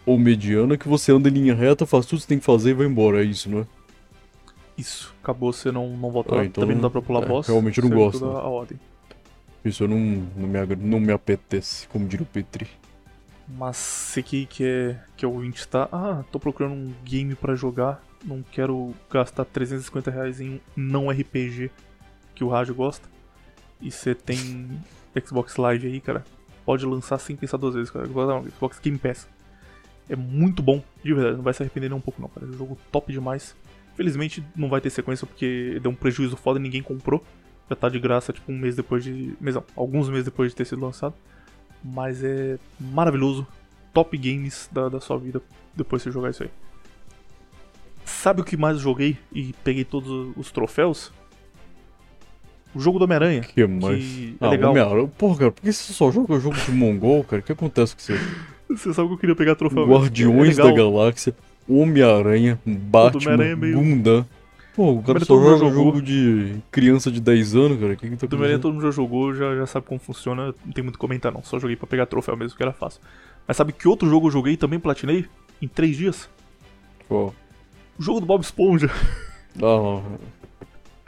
ou 0.07 0.16
mediana, 0.16 0.78
que 0.78 0.89
você 0.89 1.11
anda 1.11 1.28
em 1.28 1.33
linha 1.33 1.55
reta, 1.55 1.85
faz 1.85 2.07
tudo 2.07 2.19
que 2.19 2.23
você 2.23 2.28
tem 2.28 2.39
que 2.39 2.45
fazer 2.45 2.70
e 2.70 2.74
vai 2.74 2.87
embora, 2.87 3.20
é 3.20 3.24
isso, 3.24 3.51
não 3.51 3.61
é? 3.61 3.66
Isso, 4.78 5.15
acabou, 5.23 5.53
você 5.53 5.73
não, 5.73 5.89
não 5.97 6.11
volta 6.11 6.39
Ah, 6.39 6.45
então 6.45 6.62
Também 6.62 6.77
não 6.77 6.83
dá 6.83 6.91
pra 6.91 7.03
pular 7.03 7.23
é, 7.24 7.27
boss. 7.27 7.49
realmente 7.49 7.81
não 7.81 7.91
gosto, 7.91 8.24
né? 8.24 8.33
a 8.33 8.45
ordem. 8.45 8.78
Isso 9.65 9.83
eu 9.83 9.89
não, 9.89 9.99
não, 9.99 10.49
me, 10.49 10.77
não 10.77 11.01
me 11.01 11.12
apetece, 11.12 11.89
como 11.89 12.07
diria 12.07 12.23
o 12.23 12.27
Petri. 12.27 12.69
Mas 13.49 13.77
você 13.77 14.23
que, 14.23 14.47
que, 14.47 14.65
é, 14.65 15.01
que 15.16 15.24
é 15.24 15.28
ouvinte 15.28 15.66
tá. 15.66 15.89
Ah, 15.91 16.24
tô 16.31 16.39
procurando 16.39 16.74
um 16.74 16.93
game 17.05 17.35
pra 17.35 17.55
jogar. 17.55 18.03
Não 18.24 18.43
quero 18.43 18.93
gastar 19.11 19.45
350 19.45 20.11
reais 20.11 20.41
em 20.41 20.61
não 20.77 21.11
RPG 21.11 21.70
que 22.35 22.45
o 22.45 22.49
rádio 22.49 22.74
gosta. 22.74 23.09
E 23.81 23.91
você 23.91 24.15
tem 24.15 24.69
Xbox 25.24 25.57
Live 25.57 25.87
aí, 25.87 26.01
cara. 26.01 26.24
Pode 26.65 26.85
lançar 26.85 27.19
sem 27.19 27.37
pensar 27.37 27.57
duas 27.57 27.74
vezes, 27.74 27.91
cara. 27.91 28.07
Xbox 28.07 28.78
Game 28.81 28.99
Pass. 28.99 29.28
É 30.09 30.16
muito 30.16 30.62
bom, 30.62 30.83
de 31.03 31.12
verdade. 31.12 31.37
Não 31.37 31.43
vai 31.43 31.53
se 31.53 31.62
arrepender 31.62 31.89
nem 31.89 31.99
um 31.99 32.01
pouco, 32.01 32.20
não, 32.20 32.28
cara. 32.28 32.47
É 32.47 32.49
um 32.49 32.53
jogo 32.53 32.78
top 32.93 33.12
demais. 33.12 33.57
Felizmente 33.97 34.45
não 34.55 34.69
vai 34.69 34.81
ter 34.81 34.91
sequência 34.91 35.27
porque 35.27 35.78
deu 35.83 35.91
um 35.91 35.95
prejuízo 35.95 36.37
foda 36.37 36.59
e 36.59 36.62
ninguém 36.62 36.83
comprou. 36.83 37.24
Já 37.69 37.74
tá 37.74 37.89
de 37.89 37.99
graça, 37.99 38.33
tipo, 38.33 38.53
um 38.53 38.59
mês 38.59 38.77
depois 38.77 39.03
de. 39.03 39.35
Mês 39.41 39.57
não, 39.57 39.65
alguns 39.74 40.09
meses 40.09 40.24
depois 40.24 40.51
de 40.51 40.57
ter 40.57 40.65
sido 40.65 40.81
lançado. 40.81 41.15
Mas 41.83 42.23
é 42.23 42.59
maravilhoso. 42.78 43.47
Top 43.93 44.16
games 44.16 44.69
da, 44.70 44.89
da 44.89 45.01
sua 45.01 45.19
vida 45.19 45.41
depois 45.74 46.03
de 46.03 46.05
você 46.05 46.12
jogar 46.12 46.31
isso 46.31 46.43
aí. 46.43 46.51
Sabe 48.05 48.41
o 48.41 48.45
que 48.45 48.57
mais 48.57 48.78
joguei 48.78 49.16
e 49.33 49.55
peguei 49.65 49.85
todos 49.85 50.33
os 50.37 50.51
troféus? 50.53 51.12
O 52.74 52.78
jogo 52.78 52.99
do 52.99 53.05
Homem-Aranha. 53.05 53.41
O 53.41 53.45
que 53.45 53.66
mais? 53.66 54.05
Que 54.05 54.37
é 54.41 54.47
ah, 54.47 54.51
legal. 54.51 54.70
Homem-Aranha. 54.70 55.09
Porra, 55.09 55.39
cara, 55.39 55.53
por 55.53 55.62
que 55.62 55.73
você 55.73 55.93
só 55.93 56.11
joga 56.11 56.39
jogo 56.39 56.57
de 56.57 56.70
mongol, 56.70 57.24
cara? 57.24 57.41
O 57.41 57.43
que 57.43 57.53
acontece 57.53 57.97
com 57.97 58.03
você? 58.03 58.19
Você 58.68 58.93
sabe 58.93 59.09
que 59.09 59.14
eu 59.14 59.18
queria 59.18 59.36
pegar 59.36 59.55
troféu. 59.55 59.86
Guardiões 59.86 60.59
é 60.59 60.62
da. 60.62 60.72
Galáxia, 60.72 61.34
Homem-Aranha, 61.68 62.59
Batman, 62.64 63.32
Homem-Aranha 63.34 63.52
é 63.52 63.56
meio-. 63.56 64.26
Pô, 64.74 64.93
o 64.93 65.02
cara 65.02 65.20
só 65.24 65.34
joga 65.40 65.56
jogou. 65.56 65.70
jogo 65.72 66.02
de 66.02 66.56
criança 66.70 67.10
de 67.10 67.18
10 67.20 67.56
anos, 67.56 67.80
cara. 67.80 67.94
O 67.94 67.97
que 67.97 68.10
que 68.10 68.16
tá 68.16 68.26
Homem-Aranha 68.36 68.59
todo 68.59 68.74
mundo 68.74 68.82
já 68.82 68.90
jogou, 68.90 69.34
já, 69.34 69.56
já 69.56 69.66
sabe 69.66 69.86
como 69.86 69.98
funciona. 69.98 70.55
Não 70.64 70.72
tem 70.72 70.84
muito 70.84 70.97
o 70.97 70.98
que 70.98 71.01
comentar, 71.01 71.32
não. 71.32 71.43
Só 71.43 71.59
joguei 71.59 71.76
pra 71.76 71.86
pegar 71.86 72.05
troféu 72.06 72.36
mesmo, 72.36 72.56
que 72.56 72.62
era 72.62 72.72
fácil. 72.72 73.01
Mas 73.48 73.56
sabe 73.56 73.72
que 73.72 73.88
outro 73.88 74.09
jogo 74.09 74.26
eu 74.26 74.30
joguei 74.30 74.52
e 74.52 74.56
também 74.56 74.78
platinei? 74.78 75.24
Em 75.62 75.68
três 75.68 75.97
dias? 75.97 76.28
Ó, 77.09 77.30
O 77.98 78.02
jogo 78.02 78.20
do 78.20 78.26
Bob 78.26 78.43
Esponja. 78.43 78.90
Ah, 79.62 80.02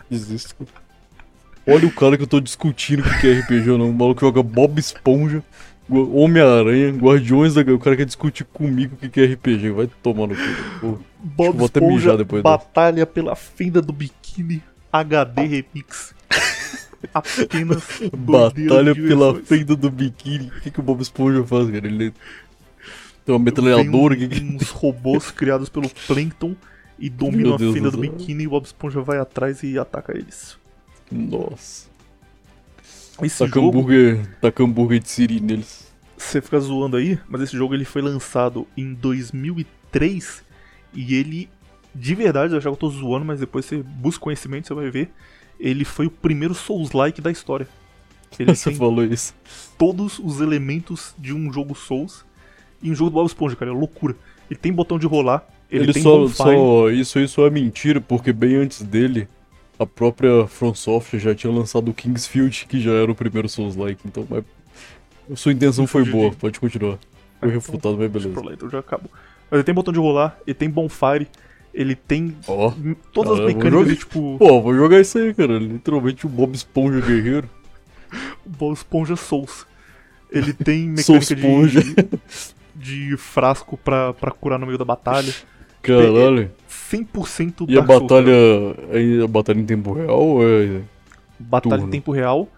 desisto. 0.09 0.57
Olha 1.67 1.87
o 1.87 1.93
cara 1.93 2.17
que 2.17 2.23
eu 2.23 2.27
tô 2.27 2.41
discutindo 2.41 3.03
que 3.21 3.27
é 3.27 3.41
RPG 3.41 3.73
ou 3.73 3.77
não. 3.77 3.91
O 3.91 3.93
maluco 3.93 4.23
joga 4.23 4.43
Bob 4.43 4.79
Esponja, 4.79 5.45
Homem-Aranha, 5.91 6.91
Guardiões 6.93 7.55
da. 7.55 7.63
O 7.63 7.79
cara 7.79 7.97
quer 7.97 8.05
discutir 8.07 8.45
comigo 8.45 8.97
o 9.03 9.09
que 9.09 9.21
é 9.21 9.25
RPG. 9.27 9.71
Vai 9.71 9.89
tomar 10.03 10.27
no 10.27 10.35
cu. 10.81 11.03
Bob 11.19 11.57
vou 11.57 11.67
até 11.67 11.81
mijar 11.81 12.17
depois. 12.17 12.43
Batalha 12.43 13.07
pela 13.07 13.35
Fenda 13.35 13.81
do 13.81 13.93
Biquíni 13.93 14.63
HD 14.93 15.43
Remix. 15.47 16.15
Apenas 17.15 17.83
Batalha 18.17 18.95
pela 18.95 19.35
fenda 19.37 19.77
do 19.77 19.89
biquíni. 19.91 20.49
O 20.49 20.61
que, 20.61 20.71
que 20.71 20.81
o 20.81 20.83
Bob 20.83 21.01
Esponja 21.01 21.45
faz, 21.45 21.71
cara? 21.71 21.87
Ele 21.87 22.13
tem 23.25 23.35
uma 23.35 23.39
metralhadora. 23.39 24.17
Tem 24.17 24.29
que 24.29 24.41
que- 24.41 24.45
um- 24.45 24.57
uns 24.57 24.71
robôs 24.71 25.31
criados 25.33 25.69
pelo 25.69 25.89
Plankton 26.07 26.57
e 26.99 27.09
dominam 27.09 27.55
a 27.55 27.59
fenda 27.59 27.91
do 27.91 27.97
do 27.97 28.01
biquíni 28.01 28.45
e 28.45 28.47
o 28.47 28.51
Bob 28.51 28.65
Esponja 28.65 29.01
vai 29.01 29.19
atrás 29.19 29.63
e 29.63 29.79
ataca 29.79 30.17
eles. 30.17 30.59
Nossa. 31.11 31.87
Esse 33.23 33.39
Taca 33.39 33.61
jogo, 33.61 33.69
hambúrguer, 33.81 34.27
taca 34.41 34.63
hambúrguer 34.63 35.01
de 35.01 35.09
siri 35.11 35.41
neles. 35.41 35.87
você 36.17 36.41
fica 36.41 36.59
zoando 36.61 36.97
aí, 36.97 37.19
mas 37.29 37.43
esse 37.43 37.57
jogo 37.57 37.75
ele 37.75 37.85
foi 37.85 38.03
lançado 38.03 38.67
em 38.77 38.93
2003 38.95 40.45
e 40.93 41.15
ele, 41.15 41.49
de 41.95 42.15
verdade, 42.15 42.55
eu 42.55 42.61
eu 42.61 42.77
tô 42.77 42.89
zoando, 42.91 43.25
mas 43.25 43.41
depois 43.41 43.65
você 43.65 43.83
busca 43.83 44.23
conhecimento, 44.23 44.67
você 44.69 44.75
vai 44.75 44.91
ver, 44.91 45.11
ele 45.59 45.85
foi 45.85 46.07
o 46.07 46.11
primeiro 46.11 46.55
Souls-like 46.55 47.21
da 47.21 47.31
história. 47.31 47.69
Ele 48.39 48.55
Você 48.55 48.73
falou 48.75 49.05
isso. 49.05 49.35
todos 49.79 50.19
os 50.19 50.41
elementos 50.41 51.15
de 51.19 51.33
um 51.33 51.53
jogo 51.53 51.75
Souls 51.75 52.25
e 52.83 52.91
um 52.91 52.95
jogo 52.95 53.11
do 53.11 53.15
Bob 53.15 53.27
Esponja, 53.27 53.57
cara, 53.57 53.71
é 53.71 53.75
loucura. 53.75 54.15
Ele 54.51 54.59
tem 54.59 54.73
botão 54.73 54.99
de 54.99 55.07
rolar, 55.07 55.47
ele, 55.71 55.85
Ele, 55.85 55.93
tem 55.93 56.03
só, 56.03 56.19
bonfire, 56.19 56.35
só. 56.35 56.91
Isso 56.91 57.29
só 57.29 57.47
é 57.47 57.51
mentira, 57.51 58.01
porque 58.01 58.33
bem 58.33 58.57
antes 58.57 58.83
dele, 58.83 59.29
a 59.79 59.87
própria 59.87 60.47
From 60.47 60.75
Software 60.75 61.21
já 61.21 61.35
tinha 61.35 61.53
lançado 61.53 61.91
o 61.91 61.95
Kingsfield, 61.95 62.67
que 62.69 62.81
já 62.81 62.93
era 62.93 63.11
o 63.11 63.15
primeiro 63.15 63.49
Souls-like. 63.49 64.01
Então, 64.07 64.27
mas. 64.29 64.45
Sua 65.39 65.53
intenção 65.53 65.87
foi 65.87 66.05
boa, 66.05 66.31
de- 66.31 66.37
pode 66.37 66.59
continuar. 66.59 66.99
Foi 67.39 67.49
Ah, 67.51 67.53
refutado, 67.53 67.97
mas 67.99 68.11
Deixa 68.11 68.29
beleza. 68.29 68.47
lá, 68.49 68.53
então 68.55 68.71
já 68.71 68.79
acabou. 68.79 69.11
Mas 69.51 69.59
ele 69.59 69.63
tem 69.65 69.75
botão 69.75 69.93
de 69.93 69.99
rolar, 70.01 70.39
ele 70.47 70.55
tem 70.55 70.69
bonfire, 70.71 71.29
ele 71.73 71.95
tem 71.95 72.35
m- 72.79 72.97
todas 73.13 73.33
as 73.33 73.39
Caramba, 73.41 73.47
mecânicas 73.55 73.73
jogo- 73.73 73.91
de 73.91 73.97
tipo 73.97 74.37
Pô, 74.39 74.61
vou 74.63 74.75
jogar 74.75 75.01
isso 75.01 75.19
aí, 75.19 75.35
cara. 75.35 75.59
Literalmente 75.59 76.25
o 76.27 76.29
Bob 76.31 76.55
Esponja 76.55 77.01
guerreiro. 77.01 77.49
Bob 78.45 78.73
Esponja 78.73 79.17
Souls. 79.17 79.67
Ele 80.31 80.53
tem 80.55 80.89
mecânica 80.97 81.35
Esponja. 81.35 81.81
de, 81.83 81.95
de 83.11 83.17
frasco 83.19 83.77
pra, 83.77 84.13
pra 84.15 84.31
curar 84.31 84.59
no 84.59 84.65
meio 84.67 84.79
da 84.79 84.85
batalha. 84.85 85.33
Caralho. 85.83 86.51
100% 86.91 87.67
E 87.69 87.79
a 87.79 87.81
Dark 87.83 87.87
Souls, 87.87 88.03
batalha. 88.03 88.33
cara. 88.77 88.97
aí 88.99 89.23
A 89.23 89.27
batalha 89.27 89.59
em 89.61 89.65
tempo 89.67 89.93
real 89.93 90.39
é. 90.43 90.81
Batalha 91.39 91.75
em 91.77 91.79
turno? 91.81 91.93
tempo 91.93 92.13
real. 92.13 92.49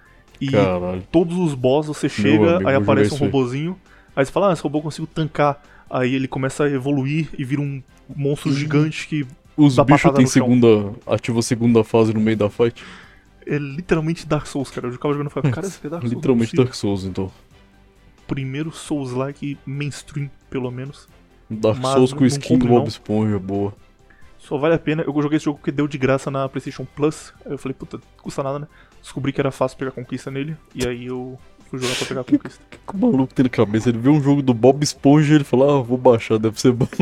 E 0.40 0.50
Caralho. 0.50 1.02
todos 1.12 1.36
os 1.36 1.54
boss 1.54 1.86
você 1.86 2.08
chega, 2.08 2.56
amigo, 2.56 2.68
aí 2.68 2.74
aparece 2.74 3.12
um 3.12 3.16
aí. 3.16 3.22
robozinho. 3.24 3.76
Aí 4.16 4.24
você 4.24 4.32
fala, 4.32 4.50
ah, 4.50 4.52
esse 4.52 4.62
robô 4.62 4.78
eu 4.78 4.82
consigo 4.82 5.06
tancar. 5.06 5.62
Aí 5.88 6.14
ele 6.14 6.26
começa 6.28 6.64
a 6.64 6.70
evoluir 6.70 7.28
e 7.38 7.44
vira 7.44 7.60
um 7.60 7.82
monstro 8.14 8.52
gigante 8.52 9.06
que 9.08 9.26
Os 9.56 9.76
bichos 9.78 10.00
chão. 10.00 10.26
segunda. 10.26 10.92
Ativa 11.06 11.38
a 11.40 11.42
segunda 11.42 11.84
fase 11.84 12.14
no 12.14 12.20
meio 12.20 12.36
da 12.36 12.48
fight. 12.48 12.82
é 13.46 13.58
literalmente 13.58 14.26
Dark 14.26 14.46
Souls, 14.46 14.70
cara. 14.70 14.86
Eu 14.86 14.92
ficava 14.92 15.12
jogando 15.12 15.30
e 15.30 15.32
falava, 15.34 15.52
cara, 15.52 15.66
esse 15.68 15.84
é 15.86 15.90
Dark 15.90 16.02
Souls. 16.02 16.14
Literalmente. 16.14 16.56
Dark 16.56 16.74
Souls, 16.74 17.04
então. 17.04 17.30
Primeiro 18.26 18.70
Souls-like 18.72 19.58
mainstream, 19.66 20.30
pelo 20.48 20.70
menos. 20.70 21.08
Dark 21.50 21.78
Mas 21.80 21.92
Souls 21.94 22.12
com 22.12 22.20
não 22.20 22.26
skin 22.26 22.58
do 22.58 22.66
Bob. 22.68 22.88
Esponja, 22.88 23.38
boa. 23.38 23.74
Só 24.50 24.58
vale 24.58 24.74
a 24.74 24.78
pena. 24.80 25.04
Eu 25.04 25.12
joguei 25.22 25.36
esse 25.36 25.44
jogo 25.44 25.60
que 25.62 25.70
deu 25.70 25.86
de 25.86 25.96
graça 25.96 26.28
na 26.28 26.48
PlayStation 26.48 26.84
Plus. 26.84 27.32
Aí 27.46 27.52
eu 27.52 27.58
falei, 27.58 27.72
puta, 27.72 28.00
custa 28.20 28.42
nada, 28.42 28.58
né? 28.58 28.66
Descobri 29.00 29.32
que 29.32 29.40
era 29.40 29.52
fácil 29.52 29.78
pegar 29.78 29.92
conquista 29.92 30.28
nele. 30.28 30.56
E 30.74 30.84
aí 30.88 31.06
eu 31.06 31.38
fui 31.70 31.78
jogar 31.78 31.94
pra 31.94 32.06
pegar 32.06 32.24
conquista. 32.24 32.60
O 32.64 32.76
que 32.90 32.96
o 32.96 32.98
maluco 32.98 33.32
tem 33.32 33.44
na 33.44 33.48
cabeça? 33.48 33.90
Ele 33.90 33.98
vê 33.98 34.08
um 34.08 34.20
jogo 34.20 34.42
do 34.42 34.52
Bob 34.52 34.82
Esponja 34.82 35.34
e 35.34 35.36
ele 35.36 35.44
fala, 35.44 35.78
ah, 35.78 35.82
vou 35.82 35.96
baixar, 35.96 36.36
deve 36.36 36.60
ser 36.60 36.72
bom. 36.72 36.88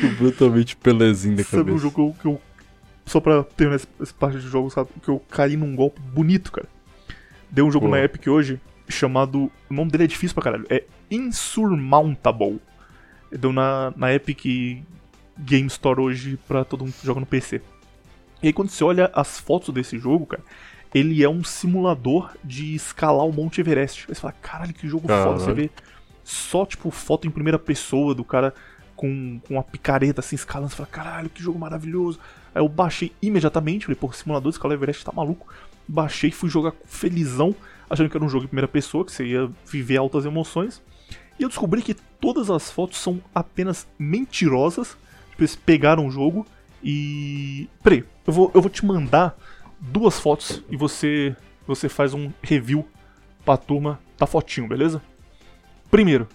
Completamente 0.00 0.76
pelezinho 0.76 1.36
da 1.36 1.42
Sabe 1.42 1.62
um 1.62 1.64
cabeça. 1.64 1.82
jogo 1.82 2.16
que 2.20 2.26
eu, 2.28 2.36
que 2.36 3.10
Só 3.10 3.18
pra 3.18 3.42
terminar 3.42 3.80
essa 4.00 4.14
parte 4.14 4.38
de 4.38 4.46
jogos, 4.46 4.72
sabe? 4.72 4.90
Que 5.02 5.08
eu 5.08 5.20
caí 5.28 5.56
num 5.56 5.74
golpe 5.74 6.00
bonito, 6.00 6.52
cara. 6.52 6.68
Deu 7.50 7.66
um 7.66 7.72
jogo 7.72 7.86
Qual? 7.86 7.98
na 7.98 8.04
Epic 8.04 8.24
hoje 8.28 8.60
chamado. 8.88 9.50
O 9.68 9.74
nome 9.74 9.90
dele 9.90 10.04
é 10.04 10.06
difícil 10.06 10.34
pra 10.36 10.44
caralho. 10.44 10.66
É 10.70 10.84
Insurmountable. 11.10 12.60
Deu 13.32 13.52
na, 13.52 13.92
na 13.96 14.14
Epic 14.14 14.84
Game 15.38 15.66
Store 15.66 16.00
hoje 16.00 16.38
pra 16.48 16.64
todo 16.64 16.84
mundo 16.84 16.94
que 16.98 17.06
joga 17.06 17.20
no 17.20 17.26
PC. 17.26 17.60
E 18.42 18.48
aí 18.48 18.52
quando 18.52 18.70
você 18.70 18.84
olha 18.84 19.10
as 19.14 19.38
fotos 19.38 19.72
desse 19.74 19.98
jogo, 19.98 20.26
cara, 20.26 20.42
ele 20.94 21.22
é 21.22 21.28
um 21.28 21.44
simulador 21.44 22.32
de 22.42 22.74
escalar 22.74 23.26
o 23.26 23.32
Monte 23.32 23.60
Everest. 23.60 24.06
Aí 24.08 24.14
você 24.14 24.20
fala, 24.20 24.34
caralho, 24.40 24.72
que 24.72 24.88
jogo 24.88 25.08
foda. 25.08 25.38
Você 25.38 25.46
Caralho. 25.46 25.54
vê 25.54 25.70
só, 26.24 26.64
tipo, 26.66 26.90
foto 26.90 27.26
em 27.26 27.30
primeira 27.30 27.58
pessoa 27.58 28.14
do 28.14 28.24
cara 28.24 28.54
com, 28.96 29.40
com 29.46 29.54
uma 29.54 29.62
picareta 29.62 30.20
assim 30.20 30.36
escalando. 30.36 30.70
Você 30.70 30.76
fala, 30.76 30.88
caralho, 30.88 31.28
que 31.28 31.42
jogo 31.42 31.58
maravilhoso. 31.58 32.18
Aí 32.54 32.62
eu 32.62 32.68
baixei 32.68 33.12
imediatamente, 33.20 33.86
falei, 33.86 33.98
pô, 34.00 34.10
simulador 34.12 34.50
de 34.50 34.56
escalar 34.56 34.74
Everest 34.74 35.04
tá 35.04 35.12
maluco. 35.12 35.52
Baixei, 35.86 36.30
fui 36.30 36.48
jogar 36.48 36.72
felizão, 36.84 37.54
achando 37.88 38.08
que 38.08 38.16
era 38.16 38.24
um 38.24 38.28
jogo 38.28 38.44
em 38.44 38.48
primeira 38.48 38.66
pessoa, 38.66 39.04
que 39.04 39.12
você 39.12 39.24
ia 39.24 39.50
viver 39.70 39.98
altas 39.98 40.24
emoções. 40.24 40.82
E 41.38 41.42
eu 41.42 41.48
descobri 41.48 41.82
que 41.82 41.94
todas 41.94 42.50
as 42.50 42.70
fotos 42.70 42.98
são 42.98 43.20
apenas 43.34 43.86
mentirosas. 43.98 44.96
Tipo, 45.36 45.42
eles 45.42 45.54
pegaram 45.54 46.06
o 46.06 46.10
jogo 46.10 46.46
e. 46.82 47.68
Peraí, 47.82 48.04
eu 48.26 48.32
vou, 48.32 48.50
eu 48.54 48.62
vou 48.62 48.70
te 48.70 48.84
mandar 48.86 49.36
duas 49.78 50.18
fotos 50.18 50.62
e 50.70 50.76
você, 50.76 51.36
você 51.66 51.90
faz 51.90 52.14
um 52.14 52.32
review 52.42 52.88
pra 53.44 53.58
turma 53.58 54.00
da 54.18 54.26
fotinho, 54.26 54.66
beleza? 54.66 55.02
Primeiro, 55.90 56.26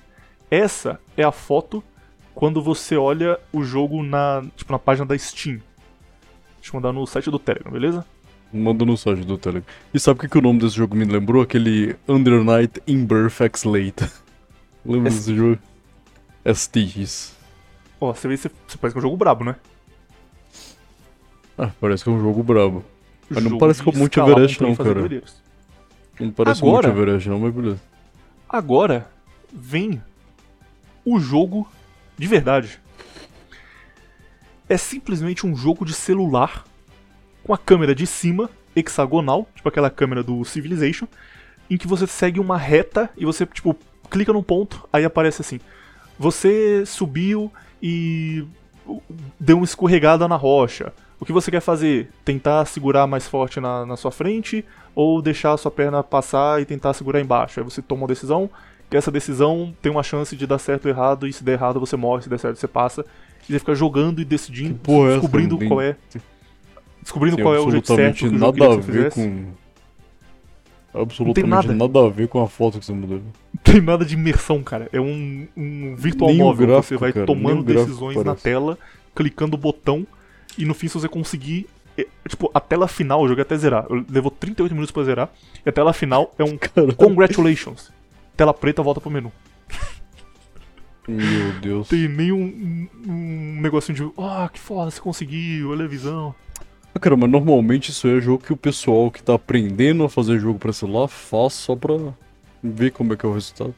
essa 0.51 0.99
é 1.17 1.23
a 1.23 1.31
foto 1.31 1.83
quando 2.35 2.61
você 2.61 2.95
olha 2.95 3.39
o 3.51 3.63
jogo 3.63 4.03
na, 4.03 4.45
tipo, 4.55 4.71
na 4.71 4.77
página 4.77 5.07
da 5.07 5.17
Steam. 5.17 5.59
Deixa 6.57 6.75
eu 6.75 6.79
mandar 6.79 6.93
no 6.93 7.07
site 7.07 7.31
do 7.31 7.39
Telegram, 7.39 7.71
beleza? 7.71 8.05
Manda 8.53 8.85
no 8.85 8.95
site 8.95 9.25
do 9.25 9.37
Telegram. 9.37 9.67
E 9.91 9.99
sabe 9.99 10.19
o 10.19 10.21
que, 10.21 10.29
que 10.29 10.37
o 10.37 10.41
nome 10.41 10.59
desse 10.59 10.75
jogo 10.75 10.95
me 10.95 11.05
lembrou? 11.05 11.41
Aquele 11.41 11.95
Under 12.07 12.43
Night 12.43 12.81
in 12.85 13.03
Birth 13.03 13.41
X 13.41 13.63
Late. 13.63 14.07
Lembra 14.85 15.09
desse 15.09 15.35
jogo? 15.35 15.57
STs. 16.45 17.40
Ó, 18.01 18.13
você 18.13 18.27
vê, 18.27 18.35
você, 18.35 18.49
você 18.67 18.77
parece 18.77 18.93
que 18.93 18.97
é 18.97 18.99
um 18.99 19.01
jogo 19.03 19.15
brabo, 19.15 19.43
né? 19.45 19.55
Ah, 21.57 21.69
parece 21.79 22.03
que 22.03 22.09
é 22.09 22.13
um 22.13 22.19
jogo 22.19 22.41
brabo. 22.41 22.83
Mas 23.29 23.43
não 23.43 23.51
Jogo 23.51 23.59
parece 23.59 23.83
que 23.83 23.89
é 23.89 23.93
o 23.93 23.95
Monte 23.97 24.11
escalar 24.13 24.31
Everest 24.31 24.61
montanha 24.63 24.73
e 24.73 24.93
não, 24.95 25.09
cara. 25.09 25.23
Não 26.19 26.31
parece 26.31 26.61
Agora- 26.63 26.87
muito 26.87 26.99
Everest 27.01 27.29
não, 27.29 27.39
mas 27.39 27.53
beleza. 27.53 27.79
Agora 28.49 29.07
vem 29.53 30.01
o 31.05 31.19
jogo 31.19 31.69
de 32.17 32.27
verdade. 32.27 32.79
é 34.67 34.77
simplesmente 34.77 35.45
um 35.45 35.55
jogo 35.55 35.83
de 35.85 35.93
celular 35.93 36.63
com 37.43 37.53
a 37.53 37.57
câmera 37.57 37.93
de 37.93 38.07
cima, 38.07 38.49
hexagonal, 38.75 39.47
tipo 39.53 39.67
aquela 39.67 39.89
câmera 39.89 40.23
do 40.23 40.43
Civilization, 40.45 41.07
em 41.69 41.77
que 41.77 41.87
você 41.87 42.07
segue 42.07 42.39
uma 42.39 42.57
reta 42.57 43.09
e 43.17 43.25
você, 43.25 43.45
tipo, 43.45 43.75
clica 44.09 44.31
num 44.31 44.41
ponto, 44.43 44.87
aí 44.93 45.03
aparece 45.03 45.41
assim: 45.41 45.59
você 46.17 46.85
subiu 46.85 47.51
e 47.81 48.45
deu 49.39 49.57
uma 49.57 49.65
escorregada 49.65 50.27
na 50.27 50.35
rocha. 50.35 50.93
O 51.19 51.25
que 51.25 51.31
você 51.31 51.51
quer 51.51 51.61
fazer? 51.61 52.09
Tentar 52.25 52.65
segurar 52.65 53.05
mais 53.05 53.27
forte 53.27 53.59
na, 53.59 53.85
na 53.85 53.95
sua 53.95 54.11
frente 54.11 54.65
ou 54.95 55.21
deixar 55.21 55.53
a 55.53 55.57
sua 55.57 55.71
perna 55.71 56.03
passar 56.03 56.61
e 56.61 56.65
tentar 56.65 56.93
segurar 56.93 57.21
embaixo? 57.21 57.59
Aí 57.59 57.63
você 57.63 57.81
toma 57.81 58.01
uma 58.01 58.07
decisão, 58.07 58.49
que 58.89 58.97
essa 58.97 59.11
decisão 59.11 59.73
tem 59.81 59.91
uma 59.91 60.03
chance 60.03 60.35
de 60.35 60.47
dar 60.47 60.57
certo 60.57 60.85
ou 60.85 60.91
errado, 60.91 61.27
e 61.27 61.33
se 61.33 61.43
der 61.43 61.53
errado 61.53 61.79
você 61.79 61.95
morre, 61.95 62.23
se 62.23 62.29
der 62.29 62.39
certo 62.39 62.57
você 62.57 62.67
passa. 62.67 63.05
E 63.47 63.53
você 63.53 63.59
fica 63.59 63.75
jogando 63.75 64.19
e 64.19 64.25
decidindo, 64.25 64.75
porra 64.79 65.11
é 65.11 65.13
descobrindo 65.13 65.57
qual 65.67 65.81
é. 65.81 65.95
Descobrindo 67.01 67.41
qual 67.41 67.55
é 67.55 67.59
o 67.59 67.71
jeito 67.71 67.87
certo 67.87 68.25
absolutamente 68.25 68.39
nada 68.39 68.65
a 68.65 68.75
ver 68.77 69.11
fizesse. 69.11 69.29
com. 70.93 71.01
Absolutamente 71.01 71.47
nada. 71.47 71.73
nada. 71.73 72.07
a 72.07 72.09
ver 72.09 72.27
com 72.27 72.43
a 72.43 72.47
foto 72.47 72.79
que 72.79 72.85
você 72.85 72.93
mandou. 72.93 73.21
Tem 73.63 73.79
nada 73.81 74.03
de 74.03 74.15
imersão, 74.15 74.61
cara. 74.63 74.89
É 74.91 74.99
um, 74.99 75.47
um 75.55 75.95
virtual 75.95 76.31
Nem 76.31 76.41
o 76.41 76.45
novel. 76.45 76.67
gráfico, 76.67 76.87
você 76.95 76.97
vai 76.97 77.13
cara, 77.13 77.25
tomando 77.25 77.63
decisões 77.63 78.17
na 78.17 78.23
parece. 78.23 78.43
tela, 78.43 78.77
clicando 79.15 79.55
o 79.55 79.59
botão, 79.59 80.05
e 80.57 80.65
no 80.65 80.73
fim, 80.73 80.87
se 80.87 80.95
você 80.95 81.07
conseguir. 81.07 81.67
é, 81.97 82.05
tipo, 82.27 82.49
a 82.53 82.59
tela 82.59 82.87
final, 82.87 83.21
eu 83.21 83.27
joguei 83.29 83.43
até 83.43 83.55
zerar. 83.57 83.85
Eu- 83.89 84.03
Levou 84.09 84.31
38 84.31 84.71
minutos 84.73 84.91
pra 84.91 85.03
zerar. 85.03 85.29
E 85.65 85.69
a 85.69 85.71
tela 85.71 85.93
final 85.93 86.33
é 86.39 86.43
um 86.43 86.57
Caralho. 86.59 86.95
congratulations. 86.95 87.91
Tela 88.35 88.53
preta, 88.53 88.81
volta 88.81 88.99
pro 88.99 89.11
menu. 89.11 89.31
Meu 91.07 91.51
Deus. 91.61 91.87
Tem 91.89 92.07
nem 92.07 92.31
um, 92.31 92.87
um, 93.07 93.11
um 93.11 93.61
negocinho 93.61 93.95
de. 93.97 94.11
Ah, 94.21 94.49
que 94.51 94.59
foda, 94.59 94.89
você 94.91 95.01
conseguiu, 95.01 95.69
olha 95.71 95.85
a 95.85 95.87
visão. 95.87 96.33
Ah, 96.93 96.99
cara, 96.99 97.17
mas 97.17 97.29
normalmente 97.29 97.89
isso 97.89 98.07
é 98.07 98.19
jogo 98.21 98.43
que 98.43 98.53
o 98.53 98.57
pessoal 98.57 99.09
que 99.09 99.21
tá 99.23 99.33
aprendendo 99.33 100.03
a 100.03 100.09
fazer 100.09 100.39
jogo 100.39 100.59
pra 100.59 100.71
celular 100.73 101.07
faz 101.07 101.53
só 101.53 101.75
pra 101.75 101.95
ver 102.63 102.91
como 102.91 103.13
é 103.13 103.15
que 103.17 103.25
é 103.25 103.29
o 103.29 103.33
resultado. 103.33 103.73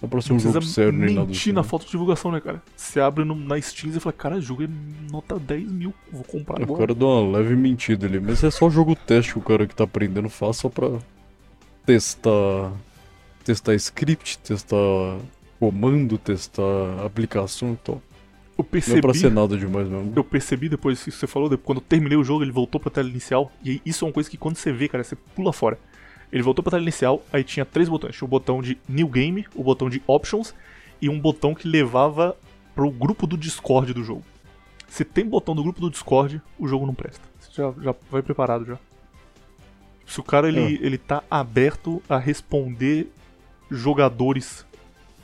Não 0.00 0.08
Não 0.10 0.36
um 0.36 0.38
jogo 0.40 0.62
sério 0.62 0.92
nem 0.92 1.14
nada. 1.14 1.28
mentir 1.28 1.54
na 1.54 1.62
né? 1.62 1.68
foto 1.68 1.84
de 1.84 1.92
divulgação, 1.92 2.32
né, 2.32 2.40
cara? 2.40 2.60
Você 2.76 2.98
abre 2.98 3.24
no- 3.24 3.36
na 3.36 3.60
Steam 3.60 3.94
e 3.96 4.00
fala, 4.00 4.12
cara, 4.12 4.36
o 4.36 4.40
jogo 4.40 4.64
é 4.64 4.68
nota 5.12 5.38
10 5.38 5.70
mil, 5.70 5.94
vou 6.10 6.24
comprar 6.24 6.58
O 6.58 6.64
agora. 6.64 6.80
cara 6.80 6.94
deu 6.94 7.06
uma 7.06 7.38
leve 7.38 7.54
mentira 7.54 8.04
ali, 8.06 8.18
mas 8.18 8.42
é 8.42 8.50
só 8.50 8.68
jogo 8.68 8.96
teste 8.96 9.32
que 9.34 9.38
o 9.38 9.42
cara 9.42 9.64
que 9.64 9.76
tá 9.76 9.84
aprendendo 9.84 10.28
faz 10.28 10.56
só 10.56 10.68
pra 10.68 10.98
testar. 11.86 12.72
testar 13.44 13.74
script, 13.74 14.38
testar 14.38 14.76
comando, 15.60 16.18
testar 16.18 16.62
aplicação 17.04 17.72
e 17.72 17.76
tal. 17.76 18.02
Eu 18.58 18.64
Não 18.64 18.96
é 18.96 19.00
pra 19.00 19.14
ser 19.14 19.30
nada 19.30 19.56
demais 19.56 19.88
mesmo. 19.88 20.12
Eu 20.14 20.22
percebi 20.24 20.68
depois 20.68 21.02
que 21.02 21.10
você 21.10 21.26
falou, 21.26 21.48
depois, 21.48 21.64
quando 21.66 21.78
eu 21.78 21.84
terminei 21.88 22.16
o 22.18 22.22
jogo, 22.24 22.44
ele 22.44 22.52
voltou 22.52 22.80
pra 22.80 22.90
tela 22.90 23.08
inicial. 23.08 23.50
E 23.64 23.80
isso 23.84 24.04
é 24.04 24.08
uma 24.08 24.12
coisa 24.12 24.28
que 24.28 24.36
quando 24.36 24.56
você 24.56 24.72
vê, 24.72 24.88
cara, 24.88 25.02
você 25.02 25.16
pula 25.34 25.52
fora. 25.52 25.78
Ele 26.32 26.42
voltou 26.42 26.62
pra 26.62 26.70
tela 26.70 26.82
inicial, 26.82 27.22
aí 27.32 27.44
tinha 27.44 27.64
três 27.64 27.88
botões. 27.88 28.16
Tinha 28.16 28.26
o 28.26 28.28
botão 28.28 28.62
de 28.62 28.78
New 28.88 29.06
Game, 29.06 29.46
o 29.54 29.62
botão 29.62 29.90
de 29.90 30.02
Options 30.06 30.54
e 31.00 31.08
um 31.08 31.20
botão 31.20 31.54
que 31.54 31.68
levava 31.68 32.34
pro 32.74 32.90
grupo 32.90 33.26
do 33.26 33.36
Discord 33.36 33.92
do 33.92 34.02
jogo. 34.02 34.24
Se 34.88 35.04
tem 35.04 35.26
botão 35.26 35.54
do 35.54 35.62
grupo 35.62 35.80
do 35.80 35.90
Discord, 35.90 36.40
o 36.58 36.66
jogo 36.66 36.86
não 36.86 36.94
presta. 36.94 37.20
Você 37.38 37.50
já, 37.52 37.72
já 37.82 37.94
vai 38.10 38.22
preparado 38.22 38.64
já. 38.64 38.78
Se 40.06 40.20
o 40.20 40.22
cara 40.22 40.48
ele, 40.48 40.78
ele 40.82 40.98
tá 40.98 41.22
aberto 41.30 42.02
a 42.08 42.18
responder 42.18 43.10
jogadores 43.70 44.66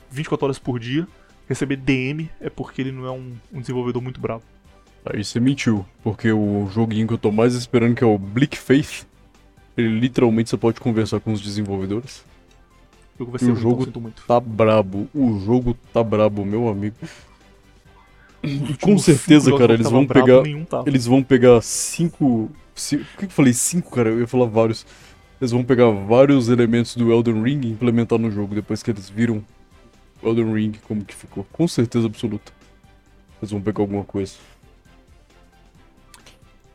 24 0.09 0.45
horas 0.45 0.59
por 0.59 0.79
dia, 0.79 1.07
receber 1.47 1.75
DM 1.75 2.29
é 2.39 2.49
porque 2.49 2.81
ele 2.81 2.91
não 2.91 3.05
é 3.05 3.11
um, 3.11 3.35
um 3.53 3.61
desenvolvedor 3.61 4.01
muito 4.01 4.19
bravo. 4.19 4.43
Aí 5.05 5.23
você 5.23 5.39
mentiu, 5.39 5.85
porque 6.03 6.31
o 6.31 6.67
joguinho 6.71 7.07
que 7.07 7.13
eu 7.13 7.17
tô 7.17 7.31
mais 7.31 7.55
esperando, 7.55 7.95
que 7.95 8.03
é 8.03 8.07
o 8.07 8.17
Bleak 8.17 8.57
Faith, 8.57 9.05
ele 9.79 9.99
literalmente 9.99 10.49
você 10.49 10.57
pode 10.57 10.79
conversar 10.79 11.19
com 11.19 11.31
os 11.33 11.41
desenvolvedores. 11.41 12.23
O 13.15 13.19
jogo 13.25 13.37
vai 13.37 13.49
E 13.49 13.51
o 13.51 13.55
jogo 13.55 13.83
então. 13.87 14.13
Tá 14.27 14.39
brabo, 14.39 15.07
o 15.13 15.39
jogo 15.39 15.75
tá 15.93 16.03
brabo, 16.03 16.45
meu 16.45 16.69
amigo. 16.69 16.95
Os 18.41 18.77
Com 18.77 18.97
certeza, 18.97 19.45
cinco 19.45 19.57
cara, 19.57 19.73
eles 19.73 19.89
vão 19.89 20.07
pegar. 20.07 20.43
Eles 20.85 21.05
vão 21.05 21.21
pegar 21.21 21.61
cinco. 21.61 22.49
ci- 22.73 22.97
Por 22.99 23.19
que 23.19 23.25
eu 23.25 23.29
falei 23.29 23.51
cinco, 23.53 23.91
cara? 23.91 24.09
Eu 24.09 24.19
ia 24.21 24.27
falar 24.27 24.45
vários. 24.45 24.85
Eles 25.41 25.51
vão 25.51 25.63
pegar 25.63 25.89
vários 25.89 26.47
elementos 26.49 26.95
do 26.95 27.11
Elden 27.11 27.41
Ring 27.43 27.61
e 27.65 27.71
implementar 27.71 28.17
no 28.19 28.31
jogo 28.31 28.55
depois 28.55 28.81
que 28.81 28.91
eles 28.91 29.09
viram 29.09 29.43
o 30.21 30.27
Elden 30.29 30.53
Ring 30.53 30.71
como 30.87 31.03
que 31.03 31.13
ficou. 31.15 31.45
Com 31.51 31.67
certeza 31.67 32.07
absoluta. 32.07 32.51
Eles 33.41 33.51
vão 33.51 33.61
pegar 33.61 33.81
alguma 33.81 34.03
coisa. 34.05 34.33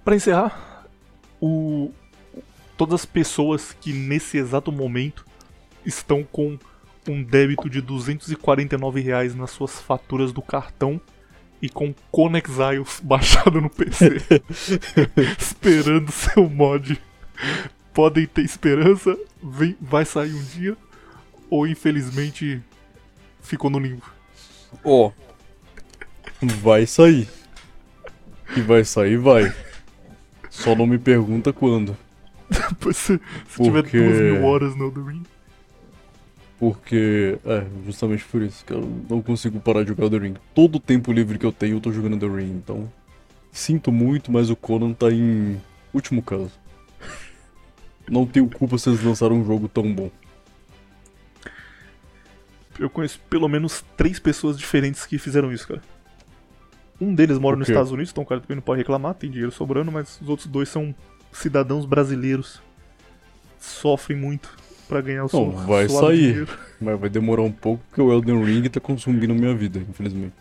Pra 0.04 0.14
encerrar, 0.14 0.86
o... 1.40 1.90
todas 2.76 3.00
as 3.00 3.04
pessoas 3.06 3.74
que 3.80 3.92
nesse 3.92 4.36
exato 4.36 4.70
momento 4.70 5.24
estão 5.84 6.24
com 6.24 6.58
um 7.08 7.22
débito 7.22 7.68
de 7.68 7.80
249 7.80 9.00
reais 9.00 9.34
nas 9.34 9.50
suas 9.50 9.80
faturas 9.80 10.32
do 10.32 10.40
cartão 10.40 11.00
e 11.60 11.68
com 11.68 11.94
Conexiles 12.10 13.00
baixado 13.04 13.60
no 13.60 13.70
PC, 13.70 14.20
esperando 15.38 16.10
seu 16.10 16.48
mod. 16.48 17.00
Podem 17.92 18.26
ter 18.26 18.42
esperança, 18.42 19.16
vem, 19.42 19.76
vai 19.80 20.04
sair 20.04 20.34
um 20.34 20.42
dia, 20.42 20.76
ou 21.48 21.66
infelizmente 21.66 22.60
ficou 23.40 23.70
no 23.70 23.78
limbo. 23.78 24.02
Ó. 24.82 25.12
Vai 26.60 26.86
sair. 26.86 27.28
E 28.56 28.60
vai 28.60 28.84
sair, 28.84 29.16
vai. 29.16 29.54
Só 30.50 30.74
não 30.74 30.86
me 30.86 30.98
pergunta 30.98 31.52
quando. 31.52 31.96
Depois, 32.70 32.96
se, 32.96 33.20
se 33.48 33.62
tiver 33.62 33.82
Porque- 33.82 33.98
duas 34.00 34.20
mil 34.20 34.44
horas 34.44 34.76
no 34.76 34.86
Elden 34.86 35.04
Ring. 35.04 35.22
Porque, 36.58 37.38
é, 37.44 37.66
justamente 37.84 38.24
por 38.24 38.40
isso 38.42 38.64
que 38.64 38.72
eu 38.72 38.80
não 39.10 39.20
consigo 39.20 39.58
parar 39.60 39.82
de 39.82 39.88
jogar 39.88 40.04
Elden 40.04 40.20
Ring. 40.20 40.34
Todo 40.54 40.76
o 40.76 40.80
tempo 40.80 41.12
livre 41.12 41.38
que 41.38 41.44
eu 41.44 41.52
tenho 41.52 41.76
eu 41.76 41.80
tô 41.80 41.92
jogando 41.92 42.14
Elden 42.14 42.36
Ring, 42.36 42.52
então. 42.56 42.90
Sinto 43.52 43.90
muito, 43.92 44.30
mas 44.32 44.50
o 44.50 44.56
Conan 44.56 44.92
tá 44.92 45.10
em 45.10 45.60
último 45.92 46.22
caso. 46.22 46.50
Não 48.08 48.26
tenho 48.26 48.48
culpa 48.48 48.76
se 48.78 48.88
eles 48.88 49.02
lançaram 49.02 49.36
um 49.36 49.44
jogo 49.44 49.68
tão 49.68 49.92
bom. 49.92 50.10
Eu 52.78 52.90
conheço 52.90 53.20
pelo 53.30 53.48
menos 53.48 53.84
três 53.96 54.18
pessoas 54.18 54.58
diferentes 54.58 55.06
que 55.06 55.18
fizeram 55.18 55.52
isso, 55.52 55.68
cara. 55.68 55.82
Um 57.00 57.14
deles 57.14 57.38
mora 57.38 57.56
nos? 57.56 57.68
Estados 57.68 57.92
Unidos, 57.92 58.10
então 58.10 58.24
o 58.24 58.26
cara 58.26 58.40
também 58.40 58.56
não 58.56 58.62
pode 58.62 58.78
reclamar, 58.78 59.14
tem 59.14 59.30
dinheiro 59.30 59.52
sobrando, 59.52 59.90
mas 59.92 60.20
os 60.20 60.28
outros 60.28 60.46
dois 60.48 60.68
são 60.68 60.94
cidadãos 61.34 61.84
brasileiros. 61.84 62.60
Sofrem 63.58 64.18
muito 64.18 64.50
pra 64.88 65.00
ganhar 65.00 65.24
o 65.24 65.28
seu 65.28 65.40
Não, 65.40 65.50
vai 65.66 65.88
sair. 65.88 66.16
dinheiro. 66.16 66.58
Mas 66.80 67.00
vai 67.00 67.08
demorar 67.08 67.42
um 67.42 67.52
pouco 67.52 67.82
porque 67.88 68.00
o 68.00 68.12
Elden 68.12 68.44
Ring 68.44 68.68
tá 68.68 68.80
consumindo 68.80 69.34
minha 69.34 69.54
vida, 69.54 69.78
infelizmente. 69.78 70.34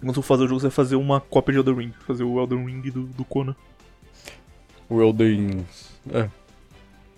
Quando 0.00 0.16
eu 0.16 0.22
fazer 0.22 0.44
o 0.44 0.48
jogo, 0.48 0.60
você 0.60 0.66
vai 0.66 0.74
fazer 0.74 0.96
uma 0.96 1.20
cópia 1.20 1.52
de 1.52 1.58
Elden 1.58 1.74
Ring. 1.86 1.94
Fazer 2.06 2.24
o 2.24 2.40
Elden 2.40 2.66
Ring 2.66 2.90
do, 2.90 3.04
do 3.04 3.24
Conan. 3.24 3.54
O 4.88 5.00
Elden. 5.00 5.64
É. 6.10 6.28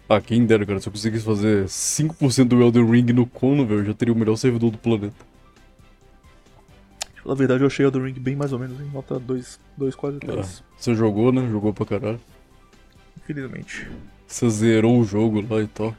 Ah, 0.08 0.20
quem 0.20 0.44
dera, 0.44 0.66
cara. 0.66 0.80
Se 0.80 0.88
eu 0.88 0.92
conseguisse 0.92 1.24
fazer 1.24 1.64
5% 1.64 2.44
do 2.48 2.62
Elden 2.62 2.90
Ring 2.90 3.12
no 3.12 3.26
Conan, 3.26 3.64
velho, 3.64 3.80
eu 3.80 3.84
já 3.86 3.94
teria 3.94 4.12
o 4.12 4.16
melhor 4.16 4.36
servidor 4.36 4.70
do 4.70 4.78
planeta. 4.78 5.14
Na 7.24 7.34
verdade, 7.34 7.62
eu 7.62 7.66
achei 7.66 7.84
Elden 7.86 8.02
Ring 8.04 8.20
bem 8.20 8.36
mais 8.36 8.52
ou 8.52 8.58
menos, 8.58 8.78
em 8.80 8.90
nota 8.90 9.18
2, 9.18 9.58
2 9.78 9.94
quase 9.94 10.18
3. 10.18 10.62
Você 10.76 10.94
jogou, 10.94 11.32
né? 11.32 11.48
Jogou 11.50 11.72
pra 11.72 11.86
caralho. 11.86 12.20
Infelizmente. 13.16 13.88
Você 14.26 14.48
zerou 14.50 15.00
o 15.00 15.04
jogo 15.04 15.40
lá 15.48 15.62
e 15.62 15.66
tal. 15.68 15.94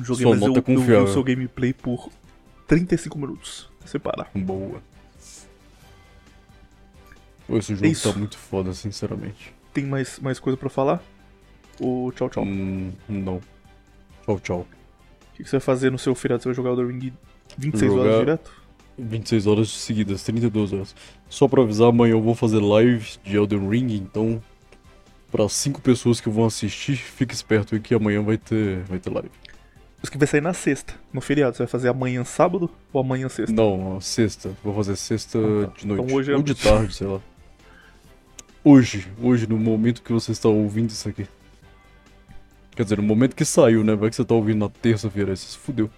Joguei, 0.00 0.24
Sua 0.24 0.32
mas 0.34 0.42
eu, 0.42 0.48
nota 0.48 0.58
é 0.58 0.60
eu 0.60 0.64
vi 0.66 0.72
o 0.72 0.76
confiável. 0.80 1.06
seu 1.08 1.22
gameplay 1.24 1.72
por 1.72 2.10
35 2.66 3.18
minutos. 3.18 3.70
Separar. 3.86 4.28
Boa. 4.34 4.82
Pô, 7.46 7.58
esse 7.58 7.74
jogo 7.74 7.86
É 7.86 7.90
isso. 7.90 8.12
tá 8.12 8.18
muito 8.18 8.36
foda, 8.38 8.72
sinceramente. 8.72 9.54
Tem 9.72 9.84
mais, 9.84 10.18
mais 10.18 10.38
coisa 10.38 10.56
pra 10.56 10.68
falar? 10.70 11.02
Ou 11.80 12.10
tchau, 12.12 12.28
tchau. 12.30 12.44
Hum, 12.44 12.92
não. 13.08 13.40
Tchau, 14.24 14.40
tchau. 14.40 14.60
O 14.60 15.36
que 15.36 15.42
que 15.44 15.48
você 15.50 15.56
vai 15.56 15.64
fazer 15.64 15.90
no 15.90 15.98
seu 15.98 16.14
feriado? 16.14 16.42
Você 16.42 16.48
vai 16.48 16.54
jogar 16.54 16.70
Elden 16.70 16.86
Ring 16.98 17.12
26 17.58 17.92
horas 17.92 18.04
Jogar- 18.04 18.18
direto? 18.20 18.63
26 18.98 19.46
horas 19.46 19.70
seguidas, 19.70 20.22
32 20.22 20.72
horas. 20.72 20.94
Só 21.28 21.48
pra 21.48 21.62
avisar, 21.62 21.88
amanhã 21.88 22.12
eu 22.12 22.22
vou 22.22 22.34
fazer 22.34 22.60
live 22.60 23.06
de 23.24 23.36
Elden 23.36 23.68
Ring, 23.68 23.94
então. 23.94 24.42
Pra 25.30 25.48
5 25.48 25.80
pessoas 25.80 26.20
que 26.20 26.28
vão 26.30 26.44
assistir, 26.44 26.96
fique 26.96 27.34
esperto 27.34 27.74
aí 27.74 27.80
que 27.80 27.92
amanhã 27.92 28.22
vai 28.22 28.38
ter, 28.38 28.84
vai 28.84 29.00
ter 29.00 29.10
live. 29.10 29.30
Isso 30.00 30.12
que 30.12 30.18
vai 30.18 30.28
sair 30.28 30.40
na 30.42 30.52
sexta, 30.52 30.94
no 31.12 31.20
feriado. 31.20 31.56
Você 31.56 31.62
vai 31.62 31.66
fazer 31.66 31.88
amanhã 31.88 32.22
sábado 32.24 32.70
ou 32.92 33.00
amanhã 33.00 33.28
sexta? 33.28 33.52
Não, 33.52 34.00
sexta. 34.00 34.52
Vou 34.62 34.74
fazer 34.74 34.94
sexta 34.96 35.38
Ah, 35.38 35.66
tá. 35.66 35.72
de 35.76 35.86
noite. 35.86 36.04
Então 36.04 36.16
hoje 36.16 36.30
é 36.32 36.36
Ou 36.36 36.42
de 36.42 36.54
tarde, 36.54 36.94
sei 36.94 37.06
lá. 37.06 37.20
Hoje, 38.62 39.08
hoje, 39.20 39.46
no 39.46 39.58
momento 39.58 40.02
que 40.02 40.12
você 40.12 40.30
está 40.30 40.48
ouvindo 40.48 40.90
isso 40.90 41.08
aqui. 41.08 41.26
Quer 42.76 42.84
dizer, 42.84 42.96
no 42.98 43.02
momento 43.02 43.34
que 43.34 43.44
saiu, 43.44 43.82
né? 43.82 43.94
Vai 43.94 44.10
que 44.10 44.16
você 44.16 44.24
tá 44.24 44.34
ouvindo 44.34 44.58
na 44.58 44.68
terça-feira, 44.68 45.32
aí 45.32 45.36
você 45.36 45.46
se 45.52 45.58
fudeu. 45.58 45.90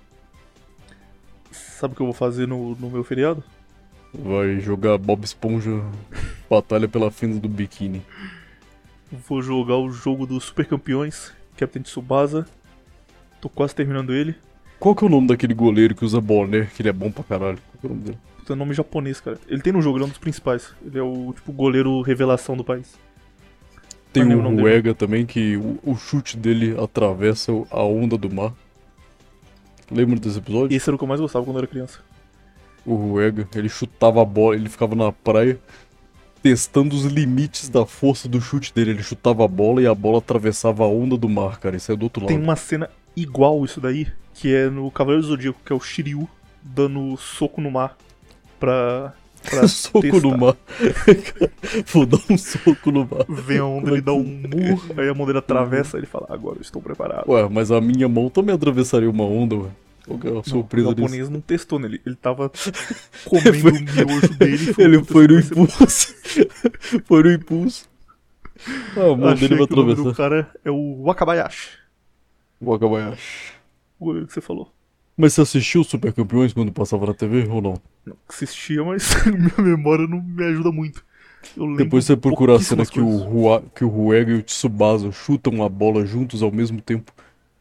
Sabe 1.79 1.93
o 1.93 1.97
que 1.97 2.01
eu 2.01 2.07
vou 2.07 2.15
fazer 2.15 2.49
no, 2.49 2.75
no 2.77 2.89
meu 2.89 3.05
feriado? 3.05 3.45
Vai 4.15 4.61
jogar 4.61 4.97
Bob 4.97 5.23
Esponja 5.23 5.83
Batalha 6.49 6.89
pela 6.89 7.11
Fenda 7.11 7.39
do 7.39 7.51
Biquíni. 7.51 8.03
Vou 9.29 9.43
jogar 9.43 9.77
o 9.77 9.91
jogo 9.91 10.27
dos 10.27 10.45
Super 10.45 10.65
Campeões, 10.65 11.35
Captain 11.55 11.83
Tsubasa. 11.83 12.47
Tô 13.43 13.51
quase 13.51 13.75
terminando 13.75 14.15
ele. 14.15 14.35
Qual 14.81 14.95
que 14.95 15.05
é 15.05 15.07
o 15.07 15.11
nome 15.11 15.27
daquele 15.29 15.53
goleiro 15.53 15.95
que 15.95 16.03
usa 16.03 16.19
boné, 16.19 16.65
que 16.75 16.81
ele 16.81 16.89
é 16.89 16.95
bom 16.95 17.11
pra 17.11 17.23
caralho? 17.23 17.59
Qual 17.59 17.81
que 17.81 17.87
é 17.87 17.91
o 17.91 17.93
nome 17.93 18.05
dele? 18.05 18.19
Puta, 18.39 18.57
nome 18.57 18.73
japonês, 18.73 19.21
cara. 19.21 19.39
Ele 19.47 19.61
tem 19.61 19.73
no 19.73 19.83
jogo, 19.83 19.99
ele 19.99 20.05
é 20.05 20.07
um 20.07 20.11
dos 20.11 20.19
principais. 20.19 20.75
Ele 20.83 20.99
é 20.99 21.03
o, 21.03 21.35
tipo, 21.35 21.53
goleiro 21.53 22.01
revelação 22.01 22.57
do 22.57 22.65
país. 22.65 22.99
Tem 24.15 24.23
o 24.23 24.43
dele. 24.43 24.63
Ruega 24.63 24.95
também, 24.95 25.27
que 25.27 25.59
o, 25.59 25.79
o 25.85 25.95
chute 25.95 26.39
dele 26.39 26.75
atravessa 26.83 27.53
a 27.71 27.83
onda 27.83 28.17
do 28.17 28.33
mar. 28.35 28.55
Lembra 29.91 30.19
desse 30.19 30.39
episódio? 30.39 30.77
Esse 30.77 30.89
era 30.89 30.95
o 30.95 30.99
que 30.99 31.05
eu 31.05 31.09
mais 31.09 31.21
gostava 31.21 31.45
quando 31.45 31.57
eu 31.57 31.61
era 31.61 31.67
criança. 31.67 32.01
O 32.85 32.95
Ruega, 32.95 33.49
ele 33.55 33.69
chutava 33.69 34.23
a 34.23 34.25
bola, 34.25 34.55
ele 34.55 34.69
ficava 34.69 34.95
na 34.95 35.11
praia 35.11 35.59
testando 36.43 36.95
os 36.95 37.05
limites 37.05 37.69
da 37.69 37.85
força 37.85 38.29
do 38.29 38.41
chute 38.41 38.73
dele. 38.73 38.93
Ele 38.93 39.03
chutava 39.03 39.45
a 39.45 39.49
bola 39.49 39.83
e 39.83 39.87
a 39.87 39.95
bola 39.95 40.19
atravessava 40.19 40.85
a 40.85 40.87
onda 40.87 41.17
do 41.17 41.29
mar, 41.29 41.59
cara. 41.59 41.77
Isso 41.77 41.91
é 41.91 41.97
do 41.97 42.05
outro 42.05 42.23
lado. 42.23 42.29
Tem 42.29 42.41
uma 42.41 42.55
cena 42.55 42.89
igual 43.17 43.65
isso 43.65 43.81
daí, 43.81 44.07
que 44.33 44.55
é 44.55 44.71
no 44.71 44.89
Cavaleiro 44.91 45.23
do 45.23 45.29
Zodíaco, 45.29 45.61
que 45.65 45.73
é 45.73 45.77
o 45.77 45.81
Shiryu 45.81 46.29
dando 46.63 47.17
soco 47.17 47.61
no 47.61 47.71
mar 47.71 47.97
pra, 48.61 49.13
pra 49.51 49.67
soco 49.69 50.01
testar. 50.03 50.21
no 50.21 50.37
mar. 50.39 50.57
Vou 51.93 52.07
dar 52.07 52.19
um 52.31 52.37
soco 52.39 52.91
no 52.91 53.01
mar. 53.07 53.25
Vem 53.29 53.59
a 53.59 53.65
onda, 53.65 53.91
ele 53.91 54.01
dá 54.01 54.13
um 54.13 54.23
murro, 54.25 54.95
aí 54.97 55.09
a 55.09 55.15
mão 55.15 55.27
dele 55.27 55.39
atravessa, 55.39 55.97
ele 55.97 56.07
fala, 56.07 56.27
agora 56.31 56.57
eu 56.59 56.63
estou 56.63 56.81
preparado. 56.83 57.29
Ué, 57.31 57.49
mas 57.51 57.71
a 57.71 57.81
minha 57.81 58.09
mão 58.09 58.29
também 58.31 58.55
atravessaria 58.55 59.09
uma 59.11 59.25
onda, 59.25 59.57
ué. 59.57 59.69
Qual 60.07 60.19
que 60.21 60.27
é 60.29 60.31
a 60.31 60.35
Não, 60.35 60.45
surpresa 60.45 60.89
o 60.89 60.95
disso? 60.95 61.09
japonês 61.09 61.29
não 61.29 61.41
testou 61.41 61.79
nele, 61.81 62.01
ele 62.07 62.15
tava 62.15 62.49
comendo 63.27 63.69
o 63.71 63.73
miojo 63.73 64.35
dele 64.39 64.59
falou, 64.73 64.89
Ele 64.89 64.99
"Puta, 65.01 65.13
foi 65.13 65.27
no 65.27 65.39
impulso. 65.41 66.15
foi 67.05 67.23
no 67.25 67.33
impulso. 67.33 67.89
Ah, 68.97 69.01
a 69.13 69.17
mão 69.17 69.29
Achei 69.31 69.49
dele 69.49 69.59
vai 69.59 69.67
que 69.67 69.75
o 69.75 69.81
atravessar. 69.81 70.15
cara 70.17 70.51
é 70.65 70.71
o 70.71 71.03
Wakabayashi, 71.03 71.71
Wakabayashi. 72.63 73.53
o 73.99 74.05
goleiro 74.05 74.27
que 74.29 74.33
você 74.33 74.41
falou. 74.41 74.73
Mas 75.17 75.33
você 75.33 75.41
assistiu 75.43 75.81
os 75.81 75.87
Super 75.87 76.13
Campeões 76.13 76.53
quando 76.53 76.71
passava 76.73 77.07
na 77.07 77.15
TV 77.15 77.47
ou 77.49 77.63
não? 77.63 77.81
Não, 78.05 78.17
assistia, 78.29 78.85
mas 78.85 79.15
minha 79.27 79.55
memória 79.59 80.07
não 80.07 80.23
me 80.23 80.45
ajuda 80.45 80.71
muito. 80.71 81.05
Depois 81.77 82.05
você 82.05 82.17
procurar 82.17 82.57
a 82.57 82.61
cena 82.61 82.85
que 82.85 83.01
o. 83.01 83.17
Rua, 83.17 83.63
que 83.75 83.85
o 83.85 83.89
Ruega 83.89 84.33
e 84.33 84.35
o 84.35 84.43
Tsubasa 84.43 85.11
chutam 85.13 85.63
a 85.65 85.69
bola 85.69 86.05
juntos 86.05 86.43
ao 86.43 86.51
mesmo 86.51 86.81
tempo. 86.81 87.13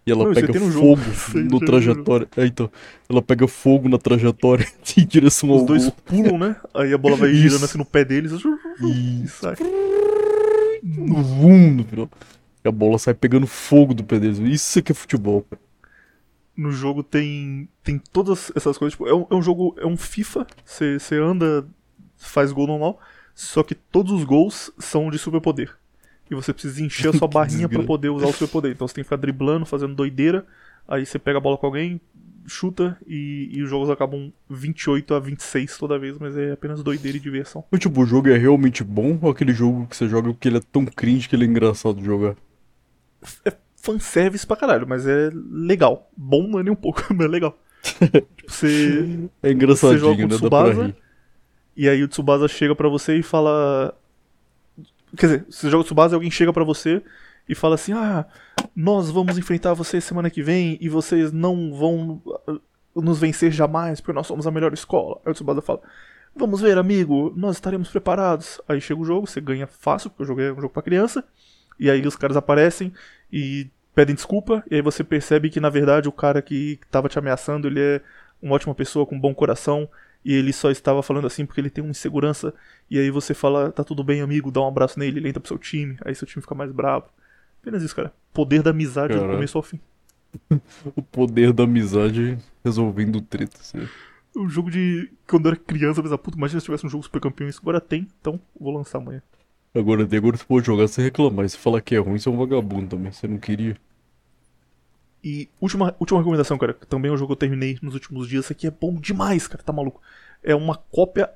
E 0.08 0.12
ela 0.12 0.26
Não, 0.26 0.34
pega 0.34 0.60
no 0.60 0.72
jogo. 0.72 0.98
fogo 0.98 1.38
aí 1.40 1.44
no 1.46 1.60
trajetória. 1.60 2.28
É, 2.36 2.46
então. 2.46 2.70
Ela 3.10 3.22
pega 3.22 3.48
fogo 3.48 3.88
na 3.88 3.98
trajetória 3.98 4.68
em 4.98 5.06
direção 5.06 5.50
ao 5.52 5.58
Os 5.58 5.64
dois 5.66 5.84
gol. 5.86 5.94
pulam, 6.06 6.38
né? 6.38 6.56
Aí 6.74 6.94
a 6.94 6.98
bola 6.98 7.16
vai 7.16 7.30
Isso. 7.30 7.42
girando 7.42 7.66
assim 7.66 7.78
no 7.78 7.86
pé 7.86 8.04
deles 8.04 8.32
e 8.34 9.24
E 9.24 9.28
sai. 9.28 9.56
vum 10.84 11.72
no 11.76 11.84
final. 11.84 12.10
E 12.64 12.68
a 12.68 12.72
bola 12.72 12.98
sai 12.98 13.14
pegando 13.14 13.48
fogo 13.48 13.94
do 13.94 14.04
pé 14.04 14.20
deles. 14.20 14.40
Isso 14.40 14.80
é 14.80 14.82
que 14.82 14.92
é 14.92 14.96
futebol, 14.96 15.46
cara. 15.50 15.62
No 16.56 16.72
jogo 16.72 17.04
tem 17.04 17.68
tem 17.84 18.00
todas 18.00 18.52
essas 18.56 18.78
coisas. 18.78 18.94
Tipo, 18.94 19.08
é, 19.08 19.14
um, 19.14 19.28
é 19.30 19.36
um 19.36 19.42
jogo, 19.42 19.76
é 19.78 19.86
um 19.86 19.98
FIFA. 19.98 20.48
Você 20.64 21.16
anda, 21.16 21.68
faz 22.18 22.52
gol 22.52 22.68
normal. 22.68 23.00
Só 23.34 23.64
que 23.64 23.76
todos 23.76 24.12
os 24.14 24.24
gols 24.24 24.72
são 24.80 25.10
de 25.10 25.18
superpoder. 25.18 25.76
E 26.32 26.36
você 26.36 26.54
precisa 26.54 26.84
encher 26.84 27.10
a 27.10 27.14
sua 27.14 27.28
barrinha 27.30 27.68
pra 27.68 27.80
desgraça. 27.80 27.88
poder 27.88 28.10
usar 28.10 28.28
o 28.28 28.32
superpoder. 28.32 28.72
Então 28.72 28.88
você 28.88 28.96
tem 28.96 29.04
que 29.04 29.08
ficar 29.08 29.18
driblando, 29.18 29.66
fazendo 29.66 29.94
doideira. 29.94 30.46
Aí 30.88 31.06
você 31.06 31.20
pega 31.20 31.38
a 31.38 31.42
bola 31.42 31.58
com 31.58 31.66
alguém, 31.66 32.00
chuta 32.48 32.98
e, 33.08 33.50
e 33.52 33.62
os 33.64 33.70
jogos 33.70 33.90
acabam 33.90 34.32
28 34.50 35.14
a 35.14 35.20
26 35.20 35.78
toda 35.78 36.00
vez, 36.00 36.18
mas 36.18 36.38
é 36.38 36.52
apenas 36.52 36.84
doideira 36.84 37.18
e 37.18 37.22
diversão. 37.22 37.64
Mas, 37.72 37.82
tipo, 37.82 38.02
o 38.02 38.06
jogo 38.06 38.30
é 38.30 38.38
realmente 38.38 38.84
bom 38.84 39.18
ou 39.22 39.30
aquele 39.30 39.54
jogo 39.54 39.88
que 39.88 39.96
você 39.96 40.08
joga 40.08 40.30
porque 40.32 40.48
ele 40.48 40.58
é 40.58 40.62
tão 40.72 40.86
cringe 40.86 41.28
que 41.28 41.36
ele 41.36 41.46
é 41.46 41.48
engraçado 41.48 41.98
de 41.98 42.06
jogar? 42.06 42.36
Fanservice 43.86 44.48
pra 44.48 44.58
caralho, 44.58 44.88
mas 44.88 45.06
é 45.06 45.30
legal. 45.52 46.10
Bom 46.18 46.48
não 46.48 46.60
é 46.60 46.64
nem 46.64 46.74
um 46.74 46.76
pouco, 46.76 47.04
mas 47.14 47.26
é 47.26 47.30
legal. 47.30 47.58
tipo, 48.36 48.52
você. 48.52 49.30
É 49.44 49.52
engraçadinho, 49.52 50.00
Você 50.00 50.06
joga 50.06 50.16
com 50.24 50.28
né? 50.28 50.36
o 50.36 50.40
Dá 50.40 50.50
pra 50.50 50.70
Tsubasa. 50.72 50.96
E 51.78 51.90
aí 51.90 52.04
o 52.04 52.08
Tsubasa 52.08 52.48
chega 52.48 52.76
pra 52.76 52.90
você 52.90 53.18
e 53.18 53.24
fala. 53.24 53.96
Quer 55.16 55.26
dizer, 55.28 55.46
você 55.50 55.70
joga 55.70 55.82
o 55.82 55.84
Tsubasa 55.84 56.16
e 56.16 56.16
alguém 56.16 56.32
chega 56.32 56.52
pra 56.52 56.64
você 56.64 57.02
e 57.48 57.54
fala 57.54 57.76
assim: 57.76 57.94
Ah, 57.94 58.26
nós 58.76 59.12
vamos 59.12 59.38
enfrentar 59.38 59.74
vocês 59.74 60.04
semana 60.04 60.30
que 60.30 60.42
vem 60.42 60.78
e 60.82 60.90
vocês 60.90 61.32
não 61.32 61.74
vão 61.74 62.22
ah, 62.48 62.58
nos 62.96 63.20
vencer 63.20 63.52
jamais 63.52 64.02
porque 64.02 64.14
nós 64.14 64.26
somos 64.26 64.48
a 64.48 64.52
melhor 64.52 64.74
escola. 64.74 65.20
Aí 65.26 65.32
o 65.32 65.34
Tsubasa 65.36 65.62
fala: 65.62 65.82
Vamos 66.36 66.60
ver, 66.62 66.78
amigo, 66.78 67.32
nós 67.36 67.56
estaremos 67.58 67.90
preparados. 67.90 68.60
Aí 68.68 68.82
chega 68.82 69.00
o 69.00 69.06
jogo, 69.06 69.28
você 69.28 69.40
ganha 69.40 69.68
fácil, 69.68 70.10
porque 70.10 70.24
o 70.24 70.26
jogo 70.26 70.42
é 70.42 70.52
um 70.52 70.56
jogo 70.62 70.74
pra 70.74 70.82
criança. 70.82 71.24
E 71.80 71.90
aí 71.90 72.06
os 72.08 72.16
caras 72.16 72.38
aparecem 72.38 72.92
e 73.32 73.70
pedem 73.96 74.14
desculpa. 74.14 74.64
E 74.70 74.76
aí 74.76 74.82
você 74.82 75.04
percebe 75.04 75.50
que 75.50 75.60
na 75.60 75.70
verdade 75.70 76.08
o 76.08 76.12
cara 76.12 76.42
que 76.42 76.80
tava 76.92 77.10
te 77.10 77.18
ameaçando 77.18 77.68
ele 77.68 77.80
é 77.80 78.02
uma 78.42 78.54
ótima 78.54 78.76
pessoa 78.76 79.06
com 79.06 79.16
um 79.16 79.20
bom 79.20 79.34
coração 79.34 79.90
e 80.24 80.34
ele 80.34 80.52
só 80.52 80.70
estava 80.70 81.02
falando 81.02 81.26
assim 81.26 81.46
porque 81.46 81.62
ele 81.62 81.70
tem 81.70 81.84
uma 81.84 81.92
insegurança. 81.92 82.54
E 82.92 83.00
aí 83.00 83.10
você 83.10 83.34
fala, 83.34 83.72
tá 83.72 83.84
tudo 83.84 84.04
bem, 84.04 84.22
amigo, 84.22 84.52
dá 84.52 84.62
um 84.62 84.68
abraço 84.68 85.00
nele, 85.00 85.20
ele 85.20 85.30
entra 85.30 85.40
pro 85.40 85.48
seu 85.48 85.58
time, 85.58 85.98
aí 86.04 86.14
seu 86.14 86.28
time 86.28 86.42
fica 86.42 86.54
mais 86.54 86.72
bravo. 86.72 87.06
Apenas 87.62 87.82
isso, 87.82 87.96
cara. 87.96 88.14
Poder 88.34 88.62
da 88.62 88.72
amizade 88.72 89.14
do 89.14 89.20
Caralho. 89.20 89.38
começo 89.38 89.58
ao 89.58 89.64
fim. 89.64 89.80
O 90.96 91.02
poder 91.02 91.54
da 91.54 91.64
amizade 91.64 92.38
resolvendo 92.64 93.22
treta, 93.22 93.58
assim. 93.60 93.88
Um 94.36 94.50
jogo 94.50 94.70
de. 94.70 95.10
Quando 95.26 95.46
eu 95.46 95.54
era 95.54 95.60
criança, 95.60 96.00
eu 96.00 96.04
pensava, 96.04 96.18
puta, 96.18 96.38
imagina 96.38 96.60
se 96.60 96.66
tivesse 96.66 96.86
um 96.86 96.90
jogo 96.90 97.04
super 97.04 97.22
campeão 97.22 97.48
isso. 97.48 97.62
Agora 97.62 97.80
tem, 97.80 98.06
então 98.20 98.40
vou 98.60 98.76
lançar 98.76 98.98
amanhã. 98.98 99.22
Agora, 99.76 100.04
agora 100.04 100.38
você 100.38 100.46
pode 100.46 100.66
jogar 100.66 100.88
sem 100.88 101.04
reclamar. 101.04 101.48
Se 101.50 101.58
falar 101.58 101.82
que 101.82 101.96
é 101.96 102.00
ruim, 102.00 102.18
você 102.18 102.30
é 102.30 102.32
um 102.32 102.38
vagabundo 102.38 102.88
também. 102.88 103.12
Você 103.12 103.28
não 103.28 103.38
queria. 103.38 103.76
E 105.22 105.50
última, 105.60 105.94
última 106.00 106.20
recomendação, 106.20 106.58
cara, 106.58 106.74
também 106.74 107.12
é 107.12 107.14
um 107.14 107.18
jogo 107.18 107.36
que 107.36 107.44
eu 107.44 107.50
terminei 107.50 107.78
nos 107.82 107.94
últimos 107.94 108.30
dias. 108.30 108.46
Esse 108.46 108.54
aqui 108.54 108.68
é 108.68 108.72
bom 108.72 108.94
demais, 108.94 109.48
cara, 109.48 109.62
tá 109.62 109.74
maluco. 109.74 110.02
É 110.42 110.56
uma 110.56 110.78
cópia 110.78 111.30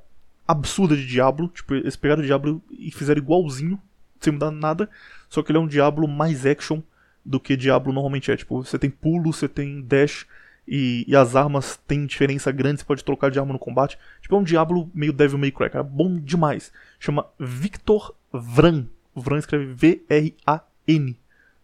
absurda 0.48 0.96
de 0.96 1.06
Diablo. 1.06 1.50
Tipo, 1.50 1.76
eles 1.76 1.98
pegaram 1.98 2.22
o 2.22 2.26
Diablo 2.26 2.64
e 2.72 2.92
fizeram 2.92 3.22
igualzinho, 3.22 3.78
sem 4.22 4.32
mudar 4.32 4.52
nada. 4.52 4.90
Só 5.28 5.44
que 5.44 5.52
ele 5.52 5.58
é 5.58 5.62
um 5.62 5.68
Diablo 5.68 6.08
mais 6.08 6.46
action 6.46 6.82
do 7.26 7.42
que 7.42 7.58
Diablo 7.58 7.92
normalmente 7.92 8.32
é. 8.32 8.38
Tipo, 8.38 8.64
você 8.64 8.80
tem 8.80 8.90
pulo, 8.90 9.34
você 9.34 9.50
tem 9.50 9.82
dash. 9.82 10.26
E, 10.66 11.04
e 11.08 11.16
as 11.16 11.36
armas 11.36 11.78
têm 11.88 12.06
diferença 12.06 12.52
grande, 12.52 12.80
você 12.80 12.86
pode 12.86 13.04
trocar 13.04 13.32
de 13.32 13.40
arma 13.40 13.52
no 13.52 13.60
combate. 13.60 13.98
Tipo, 14.22 14.36
é 14.36 14.38
um 14.38 14.44
Diablo 14.44 14.90
meio 14.94 15.12
Devil 15.12 15.40
May 15.40 15.52
Cry, 15.52 15.70
cara. 15.72 15.84
Bom 15.84 16.20
demais. 16.20 16.72
Chama 17.00 17.26
Victor 17.40 18.14
Vran. 18.32 18.86
Vran 19.16 19.40
escreve 19.40 19.74
V-R-A-N. 19.74 21.20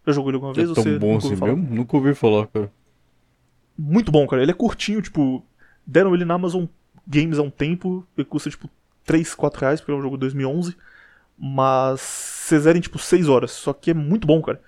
Já 0.05 0.13
jogou 0.13 0.29
ele 0.29 0.35
alguma 0.35 0.53
vez? 0.53 0.67
é 0.67 0.69
ou 0.69 0.75
você 0.75 0.91
tão 0.91 0.99
bom 0.99 1.17
assim 1.17 1.35
falar? 1.35 1.55
mesmo? 1.55 1.75
Nunca 1.75 1.97
ouvi 1.97 2.13
falar, 2.13 2.47
cara. 2.47 2.71
Muito 3.77 4.11
bom, 4.11 4.25
cara. 4.27 4.41
Ele 4.41 4.51
é 4.51 4.55
curtinho, 4.55 5.01
tipo. 5.01 5.43
Deram 5.85 6.13
ele 6.15 6.25
na 6.25 6.35
Amazon 6.35 6.65
Games 7.07 7.37
há 7.37 7.41
um 7.41 7.49
tempo. 7.49 8.05
Ele 8.17 8.25
custa, 8.25 8.49
tipo, 8.49 8.69
3, 9.03 9.33
4 9.35 9.61
reais, 9.61 9.81
porque 9.81 9.91
é 9.91 9.95
um 9.95 10.01
jogo 10.01 10.17
de 10.17 10.21
2011. 10.21 10.75
Mas 11.37 12.01
vocês 12.01 12.63
zerem, 12.63 12.81
tipo, 12.81 12.97
6 12.97 13.27
horas. 13.27 13.51
Só 13.51 13.73
que 13.73 13.91
é 13.91 13.93
muito 13.93 14.25
bom, 14.25 14.41
cara. 14.41 14.61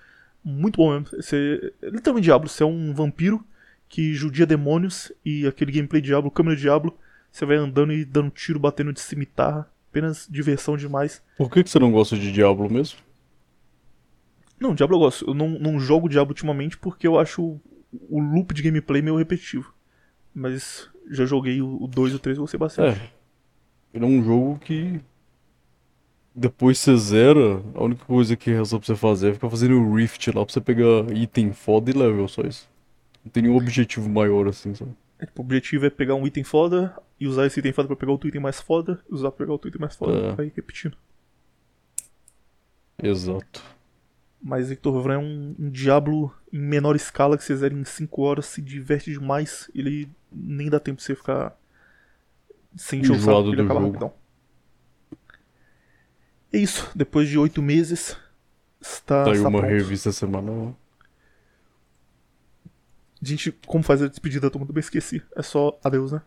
Muito 0.44 0.76
bom 0.76 0.92
mesmo. 0.92 1.08
Você, 1.22 1.72
é 1.82 1.90
literalmente 1.90 2.24
Diablo. 2.24 2.48
Você 2.48 2.62
é 2.62 2.66
um 2.66 2.92
vampiro 2.92 3.44
que 3.88 4.14
judia 4.14 4.46
demônios. 4.46 5.12
E 5.24 5.46
aquele 5.46 5.72
gameplay 5.72 6.02
Diablo, 6.02 6.30
câmera 6.30 6.56
Diablo. 6.56 6.96
Você 7.30 7.46
vai 7.46 7.56
andando 7.56 7.92
e 7.92 8.04
dando 8.04 8.30
tiro, 8.30 8.58
batendo 8.58 8.92
de 8.92 9.00
cimitarra. 9.00 9.70
Apenas 9.98 10.28
diversão 10.30 10.76
demais. 10.76 11.22
Por 11.36 11.50
que, 11.50 11.64
que 11.64 11.70
você 11.70 11.78
não 11.78 11.90
gosta 11.90 12.16
de 12.16 12.30
Diablo 12.30 12.70
mesmo? 12.72 12.98
Não, 14.60 14.74
Diablo 14.74 14.96
eu 14.96 15.00
gosto. 15.00 15.28
Eu 15.28 15.34
não, 15.34 15.48
não 15.48 15.80
jogo 15.80 16.08
Diablo 16.08 16.30
ultimamente 16.30 16.78
porque 16.78 17.06
eu 17.06 17.18
acho 17.18 17.42
o, 17.42 17.60
o 18.08 18.20
loop 18.20 18.54
de 18.54 18.62
gameplay 18.62 19.02
meio 19.02 19.16
repetitivo. 19.16 19.72
Mas 20.34 20.88
já 21.10 21.24
joguei 21.24 21.60
o 21.60 21.86
2 21.86 22.12
e 22.12 22.16
o 22.16 22.18
3 22.18 22.36
e 22.36 22.40
gostei 22.40 22.58
bastante. 22.58 23.00
É. 23.00 23.10
Ele 23.92 24.04
é 24.04 24.08
um 24.08 24.22
jogo 24.22 24.58
que. 24.58 25.00
Depois 26.34 26.78
você 26.78 26.96
zera, 26.96 27.62
a 27.74 27.82
única 27.82 28.04
coisa 28.04 28.36
que 28.36 28.52
resta 28.52 28.78
pra 28.78 28.86
você 28.86 28.94
fazer 28.94 29.30
é 29.30 29.34
ficar 29.34 29.50
fazendo 29.50 29.80
o 29.80 29.94
Rift 29.96 30.28
lá 30.28 30.44
pra 30.44 30.52
você 30.52 30.60
pegar 30.60 31.10
item 31.12 31.52
foda 31.52 31.90
e 31.90 31.92
level, 31.92 32.28
só 32.28 32.42
isso. 32.42 32.68
Não 33.24 33.32
tem 33.32 33.42
nenhum 33.42 33.56
objetivo 33.56 34.08
maior 34.08 34.46
assim, 34.46 34.72
sabe? 34.72 34.92
É, 35.18 35.26
tipo, 35.26 35.42
o 35.42 35.44
objetivo 35.44 35.86
é 35.86 35.90
pegar 35.90 36.14
um 36.14 36.26
item 36.26 36.44
foda 36.44 36.96
e 37.18 37.26
usar 37.26 37.46
esse 37.46 37.58
item 37.60 37.72
foda 37.72 37.88
pra 37.88 37.96
pegar 37.96 38.12
outro 38.12 38.28
item 38.28 38.40
mais 38.40 38.60
foda, 38.60 39.00
e 39.10 39.14
usar 39.14 39.30
pra 39.30 39.38
pegar 39.38 39.52
outro 39.52 39.68
item 39.68 39.80
mais 39.80 39.96
foda, 39.96 40.16
É. 40.16 40.32
vai 40.34 40.52
repetindo. 40.54 40.96
Exato. 43.02 43.62
Mas 44.40 44.68
Victor 44.68 45.00
Vran 45.02 45.14
é 45.14 45.18
um, 45.18 45.54
um 45.58 45.70
Diablo 45.70 46.32
em 46.52 46.58
menor 46.60 46.94
escala 46.94 47.36
que 47.36 47.42
você 47.42 47.56
zera 47.56 47.74
em 47.74 47.84
5 47.84 48.22
horas, 48.22 48.46
se 48.46 48.62
diverte 48.62 49.10
demais, 49.10 49.68
ele 49.74 50.08
nem 50.32 50.68
dá 50.70 50.78
tempo 50.78 50.96
pra 50.98 51.04
você 51.04 51.14
ficar 51.16 51.58
sem 52.76 53.00
encher 53.00 53.12
o 53.12 53.18
saco, 53.20 53.48
ele 53.52 53.62
acaba 53.62 53.80
jogo. 53.80 53.86
rapidão. 53.92 54.14
É 56.52 56.58
isso, 56.58 56.90
depois 56.94 57.28
de 57.28 57.36
8 57.38 57.60
meses, 57.60 58.16
está, 58.80 59.24
Tá 59.24 59.32
aí 59.32 59.38
uma 59.40 59.50
pronto. 59.50 59.66
revista 59.66 60.12
semanal. 60.12 60.76
Gente, 63.22 63.52
como 63.66 63.82
fazer 63.82 64.06
a 64.06 64.08
despedida, 64.08 64.50
todo 64.50 64.60
mundo 64.60 64.72
bem 64.72 64.80
esqueci. 64.80 65.22
É 65.36 65.42
só 65.42 65.78
adeus, 65.82 66.12
né? 66.12 66.22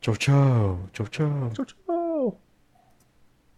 Tchau, 0.00 0.16
tchau. 0.16 0.88
Tchau, 0.92 1.08
tchau. 1.08 1.50
Tchau, 1.54 1.64
tchau. 1.64 2.03